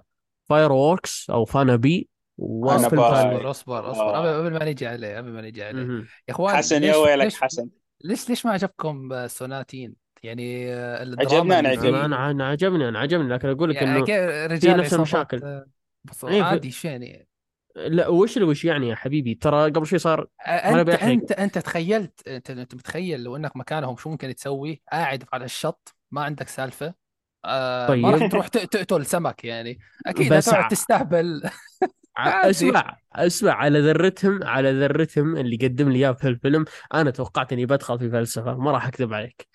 فاير 0.49 0.71
ووركس 0.71 1.29
أو 1.29 1.45
فانابي 1.45 2.09
أنا 2.39 2.47
وصف 2.49 2.93
أصبر 2.93 3.49
أصبر 3.49 3.91
أصبر. 3.91 4.11
قبل 4.11 4.27
آه. 4.27 4.59
ما 4.59 4.65
نجي 4.65 4.87
عليه 4.87 5.17
قبل 5.17 5.29
ما 5.29 5.41
نجي 5.41 5.63
عليه. 5.63 5.81
يا 5.81 6.05
إخوان 6.29 6.55
حسن 6.55 6.83
يا 6.83 6.87
ليش 6.87 6.95
ويلك 6.95 7.23
ليش 7.23 7.41
حسن؟ 7.41 7.69
ليش 8.03 8.29
ليش 8.29 8.45
ما 8.45 8.51
عجبكم 8.51 9.13
آه، 9.13 9.27
سوناتين؟ 9.27 9.95
يعني 10.23 10.73
آه، 10.73 11.03
الدراما 11.03 11.55
عجبنا 11.55 11.59
أنا 11.59 11.69
عجبني. 11.69 12.05
أنا 12.05 12.45
عجبني 12.47 12.89
أنا 12.89 12.99
عجبني 12.99 13.33
لكن 13.33 13.49
أقول 13.49 13.69
لك 13.69 13.75
يعني 13.75 13.97
إنه 13.97 14.59
في 14.59 14.67
نفس 14.67 14.93
المشاكل. 14.93 15.43
آه، 15.43 15.65
بس 16.03 16.25
في... 16.25 16.41
عادي 16.41 16.71
شو 16.71 16.87
يعني؟ 16.87 17.27
لا 17.77 18.07
وش 18.07 18.37
اللي 18.37 18.47
وش 18.47 18.65
يعني 18.65 18.89
يا 18.89 18.95
حبيبي؟ 18.95 19.35
ترى 19.35 19.71
قبل 19.71 19.87
شوي 19.87 19.99
صار 19.99 20.27
أنت 20.47 20.89
أنت 20.89 21.31
أنت 21.31 21.57
تخيلت 21.57 22.27
أنت 22.27 22.49
أنت 22.49 22.75
متخيل 22.75 23.23
لو 23.23 23.35
إنك 23.35 23.57
مكانهم 23.57 23.97
شو 23.97 24.09
ممكن 24.09 24.35
تسوي؟ 24.35 24.81
قاعد 24.91 25.23
على 25.33 25.45
الشط 25.45 25.95
ما 26.11 26.23
عندك 26.23 26.47
سالفة. 26.47 26.93
آه 27.45 27.95
ما 27.95 28.11
راح 28.11 28.19
طيب 28.19 28.31
تروح 28.31 28.47
تقتل 28.47 29.05
سمك 29.05 29.45
يعني. 29.45 29.79
أكيد 30.05 30.33
بس 30.33 30.49
هتقعد. 30.49 30.71
تستهبل. 30.71 31.41
أسمع 32.17 32.97
أسمع 33.15 33.51
على 33.53 33.79
ذرتهم 33.79 34.43
على 34.43 34.71
ذرتهم 34.71 35.37
اللي 35.37 35.55
قدم 35.57 35.89
لي 35.89 35.99
اياه 35.99 36.11
في 36.11 36.27
الفيلم. 36.27 36.65
أنا 36.93 37.11
توقعت 37.11 37.53
إني 37.53 37.65
بدخل 37.65 37.99
في 37.99 38.09
فلسفة 38.09 38.57
ما 38.57 38.71
راح 38.71 38.87
أكذب 38.87 39.13
عليك. 39.13 39.47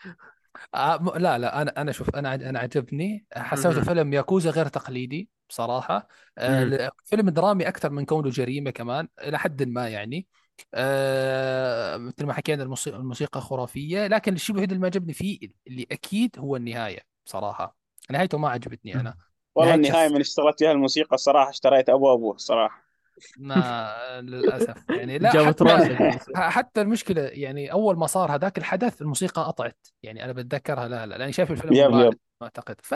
آه 0.75 0.97
لا 1.19 1.39
لا 1.39 1.63
أنا 1.63 1.81
أنا 1.81 1.93
شوف 1.93 2.11
أنا 2.17 2.35
أنا 2.35 2.59
عجبني. 2.59 3.27
حسيته 3.37 3.81
مهم. 3.81 3.83
فيلم 3.83 4.13
ياكوزا 4.13 4.51
غير 4.51 4.69
تقليدي 4.69 5.31
بصراحة. 5.49 6.09
آه 6.39 6.91
فيلم 7.05 7.31
درامي 7.31 7.69
أكثر 7.69 7.91
من 7.91 8.05
كونه 8.05 8.31
جريمة 8.31 8.71
كمان 8.71 9.09
إلى 9.23 9.39
حد 9.39 9.63
ما 9.63 9.89
يعني. 9.89 10.29
آه 10.75 11.97
مثل 11.97 12.27
ما 12.27 12.33
حكينا 12.33 12.63
الموسيقى, 12.63 12.97
الموسيقى 12.97 13.41
خرافية 13.41 14.07
لكن 14.07 14.35
الشيء 14.35 14.51
الوحيد 14.55 14.71
اللي 14.71 14.81
ما 14.81 14.87
عجبني 14.87 15.13
فيه 15.13 15.39
اللي 15.67 15.87
أكيد 15.93 16.39
هو 16.39 16.57
النهاية 16.57 17.01
بصراحة. 17.27 17.77
نهايته 18.11 18.39
ما 18.39 18.49
عجبتني 18.49 19.01
أنا. 19.01 19.17
والله 19.55 19.75
نهاية 19.75 19.75
النهاية 19.75 20.09
من 20.09 20.21
اشتغلت 20.21 20.59
فيها 20.59 20.73
الموسيقى 20.73 21.15
الصراحه 21.15 21.51
اشتريت 21.51 21.89
أبو 21.89 22.13
أبوه 22.15 22.35
الصراحه 22.35 22.85
ما 23.39 23.95
للأسف. 24.21 24.91
يعني 24.91 25.19
لا 25.19 25.33
جابت 25.33 25.63
حتى 25.63 25.65
رأسك. 25.65 26.19
حتى 26.35 26.81
المشكلة 26.81 27.23
يعني 27.23 27.73
أول 27.73 27.97
ما 27.97 28.07
صار 28.07 28.35
هذاك 28.35 28.59
الحدث 28.59 29.03
الموسيقى 29.03 29.43
قطعت. 29.43 29.87
يعني 30.03 30.25
أنا 30.25 30.33
بتذكرها 30.33 30.89
لا 30.89 31.07
لا 31.07 31.19
لاني 31.19 31.33
شايف 31.33 31.51
الفيلم 31.51 31.73
يب 31.73 31.91
يب. 31.95 32.19
ما 32.41 32.47
أعتقد. 32.47 32.77
ف 32.83 32.95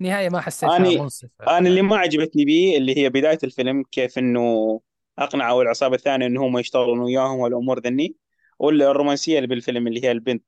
نهاية 0.00 0.28
ما 0.28 0.40
حسيتها 0.40 0.76
اني 0.76 0.98
منصفه 0.98 1.30
أنا 1.42 1.58
اللي 1.58 1.76
يعني 1.76 1.82
ما 1.82 1.96
عجبتني 1.96 2.44
بيه 2.44 2.78
اللي 2.78 2.98
هي 2.98 3.08
بداية 3.08 3.38
الفيلم 3.44 3.84
كيف 3.90 4.18
إنه 4.18 4.80
اقنعوا 5.18 5.62
العصابه 5.62 5.94
الثانية 5.94 6.26
انه 6.26 6.46
هم 6.46 6.58
يشتغلون 6.58 6.98
وياهم 6.98 7.38
والأمور 7.38 7.80
ذني 7.80 8.14
والرومانسيه 8.58 9.36
اللي 9.36 9.46
بالفيلم 9.48 9.86
اللي 9.86 10.04
هي 10.04 10.12
البنت 10.12 10.44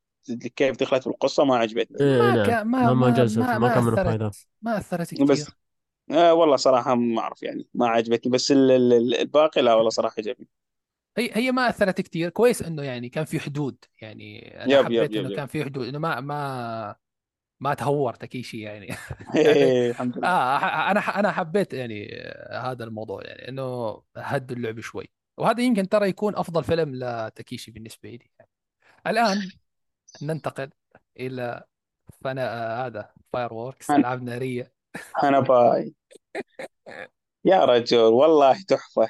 كيف 0.57 0.77
دخلت 0.77 1.03
في 1.03 1.07
القصة 1.07 1.45
ما 1.45 1.57
عجبتني. 1.57 1.97
إيه 2.01 2.23
ما 2.23 2.47
ك... 2.47 2.49
ما 2.49 2.63
ما 2.65 2.95
ما 2.95 2.95
ما 2.95 3.59
ما 3.59 3.59
ما 3.59 3.81
ما 3.81 3.95
كان 3.95 4.05
فايدة 4.05 4.31
ما 4.63 4.79
أثرت 4.79 5.23
بس 5.23 5.43
كثير. 5.43 5.57
آه 6.11 6.35
والله 6.35 6.57
صراحة 6.57 6.95
ما 6.95 7.21
أعرف 7.21 7.43
يعني 7.43 7.67
ما 7.75 7.89
عجبتني 7.89 8.33
بس 8.33 8.53
ال- 8.53 8.71
ال- 8.71 8.93
ال- 8.93 9.15
الباقي 9.15 9.63
لا 9.63 9.75
والله 9.75 9.91
صراحة 9.91 10.15
عجبني. 10.19 10.49
هي 11.19 11.31
هي 11.35 11.53
ما 11.53 11.69
أثرت 11.69 12.01
كثير 12.01 12.29
كويس 12.31 12.63
إنه 12.63 12.83
يعني 12.83 13.09
كان 13.09 13.25
في 13.25 13.41
حدود 13.41 13.77
يعني 14.03 14.55
أنا 14.65 14.73
يب 14.75 14.79
يب 14.79 14.85
حبيت 14.85 15.11
يب 15.11 15.21
إنه 15.21 15.31
يب. 15.31 15.37
كان 15.37 15.47
في 15.47 15.65
حدود 15.65 15.89
إنه 15.89 15.99
ما 15.99 16.21
ما 16.21 16.97
ما 17.61 17.75
تهور 17.75 18.15
تكيشي 18.15 18.61
يعني. 18.61 18.87
يعني 19.35 19.91
الحمد 19.91 20.19
لله. 20.19 20.29
آه 20.29 20.91
أنا 20.91 21.01
أنا 21.01 21.33
حبيت 21.33 21.75
يعني 21.75 22.09
هذا 22.53 22.85
الموضوع 22.85 23.23
يعني 23.25 23.49
إنه 23.49 24.03
هدوا 24.17 24.57
اللعب 24.57 24.81
شوي. 24.81 25.11
وهذا 25.39 25.63
يمكن 25.63 25.89
ترى 25.89 26.09
يكون 26.09 26.37
أفضل 26.37 26.65
فيلم 26.65 26.95
لتاكيشي 26.95 27.71
بالنسبة 27.71 28.11
لي 28.11 28.31
يعني. 28.39 28.51
الآن 29.07 29.51
ننتقل 30.23 30.71
إلى 31.21 31.65
هانا 32.25 32.43
آه 32.83 32.87
هذا 32.87 33.11
Fireworks 33.33 33.91
ألعاب 33.91 34.23
نارية. 34.23 34.76
هاناباي 35.23 35.95
يا 37.45 37.65
رجل 37.65 37.99
والله 37.99 38.63
تحفة. 38.69 39.09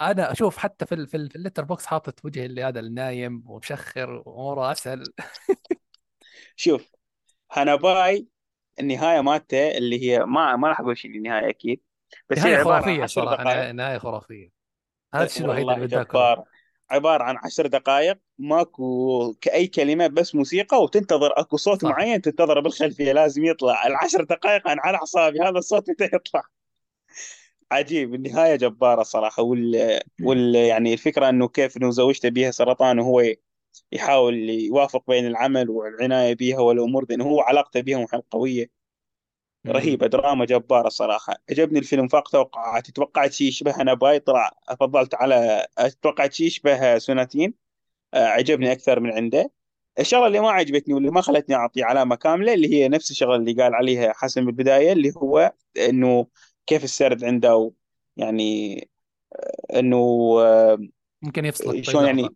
أنا 0.00 0.32
أشوف 0.32 0.56
حتى 0.56 0.86
في 0.86 0.94
ال 0.94 1.06
في, 1.06 1.16
ال 1.16 1.30
في 1.30 1.36
ال 1.36 1.64
Letterboxd 1.64 1.86
حاطط 1.86 2.24
وجه 2.24 2.46
اللي 2.46 2.64
هذا 2.64 2.80
النايم 2.80 3.42
ومشخر 3.46 4.10
وأموره 4.10 4.72
أسهل. 4.72 5.04
شوف 6.56 6.90
هاناباي 7.52 8.26
النهاية 8.80 9.20
مالته 9.20 9.78
اللي 9.78 10.10
هي 10.10 10.18
ما 10.18 10.56
ما 10.56 10.68
راح 10.68 10.80
أقول 10.80 10.98
شيء 10.98 11.10
النهاية 11.16 11.50
أكيد 11.50 11.82
بس 12.30 12.38
هي 12.38 12.44
نهاية 12.44 12.56
عن 12.58 12.64
خرافية 12.64 13.06
صراحة 13.06 13.42
دقائق. 13.42 13.70
نهايه 13.70 13.98
خرافية. 13.98 14.50
هذا 15.14 15.24
الشيء 15.24 15.44
الوحيد 15.44 15.68
اللي 15.68 15.86
بدي 15.86 16.00
اكله 16.00 16.20
جبار 16.20 16.44
عبارة 16.90 17.24
عن 17.24 17.36
عشر 17.44 17.66
دقائق. 17.66 18.18
ماكو 18.40 19.34
كأي 19.40 19.66
كلمه 19.66 20.06
بس 20.06 20.34
موسيقى 20.34 20.82
وتنتظر 20.82 21.40
أكو 21.40 21.56
صوت 21.56 21.82
صح. 21.82 21.88
معين 21.88 22.22
تنتظره 22.22 22.60
بالخلفية 22.60 23.12
لازم 23.12 23.44
يطلع. 23.44 23.86
العشر 23.86 24.24
دقائق 24.24 24.68
أنا 24.68 24.82
على 24.82 24.96
اعصابي 24.96 25.40
هذا 25.40 25.58
الصوت 25.58 25.90
متى 25.90 26.04
يطلع. 26.04 26.42
عجيب 27.72 28.14
النهاية 28.14 28.56
جبارة 28.56 29.02
صراحة. 29.02 29.42
وال, 29.42 30.00
وال 30.22 30.54
يعني 30.54 30.92
الفكرة 30.92 31.28
إنه 31.28 31.48
كيف 31.48 31.76
إنه 31.76 31.90
زوجته 31.90 32.28
بيها 32.28 32.50
سرطان 32.50 32.98
وهو 32.98 33.22
يحاول 33.92 34.50
يوافق 34.50 35.04
بين 35.08 35.26
العمل 35.26 35.70
والعناية 35.70 36.34
بيها 36.34 36.58
والأمور 36.60 37.04
دي 37.04 37.14
إنه 37.14 37.24
هو 37.24 37.40
علاقته 37.40 37.80
بيها 37.80 38.06
قوية. 38.30 38.80
مم. 39.64 39.72
رهيبة 39.72 40.06
دراما 40.06 40.44
جبارة 40.44 40.88
صراحة. 40.88 41.34
عجبني 41.50 41.78
الفيلم 41.78 42.08
فاق 42.08 42.28
توقعاتي. 42.28 42.92
توقعت 42.92 43.32
شيء 43.32 43.48
يشبه 43.48 43.80
أنا 43.80 43.94
باي 43.94 44.20
طلع 44.20 44.50
فضلت 44.80 45.14
على 45.14 45.66
توقعت 46.02 46.32
شيء 46.32 46.46
يشبه 46.46 46.98
سوناتين. 46.98 47.54
عجبني 48.14 48.72
أكثر 48.72 49.00
من 49.00 49.12
عنده. 49.12 49.50
الشغلة 49.98 50.26
اللي 50.26 50.40
ما 50.40 50.50
عجبتني 50.50 50.94
واللي 50.94 51.10
ما 51.10 51.20
خلتني 51.20 51.54
أعطي 51.54 51.82
علامة 51.82 52.16
كاملة 52.16 52.54
اللي 52.54 52.74
هي 52.74 52.88
نفس 52.88 53.10
الشغلة 53.10 53.36
اللي 53.36 53.52
قال 53.52 53.74
عليها 53.74 54.12
حسن 54.12 54.46
بالبداية 54.46 54.92
اللي 54.92 55.12
هو 55.16 55.52
إنه 55.76 56.26
كيف 56.66 56.84
السرد 56.84 57.24
عنده 57.24 57.72
يعني 58.16 58.88
إنه 59.74 59.96
آه، 60.40 60.78
ممكن 61.22 61.44
يفصلك 61.44 61.68
بأي 61.68 61.84
شلون 61.84 62.06
يعني 62.06 62.28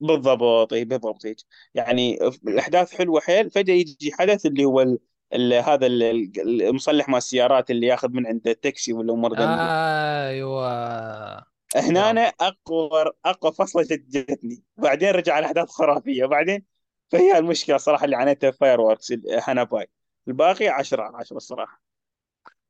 بالضبط 0.00 0.72
اي 0.72 0.84
بالضبط 0.84 1.26
هيك. 1.26 1.36
يعني 1.74 2.18
الأحداث 2.48 2.94
حلوة 2.94 3.20
حيل. 3.20 3.50
فجأة 3.50 3.74
يجي 3.74 4.12
حدث 4.12 4.46
اللي 4.46 4.64
هو 4.64 4.80
ال 4.80 4.98
ال 5.34 5.52
هذا 5.52 5.86
ال- 5.86 6.02
ال- 6.02 6.62
المصلح 6.62 7.08
مال 7.08 7.16
السيارات 7.16 7.70
اللي 7.70 7.86
ياخذ 7.86 8.10
من 8.10 8.26
عنده 8.26 8.50
التاكسي 8.50 8.92
والأمور 8.92 9.38
أيوه. 9.38 11.53
هنا 11.76 12.10
يلا 12.10 12.10
أنا 12.10 12.20
اقوى 12.40 13.12
أقوى 13.24 13.52
فصلة 13.52 13.82
جتني. 13.90 14.62
بعدين 14.76 15.10
رجع 15.10 15.38
الأحداث 15.38 15.68
خرافية. 15.70 16.26
بعدين 16.26 16.64
فهي 17.12 17.38
المشكلة 17.38 17.76
صراحة 17.76 18.04
اللي 18.04 18.16
عانيتها 18.16 18.50
Fireworks 18.50 19.12
هاناباي 19.48 19.86
الباقي 20.28 20.68
10 20.68 21.02
على 21.02 21.16
10 21.16 21.36
الصراحه 21.36 21.82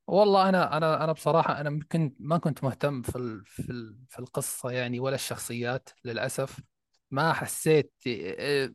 والله 0.07 0.49
أنا 0.49 0.77
أنا 0.77 1.05
أنا 1.05 1.13
بصراحة 1.13 1.61
أنا 1.61 1.81
كنت 1.93 2.17
ما 2.21 2.39
كنت 2.39 2.65
مهتم 2.65 3.03
في 3.03 3.17
ال 3.17 3.45
في 3.47 3.71
ال 3.73 3.99
في 4.09 4.19
القصة 4.19 4.71
يعني 4.71 5.01
ولا 5.01 5.15
الشخصيات 5.15 5.89
للأسف. 6.05 6.61
ما 7.11 7.33
حسيت 7.33 7.93
آه، 8.07 8.71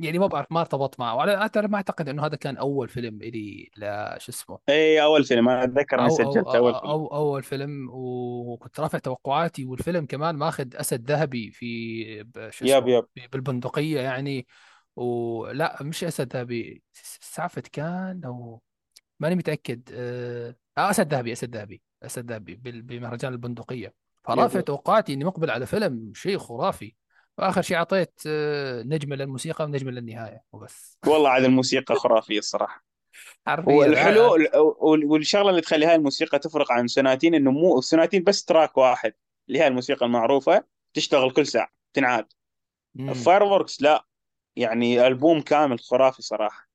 يعني 0.00 0.18
ما 0.18 0.26
بعرف 0.26 0.52
ما 0.52 0.60
ارتبط 0.60 1.00
معه. 1.00 1.14
وعلى 1.14 1.50
أنا 1.56 1.66
ما 1.66 1.76
أعتقد 1.76 2.08
إنه 2.08 2.26
هذا 2.26 2.36
كان 2.36 2.56
أول 2.56 2.88
فيلم 2.88 3.22
إلي 3.22 3.70
لا 3.76 4.18
شو 4.20 4.32
اسمه؟ 4.32 4.58
إي 4.68 5.02
أول 5.02 5.24
فيلم. 5.24 5.48
أنا 5.48 5.64
أتذكر 5.64 5.98
إني 5.98 6.08
أو 6.08 6.10
أو, 6.10 6.32
سجلت 6.32 6.46
أول 6.46 6.74
فيلم. 6.74 6.90
أو, 6.90 7.06
أول 7.06 7.42
فيلم 7.42 7.88
وكنت 7.92 8.80
رافع 8.80 8.98
توقعاتي. 8.98 9.64
والفيلم 9.64 10.06
كمان 10.06 10.36
ماخذ 10.36 10.66
أسد 10.74 11.10
ذهبي 11.10 11.50
في 11.50 12.24
شو 12.50 12.64
yep 12.64 12.84
في- 13.14 13.28
بالبندقية 13.32 14.00
يعني. 14.00 14.46
ولا 14.96 15.78
مش 15.82 16.04
أسد 16.04 16.36
ذهبي. 16.36 16.82
سعفت 17.20 17.66
كان 17.66 18.20
أو 18.24 18.62
ماني 19.20 19.34
متأكد. 19.34 19.90
آه 19.94 20.56
آه، 20.78 20.90
أسد 20.90 21.14
ذهبي 21.14 21.32
أسد 21.32 21.56
ذهبي 21.56 21.82
أسد 22.02 22.32
ذهبي 22.32 22.54
بمهرجان 22.64 23.32
البندقية. 23.32 23.86
yep 23.86 23.92
فرافع 24.24 24.60
توقعاتي 24.60 25.14
إني 25.14 25.24
مقبل 25.24 25.50
على 25.50 25.66
فيلم 25.66 26.12
شيء 26.14 26.38
خرافي 26.38 26.94
وآخر 27.40 27.62
شيء 27.62 27.76
أعطيت 27.76 28.20
آه، 28.26 28.82
نجمة 28.82 29.16
للموسيقى 29.16 29.64
ونجمة 29.64 29.90
للنهاية 29.90 30.44
وبس. 30.52 30.98
والله 31.06 31.30
عاد 31.30 31.44
الموسيقى 31.44 31.94
خرافية 31.94 32.38
الصراحة. 32.38 32.84
والحلو 33.66 34.32
وال- 34.32 35.04
والشغلة 35.04 35.50
اللي 35.50 35.60
تخلي 35.60 35.86
هاي 35.86 35.94
الموسيقى 35.94 36.38
تفرق 36.38 36.72
عن 36.72 36.86
Sonatine 36.88 37.34
إنه 37.34 37.50
مو 37.50 37.80
Sonatine 37.80 38.24
بس 38.24 38.44
track 38.44 38.78
واحد 38.78 39.14
اللي 39.48 39.58
هي 39.58 39.66
الموسيقى 39.66 40.06
المعروفة 40.06 40.64
تشتغل 40.94 41.30
كل 41.30 41.46
ساعة 41.46 41.68
تنعاد. 41.92 42.26
فاير 43.14 43.44
لا 43.80 44.06
يعني 44.56 45.06
ألبوم 45.06 45.40
كامل 45.40 45.80
خرافي 45.80 46.22
صراحة. 46.22 46.69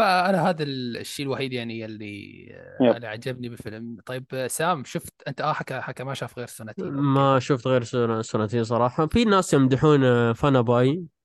فأنا 0.00 0.48
هذا 0.48 0.62
الشيء 0.62 1.26
الوحيد 1.26 1.52
يعني 1.52 1.84
اللي 1.84 2.46
yep. 2.80 2.96
اللي 2.96 3.06
عجبني 3.06 3.48
بالفيلم 3.48 3.96
طيب 4.06 4.46
سام 4.46 4.84
شفت 4.84 5.14
أنت؟ 5.28 5.40
آه 5.40 5.52
حكى 5.52 5.80
حكى 5.80 6.04
ما 6.04 6.14
شاف 6.14 6.38
غير 6.38 6.46
سنتين 6.46 6.90
ما 6.90 7.38
شفت 7.38 7.66
غير 7.66 7.82
سنتين 8.22 8.64
صراحة. 8.64 9.06
في 9.06 9.24
ناس 9.24 9.54
يمدحون 9.54 10.04
آه، 10.04 10.32
هانا 10.32 10.64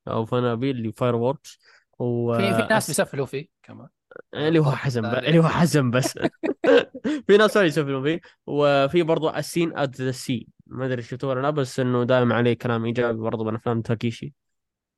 أو 0.07 0.25
هانابي 0.25 0.71
اللي 0.71 0.91
Fireworks 0.91 1.59
و 1.99 2.33
في 2.33 2.53
في 2.53 2.61
ناس 2.61 2.71
آه، 2.71 2.77
أس... 2.77 2.87
بيسفلوا 2.87 3.25
فيه 3.25 3.47
كمان. 3.63 3.87
اللي 4.33 4.59
هو 4.59 4.71
ب... 5.01 5.05
عليه 5.05 5.27
اللي 5.27 5.39
هو 5.39 5.47
حزن 5.47 5.91
بس. 5.91 6.19
في 7.27 7.37
ناس 7.37 7.51
ثاني 7.51 7.67
يسولفون 7.67 8.03
فيه 8.03 8.21
وفي 8.47 9.03
برضو 9.03 9.29
ال 9.29 9.37
Scene 9.37 9.77
at 9.77 10.01
the 10.01 10.11
Sea 10.11 10.47
ما 10.67 10.85
أدري 10.85 11.01
شفتوه 11.01 11.29
ولا 11.29 11.41
لا 11.41 11.49
بس 11.49 11.79
إنه 11.79 12.03
دائما 12.03 12.35
عليه 12.35 12.53
كلام 12.53 12.85
إيجابي 12.85 13.19
برضو 13.19 13.43
من 13.43 13.55
أفلام 13.55 13.81
تاكيشي. 13.81 14.33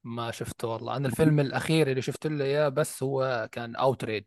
ما 0.07 0.31
شفته 0.31 0.67
والله. 0.67 0.97
أنا 0.97 1.07
الفيلم 1.07 1.39
الأخير 1.39 1.89
اللي 1.89 2.01
شفت 2.01 2.27
له 2.27 2.45
إياه 2.45 2.69
بس 2.69 3.03
هو 3.03 3.49
كان 3.51 3.75
Outrage 3.75 4.23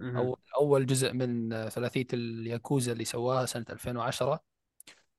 مهم. 0.00 0.16
اول 0.16 0.36
أول 0.56 0.86
جزء 0.86 1.12
من 1.12 1.50
ثلاثية 1.68 2.06
الياكوزا 2.12 2.92
اللي 2.92 3.04
سواها 3.04 3.46
سنة 3.46 3.64
2010 3.70 4.40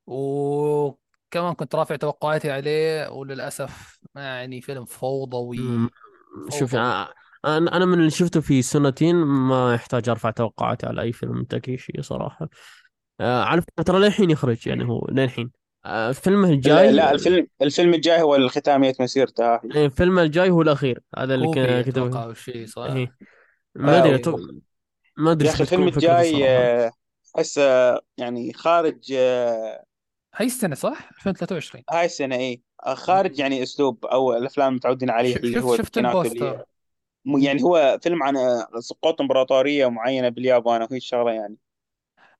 وكمان 0.06 1.52
كنت 1.52 1.74
رافع 1.74 1.96
توقعاتي 1.96 2.50
عليه 2.50 3.08
وللأسف 3.08 4.00
يعني 4.14 4.60
فيلم 4.60 4.80
مم. 4.80 4.86
فوضوي. 4.86 5.58
شوف 6.50 6.70
فوضوي 6.70 7.06
أنا 7.44 7.76
أنا 7.76 7.84
من 7.84 7.98
اللي 7.98 8.10
شفته 8.10 8.40
في 8.40 8.62
سنتين 8.62 9.16
ما 9.24 9.74
يحتاج 9.74 10.08
أرفع 10.08 10.30
توقعاتي 10.30 10.86
على 10.86 11.02
أي 11.02 11.12
فيلم 11.12 11.36
من 11.36 11.46
تاكيشي 11.46 12.02
صراحة. 12.02 12.48
آه، 13.20 13.44
على 13.44 13.62
فكرة 13.62 13.82
ترى 13.82 13.98
للحين 13.98 14.30
يخرج 14.30 14.66
يعني 14.66 14.84
هو 14.84 15.06
للحين. 15.10 15.61
فيلمه 16.12 16.48
لا, 16.48 16.54
الجاي 16.54 16.92
لا 16.92 17.12
الفيلم 17.12 17.46
الفيلم 17.62 17.94
الجاي 17.94 18.22
هو 18.22 18.36
الختامية 18.36 18.94
مسيرته 19.00 19.54
هاي 19.54 19.84
آه، 19.84 19.88
فيلمه 19.88 20.22
الجاي 20.22 20.50
هو 20.50 20.62
الأخير 20.62 21.00
هذا 21.18 21.34
اللي 21.34 21.46
كوبي 21.46 21.82
ك- 21.82 21.86
كتب 21.86 22.02
أتوقع 22.06 22.24
أو 22.24 22.34
شيء 22.34 22.66
صح؟ 22.66 22.82
إيه. 22.82 23.16
ما 23.74 23.98
أدري 23.98 24.14
آه 24.14 24.18
أتوقع- 24.18 24.54
ما 25.16 25.32
أدري 25.32 25.46
يا 25.48 25.52
إيش 25.52 25.60
أخي 25.60 25.62
الفيلم 25.64 25.86
بتكون 25.86 26.02
فكرته 26.02 26.20
الجاي 26.20 26.30
الصراحة 26.36 26.48
آه، 26.86 26.92
أحس 27.36 27.58
آه، 27.58 28.00
يعني 28.18 28.52
خارج 28.52 29.12
آه، 29.12 29.84
هاي 30.34 30.46
السنة 30.46 30.74
صح؟ 30.74 31.08
2023 31.18 31.84
هاي 31.90 32.04
السنة 32.04 32.56
آه، 32.86 32.94
خارج 32.94 33.38
يعني 33.38 33.62
أسلوب 33.62 34.06
أو 34.06 34.32
الأفلام 34.36 34.68
المتعودين 34.68 35.10
عليها 35.10 35.34
ش- 35.34 35.40
اللي 35.40 35.54
شفت 35.54 35.64
هو 35.64 35.76
شفت 35.76 35.98
ال 35.98 36.06
poster. 36.06 36.64
يعني 37.26 37.62
هو 37.62 37.98
فيلم 38.02 38.22
عن 38.22 38.36
آه، 38.36 38.68
سقوط 38.78 39.20
إمبراطورية 39.20 39.86
معينة 39.86 40.28
باليابان 40.28 40.82
وهي 40.82 40.96
الشغلة 40.96 41.32
يعني. 41.32 41.56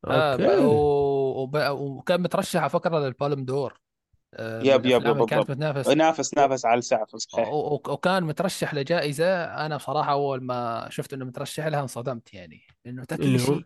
آه 0.07 0.61
و- 0.61 1.43
وب- 1.43 1.71
وكان 1.81 2.21
مترشح 2.23 2.61
على 2.61 2.71
فكره 2.71 2.99
لل 2.99 3.12
Palme 3.12 3.45
d'Or. 3.45 3.81
آه، 4.35 4.63
yep 4.63 4.87
yep 4.87 5.07
yep 5.07 5.25
كانت. 5.27 5.51
بتنافس 5.51 5.89
نافس 5.89 6.35
نافس 6.35 6.67
على 6.67 6.79
السعفة 6.79 7.17
صحيح. 7.17 7.49
و- 7.49 7.75
وكان 7.89 8.25
مترشح 8.25 8.75
لجائزة. 8.75 9.45
أنا 9.45 9.77
بصراحة 9.77 10.13
أول 10.13 10.43
ما 10.45 10.87
شفت 10.91 11.13
إنه 11.13 11.25
مترشح 11.25 11.67
لها 11.67 11.81
انصدمت 11.81 12.35
يعني. 12.35 12.61
إنه 12.87 13.05
تاكيشي 13.05 13.65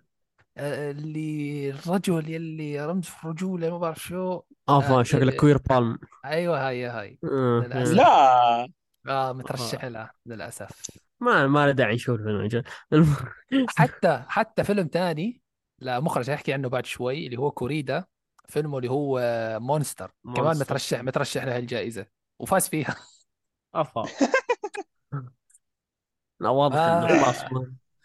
آه، 0.59 0.91
اللي 0.91 1.71
الرجل 1.71 2.31
يلي 2.31 2.87
رمز 2.87 3.05
في 3.05 3.25
الرجوله 3.25 3.71
ما 3.71 3.79
بعرف 3.79 3.99
شو. 4.03 4.33
آه 4.69 5.01
آه، 5.01 5.03
شكله 5.03 5.33
queer 5.33 5.59
Palm. 5.59 5.99
أيوه 6.25 6.69
هاي 6.69 6.85
هاي. 6.87 7.19
آه. 7.25 7.61
لا. 7.77 8.69
آه 9.09 9.33
مترشح. 9.33 9.85
لها 9.85 10.13
للأسف. 10.27 10.91
ما 11.21 11.47
ما 11.47 11.67
له 11.67 11.73
داعي 11.73 11.95
نشوف 11.95 12.21
الفيلم. 12.21 13.17
حتى 13.77 14.23
حتى 14.29 14.65
فيلم 14.65 14.87
تاني 15.81 15.99
لمخرج 16.01 16.31
هيحكي 16.31 16.53
عنه 16.53 16.69
بعد 16.69 16.87
شوي 16.87 17.27
اللي 17.27 17.37
هو 17.39 17.51
كوريدا 17.51 18.05
فيلمه 18.49 18.79
اللي 18.79 18.91
هو 18.91 19.21
Monster. 19.61 20.13
كمان 20.25 20.45
Monster. 20.45 20.65
مترشح 20.65 21.01
مترشح 21.03 21.45
لهالجائزة 21.45 22.07
وفاز 22.39 22.69
فيها. 22.69 22.97
أفا. 23.75 24.03
لا 26.41 26.49
واضح 26.49 26.77
إنه 26.77 27.07
آه. 27.07 27.23
خلاص. 27.25 27.45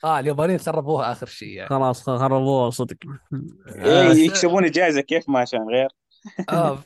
آه 0.03 0.19
اليابانيين 0.19 0.59
خربوها 0.59 1.11
آخر 1.11 1.25
شيء 1.25 1.48
يعني. 1.50 1.69
خلاص 1.69 2.03
خربوها 2.09 2.69
صدق. 2.69 2.98
إيه 3.75 4.09
بس- 4.09 4.17
يكسبون 4.17 4.66
الجائزة 4.66 5.01
كيف 5.01 5.30
ما 5.30 5.40
عشان 5.40 5.59
غير. 5.69 5.90
آه 6.50 6.80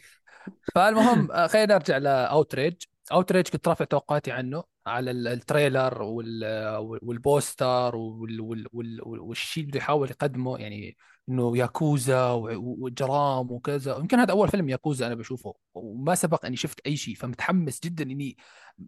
فالمهم 0.76 1.32
آه، 1.32 1.48
خلينا 1.48 1.74
نرجع 1.74 1.98
ل 1.98 2.06
Outrage. 2.06 2.74
Outrage 3.12 3.48
كنت 3.48 3.68
رافع 3.68 3.86
توقعاتي 3.86 4.32
عنه. 4.32 4.64
على 4.88 5.12
ال- 5.12 5.28
ال 5.28 5.37
trailer 5.37 6.02
وال- 6.02 6.78
وال 7.02 7.25
poster 7.25 7.96
وال- 7.96 8.42
وال- 8.42 8.68
وال- 8.74 9.02
والشيء 9.04 9.64
اللي 9.64 9.78
يحاول 9.78 10.10
يقدمه 10.10 10.58
يعني 10.58 10.98
إنه 11.30 11.58
ياكوزا 11.58 12.32
وجرائم 12.32 13.52
وكذا. 13.52 13.98
يمكن 13.98 14.20
هذا 14.20 14.32
أول 14.32 14.48
فيلم 14.50 14.70
ياكوزا 14.70 15.08
أنا 15.08 15.16
بشوفه 15.16 15.54
وما 15.74 16.16
سبق 16.16 16.46
إني 16.46 16.56
شفت 16.56 16.80
أي 16.88 16.98
شيء 16.98 17.16
فمتحمس 17.16 17.80
جدا 17.84 18.04
إني 18.04 18.38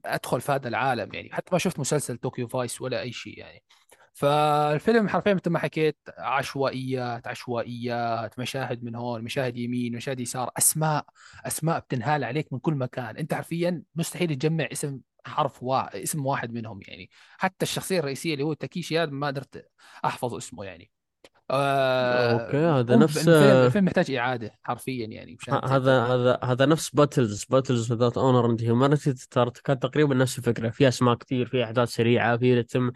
أدخل 0.06 0.42
في 0.42 0.52
هذا 0.52 0.68
العالم 0.68 1.14
يعني. 1.14 1.30
حتى 1.34 1.50
ما 1.52 1.58
شفت 1.60 1.80
مسلسل 1.80 2.18
Tokyo 2.18 2.48
Vice 2.48 2.82
ولا 2.82 3.02
أي 3.02 3.12
شيء 3.12 3.38
يعني. 3.40 3.64
فالفيلم 4.14 5.10
حرفيا 5.10 5.34
مثل 5.34 5.50
ما 5.50 5.60
حكيت 5.60 5.98
عشوائيات 6.18 7.28
عشوائيات 7.28 8.40
مشاهد 8.40 8.84
من 8.84 8.96
هون 8.96 9.22
مشاهد 9.24 9.58
يمين 9.58 9.96
مشاهد 9.96 10.20
يسار 10.20 10.50
أسماء 10.58 11.06
أسماء 11.46 11.80
بتنهال 11.80 12.24
عليك 12.24 12.54
من 12.54 12.60
كل 12.60 12.74
مكان. 12.74 13.18
أنت 13.18 13.34
حرفيا 13.34 13.82
مستحيل 13.96 14.36
تجمع 14.36 14.68
اسم 14.72 15.00
حرف 15.28 15.64
واحد 15.64 15.96
اسم 15.96 16.26
واحد 16.26 16.54
منهم 16.54 16.80
يعني. 16.88 17.10
حتى 17.38 17.64
الشخصية 17.64 18.00
الرئيسية 18.00 18.34
اللي 18.34 18.44
هو 18.44 18.54
تاكيشي 18.54 19.00
هذا 19.00 19.12
ما 19.12 19.28
قدرت 19.28 19.70
أحفظ 20.06 20.36
اسمه 20.36 20.66
يعني. 20.66 20.92
آه 21.52 22.32
okay 22.32 22.58
هذا 22.58 22.96
نفس 22.96 23.28
الفيلم 23.28 23.86
محتاج 23.86 24.12
إعادة 24.12 24.60
حرفيا 24.64 25.08
يعني 25.08 25.38
هذا 25.50 26.04
هذا 26.04 26.40
هذا 26.44 26.66
نفس 26.66 26.90
Battles 26.90 27.44
Battles 27.44 27.94
Without 27.94 28.18
Honor 28.18 28.46
and 28.46 28.62
Humanity 28.62 29.16
كانت 29.64 29.84
تقريبا 29.84 30.16
نفس 30.16 30.38
الفكرة. 30.38 30.70
في 30.70 30.88
أسماء 30.88 31.16
كثير 31.16 31.46
في 31.46 31.64
أحداث 31.64 31.90
سريعة 31.90 32.38
في 32.38 32.60
رتم. 32.60 32.92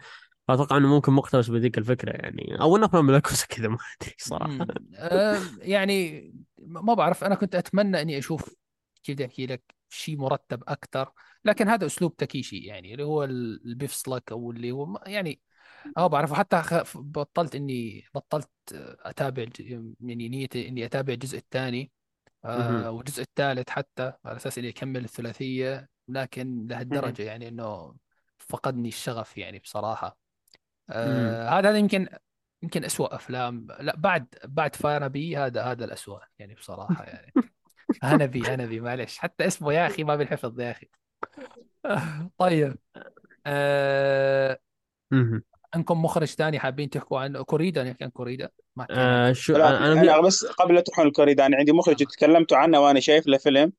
أتوقع 0.48 0.76
إنه 0.76 0.88
ممكن 0.88 1.12
مقتبس 1.12 1.48
بذيك 1.48 1.78
الفكرة 1.78 2.10
يعني. 2.10 2.60
أو 2.60 2.76
إنه 2.76 2.86
أفلام 2.86 3.18
كذا 3.48 3.68
ما 3.68 3.78
أدري 4.00 4.14
صراحة. 4.18 4.66
آه، 4.96 5.38
يعني 5.58 6.32
ما 6.58 6.94
بعرف 6.94 7.24
أنا 7.24 7.34
كنت 7.34 7.54
أتمنى 7.54 8.02
إني 8.02 8.18
أشوف 8.18 8.54
كيف 9.02 9.14
بدي 9.14 9.26
أحكي 9.26 9.46
لك 9.46 9.62
شيء 9.88 10.16
مرتب 10.16 10.62
أكثر 10.68 11.10
لكن 11.44 11.68
هذا 11.68 11.86
أسلوب 11.86 12.16
تاكيشي 12.16 12.58
يعني 12.58 12.92
اللي 12.92 13.04
هو 13.04 13.24
ال- 13.24 13.66
البيفسلك 13.66 14.32
أو 14.32 14.50
اللي 14.50 14.70
هو 14.72 15.02
يعني 15.06 15.40
آه 15.96 16.06
بعرف 16.06 16.32
حتى 16.32 16.62
بطلت 16.94 17.54
إني 17.54 18.04
بطلت 18.14 18.50
أتابع 19.00 19.46
يعني 20.00 20.28
نيتي 20.28 20.68
إني 20.68 20.84
أتابع 20.86 21.12
الجزء 21.12 21.38
الثاني 21.38 21.92
آه 22.44 22.90
مهم. 22.90 22.90
والجزء 22.90 23.22
الثالث 23.22 23.70
حتى 23.70 24.12
على 24.24 24.36
أساس 24.36 24.58
إني 24.58 24.68
أكمل 24.68 25.04
الثلاثية 25.04 25.88
لكن 26.08 26.66
لهالدرجة 26.66 27.22
يعني 27.22 27.48
إنه 27.48 27.96
فقدني 28.38 28.88
الشغف 28.88 29.38
يعني 29.38 29.58
بصراحة. 29.58 30.18
آه 30.90 31.48
هذا 31.48 31.70
هذا 31.70 31.78
يمكن 31.78 32.08
يمكن 32.62 32.84
أسوأ 32.84 33.14
أفلام. 33.14 33.66
لا 33.80 33.96
بعد 33.96 34.26
بعد 34.44 34.76
فارنبي 34.76 35.36
هذا 35.36 35.62
هذا 35.64 35.84
الأسوأ 35.84 36.20
يعني 36.38 36.54
بصراحة 36.54 37.04
يعني. 37.04 37.34
هنبي 38.02 38.48
هنبي 38.48 38.80
معلش 38.80 39.18
حتى 39.18 39.46
اسمه 39.46 39.72
يا 39.72 39.86
أخي 39.86 40.04
ما 40.04 40.16
بنحفظ 40.16 40.60
يا 40.60 40.70
أخي. 40.70 40.90
طيب. 42.38 42.78
آه 43.46 44.58
مهم. 45.10 45.42
عندكم 45.74 46.02
مخرج 46.02 46.26
ثاني 46.26 46.58
حابين 46.58 46.90
تحكوا 46.90 47.20
عنه 47.20 47.42
كوريدا؟ 47.42 47.84
نحكي 47.84 48.04
عن 48.04 48.10
كوريدا 48.10 48.48
ما 48.76 48.84
حكينا 48.84 49.28
آه 49.28 49.32
شو 49.32 49.52
لا 49.52 49.68
أنا 49.68 49.92
أنا 49.92 50.20
بس 50.20 50.44
قبل 50.44 50.74
لا 50.74 50.80
تروحون 50.80 51.06
الكوريدا 51.06 51.46
أنا 51.46 51.56
عندي 51.56 51.72
مخرج 51.72 51.96
تكلمتوا 51.96 52.56
عنه 52.56 52.80
وأنا 52.80 53.00
شايف 53.00 53.26
له 53.26 53.38
فيلم 53.38 53.72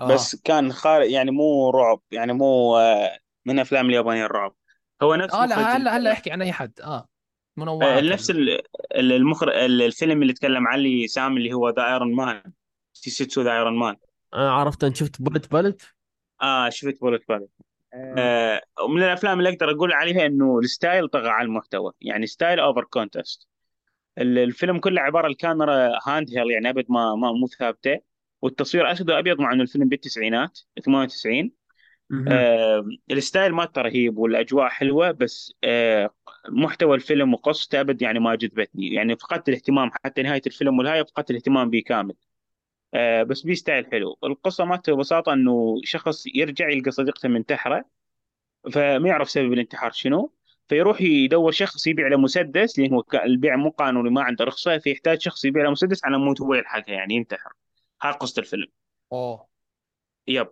آه. 0.00 0.06
بس 0.14 0.36
كان 0.36 0.72
خارج 0.72 1.10
يعني 1.10 1.30
مو 1.30 1.70
رعب 1.70 2.00
يعني 2.10 2.32
مو 2.32 2.76
آه، 2.76 3.18
من 3.44 3.58
أفلام 3.58 3.86
اليابانيه 3.86 4.24
الرعب 4.26 4.54
هو 5.02 5.14
نفس 5.14 5.34
آه 5.34 5.36
مخرج 5.46 5.48
لا 5.58 5.76
هلا 5.76 5.96
هلا 5.96 6.12
أحكي 6.12 6.30
عن 6.30 6.42
أي 6.42 6.52
حد. 6.52 6.80
آه. 6.80 6.84
آه، 6.96 7.08
منوعات 7.56 8.02
نفس 8.04 8.30
ال... 8.30 8.50
ال- 8.50 8.62
ال- 8.94 9.12
المخرج 9.12 9.52
الفيلم 9.54 10.22
اللي 10.22 10.32
تكلم 10.32 10.66
عنه 10.68 11.06
سام 11.06 11.36
اللي 11.36 11.52
هو 11.52 11.68
The 11.68 11.86
Iron 11.92 12.14
Man 12.14 12.52
Tetsuo 12.92 13.42
The 13.42 13.52
Iron 13.52 13.78
Man 13.78 13.96
أنا 14.34 14.52
عرفت 14.52 14.84
أنا 14.84 14.94
شفت 14.94 15.22
Bullet 15.22 15.50
Bullet 15.50 15.95
آه 16.42 16.68
شفت 16.68 17.00
Bullet 17.00 17.28
Ballet 17.28 17.46
آه. 17.94 18.60
ومن 18.84 19.02
الأفلام 19.02 19.38
اللي 19.38 19.48
أقدر 19.50 19.70
أقول 19.70 19.92
عليها 19.92 20.26
إنه 20.26 20.58
ال 20.58 20.66
style 20.66 21.08
طغى 21.08 21.28
على 21.28 21.46
المحتوى. 21.46 21.92
يعني 22.00 22.26
style 22.26 22.60
over 22.60 22.84
content. 22.84 23.48
الفيلم 24.18 24.78
كله 24.78 25.00
عبارة 25.00 25.26
الكاميرا 25.26 25.98
handheld 26.06 26.50
يعني 26.50 26.70
أبد 26.70 26.84
ما 26.88 27.14
ما 27.14 27.32
مو 27.32 27.46
ثابتة. 27.46 28.00
والتصوير 28.42 28.92
أسود 28.92 29.10
وأبيض 29.10 29.40
مع 29.40 29.52
إنه 29.52 29.62
الفيلم 29.62 29.88
بالتسعينات 29.88 30.58
98 30.84 31.52
آه 32.28 32.84
ال 33.10 33.17
style 33.17 33.52
مالته 33.52 33.82
رهيب 33.82 34.18
والأجواء 34.18 34.68
حلوة 34.68 35.10
بس 35.10 35.54
آه 35.64 36.10
محتوى 36.48 36.96
الفيلم 36.96 37.34
وقصته 37.34 37.80
أبد 37.80 38.02
يعني 38.02 38.18
ما 38.18 38.34
جذبتني. 38.34 38.94
يعني 38.94 39.16
فقدت 39.16 39.48
الاهتمام 39.48 39.90
حتى 40.04 40.22
نهاية 40.22 40.42
الفيلم 40.46 40.78
والنهايه 40.78 41.02
فقدت 41.02 41.30
الاهتمام 41.30 41.70
به 41.70 41.82
كامل. 41.86 42.14
آه 42.14 42.16
بس 43.22 43.42
بي 43.42 43.54
style 43.54 43.86
حلو. 43.92 44.18
القصة 44.24 44.64
مالته 44.64 44.92
ببساطة 44.94 45.32
إنه 45.32 45.80
شخص 45.84 46.24
يرجع 46.34 46.68
يلقى 46.68 46.90
صديقته 46.90 47.28
منتحرة 47.28 47.84
فما 48.72 49.08
يعرف 49.08 49.30
سبب 49.30 49.52
الانتحار 49.52 49.90
شنو. 49.90 50.32
فيروح 50.68 51.00
يدور 51.00 51.52
شخص 51.52 51.86
يبيع 51.86 52.08
له 52.08 52.16
مسدس 52.16 52.78
لأن 52.78 52.94
هو 52.94 53.02
ك- 53.02 53.14
البيع 53.14 53.56
مو 53.56 53.70
قانوني 53.70 54.10
ما 54.10 54.22
عنده 54.22 54.44
رخصة 54.44 54.78
فيحتاج 54.78 55.20
شخص 55.20 55.44
يبيع 55.44 55.64
له 55.64 55.70
مسدس 55.70 56.04
على 56.04 56.18
مود 56.18 56.42
هو 56.42 56.54
يلحقها 56.54 56.94
يعني 56.94 57.14
ينتحر. 57.14 57.52
هاي 58.02 58.12
قصة 58.12 58.40
الفيلم. 58.40 58.66
أوه. 59.12 59.46
yep 60.28 60.48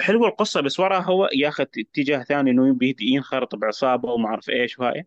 حلوة 0.00 0.28
القصة 0.28 0.60
بس 0.60 0.80
وراها 0.80 1.02
هو 1.02 1.28
ياخذ 1.34 1.64
اتجاه 1.78 2.22
ثاني 2.22 2.50
إنه 2.50 2.78
ينخرط 3.00 3.54
بعصابة 3.54 4.12
وما 4.12 4.28
أعرف 4.28 4.48
إيش 4.48 4.78
وهاي. 4.78 5.06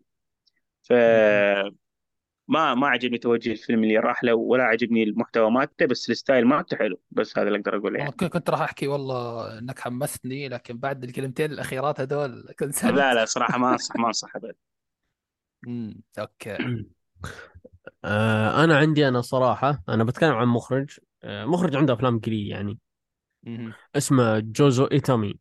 ف 0.82 0.92
ما 2.48 2.74
ما 2.74 2.88
عجبني 2.88 3.18
توجه 3.18 3.52
الفيلم 3.52 3.84
اللي 3.84 3.98
راح 3.98 4.24
له 4.24 4.34
ولا 4.34 4.64
عجبني 4.64 5.02
المحتوى 5.02 5.50
مالته 5.50 5.86
بس 5.86 6.10
ال 6.10 6.16
style 6.16 6.46
مالته 6.46 6.76
حلو. 6.76 7.00
بس 7.10 7.38
هذا 7.38 7.48
اللي 7.48 7.58
أقدر 7.58 7.76
اقوله 7.76 7.98
يعني. 7.98 8.10
كنت 8.10 8.24
كنت 8.24 8.50
راح 8.50 8.60
أحكي 8.60 8.86
والله 8.86 9.58
إنك 9.58 9.78
حمستني 9.78 10.48
لكن 10.48 10.78
بعد 10.78 11.04
الكلمتين 11.04 11.52
الأخيرات 11.52 12.00
هذول 12.00 12.54
كنت 12.58 12.84
لا 12.84 13.14
لا 13.14 13.24
صراحة 13.24 13.58
ما 13.58 13.72
أنصح 13.72 13.96
ما 13.96 14.06
أنصح 14.06 14.36
ابدا. 14.36 14.54
امم 15.68 16.00
okay. 16.18 16.56
آه 18.04 18.64
أنا 18.64 18.76
عندي 18.76 19.08
أنا 19.08 19.20
صراحة 19.20 19.82
أنا 19.88 20.04
بتكلم 20.04 20.32
عن 20.32 20.48
مخرج. 20.48 20.98
آه 21.22 21.44
مخرج 21.44 21.76
عنده 21.76 21.94
أفلام 21.94 22.20
قليل 22.20 22.46
يعني. 22.46 22.78
اسمه 23.96 24.38
جوزو 24.38 24.84
إيتامي. 24.84 25.34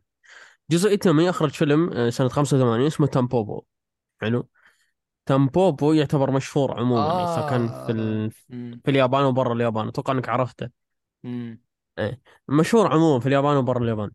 جوزو 0.72 0.90
إيتامي 0.90 1.30
أخرج 1.30 1.50
فيلم 1.50 1.90
آه، 1.94 2.10
سنة 2.10 2.28
85 2.28 2.86
اسمه 2.86 3.08
تامبوبو. 3.08 3.62
حلو؟ 4.22 4.50
تامبوبو 5.28 5.94
يعتبر 5.94 6.32
مشهور 6.32 6.80
عموما. 6.80 7.08
يعني 7.08 7.26
سواء 7.26 7.50
كان 7.50 7.68
في 7.68 7.92
ال... 7.92 8.32
في 8.84 8.92
اليابان 8.92 9.24
وبرا 9.24 9.54
اليابان. 9.54 9.88
أتوقع 9.88 10.14
إنك 10.14 10.30
عرفته. 10.30 10.70
مم. 11.24 11.62
إيه. 12.00 12.22
مشهور 12.48 12.88
عموما 12.94 13.20
في 13.20 13.26
اليابان 13.26 13.58
وبرا 13.58 13.84
اليابان. 13.84 14.12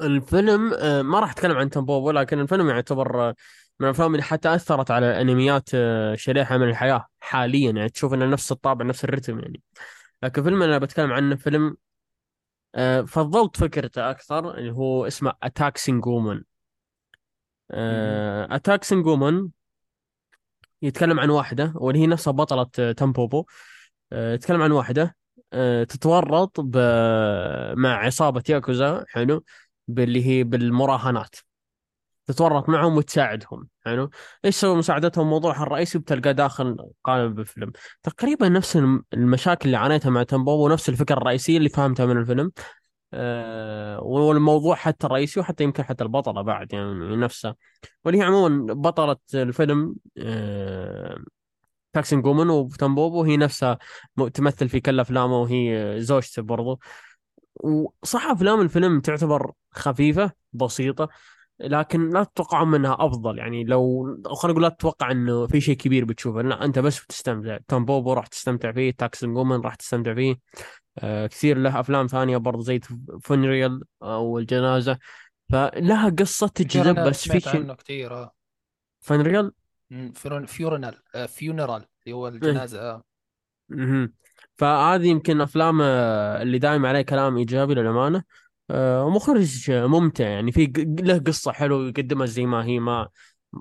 الفيلم 0.00 0.72
آه، 0.74 1.02
ما 1.02 1.20
راح 1.20 1.30
أتكلم 1.30 1.56
عن 1.56 1.70
تامبوبو 1.70 2.10
لكن 2.10 2.40
الفيلم 2.40 2.68
يعتبر 2.68 3.28
آه، 3.28 3.34
من 3.80 3.86
الأفلام 3.86 4.12
اللي 4.12 4.22
حتى 4.22 4.54
أثرت 4.54 4.90
على 4.90 5.20
انميات 5.20 5.70
آه، 5.74 6.14
شريحة 6.14 6.58
من 6.58 6.68
الحياة 6.68 7.06
حاليا. 7.20 7.70
يعني 7.70 7.88
تشوف 7.88 8.14
إنه 8.14 8.26
نفس 8.26 8.52
الطابع 8.52 8.84
نفس 8.84 9.04
الرتم 9.04 9.40
يعني. 9.40 9.62
لكن 10.22 10.42
فيلم 10.42 10.62
أنا 10.62 10.78
بتكلم 10.78 11.12
عنه 11.12 11.36
فيلم 11.36 11.76
آه، 12.74 13.00
فضلت 13.00 13.56
فكرته 13.56 14.10
أكثر 14.10 14.58
اللي 14.58 14.72
هو 14.72 15.06
اسمه 15.06 15.32
A 15.42 15.76
Taxing 15.76 16.12
Woman 16.12 16.42
A 18.50 18.84
Taxing 18.84 19.19
Woman 19.19 19.48
يتكلم 20.82 21.20
عن 21.20 21.30
واحدة 21.30 21.72
واللي 21.76 22.00
هي 22.02 22.06
نفسها 22.06 22.30
بطلة 22.30 22.66
آه، 22.78 22.92
تامبوبو 22.92 23.44
آه، 24.12 24.34
يتكلم 24.34 24.62
عن 24.62 24.72
واحدة 24.72 25.16
آه، 25.52 25.84
تتورط 25.84 26.60
ب... 26.60 26.76
مع 27.76 27.94
عصابة 28.06 28.42
ياكوزا 28.48 29.04
حلو 29.08 29.44
باللي 29.88 30.26
هي 30.26 30.44
بالمراهنات. 30.44 31.36
تتورط 32.26 32.68
معهم 32.68 32.96
وتساعدهم 32.96 33.68
حلو. 33.84 34.10
إيش 34.44 34.56
سوى 34.56 34.76
مساعدتهم؟ 34.76 35.30
موضوعها 35.30 35.62
الرئيسي 35.62 35.98
بتلقاه 35.98 36.32
داخل 36.32 36.76
قالب 37.04 37.40
الفيلم. 37.40 37.72
تقريبا 38.02 38.48
نفس 38.48 38.76
الم- 38.76 39.04
المشاكل 39.12 39.66
اللي 39.66 39.76
عانيتها 39.76 40.10
مع 40.10 40.22
تمبو 40.22 40.64
ونفس 40.64 40.88
الفكرة 40.88 41.16
الرئيسية 41.16 41.58
اللي 41.58 41.68
فهمتها 41.68 42.06
من 42.06 42.16
الفيلم. 42.16 42.52
والموضوع 44.02 44.74
حتى 44.76 45.06
الرئيسي 45.06 45.40
وحتى 45.40 45.64
يمكن 45.64 45.82
حتى 45.82 46.04
البطلة 46.04 46.42
بعد 46.42 46.72
يعني 46.72 47.16
نفسها 47.16 47.56
واللي 48.04 48.20
هي 48.20 48.24
عموما 48.24 48.74
بطلة 48.74 49.16
الفيلم 49.34 49.94
آه، 50.18 51.18
تاكسينغ 51.92 52.22
وومن 52.22 52.50
وتمبوبو 52.50 53.22
هي 53.22 53.36
نفسها 53.36 53.78
تمثل 54.34 54.68
في 54.68 54.80
كل 54.80 55.00
افلامه 55.00 55.40
وهي 55.40 55.94
زوجته 55.98 56.42
برضو. 56.42 56.80
وصح 57.54 58.26
أفلام 58.26 58.60
الفيلم 58.60 59.00
تعتبر 59.00 59.52
خفيفة 59.70 60.32
بسيطة 60.52 61.08
لكن 61.60 62.10
لا 62.10 62.24
تتوقع 62.24 62.64
منها 62.64 62.96
أفضل. 63.00 63.38
يعني 63.38 63.64
لو 63.64 64.04
خلينا 64.24 64.52
نقول 64.52 64.62
لا 64.62 64.68
تتوقع 64.68 65.10
إنه 65.10 65.46
في 65.46 65.60
شيء 65.60 65.76
كبير 65.76 66.04
بتشوفه. 66.04 66.42
لا 66.42 66.64
أنت 66.64 66.78
بس 66.78 67.04
بتستمتع. 67.04 67.58
تامبوبو 67.68 68.12
راح 68.12 68.26
تستمتع 68.26 68.72
فيه 68.72 68.90
تاكسينغ 68.90 69.34
وومن 69.34 69.60
راح 69.60 69.74
تستمتع 69.74 70.14
فيه. 70.14 70.32
آه 70.32 70.36
كثير 71.02 71.58
له 71.58 71.80
أفلام 71.80 72.06
ثانية 72.06 72.36
برضه 72.36 72.62
زي 72.62 72.80
funeral 73.22 73.82
أو 74.02 74.38
الجنازة. 74.38 74.98
فلها 75.50 76.08
قصة 76.08 76.48
تجذب 76.48 77.00
بس 77.00 77.28
في 77.28 77.40
شيء 77.40 77.56
عنه 77.56 77.74
كثير 77.74 78.28
فونريال 79.00 79.52
فيورنال 80.46 81.02
آه، 81.14 81.26
funeral 81.26 81.86
اللي 82.04 82.16
هو 82.16 82.28
الجنازة 82.28 82.80
آه. 82.80 83.02
مهم. 83.68 84.12
فهذه 84.58 85.06
يمكن 85.06 85.40
أفلام 85.40 85.82
آه، 85.82 86.42
اللي 86.42 86.58
دايم 86.58 86.86
عليه 86.86 87.02
كلام 87.02 87.36
إيجابي 87.36 87.74
للأمانة. 87.74 88.24
آه، 88.70 89.04
ومخرج 89.04 89.70
ممتع 89.70 90.28
يعني. 90.28 90.52
في 90.52 90.72
له 91.00 91.18
قصة 91.18 91.52
حلوة 91.52 91.88
يقدمها 91.88 92.26
زي 92.26 92.46
ما 92.46 92.64
هي 92.64 92.80
ما 92.80 93.08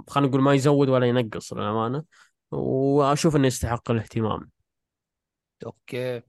خلينا 0.08 0.30
نقول 0.30 0.42
ما 0.42 0.54
يزود 0.54 0.90
ولا 0.90 1.06
ينقص 1.06 1.54
للأمانة. 1.54 2.04
وأشوف 2.52 3.36
إنه 3.36 3.48
يستحق 3.48 3.92
الاهتمام. 3.92 4.50
أوكي. 5.66 6.22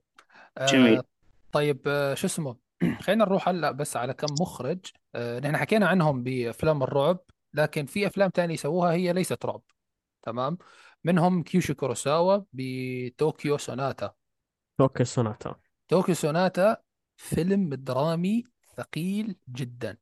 جميل. 0.59 0.97
آه 0.97 1.03
طيب 1.51 1.81
آه 1.87 2.13
شو 2.13 2.27
اسمه؟ 2.27 2.57
خلينا 3.01 3.25
نروح 3.25 3.49
هلا 3.49 3.71
بس 3.71 3.97
على 3.97 4.13
كم 4.13 4.33
مخرج. 4.41 4.79
آه 5.15 5.39
نحن 5.39 5.57
حكينا 5.57 5.87
عنهم 5.87 6.23
بأفلام 6.23 6.83
الرعب 6.83 7.19
لكن 7.53 7.85
في 7.85 8.07
أفلام 8.07 8.29
تانية 8.29 8.55
سووها 8.55 8.91
هي 8.91 9.13
ليست 9.13 9.45
رعب 9.45 9.61
تمام؟ 10.21 10.57
منهم 11.03 11.43
كيوشي 11.43 11.73
كوروساوا 11.73 12.41
بطوكيو 12.53 13.57
سوناتا. 13.57 14.13
طوكيو 14.77 15.03
سوناتا. 15.03 15.55
طوكيو 15.87 16.15
سوناتا 16.15 16.77
فيلم 17.17 17.73
درامي 17.73 18.43
ثقيل 18.77 19.35
جدا. 19.49 19.97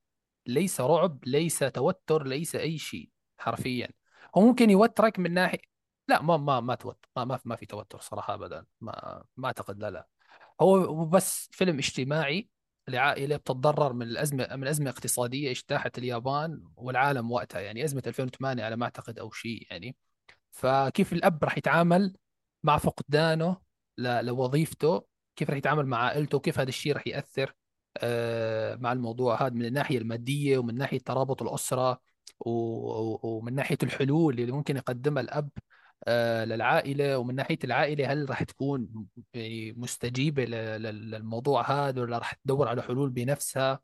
ليس 0.45 0.81
رعب 0.81 1.19
ليس 1.25 1.59
توتر 1.59 2.23
ليس 2.23 2.55
أي 2.55 2.77
شيء 2.77 3.09
حرفيا. 3.37 3.89
هو 4.37 4.41
ممكن 4.41 4.69
يوترك 4.69 5.19
من 5.19 5.33
ناحية 5.33 5.59
لا 6.07 6.21
ما 6.21 6.37
ما 6.37 6.59
ما 6.59 6.75
توتر 6.75 7.09
ما 7.15 7.25
ما, 7.25 7.39
ما 7.45 7.55
في 7.55 7.65
توتر 7.65 7.99
صراحة 7.99 8.33
ابدا. 8.33 8.65
ما 8.81 9.23
ما 9.37 9.47
أعتقد 9.47 9.79
لا 9.79 9.89
لا. 9.89 10.07
هو 10.61 11.05
بس 11.05 11.49
فيلم 11.51 11.77
اجتماعي 11.77 12.49
لعائلة 12.87 13.37
بتتضرر 13.37 13.93
من 13.93 14.07
الأزمة 14.07 14.55
من 14.55 14.67
أزمة 14.67 14.89
اقتصادية 14.89 15.51
اجتاحت 15.51 15.97
اليابان 15.97 16.63
والعالم 16.75 17.31
وقتها 17.31 17.61
يعني 17.61 17.83
أزمة 17.85 18.03
2008 18.07 18.63
على 18.63 18.75
ما 18.75 18.85
أعتقد 18.85 19.19
أو 19.19 19.31
شيء 19.31 19.67
يعني. 19.71 19.95
فكيف 20.51 21.13
الأب 21.13 21.43
راح 21.43 21.57
يتعامل 21.57 22.15
مع 22.63 22.77
فقدانه 22.77 23.57
لوظيفته؟ 23.97 25.03
كيف 25.35 25.49
راح 25.49 25.57
يتعامل 25.57 25.85
مع 25.85 25.97
عائلته؟ 25.97 26.39
كيف 26.39 26.59
هذا 26.59 26.69
الشيء 26.69 26.93
راح 26.93 27.07
يأثر 27.07 27.53
آه، 27.97 28.75
مع 28.75 28.91
الموضوع 28.93 29.41
هذا 29.41 29.53
من 29.53 29.65
الناحية 29.65 29.97
المادية 29.97 30.57
ومن 30.57 30.75
ناحية 30.75 30.99
ترابط 30.99 31.41
و- 32.39 33.37
ومن 33.37 33.55
ناحية 33.55 33.77
الحلول 33.83 34.39
اللي 34.39 34.51
ممكن 34.51 34.77
يقدمها 34.77 35.21
الأب؟ 35.23 35.49
آه، 36.07 36.45
للعائلة 36.45 37.17
ومن 37.17 37.35
ناحية 37.35 37.59
العائلة 37.63 38.11
هل 38.13 38.29
راح 38.29 38.43
تكون 38.43 39.07
يعني 39.33 39.73
ل- 40.81 40.81
للموضوع 41.11 41.71
هذا 41.71 42.01
ولا 42.01 42.17
راح 42.17 42.33
تدور 42.33 42.67
على 42.67 42.81
حلول 42.81 43.09
بنفسها؟ 43.09 43.79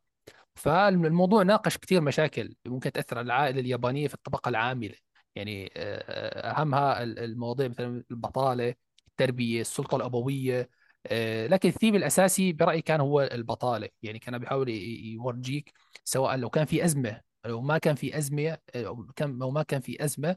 فالموضوع 0.55 1.43
ناقش 1.43 1.77
كثير 1.77 2.01
مشاكل 2.01 2.55
ممكن 2.65 2.91
تأثر 2.91 3.17
على 3.17 3.25
العائلة 3.25 3.59
اليابانية 3.59 4.07
في 4.07 4.13
الطبقة 4.13 4.49
العاملة. 4.49 4.95
يعني 5.35 5.71
آه، 5.77 6.51
أهمها 6.61 7.03
ال- 7.03 7.19
المواضيع 7.19 7.67
مثلا 7.67 8.03
البطالة 8.11 8.75
التربية 9.07 9.61
السلطة 9.61 9.95
الأبوية 9.97 10.69
آه، 11.07 11.47
لكن 11.47 11.69
الثيم 11.69 11.95
الأساسي 11.95 12.53
برأيي 12.53 12.81
كان 12.81 13.01
هو 13.01 13.21
البطالة. 13.21 13.89
يعني 14.03 14.19
كان 14.19 14.37
بيحاول 14.37 14.69
يورجيك 14.69 15.73
سواء 16.03 16.35
لو 16.37 16.49
كان 16.49 16.65
في 16.65 16.85
أزمة 16.85 17.21
لو 17.45 17.61
ما 17.61 17.77
كان 17.77 17.95
في 17.95 18.17
كان 19.15 19.41
أو 19.41 19.51
ما 19.51 19.63
كان 19.63 19.81
في 19.81 20.03
أزمة 20.05 20.35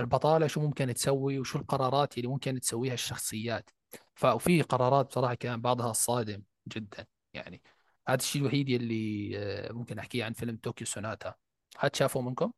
البطالة 0.00 0.46
شو 0.46 0.60
ممكن 0.60 0.94
تسوي 0.94 1.38
وشو 1.38 1.58
القرارات 1.58 2.18
اللي 2.18 2.28
ممكن 2.28 2.60
تسويها 2.60 2.94
الشخصيات. 2.94 3.70
ففي 4.14 4.62
قرارات 4.62 5.06
بصراحة 5.06 5.34
كان 5.34 5.60
بعضها 5.60 5.92
صادم 5.92 6.42
جدا. 6.68 7.06
يعني 7.34 7.62
هذا 8.08 8.18
الشيء 8.18 8.42
الوحيد 8.42 8.68
يلي 8.68 9.32
آه، 9.38 9.72
ممكن 9.72 9.98
احكيه 9.98 10.24
عن 10.24 10.32
فيلم 10.32 10.58
طوكيو 10.62 10.86
سوناتا. 10.86 11.34
حد 11.76 11.96
شافه 11.96 12.20
منكم؟ 12.20 12.52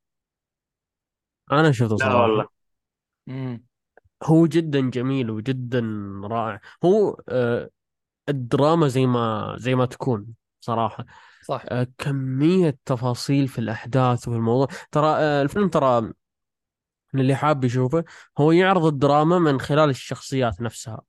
أنا 1.53 1.73
شفته 1.73 1.97
لا 1.97 1.97
صراحة. 1.97 2.23
والله. 2.23 2.49
امم 3.29 3.65
هو 4.23 4.47
جدا 4.47 4.91
جميل 4.91 5.31
وجدا 5.31 5.81
رائع. 6.25 6.61
هو 6.85 7.23
آه، 7.29 7.71
الدراما 8.29 8.89
زي 8.89 9.07
ما 9.07 9.55
زي 9.59 9.75
ما 9.75 9.87
تكون 9.87 10.35
صراحة. 10.61 11.05
صح. 11.45 11.65
آه، 11.69 11.87
كمية 11.99 12.79
تفاصيل 12.85 13.49
في 13.49 13.59
الأحداث 13.59 14.29
وفي 14.29 14.37
الموضوع. 14.37 14.67
ترى 14.91 15.17
الفيلم 15.17 15.69
ترى 15.69 16.13
اللي 17.15 17.35
حاب 17.35 17.65
يشوفه 17.65 18.05
هو 18.39 18.53
يعرض 18.53 18.85
الدراما 18.85 19.39
من 19.39 19.61
خلال 19.61 19.91
الشخصيات 19.91 20.61
نفسها. 20.61 21.01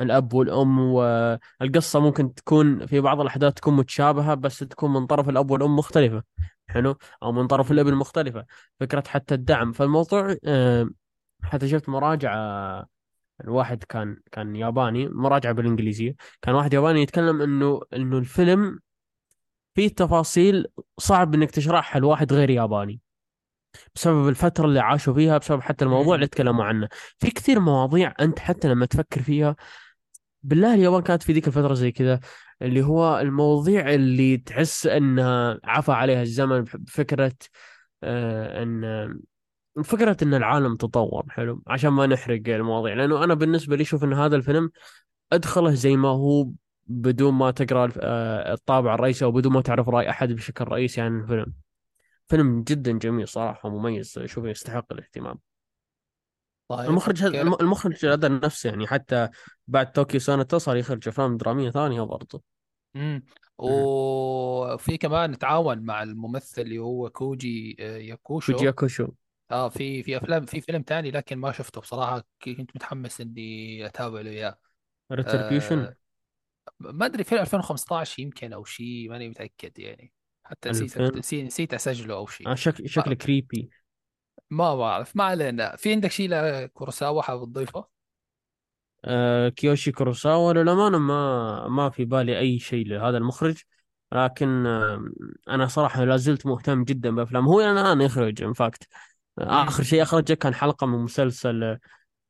الأب 0.00 0.34
والأم 0.34 0.78
والقصة 0.78 2.00
ممكن 2.00 2.34
تكون 2.34 2.86
في 2.86 3.00
بعض 3.00 3.20
الأحداث 3.20 3.54
تكون 3.54 3.76
متشابهة 3.76 4.34
بس 4.34 4.58
تكون 4.58 4.92
من 4.92 5.06
طرف 5.06 5.28
الأب 5.28 5.50
والأم 5.50 5.76
مختلفة 5.76 6.22
حلو؟ 6.68 6.96
أو 7.22 7.32
من 7.32 7.46
طرف. 7.46 7.72
الابن 7.72 7.94
مختلفة. 7.94 8.44
فكرة 8.80 9.04
حتى 9.06 9.34
الدعم. 9.34 9.72
فالموضوع 9.72 10.36
حتى 11.42 11.68
شفت 11.68 11.88
مراجعة 11.88 12.86
الواحد 13.44 13.84
كان 13.84 14.16
كان 14.32 14.56
ياباني 14.56 15.08
مراجعة 15.08 15.52
بالإنجليزية. 15.52 16.14
كان 16.42 16.54
واحد 16.54 16.74
ياباني 16.74 17.02
يتكلم 17.02 17.42
إنه 17.42 17.80
إنه 17.92 18.18
الفيلم 18.18 18.78
فيه 19.74 19.88
تفاصيل 19.88 20.66
صعب 20.98 21.34
إنك 21.34 21.50
تشرحها 21.50 22.00
لواحد 22.00 22.32
غير 22.32 22.50
ياباني. 22.50 23.00
بسبب 23.94 24.28
الفترة 24.28 24.64
اللي 24.66 24.80
عاشوا 24.80 25.14
فيها 25.14 25.38
بسبب 25.38 25.60
حتى 25.62 25.84
الموضوع 25.84 26.14
اللي. 26.14 26.26
تكلموا 26.26 26.64
عنه 26.64 26.88
في 27.18 27.30
كثير 27.30 27.60
مواضيع 27.60 28.14
أنت 28.20 28.38
حتى 28.38 28.68
لما 28.68 28.86
تفكر 28.86 29.22
فيها 29.22 29.56
بالله 30.42 30.74
اليابان 30.74 31.02
كانت 31.02 31.22
في 31.22 31.32
ذيك 31.32 31.46
الفترة 31.46 31.74
زي 31.74 31.92
كذا 31.92 32.20
اللي 32.62 32.82
هو 32.82 33.18
المواضيع 33.20 33.94
اللي 33.94 34.36
تحس 34.36 34.86
إنها 34.86 35.60
عفى 35.64 35.92
عليها 35.92 36.22
الزمن 36.22 36.64
بفكرة 36.74 37.32
آه 38.02 38.62
إن 38.62 38.84
فكرة 39.84 40.16
إن 40.22 40.34
العالم 40.34 40.76
تطور 40.76 41.24
حلو؟ 41.28 41.62
عشان 41.66 41.90
ما 41.90 42.06
نحرق 42.06 42.42
المواضيع. 42.48 42.94
لأنه 42.94 43.24
أنا 43.24 43.34
بالنسبة 43.34 43.76
لي 43.76 43.82
أشوف 43.82 44.04
إن 44.04 44.12
هذا 44.12 44.36
الفيلم 44.36 44.70
أدخله 45.32 45.70
زي 45.74 45.96
ما 45.96 46.08
هو 46.08 46.48
بدون 46.86 47.34
ما 47.34 47.50
تقرأ 47.50 47.92
آه، 48.00 48.52
الطابع 48.52 48.94
الرئيسي 48.94 49.24
أو 49.24 49.32
بدون 49.32 49.52
ما 49.52 49.60
تعرف 49.60 49.88
رأي 49.88 50.10
أحد 50.10 50.32
بشكل 50.32 50.64
رئيسي 50.64 51.00
عن 51.00 51.20
الفيلم. 51.20 51.65
فيلم 52.28 52.62
جدا 52.62 52.92
جميل 52.92 53.28
صراحة 53.28 53.68
مميز 53.68 54.18
أشوف 54.18 54.44
يستحق 54.44 54.92
الاهتمام. 54.92 55.38
طيب 56.68 56.90
المخرج 56.90 57.22
هذا 57.22 57.42
المخرج 57.42 58.06
هذا 58.06 58.28
نفسه 58.28 58.70
يعني 58.70 58.86
حتى 58.86 59.28
بعد 59.66 59.92
طوكيو 59.92 60.20
سوناتا 60.20 60.58
صار 60.58 60.76
يخرج 60.76 61.08
أفلام 61.08 61.36
درامية 61.36 61.70
ثانية 61.70 62.02
برضه. 62.02 62.42
امم 62.96 63.04
مم. 63.04 63.24
وفي 63.58 64.96
كمان 64.96 65.38
تعاون 65.38 65.78
مع 65.78 66.02
الممثل 66.02 66.62
اللي 66.62 66.78
هو 66.78 67.10
كوجي 67.10 67.76
آه، 67.80 68.14
كوجي 68.22 68.52
ياكوشو. 68.52 68.64
ياكوشو 68.64 69.08
آه 69.50 69.68
في 69.68 70.02
في 70.02 70.16
أفلام 70.16 70.46
في 70.46 70.60
فيلم 70.60 70.82
تاني 70.82 71.10
لكن 71.10 71.38
ما 71.38 71.52
شفته 71.52 71.80
بصراحة 71.80 72.24
كنت 72.44 72.76
متحمس 72.76 73.20
إني 73.20 73.86
أتابع 73.86 74.20
له 74.20 74.30
إياه. 74.30 74.58
retribution 75.12 75.78
آه 75.78 75.96
ما 76.80 77.06
أدري 77.06 77.24
فيلم 77.24 77.40
2015 77.40 78.22
يمكن 78.22 78.52
أو 78.52 78.64
شيء 78.64 79.10
ماني 79.10 79.28
متأكد 79.28 79.78
يعني. 79.78 80.12
حتى 80.50 80.70
نسيت 80.70 80.96
2000 80.96 81.18
نسيت 81.18 81.44
نسيت 81.46 81.74
أسجله 81.74 82.14
أو 82.14 82.22
آه 82.22 82.26
شيء 82.26 82.54
شكل 82.54 82.88
شكل 82.88 83.14
creepy 83.14 83.70
ما 84.50 84.76
بعرف 84.76 85.16
ما 85.16 85.24
علينا. 85.24 85.76
في 85.76 85.92
عندك 85.92 86.10
شيء 86.10 86.28
لكوروساوا 86.30 87.22
حابب 87.22 87.44
تضيفه؟ 87.44 87.86
آه 89.04 89.48
كيوشي 89.48 89.92
كوروساوا 89.92 90.52
للأمانة 90.52 90.98
ما 90.98 91.68
ما 91.68 91.90
في 91.90 92.04
بالي 92.04 92.38
أي 92.38 92.58
شيء 92.58 92.86
لهذا 92.86 93.18
المخرج. 93.18 93.56
لكن 94.12 94.66
آه 94.66 95.04
أنا 95.48 95.66
صراحة 95.66 96.04
لا 96.04 96.16
زلت 96.16 96.46
مهتم 96.46 96.84
جدا 96.84 97.10
بأفلام 97.10 97.48
هو 97.48 97.60
الآن 97.60 98.00
يخرج 98.00 98.42
in 98.42 98.57
fact 98.57 98.88
امم 99.38 99.50
آخر 99.50 99.82
شيء 99.82 100.02
أخرجه 100.02 100.34
كان 100.34 100.54
حلقة 100.54 100.86
من 100.86 100.98
مسلسل 100.98 101.78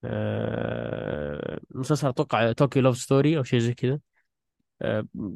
آه 0.05 1.61
مسلسل 1.71 2.09
أتوقع 2.09 2.53
Tokyo 2.53 2.81
love 2.81 2.99
story 2.99 3.39
أو 3.39 3.43
شيء 3.43 3.59
زي 3.61 3.75
كذا. 3.75 3.93
آه 3.95 4.01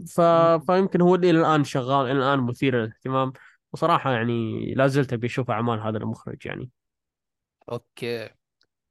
ف... 0.09 0.21
فيمكن 0.67 1.01
هو 1.01 1.15
اللي 1.15 1.31
إلى 1.31 1.41
الآن 1.41 1.65
شغال 1.65 2.07
إلى 2.07 2.19
الآن 2.19 2.41
مثير 2.41 2.77
للاهتمام. 2.77 3.33
وصراحة 3.73 4.13
يعني 4.13 4.61
لا 4.75 4.87
زلت 4.87 5.13
أبي 5.13 5.27
أشوف 5.27 5.51
أعمال 5.51 5.81
هذا 5.81 5.99
المخرج 5.99 6.47
يعني. 6.47 6.71
أوكي. 7.73 8.31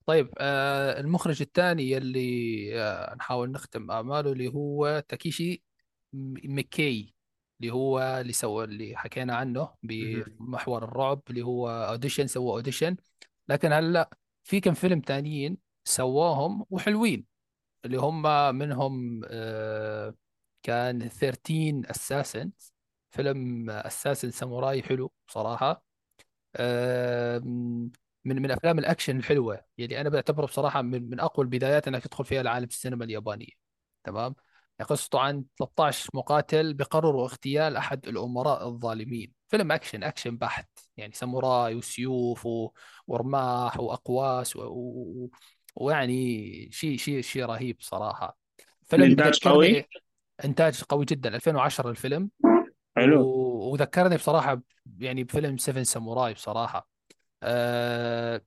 طيب 0.06 0.30
آه 0.38 1.00
المخرج 1.00 1.42
الثاني 1.42 1.98
اللي 1.98 2.70
آه 2.82 3.16
نحاول 3.16 3.52
نختم 3.52 3.92
أعماله 3.92 4.32
اللي 4.32 4.48
هو 4.48 5.04
تاكيشي 5.08 5.64
ميكي 6.44 7.14
اللي 7.62 7.74
هو 7.74 8.00
اللي 8.22 8.34
سوى 8.34 8.64
اللي 8.64 8.98
حكينا 8.98 9.36
عنه 9.36 9.74
بمحور 9.84 10.84
الرعب 10.84 11.22
اللي 11.30 11.42
هو 11.42 11.70
audition 11.70 12.28
سوى 12.28 12.52
audition 12.52 12.96
لكن 13.50 13.74
هلأ 13.74 14.10
في 14.44 14.60
كم 14.60 14.74
فيلم 14.74 15.02
تانيين 15.02 15.58
سواهم 15.84 16.66
وحلوين 16.70 17.26
اللي 17.86 17.98
هم 17.98 18.56
منهم 18.56 19.22
آه 19.26 20.16
كان 20.64 21.10
13 21.10 21.82
assassins 21.92 22.52
فيلم 23.12 23.70
assassins 23.70 24.32
ساموراي 24.32 24.84
حلو 24.84 25.12
صراحة 25.28 25.84
آه 26.56 27.40
من 28.26 28.42
من 28.42 28.52
أفلام 28.52 28.80
الأكشن 28.80 29.18
الحلوة. 29.18 29.62
يعني 29.78 30.02
أنا 30.02 30.10
بعتبره 30.10 30.46
بصراحة 30.46 30.82
من 30.82 31.10
من 31.10 31.20
أقوى 31.20 31.44
البدايات 31.44 31.88
إنك 31.88 32.04
تدخل 32.04 32.26
فيها 32.26 32.44
لعالم 32.44 32.68
السينما 32.68 33.06
اليابانية. 33.06 33.70
تمام؟ 34.04 34.36
قصته 34.80 35.20
عن 35.20 35.44
13 35.58 36.10
مقاتل 36.14 36.74
بقرروا 36.74 37.24
اغتيال 37.24 37.78
أحد 37.78 38.08
الأمراء 38.08 38.68
الظالمين. 38.68 39.34
فيلم 39.48 39.72
action 39.72 40.04
action 40.04 40.38
بحت. 40.38 40.70
يعني 40.98 41.14
ساموراي 41.14 41.76
وسيوف 41.76 42.46
و... 42.46 42.72
ورماح 43.08 43.80
وأقواس 43.80 44.56
و... 44.56 44.62
و... 44.62 45.30
ويعني 45.76 46.72
شيء 46.72 46.98
شيء 46.98 47.22
شيء 47.22 47.46
رهيب 47.46 47.78
صراحة. 47.80 48.38
فيلم 48.84 49.04
الانتاج 49.04 49.40
قوي؟ 49.40 49.86
إنتاج 50.46 50.84
قوي 50.84 51.06
جدا 51.06 51.36
2010 51.36 51.90
الفيلم. 51.90 52.30
حلو. 52.96 53.22
و... 53.22 53.72
وذكرني 53.72 54.16
بصراحة 54.16 54.62
يعني 55.00 55.24
بفيلم 55.24 55.58
سيفن 55.58 55.84
ساموراي 55.84 56.34
بصراحة. 56.34 56.90
آه 57.44 58.42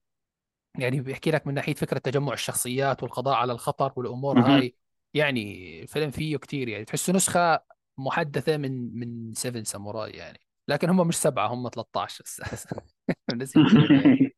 يعني 0.79 1.01
بيحكي 1.01 1.31
لك 1.31 1.47
من 1.47 1.55
ناحية 1.55 1.75
فكرة 1.75 1.99
تجمع 1.99 2.33
الشخصيات 2.33 3.03
والقضاء 3.03 3.35
على 3.35 3.53
الخطر 3.53 3.93
والأمور 3.97 4.39
مهم. 4.39 4.51
هاي. 4.51 4.75
يعني 5.15 5.83
الفيلم 5.83 6.11
فيه 6.11 6.37
كتير 6.37 6.69
يعني 6.69 6.85
تحسه 6.85 7.13
نسخة 7.13 7.61
محدثة 7.99 8.57
من 8.57 8.99
من 8.99 9.35
seven 9.35 9.65
samurai 9.65 10.11
يعني. 10.11 10.41
لكن 10.69 10.89
هم 10.89 11.09
مش 11.09 11.17
سبعة 11.17 11.47
هم 11.47 11.69
13 11.69 12.25
أساسا 12.25 12.77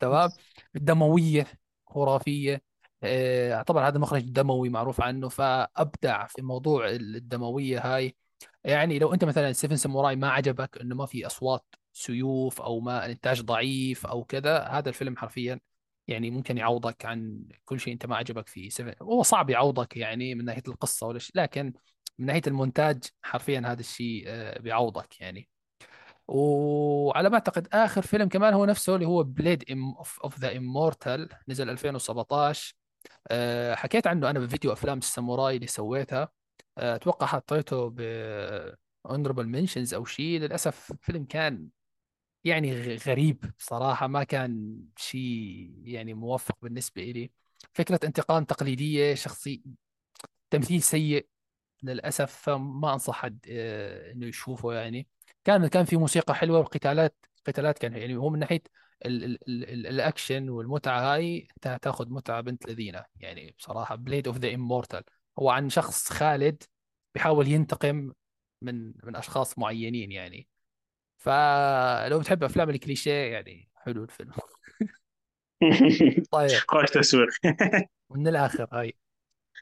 تمام؟ 0.00 0.30
دموية 0.74 1.46
خرافية. 1.86 2.62
طبعا 3.62 3.88
هذا 3.88 3.98
مخرج 3.98 4.22
دموي 4.22 4.68
معروف 4.68 5.00
عنه 5.00 5.28
فأبدع 5.28 6.26
في 6.26 6.42
موضوع 6.42 6.88
الدموية 6.90 7.94
هاي. 7.94 8.16
يعني 8.64 8.98
لو 8.98 9.14
أنت 9.14 9.24
مثلا 9.24 9.52
seven 9.52 9.76
samurai 9.76 10.16
ما 10.16 10.30
عجبك 10.30 10.78
إنه 10.80 10.94
ما 10.94 11.06
في 11.06 11.26
أصوات 11.26 11.64
سيوف 11.92 12.60
أو 12.62 12.80
ما 12.80 13.06
الانتاج 13.06 13.42
ضعيف 13.42 14.06
أو 14.06 14.24
كذا 14.24 14.58
هذا 14.58 14.88
الفيلم 14.88 15.16
حرفيا 15.16 15.60
يعني 16.08 16.30
ممكن 16.30 16.58
يعوضك 16.58 17.06
عن 17.06 17.44
كل 17.64 17.80
شيء 17.80 17.92
أنت 17.92 18.06
ما 18.06 18.16
عجبك 18.16 18.48
فيه 18.48 18.68
seven. 18.68 18.94
هو 19.02 19.22
صعب 19.22 19.50
يعوضك 19.50 19.96
يعني 19.96 20.34
من 20.34 20.44
ناحية 20.44 20.62
القصة 20.68 21.06
ولا 21.06 21.18
شيء 21.18 21.32
لكن 21.36 21.72
من 22.18 22.26
ناحية 22.26 22.42
المونتاج 22.46 23.04
حرفيا 23.22 23.60
هذا 23.66 23.80
الشيء 23.80 24.24
آه، 24.26 24.58
بيعوضك 24.60 25.20
يعني. 25.20 25.48
وعلى 26.28 27.28
ما 27.28 27.34
أعتقد 27.34 27.68
آخر 27.72 28.02
فيلم 28.02 28.28
كمان 28.28 28.54
هو 28.54 28.64
نفسه 28.64 28.94
اللي 28.94 29.06
هو 29.06 29.22
blade 29.22 29.64
of 30.24 30.38
the 30.38 30.56
immortal 30.56 31.28
نزل 31.48 31.70
2017 31.70 32.74
آه، 33.28 33.74
حكيت 33.74 34.06
عنه 34.06 34.30
أنا 34.30 34.38
بفيديو 34.38 34.72
أفلام 34.72 34.98
الساموراي 34.98 35.56
اللي 35.56 35.66
سويتها. 35.66 36.28
آه، 36.78 36.94
أتوقع 36.94 37.26
حطيته 37.26 37.88
ب 37.90 38.00
honorable 39.08 39.46
mentions 39.46 39.94
أو 39.94 40.04
شيء 40.04 40.40
للأسف 40.40 40.92
فيلم 41.02 41.24
كان 41.24 41.68
يعني 42.44 42.96
غريب 42.96 43.44
بصراحة 43.58 44.06
ما 44.06 44.24
كان 44.24 44.78
شيء 44.96 45.72
يعني 45.84 46.14
موفق 46.14 46.56
بالنسبة 46.62 47.02
إلي. 47.02 47.30
فكرة 47.74 48.00
انتقام 48.04 48.44
تقليدية 48.44 49.14
شخصي 49.14 49.62
تمثيل 50.50 50.82
سيء 50.82 51.26
للأسف 51.82 52.32
فما 52.36 52.92
أنصح 52.94 53.14
حد 53.16 53.38
آه، 53.50 54.12
إنه 54.12 54.26
يشوفه 54.26 54.72
يعني. 54.74 55.08
كان 55.44 55.66
كان 55.68 55.84
في 55.84 55.96
موسيقى 55.96 56.34
حلوة 56.34 56.58
والقتالات 56.58 57.16
القتالات 57.38 57.78
كان 57.78 57.96
يعني 57.96 58.16
هو 58.16 58.30
من 58.30 58.38
ناحية 58.38 58.62
ال 59.06 59.24
ال 59.24 59.38
ال 59.48 59.70
ال 59.70 59.86
الأكشن 59.86 60.48
والمتعة 60.48 61.14
هاي 61.14 61.48
أنت 61.56 61.66
هتاخذ 61.66 62.10
متعة 62.10 62.40
بنت 62.40 62.66
لذينة. 62.68 63.04
يعني 63.20 63.54
بصراحة 63.58 63.94
blade 63.94 64.26
of 64.26 64.38
the 64.38 64.54
immortal 64.54 65.02
هو 65.38 65.50
عن 65.50 65.68
شخص 65.68 66.12
خالد 66.12 66.62
بيحاول 67.14 67.48
ينتقم 67.48 68.12
من 68.62 68.92
من 69.04 69.16
أشخاص 69.16 69.58
معينين 69.58 70.12
يعني. 70.12 70.48
فلو 71.18 72.18
بتحب 72.18 72.44
أفلام 72.44 72.70
الكليشيه 72.70 73.32
يعني 73.32 73.68
حلو 73.74 74.04
الفيلم. 74.04 74.32
طيب. 76.32 76.50
خوش 76.68 76.90
تسويق 76.90 77.28
من 78.10 78.28
الآخر 78.28 78.68
هاي. 78.72 78.96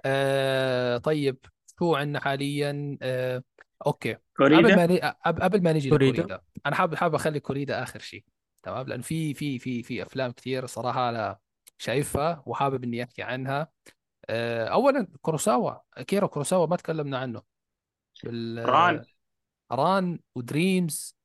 آه 0.05 0.99
طيب. 0.99 1.39
شو 1.79 1.95
عندنا 1.95 2.21
حاليا؟ 2.21 2.99
آه 3.03 3.43
أوكي. 3.87 4.17
قبل 4.39 4.77
ما 4.77 4.87
كوريدا. 4.87 5.11
قبل 5.27 5.63
ما 5.63 5.73
نجي 5.73 5.91
كوريدا. 5.91 6.23
لكوريدا. 6.23 6.41
أنا 6.67 6.75
حابب 6.75 6.95
حابب 6.95 7.15
أخلي 7.15 7.41
كوريدا 7.41 7.83
آخر 7.83 7.99
شيء 7.99 8.25
تمام؟ 8.63 8.87
لأن 8.87 9.01
في 9.01 9.35
في 9.35 9.59
في 9.59 9.83
في 9.83 10.03
أفلام 10.03 10.33
كثير 10.33 10.67
صراحة 10.67 11.09
أنا 11.09 11.39
شايفها 11.79 12.43
وحابب 12.47 12.85
إني 12.85 13.03
أحكي 13.03 13.23
عنها. 13.23 13.69
آه 14.27 14.67
اولا 14.67 15.09
كوروساوا 15.21 15.75
أكيرا 16.07 16.29
كوروساوا 16.29 16.67
ما 16.67 16.77
تكلمنا 16.77 17.19
عنه. 17.19 17.43
ران 18.25 18.97
بال 18.97 19.07
ران. 19.73 20.19
و 20.35 20.45
dreams. 20.45 21.17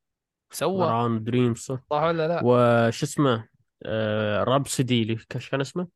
سوى 0.52 0.88
ران 0.88 1.24
دريمز 1.24 1.58
صح؟ 1.58 1.80
ولا 1.92 2.28
لا؟ 2.28 2.42
وش 2.44 3.04
اسمه؟ 3.04 3.50
آه 3.86 4.44
رابسودي 4.44 5.02
اللي 5.02 5.16
كاش 5.16 5.50
كان 5.50 5.62
اسمه؟ 5.62 5.88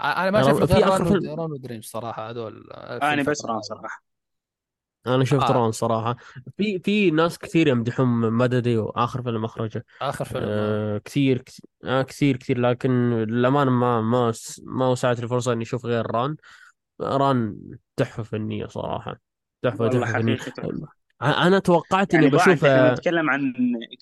أنا 0.00 0.30
ما 0.30 0.42
شفت 0.42 0.72
ران 0.72 1.26
ران 1.26 1.52
ودريمز 1.52 1.84
صراحة 1.84 2.30
هذول. 2.30 2.70
آه، 2.72 3.12
أنا 3.12 3.22
بس 3.22 3.44
ران 3.44 3.60
صراحة. 3.60 4.02
أنا 5.06 5.24
شفت 5.24 5.42
آه. 5.42 5.52
ران 5.52 5.72
صراحة. 5.72 6.16
في 6.56 6.78
في 6.78 7.10
ناس 7.10 7.38
كثير 7.38 7.68
يمدحون 7.68 8.08
مددي 8.32 8.76
واخر 8.76 9.22
فيلم 9.22 9.44
أخرجه. 9.44 9.84
آخر 10.02 10.24
فيلم 10.24 10.44
آه. 10.44 10.96
آه 10.96 10.98
كثير 10.98 11.42
كثير 11.42 11.64
آه 11.84 12.02
كثير 12.02 12.36
كثير. 12.36 12.58
لكن 12.58 13.10
للأمانة 13.12 13.70
ما 13.70 14.00
ما 14.00 14.32
ما 14.64 14.88
وسعت 14.88 15.18
لي 15.18 15.24
الفرصة 15.24 15.52
إني 15.52 15.62
أشوف 15.62 15.86
غير 15.86 16.06
ران 16.10 16.36
ران 17.00 17.56
تحفة 19.62 19.84
والله 19.84 20.06
تحفة 20.06 20.18
فنية. 20.18 20.36
حقيقة 20.36 20.50
تحفة. 20.50 21.01
أنا 21.22 21.58
توقعت 21.58 22.14
اني 22.14 22.24
يعني 22.24 22.36
بعد 22.36 22.48
بشوف 22.48 22.60
كنا 22.64 22.90
آه، 22.90 22.92
نتكلم 22.92 23.30
عن 23.30 23.52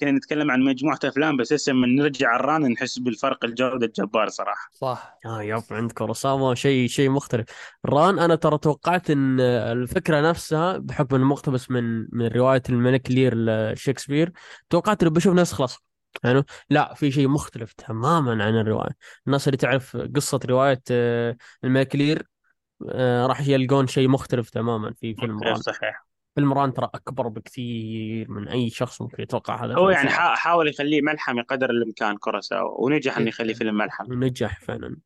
كنا 0.01 0.11
نتكلم 0.11 0.51
عن 0.51 0.61
مجموعة 0.61 0.99
أفلام 1.05 1.37
بس 1.37 1.53
هسه 1.53 1.73
من 1.73 1.97
نرجع 1.97 2.37
الران 2.37 2.63
نحس 2.73 2.99
بالفرق 2.99 3.45
الجودة 3.45 3.87
الجبار 3.87 4.29
صراحة. 4.29 4.71
صح. 4.73 5.19
آه 5.27 5.43
يب 5.43 5.63
عند 5.71 5.93
كوروساوا 5.93 6.55
شيء 6.55 6.89
شيء 6.89 7.11
مختلف. 7.11 7.47
ران 7.87 8.19
أنا 8.19 8.35
ترى 8.35 8.59
توقعت 8.59 9.11
إن 9.11 9.41
الفكرة 9.41 10.21
نفسها 10.21 10.79
بحكم 10.79 11.17
إنه 11.17 11.25
مقتبس 11.25 11.71
من 11.71 12.07
من 12.13 12.27
رواية 12.27 12.63
الملك 12.69 13.11
لير 13.11 13.35
لشكسبير 13.37 14.33
توقعت 14.71 15.03
إنه 15.03 15.11
بشوف 15.11 15.35
نفس 15.35 15.53
خلاص. 15.53 15.79
يعني 16.25 16.45
لا 16.71 16.95
في 16.95 17.11
شيء 17.11 17.29
مختلف 17.29 17.73
تماما 17.73 18.45
عن 18.45 18.57
الرواية. 18.59 18.97
الناس 19.27 19.49
اللي 19.49 19.57
تعرف 19.57 19.97
قصة 19.97 20.41
رواية 20.49 20.83
آه، 20.91 21.37
الملك 21.65 21.97
لير 21.97 22.27
آه، 22.89 23.27
راح 23.27 23.49
يلقون 23.49 23.87
شيء 23.87 24.09
مختلف 24.09 24.51
تماما 24.51 24.93
في 24.93 25.15
فيلم 25.15 25.35
مختلف 25.37 25.53
ران. 25.53 25.63
صحيح. 25.63 26.10
فيلم 26.41 26.53
ران 26.53 26.75
ترى 26.75 26.91
أكبر 26.95 27.29
بكثير 27.29 28.31
من 28.31 28.49
أي 28.49 28.71
شخص 28.71 29.03
ممكن 29.03 29.23
يتوقع 29.23 29.65
هذا 29.65 29.75
هو 29.75 29.91
يعني 29.91 30.11
حاول 30.11 30.69
يخليه 30.69 31.03
ملحمي 31.03 31.43
قدر 31.43 31.71
الامكان 31.71 32.17
كوراساوا 32.17 32.81
ونجح 32.81 33.17
إنه 33.17 33.29
يخليه 33.29 33.49
جدا 33.49 33.59
فيلم 33.59 33.75
ملحمي 33.75 34.17
نجح 34.17 34.61
فعلا. 34.61 34.97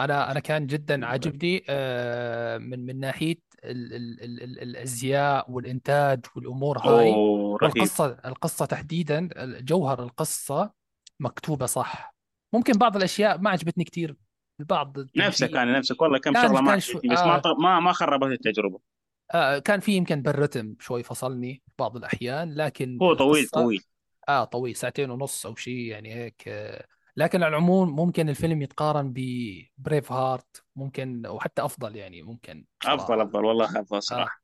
أنا 0.00 0.30
أنا 0.30 0.40
كان 0.40 0.66
جدا 0.66 1.06
عاجبني 1.06 1.64
آه، 1.68 2.58
من 2.58 2.86
من 2.86 3.00
ناحية 3.00 3.36
ال 3.64 3.92
ال 3.94 4.22
ال 4.24 4.42
ال 4.42 4.60
الأزياء 4.60 5.50
والإنتاج 5.50 6.20
والأمور 6.36 6.78
هاي. 6.78 7.10
والقصة 7.10 8.18
القصة 8.24 8.66
تحديدا 8.66 9.28
جوهر 9.60 10.02
القصة 10.02 10.72
مكتوبة 11.20 11.66
صح. 11.66 12.14
ممكن 12.54 12.72
بعض 12.72 12.96
الأشياء 12.96 13.38
ما 13.38 13.50
عجبتني 13.50 13.84
كثير 13.84 14.16
بعض 14.58 14.96
نفسك 15.16 15.56
أنا 15.56 15.78
نفسك. 15.78 16.02
والله 16.02 16.18
كم 16.18 16.34
شغلة 16.34 16.60
ما 16.60 16.72
عجبتني 16.72 17.14
بس 17.14 17.18
ما 17.18 17.36
آه. 17.36 17.54
ما 17.62 17.80
ما 17.80 17.92
خربت 17.92 18.32
التجربة. 18.32 18.93
آه 19.30 19.58
كان 19.58 19.80
في 19.80 19.92
يمكن 19.92 20.22
بالرتم 20.22 20.74
شوي 20.80 21.02
فصلني 21.02 21.62
بعض 21.78 21.96
الأحيان 21.96 22.54
لكن 22.54 22.98
هو 23.02 23.14
طويل 23.14 23.48
طويل. 23.48 23.84
آه 24.28 24.44
طويل 24.44 24.76
ساعتين 24.76 25.10
ونص 25.10 25.46
أو 25.46 25.54
شيء 25.54 25.78
يعني 25.78 26.14
هيك. 26.14 26.48
آه 26.48 26.86
لكن 27.16 27.42
على 27.42 27.50
العموم 27.50 27.96
ممكن 27.96 28.28
الفيلم 28.28 28.62
يتقارن 28.62 29.12
ببريف 29.16 30.12
هارت 30.12 30.64
ممكن 30.76 31.26
وحتى 31.26 31.64
أفضل 31.64 31.96
يعني 31.96 32.22
ممكن 32.22 32.64
أفضل 32.84 32.96
بصراحه 32.96 33.22
أفضل 33.22 33.44
والله 33.44 33.80
أفضل 33.80 33.96
آه, 33.96 34.00
صراحة. 34.00 34.42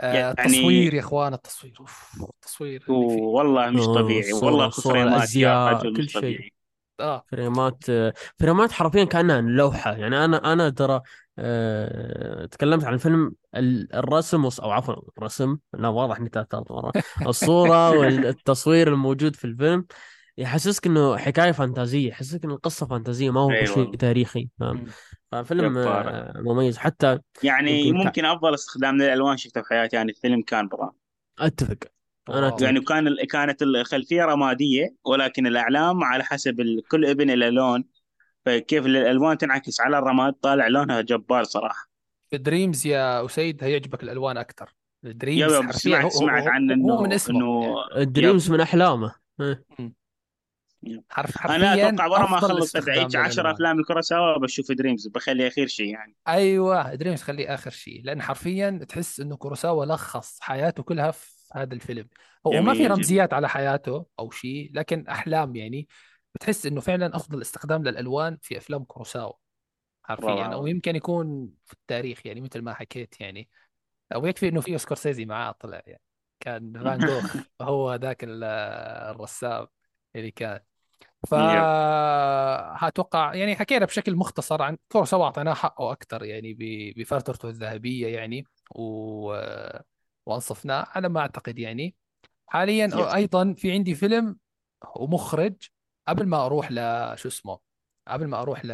آه 0.00 0.14
يعني 0.14 0.30
التصوير 0.30 0.94
يا 0.94 1.00
إخوان 1.00 1.34
التصوير 1.34 1.76
أوف 1.80 2.22
التصوير 2.30 2.84
والله 2.88 3.70
مش 3.70 3.80
آه، 3.80 3.94
طبيعي 3.94 4.32
والله 4.32 4.70
يا 4.86 5.02
الازياء 5.02 5.72
رجل 5.72 5.96
كل 5.96 6.08
شيء. 6.08 6.59
آه. 7.00 7.24
فريمات 7.30 7.84
فريمات 8.38 8.72
حرفيا 8.72 9.04
كأنها 9.04 9.40
لوحة. 9.40 9.92
يعني 9.92 10.24
أنا 10.24 10.52
أنا 10.52 10.70
ترى 10.70 11.00
أه... 11.38 12.46
تكلمت 12.46 12.84
عن 12.84 12.94
الفيلم 12.94 13.34
ال- 13.56 13.94
الرسم 13.94 14.44
أو 14.62 14.70
عفوا 14.70 14.94
الرسم 15.18 15.58
لا 15.74 15.88
واضح 15.88 16.16
إني 16.16 16.28
ثالث 16.28 16.54
مرة 16.54 16.92
الصورة 17.26 17.90
والتصوير 17.98 18.88
الموجود 18.88 19.36
في 19.36 19.44
الفيلم 19.44 19.86
يحسسك 20.38 20.86
إنه 20.86 21.16
حكاية 21.16 21.52
فانتازية 21.52 22.08
يحسسك 22.08 22.44
إن 22.44 22.50
القصة 22.50 22.86
فانتازية 22.86 23.30
ما 23.30 23.40
هو 23.40 23.50
اي 23.50 23.66
شيء 23.66 23.96
تاريخي 23.96 24.48
فاهم. 24.60 24.84
ففيلم 25.32 25.78
آه، 25.78 26.32
مميز. 26.40 26.78
حتى 26.78 27.18
يعني 27.42 27.80
يمكن 27.80 27.98
ك... 28.00 28.06
ممكن 28.06 28.24
أفضل 28.24 28.54
استخدام 28.54 28.96
للألوان 28.96 29.36
شفته 29.36 29.62
في 29.62 29.68
حياتي 29.68 29.96
يعني 29.96 30.10
الفيلم 30.10 30.42
كان 30.42 30.68
برا 30.68 30.92
أتفق. 31.38 31.78
أنا 32.28 32.46
wow 32.46 32.56
يعني 32.60 32.80
كان 32.80 33.06
ال- 33.06 33.26
كانت 33.26 33.62
الخلفية 33.62 34.24
رمادية 34.24 34.94
ولكن 35.04 35.46
الإعلام 35.46 36.04
على 36.04 36.24
حسب 36.24 36.80
كل 36.90 37.06
ابن 37.06 37.30
له 37.30 37.48
لون. 37.48 37.84
فكيف 38.46 38.86
الألوان 38.86 39.38
تنعكس 39.38 39.80
على 39.80 39.98
الرماد 39.98 40.32
طالع 40.32 40.66
لونها 40.66 41.00
جبار 41.00 41.44
صراحة. 41.44 41.90
في 42.30 42.38
Dreams 42.38 42.86
يا 42.86 43.24
أسيد 43.26 43.64
هيعجبك 43.64 44.02
الألوان 44.02 44.36
أكثر. 44.36 44.74
Yep 45.04 45.18
Dreams 45.18 45.52
yep 45.54 45.72
سمعت 45.72 46.04
هو 46.04 46.10
سمعت 46.10 46.46
عن 46.46 46.70
هو 46.70 47.00
من 47.00 47.04
انه 47.06 47.14
اسمه. 47.14 47.36
انه 47.38 47.74
yep 47.96 48.02
ال 48.02 48.09
Dreams 48.09 48.50
من 48.50 48.60
أحلامه. 48.60 49.14
إيه. 49.40 49.64
حرف 51.10 51.46
أنا 51.46 51.68
حرفيا 51.68 51.88
أتوقع 51.88 52.06
ورا 52.06 52.30
ما 52.30 52.38
اخلص 52.38 52.76
ادعيك 52.76 53.16
10 53.16 53.42
للألوان. 53.42 53.54
أفلام 53.54 53.78
الكراساوا 53.78 54.38
بشوف 54.38 54.72
Dreams 54.72 55.06
بخلي 55.08 55.46
أخير 55.48 55.66
شيء 55.66 55.86
يعني. 55.86 56.16
أيوه 56.28 56.94
Dreams 56.94 57.22
خليه 57.22 57.54
آخر 57.54 57.70
شيء 57.70 58.00
لأن 58.04 58.22
حرفيا 58.22 58.84
تحس 58.88 59.20
إنه 59.20 59.36
كوروساوا 59.36 59.84
لخص 59.86 60.40
حياته 60.40 60.82
كلها 60.82 61.10
في 61.10 61.39
هذا 61.52 61.74
الفيلم. 61.74 62.08
هو 62.46 62.52
ما 62.52 62.74
في 62.74 62.86
رمزيات 62.86 63.32
على 63.32 63.48
حياته 63.48 64.06
أو 64.18 64.30
شيء 64.30 64.70
لكن 64.74 65.08
أحلام 65.08 65.56
يعني 65.56 65.88
بتحس 66.34 66.66
إنه 66.66 66.80
فعلا 66.80 67.16
أفضل 67.16 67.42
استخدام 67.42 67.84
للألوان 67.84 68.38
في 68.42 68.58
أفلام 68.58 68.84
كوروساوا 68.84 69.32
حرفيا 70.02 70.44
أو 70.44 70.52
روعه 70.52 70.68
يمكن 70.68 70.96
يكون 70.96 71.50
في 71.66 71.72
التاريخ 71.72 72.26
يعني 72.26 72.40
مثل 72.40 72.62
ما 72.62 72.74
حكيت 72.74 73.20
يعني. 73.20 73.48
أو 74.14 74.26
يكفي 74.26 74.48
إنه 74.48 74.60
في 74.60 74.78
سكورسيزي 74.78 75.24
معاه 75.24 75.54
طلع 75.60 75.82
يعني. 75.86 76.02
كان 76.40 76.84
فان 76.84 76.98
جوخ 76.98 77.36
هو 77.60 77.94
ذاك 77.94 78.24
ال- 78.24 78.44
الرسام 79.14 79.66
اللي 80.16 80.30
كان. 80.30 80.54
Yep. 80.54 80.62
فهتوقع 81.30 83.34
يعني 83.34 83.56
حكينا 83.56 83.86
بشكل 83.86 84.16
مختصر 84.16 84.62
عن 84.62 84.76
كوروساوا 84.88 85.24
أعطيناه 85.24 85.54
حقه 85.54 85.92
أكثر 85.92 86.24
يعني 86.24 86.56
بفترته 86.96 87.48
الذهبية 87.48 88.08
يعني. 88.08 88.46
و... 88.70 89.32
وأنصفناه 90.30 90.86
على 90.90 91.08
ما 91.08 91.20
أعتقد 91.20 91.58
يعني. 91.58 91.94
حاليا 92.46 93.14
أيضا 93.14 93.52
في 93.52 93.72
عندي 93.72 93.94
فيلم 93.94 94.36
ومخرج 94.96 95.54
قبل 96.08 96.26
ما 96.26 96.46
أروح 96.46 96.72
ل 96.72 96.76
شو 97.18 97.28
اسمه 97.28 97.58
قبل 98.08 98.26
ما 98.26 98.40
أروح 98.42 98.64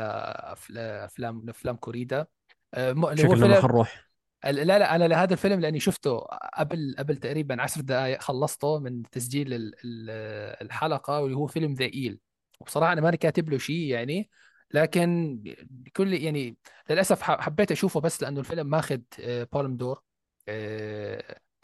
لافلام 0.71 1.43
لأفلام 1.45 1.77
كوريدا. 1.77 2.27
آه، 2.75 2.93
شكلنا 3.15 3.47
ما 3.47 3.61
حنروح 3.61 4.07
لا 4.45 4.79
لا 4.79 4.95
أنا 4.97 5.09
لهذا 5.09 5.33
الفيلم 5.33 5.61
لأني 5.61 5.81
شفته 5.81 6.19
قبل 6.59 6.95
قبل 6.99 7.17
تقريبا 7.17 7.63
عشر 7.63 7.81
دقائق 7.81 8.21
خلصته 8.23 8.79
من 8.79 9.03
تسجيل 9.03 9.55
ال- 9.55 9.75
ال- 9.85 10.63
الحلقة 10.67 11.21
واللي 11.21 11.37
هو 11.37 11.47
فيلم 11.47 11.75
ذا 11.75 11.85
إيل. 11.85 12.19
وبصراحة 12.61 12.93
أنا 12.93 13.01
ماني 13.01 13.17
كاتب 13.17 13.51
له 13.51 13.59
شيء 13.59 13.77
يعني 13.77 14.31
لكن 14.75 15.41
بكل 15.71 16.15
يعني 16.15 16.57
للأسف 16.91 17.23
حبيت 17.23 17.73
أشوفه 17.73 18.01
بس 18.01 18.23
لأنه 18.23 18.41
الفيلم 18.41 18.67
ماخذ 18.67 19.01
آه، 19.21 19.49
بالم 19.53 19.77
دور. 19.77 20.03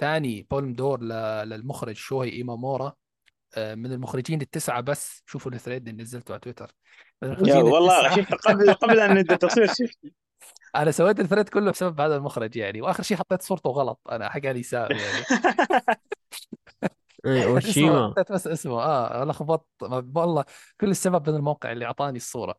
تاني 0.02 0.46
بالم 0.50 0.72
دور 0.72 1.02
ل- 1.02 1.48
للمخرج 1.48 1.96
شوهي 1.96 2.28
ايمامورا 2.32 2.92
آه، 3.56 3.74
من 3.74 3.92
المخرجين 3.92 4.40
التسعة 4.40 4.80
بس. 4.80 5.22
شوفوا 5.26 5.52
ال 5.52 5.57
thread 5.57 5.88
اللي 5.88 6.02
نزلته 6.02 6.32
على 6.32 6.40
تويتر. 6.40 6.74
والله 7.22 8.16
شفت 8.16 8.32
قبل 8.34 8.72
قبل 8.74 9.00
أن 9.00 9.14
نبدأ 9.14 9.34
التصوير 9.34 9.66
شفت 9.66 9.98
أنا 10.76 10.90
سويت 10.90 11.20
ال 11.20 11.24
thread 11.24 11.48
كله 11.48 11.70
بسبب 11.70 12.00
هذا 12.00 12.16
المخرج 12.16 12.56
يعني. 12.56 12.80
وآخر 12.82 13.02
شيء 13.02 13.16
حطيت 13.16 13.42
صورته 13.42 13.70
غلط. 13.70 14.00
أنا 14.10 14.28
حكى 14.28 14.52
لي 14.52 14.62
سام 14.62 14.88
يعني. 14.90 15.24
إيه، 17.26 17.40
اسمه 17.42 17.54
أوشيما. 17.54 18.10
حطيت 18.10 18.32
بس 18.32 18.46
اسمه. 18.46 18.82
آه 18.82 19.24
لخبطت 19.24 19.66
ما- 19.82 20.12
والله 20.14 20.44
كل 20.80 20.90
السبب 20.90 21.30
من 21.30 21.36
الموقع 21.36 21.72
اللي 21.72 21.84
أعطاني 21.84 22.16
الصورة. 22.16 22.54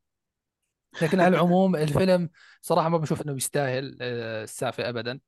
لكن 1.02 1.20
على 1.20 1.36
العموم 1.36 1.76
الفيلم 1.76 2.30
صراحة 2.62 2.90
ما 2.90 2.98
بشوف 2.98 3.22
إنه 3.22 3.36
يستاهل 3.36 3.98
آه، 4.02 4.44
السافه 4.44 4.90
ابدا. 4.90 5.20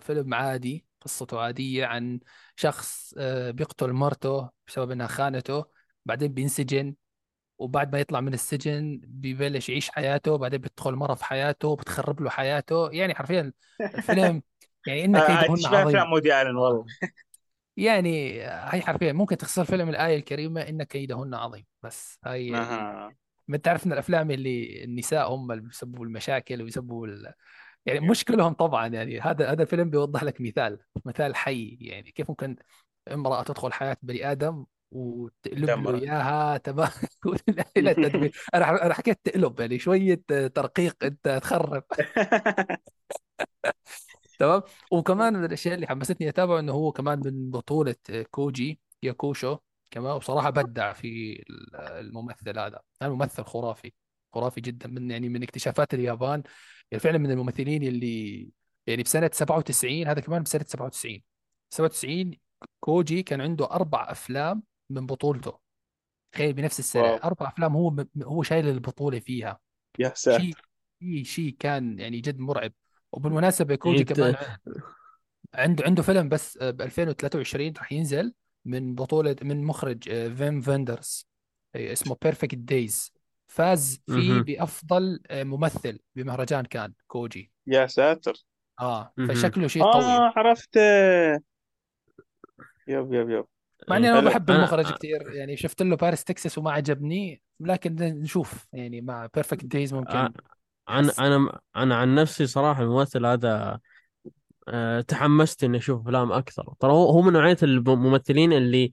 فيلم 0.00 0.34
عادي 0.34 0.86
قصته 1.00 1.40
عادية 1.40 1.86
عن 1.86 2.20
شخص 2.56 3.14
آه، 3.18 3.50
بيقتل 3.50 3.92
مرته 3.92 4.50
بسبب 4.66 4.90
إنها 4.90 5.06
خانته 5.06 5.64
بعدين 6.04 6.32
بينسجن 6.32 6.94
وبعد 7.58 7.92
ما 7.92 8.00
يطلع 8.00 8.20
من 8.20 8.34
السجن 8.34 9.00
ببلش 9.04 9.68
يعيش 9.68 9.90
حياته 9.90 10.36
بعدين 10.38 10.60
بتدخل 10.60 10.94
مرة 10.94 11.14
في 11.14 11.24
حياته 11.24 11.76
بتخرب 11.76 12.20
له 12.20 12.30
حياته. 12.30 12.90
يعني 12.90 13.14
حرفيا 13.14 13.52
الفيلم 13.80 14.42
يعني 14.86 15.18
هاي 15.18 15.26
كيدهن 15.26 15.56
تشبه 15.56 15.82
افلام 15.82 15.96
عظيم. 15.96 16.10
مودي 16.10 16.42
آلن 16.42 16.56
والله. 16.56 16.80
آه. 17.02 17.08
يعني 17.76 18.42
هي 18.42 18.82
حرفيا 18.82 19.12
ممكن 19.12 19.36
تخسر 19.36 19.64
فيلم 19.64 19.88
الآية 19.88 20.16
الكريمة 20.16 20.60
إن 20.60 20.82
كيدهن 20.82 21.34
عظيم. 21.34 21.64
بس 21.82 22.18
هاي 22.24 22.50
ما 23.48 23.56
تعرف 23.56 23.86
إن 23.86 23.92
الأفلام 23.92 24.30
اللي 24.30 24.84
النساء 24.84 25.34
هم 25.34 25.52
اللي 25.52 25.62
بيسببوا 25.62 26.04
المشاكل 26.04 26.62
ويسببوا 26.62 27.06
ال... 27.06 27.32
يعني 27.86 28.00
مش 28.00 28.24
كلهم 28.24 28.52
طبعا 28.52 28.86
يعني 28.86 29.20
هذا 29.20 29.52
هذا 29.52 29.62
الفيلم 29.62 29.90
بيوضح 29.90 30.24
لك 30.24 30.40
مثال 30.40 30.78
مثال 31.04 31.36
حي 31.36 31.78
يعني 31.80 32.10
كيف 32.12 32.30
ممكن 32.30 32.56
امرأة 33.12 33.42
تدخل 33.42 33.72
حياة 33.72 33.96
بني 34.02 34.32
آدم 34.32 34.64
وتقلب 34.92 35.88
له 35.88 35.94
إياها 35.94 36.56
تمام 36.56 36.88
أنا 38.54 38.86
أنا 38.86 38.94
حكيت 38.94 39.20
تقلب 39.24 39.60
يعني 39.60 39.78
شوية 39.78 40.22
ترقيق 40.54 41.04
أنت 41.04 41.40
تخرب. 41.42 41.84
تمام؟ 44.38 44.62
وكمان 44.90 45.32
من 45.32 45.44
الأشياء 45.44 45.74
اللي 45.74 45.86
حمستني 45.86 46.28
أتابعه 46.28 46.58
إنه 46.58 46.72
هو 46.72 46.92
كمان 46.92 47.20
من 47.24 47.50
بطولة 47.50 47.94
كوجي 48.30 48.80
ياكشو. 49.02 49.58
كمان 49.90 50.12
وصراحة 50.12 50.50
بدع 50.50 50.92
في 50.92 51.42
الممثل 51.74 52.58
هذا. 52.58 52.80
هذا 53.02 53.10
ممثل 53.12 53.44
خرافي 53.44 53.92
خرافي 54.34 54.60
جدا 54.60 54.88
من 54.88 55.10
يعني 55.10 55.28
من 55.28 55.42
اكتشافات 55.42 55.94
اليابان. 55.94 56.42
يعني 56.92 57.00
فعلا 57.00 57.18
من 57.18 57.30
الممثلين 57.30 57.82
اللي 57.82 58.48
يعني 58.86 59.02
بسنة 59.02 59.30
97 59.32 60.06
هذا 60.06 60.20
كمان 60.20 60.42
بسنة 60.42 60.64
97 60.68 61.22
97 61.70 62.30
كوجي 62.80 63.22
كان 63.22 63.40
عنده 63.40 63.70
أربع 63.70 64.10
أفلام 64.10 64.62
من 64.90 65.06
بطولته. 65.06 65.58
تخيل 66.32 66.52
بنفس 66.52 66.78
السنة. 66.78 67.02
Wow. 67.02 67.16
أربع 67.16 67.48
أفلام 67.48 67.76
هو 67.76 68.04
هو 68.22 68.42
شايل 68.42 68.68
البطولة 68.68 69.20
فيها. 69.20 69.60
يا 69.98 70.08
شيء 70.08 70.14
ساتر. 70.14 70.68
شيء 71.02 71.24
شيء 71.24 71.56
كان 71.58 71.98
يعني 71.98 72.20
جد 72.20 72.38
مرعب. 72.38 72.72
وبالمناسبة 73.12 73.74
كوجي 73.74 73.96
يعني 73.96 74.14
كمان 74.14 74.36
عنده 75.54 75.84
عنده 75.84 76.02
فيلم 76.02 76.28
بس 76.28 76.58
ب 76.58 76.82
2023 76.82 77.72
راح 77.78 77.92
ينزل 77.92 78.34
من 78.64 78.94
بطولة 78.94 79.36
من 79.42 79.64
مخرج 79.64 80.08
آه، 80.08 80.28
فيم 80.28 80.60
فيندرز. 80.60 81.28
آه، 81.74 81.92
اسمه 81.92 82.16
Perfect 82.22 82.54
Days 82.54 83.12
فاز 83.52 84.02
فيه 84.06 84.32
مهم. 84.32 84.42
بأفضل 84.42 85.20
آه، 85.30 85.44
ممثل 85.44 85.98
بمهرجان 86.14 86.64
كان 86.64 86.92
كوجي 87.06 87.52
يا 87.66 87.86
ساتر 87.86 88.34
آه. 88.80 89.12
فشكله 89.28 89.66
شيء 89.66 89.82
قوي 89.82 90.02
آه 90.02 90.32
عرفت 90.36 90.76
yep 92.88 93.12
yep 93.14 93.30
yep 93.30 93.44
مع 93.88 93.96
إني. 93.96 94.10
أنا 94.10 94.20
ما 94.20 94.30
بحب 94.30 94.50
المخرج 94.50 94.92
كثير 94.92 95.32
يعني 95.32 95.56
شفت 95.56 95.82
له 95.82 95.96
Paris, 95.96 96.24
Texas 96.24 96.58
وما 96.58 96.72
عجبني 96.72 97.42
لكن 97.60 97.94
نشوف 97.94 98.66
يعني 98.72 99.00
مع 99.00 99.28
Perfect 99.34 99.64
Days 99.64 99.94
ممكن 99.94 100.32
أنا 100.88 101.12
أنا 101.18 101.60
أنا 101.76 101.96
عن 101.96 102.14
نفسي 102.14 102.46
صراحة 102.46 102.82
الممثل 102.82 103.26
هذا 103.26 103.80
آه، 104.68 105.00
تحمست 105.00 105.64
إني 105.64 105.78
أشوف 105.78 106.00
أفلام 106.00 106.32
أكثر 106.32 106.74
ترى 106.80 106.92
هو 106.92 107.10
هو 107.10 107.22
من 107.22 107.32
نوعية 107.32 107.56
الممثلين 107.62 108.52
اللي 108.52 108.92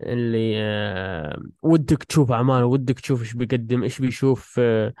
اللي 0.00 0.54
آه، 0.56 1.42
ودك 1.62 2.04
تشوف 2.04 2.32
أعماله 2.32 2.66
ودك 2.66 3.00
تشوف 3.00 3.20
إيش 3.20 3.32
بيقدم 3.34 3.82
إيش 3.82 3.98
بيشوف 3.98 4.44
في 4.44 4.92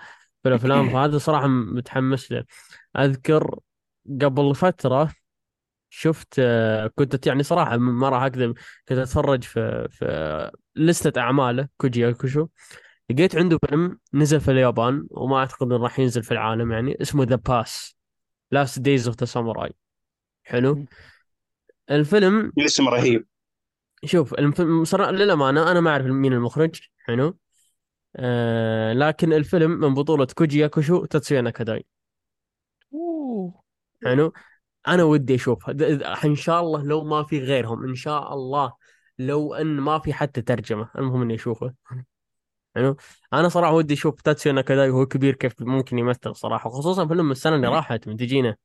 الأفلام. 0.46 0.88
فهذا 0.92 1.18
صراحة 1.18 1.46
متحمس 1.46 2.32
له. 2.32 2.44
أذكر 2.96 3.58
قبل 4.22 4.54
فترة 4.54 5.12
شفت 5.90 6.34
آه، 6.38 6.86
كنت 6.86 7.26
يعني 7.26 7.42
صراحة 7.42 7.76
ما 7.76 8.08
راح 8.08 8.22
أكذب 8.22 8.54
كنت 8.88 8.98
أتفرج 8.98 9.42
في 9.42 9.88
في 9.90 10.50
لستة 10.76 11.20
أعماله 11.20 11.68
كوجي 11.76 12.12
ياكوشو 12.12 12.48
لقيت 13.10 13.36
عنده 13.36 13.58
فيلم 13.58 13.98
نزل 14.14 14.40
في 14.40 14.50
اليابان 14.50 15.06
وما 15.10 15.36
أعتقد 15.36 15.66
انه 15.66 15.76
راح 15.76 15.98
ينزل 15.98 16.22
في 16.22 16.32
العالم 16.32 16.72
يعني 16.72 17.02
اسمه 17.02 17.24
The 17.24 17.36
Pass: 17.36 17.96
Last 18.50 18.78
Days 18.78 19.08
of 19.08 19.20
the 19.20 19.24
Samurai 19.24 19.70
حلو. 20.44 20.84
الفيلم 21.90 22.52
الاسم 22.58 22.88
رهيب. 22.88 23.26
شوف 24.04 24.34
الفيلم 24.34 24.84
صراحة 24.84 25.10
للأمانة 25.10 25.70
أنا 25.70 25.80
ما 25.80 25.90
أعرف 25.90 26.06
مين 26.06 26.32
المخرج 26.32 26.80
حلو؟ 26.98 27.38
آه 28.16 28.92
لكن 28.92 29.32
الفيلم 29.32 29.70
من 29.70 29.94
بطولة 29.94 30.26
كوجي 30.26 30.58
ياكوشو 30.58 31.04
تاتسويا 31.04 31.40
ناكاداي. 31.40 31.86
حلو؟ 34.04 34.32
أنا 34.88 35.02
ودي 35.04 35.36
د- 35.68 36.02
إن 36.24 36.34
شاء 36.34 36.60
الله 36.60 36.82
لو 36.82 37.04
ما 37.04 37.22
في 37.22 37.38
غيرهم 37.38 37.84
إن 37.88 37.94
شاء 37.94 38.34
الله 38.34 38.72
لو 39.18 39.54
أن 39.54 39.66
ما 39.66 39.98
في 39.98 40.12
حتى 40.12 40.42
ترجمة 40.42 40.90
المهم 40.98 41.22
إني 41.22 41.34
أشوفه. 41.34 41.74
حلو؟ 42.76 42.96
أنا 43.32 43.48
صراحة 43.48 43.72
ودي 43.72 43.94
أشوف 43.94 44.20
تاتسيو 44.20 44.52
ناكاداي 44.52 44.90
وهو 44.90 45.06
كبير 45.06 45.34
كيف 45.34 45.62
ممكن 45.62 45.98
يمثل 45.98 46.36
صراحة 46.36 46.70
خصوصا 46.70 47.06
فيلم 47.06 47.30
السنة 47.30 47.56
اللي 47.56 47.68
راحت 47.68 48.08
من 48.08 48.16
تجينا 48.16 48.56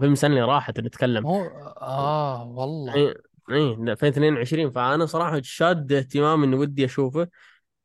فيلم 0.00 0.12
السنة 0.12 0.30
اللي 0.30 0.42
راحت 0.46 0.80
نتكلم. 0.80 1.26
هو 1.26 1.42
آه 1.80 2.44
والله. 2.44 3.14
اي 3.50 3.56
اي 3.56 3.92
2022 3.92 4.70
فأنا 4.70 5.06
صراحة 5.06 5.40
شاد 5.42 5.92
اهتمام 5.92 6.42
إني 6.42 6.56
ودي 6.56 6.84
أشوفه. 6.84 7.28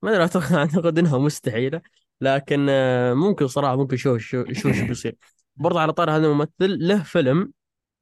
ما 0.01 0.09
أدري 0.11 0.22
اعتقد 0.22 0.98
إنها 0.99 1.17
مستحيلة. 1.17 1.81
لكن 2.22 2.67
آه، 2.69 3.14
ممكن 3.14 3.48
صراحة 3.48 3.75
ممكن 3.75 3.98
شوف 3.98 4.22
شو 4.22 4.45
شو 4.53 4.72
شو 4.73 4.85
بيصير. 4.88 5.15
برضه 5.56 5.81
على 5.81 5.93
طار 5.93 6.11
هذا 6.11 6.27
الممثل 6.27 6.88
له 6.88 7.03
فيلم 7.03 7.51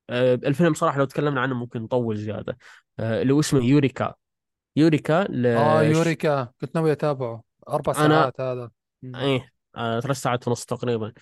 آه، 0.09 0.33
الفيلم 0.33 0.73
صراحة 0.73 0.99
لو 0.99 1.05
تكلمنا 1.05 1.41
عنه 1.41 1.55
ممكن 1.55 1.81
نطول 1.81 2.17
زيادة. 2.17 2.57
آه، 2.99 3.21
اللي 3.21 3.33
هو 3.33 3.39
اسمه 3.39 3.63
يوريكا. 3.63 4.13
يوريكا 4.75 5.21
آه 5.21 5.83
لش... 5.83 5.97
يوريكا. 5.97 6.47
كنت 6.61 6.75
ناوي 6.75 6.91
أتابعه. 6.91 7.43
أربع 7.69 7.93
ساعات 7.93 8.41
هذا. 8.41 8.71
مم. 9.03 9.15
إيه 9.15 9.51
ثلاث 9.75 10.17
ساعات 10.17 10.47
ونص 10.47 10.65
تقريبا. 10.65 11.13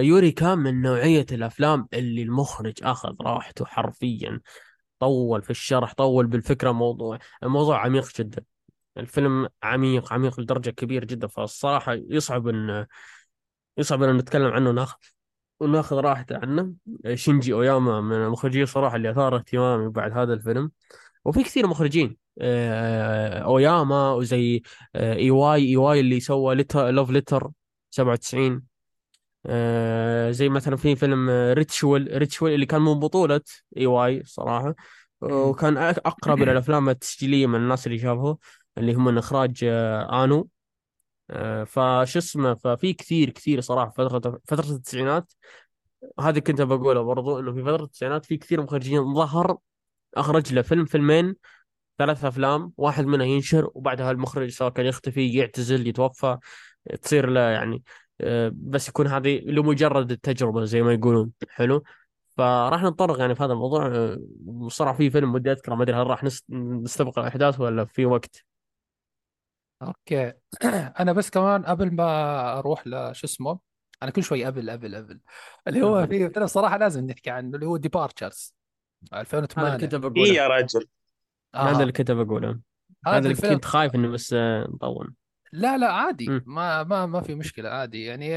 يوريكا 0.00 0.54
من 0.54 0.82
نوعية 0.82 1.26
الأفلام 1.32 1.88
اللي 1.92 2.22
المخرج 2.22 2.74
أخذ 2.82 3.14
راحته 3.20 3.64
حرفيا. 3.64 4.40
طول 5.00 5.42
في 5.42 5.50
الشرح 5.50 5.94
طول 5.94 6.26
بالفكرة 6.26 6.72
موضوع 6.72 7.18
الموضوع 7.42 7.84
عميق 7.84 8.08
جدا. 8.18 8.44
الفيلم 8.98 9.48
عميق 9.62 10.12
عميق 10.12 10.40
لدرجة 10.40 10.70
كبيرة 10.70 11.04
جدا. 11.04 11.26
فالصراحة 11.26 11.94
يصعب 11.94 12.48
أن 12.48 12.86
يصعب 13.78 14.02
أن 14.02 14.16
نتكلم 14.16 14.52
عنه 14.52 14.70
وناخذ 14.70 14.96
وناخذ 15.60 15.96
راحته 15.96 16.36
عنه. 16.38 16.74
شينجي 17.14 17.52
أوياما 17.52 18.00
من 18.00 18.16
المخرجين 18.16 18.66
صراحة 18.66 18.96
اللي 18.96 19.10
أثار 19.10 19.36
اهتمامي 19.36 19.88
بعد 19.88 20.12
هذا 20.12 20.34
الفيلم. 20.34 20.70
وفي 21.24 21.42
كثير 21.42 21.66
مخرجين 21.66 22.16
آه، 22.40 23.38
أوياما 23.38 24.12
وزي 24.12 24.62
آه، 24.94 25.14
إيواي 25.14 25.30
إيواي 25.30 26.00
اللي 26.00 26.20
سوى 26.20 26.54
Letter 26.54 26.90
Love 26.90 27.10
Letter 27.10 27.50
97 27.90 28.69
آه، 29.46 30.30
زي 30.30 30.48
مثلا 30.48 30.76
في 30.76 30.96
فيلم 30.96 31.30
Ritual 31.30 32.18
Ritual 32.18 32.52
اللي 32.54 32.66
كان 32.66 32.82
من 32.82 32.94
بطولة 33.00 33.40
إيواي 33.76 34.22
صراحة. 34.24 34.74
وكان 35.20 35.76
أقرب 35.76 36.42
إلى 36.42 36.52
الأفلام 36.52 36.88
التسجيلية 36.88 37.46
من 37.46 37.54
الناس 37.54 37.86
اللي 37.86 37.98
شافوه 37.98 38.38
اللي 38.78 38.94
هم 38.94 39.04
من 39.04 39.18
إخراج 39.18 39.60
آه، 39.64 40.24
آنو. 40.24 40.48
آه، 41.30 41.64
فش 41.64 42.16
اسمه 42.16 42.54
ففي 42.54 42.92
كثير 42.92 43.30
كثير 43.30 43.60
صراحة 43.60 43.90
فترة 43.90 44.40
فترة 44.44 44.70
التسعينات. 44.70 45.32
هذه 46.20 46.38
كنت 46.38 46.60
بقولها 46.62 47.02
برضو 47.02 47.38
إنه 47.40 47.52
في 47.52 47.62
فترة 47.62 47.84
التسعينات 47.84 48.24
في 48.24 48.36
كثير 48.36 48.62
مخرجين 48.62 49.14
ظهر 49.14 49.58
أخرج 50.14 50.54
له 50.54 50.62
فيلم 50.62 50.84
فيلمين 50.84 51.36
ثلاث 51.98 52.24
أفلام 52.24 52.72
واحد 52.76 53.06
منها 53.06 53.26
ينشر 53.26 53.70
وبعدها 53.74 54.10
المخرج 54.10 54.48
سواء 54.50 54.70
كان 54.70 54.86
يختفي 54.86 55.34
يعتزل 55.34 55.86
يتوفى 55.86 56.38
تصير 57.02 57.30
له 57.30 57.40
يعني 57.40 57.76
آه، 57.76 57.82
بس 58.52 58.88
يكون 58.88 59.06
هذه 59.06 59.40
لمجرد 59.40 60.10
التجربة 60.10 60.64
زي 60.64 60.82
ما 60.82 60.92
يقولون. 60.92 61.32
حلو؟ 61.48 61.84
فراح 62.36 62.82
نتطرق 62.82 63.18
يعني 63.20 63.34
في 63.34 63.42
هذا 63.42 63.52
الموضوع. 63.52 63.86
آه، 63.86 64.18
بصراحة 64.40 64.96
في 64.96 65.10
فيلم 65.10 65.34
ودي 65.34 65.52
أذكره 65.52 65.74
ما 65.74 65.82
أدري 65.82 65.96
هل 65.96 66.06
راح 66.06 66.24
نست- 66.24 66.50
نستبق 66.50 67.18
الأحداث 67.18 67.60
ولا 67.60 67.84
في 67.84 68.06
وقت؟ 68.06 68.44
Okay. 69.82 70.32
أنا 71.00 71.12
بس 71.12 71.30
كمان 71.30 71.62
قبل 71.62 71.94
ما 71.94 72.58
أروح 72.58 72.86
لشو 72.86 73.26
اسمه؟ 73.26 73.58
أنا 74.02 74.10
كل 74.10 74.22
شوي 74.22 74.44
قبل 74.44 74.70
قبل 74.70 74.96
قبل 74.96 75.20
اللي 75.68 75.82
هو 75.82 76.06
في 76.06 76.30
فيلم 76.30 76.46
صراحة 76.46 76.76
لازم 76.78 77.06
نحكي 77.06 77.30
عنه 77.30 77.54
اللي 77.54 77.66
هو 77.66 77.76
Departures 77.76 78.54
هذا 79.12 79.20
اللي 79.20 79.20
2008 79.20 79.76
كنت 79.76 79.94
اي 79.94 80.00
بقوله 80.00 80.32
يا 80.32 80.48
رجل. 80.48 80.86
هذا 81.54 81.80
اللي 81.80 81.92
كنت 81.92 82.10
بقوله. 82.10 82.60
هذا 83.06 83.18
اللي 83.18 83.34
كنت 83.34 83.64
خايف 83.64 83.94
إنه 83.94 84.08
بس 84.08 84.32
آه، 84.32 84.68
نطول. 84.74 85.14
لا 85.52 85.78
لا 85.78 85.92
عادي. 85.92 86.42
ما 86.46 86.82
ما 86.82 87.06
ما 87.06 87.20
في 87.20 87.34
مشكلة 87.34 87.68
عادي. 87.68 88.04
يعني 88.04 88.34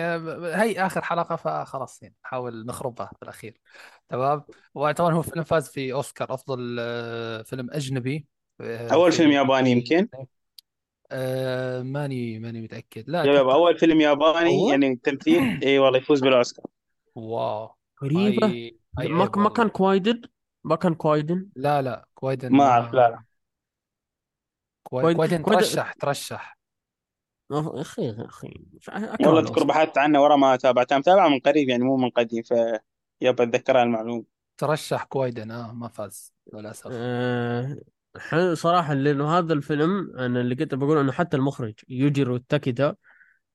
هي 0.56 0.86
آخر 0.86 1.02
حلقة 1.02 1.36
فخلاص 1.36 2.04
يعني 2.04 2.16
نحاول 2.26 2.66
نخربها 2.66 3.12
في 3.16 3.24
الأخير. 3.24 3.62
تمام؟ 4.10 4.44
وطبعا 4.74 5.14
هو 5.14 5.22
فيلم 5.22 5.44
فاز 5.44 5.70
في 5.70 5.94
أوسكار 5.94 6.34
أفضل 6.34 6.78
آه، 6.80 7.42
فيلم 7.42 7.70
أجنبي 7.72 8.28
آه، 8.62 8.94
أول 8.94 9.12
فيلم 9.12 9.30
في 9.30 9.36
ياباني 9.36 9.72
يمكن؟ 9.72 10.08
آه، 11.12 11.82
ماني 11.82 12.40
ماني 12.40 12.62
متأكد. 12.62 13.10
لا 13.10 13.24
أتوقع 13.24 13.54
أول 13.54 13.78
فيلم 13.78 14.02
ياباني 14.02 14.58
هو؟ 14.58 14.70
يعني 14.70 14.96
تمثيل 14.96 15.60
اي 15.64 15.80
والله 15.80 16.00
يفوز 16.00 16.22
بالأوسكار. 16.22 16.66
Wow. 17.16 17.76
هاي 18.04 19.08
ما 19.08 19.32
ما 19.36 19.50
كان 19.50 19.70
Kwaidan؟ 19.70 20.22
ما 20.64 20.76
كان 20.76 20.94
Kwaidan؟ 20.94 21.50
لا 21.56 21.82
لا 21.82 22.08
Kwaidan 22.16 22.52
ما 22.52 22.64
أعرف 22.64 22.94
لا 22.94 23.10
لا. 23.10 23.24
كوايدن 24.84 25.18
كويدن 25.18 25.42
كوايدن 25.42 25.64
ترشح 25.64 25.94
ترشح. 25.94 26.63
يا 27.98 28.26
أخي 28.26 28.54
أكره 28.90 29.28
والله 29.28 29.40
أذكر 29.40 29.64
بحثت 29.64 29.98
عنه 29.98 30.24
ورا 30.24 30.36
ما 30.36 30.56
تابعته. 30.56 30.98
متابعه 30.98 31.30
من 31.30 31.40
قريب 31.40 31.70
يعني 31.70 31.84
مو 31.84 31.98
من 31.98 32.10
قديم 32.10 32.44
ف 32.44 32.54
يبى 33.22 33.44
اتذكرها 33.44 33.84
المعلومة. 33.84 34.24
ترشح 34.58 35.04
Kwaidan 35.04 35.52
آه 35.52 35.74
ما 35.74 35.88
فاز 35.88 36.34
للأسف. 36.54 36.90
أه 36.92 37.78
حلو 38.18 38.56
صراحة 38.56 38.94
لأنه 38.94 39.38
هذا 39.38 39.54
الفيلم 39.54 40.14
أنا 40.18 40.42
اللي 40.42 40.56
كنت 40.56 40.76
بقول 40.76 40.98
إنه 40.98 41.12
حتى 41.12 41.38
المخرج 41.38 41.74
يوجيرو 41.90 42.38
تاكيتا 42.38 42.88
أه 42.88 42.98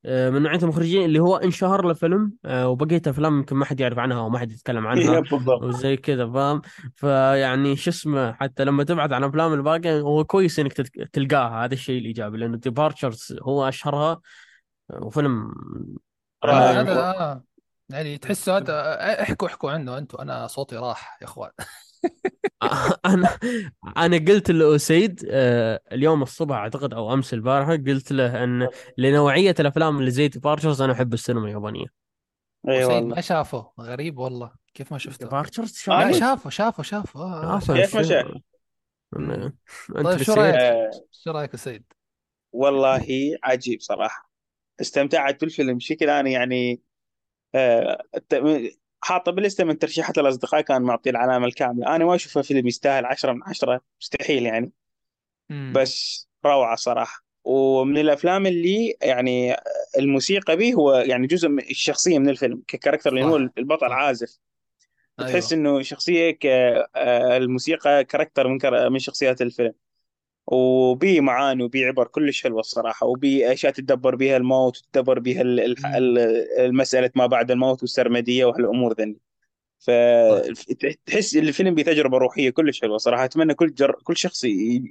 من 0.05 0.41
نوعية 0.41 0.57
المخرجين 0.57 1.05
اللي 1.05 1.19
هو 1.19 1.35
انشهر 1.35 1.85
له 1.87 1.93
فيلم 1.93 2.33
أه 2.45 2.69
وبقية 2.69 3.01
أفلام 3.07 3.37
يمكن 3.37 3.55
ما 3.55 3.65
حد 3.65 3.79
يعرف 3.79 3.99
عنها 3.99 4.17
أو 4.19 4.29
ما 4.29 4.39
حد 4.39 4.51
يتكلم 4.51 4.87
عنها 4.87 5.19
بالضبط. 5.19 5.61
وزي 5.63 5.97
كذا 5.97 6.31
فاهم؟ 6.31 6.61
فيعني 6.95 7.75
شو 7.75 7.89
اسمه 7.89 8.31
حتى 8.33 8.65
لما 8.65 8.83
تبعد 8.83 9.13
عن 9.13 9.23
أفلام 9.23 9.53
الباقية 9.53 9.99
هو 9.99 10.23
كويس 10.23 10.59
إنك 10.59 10.73
تت- 10.73 11.09
تلقاها 11.13 11.65
هذا 11.65 11.73
الشيء 11.73 11.99
الإيجابي 12.01 12.37
لأنه 12.37 12.57
Departures 12.57 13.35
هو 13.41 13.67
أشهرها 13.67 14.21
وفيلم 14.93 15.53
رائع. 16.45 16.81
هذا 16.81 16.99
آه 16.99 17.43
يعني 17.89 18.17
تحسوا 18.17 18.57
هذا 18.57 18.73
آه، 18.73 19.21
احكوا 19.23 19.47
احكوا 19.47 19.71
عنه 19.71 19.97
أنتم 19.97 20.17
أنا 20.17 20.47
صوتي 20.47 20.75
راح 20.75 21.17
يا 21.21 21.27
أخوان. 21.27 21.51
أنا 23.05 23.37
أنا 23.97 24.17
قلت 24.17 24.51
لأسيد 24.51 25.25
آه، 25.29 25.81
اليوم 25.91 26.23
الصبح 26.23 26.55
أعتقد 26.55 26.93
أو 26.93 27.13
أمس 27.13 27.33
البارحة 27.33 27.71
قلت 27.71 28.11
له 28.11 28.43
أن 28.43 28.67
لنوعية 28.97 29.55
الأفلام 29.59 29.99
اللي 29.99 30.11
زي 30.11 30.27
ديبارتشرز 30.27 30.81
أنا 30.81 30.93
أحب 30.93 31.13
السينما 31.13 31.45
اليابانية. 31.45 31.85
أي 32.67 32.85
وسيد 32.85 32.95
والله. 32.95 33.15
ما 33.15 33.21
شافه؟ 33.21 33.71
غريب 33.79 34.17
والله. 34.17 34.51
كيف 34.73 34.91
ما 34.91 34.97
شفته؟ 34.97 35.41
آه 35.87 36.07
ليش؟ 36.07 36.19
شافه 36.19 36.49
شافه 36.49 36.83
شافه. 36.83 37.19
آه, 37.19 37.55
آه. 37.55 37.59
شافه 37.59 37.73
كيف 37.73 37.95
ما 37.95 38.03
شافه 38.03 38.41
طيب 40.03 40.21
شو 40.21 40.33
رأيك؟ 40.33 40.55
آه. 40.55 40.91
شو 41.11 41.31
رأيك 41.31 41.55
سيد 41.55 41.83
والله 42.51 43.37
عجيب 43.43 43.81
صراحة. 43.81 44.29
استمتعت 44.81 45.41
بالفيلم. 45.41 45.77
بشكل 45.77 46.09
أنا 46.09 46.29
يعني 46.29 46.81
آه 47.55 48.03
حاطه 49.01 49.31
بلسته 49.31 49.63
من 49.63 49.79
ترشيحات 49.79 50.17
الأصدقاء 50.17 50.61
كان 50.61 50.81
معطي 50.81 51.09
العلامة 51.09 51.45
الكاملة. 51.45 51.95
أنا 51.95 52.05
ما 52.05 52.15
أشوفه 52.15 52.41
فيلم 52.41 52.67
يستاهل 52.67 53.05
10 53.05 53.33
من 53.33 53.43
10 53.43 53.81
مستحيل 54.01 54.45
يعني. 54.45 54.71
بس 55.73 56.27
روعة 56.45 56.75
صراحة. 56.75 57.23
ومن 57.43 57.97
الأفلام 57.97 58.45
اللي 58.45 58.95
يعني 59.01 59.55
الموسيقى 59.99 60.57
به 60.57 60.73
هو 60.73 60.93
يعني 60.93 61.27
جزء 61.27 61.49
من 61.49 61.59
الشخصية 61.59 62.19
من 62.19 62.29
الفيلم 62.29 62.63
ككاركتر 62.67 63.13
لأن 63.13 63.23
هو 63.23 63.35
البطل 63.35 63.91
عازف. 63.91 64.37
تحس 65.17 65.53
أيوه. 65.53 65.69
إنه 65.69 65.81
شخصية 65.81 66.37
آه، 66.45 67.37
الموسيقى 67.37 68.03
كاركتر 68.03 68.47
من. 68.47 68.59
من 68.91 68.99
شخصيات 68.99 69.41
الفيلم. 69.41 69.73
وبي 70.51 71.21
معاني 71.21 71.63
وبي 71.63 71.85
عبر 71.85 72.07
كلش 72.07 72.43
حلوة 72.43 72.59
الصراحة 72.59 73.07
وبي 73.07 73.53
أشياء 73.53 73.73
تدبر 73.73 74.15
بها 74.15 74.37
الموت 74.37 74.77
وتدبر 74.77 75.19
بها 75.19 75.41
المساله 76.59 77.11
ما 77.15 77.25
بعد 77.25 77.51
الموت 77.51 77.81
والسرمدية 77.81 78.45
وهالأمور 78.45 78.93
ذني. 78.93 79.17
فتحس 79.79 81.35
الفيلم 81.35 81.75
بتجربة 81.75 82.17
روحية 82.17 82.49
كلش 82.49 82.81
حلوة 82.81 82.97
صراحة 82.97 83.25
أتمنى 83.25 83.53
كل 83.53 83.73
جر... 83.73 83.91
كل 83.91 84.17
شخص 84.17 84.43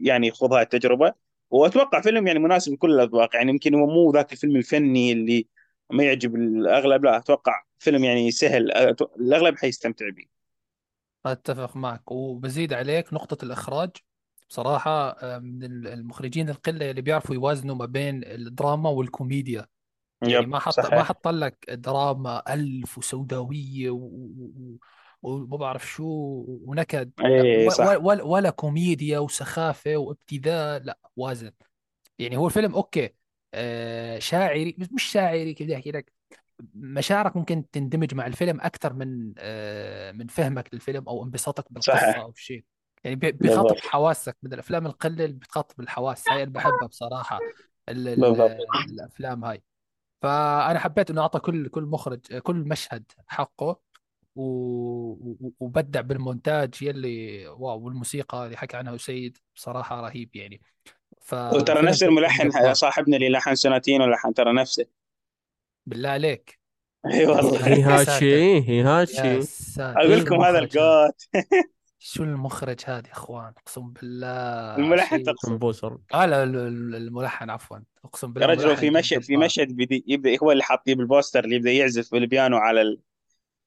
يعني 0.02 0.26
يخوض 0.26 0.52
هاي 0.52 0.62
التجربة. 0.62 1.14
وأتوقع 1.50 2.00
فيلم 2.00 2.26
يعني 2.26 2.38
مناسب 2.38 2.72
لكل 2.72 2.94
الأذواق 2.94 3.36
يعني 3.36 3.50
يمكن 3.50 3.74
هو 3.74 3.86
مو 3.86 4.12
ذاك 4.12 4.32
الفيلم 4.32 4.56
الفني 4.56 5.12
اللي 5.12 5.46
ما 5.92 6.04
يعجب 6.04 6.34
الأغلب 6.34 7.04
لا 7.04 7.16
أتوقع 7.16 7.62
فيلم 7.78 8.04
يعني 8.04 8.30
سهل 8.30 8.72
الأغلب 9.20 9.56
حيستمتع 9.56 10.08
به 10.08 10.24
أتفق 11.26 11.76
معك 11.76 12.12
وبزيد 12.12 12.72
عليك 12.72 13.12
نقطة 13.12 13.44
الإخراج. 13.44 13.90
بصراحة 14.48 14.90
آه، 15.10 15.38
من 15.38 15.64
المخرجين 15.86 16.48
القلة 16.50 16.90
اللي 16.90 17.02
بيعرفوا 17.02 17.34
يوازنوا 17.34 17.74
ما 17.76 17.86
بين 17.86 18.24
الدراما 18.24 18.90
والكوميديا. 18.90 19.66
يعني 20.22 20.46
يب 20.46 20.46
ما 20.46 20.58
حط 20.58 20.86
ما 20.86 21.02
حط 21.04 21.28
لك 21.28 21.70
دراما 21.70 22.54
ألف 22.54 22.98
وسوداوية 22.98 23.90
و- 23.90 23.96
و- 23.96 24.52
و- 25.22 25.30
وما 25.32 25.56
بعرف 25.56 25.86
شو 25.90 26.04
ونكد. 26.48 27.12
لا 27.18 27.44
اي 27.44 27.70
و- 27.70 27.70
صح. 27.70 27.86
ولا 28.08 28.22
ولا 28.24 28.50
كوميديا 28.50 29.18
وسخافة 29.18 29.96
وابتذال 29.96 30.86
لا 30.86 30.98
وازن. 31.16 31.52
يعني 32.18 32.36
هو 32.36 32.46
الفيلم 32.46 32.74
okay 32.74 33.14
آه 33.54 34.18
شاعري 34.18 34.76
مش 34.78 34.88
مش 34.92 35.02
شاعري 35.04 35.54
كيف 35.54 35.66
بدي 35.66 35.76
أحكي 35.76 35.90
لك؟ 35.92 36.12
مشاعرك 36.74 37.36
ممكن 37.36 37.70
تندمج 37.70 38.14
مع 38.14 38.26
الفيلم 38.26 38.60
أكثر 38.60 38.92
من 38.92 39.34
آه 39.38 40.12
من 40.12 40.26
فهمك 40.26 40.74
للفيلم 40.74 41.08
أو 41.08 41.24
انبساطك 41.24 41.72
بالقصة 41.72 41.94
صحيح. 41.94 42.16
أو 42.22 42.32
شيء. 42.34 42.64
يعني 43.08 43.20
بي- 43.20 43.32
بيخاطب 43.32 43.62
بالضبط. 43.62 43.80
حواسك 43.86 44.36
من 44.42 44.52
الأفلام 44.52 44.86
القلة 44.86 45.24
اللي 45.24 45.36
بتخاطب 45.36 45.80
الحواس. 45.80 46.28
هاي 46.28 46.42
اللي 46.42 46.52
بحبها 46.54 46.86
بصراحة 46.86 47.38
ال 47.88 48.08
ال 48.08 48.20
بالضبط. 48.20 48.50
الأفلام 48.90 49.44
هاي. 49.44 49.62
فأنا 50.22 50.78
حبيت 50.78 51.10
إنه 51.10 51.20
أعطى 51.20 51.38
كل 51.40 51.68
كل 51.68 51.82
مخرج 51.82 52.20
كل 52.38 52.56
مشهد 52.56 53.04
حقه 53.26 53.80
و... 54.36 54.42
و- 54.42 55.52
وبدع 55.60 56.00
بالمونتاج 56.00 56.82
يلي 56.82 57.46
واو 57.48 57.80
والموسيقى 57.80 58.44
اللي 58.44 58.56
حكى 58.56 58.76
عنها 58.76 58.96
سيد 58.96 59.38
بصراحة 59.56 60.00
رهيب 60.00 60.36
يعني. 60.36 60.60
وترى 61.32 61.60
ففيلم 61.64 61.88
نفس 61.88 62.02
الملحن 62.02 62.74
صاحبنا 62.74 63.16
اللي 63.16 63.28
لحن 63.28 63.54
سنتين 63.54 64.02
ولحن 64.02 64.34
ترى 64.34 64.52
نفسه. 64.52 64.86
بالله 65.86 66.08
عليك. 66.08 66.58
إي 67.06 67.26
والله. 67.26 67.58
ساتر 67.58 67.70
يا 67.78 68.04
ساتر 68.04 68.24
هيهاشي 68.26 68.30
يا 68.30 68.62
هيهاشي 68.62 69.42
ساتر. 69.42 70.00
أقول 70.00 70.20
لكم 70.20 70.40
هذا 70.42 70.58
المخرج 70.58 70.78
هذا 70.78 71.04
القوت. 71.04 71.28
شو 72.00 72.22
المخرج 72.22 72.76
هذا 72.84 73.06
يا 73.08 73.12
إخوان؟ 73.12 73.52
أقسم 73.56 73.88
بالله 73.90 74.76
الملحن 74.76 75.22
تقصد. 75.22 75.48
كمبوسر. 75.48 75.98
آه 76.14 76.26
لا 76.26 76.42
ال- 76.44 76.56
ال- 76.56 76.94
الملحن 76.94 77.50
عفوا. 77.50 77.78
أقسم 78.04 78.28
يا 78.28 78.32
بالله 78.32 78.46
رجل 78.46 78.66
ملحن 78.68 78.80
في 78.80 78.90
مشهد 78.90 79.22
في 79.22 79.36
مشهد 79.36 79.76
بدي 79.76 80.04
يبدا 80.06 80.38
هو 80.42 80.52
اللي 80.52 80.62
حاطيه 80.62 80.94
بالبوستر 80.94 81.44
اللي 81.44 81.56
يبدأ 81.56 81.70
يعزف 81.72 82.12
بالبيانو 82.12 82.56
على 82.56 82.82
ال... 82.82 83.00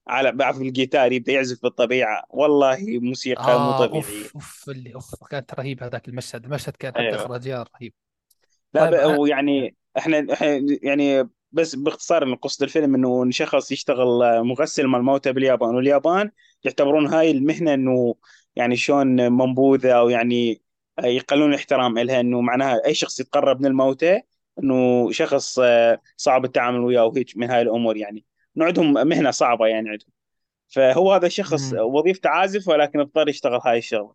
على 0.08 0.32
بعرف 0.32 0.60
الجيتار 0.60 1.12
يبدأ 1.12 1.32
يعزف 1.32 1.62
بالطبيعة. 1.62 2.24
والله 2.30 2.78
موسيقى 2.80 3.60
مو 3.60 3.70
آه 3.70 3.78
طبيعية. 3.78 3.96
أوف 3.96 4.32
اوف 4.34 4.64
اللي 4.68 4.94
أوف 4.94 5.24
كانت 5.30 5.54
رهيب 5.54 5.82
هذاك 5.82 6.08
المشهد. 6.08 6.44
المشهد 6.44 6.76
كان 6.76 6.92
حتى 6.92 7.00
أيوه. 7.00 7.16
اخراجيا 7.16 7.64
رهيب. 7.76 7.92
لا. 8.74 8.84
طيب 8.84 8.94
أنا... 8.94 9.06
ويعني 9.18 9.76
إحنا 9.98 10.26
إحنا 10.32 10.60
يعني 10.82 11.28
بس 11.52 11.74
باختصار 11.74 12.34
قصة 12.34 12.64
الفيلم 12.64 12.94
إنه 12.94 13.30
شخص 13.30 13.72
يشتغل 13.72 14.42
مغسل 14.44 14.86
مال 14.86 15.00
الموتى 15.00 15.32
باليابان. 15.32 15.74
واليابان 15.74 16.30
يعتبرون 16.64 17.06
هاي 17.06 17.30
المهنة 17.30 17.74
إنه 17.74 18.14
يعني 18.56 18.76
شلون 18.76 19.32
منبوذة 19.32 19.92
أو 19.92 20.08
يعني 20.08 20.62
يقلون 21.04 21.50
الاحترام 21.50 21.98
لها 21.98 22.20
إنه 22.20 22.40
معناها 22.40 22.86
أي 22.86 22.94
شخص 22.94 23.20
يتقرب 23.20 23.60
من 23.60 23.66
الموتى 23.66 24.20
إنه 24.58 25.10
شخص 25.12 25.58
آه، 25.58 26.00
صعب 26.16 26.44
التعامل 26.44 26.80
وياه 26.80 27.04
وهيك 27.04 27.36
من 27.36 27.50
هاي 27.50 27.62
الأمور 27.62 27.96
يعني. 27.96 28.24
إنه 28.56 28.64
عندهم 28.64 28.92
مهنة 28.92 29.30
صعبة 29.30 29.66
يعني 29.66 29.90
عندهم. 29.90 30.10
فهو 30.68 31.12
هذا 31.12 31.26
الشخص. 31.26 31.72
وظيفته 31.72 32.30
عازف 32.30 32.68
ولكن 32.68 33.00
اضطر 33.00 33.28
يشتغل 33.28 33.60
هاي 33.66 33.78
الشغلة. 33.78 34.14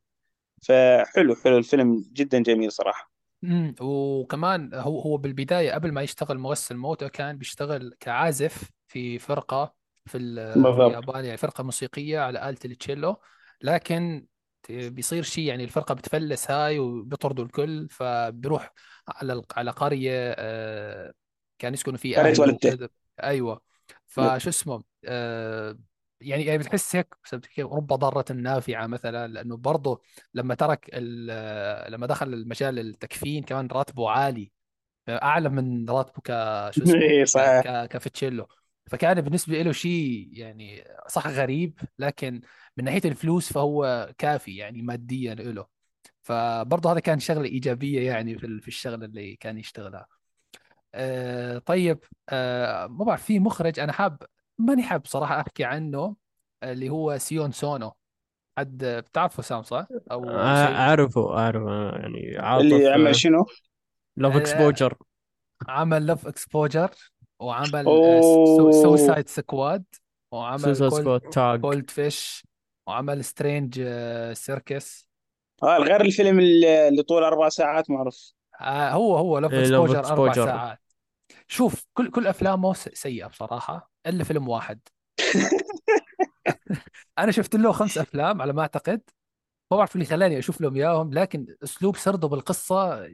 فحلو 0.62 1.36
حلو. 1.36 1.58
الفيلم 1.58 2.06
جدا 2.14 2.40
جميل 2.40 2.72
صراحة. 2.72 3.12
امم 3.44 3.76
وكمان 3.82 4.74
هو 4.74 5.00
هو 5.00 5.18
بالبداية 5.18 5.72
قبل 5.72 5.92
ما 5.92 6.02
يشتغل 6.02 6.38
مغسل 6.38 6.78
موتى 6.78 7.10
كان 7.10 7.38
بيشتغل 7.38 7.96
كعازف 8.00 8.72
في 8.88 9.20
فرقة 9.20 9.74
في 10.08 10.18
اليابان 10.18 11.26
يعني 11.26 11.38
فرقة 11.38 11.64
موسيقية 11.64 12.20
على 12.20 12.50
آلة 12.50 12.58
التشيلو. 12.66 13.22
لكن 13.62 14.28
بيصير 14.70 15.24
شيء 15.24 15.44
يعني 15.48 15.64
الفرقة 15.64 15.94
بتفلس 15.96 16.52
هاي 16.52 16.80
وبيطردوا 16.80 17.46
الكل 17.46 17.90
فبيروح 17.90 18.74
على 19.08 19.42
على 19.58 19.72
قرية 19.72 20.12
آه، 20.38 21.14
كان 21.60 21.74
يسكنوا 21.74 21.98
فيه 21.98 22.18
قريت 22.18 22.40
اهله 22.40 22.40
والدته 22.40 22.78
أيوه. 23.24 23.62
فشو 24.08 24.50
اسمه 24.50 24.84
آه، 25.06 25.78
يعني 26.22 26.46
يعني 26.46 26.58
بتحس 26.58 26.96
هيك 26.96 27.16
رب 27.60 27.88
ضارة 27.88 28.34
نافعة 28.34 28.88
مثلا 28.88 29.28
لأنه 29.28 29.58
برضه 29.58 30.02
لما 30.34 30.56
ترك 30.56 30.90
لما 31.90 32.08
دخل 32.08 32.34
المجال 32.34 32.80
التكفين 32.80 33.44
كمان 33.44 33.68
راتبه 33.68 34.10
عالي. 34.10 34.52
أعلى 35.10 35.50
من 35.50 35.90
راتبه 35.90 36.22
ك 36.26 36.28
شو 36.72 36.84
اسمه 36.84 37.06
ك 37.62 37.68
صحيح. 37.68 37.68
كفتشيلو 37.92 38.48
فكان 38.92 39.22
بالنسبة 39.22 39.62
له 39.62 39.72
شيء 39.72 40.30
يعني 40.34 40.84
صح 41.08 41.28
غريب 41.28 41.80
لكن 42.00 42.42
من 42.78 42.84
ناحية 42.84 43.02
الفلوس 43.06 43.54
فهو 43.54 44.10
كافي 44.18 44.56
يعني 44.56 44.82
ماديا 44.82 45.36
له. 45.36 45.66
فبرضه 46.24 46.92
هذا 46.92 47.00
كان 47.00 47.20
شغلة 47.20 47.46
إيجابية 47.46 48.12
يعني 48.12 48.38
في 48.38 48.46
ال- 48.46 48.62
في 48.62 48.68
الشغلة 48.68 49.06
اللي 49.06 49.36
كان 49.36 49.58
يشتغلها. 49.58 50.08
آه 50.96 51.58
طيب 51.58 52.00
آه 52.30 52.88
ما 52.88 53.06
بعرف 53.06 53.24
في 53.24 53.40
مخرج 53.40 53.80
أنا 53.80 53.92
حاب 53.92 54.24
ماني 54.58 54.84
حاب 54.84 55.06
صراحة 55.06 55.42
أحكي 55.42 55.64
عنه 55.64 56.16
اللي 56.64 56.90
هو 56.90 57.18
سيون 57.18 57.52
سونو. 57.52 57.92
حد 58.58 58.86
بتعرفه 58.86 59.44
سام 59.44 59.64
صح؟ 59.64 59.88
أو 60.12 60.24
سيد 60.24 60.34
أعرفه 60.36 61.38
أعرفه 61.38 61.90
يعني 61.90 62.20
اللي 62.20 62.40
عاطف 62.40 62.74
عمل 62.74 63.16
شنو؟ 63.16 63.46
Love 64.18 64.36
Exposure 64.36 64.98
عمل 65.70 66.08
Love 66.08 66.28
Exposure 66.28 66.90
وعمل 67.40 67.86
أوه. 67.86 68.84
Suicide 68.84 69.30
Squad 69.30 69.84
وعمل 70.32 70.76
Squad 70.76 71.20
Tag. 71.20 71.62
Cold 71.62 71.90
Fish 71.90 72.48
وعمل 72.88 73.24
Strange 73.24 73.82
Circus. 74.34 75.08
آه 75.64 75.78
غير 75.78 76.02
الفيلم 76.02 76.40
اللي 76.40 77.04
طول 77.08 77.24
أربع 77.24 77.50
ساعات 77.50 77.90
معروف 77.90 78.34
هو 78.62 79.18
هو 79.18 79.40
Love 79.40 79.54
Love 79.54 79.92
Exposure 79.92 80.00
أربع 80.00 80.10
Exposure 80.10 80.46
ساعات. 80.46 80.80
شوف 81.48 81.86
كل 81.94 82.12
كل 82.12 82.28
أفلامه 82.28 82.74
سيئة 82.74 83.28
بصراحة 83.28 83.92
إلا 84.08 84.24
فيلم 84.24 84.50
واحد. 84.50 84.80
أنا 87.20 87.32
شفت 87.32 87.56
له 87.56 87.72
خمس 87.72 87.98
أفلام 87.98 88.42
على 88.42 88.54
ما 88.54 88.62
أعتقد. 88.62 89.02
ما 89.72 89.78
بعرف 89.78 89.96
اللي 89.96 90.06
خلاني 90.06 90.40
أشوف 90.40 90.62
لهم 90.62 90.76
إياهم 90.76 91.14
لكن 91.14 91.56
أسلوب 91.64 91.98
سرده 91.98 92.28
بالقصة 92.28 93.08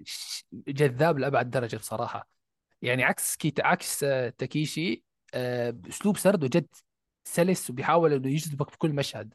جذاب 0.53 1.19
لأبعد 1.19 1.49
درجة 1.49 1.77
بصراحة. 1.77 2.32
يعني 2.83 3.03
عكس 3.03 3.35
كيت 3.35 3.59
عكس 3.59 4.03
آه، 4.03 4.29
تاكيشي 4.29 5.03
آه، 5.33 5.77
أسلوب 5.89 6.17
سرده 6.17 6.47
جد 6.47 6.67
سلس 7.27 7.69
وبيحاول 7.69 8.13
إنه 8.13 8.29
يجذبك 8.29 8.69
في 8.69 8.77
كل 8.77 8.91
مشهد. 8.91 9.33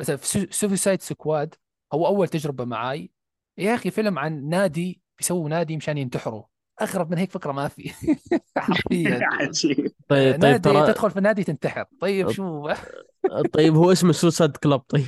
مثلا 0.00 0.16
في 0.16 0.48
Suicide 0.50 1.02
Squad 1.02 1.54
هو 1.92 2.06
أول 2.06 2.28
تجربة 2.28 2.64
معاي. 2.64 3.10
يا 3.58 3.74
أخي 3.74 3.90
فيلم 3.90 4.18
عن 4.18 4.48
نادي 4.48 5.00
بيسووا 5.18 5.48
نادي 5.48 5.76
مشان 5.76 5.98
ينتحروا. 5.98 6.42
أغرب 6.82 7.10
من 7.10 7.18
هيك 7.18 7.30
فكرة 7.30 7.52
ما 7.52 7.68
في. 7.68 7.92
حرفيا. 8.58 9.20
طيب 9.48 9.92
طيب 10.08 10.40
نادي 10.40 10.58
ترى 10.58 10.92
تدخل 10.92 11.10
في 11.10 11.16
النادي 11.16 11.44
تنتحر. 11.44 11.84
طيب 12.00 12.30
شو؟ 12.30 12.72
طيب 13.54 13.74
هو 13.74 13.92
اسمه 13.92 14.12
Suicide 14.12 14.56
Club 14.56 14.80
طيب. 14.80 15.06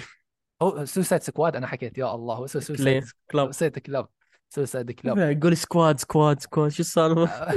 هو 0.63 0.85
Suicide 0.85 1.23
Squad 1.23 1.57
أنا 1.57 1.67
حكيت. 1.67 1.99
يا 1.99 2.15
الله 2.15 2.35
هو 2.35 2.45
اسمه 2.45 2.63
Suicide 2.63 3.05
Club 3.31 3.53
Suicide 3.53 3.79
Club 3.79 4.09
Suicide 4.55 4.91
Club 4.91 5.19
يقول 5.19 5.57
Squad 5.57 6.01
Squad 6.01 6.41
Squad 6.41 6.71
شو 6.71 6.81
السالفه 6.81 7.55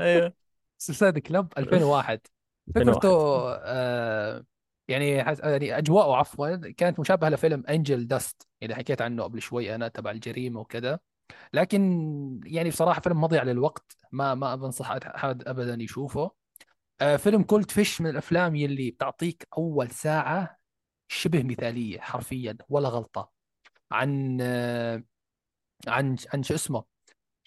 أيوه 0.00 0.32
Suicide 0.78 1.18
Club 1.18 1.52
2001 1.58 2.20
2001 2.76 2.98
فكرته 2.98 3.08
آه 3.54 4.44
يعني 4.88 5.24
حس... 5.24 5.40
يعني 5.40 5.78
أجواءه 5.78 6.16
عفوا 6.16 6.56
كانت 6.72 7.00
مشابهة 7.00 7.28
لفيلم 7.28 7.64
انجل 7.68 8.06
داست 8.06 8.48
اللي 8.62 8.74
حكيت 8.74 9.02
عنه 9.02 9.22
قبل 9.22 9.42
شوي 9.42 9.74
أنا 9.74 9.88
تبع 9.88 10.10
الجريمة 10.10 10.60
وكذا. 10.60 11.00
لكن 11.52 11.80
يعني 12.44 12.68
بصراحة 12.70 13.00
فيلم 13.00 13.20
مضيع 13.20 13.42
للوقت 13.42 13.96
ما 14.12 14.34
ما 14.34 14.56
بنصح 14.56 14.90
احد 14.90 15.48
ابدا 15.48 15.82
يشوفه. 15.82 16.30
آه 17.00 17.16
فيلم 17.16 17.42
كولد 17.42 17.70
فيش 17.70 18.00
من 18.00 18.10
الأفلام 18.10 18.56
يلي 18.56 18.90
بتعطيك 18.90 19.48
أول 19.58 19.90
ساعة 19.90 20.58
شبه 21.08 21.42
مثالية 21.42 22.00
حرفيا 22.00 22.56
ولا 22.68 22.88
غلطة. 22.88 23.30
عن 23.92 24.40
عن 25.88 26.16
عن 26.34 26.42
شو 26.42 26.54
اسمه 26.54 26.84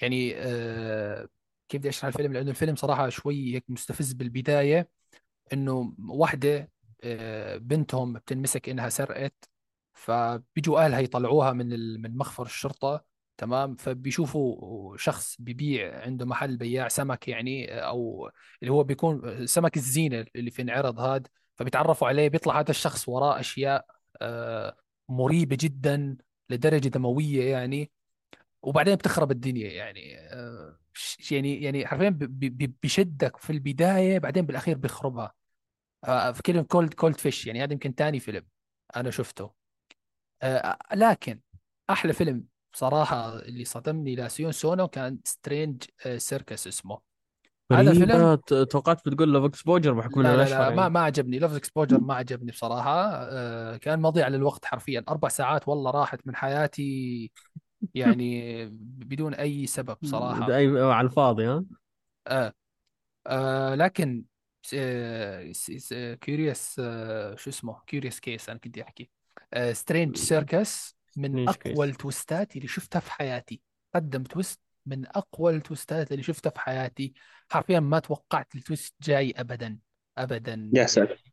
يعني 0.02 0.34
آه 0.38 1.30
كيف 1.70 1.80
بدي 1.80 1.90
أشرح 1.90 2.06
الفيلم؟ 2.06 2.34
لأنه 2.34 2.50
الفيلم 2.50 2.76
صراحة 2.76 3.10
شوي 3.10 3.56
هيك 3.56 3.66
مستفز 3.70 4.14
بالبداية 4.14 4.90
إنه 5.54 5.96
واحدة 6.10 6.72
آه، 7.04 7.58
بنتهم 7.58 8.14
بتنمسك 8.14 8.70
إنها 8.70 8.90
سرقت 8.90 9.50
فبيجوا 9.94 10.86
أهلها 10.86 11.00
يطلعوها 11.00 11.54
من 11.54 12.02
من 12.02 12.18
مخفر 12.18 12.46
الشرطة 12.46 13.06
تمام؟ 13.38 13.76
فبيشوفوا 13.76 14.98
شخص 14.98 15.36
بيبيع 15.42 16.02
عنده 16.04 16.26
محل 16.26 16.58
بياع 16.58 16.88
سمك 16.88 17.28
يعني 17.28 17.82
أو 17.82 18.32
اللي 18.62 18.74
هو 18.74 18.84
بيكون 18.84 19.48
سمك 19.48 19.78
الزينة 19.78 20.26
اللي 20.36 20.52
في 20.52 20.62
انعرض 20.62 21.00
هذا 21.00 21.24
فبيتعرفوا 21.56 22.08
عليه 22.08 22.28
بيطلع 22.30 22.60
هذا 22.60 22.70
الشخص 22.72 23.10
وراه 23.10 23.40
أشياء 23.40 23.86
آه، 24.22 24.78
مريبة 25.10 25.58
جدا. 25.62 26.18
لدرجة 26.50 26.88
دموية 26.88 27.52
يعني 27.52 27.92
وبعدين 28.62 28.96
بتخرب 28.96 29.32
الدنيا 29.32 29.72
يعني 29.74 30.20
آه، 30.20 30.80
يعني 31.32 31.62
يعني 31.64 31.88
حرفيا 31.88 32.18
بشدك 32.84 33.38
في 33.38 33.50
البداية 33.50 34.20
بعدين 34.20 34.46
بالأخير 34.46 34.78
بيخربها. 34.78 35.34
آه، 36.04 36.32
في 36.32 36.42
فيلم 36.46 36.64
Cold 36.64 36.94
Cold 36.94 37.18
Fish 37.20 37.48
يعني 37.48 37.64
هذا 37.64 37.74
يمكن 37.74 37.94
ثاني 37.94 38.20
فيلم 38.20 38.48
أنا 38.96 39.12
شفته. 39.12 39.54
آه، 40.42 40.78
لكن 40.96 41.42
أحلى 41.90 42.14
فيلم 42.14 42.46
بصراحه 42.74 43.40
اللي 43.40 43.66
صدمني 43.66 44.16
لاسيون 44.16 44.52
سونو 44.52 44.88
كان 44.88 45.20
Strange 45.26 45.84
Circus 46.18 46.68
اسمه. 46.68 47.17
هذا 47.72 47.94
فيلم 47.94 48.36
توقعت 48.66 49.10
بتقول 49.10 49.34
Love 49.34 49.46
Exposure 49.46 49.94
بحكم 49.94 50.22
لا 50.22 50.28
لا 50.28 50.36
الاشهر 50.36 50.70
لا 50.70 50.76
ما 50.76 50.90
ما 50.90 51.00
عجبني. 51.00 51.40
Love 51.40 51.56
Exposure 51.56 52.00
ما 52.00 52.14
عجبني 52.14 52.52
بصراحة. 52.52 53.10
آه، 53.14 53.78
كان 53.78 54.00
مضيع 54.00 54.28
للوقت 54.28 54.66
حرفيا. 54.66 55.04
أربع 55.10 55.28
ساعات 55.28 55.68
والله 55.68 55.92
راحت 55.92 56.28
من 56.28 56.36
حياتي 56.36 57.32
يعني 57.94 58.66
بدون 58.82 59.34
أي 59.34 59.68
سبب 59.68 59.98
صراحة. 60.04 60.56
أي 60.56 60.82
على 60.82 61.08
الفاضي 61.08 61.46
ها؟ 61.46 61.66
آه. 62.28 62.54
آه 63.28 63.76
لكن 63.76 64.24
Curious 66.22 66.76
شو 67.36 67.50
اسمه؟ 67.50 67.82
Curious 67.88 68.20
Case 68.20 68.50
أنا 68.50 68.60
كنت 68.60 68.78
أحكي. 68.78 69.10
Strange 69.72 70.18
Circus 70.18 70.98
من 71.18 71.50
أقوى 71.50 71.74
case 71.74 71.80
التويستات 71.80 72.56
اللي 72.56 72.68
شفتها 72.68 73.00
في 73.00 73.12
حياتي. 73.12 73.62
قدم 73.96 74.24
twist 74.24 74.60
من 74.88 75.06
أقوى 75.08 75.56
التويستات 75.56 76.12
اللي 76.12 76.24
شفتها 76.24 76.50
في 76.50 76.60
حياتي. 76.60 77.14
حرفيا 77.52 77.80
ما 77.80 78.00
توقعت 78.00 78.56
ال 78.56 78.63
twist 78.63 78.96
جاي 79.02 79.34
ابدا 79.38 79.78
ابدا. 80.18 80.54
يا 80.74 80.78
يعني 80.78 80.88
ساتر. 80.88 81.24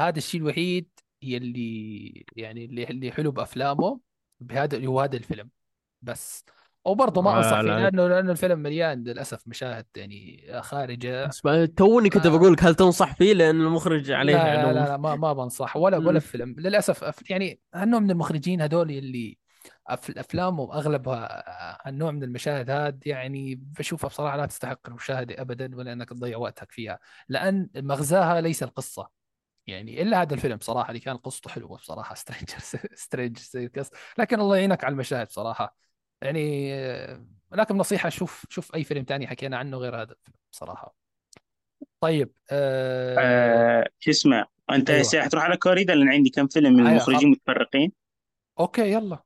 هذا 0.00 0.18
الشيء 0.18 0.40
الوحيد 0.40 0.88
يلي 1.22 2.24
يعني 2.36 2.64
اللي 2.64 2.84
اللي 2.84 3.12
حلو 3.12 3.30
بأفلامه 3.30 4.00
بهذا 4.40 4.86
هو 4.86 5.00
هذا 5.00 5.16
الفيلم. 5.16 5.50
بس 6.02 6.44
وبرضه 6.84 7.22
ما 7.22 7.36
أنصح 7.38 7.52
آه 7.52 7.60
فيه 7.60 7.68
لا 7.68 7.80
لأنه 7.80 8.08
لأنه 8.08 8.32
الفيلم 8.32 8.58
مليان 8.58 9.04
للأسف 9.04 9.48
مشاهد 9.48 9.86
يعني 9.96 10.46
خارجة. 10.60 11.30
توني 11.76 12.10
كنت 12.10 12.26
ما 12.26 12.36
بقول 12.36 12.52
لك 12.52 12.64
هل 12.64 12.74
تنصح 12.74 13.14
فيه؟ 13.14 13.32
لأن 13.34 13.60
المخرج 13.60 14.10
لا 14.10 14.16
عليه 14.16 14.32
لا 14.32 14.54
لا, 14.54 14.60
علوم. 14.60 14.72
لا 14.72 14.96
ما 14.96 15.16
ما 15.16 15.32
بنصح 15.32 15.76
ولا 15.76 15.96
ولا. 15.96 16.18
فيلم. 16.20 16.54
للأسف 16.58 17.30
يعني 17.30 17.60
هالنوع 17.74 18.00
من 18.00 18.10
المخرجين 18.10 18.60
هذول 18.60 18.90
اللي 18.90 19.38
أف- 19.90 20.18
افلامهم 20.18 20.70
اغلبها 20.70 21.44
هالنوع 21.88 22.10
من 22.10 22.22
المشاهد 22.22 22.70
هذه 22.70 22.98
يعني 23.06 23.54
بشوفها 23.54 24.08
بصراحة 24.08 24.36
لا 24.36 24.46
تستحق 24.46 24.88
المشاهدة 24.88 25.40
ابدا 25.40 25.76
ولا 25.76 25.92
إنك 25.92 26.08
تضيع 26.08 26.38
وقتك 26.38 26.72
فيها 26.72 26.98
لأن 27.28 27.70
مغزاها 27.76 28.40
ليس 28.40 28.62
القصة. 28.62 29.08
يعني 29.66 30.02
إلا 30.02 30.22
هذا 30.22 30.34
الفيلم 30.34 30.58
صراحة 30.60 30.88
اللي 30.88 31.00
كان 31.00 31.16
قصته 31.16 31.50
حلوة 31.50 31.78
بصراحة 31.78 32.14
Stranger 32.14 32.58
Strange 32.94 33.38
Circus 33.38 33.90
لكن 34.18 34.40
الله 34.40 34.56
يعينك 34.56 34.84
على 34.84 34.92
المشاهد 34.92 35.30
صراحة. 35.30 35.76
يعني 36.22 36.74
آه، 36.74 37.26
لكن 37.52 37.76
نصيحة 37.76 38.08
شوف 38.08 38.46
شوف 38.48 38.74
أي 38.74 38.84
فيلم 38.84 39.04
تاني 39.04 39.26
حكينا 39.26 39.56
عنه 39.56 39.76
غير 39.76 39.96
هذا 39.96 40.12
الفيلم 40.12 40.36
صراحة. 40.50 40.94
طيب 42.00 42.32
آه... 42.50 43.16
آه 43.18 43.88
شو 43.98 44.10
اسمه 44.10 44.46
أنت 44.70 44.90
هسه 44.90 45.22
حتروح 45.22 45.44
على 45.44 45.56
كوريدا 45.56 45.94
لأن 45.94 46.08
عندي 46.08 46.30
كم 46.30 46.46
فيلم 46.46 46.72
من 46.72 46.84
خل... 46.84 46.90
المخرجين 46.90 47.30
متفرقين؟ 47.30 47.92
okay 48.58 48.92
يلا. 48.92 49.23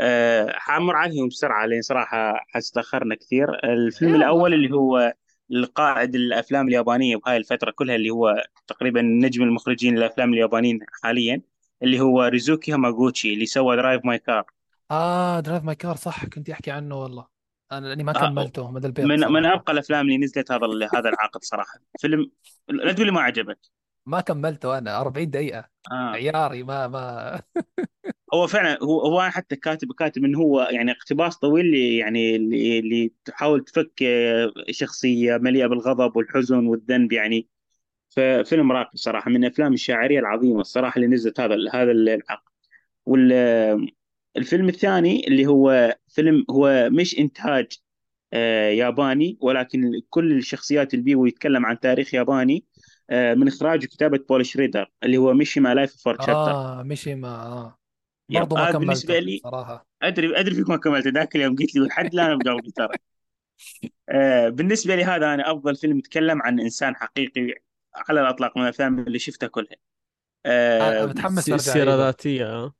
آه 0.00 0.52
حامر 0.52 0.96
عليهم 0.96 1.28
بسرعة 1.28 1.66
لأن 1.66 1.82
صراحة 1.82 2.34
حس 2.48 2.70
تأخرنا 2.70 3.14
كثير. 3.14 3.64
الفيلم 3.64 4.14
الأول 4.14 4.54
اللي 4.54 4.74
هو 4.74 5.14
القائد 5.52 6.14
الأفلام 6.14 6.68
اليابانية 6.68 7.16
بهاي 7.16 7.36
الفترة 7.36 7.70
كلها 7.70 7.96
اللي 7.96 8.10
هو 8.10 8.44
تقريبا 8.66 9.02
نجم 9.02 9.42
المخرجين 9.42 9.98
الأفلام 9.98 10.32
اليابانيين 10.34 10.78
حاليا 11.02 11.42
اللي 11.82 12.00
هو 12.00 12.22
ريزوكي 12.24 12.72
هاماغوتشي 12.72 13.34
اللي 13.34 13.46
سوى 13.46 13.76
درايف 13.76 14.04
ماي 14.04 14.18
كار 14.18 14.44
آه 14.90 15.40
درايف 15.40 15.64
ماي 15.64 15.74
كار 15.74 15.96
صح 15.96 16.24
كنت 16.26 16.50
أحكي 16.50 16.70
عنه 16.70 17.02
والله. 17.02 17.26
أنا 17.72 17.86
لأني 17.86 18.04
ما 18.04 18.16
آه 18.16 18.28
كملته 18.28 18.70
مدى 18.70 18.86
البيض 18.86 19.04
من 19.06 19.18
من 19.20 19.42
صراحة 19.42 19.54
أبقى 19.54 19.72
الأفلام 19.72 20.06
اللي 20.06 20.18
نزلت 20.18 20.52
هذا 20.52 20.66
هذا 20.94 21.08
العقد 21.08 21.44
صراحة. 21.44 21.78
فيلم 22.00 22.30
لا 22.68 22.92
تقول 22.92 23.06
لي 23.06 23.12
ما 23.12 23.20
عجبك. 23.20 23.58
ما 24.06 24.20
كملته 24.20 24.78
أنا 24.78 25.00
40 25.00 25.30
دقيقة. 25.30 25.68
آه. 25.92 26.10
عياري 26.10 26.62
ما 26.62 26.88
ما. 26.88 27.42
هو 28.34 28.46
فعلا 28.46 28.78
هو 28.82 29.00
هو 29.00 29.22
حتى 29.22 29.56
كاتب 29.56 29.92
كاتب 29.92 30.24
إنه 30.24 30.38
هو 30.38 30.62
يعني 30.62 30.90
اقتباس 30.90 31.36
طويل 31.38 31.66
اللي 31.66 31.96
يعني 31.96 32.36
اللي, 32.36 33.12
تحاول 33.24 33.64
تفك 33.64 34.02
آه، 34.02 34.52
شخصية 34.70 35.36
مليئة 35.36 35.66
بالغضب 35.66 36.16
والحزن 36.16 36.66
والذنب 36.66 37.12
يعني. 37.12 37.48
ففيلم 38.10 38.72
راقي 38.72 38.96
صراحة 38.96 39.30
من 39.30 39.44
الأفلام 39.44 39.72
الشاعرية 39.72 40.20
العظيمة 40.20 40.60
الصراحة 40.60 40.96
اللي 40.96 41.06
نزلت 41.06 41.40
هذا 41.40 41.56
هذا 41.72 41.92
العقد 41.92 42.54
والفيلم 43.06 44.68
الثاني 44.68 45.28
اللي 45.28 45.46
هو 45.46 45.96
فيلم 46.08 46.44
هو 46.50 46.88
مش 46.92 47.18
إنتاج 47.18 47.66
آه، 48.32 48.68
ياباني 48.70 49.38
ولكن 49.40 50.00
كل 50.10 50.32
الشخصيات 50.32 50.94
اللي 50.94 51.04
بيه 51.04 51.16
ويتكلم 51.16 51.66
عن 51.66 51.80
تاريخ 51.80 52.14
ياباني 52.14 52.64
آه، 53.10 53.34
من 53.34 53.48
إخراج 53.48 53.84
وكتابه 53.84 54.20
بول 54.28 54.46
شريدر 54.46 54.90
اللي 55.02 55.16
هو 55.16 55.34
ميشيما 55.34 55.74
Life 55.74 55.96
Four 55.96 56.14
Chapter 56.14 56.50
آه 56.50 56.82
ميشيما 56.82 57.28
آه. 57.28 57.66
yep 57.66 57.83
برضه 58.40 58.56
ما 58.56 58.68
هذا 58.68 58.78
بالنسبة 58.78 59.18
لي 59.18 59.38
صراحة. 59.42 59.86
ادري 60.02 60.40
أدري 60.40 60.54
فيك 60.54 60.68
ما 60.70 60.76
كملت 60.76 61.08
ذاك 61.08 61.36
اليوم 61.36 61.56
قلت 61.56 61.74
لي 61.74 61.80
ولحد 61.80 62.14
الان 62.14 62.36
مجاوب 62.38 62.68
ترى. 62.76 62.88
آه 64.08 64.48
بالنسبة 64.48 64.94
لي 64.96 65.04
هذا 65.04 65.34
أنا 65.34 65.52
أفضل 65.52 65.76
فيلم 65.76 65.98
يتكلم 65.98 66.42
عن 66.42 66.60
إنسان 66.60 66.96
حقيقي 66.96 67.54
على 67.96 68.20
الأطلاق 68.20 68.56
من 68.58 68.62
الأفلام 68.64 68.98
اللي 68.98 69.18
شفتها 69.18 69.46
كلها. 69.46 69.76
أنا 70.80 71.02
آه 71.02 71.06
متحمس 71.06 71.44
س- 71.44 71.50
أرجع 71.52 71.72
سيرة 71.72 71.90
أعيده. 71.90 71.96
ذاتية 71.96 72.46
آه. 72.46 72.74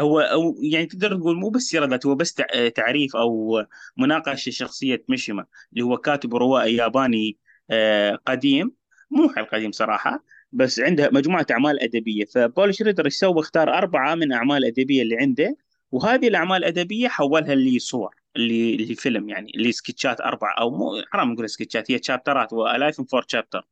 هو 0.00 0.20
أو 0.20 0.54
يعني 0.62 0.86
تقدر 0.86 1.16
تقول 1.16 1.36
مو 1.36 1.50
بس 1.50 1.62
سيرة 1.62 1.86
ذات 1.86 2.06
هو 2.06 2.14
بس 2.14 2.34
تع- 2.34 2.68
تعريف 2.68 3.16
أو 3.16 3.64
مناقشة 3.96 4.50
شخصية 4.50 5.04
ميشيما 5.08 5.46
اللي 5.72 5.84
هو 5.84 5.96
كاتب 5.98 6.34
روائي 6.34 6.76
ياباني 6.76 7.38
آه، 7.70 8.14
قديم. 8.26 8.76
مو 9.10 9.28
قديم 9.52 9.72
صراحة. 9.72 10.24
بس 10.52 10.80
عنده 10.80 11.10
مجموعة 11.12 11.46
أعمال 11.50 11.82
أدبية. 11.82 12.24
فبول 12.24 12.74
شريدر 12.74 13.04
إيش 13.04 13.14
سوى؟ 13.14 13.40
اختار 13.40 13.74
أربعة 13.74 14.14
من 14.14 14.32
أعمال 14.32 14.56
الأدبية 14.56 15.02
اللي 15.02 15.16
عنده 15.16 15.56
وهذه 15.92 16.28
الأعمال 16.28 16.56
الأدبية 16.56 17.08
حولها 17.08 17.54
لصور 17.54 18.14
اللي 18.36 18.74
اللي 18.74 18.94
فيلم 18.94 19.28
يعني 19.28 19.52
اللي 19.54 19.72
سكتشات 19.72 20.20
أربع 20.20 20.56
أو 20.58 20.70
مو 20.70 21.02
حرام 21.12 21.32
نقول 21.32 21.50
سكتشات 21.50 21.90
هي 21.90 22.00
شابترات 22.02 22.52
وألايف 22.52 23.00
فور 23.00 23.24
شابتر 23.28 23.66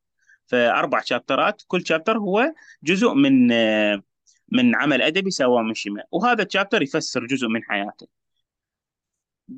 فأربع 0.46 1.00
شابترات 1.00 1.62
كل 1.66 1.86
chapter 1.86 2.18
هو 2.18 2.54
جزء 2.82 3.14
من 3.14 3.48
من 4.52 4.74
عمل 4.74 5.02
أدبي 5.02 5.30
سواه 5.30 5.62
ميشيما 5.62 6.02
وهذا 6.12 6.42
ال 6.42 6.47
chapter 6.47 6.82
يفسر 6.82 7.26
جزء 7.26 7.48
من 7.48 7.64
حياته. 7.64 8.06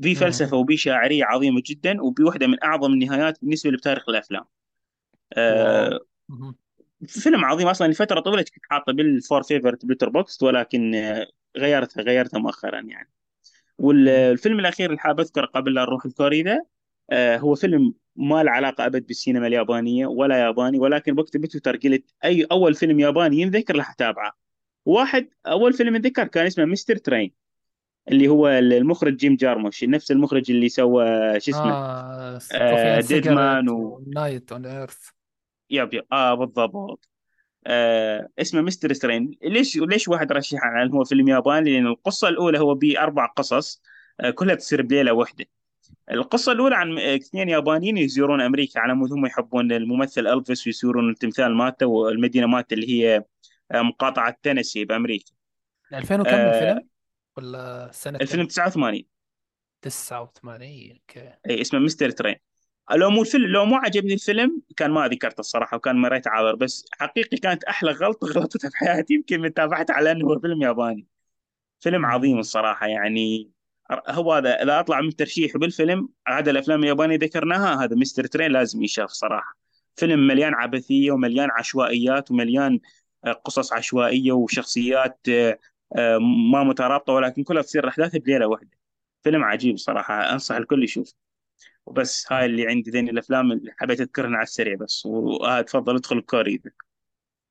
في 0.03 0.15
فلسفة. 0.15 0.57
وبي 0.57 0.77
شاعرية 0.77 1.25
عظيمة 1.25 1.63
جدا 1.67 2.03
وبي 2.03 2.23
واحدة 2.23 2.47
من 2.47 2.65
أعظم 2.65 2.93
النهايات 2.93 3.39
بالنسبة 3.43 3.71
لتاريخ 3.71 4.09
الأفلام. 4.09 4.45
آه. 5.33 6.01
فيلم 7.07 7.45
عظيم 7.45 7.69
أصلا 7.69 7.87
لفتره 7.87 8.21
طويلة 8.21 8.43
كنت 8.43 8.65
حاطه 8.71 8.93
بال 8.93 9.10
four 9.10 9.43
favorite 9.43 9.82
ب 9.82 9.87
Letterboxd 9.87 10.43
ولكن 10.43 10.95
آه 10.95 11.27
غيرتها 11.57 12.03
غيرتها 12.03 12.39
مؤخرا 12.39 12.81
يعني. 12.81 13.11
والفيلم 13.79 14.61
الأخير 14.61 14.91
اللي 14.91 15.01
حاب 15.01 15.21
أذكره 15.21 15.47
قبل 15.47 15.75
لا 15.75 15.83
نروح 15.83 16.05
الكوريدا 16.05 16.65
آه 17.11 17.37
هو 17.37 17.55
فيلم 17.55 17.95
ما 18.17 18.43
له 18.43 18.51
علاقة 18.51 18.87
أبد 18.87 19.07
بالسينما 19.07 19.47
اليابانية 19.47 20.07
ولا 20.07 20.39
ياباني 20.39 20.79
ولكن 20.79 21.15
بكتب 21.15 21.41
بتويتر 21.41 21.77
قلت 21.77 22.15
أي 22.25 22.47
أول 22.53 22.75
فيلم 22.75 23.01
ياباني 23.01 23.41
ينذكر 23.41 23.77
راح 23.77 23.91
أتابعه. 23.91 24.33
واحد 24.85 25.29
أول 25.47 25.73
فيلم 25.73 25.95
انذكر 25.95 26.27
كان 26.29 26.47
اسمه 26.47 26.65
Mystery 26.65 26.97
Train 26.97 27.33
اللي 28.11 28.29
هو 28.29 28.49
المخرج 28.49 29.17
جيم 29.17 29.37
جارموش 29.37 29.85
نفس 29.85 30.11
المخرج 30.11 30.51
اللي 30.51 30.69
سوى 30.69 31.05
شو 31.41 31.51
اسمه؟ 31.51 31.73
آه 31.73 32.41
and 32.55 33.07
Dead 33.07 33.29
Man 33.29 33.69
و 33.69 34.01
و 34.07 34.15
Night 34.15 34.53
on 34.53 34.67
Earth 34.67 35.18
yep 35.71 35.95
yep. 35.95 36.05
آه 36.13 36.35
بالضبط. 36.35 37.09
آه 37.67 38.29
اسمه 38.39 38.61
Mystery 38.61 38.93
Train 38.93 39.39
ليش 39.43 39.77
ليش 39.77 40.09
واحد 40.09 40.33
رشح 40.33 40.59
على 40.63 40.93
هو 40.93 41.05
فيلم 41.05 41.29
ياباني 41.29 41.71
لأن 41.75 41.87
القصة 41.87 42.29
الأولى 42.29 42.59
هو 42.59 42.75
بأربع 42.75 43.27
قصص 43.27 43.83
آه 44.21 44.31
كلها 44.31 44.55
تصير 44.55 44.83
بليلة 44.83 45.13
واحدة. 45.13 45.47
القصة 46.11 46.53
الأولى 46.53 46.77
عن 46.77 46.99
اثنين 46.99 47.49
يابانيين 47.49 47.97
يزورون 47.99 48.41
أمريكا 48.41 48.81
على 48.81 48.95
مود 48.95 49.13
هم 49.13 49.27
يحبون 49.27 49.73
الممثل 49.73 50.27
ألفيس 50.27 50.67
ويزورون 50.67 51.11
التمثال 51.11 51.55
مالته 51.55 51.87
والمدينة 51.87 52.47
مالته 52.47 52.75
اللي 52.75 52.89
هي 52.89 53.25
آه، 53.73 53.83
مقاطعة 53.83 54.37
تينيسي 54.43 54.85
بأمريكا. 54.85 55.33
2000 55.95 56.21
وكم 56.21 56.31
آه 56.31 56.59
الفيلم 56.59 56.89
ولا 57.37 57.91
سنة 57.93 58.19
كم؟ 58.19 58.23
الفيلم 58.23 58.47
89 58.47 59.05
89 59.83 60.91
okay. 60.93 61.33
اي 61.51 61.61
اسمه 61.61 61.81
Mystery 61.81 62.11
Train 62.11 62.37
لو 62.97 63.11
مو 63.11 63.23
الفيلم 63.23 63.47
لو 63.47 63.65
مو 63.65 63.77
عجبني 63.77 64.15
الفيلم 64.15 64.63
كان 64.77 64.91
ما 64.91 65.09
ذكرته 65.09 65.41
الصراحة 65.41 65.77
وكان 65.77 65.97
مريت 65.97 66.29
عابر 66.29 66.55
بس 66.55 66.87
حقيقي 66.93 67.37
كانت 67.37 67.65
أحلى 67.65 67.91
غلطة 67.91 68.27
غلطتها 68.41 68.71
في 68.71 68.77
حياتي 68.77 69.15
يمكن 69.15 69.41
من 69.41 69.55
تابعته 69.55 69.95
على 69.95 70.13
أنه 70.13 70.27
هو 70.27 70.39
فيلم 70.41 70.63
ياباني. 70.63 71.07
فيلم 71.81 72.07
عظيم. 72.07 72.39
الصراحة 72.39 72.87
يعني. 72.87 73.51
هو 74.09 74.33
هذا 74.33 74.57
لا 74.65 74.81
أطلع 74.81 75.01
من 75.01 75.17
ترشيح 75.17 75.57
بالفيلم 75.57 76.09
عدا 76.27 76.51
الأفلام 76.51 76.83
اليابانية 76.85 77.17
ذكرناها 77.17 77.85
هذا 77.85 77.97
مستر 77.97 78.27
ترين 78.27 78.51
لازم 78.53 78.83
يشاف 78.83 79.11
صراحة. 79.11 79.57
فيلم 79.97 80.27
مليان 80.27 80.55
عبثية 80.55 81.13
ومليان 81.13 81.49
عشوائيات 81.51 82.31
ومليان 82.31 82.81
آه، 83.25 83.33
قصص 83.33 83.73
عشوائية 83.73 84.33
وشخصيات 84.33 85.21
آه، 85.29 85.59
آه، 85.97 86.19
ما 86.53 86.65
مترابطة 86.65 87.13
ولكن 87.13 87.45
كلها 87.45 87.63
تصير 87.63 87.89
احداثها 87.89 88.19
بليلة 88.21 88.47
واحدة. 88.47 88.79
فيلم 89.23 89.45
عجيب 89.45 89.77
صراحة 89.79 90.33
أنصح 90.33 90.55
الكل 90.57 90.85
يشوف 90.85 91.15
وبس 91.89 92.33
هاي 92.33 92.47
اللي 92.47 92.69
عندي 92.69 92.91
ذين 92.91 93.09
الأفلام 93.09 93.53
اللي 93.53 93.73
حبيت 93.79 94.01
أذكرها 94.01 94.37
على 94.37 94.43
السريع 94.43 94.75
بس. 94.75 95.07
وآه 95.07 95.61
تفضل 95.61 95.97
ادخل 95.97 96.19
الكوري. 96.19 96.63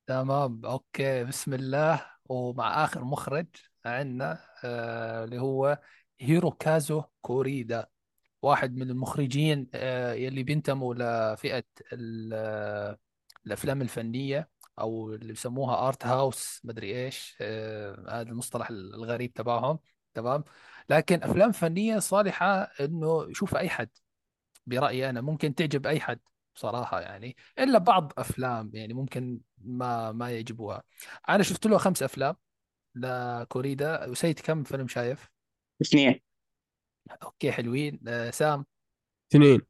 تمام 0.07 0.65
okay 0.65 1.23
بسم 1.23 1.53
الله. 1.53 2.05
ومع 2.25 2.83
آخر 2.83 3.03
مخرج 3.03 3.47
عندنا 3.85 4.39
آه 4.63 5.23
اللي 5.23 5.39
هو 5.39 5.79
هيروكازو 6.19 7.03
كوريدا. 7.21 7.87
واحد 8.41 8.75
من 8.75 8.89
المخرجين 8.89 9.67
آه 9.73 10.13
يلي 10.13 10.43
بينتموا 10.43 10.93
لفئة 10.95 11.63
ال- 11.93 12.31
آه، 12.33 12.97
الأفلام 13.45 13.81
الفنية 13.81 14.49
أو 14.79 15.13
اللي 15.13 15.33
بيسموها 15.33 15.87
art 15.87 16.05
house 16.05 16.61
مدري 16.63 17.05
إيش 17.05 17.37
آه 17.41 18.05
هذا 18.21 18.29
المصطلح 18.29 18.69
الغريب 18.69 19.33
تبعهم. 19.33 19.79
تمام؟ 20.13 20.43
لكن 20.89 21.23
أفلام 21.23 21.51
فنية 21.51 21.99
صالحة 21.99 22.61
إنه 22.61 23.27
يشوفها 23.29 23.59
أي 23.59 23.69
حد. 23.69 23.89
برأيي 24.67 25.09
أنا 25.09 25.21
ممكن 25.21 25.55
تعجب 25.55 25.87
أي 25.87 25.99
حد 25.99 26.19
بصراحة 26.55 27.01
يعني 27.01 27.35
إلا 27.59 27.79
بعض 27.79 28.13
أفلام 28.17 28.71
يعني 28.73 28.93
ممكن 28.93 29.39
ما 29.57 30.11
ما 30.11 30.31
يعجبوها. 30.31 30.83
أنا 31.29 31.43
شفت 31.43 31.65
له 31.67 31.77
خمس 31.77 32.03
أفلام 32.03 32.35
لكوريدا. 32.95 34.05
وسيد 34.05 34.39
كم 34.39 34.63
فيلم 34.63 34.87
شايف؟ 34.87 35.29
اثنين. 35.81 36.19
Okay 37.23 37.51
حلوين. 37.51 37.99
آه 38.07 38.29
سام؟ 38.29 38.65
اثنين. 39.31 39.61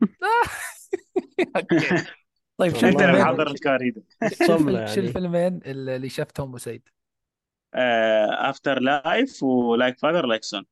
Okay. 1.56 2.04
طيب 2.58 2.76
شو 2.76 2.86
انت 2.86 3.02
اللي 3.02 3.22
محضر 3.22 3.50
لكوريدا 3.50 4.02
شو 4.46 4.52
يعني. 4.52 4.94
الفيلمين 4.94 5.60
اللي 5.64 6.08
شفتهم 6.08 6.48
ابو 6.48 6.58
سعيد 6.58 6.88
After 7.74 8.80
Life 8.80 9.42
و 9.42 9.53
Like 9.53 9.98
Father 9.98 10.26
Like 10.26 10.44
Son 10.44 10.64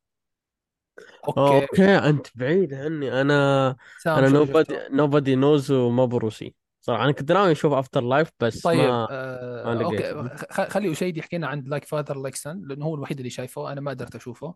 Okay. 1.27 1.61
Okay 1.61 1.85
أنت 1.97 2.27
بعيد 2.35 2.73
عني. 2.73 3.21
أنا 3.21 3.75
أنا 4.07 4.29
Nobody 4.29 4.77
Nobody 4.91 5.35
Knows 5.35 5.71
ومابوروسي. 5.71 6.55
صراحة 6.81 7.03
أنا 7.03 7.11
كنت 7.11 7.31
ناوي 7.31 7.51
أشوف 7.51 7.73
After 7.73 8.01
Life 8.01 8.29
بس 8.39 8.61
طيب 8.61 8.79
ما 8.79 8.85
ما 8.85 9.07
آه، 9.11 9.73
لقيت. 9.73 10.01
Okay. 10.01 10.69
خلي 10.69 10.91
السيد 10.91 11.17
يحكي 11.17 11.37
لنا 11.37 11.47
عن 11.47 11.63
Like 11.67 11.85
Father 11.85 12.17
Like 12.17 12.35
Son 12.35 12.61
لأنه 12.65 12.85
هو 12.85 12.95
الوحيد 12.95 13.17
اللي 13.17 13.29
شايفه 13.29 13.71
أنا 13.71 13.81
ما 13.81 13.91
قدرت 13.91 14.15
أشوفه. 14.15 14.55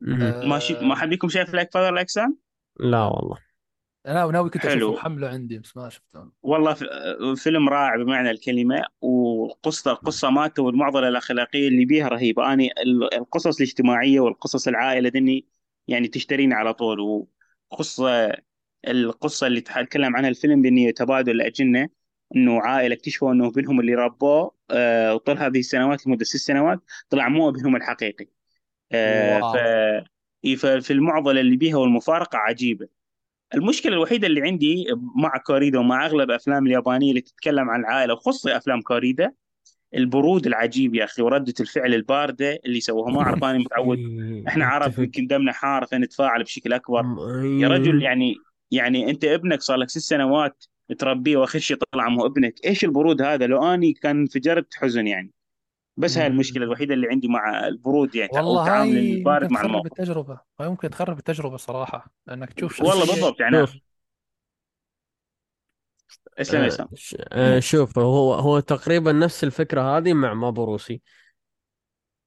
مهم. 0.00 0.48
ما 0.48 0.58
شي... 0.58 0.74
ما 0.74 0.92
آه، 0.92 0.96
حد 0.96 1.08
فيكم 1.08 1.28
شايف 1.28 1.54
Like 1.54 1.72
Father 1.74 1.90
Like 1.90 2.08
Son 2.08 2.36
لا 2.80 3.04
والله. 3.04 3.36
أنا 4.06 4.26
ناوي 4.26 4.50
كنت 4.50 4.56
أشوفه 4.64 4.74
حلو. 4.74 4.92
محمله 4.92 5.28
عندي 5.28 5.58
بس 5.58 5.76
ما 5.76 5.88
شفته. 5.88 6.30
والله 6.42 6.74
ف- 6.74 6.84
فيلم 7.36 7.68
رائع 7.68 7.96
بمعنى 7.96 8.30
الكلمة 8.30 8.84
وقصة 9.00 9.94
قصة 9.94 10.30
مالته 10.30 10.62
والمعضلة 10.62 11.08
الأخلاقية 11.08 11.68
اللي 11.68 11.84
بيها 11.84 12.08
رهيبة. 12.08 12.52
أنا 12.52 12.64
ال- 12.64 13.14
القصص 13.14 13.56
الاجتماعية 13.56 14.20
والقصص 14.20 14.68
العائلة 14.68 15.08
دني 15.08 15.46
يعني 15.88 16.08
تشتريني 16.08 16.54
على 16.54 16.74
طول. 16.74 17.26
وقصة 17.70 18.32
القصة 18.88 19.46
اللي 19.46 19.60
تكلم 19.60 20.16
عنها 20.16 20.30
الفيلم 20.30 20.62
بإنه 20.62 20.90
تبادل 20.90 21.32
الأجنة 21.32 21.88
إنه 22.36 22.60
عائلة 22.60 22.94
اكتشفوا 22.94 23.32
إنه 23.32 23.46
ابنهم 23.48 23.80
اللي 23.80 23.94
ربوه 23.94 24.54
آه، 24.70 25.14
وطول 25.14 25.38
هذه 25.38 25.58
السنوات 25.58 26.06
لمدة 26.06 26.24
ست 26.24 26.36
سنوات 26.36 26.80
طلع 27.10 27.28
مو 27.28 27.48
ابنهم 27.48 27.76
الحقيقي. 27.76 28.26
آه، 28.92 29.38
ف 29.40 29.56
wow 30.44 30.56
ففي 30.56 30.92
المعضلة 30.92 31.40
اللي 31.40 31.56
بيها 31.56 31.76
والمفارقة 31.76 32.38
عجيبة. 32.38 32.88
المشكلة 33.54 33.92
الوحيدة 33.92 34.26
اللي 34.26 34.42
عندي 34.42 34.86
مع 35.16 35.36
كوريدا 35.46 35.78
ومع 35.78 36.06
أغلب 36.06 36.30
أفلام 36.30 36.66
اليابانية 36.66 37.10
اللي 37.10 37.20
تتكلم 37.20 37.70
عن 37.70 37.80
العائلة 37.80 38.14
وخصوصا 38.14 38.56
أفلام 38.56 38.82
كوريدا 38.82 39.32
البرود 39.96 40.46
العجيب 40.46 40.94
يا 40.94 41.04
أخي 41.04 41.22
وردة 41.22 41.54
الفعل 41.60 41.94
الباردة 41.94 42.58
اللي 42.66 42.80
سووها 42.80 43.12
ما 43.12 43.20
اعرف 43.22 43.44
أنا 43.44 43.58
متعود. 43.58 43.98
إيه، 43.98 44.44
إحنا 44.48 44.66
عرب 44.66 44.82
أتفق. 44.86 45.00
يمكن 45.02 45.26
دمنا 45.26 45.52
حار 45.52 45.86
فنتفاعل 45.86 46.42
بشكل 46.42 46.72
أكبر. 46.72 47.02
م- 47.02 47.60
يا 47.60 47.68
رجل. 47.68 48.02
يعني 48.02 48.34
يعني 48.70 49.10
أنت 49.10 49.24
ابنك 49.24 49.60
صار 49.60 49.76
لك 49.76 49.90
ست 49.90 49.98
سنوات 49.98 50.64
تربيه 50.98 51.36
واخر 51.36 51.58
شيء 51.58 51.76
طلع 51.92 52.08
مو 52.08 52.26
ابنك. 52.26 52.54
إيش 52.64 52.84
البرود 52.84 53.22
هذا؟ 53.22 53.46
لو 53.46 53.74
أني 53.74 53.92
كان 53.92 54.20
انفجرت 54.20 54.74
حزن 54.74 55.06
يعني. 55.06 55.30
بس 55.96 56.18
هاي 56.18 56.26
المشكلة. 56.26 56.64
الوحيدة 56.64 56.94
اللي 56.94 57.06
عندي 57.10 57.28
مع 57.28 57.66
البرود 57.68 58.14
يعني 58.14 58.30
والله 58.34 58.84
ممكن 58.84 58.96
البارد 58.98 59.50
مع 59.50 59.60
تخرب 59.60 59.70
الموقف. 59.70 59.86
التجربة. 59.86 60.40
هاي 60.60 60.68
ممكن 60.68 60.90
تخرب 60.90 61.18
التجربة 61.18 61.56
صراحة 61.56 62.12
لأنك 62.26 62.52
تشوف 62.52 62.80
والله 62.80 62.94
شخصية 63.04 63.12
بالضبط 63.14 63.40
يعني 63.40 63.66
شوف 66.24 66.40
اسلم 66.40 66.60
آه 66.60 66.66
اسلام 66.66 66.88
ش- 66.94 67.16
آه 67.32 67.60
شوف 67.60 67.98
هو 67.98 68.34
هو 68.34 68.60
تقريبا 68.60 69.12
نفس 69.12 69.44
الفكرة 69.44 69.96
هذه 69.98 70.12
مع 70.14 70.34
مابوروسي 70.34 71.02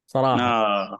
صراحة. 0.07 0.41
آه. 0.41 0.99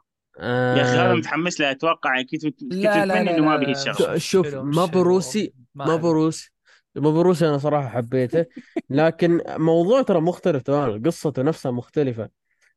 يا 0.72 0.82
أخي 0.82 0.96
هذا 0.96 1.12
آه 1.12 1.14
متحمس 1.14 1.60
له. 1.60 1.70
أتوقع 1.70 2.22
كنت 2.22 2.44
لا 2.72 3.20
إنه 3.20 3.42
ما 3.42 3.56
به 3.56 3.70
الشغف 3.70 4.12
شوف 4.16 4.46
حلو 4.46 4.62
ما 4.62 4.86
مش 4.86 4.90
حلو 4.90 5.00
مابوروسي 5.02 5.54
ما 5.74 5.84
ما 5.84 5.96
حلو 5.96 5.98
مابوروسي 6.02 6.50
مابوروسي 6.96 7.48
أنا 7.48 7.58
صراحة 7.58 7.88
حبيته. 7.88 8.46
لكن 8.90 9.40
موضوع 9.48 10.02
ترى 10.02 10.20
مختلف 10.20 10.62
تماما. 10.62 11.02
قصته 11.06 11.42
نفسها 11.42 11.72
مختلفة. 11.72 12.30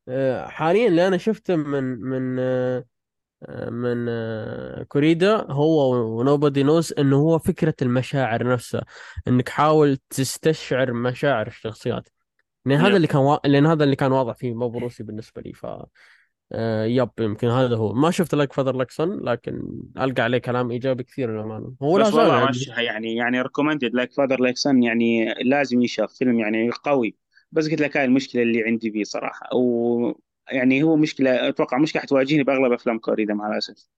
آه 0.08 0.46
حاليا 0.48 0.88
اللي 0.88 1.08
أنا 1.08 1.18
شفته 1.18 1.56
من 1.56 1.84
من 1.84 2.38
من 3.70 4.06
آه، 4.08 4.82
كوريدا. 4.82 5.46
هو 5.50 5.94
و 6.20 6.26
Nobody 6.26 6.62
Knows 6.62 6.94
انه 6.98 7.16
هو 7.16 7.38
فكرة 7.38 7.74
المشاعر 7.82 8.52
نفسها 8.52 8.84
إنك 9.28 9.48
حاول 9.48 9.96
تستشعر 10.10 10.92
مشاعر 10.92 11.46
الشخصيات. 11.46 12.08
لأن 12.66 12.78
هذا. 12.78 12.96
اللي 12.96 13.06
كان 13.06 13.20
وا... 13.20 13.36
لأن 13.44 13.66
هذا 13.66 13.84
اللي 13.84 13.96
كان 13.96 14.12
واضح 14.12 14.34
فيه 14.34 14.54
مابوروسي 14.54 15.02
بالنسبة 15.02 15.42
لي 15.42 15.52
ف 15.52 15.66
آه 16.52 16.84
yep 16.84 17.10
يمكن 17.20 17.48
هذا 17.48 17.76
هو. 17.76 17.92
ما 17.92 18.10
شفت 18.10 18.52
Father 18.52 18.76
Like 18.76 18.90
Son 18.90 19.20
لكن 19.22 19.62
ألقى 19.98 20.22
عليه 20.22 20.38
كلام 20.38 20.70
إيجابي 20.70 21.02
كثير 21.04 21.34
للأمانة. 21.34 21.74
هو 21.82 21.98
لا 21.98 22.04
بس 22.04 22.12
زال 22.12 22.20
والله 22.20 22.38
يعني. 22.38 22.86
يعني 22.86 23.16
يعني 23.16 23.42
recommended 23.42 23.94
Like 23.94 24.12
Father 24.12 24.40
Like 24.40 24.56
Son 24.56 24.82
يعني 24.82 25.34
لازم 25.44 25.82
يشاف 25.82 26.12
فيلم 26.12 26.38
يعني 26.38 26.70
قوي. 26.70 27.16
بس 27.52 27.70
قلت 27.70 27.80
لك 27.80 27.96
هاي 27.96 28.04
المشكلة 28.04 28.42
اللي 28.42 28.62
عندي 28.64 28.90
فيه 28.90 29.04
صراحة 29.04 29.56
و 29.56 30.12
يعني 30.50 30.82
هو 30.82 30.96
مشكلة 30.96 31.48
أتوقع 31.48 31.78
مشكلة 31.78 32.02
حتواجهني 32.02 32.42
بأغلب 32.42 32.72
أفلام 32.72 32.98
كوريدا 32.98 33.34
مع 33.34 33.48
الأسف. 33.48 33.88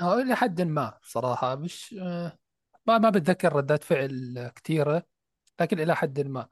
أو 0.00 0.18
إلى 0.18 0.36
حد 0.36 0.60
ما 0.62 0.98
صراحة 1.02 1.56
مش 1.56 1.94
آه، 2.00 2.38
ما 2.86 2.98
ما 2.98 3.10
بتذكر 3.10 3.52
ردات 3.56 3.84
فعل 3.84 4.50
كثيرة 4.56 5.02
لكن 5.60 5.80
إلى 5.80 5.96
حد 5.96 6.20
ما. 6.20 6.48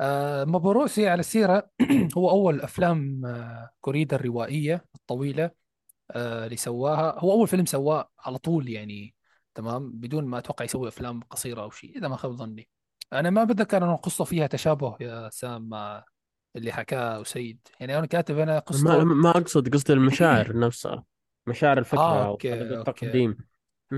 آه، 0.00 0.44
مابوروسي 0.44 1.08
على 1.08 1.20
السيرة 1.20 1.70
هو 2.18 2.30
أول 2.30 2.60
أفلام 2.60 3.26
آه، 3.26 3.70
كوريدا 3.80 4.16
الروائية 4.16 4.84
الطويلة 4.94 5.50
آه، 6.10 6.44
اللي 6.44 6.56
سواها. 6.56 7.18
هو 7.18 7.32
أول 7.32 7.48
فيلم 7.48 7.66
سواه 7.66 8.10
على 8.18 8.38
طول 8.38 8.68
يعني 8.68 9.14
تمام؟ 9.54 9.92
بدون 9.92 10.24
ما 10.24 10.38
أتوقع 10.38 10.64
يسوي 10.64 10.88
أفلام 10.88 11.20
قصيرة 11.20 11.62
أو 11.62 11.70
شيء 11.70 11.98
إذا 11.98 12.08
ما 12.08 12.16
خاب 12.16 12.32
ظني. 12.32 12.68
أنا 13.12 13.30
ما 13.30 13.44
بتذكر 13.44 13.84
أن 13.84 13.90
القصة 13.90 14.24
فيها 14.24 14.46
تشابه 14.46 14.96
يا 15.00 15.30
سام 15.30 15.68
مع 15.68 16.04
اللي 16.56 16.72
حكاه 16.72 17.22
سيد 17.22 17.68
يعني 17.80 17.98
أنا 17.98 18.06
كاتب 18.06 18.38
أنا 18.38 18.58
ما 18.68 18.98
قصته 18.98 19.04
ما 19.04 19.30
أقصد 19.30 19.68
قصد 19.74 19.90
المشاعر 19.90 20.56
نفسها 20.58 21.04
مشاعر 21.46 21.78
آه 21.96 22.24
الفكرة 22.24 22.26
أو 22.26 22.42
okay 22.42 22.76
okay. 22.78 23.28
التقديم. 23.30 23.36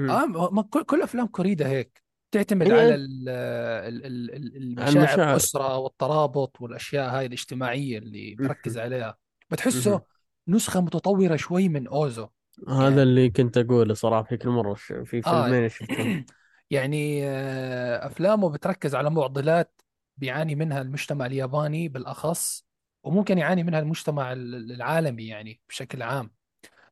آه 0.08 0.26
ما 0.26 0.62
كل 0.62 0.84
كل 0.84 1.02
أفلام 1.02 1.26
كوريدا 1.26 1.68
هيك. 1.68 2.04
تعتمد 2.32 2.72
هي 2.72 2.72
على 2.72 2.94
ال- 2.94 3.28
ال- 3.28 4.06
ال- 4.06 4.36
ال- 4.36 4.56
المشاعر 4.56 5.20
الاسره 5.22 5.78
والترابط 5.78 6.60
والأشياء 6.60 7.10
هاي 7.18 7.26
الاجتماعية 7.26 7.98
اللي 7.98 8.34
بركز 8.36 8.78
مهم. 8.78 8.78
عليها. 8.78 9.18
بتحسه. 9.50 10.02
نسخة 10.48 10.80
متطورة 10.80 11.36
شوي 11.36 11.68
من 11.68 11.88
أوزو. 11.88 12.28
هذا 12.68 13.02
يعني 13.02 13.02
اللي 13.02 13.30
كنت 13.30 13.58
أقوله 13.58 13.94
صراحة 13.94 14.22
في 14.22 14.36
كل 14.36 14.48
مرة 14.48 14.74
في 14.74 15.22
آه 15.26 15.48
فيلمين 15.48 15.68
شفتهم 15.68 16.18
يعني 16.70 17.20
آه، 17.28 18.06
أفلامه 18.06 18.50
بتركز 18.50 18.94
على 18.94 19.10
معضلات 19.10 19.80
بيعاني 20.16 20.54
منها 20.54 20.82
المجتمع 20.82 21.26
الياباني 21.26 21.88
بالأخص 21.88 22.66
وممكن 23.02 23.38
يعاني 23.38 23.62
منها 23.62 23.78
المجتمع 23.80 24.32
ال- 24.32 24.72
العالمي 24.72 25.26
يعني 25.26 25.60
بشكل 25.68 26.02
عام. 26.02 26.30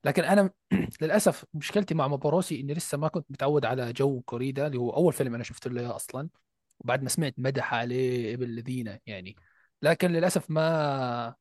لكن 0.04 0.24
أنا 0.24 0.50
للأسف 1.02 1.44
مشكلتي 1.54 1.94
مع 1.94 2.08
مابوروسي 2.08 2.60
إني 2.60 2.74
لسه 2.74 2.98
ما 2.98 3.08
كنت 3.08 3.26
متعود 3.30 3.64
على 3.64 3.92
جو 3.92 4.20
كوريدا 4.22 4.66
اللي 4.66 4.78
هو 4.78 4.90
أول 4.90 5.12
فيلم 5.12 5.34
أنا 5.34 5.44
شفت 5.44 5.68
له 5.68 5.80
إياه 5.80 5.96
أصلا 5.96 6.28
وبعد 6.80 7.02
ما 7.02 7.08
سمعت 7.08 7.34
مدح 7.38 7.74
عليه 7.74 8.34
ابن 8.34 8.44
الذين 8.44 8.98
يعني. 9.06 9.36
لكن 9.82 10.10
للأسف 10.12 10.50
ما 10.50 11.34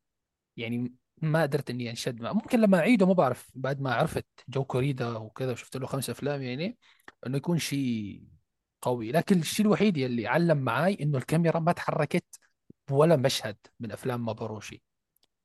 يعني 0.58 0.94
ما 1.22 1.42
قدرت 1.42 1.70
إني 1.70 1.90
انشد 1.90 2.22
معه 2.22 2.34
ممكن 2.34 2.60
لما 2.62 2.80
أعيده 2.80 3.06
ما 3.08 3.14
بعرف 3.14 3.52
بعد 3.56 3.82
ما 3.82 3.94
عرفت 3.94 4.26
جو 4.50 4.64
كوريدا 4.64 5.18
وكذا 5.18 5.52
وشفت 5.52 5.78
له 5.78 5.88
خمس 5.88 6.10
أفلام 6.10 6.42
يعني 6.42 6.78
إنه 7.28 7.38
يكون 7.38 7.60
شيء 7.60 8.24
قوي. 8.82 9.12
لكن 9.12 9.40
الشيء 9.40 9.66
الوحيد 9.66 9.98
يلي 9.98 10.28
علم 10.28 10.58
معاي 10.58 10.98
إنه 11.02 11.18
الكاميرا 11.18 11.60
ما 11.60 11.72
تحركت 11.72 12.40
ولا 12.92 13.16
مشهد 13.16 13.58
من 13.80 13.92
أفلام 13.92 14.26
مابوروشي 14.26 14.82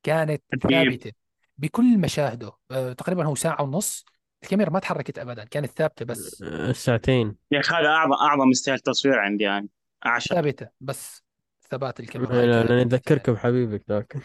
كانت 0.03 0.43
ثابتة 0.63 1.13
بكل 1.59 1.99
مشاهده. 1.99 2.53
أه 2.71 2.93
تقريبا 2.93 3.25
هو 3.25 3.35
ساعة 3.35 3.63
ونص. 3.63 4.05
الكاميرا 4.43 4.71
ما 4.71 4.79
تحركت 4.79 5.19
ابدا 5.19 5.45
كانت 5.45 5.71
ثابتة 5.71 6.05
بس. 6.05 6.43
آه، 6.43 6.73
ساعتين. 6.73 7.37
يا 7.51 7.61
أخي 7.61 7.75
هذا 7.75 7.89
اعظم 7.89 8.13
أعظم 8.13 8.53
style 8.53 8.79
تصوير 8.79 9.19
عندي 9.19 9.45
يعني. 9.45 9.69
اعشق 10.07 10.35
ثابتة 10.35 10.69
بس 10.81 11.25
ثبات 11.71 12.01
الكاميرا. 12.01 12.33
لا 12.33 12.59
كانت 12.59 12.71
لاني 12.71 12.83
اذكرك 12.83 13.31
بحبيبك 13.31 13.85
ذاك 13.89 14.17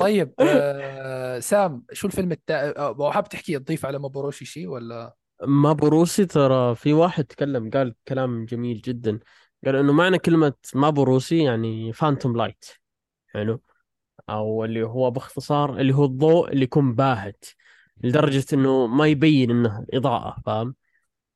طيب 0.00 0.34
أه 0.40 1.38
سام 1.38 1.84
شو 1.92 2.06
الفيلم 2.06 2.32
التا... 2.32 2.78
أه 2.78 3.10
حاب 3.10 3.28
تحكي 3.28 3.58
تضيف 3.58 3.86
على 3.86 3.98
مابوروسي 3.98 4.44
شيء 4.44 4.68
ولا؟ 4.68 5.14
مابوروسي 5.46 6.26
ترى 6.26 6.74
في 6.74 6.92
واحد 6.92 7.24
تكلم 7.24 7.70
قال 7.70 7.94
كلام 8.08 8.44
جميل 8.44 8.80
جدا. 8.80 9.20
قال 9.66 9.76
إنه 9.76 9.92
معنى 9.92 10.18
كلمة 10.18 10.54
مابوروسي 10.74 11.42
يعني 11.44 11.92
phantom 11.92 12.36
light 12.36 12.64
حلو 13.28 13.62
أو 14.30 14.64
اللي 14.64 14.82
هو 14.82 15.10
باختصار 15.10 15.80
اللي 15.80 15.94
هو 15.94 16.04
الضوء 16.04 16.52
اللي 16.52 16.64
يكون 16.64 16.94
باهت 16.94 17.44
لدرجة 18.04 18.44
إنه 18.52 18.86
ما 18.86 19.06
يبين 19.06 19.50
إنه 19.50 19.86
إضاءة 19.94 20.42
فاهم؟ 20.46 20.74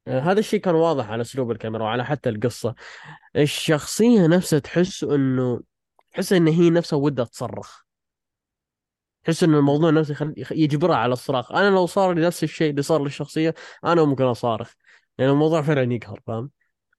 آه، 0.08 0.20
هذا 0.20 0.40
الشيء 0.40 0.60
كان 0.60 0.74
واضح 0.74 1.10
على 1.10 1.22
أسلوب 1.22 1.50
الكاميرا 1.50 1.84
وعلى 1.84 2.04
حتى 2.04 2.28
القصة. 2.28 2.74
الشخصية 3.36 4.26
نفسها 4.26 4.58
تحس 4.58 5.04
إنه 5.04 5.60
تحس 6.12 6.32
إن 6.32 6.48
هي 6.48 6.70
نفسها 6.70 6.96
ودها 6.98 7.24
تصرخ. 7.24 7.82
تحس 9.24 9.42
ان 9.44 9.54
الموضوع 9.54 9.90
نفسه 9.90 10.12
يخل... 10.12 10.34
يخ- 10.36 10.52
يجبرها 10.52 10.96
على 10.96 11.12
الصراخ. 11.12 11.52
أنا 11.52 11.70
لو 11.70 11.86
صار 11.86 12.12
لي 12.12 12.26
نفس 12.26 12.44
الشيء 12.44 12.70
اللي 12.70 12.82
صار 12.82 13.02
للشخصية 13.04 13.54
أنا 13.84 14.04
ممكن 14.04 14.24
أصارخ. 14.24 14.72
لأن 15.18 15.30
الموضوع 15.30 15.62
فعلا 15.62 15.92
يقهر 15.94 16.20
فاهم؟ 16.26 16.50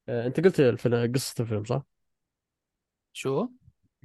آه، 0.09 0.27
أنت 0.27 0.39
قلت 0.39 0.59
الفيلم 0.59 1.11
قصة 1.15 1.35
الفيلم 1.39 1.63
صح؟ 1.63 1.81
شو؟ 3.13 3.47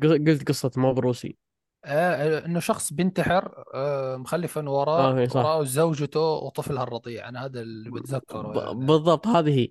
قل- 0.02 0.25
قلت 0.26 0.49
قصة 0.49 0.70
ما 0.76 0.93
بروسي 0.93 1.36
آه 1.84 2.47
إنه 2.47 2.60
شخص 2.60 2.93
بينتحر 2.93 3.65
آه 3.75 4.17
مخلفا 4.17 4.67
آه 4.67 4.70
وراه 4.70 5.18
إيه، 5.18 5.28
صح. 5.28 5.36
وراه 5.36 5.65
زوجته 5.65 6.20
وطفلها 6.20 6.83
الرضيع 6.83 7.28
أنا 7.28 7.44
هذا 7.44 7.60
اللي 7.60 7.91
بتذكره 7.91 8.52
ب- 8.52 8.57
يعني. 8.57 8.86
بالضبط 8.86 9.26
هذه 9.26 9.59
هي. 9.59 9.68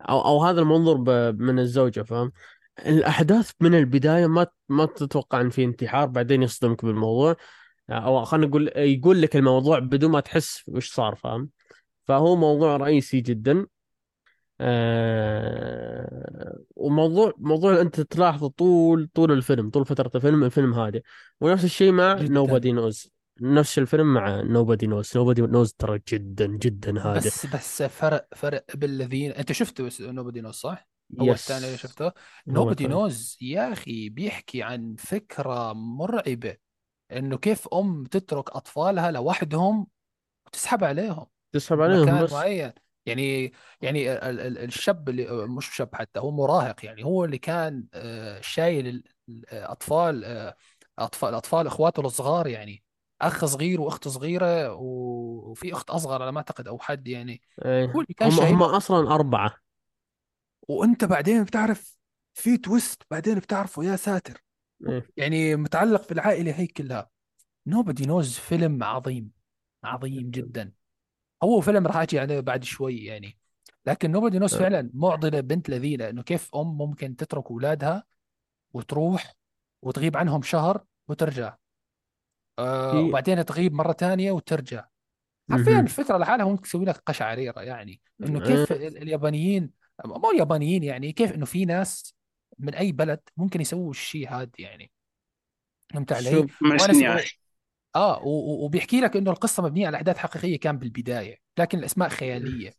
أو 0.00 0.20
أو 0.20 0.44
هذا 0.44 0.60
المنظور 0.60 0.96
ب- 0.96 1.40
من 1.40 1.58
الزوجة 1.58 2.02
فاهم؟ 2.02 2.32
الأحداث 2.86 3.50
من 3.60 3.74
البداية 3.74 4.26
ما 4.26 4.46
ما 4.68 4.86
تتوقع 4.86 5.40
إن 5.40 5.50
في 5.50 5.64
انتحار 5.64 6.06
بعدين 6.06 6.42
يصدمك 6.42 6.84
بالموضوع. 6.84 7.36
أو 7.90 8.24
خلينا 8.24 8.46
نقول 8.46 8.72
يقول 8.76 9.22
لك 9.22 9.36
الموضوع 9.36 9.78
بدون 9.78 10.10
ما 10.10 10.20
تحس 10.20 10.62
وش 10.68 10.90
صار 10.90 11.14
فاهم؟ 11.14 11.50
فهو 12.04 12.36
موضوع 12.36 12.76
رئيسي 12.76 13.20
جدا. 13.20 13.66
آه 14.60 16.58
وموضوع 16.76 17.32
موضوع 17.38 17.80
أنت 17.80 18.00
تلاحظه 18.00 18.48
طول 18.48 19.08
طول 19.14 19.32
الفيلم 19.32 19.70
طول 19.70 19.86
فترة 19.86 20.10
الفيلم 20.14 20.44
الفيلم 20.44 20.74
هادئ 20.74 21.02
ونفس 21.40 21.64
الشيء 21.64 21.92
مع 21.92 22.18
Nobody 22.18 22.72
Knows. 22.76 23.08
نفس 23.40 23.78
الفيلم 23.78 24.14
مع 24.14 24.42
Nobody 24.42 24.86
Knows. 24.86 25.06
Nobody 25.06 25.50
Knows 25.52 25.72
ترى 25.78 26.00
جدا 26.08 26.46
جدا 26.46 27.00
هادئ 27.00 27.26
بس 27.26 27.46
بس 27.46 27.82
فرق 27.82 28.26
فرق 28.36 28.64
بالذين 28.74 29.30
أنت 29.30 29.52
شفته 29.52 29.88
نوبودي 30.00 30.40
نوز 30.40 30.54
صح؟ 30.54 30.88
هو 31.20 31.26
يس 31.26 31.50
الثاني 31.50 31.66
اللي 31.66 31.78
شفته؟ 31.78 32.12
الثاني. 32.48 32.88
نوز 32.88 33.36
يا 33.40 33.72
أخي 33.72 34.08
بيحكي 34.08 34.62
عن 34.62 34.94
فكرة 34.98 35.72
مرعبة. 35.72 36.65
إنه 37.12 37.36
كيف 37.38 37.68
أم 37.68 38.04
تترك 38.04 38.50
أطفالها 38.50 39.10
لوحدهم 39.10 39.86
وتسحب 40.46 40.84
عليهم 40.84 41.26
تسحب 41.52 41.80
عليهم 41.80 42.06
بمكان 42.06 42.24
بس. 42.24 42.32
معين. 42.32 42.72
يعني 43.06 43.52
يعني 43.82 44.12
ال- 44.12 44.40
ال- 44.40 44.58
الشاب 44.58 45.08
اللي 45.08 45.46
مش 45.48 45.66
شاب 45.76 45.94
حتى 45.94 46.20
هو 46.20 46.30
مراهق 46.30 46.84
يعني 46.84 47.04
هو 47.04 47.24
اللي 47.24 47.38
كان 47.38 47.86
آه، 47.94 48.40
شايل 48.40 48.86
ال- 48.88 49.04
الاطفال 49.28 50.24
آه، 50.24 50.56
أطفال 50.98 51.34
أطفال 51.34 51.66
إخواته 51.66 52.00
الصغار 52.00 52.46
يعني 52.46 52.84
أخ 53.22 53.44
صغير 53.44 53.80
وأخت 53.80 54.08
صغيرة 54.08 54.72
وفي 54.74 55.72
أخت 55.72 55.90
أصغر 55.90 56.22
على 56.22 56.32
ما 56.32 56.38
أعتقد 56.38 56.68
أو 56.68 56.78
حد 56.78 57.08
يعني. 57.08 57.42
هو 57.96 58.00
إيه 58.00 58.00
اللي 58.00 58.14
كان 58.14 58.30
هم 58.30 58.40
هم 58.40 58.62
أصلا 58.62 59.14
أربعة. 59.14 59.56
وأنت 60.68 61.04
بعدين 61.04 61.44
بتعرف 61.44 61.98
في 62.34 62.58
تويست 62.58 63.02
بعدين 63.10 63.38
بتعرفه 63.38 63.84
يا 63.84 63.96
ساتر. 63.96 64.42
يعني 65.16 65.56
متعلق 65.56 66.02
في 66.02 66.12
العائلة 66.12 66.52
هي 66.52 66.66
كلها. 66.66 67.10
نوبدي 67.66 68.06
نوز 68.06 68.32
فيلم 68.38 68.84
عظيم 68.84 69.30
عظيم 69.84 70.30
جدا. 70.30 70.72
هو 71.42 71.60
فيلم 71.60 71.86
راح 71.86 71.96
أجي 71.96 72.18
عليه 72.18 72.40
بعد 72.40 72.64
شوي 72.64 73.04
يعني. 73.04 73.38
لكن 73.86 74.10
نوبدي 74.10 74.38
نوز 74.38 74.54
آه. 74.54 74.58
فعلا 74.58 74.90
معضلة 74.94 75.40
بنت 75.40 75.70
لذينة 75.70 76.08
إنه 76.08 76.22
كيف 76.22 76.54
أم 76.54 76.78
ممكن 76.78 77.16
تترك 77.16 77.50
أولادها 77.50 78.04
وتروح 78.72 79.34
وتغيب 79.82 80.16
عنهم 80.16 80.42
شهر 80.42 80.84
وترجع. 81.08 81.56
آه 82.58 83.00
وبعدين 83.00 83.44
تغيب 83.44 83.72
مرة 83.72 83.92
ثانية 83.92 84.32
وترجع. 84.32 84.86
حرفيا. 85.50 85.80
الفكرة 85.80 86.16
لحالها 86.18 86.46
ممكن 86.46 86.62
تسوي 86.62 86.84
لك 86.84 87.02
قشعريرة 87.06 87.60
يعني. 87.60 88.00
إنه 88.22 88.40
إيه. 88.40 88.46
كيف 88.46 88.72
ال- 88.72 88.96
اليابانيين 89.02 89.70
مو 90.04 90.30
اليابانيين 90.30 90.82
يعني 90.82 91.12
كيف 91.12 91.34
إنه 91.34 91.46
في 91.46 91.64
ناس 91.64 92.15
من 92.58 92.74
أي 92.74 92.92
بلد 92.92 93.20
ممكن 93.36 93.60
يسووا 93.60 93.90
الشيء 93.90 94.28
هذا 94.28 94.50
يعني. 94.58 94.90
فهمت 95.92 96.12
علي؟ 96.12 96.30
شوف 96.30 96.62
وأنا 96.62 97.22
آه 97.96 98.20
وبيحكي 98.24 99.00
لك 99.00 99.16
إنه 99.16 99.30
القصة 99.30 99.62
مبنية 99.62 99.86
على 99.86 99.96
أحداث 99.96 100.16
حقيقية 100.16 100.58
كان 100.58 100.78
بالبداية 100.78 101.38
لكن 101.58 101.78
الأسماء 101.78 102.08
خيالية. 102.08 102.72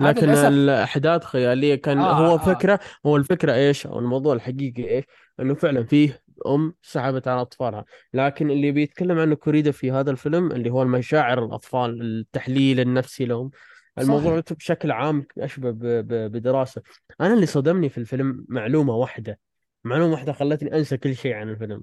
لكن 0.00 0.26
للاسف 0.26 0.44
الأحداث 0.44 1.24
خيالية 1.24 1.74
كان 1.74 1.98
آه 1.98 2.12
هو 2.12 2.34
آه 2.34 2.38
فكرة 2.38 2.80
هو 3.06 3.16
الفكرة 3.16 3.54
إيش؟ 3.54 3.86
أو 3.86 3.98
الموضوع 3.98 4.34
الحقيقي 4.34 4.88
إيش؟ 4.88 5.04
إنه 5.40 5.54
فعلا 5.54 5.84
فيه 5.84 6.22
أم 6.46 6.74
سحبت 6.82 7.28
على 7.28 7.40
أطفالها. 7.40 7.84
لكن 8.14 8.50
اللي 8.50 8.72
بيتكلم 8.72 9.18
عنه 9.18 9.34
كوريدا 9.34 9.70
في 9.70 9.90
هذا 9.90 10.10
الفيلم 10.10 10.52
اللي 10.52 10.70
هو 10.70 10.82
المشاعر 10.82 11.44
الأطفال 11.44 12.02
التحليل 12.02 12.80
النفسي 12.80 13.24
لهم 13.24 13.50
الموضوع 13.98 14.40
صح 14.40 14.52
بشكل 14.52 14.90
عام 14.90 15.26
أشبه 15.38 15.70
ب- 15.70 15.78
ب- 15.78 16.32
بدراسة. 16.32 16.82
أنا 17.20 17.34
اللي 17.34 17.46
صدمني 17.46 17.88
في 17.88 17.98
الفيلم 17.98 18.46
معلومة 18.48 18.94
واحدة. 18.94 19.38
معلومة 19.84 20.12
واحدة 20.12 20.32
خلتني 20.32 20.74
أنسى 20.74 20.96
كل 20.96 21.16
شيء 21.16 21.34
عن 21.34 21.48
الفيلم. 21.48 21.82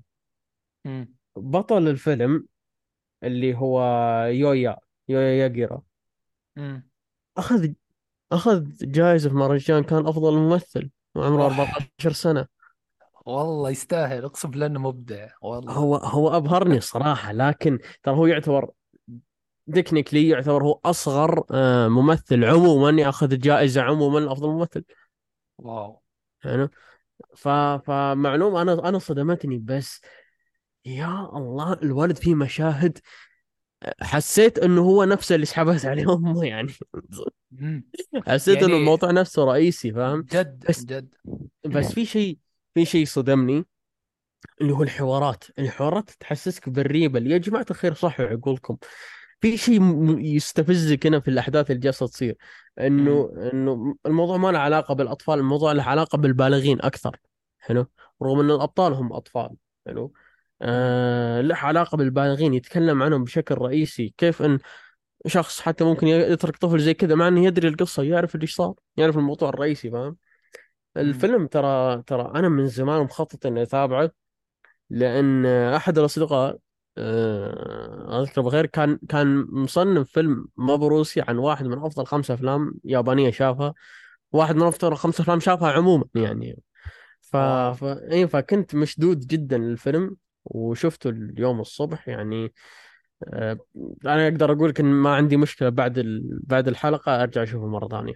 امم 0.86 1.14
بطل 1.36 1.88
الفيلم 1.88 2.46
اللي 3.24 3.56
هو 3.56 3.82
يويا 4.26 4.78
يويا 5.10 5.44
ياجيرا. 5.44 5.82
أخذ 7.38 7.72
أخذ 8.32 8.66
جائزة 8.82 9.30
في 9.30 9.36
مهرجان 9.36 9.84
كان 9.84 10.08
أفضل 10.08 10.38
ممثل 10.38 10.90
وعمره 11.16 11.44
اوح 11.44 11.60
14 11.60 12.12
سنة. 12.12 12.48
والله 13.26 13.70
يستاهل 13.70 14.24
اقسم 14.24 14.50
بالله 14.50 14.66
إنه 14.66 14.80
مبدع 14.80 15.28
والله. 15.42 15.74
هو 15.74 15.96
هو 15.96 16.38
أبهرني 16.38 16.80
صراحة 16.80 17.32
لكن 17.32 17.80
ترى 18.04 18.16
هو 18.16 18.26
يعتبر 18.26 18.72
تكنيكلي 19.72 20.30
يعتبر 20.30 20.64
هو 20.64 20.80
أصغر 20.86 21.44
آه، 21.52 21.88
ممثل 21.88 22.46
عموما 22.46 23.02
يأخذ 23.02 23.38
جائزة 23.38 23.82
عموما 23.82 24.20
لأفضل 24.20 24.50
ممثل. 24.50 24.84
واو. 25.58 26.02
يعني 26.46 26.70
ف 27.36 27.48
فمعلومة 27.88 28.62
أنا 28.62 28.90
أنا 28.90 29.00
صدمتني 29.00 29.58
بس 29.58 30.02
يا 30.86 31.30
الله 31.34 31.74
الولد 31.74 32.18
فيه 32.18 32.36
مشاهد 32.36 33.00
حسيت 34.02 34.60
إنه 34.60 34.82
هو 34.82 35.04
نفسه 35.04 35.36
اللي 35.36 35.46
سحبت 35.46 35.86
عليه 35.86 36.14
أمه 36.14 36.46
يعني. 36.46 36.74
حسيت 38.28 38.62
يعني 38.62 38.74
الموضوع 38.74 39.12
نفسه 39.12 39.44
رئيسي 39.44 39.94
فاهم؟ 39.94 40.22
جد 40.22 40.66
بس 40.70 40.86
جد. 40.86 41.16
بس 41.66 41.94
في 41.94 42.06
شيء 42.06 42.38
في 42.74 42.86
شيء 42.86 43.06
صدمني 43.06 43.66
اللي 44.62 44.74
هو 44.74 44.84
الحوارات. 44.84 45.44
الحوارات 45.60 46.10
تحسسك 46.10 46.70
بالريبة. 46.70 47.20
يا 47.20 47.38
جماعة 47.38 47.66
الخير 47.72 47.94
صحوا 47.94 48.26
عقولكم. 48.26 48.78
في 49.42 49.58
شيء 49.58 49.82
يستفزك 50.20 51.08
هنا 51.08 51.20
في 51.20 51.28
الأحداث 51.28 51.72
اللي 51.72 51.82
جالسة 51.82 52.08
تصير 52.08 52.38
إنه 52.80 53.34
إنه 53.54 53.96
الموضوع 54.06 54.38
ما 54.38 54.52
له 54.52 54.60
علاقة 54.60 54.94
بالأطفال 54.94 55.40
الموضوع 55.40 55.72
له 55.72 55.84
علاقة 55.84 56.18
بالبالغين 56.18 56.82
أكثر 56.82 57.18
حلو؟ 57.60 57.86
رغم 58.24 58.40
إن 58.40 58.52
الأبطال 58.52 58.94
هم 58.94 59.14
أطفال 59.14 59.50
حلو؟ 59.86 60.14
آه 60.62 61.42
له 61.42 61.56
علاقة 61.56 61.98
بالبالغين 61.98 62.54
يتكلم 62.54 63.04
عنهم 63.04 63.24
بشكل 63.24 63.56
رئيسي 63.56 64.14
كيف 64.18 64.42
إن 64.42 64.60
شخص 65.28 65.62
حتى 65.62 65.84
ممكن 65.84 66.08
يترك 66.08 66.58
طفل 66.58 66.80
زي 66.80 66.94
كذا 66.94 67.16
مع 67.16 67.28
إنه 67.28 67.46
يدري 67.46 67.68
القصة 67.68 68.04
يعرف 68.04 68.36
اللي 68.36 68.48
صار 68.48 68.74
يعرف 68.98 69.18
الموضوع 69.18 69.50
الرئيسي 69.50 69.92
فاهم؟ 69.92 70.18
الفيلم 70.98 71.48
ترى 71.48 72.04
ترى 72.04 72.32
أنا 72.36 72.50
من 72.50 72.68
زمان 72.68 73.02
مخطط 73.02 73.46
إني 73.46 73.62
أتابعه 73.64 74.12
لأن 74.90 75.46
أحد 75.46 75.98
الأصدقاء 75.98 76.58
آه، 76.98 78.22
أذكر 78.22 78.42
بغير 78.42 78.66
كان 78.66 79.00
كان 79.10 79.46
مصنف 79.50 80.12
فيلم 80.12 80.48
مبروسي 80.58 81.22
عن 81.22 81.38
واحد 81.38 81.66
من 81.66 81.78
أفضل 81.78 82.06
خمسة 82.06 82.34
أفلام 82.34 82.74
يابانية 82.84 83.32
شافها. 83.32 83.74
واحد 84.32 84.56
من 84.56 84.64
أفضل 84.64 84.96
خمسة 84.96 85.22
أفلام 85.22 85.40
شافها 85.40 85.72
عموما 85.72 86.06
يعني. 86.16 86.60
ف... 87.22 87.38
ف... 87.38 87.84
إيه 87.84 88.26
فكنت 88.26 88.76
مشدود 88.76 89.20
جدا 89.20 89.58
للفيلم 89.58 90.16
وشفته 90.46 91.10
اليوم 91.10 91.60
الصبح 91.60 92.08
يعني. 92.08 92.54
آه، 93.24 93.60
أنا 94.06 94.28
أقدر 94.28 94.52
أقول 94.52 94.70
لك 94.70 94.80
إن 94.80 94.86
ما 94.86 95.16
عندي 95.16 95.38
مشكلة 95.38 95.70
بعد 95.70 95.98
ال... 95.98 96.40
بعد 96.44 96.68
الحلقة 96.68 97.24
أرجع 97.24 97.44
أشوفه 97.44 97.68
مرة 97.68 97.88
ثانية. 97.88 98.14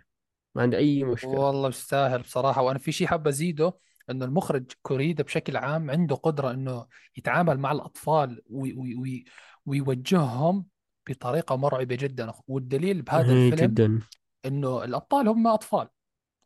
ما 0.56 0.62
عندي 0.62 0.78
أي 0.78 1.04
مشكلة. 1.04 1.32
والله 1.32 1.70
يستاهل 1.70 2.22
بصراحة. 2.22 2.62
وأنا 2.62 2.80
في 2.80 2.92
شيء 2.92 3.08
حاب 3.08 3.28
أزيده. 3.28 3.74
إنه 4.10 4.26
المخرج 4.26 4.66
كوريدا 4.82 5.24
بشكل 5.24 5.58
عام 5.58 5.92
عنده 5.92 6.16
قدرة 6.16 6.52
إنه 6.52 6.88
يتعامل 7.18 7.60
مع 7.60 7.72
الأطفال 7.72 8.42
وي 8.50 8.74
وي 8.74 8.96
وي 8.96 9.24
ويوجههم 9.66 10.66
بطريقة 11.10 11.56
مرعبة 11.56 11.96
جدا. 11.96 12.34
والدليل 12.48 13.02
بهذا 13.02 13.34
إيه 13.34 13.50
الفيلم 13.50 13.72
جدا. 13.72 14.00
إنه 14.46 14.84
الأبطال 14.84 15.28
هم 15.28 15.48
أطفال. 15.48 15.88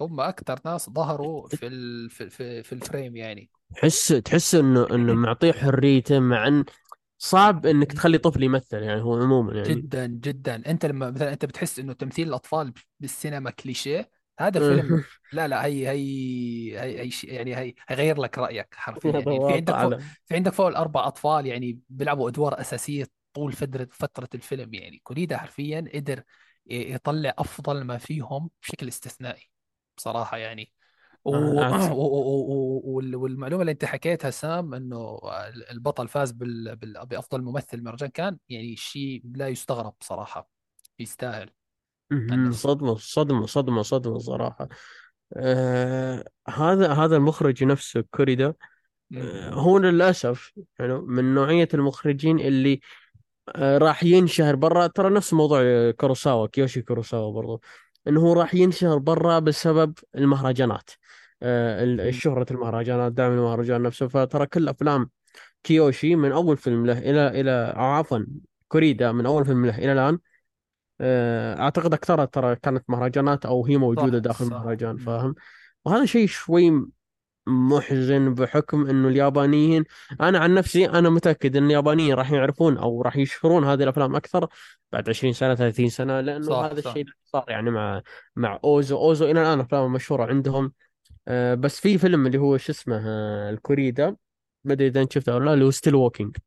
هم 0.01 0.19
أكثر 0.19 0.59
ناس 0.65 0.89
ظهروا 0.89 1.47
في 1.47 1.67
ال 1.67 2.09
في 2.09 2.29
في, 2.29 2.63
في 2.63 2.73
الفريم 2.73 3.15
يعني. 3.15 3.49
تحس 3.75 4.07
تحس 4.07 4.55
إنه 4.55 4.89
إنه 4.89 5.13
معطيه 5.13 5.51
حريته 5.51 6.19
مع 6.19 6.47
إن 6.47 6.65
صعب 7.17 7.65
إنك 7.65 7.91
تخلي 7.91 8.17
طفل 8.17 8.43
يمثل 8.43 8.77
يعني 8.77 9.01
هو 9.01 9.21
عموما 9.21 9.53
يعني. 9.53 9.69
جدا 9.69 10.05
جدا. 10.05 10.55
أنت 10.71 10.85
لما 10.85 11.11
مثلا 11.11 11.33
أنت 11.33 11.45
بتحس 11.45 11.79
إنه 11.79 11.93
تمثيل 11.93 12.27
الأطفال 12.27 12.73
بالسينما 12.99 13.49
كليشيه 13.49 14.09
هذا 14.39 14.57
الفيلم 14.57 14.91
لا 15.31 15.47
لا 15.47 15.65
هي 15.65 15.89
هي 15.89 16.79
هي, 16.79 17.01
هي 17.01 17.11
شيء- 17.11 17.33
يعني 17.33 17.55
هي 17.57 17.73
هيغير 17.89 18.21
لك 18.21 18.37
رأيك 18.37 18.75
حرفيا. 18.75 19.11
يعني 19.11 19.39
في 19.39 19.53
عندك 19.53 19.77
فوق 19.77 19.97
في 20.25 20.35
عندك 20.35 20.53
فوق 20.53 20.67
الأربع 20.67 21.07
أطفال 21.07 21.45
يعني 21.45 21.79
بيلعبوا 21.89 22.29
أدوار 22.29 22.61
أساسية 22.61 23.07
طول 23.33 23.53
فترة 23.53 23.87
فترة 23.91 24.29
الفيلم. 24.35 24.73
يعني 24.73 24.99
كوريدا 25.03 25.37
حرفيا 25.37 25.85
قدر 25.95 26.23
يطلع 26.67 27.33
أفضل 27.37 27.83
ما 27.83 27.97
فيهم 27.97 28.49
بشكل 28.61 28.87
استثنائي 28.87 29.49
بصراحة 29.97 30.37
يعني. 30.37 30.71
و... 31.25 31.31
و... 31.31 31.63
و... 31.95 32.81
وال- 32.85 33.15
والمعلومة 33.15 33.61
اللي 33.61 33.71
أنت 33.71 33.85
حكيتها 33.85 34.31
سام 34.31 34.73
إنه 34.73 35.19
البطل 35.71 36.07
فاز 36.07 36.31
بال... 36.31 36.75
بال... 36.75 37.05
بأفضل 37.05 37.41
ممثل 37.41 37.83
مهرجان 37.83 38.09
كان 38.09 38.37
يعني 38.49 38.75
شيء 38.75 39.21
لا 39.35 39.47
يستغرب 39.47 39.95
بصراحة 40.01 40.49
يستاهل. 40.99 41.49
مهم. 42.11 42.33
انه 42.33 42.51
صدمة 42.51 42.95
صدمة 42.95 43.45
صدمة 43.45 43.81
صدمة 43.81 44.17
صراحة 44.17 44.67
آه 45.33 46.23
هذا 46.49 46.93
هذا 46.93 47.17
المخرج 47.17 47.63
نفسه 47.63 48.03
كوريدا 48.11 48.53
مم. 49.11 49.49
هو 49.53 49.77
للأسف 49.77 50.53
يعني 50.79 50.93
من 50.93 51.33
نوعية 51.33 51.67
المخرجين 51.73 52.39
اللي 52.39 52.79
آه، 53.55 53.77
راح 53.77 54.03
ينشهر 54.03 54.55
برا 54.55 54.87
ترى 54.87 55.09
نفس 55.09 55.33
موضوع 55.33 55.61
آه، 55.63 55.91
كوروساوا 55.91 56.47
كيوشي 56.47 56.81
كوروساوا 56.81 57.33
برضو 57.33 57.61
إنه 58.07 58.21
هو 58.21 58.33
راح 58.33 58.55
ينشهر 58.55 58.97
برا 58.97 59.39
بسبب 59.39 59.93
المهرجانات 60.15 60.89
آه،. 61.43 61.83
الشهرة 61.83 62.45
المهرجانات 62.51 63.11
دعم 63.11 63.31
المهرجان 63.31 63.81
نفسه 63.81 64.07
فترى 64.07 64.45
كل 64.45 64.69
أفلام 64.69 65.09
كيوشي 65.63 66.15
من 66.15 66.31
أول 66.31 66.57
فيلم 66.57 66.85
له 66.85 66.97
إلى 66.97 67.41
إلى 67.41 67.73
عفوا 67.75 68.19
كوريدا 68.67 69.11
من 69.11 69.25
أول 69.25 69.45
فيلم 69.45 69.65
له 69.65 69.77
إلى 69.77 69.93
الآن 69.93 70.13
آه، 70.13 70.19
اعتقد 71.01 71.93
اكثرها 71.93 72.25
ترى 72.25 72.55
كانت 72.55 72.89
مهرجانات 72.89 73.45
أو 73.45 73.65
هي 73.65 73.77
موجودة 73.77 74.17
صح 74.17 74.23
داخل 74.23 74.45
صح. 74.45 74.51
مهرجان 74.51 74.91
مم. 74.91 74.97
فاهم؟ 74.97 75.35
وهذا 75.85 76.05
شيء 76.05 76.27
شوي 76.27 76.87
محزن 77.47 78.33
بحكم 78.33 78.87
إنه 78.87 79.07
اليابانيين 79.07 79.83
أنا 80.21 80.39
عن 80.39 80.53
نفسي 80.53 80.89
أنا 80.89 81.09
متأكد 81.09 81.55
إن 81.55 81.65
اليابانيين 81.65 82.13
راح 82.13 82.31
يعرفون 82.31 82.77
أو 82.77 83.01
راح 83.01 83.17
يشهرون 83.17 83.63
هذه 83.63 83.83
الأفلام 83.83 84.15
أكثر 84.15 84.47
بعد 84.91 85.09
20 85.09 85.33
سنة 85.33 85.55
30 85.55 85.89
سنة 85.89 86.21
لأنه 86.21 86.45
صح 86.45 86.57
هذا 86.57 86.81
صح. 86.81 86.87
الشيء 86.87 87.01
اللي 87.01 87.13
صار 87.25 87.45
يعني 87.47 87.71
مع 87.71 88.01
مع 88.35 88.59
أوزو. 88.63 88.97
أوزو 88.97 89.25
إلى 89.25 89.41
الآن 89.41 89.59
أفلامه 89.59 89.87
مشهورة 89.87 90.25
عندهم. 90.25 90.73
آه، 91.27 91.55
بس 91.55 91.79
في 91.79 91.97
فيلم 91.97 92.27
اللي 92.27 92.37
هو 92.37 92.57
شو 92.57 92.71
اسمه 92.71 93.01
آه، 93.05 93.49
الكوريدا 93.49 94.15
ما 94.63 94.73
ادري 94.73 94.87
إذا 94.87 95.01
أنت 95.01 95.13
شفته 95.13 95.35
ولا 95.35 95.45
لا 95.45 95.53
اللي 95.53 95.65
هو 95.65 95.71
Still 95.71 95.95
Walking 95.95 96.37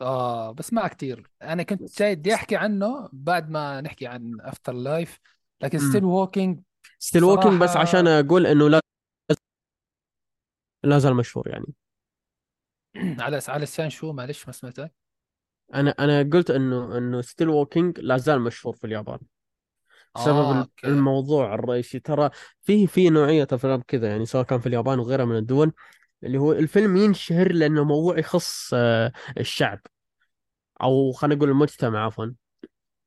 آه 0.00 0.52
بس 0.52 0.72
ما 0.72 0.88
كتير. 0.88 1.30
أنا 1.42 1.62
كنت 1.62 1.98
جاي 1.98 2.14
بدي 2.14 2.34
أحكي 2.34 2.56
عنه 2.56 3.08
بعد 3.12 3.50
ما 3.50 3.80
نحكي 3.80 4.06
عن 4.06 4.36
After 4.40 4.72
Life 4.72 5.20
لكن 5.60 5.78
Still 5.78 6.04
Walking 6.04 6.60
Still 6.98 7.24
Walking 7.24 7.62
بس 7.62 7.76
عشان 7.76 8.06
أقول 8.08 8.46
إنه 8.46 8.68
لا 8.68 8.80
لا 10.84 10.98
زال 10.98 11.14
مشهور 11.14 11.48
يعني. 11.48 11.66
على 13.24 13.40
على 13.48 13.64
لسان 13.64 13.90
شو؟ 13.90 14.12
معلش 14.12 14.46
ما 14.46 14.52
سمعتك. 14.52 14.92
أنا 15.74 15.90
أنا 15.90 16.30
قلت 16.32 16.50
إنه 16.50 16.98
إنه 16.98 17.20
Still 17.20 17.48
Walking 17.48 18.00
لا 18.00 18.16
زال 18.16 18.40
مشهور 18.40 18.76
في 18.76 18.86
اليابان. 18.86 19.18
ال- 20.16 20.56
okay. 20.56 20.86
الموضوع 20.86 21.54
الرئيسي. 21.54 21.98
ترى 22.00 22.30
في 22.62 22.86
في 22.86 23.10
نوعية 23.10 23.46
أفلام 23.52 23.82
كذا 23.88 24.08
يعني 24.08 24.26
سواء 24.26 24.44
كان 24.44 24.58
في 24.58 24.66
اليابان 24.66 24.98
وغيرها 24.98 25.24
من 25.24 25.36
الدول 25.36 25.72
اللي 26.24 26.38
هو 26.38 26.52
الفيلم 26.52 26.96
ينشهر 26.96 27.52
لأنه 27.52 27.84
موضوع 27.84 28.18
يخص 28.18 28.70
آه، 28.74 29.12
الشعب. 29.38 29.80
أو 30.82 31.12
خلينا 31.12 31.34
نقول 31.36 31.50
المجتمع 31.50 32.06
عفوا. 32.06 32.26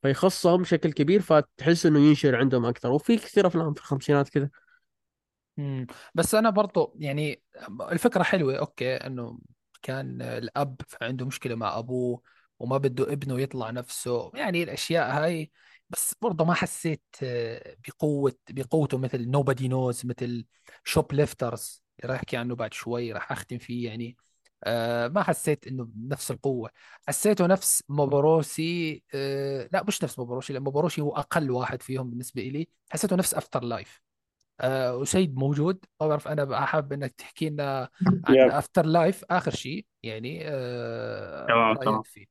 فيخصهم 0.01 0.61
بشكل 0.61 0.93
كبير 0.93 1.21
فتحس 1.21 1.85
إنه 1.85 1.99
ينشهر 1.99 2.35
عندهم 2.35 2.65
أكثر. 2.65 2.91
وفي 2.91 3.17
كثير 3.17 3.47
أفلام 3.47 3.73
في 3.73 3.81
الخمسينات 3.81 4.29
كذا 4.29 4.49
مم. 5.57 5.87
بس 6.15 6.35
أنا 6.35 6.49
برضو 6.49 6.93
يعني 6.99 7.41
الفكرة 7.91 8.23
حلوة 8.23 8.55
okay 8.59 8.95
إنه 8.95 9.39
كان 9.81 10.21
الأب 10.21 10.81
عنده 11.01 11.25
مشكلة 11.25 11.55
مع 11.55 11.79
أبوه 11.79 12.21
وما 12.59 12.77
بده 12.77 13.13
ابنه 13.13 13.39
يطلع 13.41 13.69
نفسه. 13.71 14.31
يعني 14.35 14.63
الأشياء 14.63 15.11
هاي 15.11 15.51
بس 15.89 16.15
برضه 16.21 16.45
ما 16.45 16.53
حسيت 16.53 17.03
آه، 17.23 17.75
بقوة 17.87 18.35
بقوته 18.49 18.97
مثل 18.97 19.29
Nobody 19.29 19.67
Knows 19.67 20.05
مثل 20.05 20.45
Shoplifters 20.83 21.83
اللي 21.99 22.13
راح 22.13 22.17
أحكي 22.19 22.37
عنه 22.37 22.55
بعد 22.55 22.73
شوي 22.73 23.11
راح 23.13 23.31
أختم 23.31 23.57
فيه 23.57 23.89
يعني. 23.89 24.17
آه 24.63 25.07
ما 25.07 25.23
حسيت 25.23 25.67
إنه 25.67 25.83
بنفس 25.89 26.31
القوة. 26.31 26.69
حسيته 27.07 27.45
نفس 27.47 27.83
Maborosi 27.89 29.03
آه 29.15 29.69
لا 29.73 29.83
مش 29.83 30.03
نفس 30.03 30.19
Maborosi 30.19 30.53
لأن 30.53 30.63
Maborosi 30.63 31.01
هو 31.01 31.11
أقل 31.17 31.51
واحد 31.51 31.81
فيهم 31.81 32.09
بالنسبة 32.09 32.41
لي 32.41 32.67
حسيته 32.89 33.15
نفس 33.15 33.33
After 33.33 33.63
Life 33.63 34.01
آه 34.61 34.95
وسيد 34.97 35.35
موجود. 35.35 35.85
ما 36.01 36.07
بعرف 36.07 36.27
أنا 36.27 36.65
حابب 36.65 36.93
إنك 36.93 37.11
تحكي 37.11 37.49
لنا 37.49 37.89
عن 38.25 38.51
After 38.51 38.85
Life 38.85 39.25
آخر 39.31 39.51
شيء 39.51 39.85
يعني 40.03 40.39
آه 40.47 41.47
تمام 41.47 41.75
تمام. 41.75 42.01
فيه. 42.01 42.25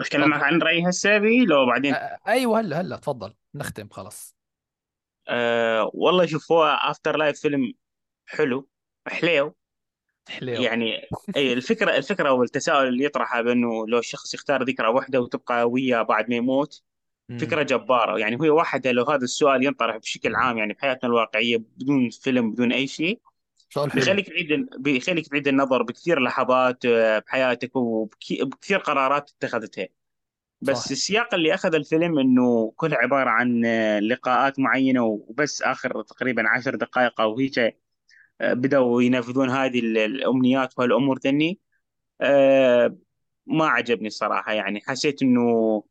أتكلم 0.00 0.34
عن 0.34 0.62
رأيي 0.62 0.88
هسه 0.88 1.18
لو 1.18 1.62
آه 1.62 1.66
بعدين 1.66 1.94
أيوه 2.28 2.60
هلا 2.60 2.80
هلا 2.80 2.96
تفضل. 2.96 3.34
نختم 3.54 3.88
خلاص. 3.88 4.39
أه 5.28 5.90
والله 5.94 6.26
شوف 6.26 6.52
هو 6.52 6.64
After 6.64 7.16
Life 7.16 7.40
فيلم 7.40 7.72
حلو 8.26 8.68
حليو. 9.08 9.56
حليو. 10.28 10.62
يعني 10.62 11.02
إي 11.36 11.52
الفكرة 11.52 11.96
الفكرة 11.96 12.32
والتساؤل 12.32 12.88
اللي 12.88 13.04
يطرحها 13.04 13.42
بأنه 13.42 13.88
لو 13.88 13.98
الشخص 13.98 14.34
يختار 14.34 14.62
ذكرى 14.62 14.88
واحدة 14.88 15.20
وتبقى 15.20 15.70
وياه 15.70 16.02
بعد 16.02 16.28
ما 16.28 16.36
يموت 16.36 16.82
فكرة 17.40 17.62
جبارة. 17.62 18.18
يعني 18.18 18.38
هي 18.42 18.50
واحدة 18.50 18.92
لو 18.92 19.04
هذا 19.04 19.24
السؤال 19.24 19.64
ينطرح 19.64 19.96
بشكل 19.96 20.34
عام 20.34 20.58
يعني 20.58 20.72
بحياتنا 20.72 21.10
الواقعية 21.10 21.56
بدون 21.56 22.10
فيلم 22.10 22.52
بدون 22.52 22.72
أي 22.72 22.86
شيء 22.86 23.20
سؤال 23.70 23.90
حلو؟ 23.90 24.00
بيخليك 24.00 24.28
تعيد 24.28 24.68
بيخليك 24.78 25.28
تعيد 25.28 25.48
النظر 25.48 25.82
بكثير 25.82 26.20
لحظات 26.20 26.84
آه، 26.84 27.18
بحياتك 27.18 27.76
وبكثير 27.76 28.78
قرارات 28.78 29.30
اتخذتها. 29.30 29.88
بس 30.62 30.76
صح. 30.84 30.90
السياق 30.92 31.34
اللي 31.34 31.54
أخذ 31.54 31.74
الفيلم 31.74 32.18
إنه 32.18 32.72
كله 32.76 32.96
عبارة 32.96 33.30
عن 33.30 33.64
آه، 33.66 33.98
لقاءات 34.00 34.58
معينة 34.58 35.04
وبس 35.04 35.62
آخر 35.62 36.02
تقريبا 36.02 36.48
عشر 36.48 36.74
دقائق 36.76 37.20
أو 37.20 37.38
هيك 37.38 37.58
آه، 38.40 38.54
بدأوا 38.54 39.02
ينفذون 39.02 39.50
هذه 39.50 39.78
ال- 39.80 39.98
الأمنيات 39.98 40.74
وهالامور 40.78 41.18
ذني 41.18 41.60
آه، 42.20 42.96
ما 43.46 43.66
عجبني 43.68 44.08
الصراحة 44.08 44.52
يعني. 44.52 44.80
حسيت 44.86 45.22
إنه 45.22 45.84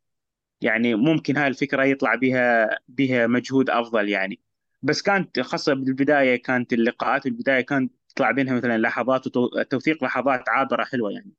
يعني 0.62 0.96
ممكن 0.96 1.38
هاي 1.38 1.48
الفكرة 1.48 1.84
يطلع 1.84 2.16
بها 2.16 2.70
بها 2.88 3.28
مجهود 3.28 3.70
أفضل 3.70 4.10
يعني. 4.10 4.40
بس 4.82 5.02
كانت 5.02 5.40
خاصة 5.40 5.74
بالبداية 5.74 6.42
كانت 6.44 6.74
اللقاءات 6.74 7.26
البداية 7.26 7.62
كانت 7.62 7.94
تطلع 8.10 8.32
بينها 8.32 8.54
مثلا 8.56 8.78
لحظات 8.78 9.38
وتوثيق 9.38 10.04
لحظات 10.04 10.50
عابرة 10.50 10.84
حلوة 10.84 11.12
يعني. 11.12 11.32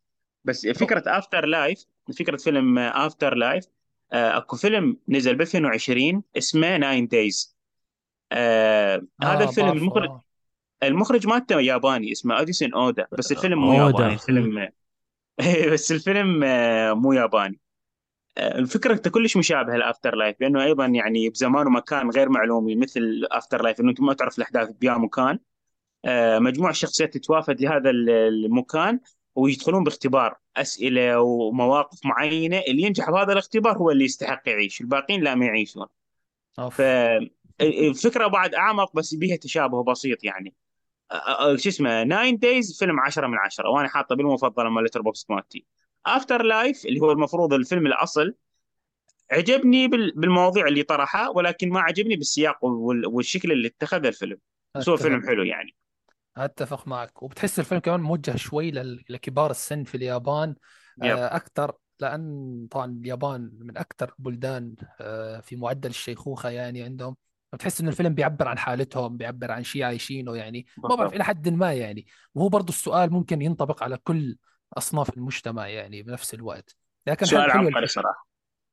بس 0.44 0.66
فكرة 0.66 1.02
After 1.06 1.46
Life 1.46 1.84
فكرة 2.18 2.36
فيلم 2.36 2.78
After 2.78 3.34
Life 3.34 3.64
أكو 4.12 4.56
فيلم 4.56 4.96
نزل 5.08 5.34
ب 5.36 5.40
2020 5.40 6.22
اسمه 6.38 6.76
Nine 6.76 7.06
Days 7.08 7.56
آه 8.32 9.02
هذا 9.22 9.44
الفيلم 9.44 9.66
بعرفه 9.66 9.78
المخرج 9.82 10.10
المخرج 10.82 11.26
مالته 11.26 11.60
ياباني 11.60 12.12
اسمه 12.12 12.38
إدسون 12.38 12.74
أودا 12.74 13.06
بس 13.18 13.32
الفيلم 13.32 13.58
مو 13.58 13.72
ياباني. 13.72 14.12
الفيلم 14.14 14.68
بس 15.72 15.92
الفيلم 15.92 16.44
آه، 16.44 16.92
مو 16.92 17.12
ياباني. 17.12 17.60
الفكرة 18.38 19.08
كلش 19.10 19.36
مشابهة 19.36 19.76
ل 19.76 19.82
After 19.82 20.14
Life 20.14 20.40
لأنه 20.40 20.64
أيضا 20.64 20.86
يعني 20.86 21.28
بزمان 21.30 21.66
ومكان 21.66 22.10
غير 22.10 22.28
معلومي 22.28 22.76
مثل 22.76 23.26
After 23.32 23.62
Life 23.62 23.80
أنه 23.80 23.90
أنت 23.90 24.00
ما 24.00 24.12
تعرف 24.14 24.38
الأحداث 24.38 24.70
بيا 24.70 24.92
مكان. 24.94 25.38
آه، 26.04 26.38
مجموعة 26.38 26.72
شخصيات 26.72 27.14
تتوافد 27.14 27.60
لهذا 27.60 27.90
ال- 27.90 28.10
المكان. 28.10 29.00
ويدخلون 29.40 29.84
باختبار 29.84 30.36
أسئلة 30.56 31.20
ومواقف 31.20 31.98
معينة. 32.06 32.58
اللي 32.58 32.82
ينجح 32.82 33.10
بهذا 33.10 33.32
الاختبار 33.32 33.78
هو 33.78 33.90
اللي 33.90 34.04
يستحق 34.04 34.48
يعيش. 34.48 34.80
الباقيين 34.80 35.22
لا 35.22 35.34
ما 35.34 35.46
يعيشون. 35.46 35.86
أوف. 36.58 36.74
فالفكرة 36.74 38.26
بعد 38.26 38.54
أعمق 38.54 38.96
بس 38.96 39.14
بيها 39.14 39.36
تشابه 39.36 39.84
بسيط 39.84 40.24
يعني. 40.24 40.54
شو 41.56 41.68
اسمه 41.68 42.04
Nine 42.04 42.38
Days 42.38 42.78
فيلم 42.78 43.00
10 43.00 43.26
من 43.26 43.38
10 43.38 43.68
وأنا 43.68 43.88
حاطه 43.88 44.14
بالمفضلة 44.14 44.68
مال 44.70 44.84
Letterboxd 44.84 45.26
مالتي. 45.30 45.64
After 46.06 46.42
Life 46.42 46.86
اللي 46.86 47.00
هو 47.00 47.12
المفروض 47.12 47.52
الفيلم 47.52 47.86
الأصل 47.86 48.34
عجبني 49.30 49.88
بال- 49.88 50.12
بالمواضيع 50.16 50.66
اللي 50.66 50.82
طرحها 50.82 51.28
ولكن 51.28 51.68
ما 51.70 51.80
عجبني 51.80 52.16
بالسياق 52.16 52.64
وال- 52.64 53.06
والشكل 53.06 53.52
اللي 53.52 53.68
اتخذه 53.68 54.08
الفيلم. 54.08 54.38
بس 54.76 54.88
هو 54.88 54.96
فيلم 54.96 55.26
حلو 55.26 55.42
يعني. 55.42 55.74
أتفق 56.44 56.88
معك. 56.88 57.22
وبتحس 57.22 57.58
الفيلم 57.58 57.80
كمان 57.80 58.00
موجه 58.00 58.36
شوي 58.36 58.70
لكبار 59.10 59.50
السن 59.50 59.84
في 59.84 59.94
اليابان. 59.94 60.54
آه، 61.02 61.36
أكثر 61.36 61.72
لأن 62.00 62.66
طبعا 62.70 62.86
اليابان 62.86 63.50
من 63.58 63.76
أكثر 63.78 64.14
بلدان 64.18 64.74
آه، 65.00 65.40
في 65.40 65.56
معدل 65.56 65.90
الشيخوخة 65.90 66.48
يعني 66.48 66.82
عندهم. 66.82 67.16
بتحس 67.52 67.80
إنه 67.80 67.90
الفيلم 67.90 68.14
بيعبر 68.14 68.48
عن 68.48 68.58
حالتهم 68.58 69.16
بيعبر 69.16 69.50
عن 69.50 69.62
شيء 69.62 69.82
عايشينه 69.82 70.36
يعني. 70.36 70.66
ما 70.78 70.96
بعرف 70.96 71.14
إلى 71.14 71.24
حد 71.24 71.48
ما 71.48 71.72
يعني. 71.72 72.06
وهو 72.34 72.48
برضه 72.48 72.68
السؤال 72.68 73.12
ممكن 73.12 73.42
ينطبق 73.42 73.82
على 73.82 73.96
كل 73.96 74.36
أصناف 74.78 75.16
المجتمع 75.16 75.68
يعني 75.68 76.02
بنفس 76.02 76.34
الوقت. 76.34 76.76
لكن 77.06 77.26
سؤال 77.26 77.50
عبقري 77.50 77.86
صراحة. 77.86 78.28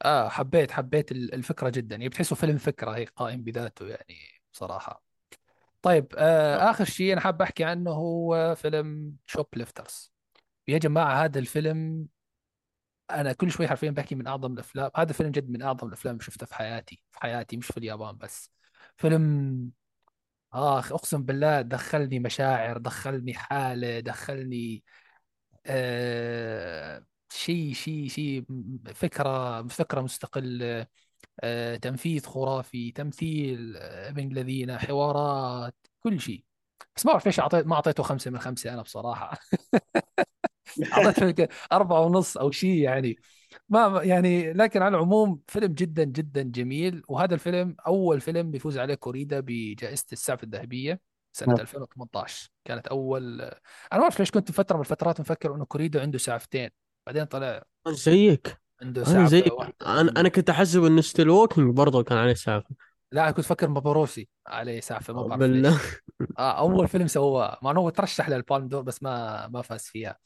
آه 0.05 0.29
حبيت 0.29 0.71
حبيت 0.71 1.11
ال- 1.11 1.33
الفكرة 1.33 1.69
جدا. 1.69 1.95
يعني 1.95 2.09
بتحسه 2.09 2.35
فيلم 2.35 2.57
فكرة 2.57 2.91
هيك 2.91 3.09
قائم 3.09 3.43
بذاته 3.43 3.87
يعني 3.87 4.17
بصراحه 4.53 5.06
طيب 5.81 6.07
آه 6.17 6.69
آخر 6.71 6.85
شيء 6.85 7.13
أنا 7.13 7.21
حاب 7.21 7.41
أحكي 7.41 7.63
عنه 7.63 7.91
هو 7.91 8.55
فيلم 8.55 9.15
شوب 9.25 9.47
ليفترز 9.55 10.11
يا 10.67 10.77
جماعة 10.77 11.23
هذا 11.25 11.39
الفيلم 11.39 12.07
أنا 13.11 13.33
كل 13.33 13.51
شوي 13.51 13.67
حرفيا 13.67 13.91
بحكي 13.91 14.15
من 14.15 14.27
أعظم 14.27 14.53
الأفلام. 14.53 14.91
هذا 14.95 15.13
فيلم 15.13 15.31
جد 15.31 15.49
من 15.49 15.61
أعظم 15.61 15.87
الأفلام 15.87 16.13
اللي 16.15 16.23
شفتها 16.25 16.45
في 16.45 16.55
حياتي 16.55 17.01
في 17.11 17.19
حياتي 17.19 17.57
مش 17.57 17.67
في 17.67 17.77
اليابان 17.77 18.17
بس. 18.17 18.51
فيلم 18.97 19.71
آخ 20.53 20.93
أقسم 20.93 21.23
بالله 21.23 21.61
دخلني 21.61 22.19
مشاعر 22.19 22.77
دخلني 22.77 23.33
حالة 23.33 23.99
دخلني 23.99 24.83
آه 25.65 27.05
شيء 27.31 27.73
شيء 27.73 28.07
شيء 28.09 28.45
فكرة 28.95 29.63
فكرة 29.67 30.01
مستقلة. 30.01 30.65
آه 30.81 30.87
تنفيذ 31.81 32.25
خرافي 32.25 32.91
تمثيل 32.91 33.77
آه، 33.77 34.09
ابن 34.09 34.31
الذين 34.31 34.77
حوارات 34.77 35.75
كل 35.99 36.19
شيء. 36.19 36.43
بس 36.95 37.05
ما 37.05 37.11
بعرف 37.11 37.25
ليش 37.25 37.39
اعطيت 37.39 37.65
ما 37.65 37.75
أعطيته 37.75 38.03
خمسة 38.03 38.31
من 38.31 38.39
خمسة 38.39 38.73
أنا 38.73 38.81
بصراحة. 38.81 39.37
أعطيته 40.93 41.47
أربعة 41.71 42.01
ونص 42.01 42.37
أو 42.37 42.51
شيء 42.51 42.81
يعني. 42.81 43.15
ما 43.69 44.01
يعني 44.03 44.53
لكن 44.53 44.81
على 44.81 44.95
العموم 44.95 45.41
فيلم 45.47 45.73
جدا 45.73 46.03
جدا 46.03 46.41
جميل. 46.43 47.01
وهذا 47.07 47.33
الفيلم 47.33 47.75
أول 47.87 48.21
فيلم 48.21 48.51
بيفوز 48.51 48.77
عليه 48.77 48.95
كوريدا 48.95 49.39
بجائزة 49.39 50.05
السعف 50.11 50.43
الذهبية 50.43 51.01
سنة 51.33 51.53
2018 51.53 52.49
كانت 52.65 52.87
أول 52.87 53.41
أنا 53.41 53.59
ما 53.93 54.01
أعرف 54.01 54.19
ليش 54.19 54.31
كنت 54.31 54.51
فترة 54.51 54.75
من 54.75 54.81
الفترات 54.81 55.19
مفكر 55.19 55.55
إنه 55.55 55.65
كوريدا 55.65 56.01
عنده 56.01 56.17
سعفتين. 56.17 56.69
بعدين 57.05 57.25
طلع 57.25 57.63
زيك. 57.87 58.66
عنده 58.81 59.01
أنا 59.01 59.11
سعفة 59.13 59.27
زيك 59.29 59.53
واحدة 59.53 59.73
أنا 59.85 60.11
أنا 60.17 60.29
كنت 60.29 60.49
أحسب 60.49 60.83
إنه 60.83 61.01
Still 61.01 61.29
Walking 61.29 61.75
برضه 61.75 62.03
كان 62.03 62.17
عليه 62.17 62.33
سعفة 62.33 62.69
لا 63.11 63.23
أنا 63.23 63.31
كنت 63.31 63.45
فكر 63.45 63.67
Maborosi 63.67 64.29
عليه 64.47 64.79
سعفة 64.79 65.13
ما 65.13 65.21
بعرف 65.21 65.39
بالله. 65.39 65.79
آه 66.39 66.59
أول 66.59 66.87
فيلم 66.87 67.07
سواه. 67.07 67.59
مع 67.61 67.71
إنه 67.71 67.79
هو 67.79 67.89
ترشح 67.89 68.29
لل 68.29 68.40
Palme 68.40 68.67
d'Or 68.67 68.81
بس 68.81 69.03
ما 69.03 69.47
ما 69.47 69.61
فاز 69.61 69.81
فيها. 69.81 70.17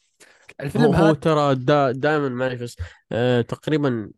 هو 0.61 0.65
الفيلم 0.65 0.85
هو 0.85 0.93
هذا 0.93 1.13
ترى 1.13 1.55
دا 1.55 1.91
دائما 1.91 2.29
معلش 2.29 2.61
بس 2.61 2.75
آه 3.11 3.41
تقريبا 3.41 4.11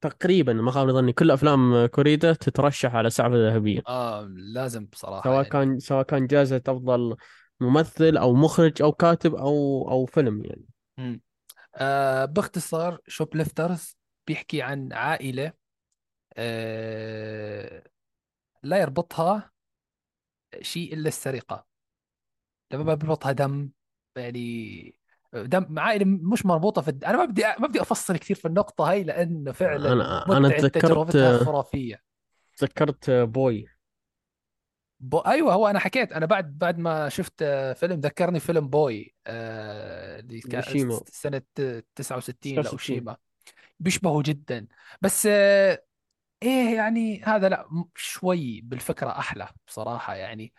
تقريبا 0.00 0.52
ما 0.52 0.70
خاب 0.70 0.90
ظني 0.90 1.12
كل 1.12 1.30
أفلام 1.30 1.86
كوريدا 1.86 2.32
تترشح 2.32 2.94
على 2.94 3.10
سعفة 3.10 3.48
ذهبية. 3.48 3.82
آه 3.88 4.28
لازم 4.36 4.86
بصراحة 4.86 5.22
سواء 5.22 5.36
يعني. 5.36 5.48
كان 5.48 5.78
سواء 5.78 6.02
كان 6.02 6.26
جائزة 6.26 6.62
أفضل 6.68 7.16
ممثل 7.60 8.16
أو 8.16 8.34
مخرج 8.34 8.82
أو 8.82 8.92
كاتب 8.92 9.34
أو 9.34 9.88
أو 9.90 10.06
فيلم 10.06 10.44
يعني. 10.44 10.64
مم. 10.98 11.20
آه 11.76 12.24
باختصار 12.24 12.98
Shoplifters 13.06 13.96
بيحكي 14.26 14.62
عن 14.62 14.92
عائلة 14.92 15.52
آه 16.36 17.82
لا 18.62 18.80
يربطها 18.80 19.50
شيء 20.60 20.94
إلا 20.94 21.08
السرقة. 21.08 21.66
لما 22.72 22.82
ما 22.82 22.94
بيربطها 22.94 23.32
دم 23.32 23.70
يعني 24.16 24.98
دم 25.32 25.78
عائلة 25.78 26.04
مش 26.04 26.46
مربوطة 26.46 26.82
في 26.82 26.88
الد... 26.88 27.04
أنا 27.04 27.16
ما 27.16 27.24
بدي 27.24 27.42
ما 27.58 27.68
بدي 27.68 27.80
أفصل 27.80 28.16
كثير 28.16 28.36
في 28.36 28.48
النقطة 28.48 28.90
هاي 28.90 29.04
لأنه 29.04 29.52
فعلا 29.52 29.92
أنا 29.92 30.26
أنا 30.26 30.48
متعه 30.48 30.60
تذكرت 30.60 31.44
خرافية. 31.44 32.02
تذكرت 32.56 33.10
بوي. 33.10 33.68
ب... 35.00 35.14
أيوه 35.14 35.52
هو 35.52 35.66
أنا 35.66 35.78
حكيت 35.78 36.12
أنا 36.12 36.26
بعد 36.26 36.58
بعد 36.58 36.78
ما 36.78 37.08
شفت 37.08 37.44
فيلم 37.76 38.00
ذكرني 38.00 38.40
فيلم 38.40 38.68
بوي 38.68 39.14
آه، 39.26 40.20
اللي 40.20 40.40
كان 40.40 40.62
هيروشيما 40.66 41.00
سنة 41.12 41.42
69 41.94 42.62
66 42.62 42.62
لأوشيما. 42.64 43.16
بيشبهه 43.80 44.22
جدا. 44.22 44.66
بس 45.00 45.26
آه، 45.30 45.82
إيه 46.42 46.76
يعني 46.76 47.22
هذا 47.22 47.48
لا 47.48 47.68
شوي 47.96 48.60
بالفكرة 48.60 49.10
أحلى 49.10 49.48
بصراحة 49.66 50.14
يعني. 50.14 50.52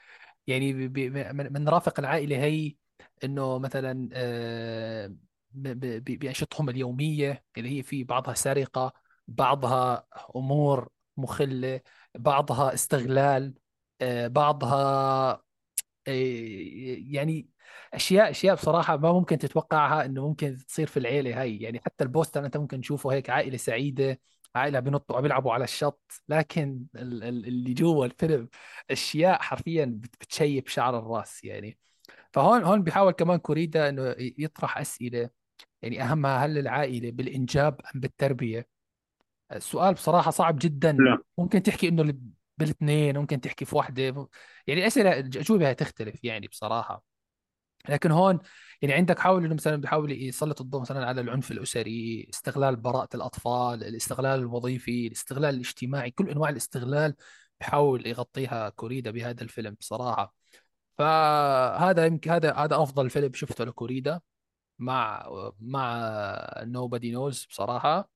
يعني 0.47 0.73
ب- 0.73 0.93
ب- 0.93 1.51
من 1.51 1.69
رافق 1.69 1.99
العائلة 1.99 2.37
هي 2.43 2.75
إنه 3.23 3.59
مثلا 3.59 4.09
آه، 4.13 5.07
ب- 5.51 5.67
ب- 5.67 6.03
ب- 6.03 6.19
بانشطتهم 6.19 6.69
اليومية 6.69 7.43
اللي 7.57 7.77
هي 7.79 7.83
في 7.83 8.03
بعضها 8.03 8.33
سرقة 8.33 8.93
بعضها 9.27 10.07
أمور 10.35 10.89
مخلة 11.17 11.81
بعضها 12.15 12.73
استغلال. 12.73 13.53
بعضها 14.27 15.41
إيه، 16.07 17.15
يعني 17.15 17.49
أشياء 17.93 18.29
أشياء 18.29 18.55
بصراحة 18.55 18.97
ما 18.97 19.11
ممكن 19.11 19.37
تتوقعها 19.37 20.05
إنه 20.05 20.27
ممكن 20.27 20.57
تصير 20.67 20.87
في 20.87 20.97
العيلة 20.97 21.41
هاي. 21.41 21.57
يعني 21.57 21.79
حتى 21.79 22.03
البوستر 22.03 22.45
أنت 22.45 22.57
ممكن 22.57 22.81
تشوفه 22.81 23.13
هيك 23.13 23.29
عائلة 23.29 23.57
سعيدة 23.57 24.19
عائلة 24.55 24.79
بينطوا 24.79 25.21
بيلعبوا 25.21 25.53
على 25.53 25.63
الشط. 25.63 26.01
لكن 26.29 26.83
ال- 26.95 27.23
ال- 27.23 27.45
اللي 27.47 27.73
جوا 27.73 28.05
الفيلم 28.05 28.49
أشياء 28.91 29.41
حرفيا 29.41 29.85
بت- 29.85 30.15
بتشيب 30.21 30.67
شعر 30.67 30.99
الرأس 30.99 31.43
يعني. 31.43 31.77
فهون 32.33 32.63
هون 32.63 32.83
بيحاول 32.83 33.11
كمان 33.11 33.37
كوريدا 33.39 33.89
إنه 33.89 34.15
يطرح 34.17 34.77
أسئلة. 34.77 35.29
يعني 35.81 36.03
أهمها 36.03 36.45
هل 36.45 36.57
العائلة 36.57 37.11
بالإنجاب 37.11 37.81
أم 37.95 37.99
بالتربية؟ 37.99 38.67
السؤال 39.51 39.93
بصراحة 39.93 40.31
صعب 40.31 40.59
جدا. 40.61 40.91
لا. 40.91 41.17
ممكن 41.37 41.63
تحكي 41.63 41.87
إنه 41.87 42.13
بالاثنين 42.57 43.17
ممكن 43.17 43.41
تحكي 43.41 43.65
في 43.65 43.75
واحدة. 43.75 44.29
يعني 44.67 44.81
الأسئلة 44.81 45.19
الأجوبة 45.19 45.69
هتختلف 45.69 46.23
يعني 46.23 46.47
بصراحة. 46.47 47.17
لكن 47.89 48.11
هون 48.11 48.39
يعني 48.81 48.93
عندك 48.93 49.19
حاول 49.19 49.45
إنه 49.45 49.55
مثلا 49.55 49.75
بيحاول 49.75 50.11
يسلط 50.11 50.61
الضوء 50.61 50.81
مثلا 50.81 51.05
على 51.05 51.21
العنف 51.21 51.51
الأسري 51.51 52.27
استغلال 52.29 52.75
براءة 52.75 53.09
الأطفال 53.15 53.83
الاستغلال 53.83 54.39
الوظيفي 54.39 55.07
الاستغلال 55.07 55.55
الاجتماعي 55.55 56.11
كل 56.11 56.29
أنواع 56.29 56.49
الاستغلال 56.49 57.15
بحاول 57.59 58.07
يغطيها 58.07 58.69
كوريدا 58.69 59.11
بهذا 59.11 59.43
الفيلم 59.43 59.73
بصراحة. 59.79 60.35
فهذا 60.97 62.05
يمكن 62.05 62.31
هذا 62.31 62.53
هذا 62.53 62.83
أفضل 62.83 63.09
فيلم 63.09 63.33
شفته 63.33 63.63
لكوريدا 63.65 64.21
مع 64.79 65.29
مع 65.59 66.09
نوبادي 66.63 67.11
نوز 67.11 67.45
بصراحة. 67.45 68.09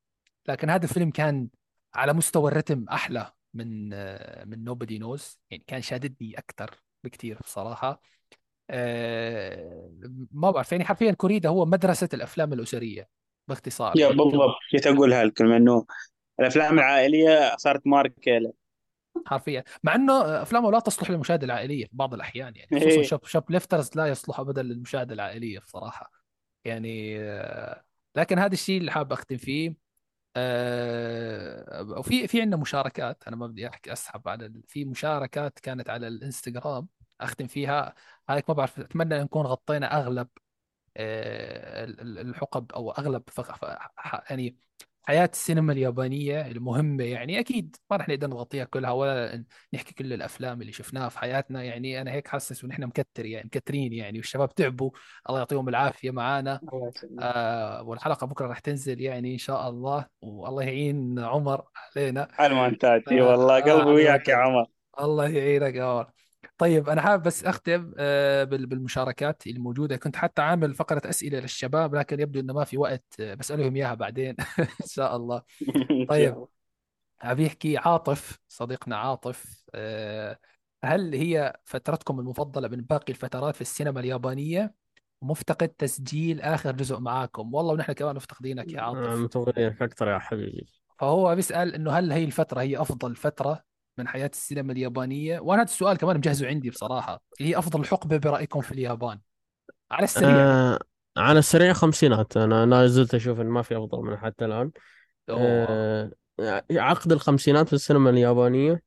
لكن 0.48 0.70
هذا 0.70 0.86
الفيلم 0.86 1.12
كان 1.12 1.50
على 1.96 2.14
مستوى 2.14 2.52
الرتم 2.52 2.86
أحلى. 2.92 3.32
من 3.54 3.90
من 4.50 4.64
نوبادي 4.64 5.00
نوز 5.00 5.40
يعني 5.52 5.64
كان 5.68 5.82
شاددني 5.82 6.38
أكثر 6.38 6.82
بكثير 7.04 7.38
بصراحة. 7.44 8.02
آه، 8.70 9.92
ما 10.32 10.52
بعرف 10.52 10.72
يعني 10.72 10.86
حرفيا 10.86 11.12
كوريدا 11.12 11.50
هو 11.50 11.66
مدرسة 11.66 12.10
الأفلام 12.14 12.54
الأسرية 12.54 13.08
باختصار. 13.48 13.98
يا 13.98 14.08
بالضبط. 14.08 14.56
كنت 14.72 14.88
أقول 14.88 15.14
هالكلمه 15.14 15.58
إنه 15.58 15.86
الأفلام 16.40 16.80
العائلية 16.80 17.56
صارت 17.58 17.88
ماركه 17.88 18.38
له 18.38 18.54
حرفيا. 19.26 19.64
مع 19.84 19.96
إنه 19.96 20.42
أفلامه 20.42 20.72
لا 20.72 20.80
تصلح 20.80 21.12
للمشاهدة 21.12 21.46
العائلية 21.46 21.86
في 21.86 21.92
بعض 21.94 22.14
الأحيان 22.14 22.56
يعني 22.56 22.80
خصوصا 22.80 23.00
إيه 23.00 23.04
shop 23.04 23.26
Shoplifters 23.26 23.90
لا 23.96 24.08
يصلح 24.08 24.40
ابدا 24.40 24.62
للمشاهدة 24.62 25.14
العائلية 25.14 25.60
بصراحة. 25.60 26.12
يعني 26.66 27.20
آه، 27.20 27.84
لكن 28.16 28.40
هذا 28.40 28.54
الشيء 28.54 28.78
اللي 28.78 28.92
حابب 28.92 29.12
أختم 29.12 29.38
فيه. 29.38 29.76
وفي 31.98 32.28
في 32.28 32.42
عندنا 32.42 32.58
مشاركات. 32.62 33.24
أنا 33.28 33.36
ما 33.36 33.48
بدي 33.48 33.68
أحكي 33.68 33.94
أسحب 33.94 34.28
على 34.28 34.46
ال- 34.46 34.64
في 34.68 34.86
مشاركات 34.86 35.60
كانت 35.60 35.90
على 35.90 36.08
الإنستغرام 36.08 36.88
أختم 37.22 37.48
فيها. 37.48 37.96
هايك 38.30 38.50
ما 38.50 38.56
بعرف 38.56 38.80
أتمنى 38.80 39.20
نكون 39.24 39.46
غطينا 39.46 39.98
أغلب 40.00 40.28
آه، 40.98 41.84
ال- 41.86 42.02
ال- 42.02 42.20
الحقب 42.20 42.72
أو 42.72 42.92
أغلب 42.92 43.24
فق- 43.30 43.56
يعني 44.32 44.58
حياة 45.04 45.30
السينما 45.34 45.74
اليابانية 45.74 46.48
المهمة 46.48 47.04
يعني 47.04 47.40
أكيد 47.40 47.76
ما 47.92 47.98
رح 47.98 48.10
نقدر 48.10 48.28
نغطيها 48.28 48.64
كلها 48.64 48.92
ولا 48.92 49.44
نحكي 49.74 49.94
كل 49.94 50.14
الأفلام 50.14 50.62
اللي 50.62 50.72
شفناها 50.72 51.10
في 51.10 51.20
حياتنا. 51.20 51.64
يعني 51.64 52.02
أنا 52.02 52.12
هيك 52.12 52.28
حاسس 52.28 52.64
ونحن 52.64 52.84
مكتر 52.84 53.26
يعني 53.26 53.46
مكترين 53.46 53.94
يعني 53.94 54.18
والشباب 54.18 54.56
تعبوا. 54.56 54.92
الله 55.30 55.40
يعطيهم 55.40 55.70
العافية 55.70 56.12
معانا. 56.12 56.62
آه 57.20 57.84
والحلقة 57.84 58.28
بكرة 58.28 58.48
رح 58.48 58.60
تنزل 58.60 59.02
يعني 59.02 59.34
إن 59.34 59.38
شاء 59.38 59.70
الله 59.70 60.06
والله 60.22 60.64
يعين 60.64 61.20
عمر 61.20 61.64
علينا. 61.98 62.28
على 62.40 62.52
المونتاج 62.52 63.04
اي 63.12 63.22
آه, 63.22 63.26
والله 63.26 63.58
آه 63.58 63.62
قلبي 63.62 63.72
على 63.72 63.92
وياك 63.92 64.28
يا 64.28 64.36
المونتاج 64.36 64.36
عمر. 64.36 64.66
الله 65.00 65.28
يعينك 65.30 65.76
يا 65.76 65.84
عمر. 65.84 66.12
طيب 66.62 66.90
أنا 66.90 67.02
حابب 67.02 67.24
بس 67.24 67.44
أختم 67.46 67.94
آه 67.98 68.44
بال- 68.44 68.66
بالمشاركات 68.66 69.48
الموجودة. 69.48 69.98
كنت 69.98 70.16
حتى 70.16 70.42
عامل 70.42 70.74
فقرة 70.76 71.02
أسئلة 71.10 71.40
للشباب 71.40 71.96
لكن 71.96 72.20
يبدو 72.20 72.40
إنه 72.40 72.54
ما 72.54 72.64
في 72.64 72.78
وقت 72.78 73.04
آه، 73.20 73.34
بسألهم 73.34 73.76
إياها 73.76 73.94
بعدين 73.94 74.36
إن 74.60 74.88
شاء 74.88 75.16
الله. 75.16 75.42
إن 75.72 75.88
شاء 75.88 76.06
طيب 76.10 76.34
الله. 76.34 76.48
أبي 77.22 77.46
يحكي 77.46 77.78
عاطف 77.78 78.40
صديقنا 78.48 78.96
عاطف 78.98 79.64
آه 79.76 80.40
هل 80.84 81.16
هي 81.16 81.54
فترتكم 81.66 82.20
المفضلة 82.20 82.68
من 82.68 82.82
باقي 82.82 83.14
الفترات 83.14 83.56
في 83.56 83.62
السينما 83.62 84.00
اليابانية؟ 84.00 84.74
ومفتقد 85.22 85.70
تسجيل 85.70 86.42
آخر 86.42 86.72
جزء 86.72 87.00
معاكم. 87.00 87.54
والله 87.54 87.74
ونحن 87.74 87.92
كمان 87.94 88.16
مفتقدينك 88.16 88.74
يا 88.74 88.82
عاطف. 88.82 89.20
متوقعينك 89.20 89.82
أكثر 89.82 90.08
يا 90.08 90.20
حبيبي. 90.20 90.66
فهو 91.00 91.36
بيسأل 91.36 91.76
إنه 91.76 91.92
هل 91.92 92.12
هي 92.12 92.24
الفترة 92.24 92.62
هي 92.62 92.78
أفضل 92.82 93.16
فترة 93.16 93.64
من 93.98 94.08
حياة 94.08 94.32
السينما 94.34 94.74
اليابانية. 94.74 95.40
وأنا 95.40 95.62
هذا 95.62 95.70
السؤال 95.70 95.98
كمان 95.98 96.18
مجهزه 96.18 96.48
عندي 96.48 96.70
بصراحة. 96.70 97.22
هي 97.40 97.58
أفضل 97.58 97.86
حقبة 97.86 98.18
برأيكم 98.18 98.62
في 98.62 98.72
اليابان؟ 98.72 99.20
على 99.92 100.04
السريع. 100.04 100.30
آه 100.30 100.80
على 101.18 101.40
السريع 101.40 101.74
خمسينات. 101.74 102.38
أنا 102.38 102.66
لا 102.66 102.88
زلت 102.88 103.16
أشوف 103.16 103.40
إن 103.40 103.46
ما 103.46 103.62
في 103.62 103.78
أفضل 103.78 104.00
منها 104.02 104.18
حتى 104.18 104.46
الآن. 104.46 104.72
آه 105.30 106.12
عقد 106.72 107.12
الخمسينات 107.12 107.68
في 107.68 107.74
السينما 107.74 108.10
اليابانية. 108.10 108.82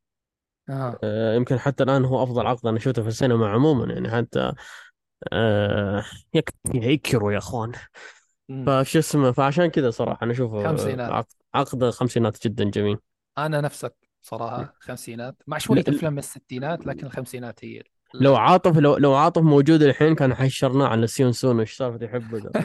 آه. 0.70 0.98
آه 1.04 1.34
يمكن 1.34 1.58
حتى 1.58 1.82
الآن 1.82 2.04
هو 2.04 2.22
أفضل 2.22 2.46
عقد 2.46 2.66
أنا 2.66 2.78
شفته 2.78 3.02
في 3.02 3.08
السينما 3.08 3.48
عموما. 3.48 3.92
يعني 3.92 4.10
حتى 4.10 4.52
آه 5.32 6.04
هيكرو 6.74 7.30
يا 7.30 7.38
أخوان. 7.38 7.72
فشو 8.66 8.98
اسمه 8.98 9.32
فعشان 9.32 9.66
كذا 9.66 9.90
صراحة 9.90 10.24
أنا 10.24 10.32
اشوفه 10.32 10.64
آه، 10.64 10.68
خمسينات. 10.68 11.12
عقد 11.12 11.32
عقد 11.54 11.82
الخمسينات 11.82 12.46
جدا 12.46 12.64
جميل. 12.64 12.98
أنا 13.38 13.60
نفسك. 13.60 14.03
صراحة. 14.24 14.74
خمسينات. 14.80 15.42
مع 15.46 15.58
شوية 15.58 15.84
افلام 15.88 16.12
من 16.12 16.18
الستينات 16.18 16.86
لكن 16.86 17.06
الخمسينات 17.06 17.64
هي 17.64 17.82
لو 18.14 18.36
عاطف 18.36 18.78
لو 18.78 18.96
لو 18.96 19.14
عاطف 19.14 19.42
موجود 19.42 19.82
الحين 19.82 20.14
كان 20.14 20.34
حيشرناه 20.34 20.86
على 20.88 21.06
سيون 21.06 21.32
سون 21.32 21.60
وش 21.60 21.76
سالفة 21.76 22.04
يحبه 22.04 22.38
ذا؟ 22.38 22.50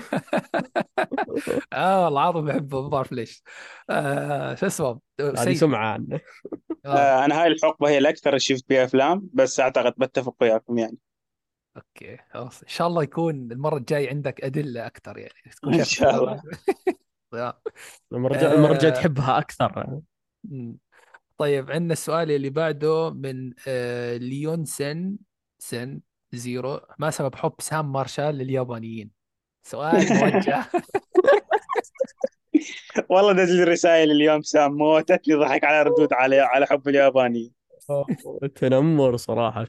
آه 1.73 2.03
والله 2.03 2.21
عاطف 2.21 2.39
بحبه 2.39 2.81
ما 2.81 2.87
بعرف 2.87 3.11
ليش. 3.11 3.43
آه 3.89 4.55
شو 4.55 4.65
اسمه؟ 4.65 4.99
هذه 5.19 5.53
سمعة 5.53 5.93
عنه. 5.93 6.19
آه. 6.85 6.89
آه 6.89 7.25
أنا 7.25 7.41
هاي 7.41 7.47
الحقبة 7.47 7.89
هي 7.89 7.97
الأكثر 7.97 8.29
اللي 8.29 8.39
شفت 8.39 8.65
بها 8.69 8.83
أفلام 8.83 9.29
بس 9.33 9.59
أعتقد 9.59 9.93
بتفق 9.97 10.35
وياكم 10.41 10.77
يعني. 10.77 10.97
أوكي 11.77 12.17
خلاص. 12.33 12.61
إن 12.61 12.69
شاء 12.69 12.87
الله 12.87 13.03
يكون 13.03 13.51
المرة 13.51 13.77
الجاي 13.77 14.09
عندك 14.09 14.43
أدلة 14.43 14.85
أكثر 14.85 15.17
يعني. 15.17 15.53
تكون 15.55 15.73
إن 15.73 15.83
شاء 15.83 16.23
الله. 16.23 16.41
المرة 18.13 18.33
الجايه 18.33 18.53
المرة 18.53 18.71
الجاية 18.71 18.91
آه، 18.91 18.95
تحبها 18.95 19.37
أكثر. 19.39 20.01
طيب 21.39 21.71
عندنا 21.71 21.93
السؤال 21.93 22.31
اللي 22.31 22.49
بعده 22.49 23.09
من 23.09 23.53
آه، 23.67 24.17
ليون 24.17 24.65
سن 24.65 25.15
سن 25.59 25.99
زيرو 26.31 26.79
ما 26.97 27.09
سبب 27.09 27.35
حب 27.35 27.53
سام 27.59 27.91
مارشال 27.91 28.35
لليابانيين؟ 28.35 29.11
سؤال 29.63 29.93
موجه. 29.93 30.65
والله 33.09 33.33
دز 33.33 33.61
رسائل 33.61 34.11
اليوم 34.11 34.41
سام 34.41 34.71
موتتني 34.71 35.35
ضحك 35.35 35.63
على 35.63 35.83
ردود 35.83 36.13
على 36.13 36.39
على 36.39 36.65
حب 36.65 36.87
الياباني 36.87 37.53
تنمر 38.55 39.17
صراحة. 39.17 39.67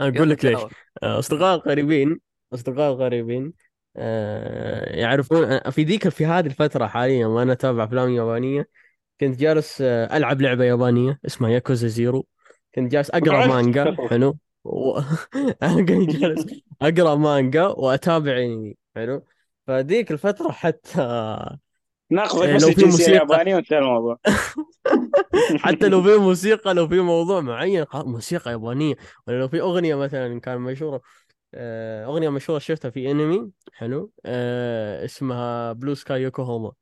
أنا 0.00 0.16
أقول 0.16 0.30
لك 0.30 0.44
ليش. 0.44 0.58
جاوب 0.58 0.70
أصدقاء 1.02 1.58
قريبين 1.58 2.20
أصدقاء 2.54 2.94
قريبين 2.94 3.52
آه، 3.96 4.96
يعرفون 4.96 5.70
في 5.70 5.82
ذيك 5.82 6.08
في 6.08 6.26
هذه 6.26 6.46
الفترة 6.46 6.86
حاليا 6.86 7.26
وأنا 7.26 7.52
أتابع 7.52 7.84
أفلام 7.84 8.10
يابانية 8.10 8.68
كنت 9.20 9.40
جالس 9.40 9.80
آه، 9.80 10.16
ألعب 10.16 10.40
لعبة 10.40 10.64
يابانية 10.64 11.18
اسمها 11.26 11.50
Yakuza 11.50 11.88
Zero. 11.88 12.26
كنت 12.74 12.92
جالس 12.92 13.10
أقرأ 13.10 13.46
مانجا. 13.46 13.96
حلو. 14.10 14.38
و... 14.64 14.98
أنا 15.62 15.76
كنت 15.86 16.10
جالس 16.16 16.46
أقرأ 16.82 17.14
مانجا 17.14 17.66
وأتابع 17.66 18.38
أنمي. 18.38 18.76
حلو. 18.96 19.24
فذيك 19.66 20.12
الفترة 20.12 20.50
حتى 20.52 21.00
ناخذك 22.10 22.42
إيه، 22.42 22.54
بس 22.54 22.64
لو 22.64 22.72
في 22.72 22.84
موسيقى. 22.84 23.10
اليابانيه 23.10 23.54
وانتهى 23.54 23.78
الموضوع. 23.78 24.18
حتى 25.64 25.88
لو 25.88 26.02
في 26.02 26.16
موسيقى 26.16 26.74
لو 26.74 26.88
في 26.88 27.00
موضوع 27.00 27.40
معين 27.40 27.84
موسيقى 27.94 28.50
يابانية. 28.50 28.94
ولا 29.26 29.38
لو 29.38 29.48
في 29.48 29.60
أغنية 29.60 29.94
مثلا 29.94 30.40
كان 30.40 30.60
مشهورة 30.60 31.00
آه، 31.54 32.04
أغنية 32.04 32.28
مشهورة 32.28 32.58
شفتها 32.58 32.90
في 32.90 33.10
أنمي. 33.10 33.50
حلو. 33.72 34.12
آه، 34.26 35.04
اسمها 35.04 35.72
بلو 35.72 35.94
سكاي 35.94 36.22
يوكوهاما 36.22 36.72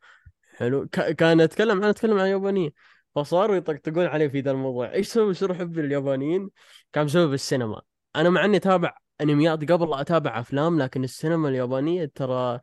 حلو. 0.58 0.86
ك- 0.88 1.10
كان 1.10 1.40
أتكلم 1.40 1.82
عن 1.84 1.88
أتكلم 1.88 2.18
عن 2.18 2.24
اليابانية. 2.26 2.70
فصاروا 3.14 3.56
يطقطقون 3.56 4.06
علي 4.06 4.30
في 4.30 4.40
ذا 4.40 4.50
الموضوع. 4.50 4.92
إيش 4.92 5.08
سبب 5.08 5.32
سر 5.32 5.54
حبي 5.54 5.82
لليابانيين 5.82 6.50
كان 6.92 7.04
بسبب 7.06 7.32
السينما. 7.32 7.82
أنا 8.16 8.30
مع 8.30 8.44
إني 8.44 8.56
أتابع 8.56 8.96
أنميات 9.20 9.72
قبل 9.72 9.94
أتابع 9.94 10.40
أفلام 10.40 10.82
لكن 10.82 11.04
السينما 11.04 11.48
اليابانية 11.48 12.10
ترى 12.14 12.60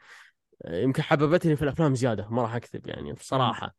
يمكن 0.68 1.02
حببتني 1.04 1.56
في 1.56 1.62
الأفلام 1.62 1.96
زيادة. 1.96 2.28
ما 2.30 2.42
راح 2.42 2.56
أكذب 2.56 2.88
يعني 2.88 3.14
بصراحة. 3.14 3.76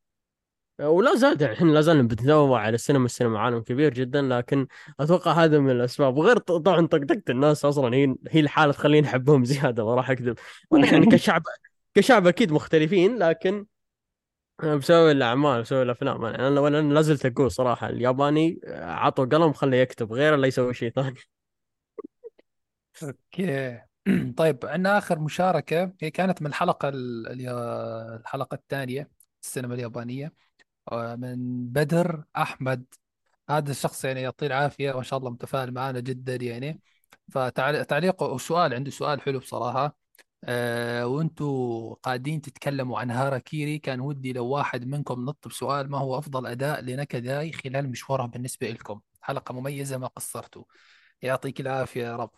ولا 0.81 1.15
زال 1.15 1.43
إحنا 1.45 1.71
لا 1.71 1.81
زلنا 1.81 2.03
بنتنوع 2.03 2.61
على 2.61 2.75
السينما. 2.75 3.05
السينما 3.07 3.39
عالم 3.41 3.61
كبير 3.61 3.95
جدا 3.95 4.23
لكن 4.23 4.67
أتوقع 5.01 5.33
هذا 5.33 5.59
من 5.59 5.71
الأسباب. 5.71 6.17
وغير 6.17 6.39
طبعا 6.39 6.87
طقطقه 6.87 7.23
الناس 7.29 7.65
أصلا. 7.65 7.97
هي 7.97 8.15
هي 8.29 8.41
الحالة 8.41 8.73
تخليني 8.73 9.07
أحبهم 9.07 9.45
زيادة 9.45 9.85
ما 9.85 9.95
راح 9.95 10.11
أكذب. 10.11 10.39
يعني 10.73 11.07
كشعب 11.17 11.43
كشعب 11.95 12.27
أكيد 12.27 12.53
مختلفين 12.53 13.19
لكن 13.19 13.67
بسبب 14.63 15.11
الأعمال 15.11 15.63
بسبب 15.63 15.83
الأفلام. 15.83 16.25
يعني 16.25 16.49
أنا 16.49 16.69
أنا 16.69 16.95
لا 16.95 17.03
زلت 17.03 17.27
أقول 17.27 17.51
صراحة 17.51 17.89
الياباني 17.89 18.61
عطوا 18.69 19.25
قلم 19.25 19.53
خليه 19.53 19.79
يكتب 19.79 20.13
غير 20.13 20.37
لا 20.37 20.47
يسوي 20.47 20.75
شيء 20.75 20.91
ثاني. 20.91 21.15
أوكي. 23.03 23.81
طيب 24.37 24.67
عندنا 24.67 24.99
آخر 24.99 25.19
مشاركة 25.19 25.93
هي 26.03 26.11
كانت 26.11 26.43
من 26.43 26.49
الحلقة 26.49 26.89
ال- 26.89 27.27
ال- 27.29 27.49
الحلقة 28.21 28.55
الثانية 28.55 29.11
السينما 29.43 29.75
اليابانية 29.75 30.33
آه، 30.93 31.15
من 31.17 31.67
بدر 31.69 32.25
أحمد. 32.37 32.85
هذا 33.51 33.71
الشخص 33.71 34.05
يعني 34.05 34.23
يعطيه 34.23 34.47
العافية 34.47 34.93
ما 34.93 35.03
شاء 35.03 35.19
الله 35.19 35.31
متفاعل 35.31 35.73
معنا 35.73 36.01
جدا 36.01 36.37
يعني. 36.37 36.81
فتعليق 37.33 38.23
وسؤال 38.23 38.75
عنده 38.75 38.91
سؤال 38.91 39.21
حلو 39.21 39.39
بصراحة. 39.39 39.97
أه 40.47 41.07
وانتوا 41.07 41.95
قاعدين 41.95 42.41
تتكلموا 42.41 43.01
عن 43.01 43.11
هاراكيري 43.11 43.79
كان 43.79 44.01
ودي 44.01 44.33
لو 44.33 44.47
واحد 44.47 44.87
منكم 44.87 45.25
نط 45.25 45.49
بسؤال 45.49 45.91
ما 45.91 45.99
هو 45.99 46.19
أفضل 46.19 46.47
أداء 46.47 46.81
لنكداي 46.81 47.53
خلال 47.53 47.91
مشواره 47.91 48.27
بالنسبة 48.27 48.71
لكم 48.71 49.01
حلقة 49.21 49.53
مميزة 49.53 49.99
ما 49.99 50.07
قصرتوا. 50.07 50.65
يعطيك 51.23 51.61
العافية 51.61 52.05
يا 52.05 52.17
رب. 52.17 52.31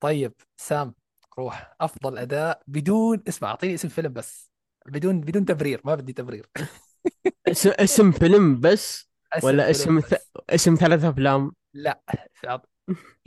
طيب 0.00 0.32
سام 0.56 0.94
روح. 1.38 1.76
أفضل 1.80 2.18
أداء 2.18 2.62
بدون 2.66 3.22
اسمع 3.28 3.48
أعطيني 3.48 3.74
اسم 3.74 3.88
فيلم 3.88 4.12
بس. 4.12 4.52
بدون 4.86 5.20
بدون 5.20 5.44
تبرير 5.44 5.80
ما 5.84 5.94
بدي 5.94 6.12
تبرير. 6.12 6.48
اسم 7.48 7.70
اسم 7.78 8.10
فيلم 8.12 8.60
بس 8.60 9.10
اسم 9.32 9.46
ولا 9.46 9.70
اسم 9.70 10.00
ث... 10.00 10.14
بس 10.14 10.28
اسم 10.50 10.74
ثلاث 10.74 11.04
أفلام؟ 11.04 11.52
لا 11.74 12.02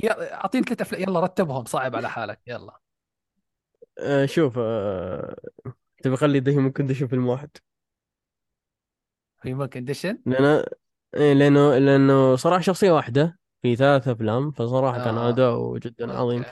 أعطيني 0.10 0.64
ثلاث 0.64 0.82
أفلام. 0.82 1.02
يلا 1.02 1.20
رتبهم 1.20 1.66
صعب 1.66 1.96
على 1.96 2.10
حالك. 2.10 2.40
يلا. 2.48 2.80
أه 4.00 4.26
شوف 4.26 4.54
أه... 4.58 5.36
تبي 6.04 6.14
أخلي 6.16 6.52
Human 6.52 6.72
Condition 6.72 7.08
فيلم 7.08 7.28
واحد. 7.28 7.50
هيومن 9.44 9.66
كونديشن 9.66 10.18
لأنه 10.26 10.64
إيه 11.16 11.34
لأنه 11.34 11.78
لأنه 11.78 12.36
صراحة 12.36 12.62
شخصية 12.62 12.92
واحدة 12.92 13.40
في 13.62 13.76
ثلاث 13.76 14.08
أفلام 14.08 14.52
فصراحة 14.52 14.98
كان 14.98 15.18
آه 15.18 15.30
أداؤه 15.30 15.80
جدا 15.80 16.14
عظيم. 16.14 16.44
okay 16.44 16.52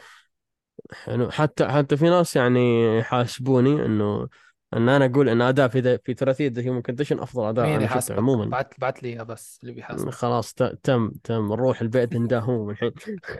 حلو. 0.93 1.31
حتى 1.31 1.67
حتى 1.67 1.97
في 1.97 2.05
ناس 2.05 2.35
يعني 2.35 2.85
يحاسبوني 2.97 3.85
إنه 3.85 4.27
إن 4.73 4.89
أنا 4.89 5.05
أقول 5.05 5.29
إن 5.29 5.41
أداء 5.41 5.67
في 5.67 5.79
ذا 5.79 5.97
في 5.97 6.13
ثلاثية 6.13 6.47
The 6.47 6.61
Human 6.61 6.81
Condition 6.81 7.19
أفضل 7.19 7.45
أداء 7.45 7.65
مين 7.65 7.75
أنا 7.75 7.83
شفته 7.85 7.95
يحاسبك 7.95 8.17
عموما. 8.17 8.45
بعت 8.45 8.79
بعت 8.79 9.03
لي 9.03 9.25
بس 9.25 9.59
اللي 9.63 9.73
بيحاسبك 9.73 10.09
خلاص 10.09 10.53
ت- 10.53 10.79
تم 10.83 11.11
تم. 11.23 11.47
نروح 11.47 11.81
البيت 11.81 12.15
نداهم 12.15 12.69
الحين 12.69 12.91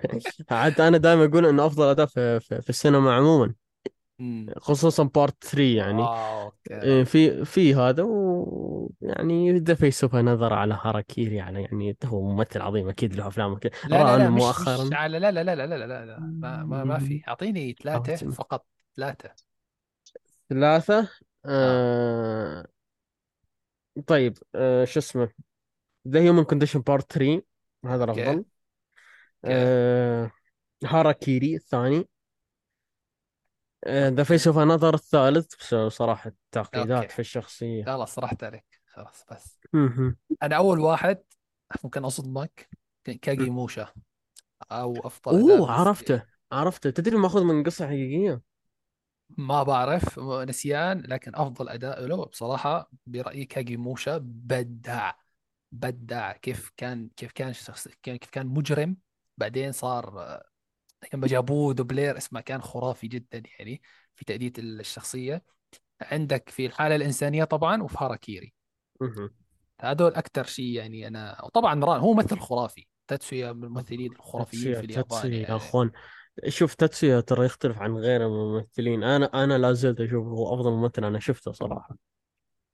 حتى 0.49 0.87
أنا 0.87 0.97
دائما 0.97 1.25
أقول 1.25 1.45
إنه 1.45 1.65
أفضل 1.65 1.87
أداء 1.89 2.05
في, 2.05 2.39
في, 2.39 2.61
في 2.61 2.69
السينما 2.69 3.13
عموما. 3.15 3.53
خصوصا 4.57 5.03
part 5.03 5.43
3 5.43 5.61
يعني. 5.61 6.01
آه 6.01 6.43
okay. 6.43 6.81
إيه، 6.81 7.03
في 7.03 7.45
في 7.45 7.75
هذا 7.75 8.03
ويعني 8.03 9.59
The 9.59 9.73
Face 9.73 10.03
of 10.03 10.15
Another 10.15 10.53
على 10.53 10.79
هاراكيري 10.81 11.41
على 11.41 11.61
يعني 11.61 11.97
هو 12.05 12.21
ممثل 12.21 12.61
عظيم 12.61 12.89
أكيد 12.89 13.15
له 13.15 13.27
أفلام 13.27 13.57
كثير 13.57 13.71
لا 13.89 14.03
لا 14.03 14.17
لا 14.17 14.29
مش 14.29 14.35
مش 14.35 14.41
مؤخرا 14.41 14.95
على 14.95 15.19
لا 15.19 15.31
لا 15.31 15.43
لا 15.43 15.55
لا 15.55 15.67
لا 15.67 15.87
لا 15.87 16.05
لا 16.05 16.19
ما 16.19 16.63
ما, 16.63 16.83
ما 16.83 16.99
في. 16.99 17.21
أعطيني 17.27 17.75
ثلاثة 17.83 18.29
فقط 18.31 18.65
ثلاثة. 18.95 19.31
ثلاثة؟ 20.49 21.09
آه. 21.45 22.65
آه... 22.65 22.67
طيب 24.07 24.37
آه... 24.55 24.85
شو 24.85 24.99
اسمه؟ 24.99 25.29
The 26.07 26.19
Human 26.19 26.43
Condition 26.43 26.79
part 26.79 27.11
3 27.11 27.41
هذا 27.85 28.03
الأفضل. 28.03 28.45
آه... 29.45 30.31
هاراكيري 30.85 31.55
الثاني. 31.55 32.07
The 33.87 34.23
Face 34.23 34.47
of 34.47 34.57
Another 34.57 34.93
الثالث 34.93 35.55
بس 35.55 35.75
صراحة 35.93 36.29
التعقيدات 36.29 37.11
في 37.11 37.19
الشخصية. 37.19 37.85
خلاص 37.85 38.19
رحت 38.19 38.43
عليك. 38.43 38.81
خلاص 38.85 39.25
بس. 39.31 39.59
أنا 40.43 40.55
أول 40.55 40.79
واحد 40.79 41.23
ممكن 41.83 42.03
اصدمك 42.03 42.69
كاجيموشا. 43.21 43.87
أو 44.71 45.07
أفضل 45.07 45.51
أوه 45.51 45.71
عرفته 45.71 46.23
عرفته. 46.51 46.89
تدري 46.89 47.17
ماخذ 47.17 47.43
من 47.43 47.63
قصة 47.63 47.87
حقيقية؟ 47.87 48.41
ما 49.37 49.63
بعرف 49.63 50.19
نسيان 50.19 51.01
لكن 51.07 51.35
أفضل 51.35 51.69
أداء 51.69 52.05
له 52.05 52.25
بصراحة 52.25 52.91
برأيي 53.05 53.45
كاجيموشا 53.45 54.17
بدع. 54.17 55.11
بدع 55.71 56.31
كيف 56.31 56.71
كان 56.77 57.09
كيف 57.15 57.31
كان 57.31 57.53
شخص 57.53 57.87
كيف 57.87 58.29
كان 58.31 58.47
مجرم. 58.47 58.97
بعدين 59.37 59.71
صار 59.71 60.39
لما 61.13 61.27
جابوه 61.27 61.73
دوبلير 61.73 62.17
اسمه 62.17 62.41
كان 62.41 62.61
خرافي 62.61 63.07
جدا 63.07 63.43
يعني 63.59 63.81
في 64.15 64.25
تأدية 64.25 64.53
الشخصية. 64.57 65.43
عندك 66.01 66.49
في 66.49 66.65
الحالة 66.65 66.95
الإنسانية 66.95 67.43
طبعا 67.43 67.83
وفي 67.83 67.97
هاراكيري. 67.99 68.53
هذول 69.81 70.13
أكثر 70.13 70.43
شيء 70.43 70.65
يعني 70.65 71.07
أنا 71.07 71.45
وطبعا 71.45 71.85
ران 71.85 71.99
هو 71.99 72.13
ممثل 72.13 72.39
خرافي. 72.39 72.87
تاتسويا 73.07 73.51
من 73.53 73.63
الممثلين 73.63 74.11
الخرافيين 74.11 74.73
في 74.73 74.79
اليابان 74.79 75.03
تاتسويا 75.09 75.33
يا 75.33 75.41
يعني. 75.41 75.55
أخوان. 75.55 75.91
شوف 76.47 76.73
تاتسويا 76.75 77.19
ترى 77.19 77.45
يختلف 77.45 77.77
عن 77.77 77.97
غير 77.97 78.25
الممثلين. 78.25 79.03
أنا 79.03 79.43
أنا 79.43 79.57
لا 79.57 79.73
زلت 79.73 80.01
أشوفه 80.01 80.29
هو 80.29 80.53
أفضل 80.53 80.71
ممثل 80.71 81.05
أنا 81.05 81.19
شفته 81.19 81.51
صراحة. 81.51 81.97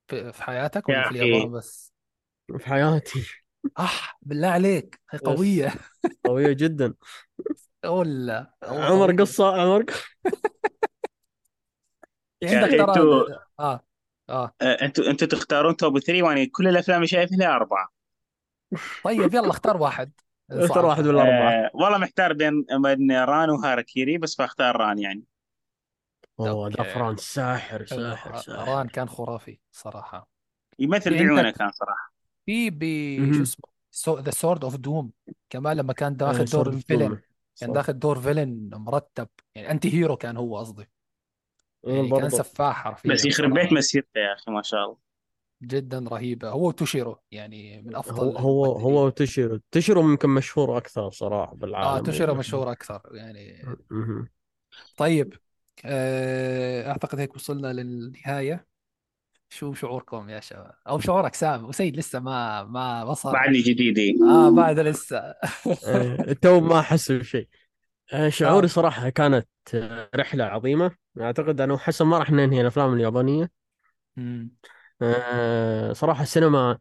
في 0.08 0.34
في 0.34 0.44
حياتك 0.44 0.90
يا 0.90 0.98
ولا 0.98 1.10
في 1.10 1.12
اليابان 1.12 1.52
بس؟ 1.52 1.94
في 2.58 2.66
حياتي. 2.66 3.26
أح 3.80 4.18
بالله 4.22 4.48
عليك 4.48 5.02
هي 5.10 5.20
قوية. 5.20 5.74
قوية 6.26 6.54
جدا. 6.54 6.94
ولا 7.86 8.54
عمر 8.64 9.16
قصة 9.16 9.62
عمر 9.62 9.86
يا 12.42 12.58
عندك 12.58 12.70
ترى 12.70 12.82
أنتوا 12.82 13.30
آه 13.60 13.84
آه. 14.30 14.54
آه، 14.62 14.66
أنتوا 14.66 15.10
أنتوا 15.10 15.28
تختارون 15.28 15.78
توب 15.78 16.00
3 16.00 16.24
وأنا 16.24 16.48
كل 16.52 16.68
الأفلام 16.68 16.98
اللي 16.98 17.08
شايفها 17.08 17.38
لها 17.38 17.56
أربعة. 17.56 17.90
طيب 19.04 19.34
يلا 19.34 19.50
اختار 19.50 19.78
واحد. 19.78 20.12
اختار 20.52 20.86
واحد 20.86 21.04
من 21.04 21.10
الاربعه 21.10 21.52
أه 21.52 21.72
والله 21.74 21.98
محتار 21.98 22.34
بين 22.34 22.66
بين 22.84 23.12
ران 23.12 23.50
وهاراكيري 23.50 24.18
بس 24.18 24.36
بختار 24.36 24.76
ران 24.76 25.00
يعني. 25.00 25.24
أوه 26.40 26.70
فرانس 26.70 27.20
ساحر 27.20 27.86
حلو. 27.86 28.00
ساحر 28.00 28.32
ران 28.32 28.42
ساحر. 28.42 28.88
كان 28.88 29.10
خرافي 29.10 29.60
صراحة. 29.72 30.28
يمثل 30.80 31.18
في 31.18 31.24
بعيونه 31.24 31.52
كان 31.52 31.72
صراحة. 31.72 32.14
في 32.46 32.70
ب 32.70 32.84
شو. 33.34 33.42
اسمه؟ 33.42 34.22
The 34.22 34.32
Sword 34.32 34.64
of 34.64 34.76
Doom 34.76 35.12
كمان 35.50 35.78
لما 35.78 35.94
كان 35.94 36.16
داخل 36.16 36.46
دور 36.46 36.68
of 36.68 36.76
ال 36.76 36.79
villain. 36.79 37.08
Doom 37.08 37.22
كان 37.60 37.72
داخل 37.72 38.00
دور 38.00 38.20
villain 38.22 38.70
مرتب 38.74 39.30
يعني 39.56 39.72
anti-hero 39.72 40.18
كان 40.18 40.38
هو 40.38 40.58
قصدي. 40.58 40.90
يعني 41.86 42.12
كان 42.12 42.30
سفاح 42.30 42.76
حرفيا 42.84 43.12
بس 43.14 43.26
يخرب 43.26 43.54
بيت 43.54 43.74
مسيرته 43.74 44.20
يا 44.20 44.34
أخي 44.34 44.52
ما 44.52 44.62
شاء 44.62 44.86
الله. 44.86 44.98
جدا 45.64 46.00
رهيبة. 46.12 46.50
هو 46.50 46.68
وتوشيرو 46.68 47.20
يعني 47.32 47.82
من 47.82 47.96
أفضل 47.96 48.38
هو 48.38 48.66
هو 48.66 49.10
تشيرو 49.10 49.60
تشيرو 49.72 50.02
ممكن 50.02 50.30
مشهور 50.30 50.78
أكثر 50.78 51.10
صراحة 51.12 51.56
آه 51.84 52.00
بالعالم 52.00 52.06
توشيرو 52.06 52.34
يعني 52.34 52.40
مشهور 52.40 52.72
أكثر 52.72 53.02
يعني. 53.12 53.64
طيب 54.98 55.34
آه 55.86 56.92
أعتقد 56.92 57.20
هيك 57.20 57.36
وصلنا 57.36 57.74
للنهاية. 57.74 58.68
شو 59.54 59.74
شعوركم 59.74 60.30
يا 60.30 60.40
شباب؟ 60.40 60.72
أو 60.88 61.00
شعورك 61.00 61.36
سام 61.36 61.66
وسيد 61.66 61.98
لسه 61.98 62.20
ما 62.20 62.64
ما 62.64 63.04
وصل. 63.04 63.32
بعدني 63.32 63.62
جديدي. 63.62 64.16
آه 64.24 64.50
بعد 64.50 64.80
لسه. 64.80 65.18
آه، 65.88 66.34
تو 66.42 66.60
ما 66.60 66.80
أحس 66.80 67.12
بشيء. 67.12 67.48
آه، 68.14 68.30
شعوري 68.30 68.66
آه. 68.66 68.70
صراحة 68.70 69.10
كانت 69.10 69.48
آه، 69.74 70.10
رحلة 70.16 70.44
عظيمة. 70.44 70.92
أعتقد 71.22 71.62
أنا 71.62 71.74
وحسن 71.74 72.06
ما 72.06 72.18
راح 72.18 72.32
ننهي 72.32 72.62
الأفلام 72.62 72.94
اليابانية. 72.94 73.52
آه، 75.02 75.94
صراحة 75.94 76.24
السينما 76.24 76.78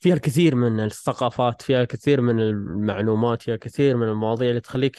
فيها 0.00 0.14
الكثير 0.14 0.54
من 0.54 0.80
الثقافات 0.80 1.62
فيها 1.62 1.80
الكثير 1.82 2.20
من 2.20 2.40
المعلومات 2.40 3.42
فيها 3.42 3.54
الكثير 3.54 3.96
من 3.96 4.08
المواضيع 4.08 4.48
اللي 4.48 4.60
تخليك 4.60 4.96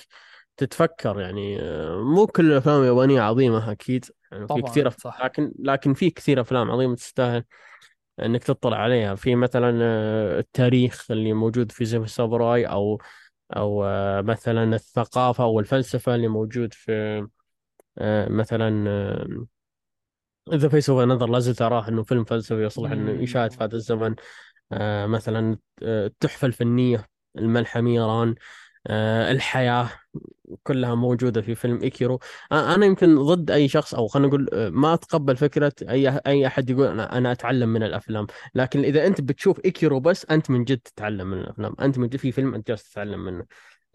تتفكر 0.58 1.20
يعني. 1.20 1.62
آه، 1.62 2.04
مو 2.04 2.28
كل 2.28 2.52
الأفلام 2.52 2.82
اليابانية 2.82 3.22
عظيمة 3.22 3.72
أكيد. 3.72 4.06
يعني 4.34 4.48
في 4.48 4.62
كثير 4.62 4.88
أف... 4.88 4.98
صح. 4.98 5.22
لكن 5.24 5.54
لكن 5.60 5.94
في 5.94 6.10
كثير 6.10 6.42
أفلام 6.42 6.72
عظيمة 6.72 6.96
تستاهل 6.96 7.44
إنك 8.20 8.44
تطلع 8.44 8.78
عليها. 8.78 9.16
في 9.16 9.36
مثلا 9.36 9.80
آه، 9.82 10.40
التاريخ 10.40 11.12
اللي 11.12 11.34
موجود 11.34 11.72
في 11.72 11.86
زمن 11.86 12.04
الساموراي 12.04 12.66
أو 12.66 13.02
أو 13.56 13.86
آه، 13.86 14.22
مثلا 14.22 14.76
الثقافة 14.76 15.44
أو 15.44 15.60
الفلسفة 15.60 16.16
اللي 16.16 16.28
موجود 16.28 16.74
في 16.74 17.28
آه، 17.98 18.30
مثلا 18.30 18.88
The 20.54 20.70
Face 20.70 20.90
of 20.90 21.00
Another 21.00 21.30
لازم 21.30 21.54
تراه 21.54 21.90
إنه 21.90 22.04
فيلم 22.04 22.24
فلسفي 22.24 22.64
يصلح 22.64 22.92
إنه. 22.92 23.12
يشاهد 23.12 23.52
في 23.52 23.64
هذا 23.64 23.76
الزمن. 23.76 24.16
مثلا 25.06 25.58
التحفة 25.82 26.48
الفنية 26.48 27.06
الملحمية 27.38 27.82
ران 27.82 28.36
آه، 28.88 29.32
الحياة. 29.32 29.90
كلها 30.64 30.96
موجودة 30.96 31.42
في 31.42 31.56
فيلم 31.56 31.82
إيكيرو. 31.82 32.20
أنا 32.52 32.86
يمكن 32.86 33.16
ضد 33.24 33.52
أي 33.52 33.68
شخص 33.68 33.94
أو 33.96 34.08
خلينا 34.08 34.28
نقول 34.28 34.50
ما 34.72 34.94
أتقبل 34.94 35.38
فكرة 35.38 35.74
أي 35.90 36.10
أي 36.28 36.48
أحد 36.48 36.70
يقول 36.70 36.88
أنا 36.88 37.18
أنا 37.18 37.32
أتعلم 37.32 37.70
من 37.70 37.84
الأفلام. 37.84 38.28
لكن 38.56 38.84
إذا 38.84 39.08
أنت 39.08 39.22
بتشوف 39.22 39.66
إيكيرو 39.66 40.00
بس 40.00 40.26
أنت 40.26 40.50
من 40.50 40.64
جد 40.64 40.78
تتعلم 40.78 41.28
من 41.28 41.38
الأفلام. 41.38 41.76
أنت 41.82 41.98
من 41.98 42.08
جد 42.08 42.18
في 42.18 42.32
فيلم 42.32 42.56
أنت 42.56 42.68
جالس 42.68 42.92
تتعلم 42.92 43.26
منه. 43.26 43.46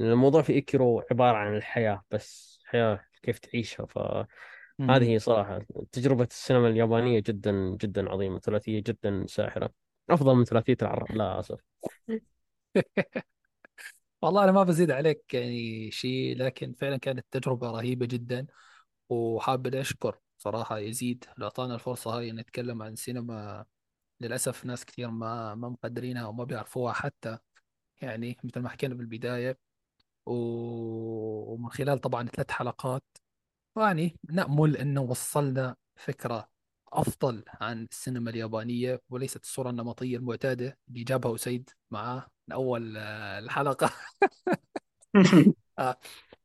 الموضوع 0.01 0.43
في 0.43 0.53
إيكيرو 0.53 1.03
عبارة 1.11 1.37
عن 1.37 1.57
الحياة 1.57 2.03
بس. 2.11 2.61
حياة 2.65 3.01
كيف 3.23 3.39
تعيشها. 3.39 3.87
فهذه 3.87 4.27
مم. 4.79 4.91
هي 4.91 5.19
صراحة 5.19 5.61
تجربة 5.93 6.25
السينما 6.31 6.69
اليابانية 6.69 7.21
جدا 7.27 7.77
جدا 7.81 8.11
عظيمة. 8.11 8.39
ثلاثية 8.39 8.83
جدا 8.87 9.25
ساحرة. 9.29 9.71
أفضل 10.11 10.35
من 10.35 10.45
ثلاثية 10.45 10.77
العرب. 10.83 11.13
لا 11.13 11.41
أسف. 11.41 11.61
والله 14.23 14.45
أنا 14.45 14.53
ما 14.53 14.63
بزيد 14.63 14.91
عليك 14.91 15.35
يعني 15.35 15.91
شيء 15.91 16.37
لكن 16.39 16.73
فعلا 16.73 16.97
كانت 16.97 17.27
تجربة 17.31 17.71
رهيبة 17.71 18.07
جدا 18.07 18.47
وحابب 19.09 19.75
أشكر 19.75 20.19
صراحة 20.39 20.79
يزيد 20.79 21.25
اللي 21.35 21.45
أعطانا 21.45 21.75
الفرصة 21.75 22.19
هاي 22.19 22.33
نتكلم 22.33 22.83
عن 22.83 22.97
سينما. 22.97 23.67
للأسف 24.21 24.65
ناس 24.67 24.85
كثير 24.85 25.11
ما 25.11 25.55
ما 25.55 25.69
مقدرينها 25.69 26.27
وما 26.27 26.45
بيعرفوها 26.45 26.93
حتى 26.93 27.39
يعني 28.03 28.39
مثل 28.45 28.61
ما 28.61 28.69
حكينا 28.69 28.95
بالبداية. 28.95 29.59
و- 30.27 31.55
ومن 31.55 31.71
خلال 31.71 31.99
طبعا 32.01 32.29
ثلاث 32.29 32.51
حلقات 32.51 33.05
يعني 33.79 34.17
نأمل 34.31 34.77
أنه 34.77 35.01
وصلنا 35.03 35.77
فكرة 35.97 36.51
أفضل 36.93 37.45
عن 37.61 37.85
السينما 37.93 38.31
اليابانية 38.31 39.03
وليست 39.11 39.43
الصورة 39.45 39.71
النمطية 39.71 40.17
المعتادة 40.17 40.79
اللي 40.89 41.05
جابها 41.05 41.35
أسيد 41.35 41.71
معاه 41.91 42.29
من 42.49 42.53
أول 42.53 42.97
آه، 42.97 43.39
الحلقة. 43.39 43.91
آه، 45.79 45.99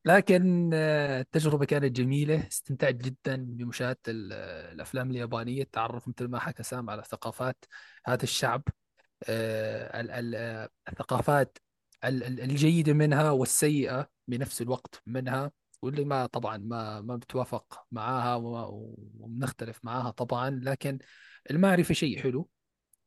لكن 0.05 0.71
آه، 0.73 1.21
التجربة 1.21 1.65
كانت 1.65 1.97
جميلة 1.97 2.47
استمتعت 2.47 2.95
جدا 2.95 3.35
بمشاهدة 3.49 3.99
ال- 4.07 4.29
آه، 4.33 4.71
الأفلام 4.71 5.11
اليابانية 5.11 5.61
التعرف 5.63 6.07
مثل 6.07 6.27
ما 6.27 6.39
حكى 6.39 6.63
سام 6.63 6.89
على 6.89 7.03
ثقافات 7.03 7.65
هذا 8.05 8.23
الشعب 8.23 8.63
ال- 9.29 10.11
ال- 10.11 10.69
الثقافات 10.89 11.57
ال- 12.05 12.23
ال- 12.23 12.41
الجيدة 12.41 12.93
منها 12.93 13.31
والسيئة 13.31 14.09
بنفس 14.27 14.61
الوقت 14.61 15.01
منها 15.05 15.51
واللي 15.81 16.05
ما 16.05 16.25
طبعا 16.25 16.57
ما 16.57 17.01
ما 17.01 17.15
بتوافق 17.15 17.85
معاها 17.91 18.35
وبنختلف 18.35 19.79
معاها 19.85 20.11
طبعا 20.11 20.49
لكن 20.63 20.99
المعرفة 21.51 21.93
شيء 21.93 22.19
حلو. 22.23 22.49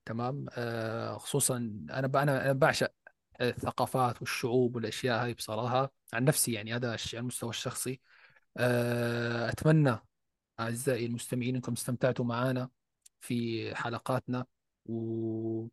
تمام؟ 0.07 0.47
آه، 0.53 1.19
خصوصا 1.19 1.57
أنا 1.91 2.23
أنا 2.23 2.53
بعشق 2.53 2.93
الثقافات 3.41 4.21
والشعوب 4.21 4.77
والأشياء 4.77 5.25
هاي 5.25 5.35
بصراحة. 5.35 5.93
عن 6.13 6.25
نفسي 6.25 6.53
يعني 6.53 6.75
هذا 6.75 6.95
الشيء 6.95 7.19
على 7.19 7.23
المستوى 7.23 7.51
الشخصي. 7.51 8.01
آه، 8.57 9.49
أتمنى 9.51 9.99
أعزائي 10.61 11.07
المستمعين 11.07 11.55
أنكم 11.55 11.73
استمتعتوا 11.73 12.25
معنا 12.25 12.71
في 13.21 13.75
حلقاتنا 13.75 14.47
و 14.87 15.67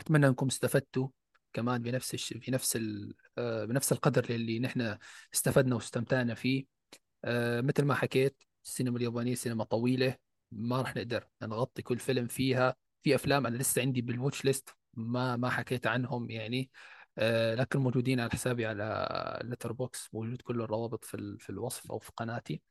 اتمنى 0.00 0.26
أنكم 0.26 0.46
استفدتوا 0.46 1.08
كمان 1.52 1.82
بنفس 1.82 2.14
الش... 2.14 2.32
بنفس 2.32 2.76
ال... 2.76 3.14
آه، 3.38 3.64
بنفس 3.64 3.92
القدر 3.92 4.24
اللي 4.30 4.58
نحن 4.58 4.98
استفدنا 5.34 5.74
واستمتعنا 5.74 6.34
فيه. 6.34 6.64
آه، 7.24 7.60
مثل 7.60 7.84
ما 7.84 7.94
حكيت 7.94 8.42
السينما 8.64 8.96
اليابانية 8.96 9.34
سينما 9.34 9.64
طويلة 9.64 10.16
ما 10.52 10.82
راح 10.82 10.96
نقدر 10.96 11.28
نغطي 11.42 11.82
كل 11.82 11.98
فيلم 11.98 12.26
فيها. 12.26 12.76
في 13.02 13.14
أفلام 13.14 13.46
أنا 13.46 13.56
لسه 13.56 13.82
عندي 13.82 14.02
بالواتش 14.02 14.44
ليست 14.44 14.68
ما 14.94 15.36
ما 15.36 15.50
حكيت 15.50 15.86
عنهم 15.86 16.30
يعني. 16.30 16.70
آه، 17.18 17.54
لكن 17.54 17.78
موجودين 17.78 18.20
على 18.20 18.30
حسابي 18.30 18.66
على 18.66 19.08
Letterboxd 19.44 20.08
موجود 20.12 20.42
كل 20.42 20.60
الروابط 20.60 21.04
في 21.04 21.14
ال... 21.14 21.40
في 21.40 21.50
الوصف 21.50 21.90
أو 21.90 21.98
في 21.98 22.12
قناتي. 22.16 22.62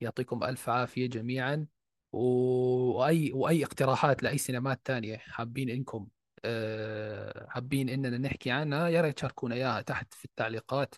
يعطيكم 0.00 0.44
ألف 0.44 0.68
عافية 0.68 1.06
جميعا. 1.06 1.66
وأي 2.12 3.32
وأي 3.32 3.64
اقتراحات 3.64 4.22
لأي 4.22 4.38
سينمات 4.38 4.80
تانية 4.84 5.16
حابين 5.16 5.70
إنكم 5.70 6.08
آه، 6.44 7.46
حابين 7.48 7.88
إننا 7.88 8.18
نحكي 8.18 8.50
عنها 8.50 8.88
يا 8.88 9.00
ريت 9.00 9.16
تشاركونا 9.16 9.54
إياها 9.54 9.82
تحت 9.82 10.14
في 10.14 10.24
التعليقات. 10.24 10.94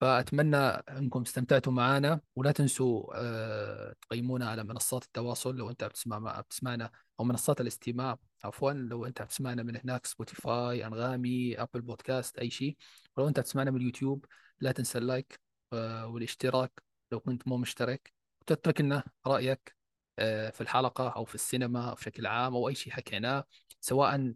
فأتمنى 0.00 0.56
أنكم 0.56 1.22
استمتعتوا 1.22 1.72
معنا 1.72 2.20
ولا 2.36 2.52
تنسوا 2.52 3.12
آه، 3.14 3.94
تقيمونا 4.02 4.50
على 4.50 4.64
منصات 4.64 5.04
التواصل 5.04 5.56
لو 5.56 5.70
أنت 5.70 5.84
بتسمع 5.84 6.40
بتسمعنا 6.40 6.90
أو 7.20 7.24
منصات 7.24 7.60
الاستماع 7.60 8.18
عفوا 8.44 8.72
لو 8.72 9.06
أنت 9.06 9.22
بتسمعنا 9.22 9.62
من 9.62 9.76
هناك 9.76 10.06
Spotify 10.06 10.86
Anghami 10.86 11.62
Apple 11.62 11.80
Podcasts 11.80 12.38
أي 12.38 12.50
شيء. 12.50 12.76
ولو 13.16 13.28
أنت 13.28 13.40
بتسمعنا 13.40 13.70
من 13.70 13.76
اليوتيوب 13.76 14.24
لا 14.60 14.72
تنسى 14.72 14.98
اللايك 14.98 15.40
آه، 15.72 16.06
والاشتراك 16.06 16.82
لو 17.12 17.20
كنت 17.20 17.48
مو 17.48 17.56
مشترك. 17.56 18.12
وتترك 18.42 18.80
لنا 18.80 19.02
رأيك 19.26 19.76
آه، 20.18 20.50
في 20.50 20.60
الحلقة 20.60 21.08
أو 21.08 21.24
في 21.24 21.34
السينما 21.34 21.94
بشكل 21.94 22.26
عام 22.26 22.54
أو 22.54 22.68
أي 22.68 22.74
شيء 22.74 22.92
حكيناه 22.92 23.44
سواء 23.80 24.32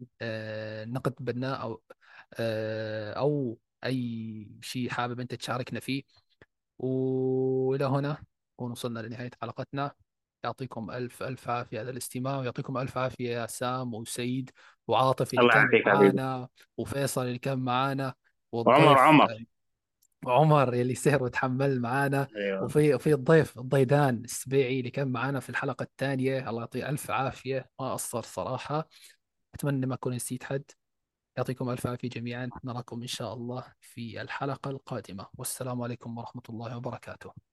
نقد 0.85 1.15
بناء 1.19 1.61
أو 1.61 1.81
أو 3.17 3.59
أي 3.85 4.47
شيء 4.61 4.89
حابب 4.89 5.19
أنت 5.19 5.33
تشاركنا 5.35 5.79
فيه. 5.79 6.03
وإلى 6.79 7.85
هنا 7.85 8.17
نكون 8.53 8.71
وصلنا 8.71 8.99
لنهاية 8.99 9.31
حلقتنا. 9.41 9.91
يعطيكم 10.43 10.91
ألف 10.91 11.23
ألف 11.23 11.49
عافية 11.49 11.79
على 11.79 11.89
الاستماع 11.91 12.39
ويعطيكم 12.39 12.77
ألف 12.77 12.97
عافية 12.97 13.29
يا 13.29 13.47
سام 13.47 13.93
وسيد 13.93 14.51
وعاطف 14.87 15.33
اللي 15.33 15.41
الله 15.41 15.53
كان 15.53 15.93
معانا 15.93 16.47
وفيصل 16.77 17.25
اللي 17.25 17.37
كان 17.37 17.59
معانا 17.59 18.13
وعمر 18.51 18.97
عمر. 18.97 19.43
عمر 20.25 20.73
يلي 20.73 20.95
سهر 20.95 21.23
وتحمل 21.23 21.81
معانا. 21.81 22.27
أيوه. 22.35 22.63
وفي 22.63 22.99
في 22.99 23.13
الضيف 23.13 23.59
الضيدان 23.59 24.23
السبيعي 24.23 24.79
اللي 24.79 24.91
كان 24.91 25.07
معانا 25.07 25.39
في 25.39 25.49
الحلقة 25.49 25.83
الثانية. 25.83 26.49
الله 26.49 26.59
يعطيه 26.59 26.89
ألف 26.89 27.11
عافية. 27.11 27.69
ما 27.79 27.93
قصر 27.93 28.21
صراحة. 28.21 28.87
أتمنى 29.55 29.85
ما 29.85 29.95
أكون 29.95 30.13
نسيت 30.13 30.43
حد. 30.43 30.63
يعطيكم 31.37 31.69
ألف 31.69 31.87
عافية 31.87 32.09
جميعا. 32.09 32.49
نراكم 32.63 33.01
إن 33.01 33.07
شاء 33.07 33.33
الله 33.33 33.73
في 33.81 34.21
الحلقة 34.21 34.69
القادمة. 34.69 35.27
والسلام 35.37 35.81
عليكم 35.81 36.17
ورحمة 36.17 36.43
الله 36.49 36.77
وبركاته. 36.77 37.52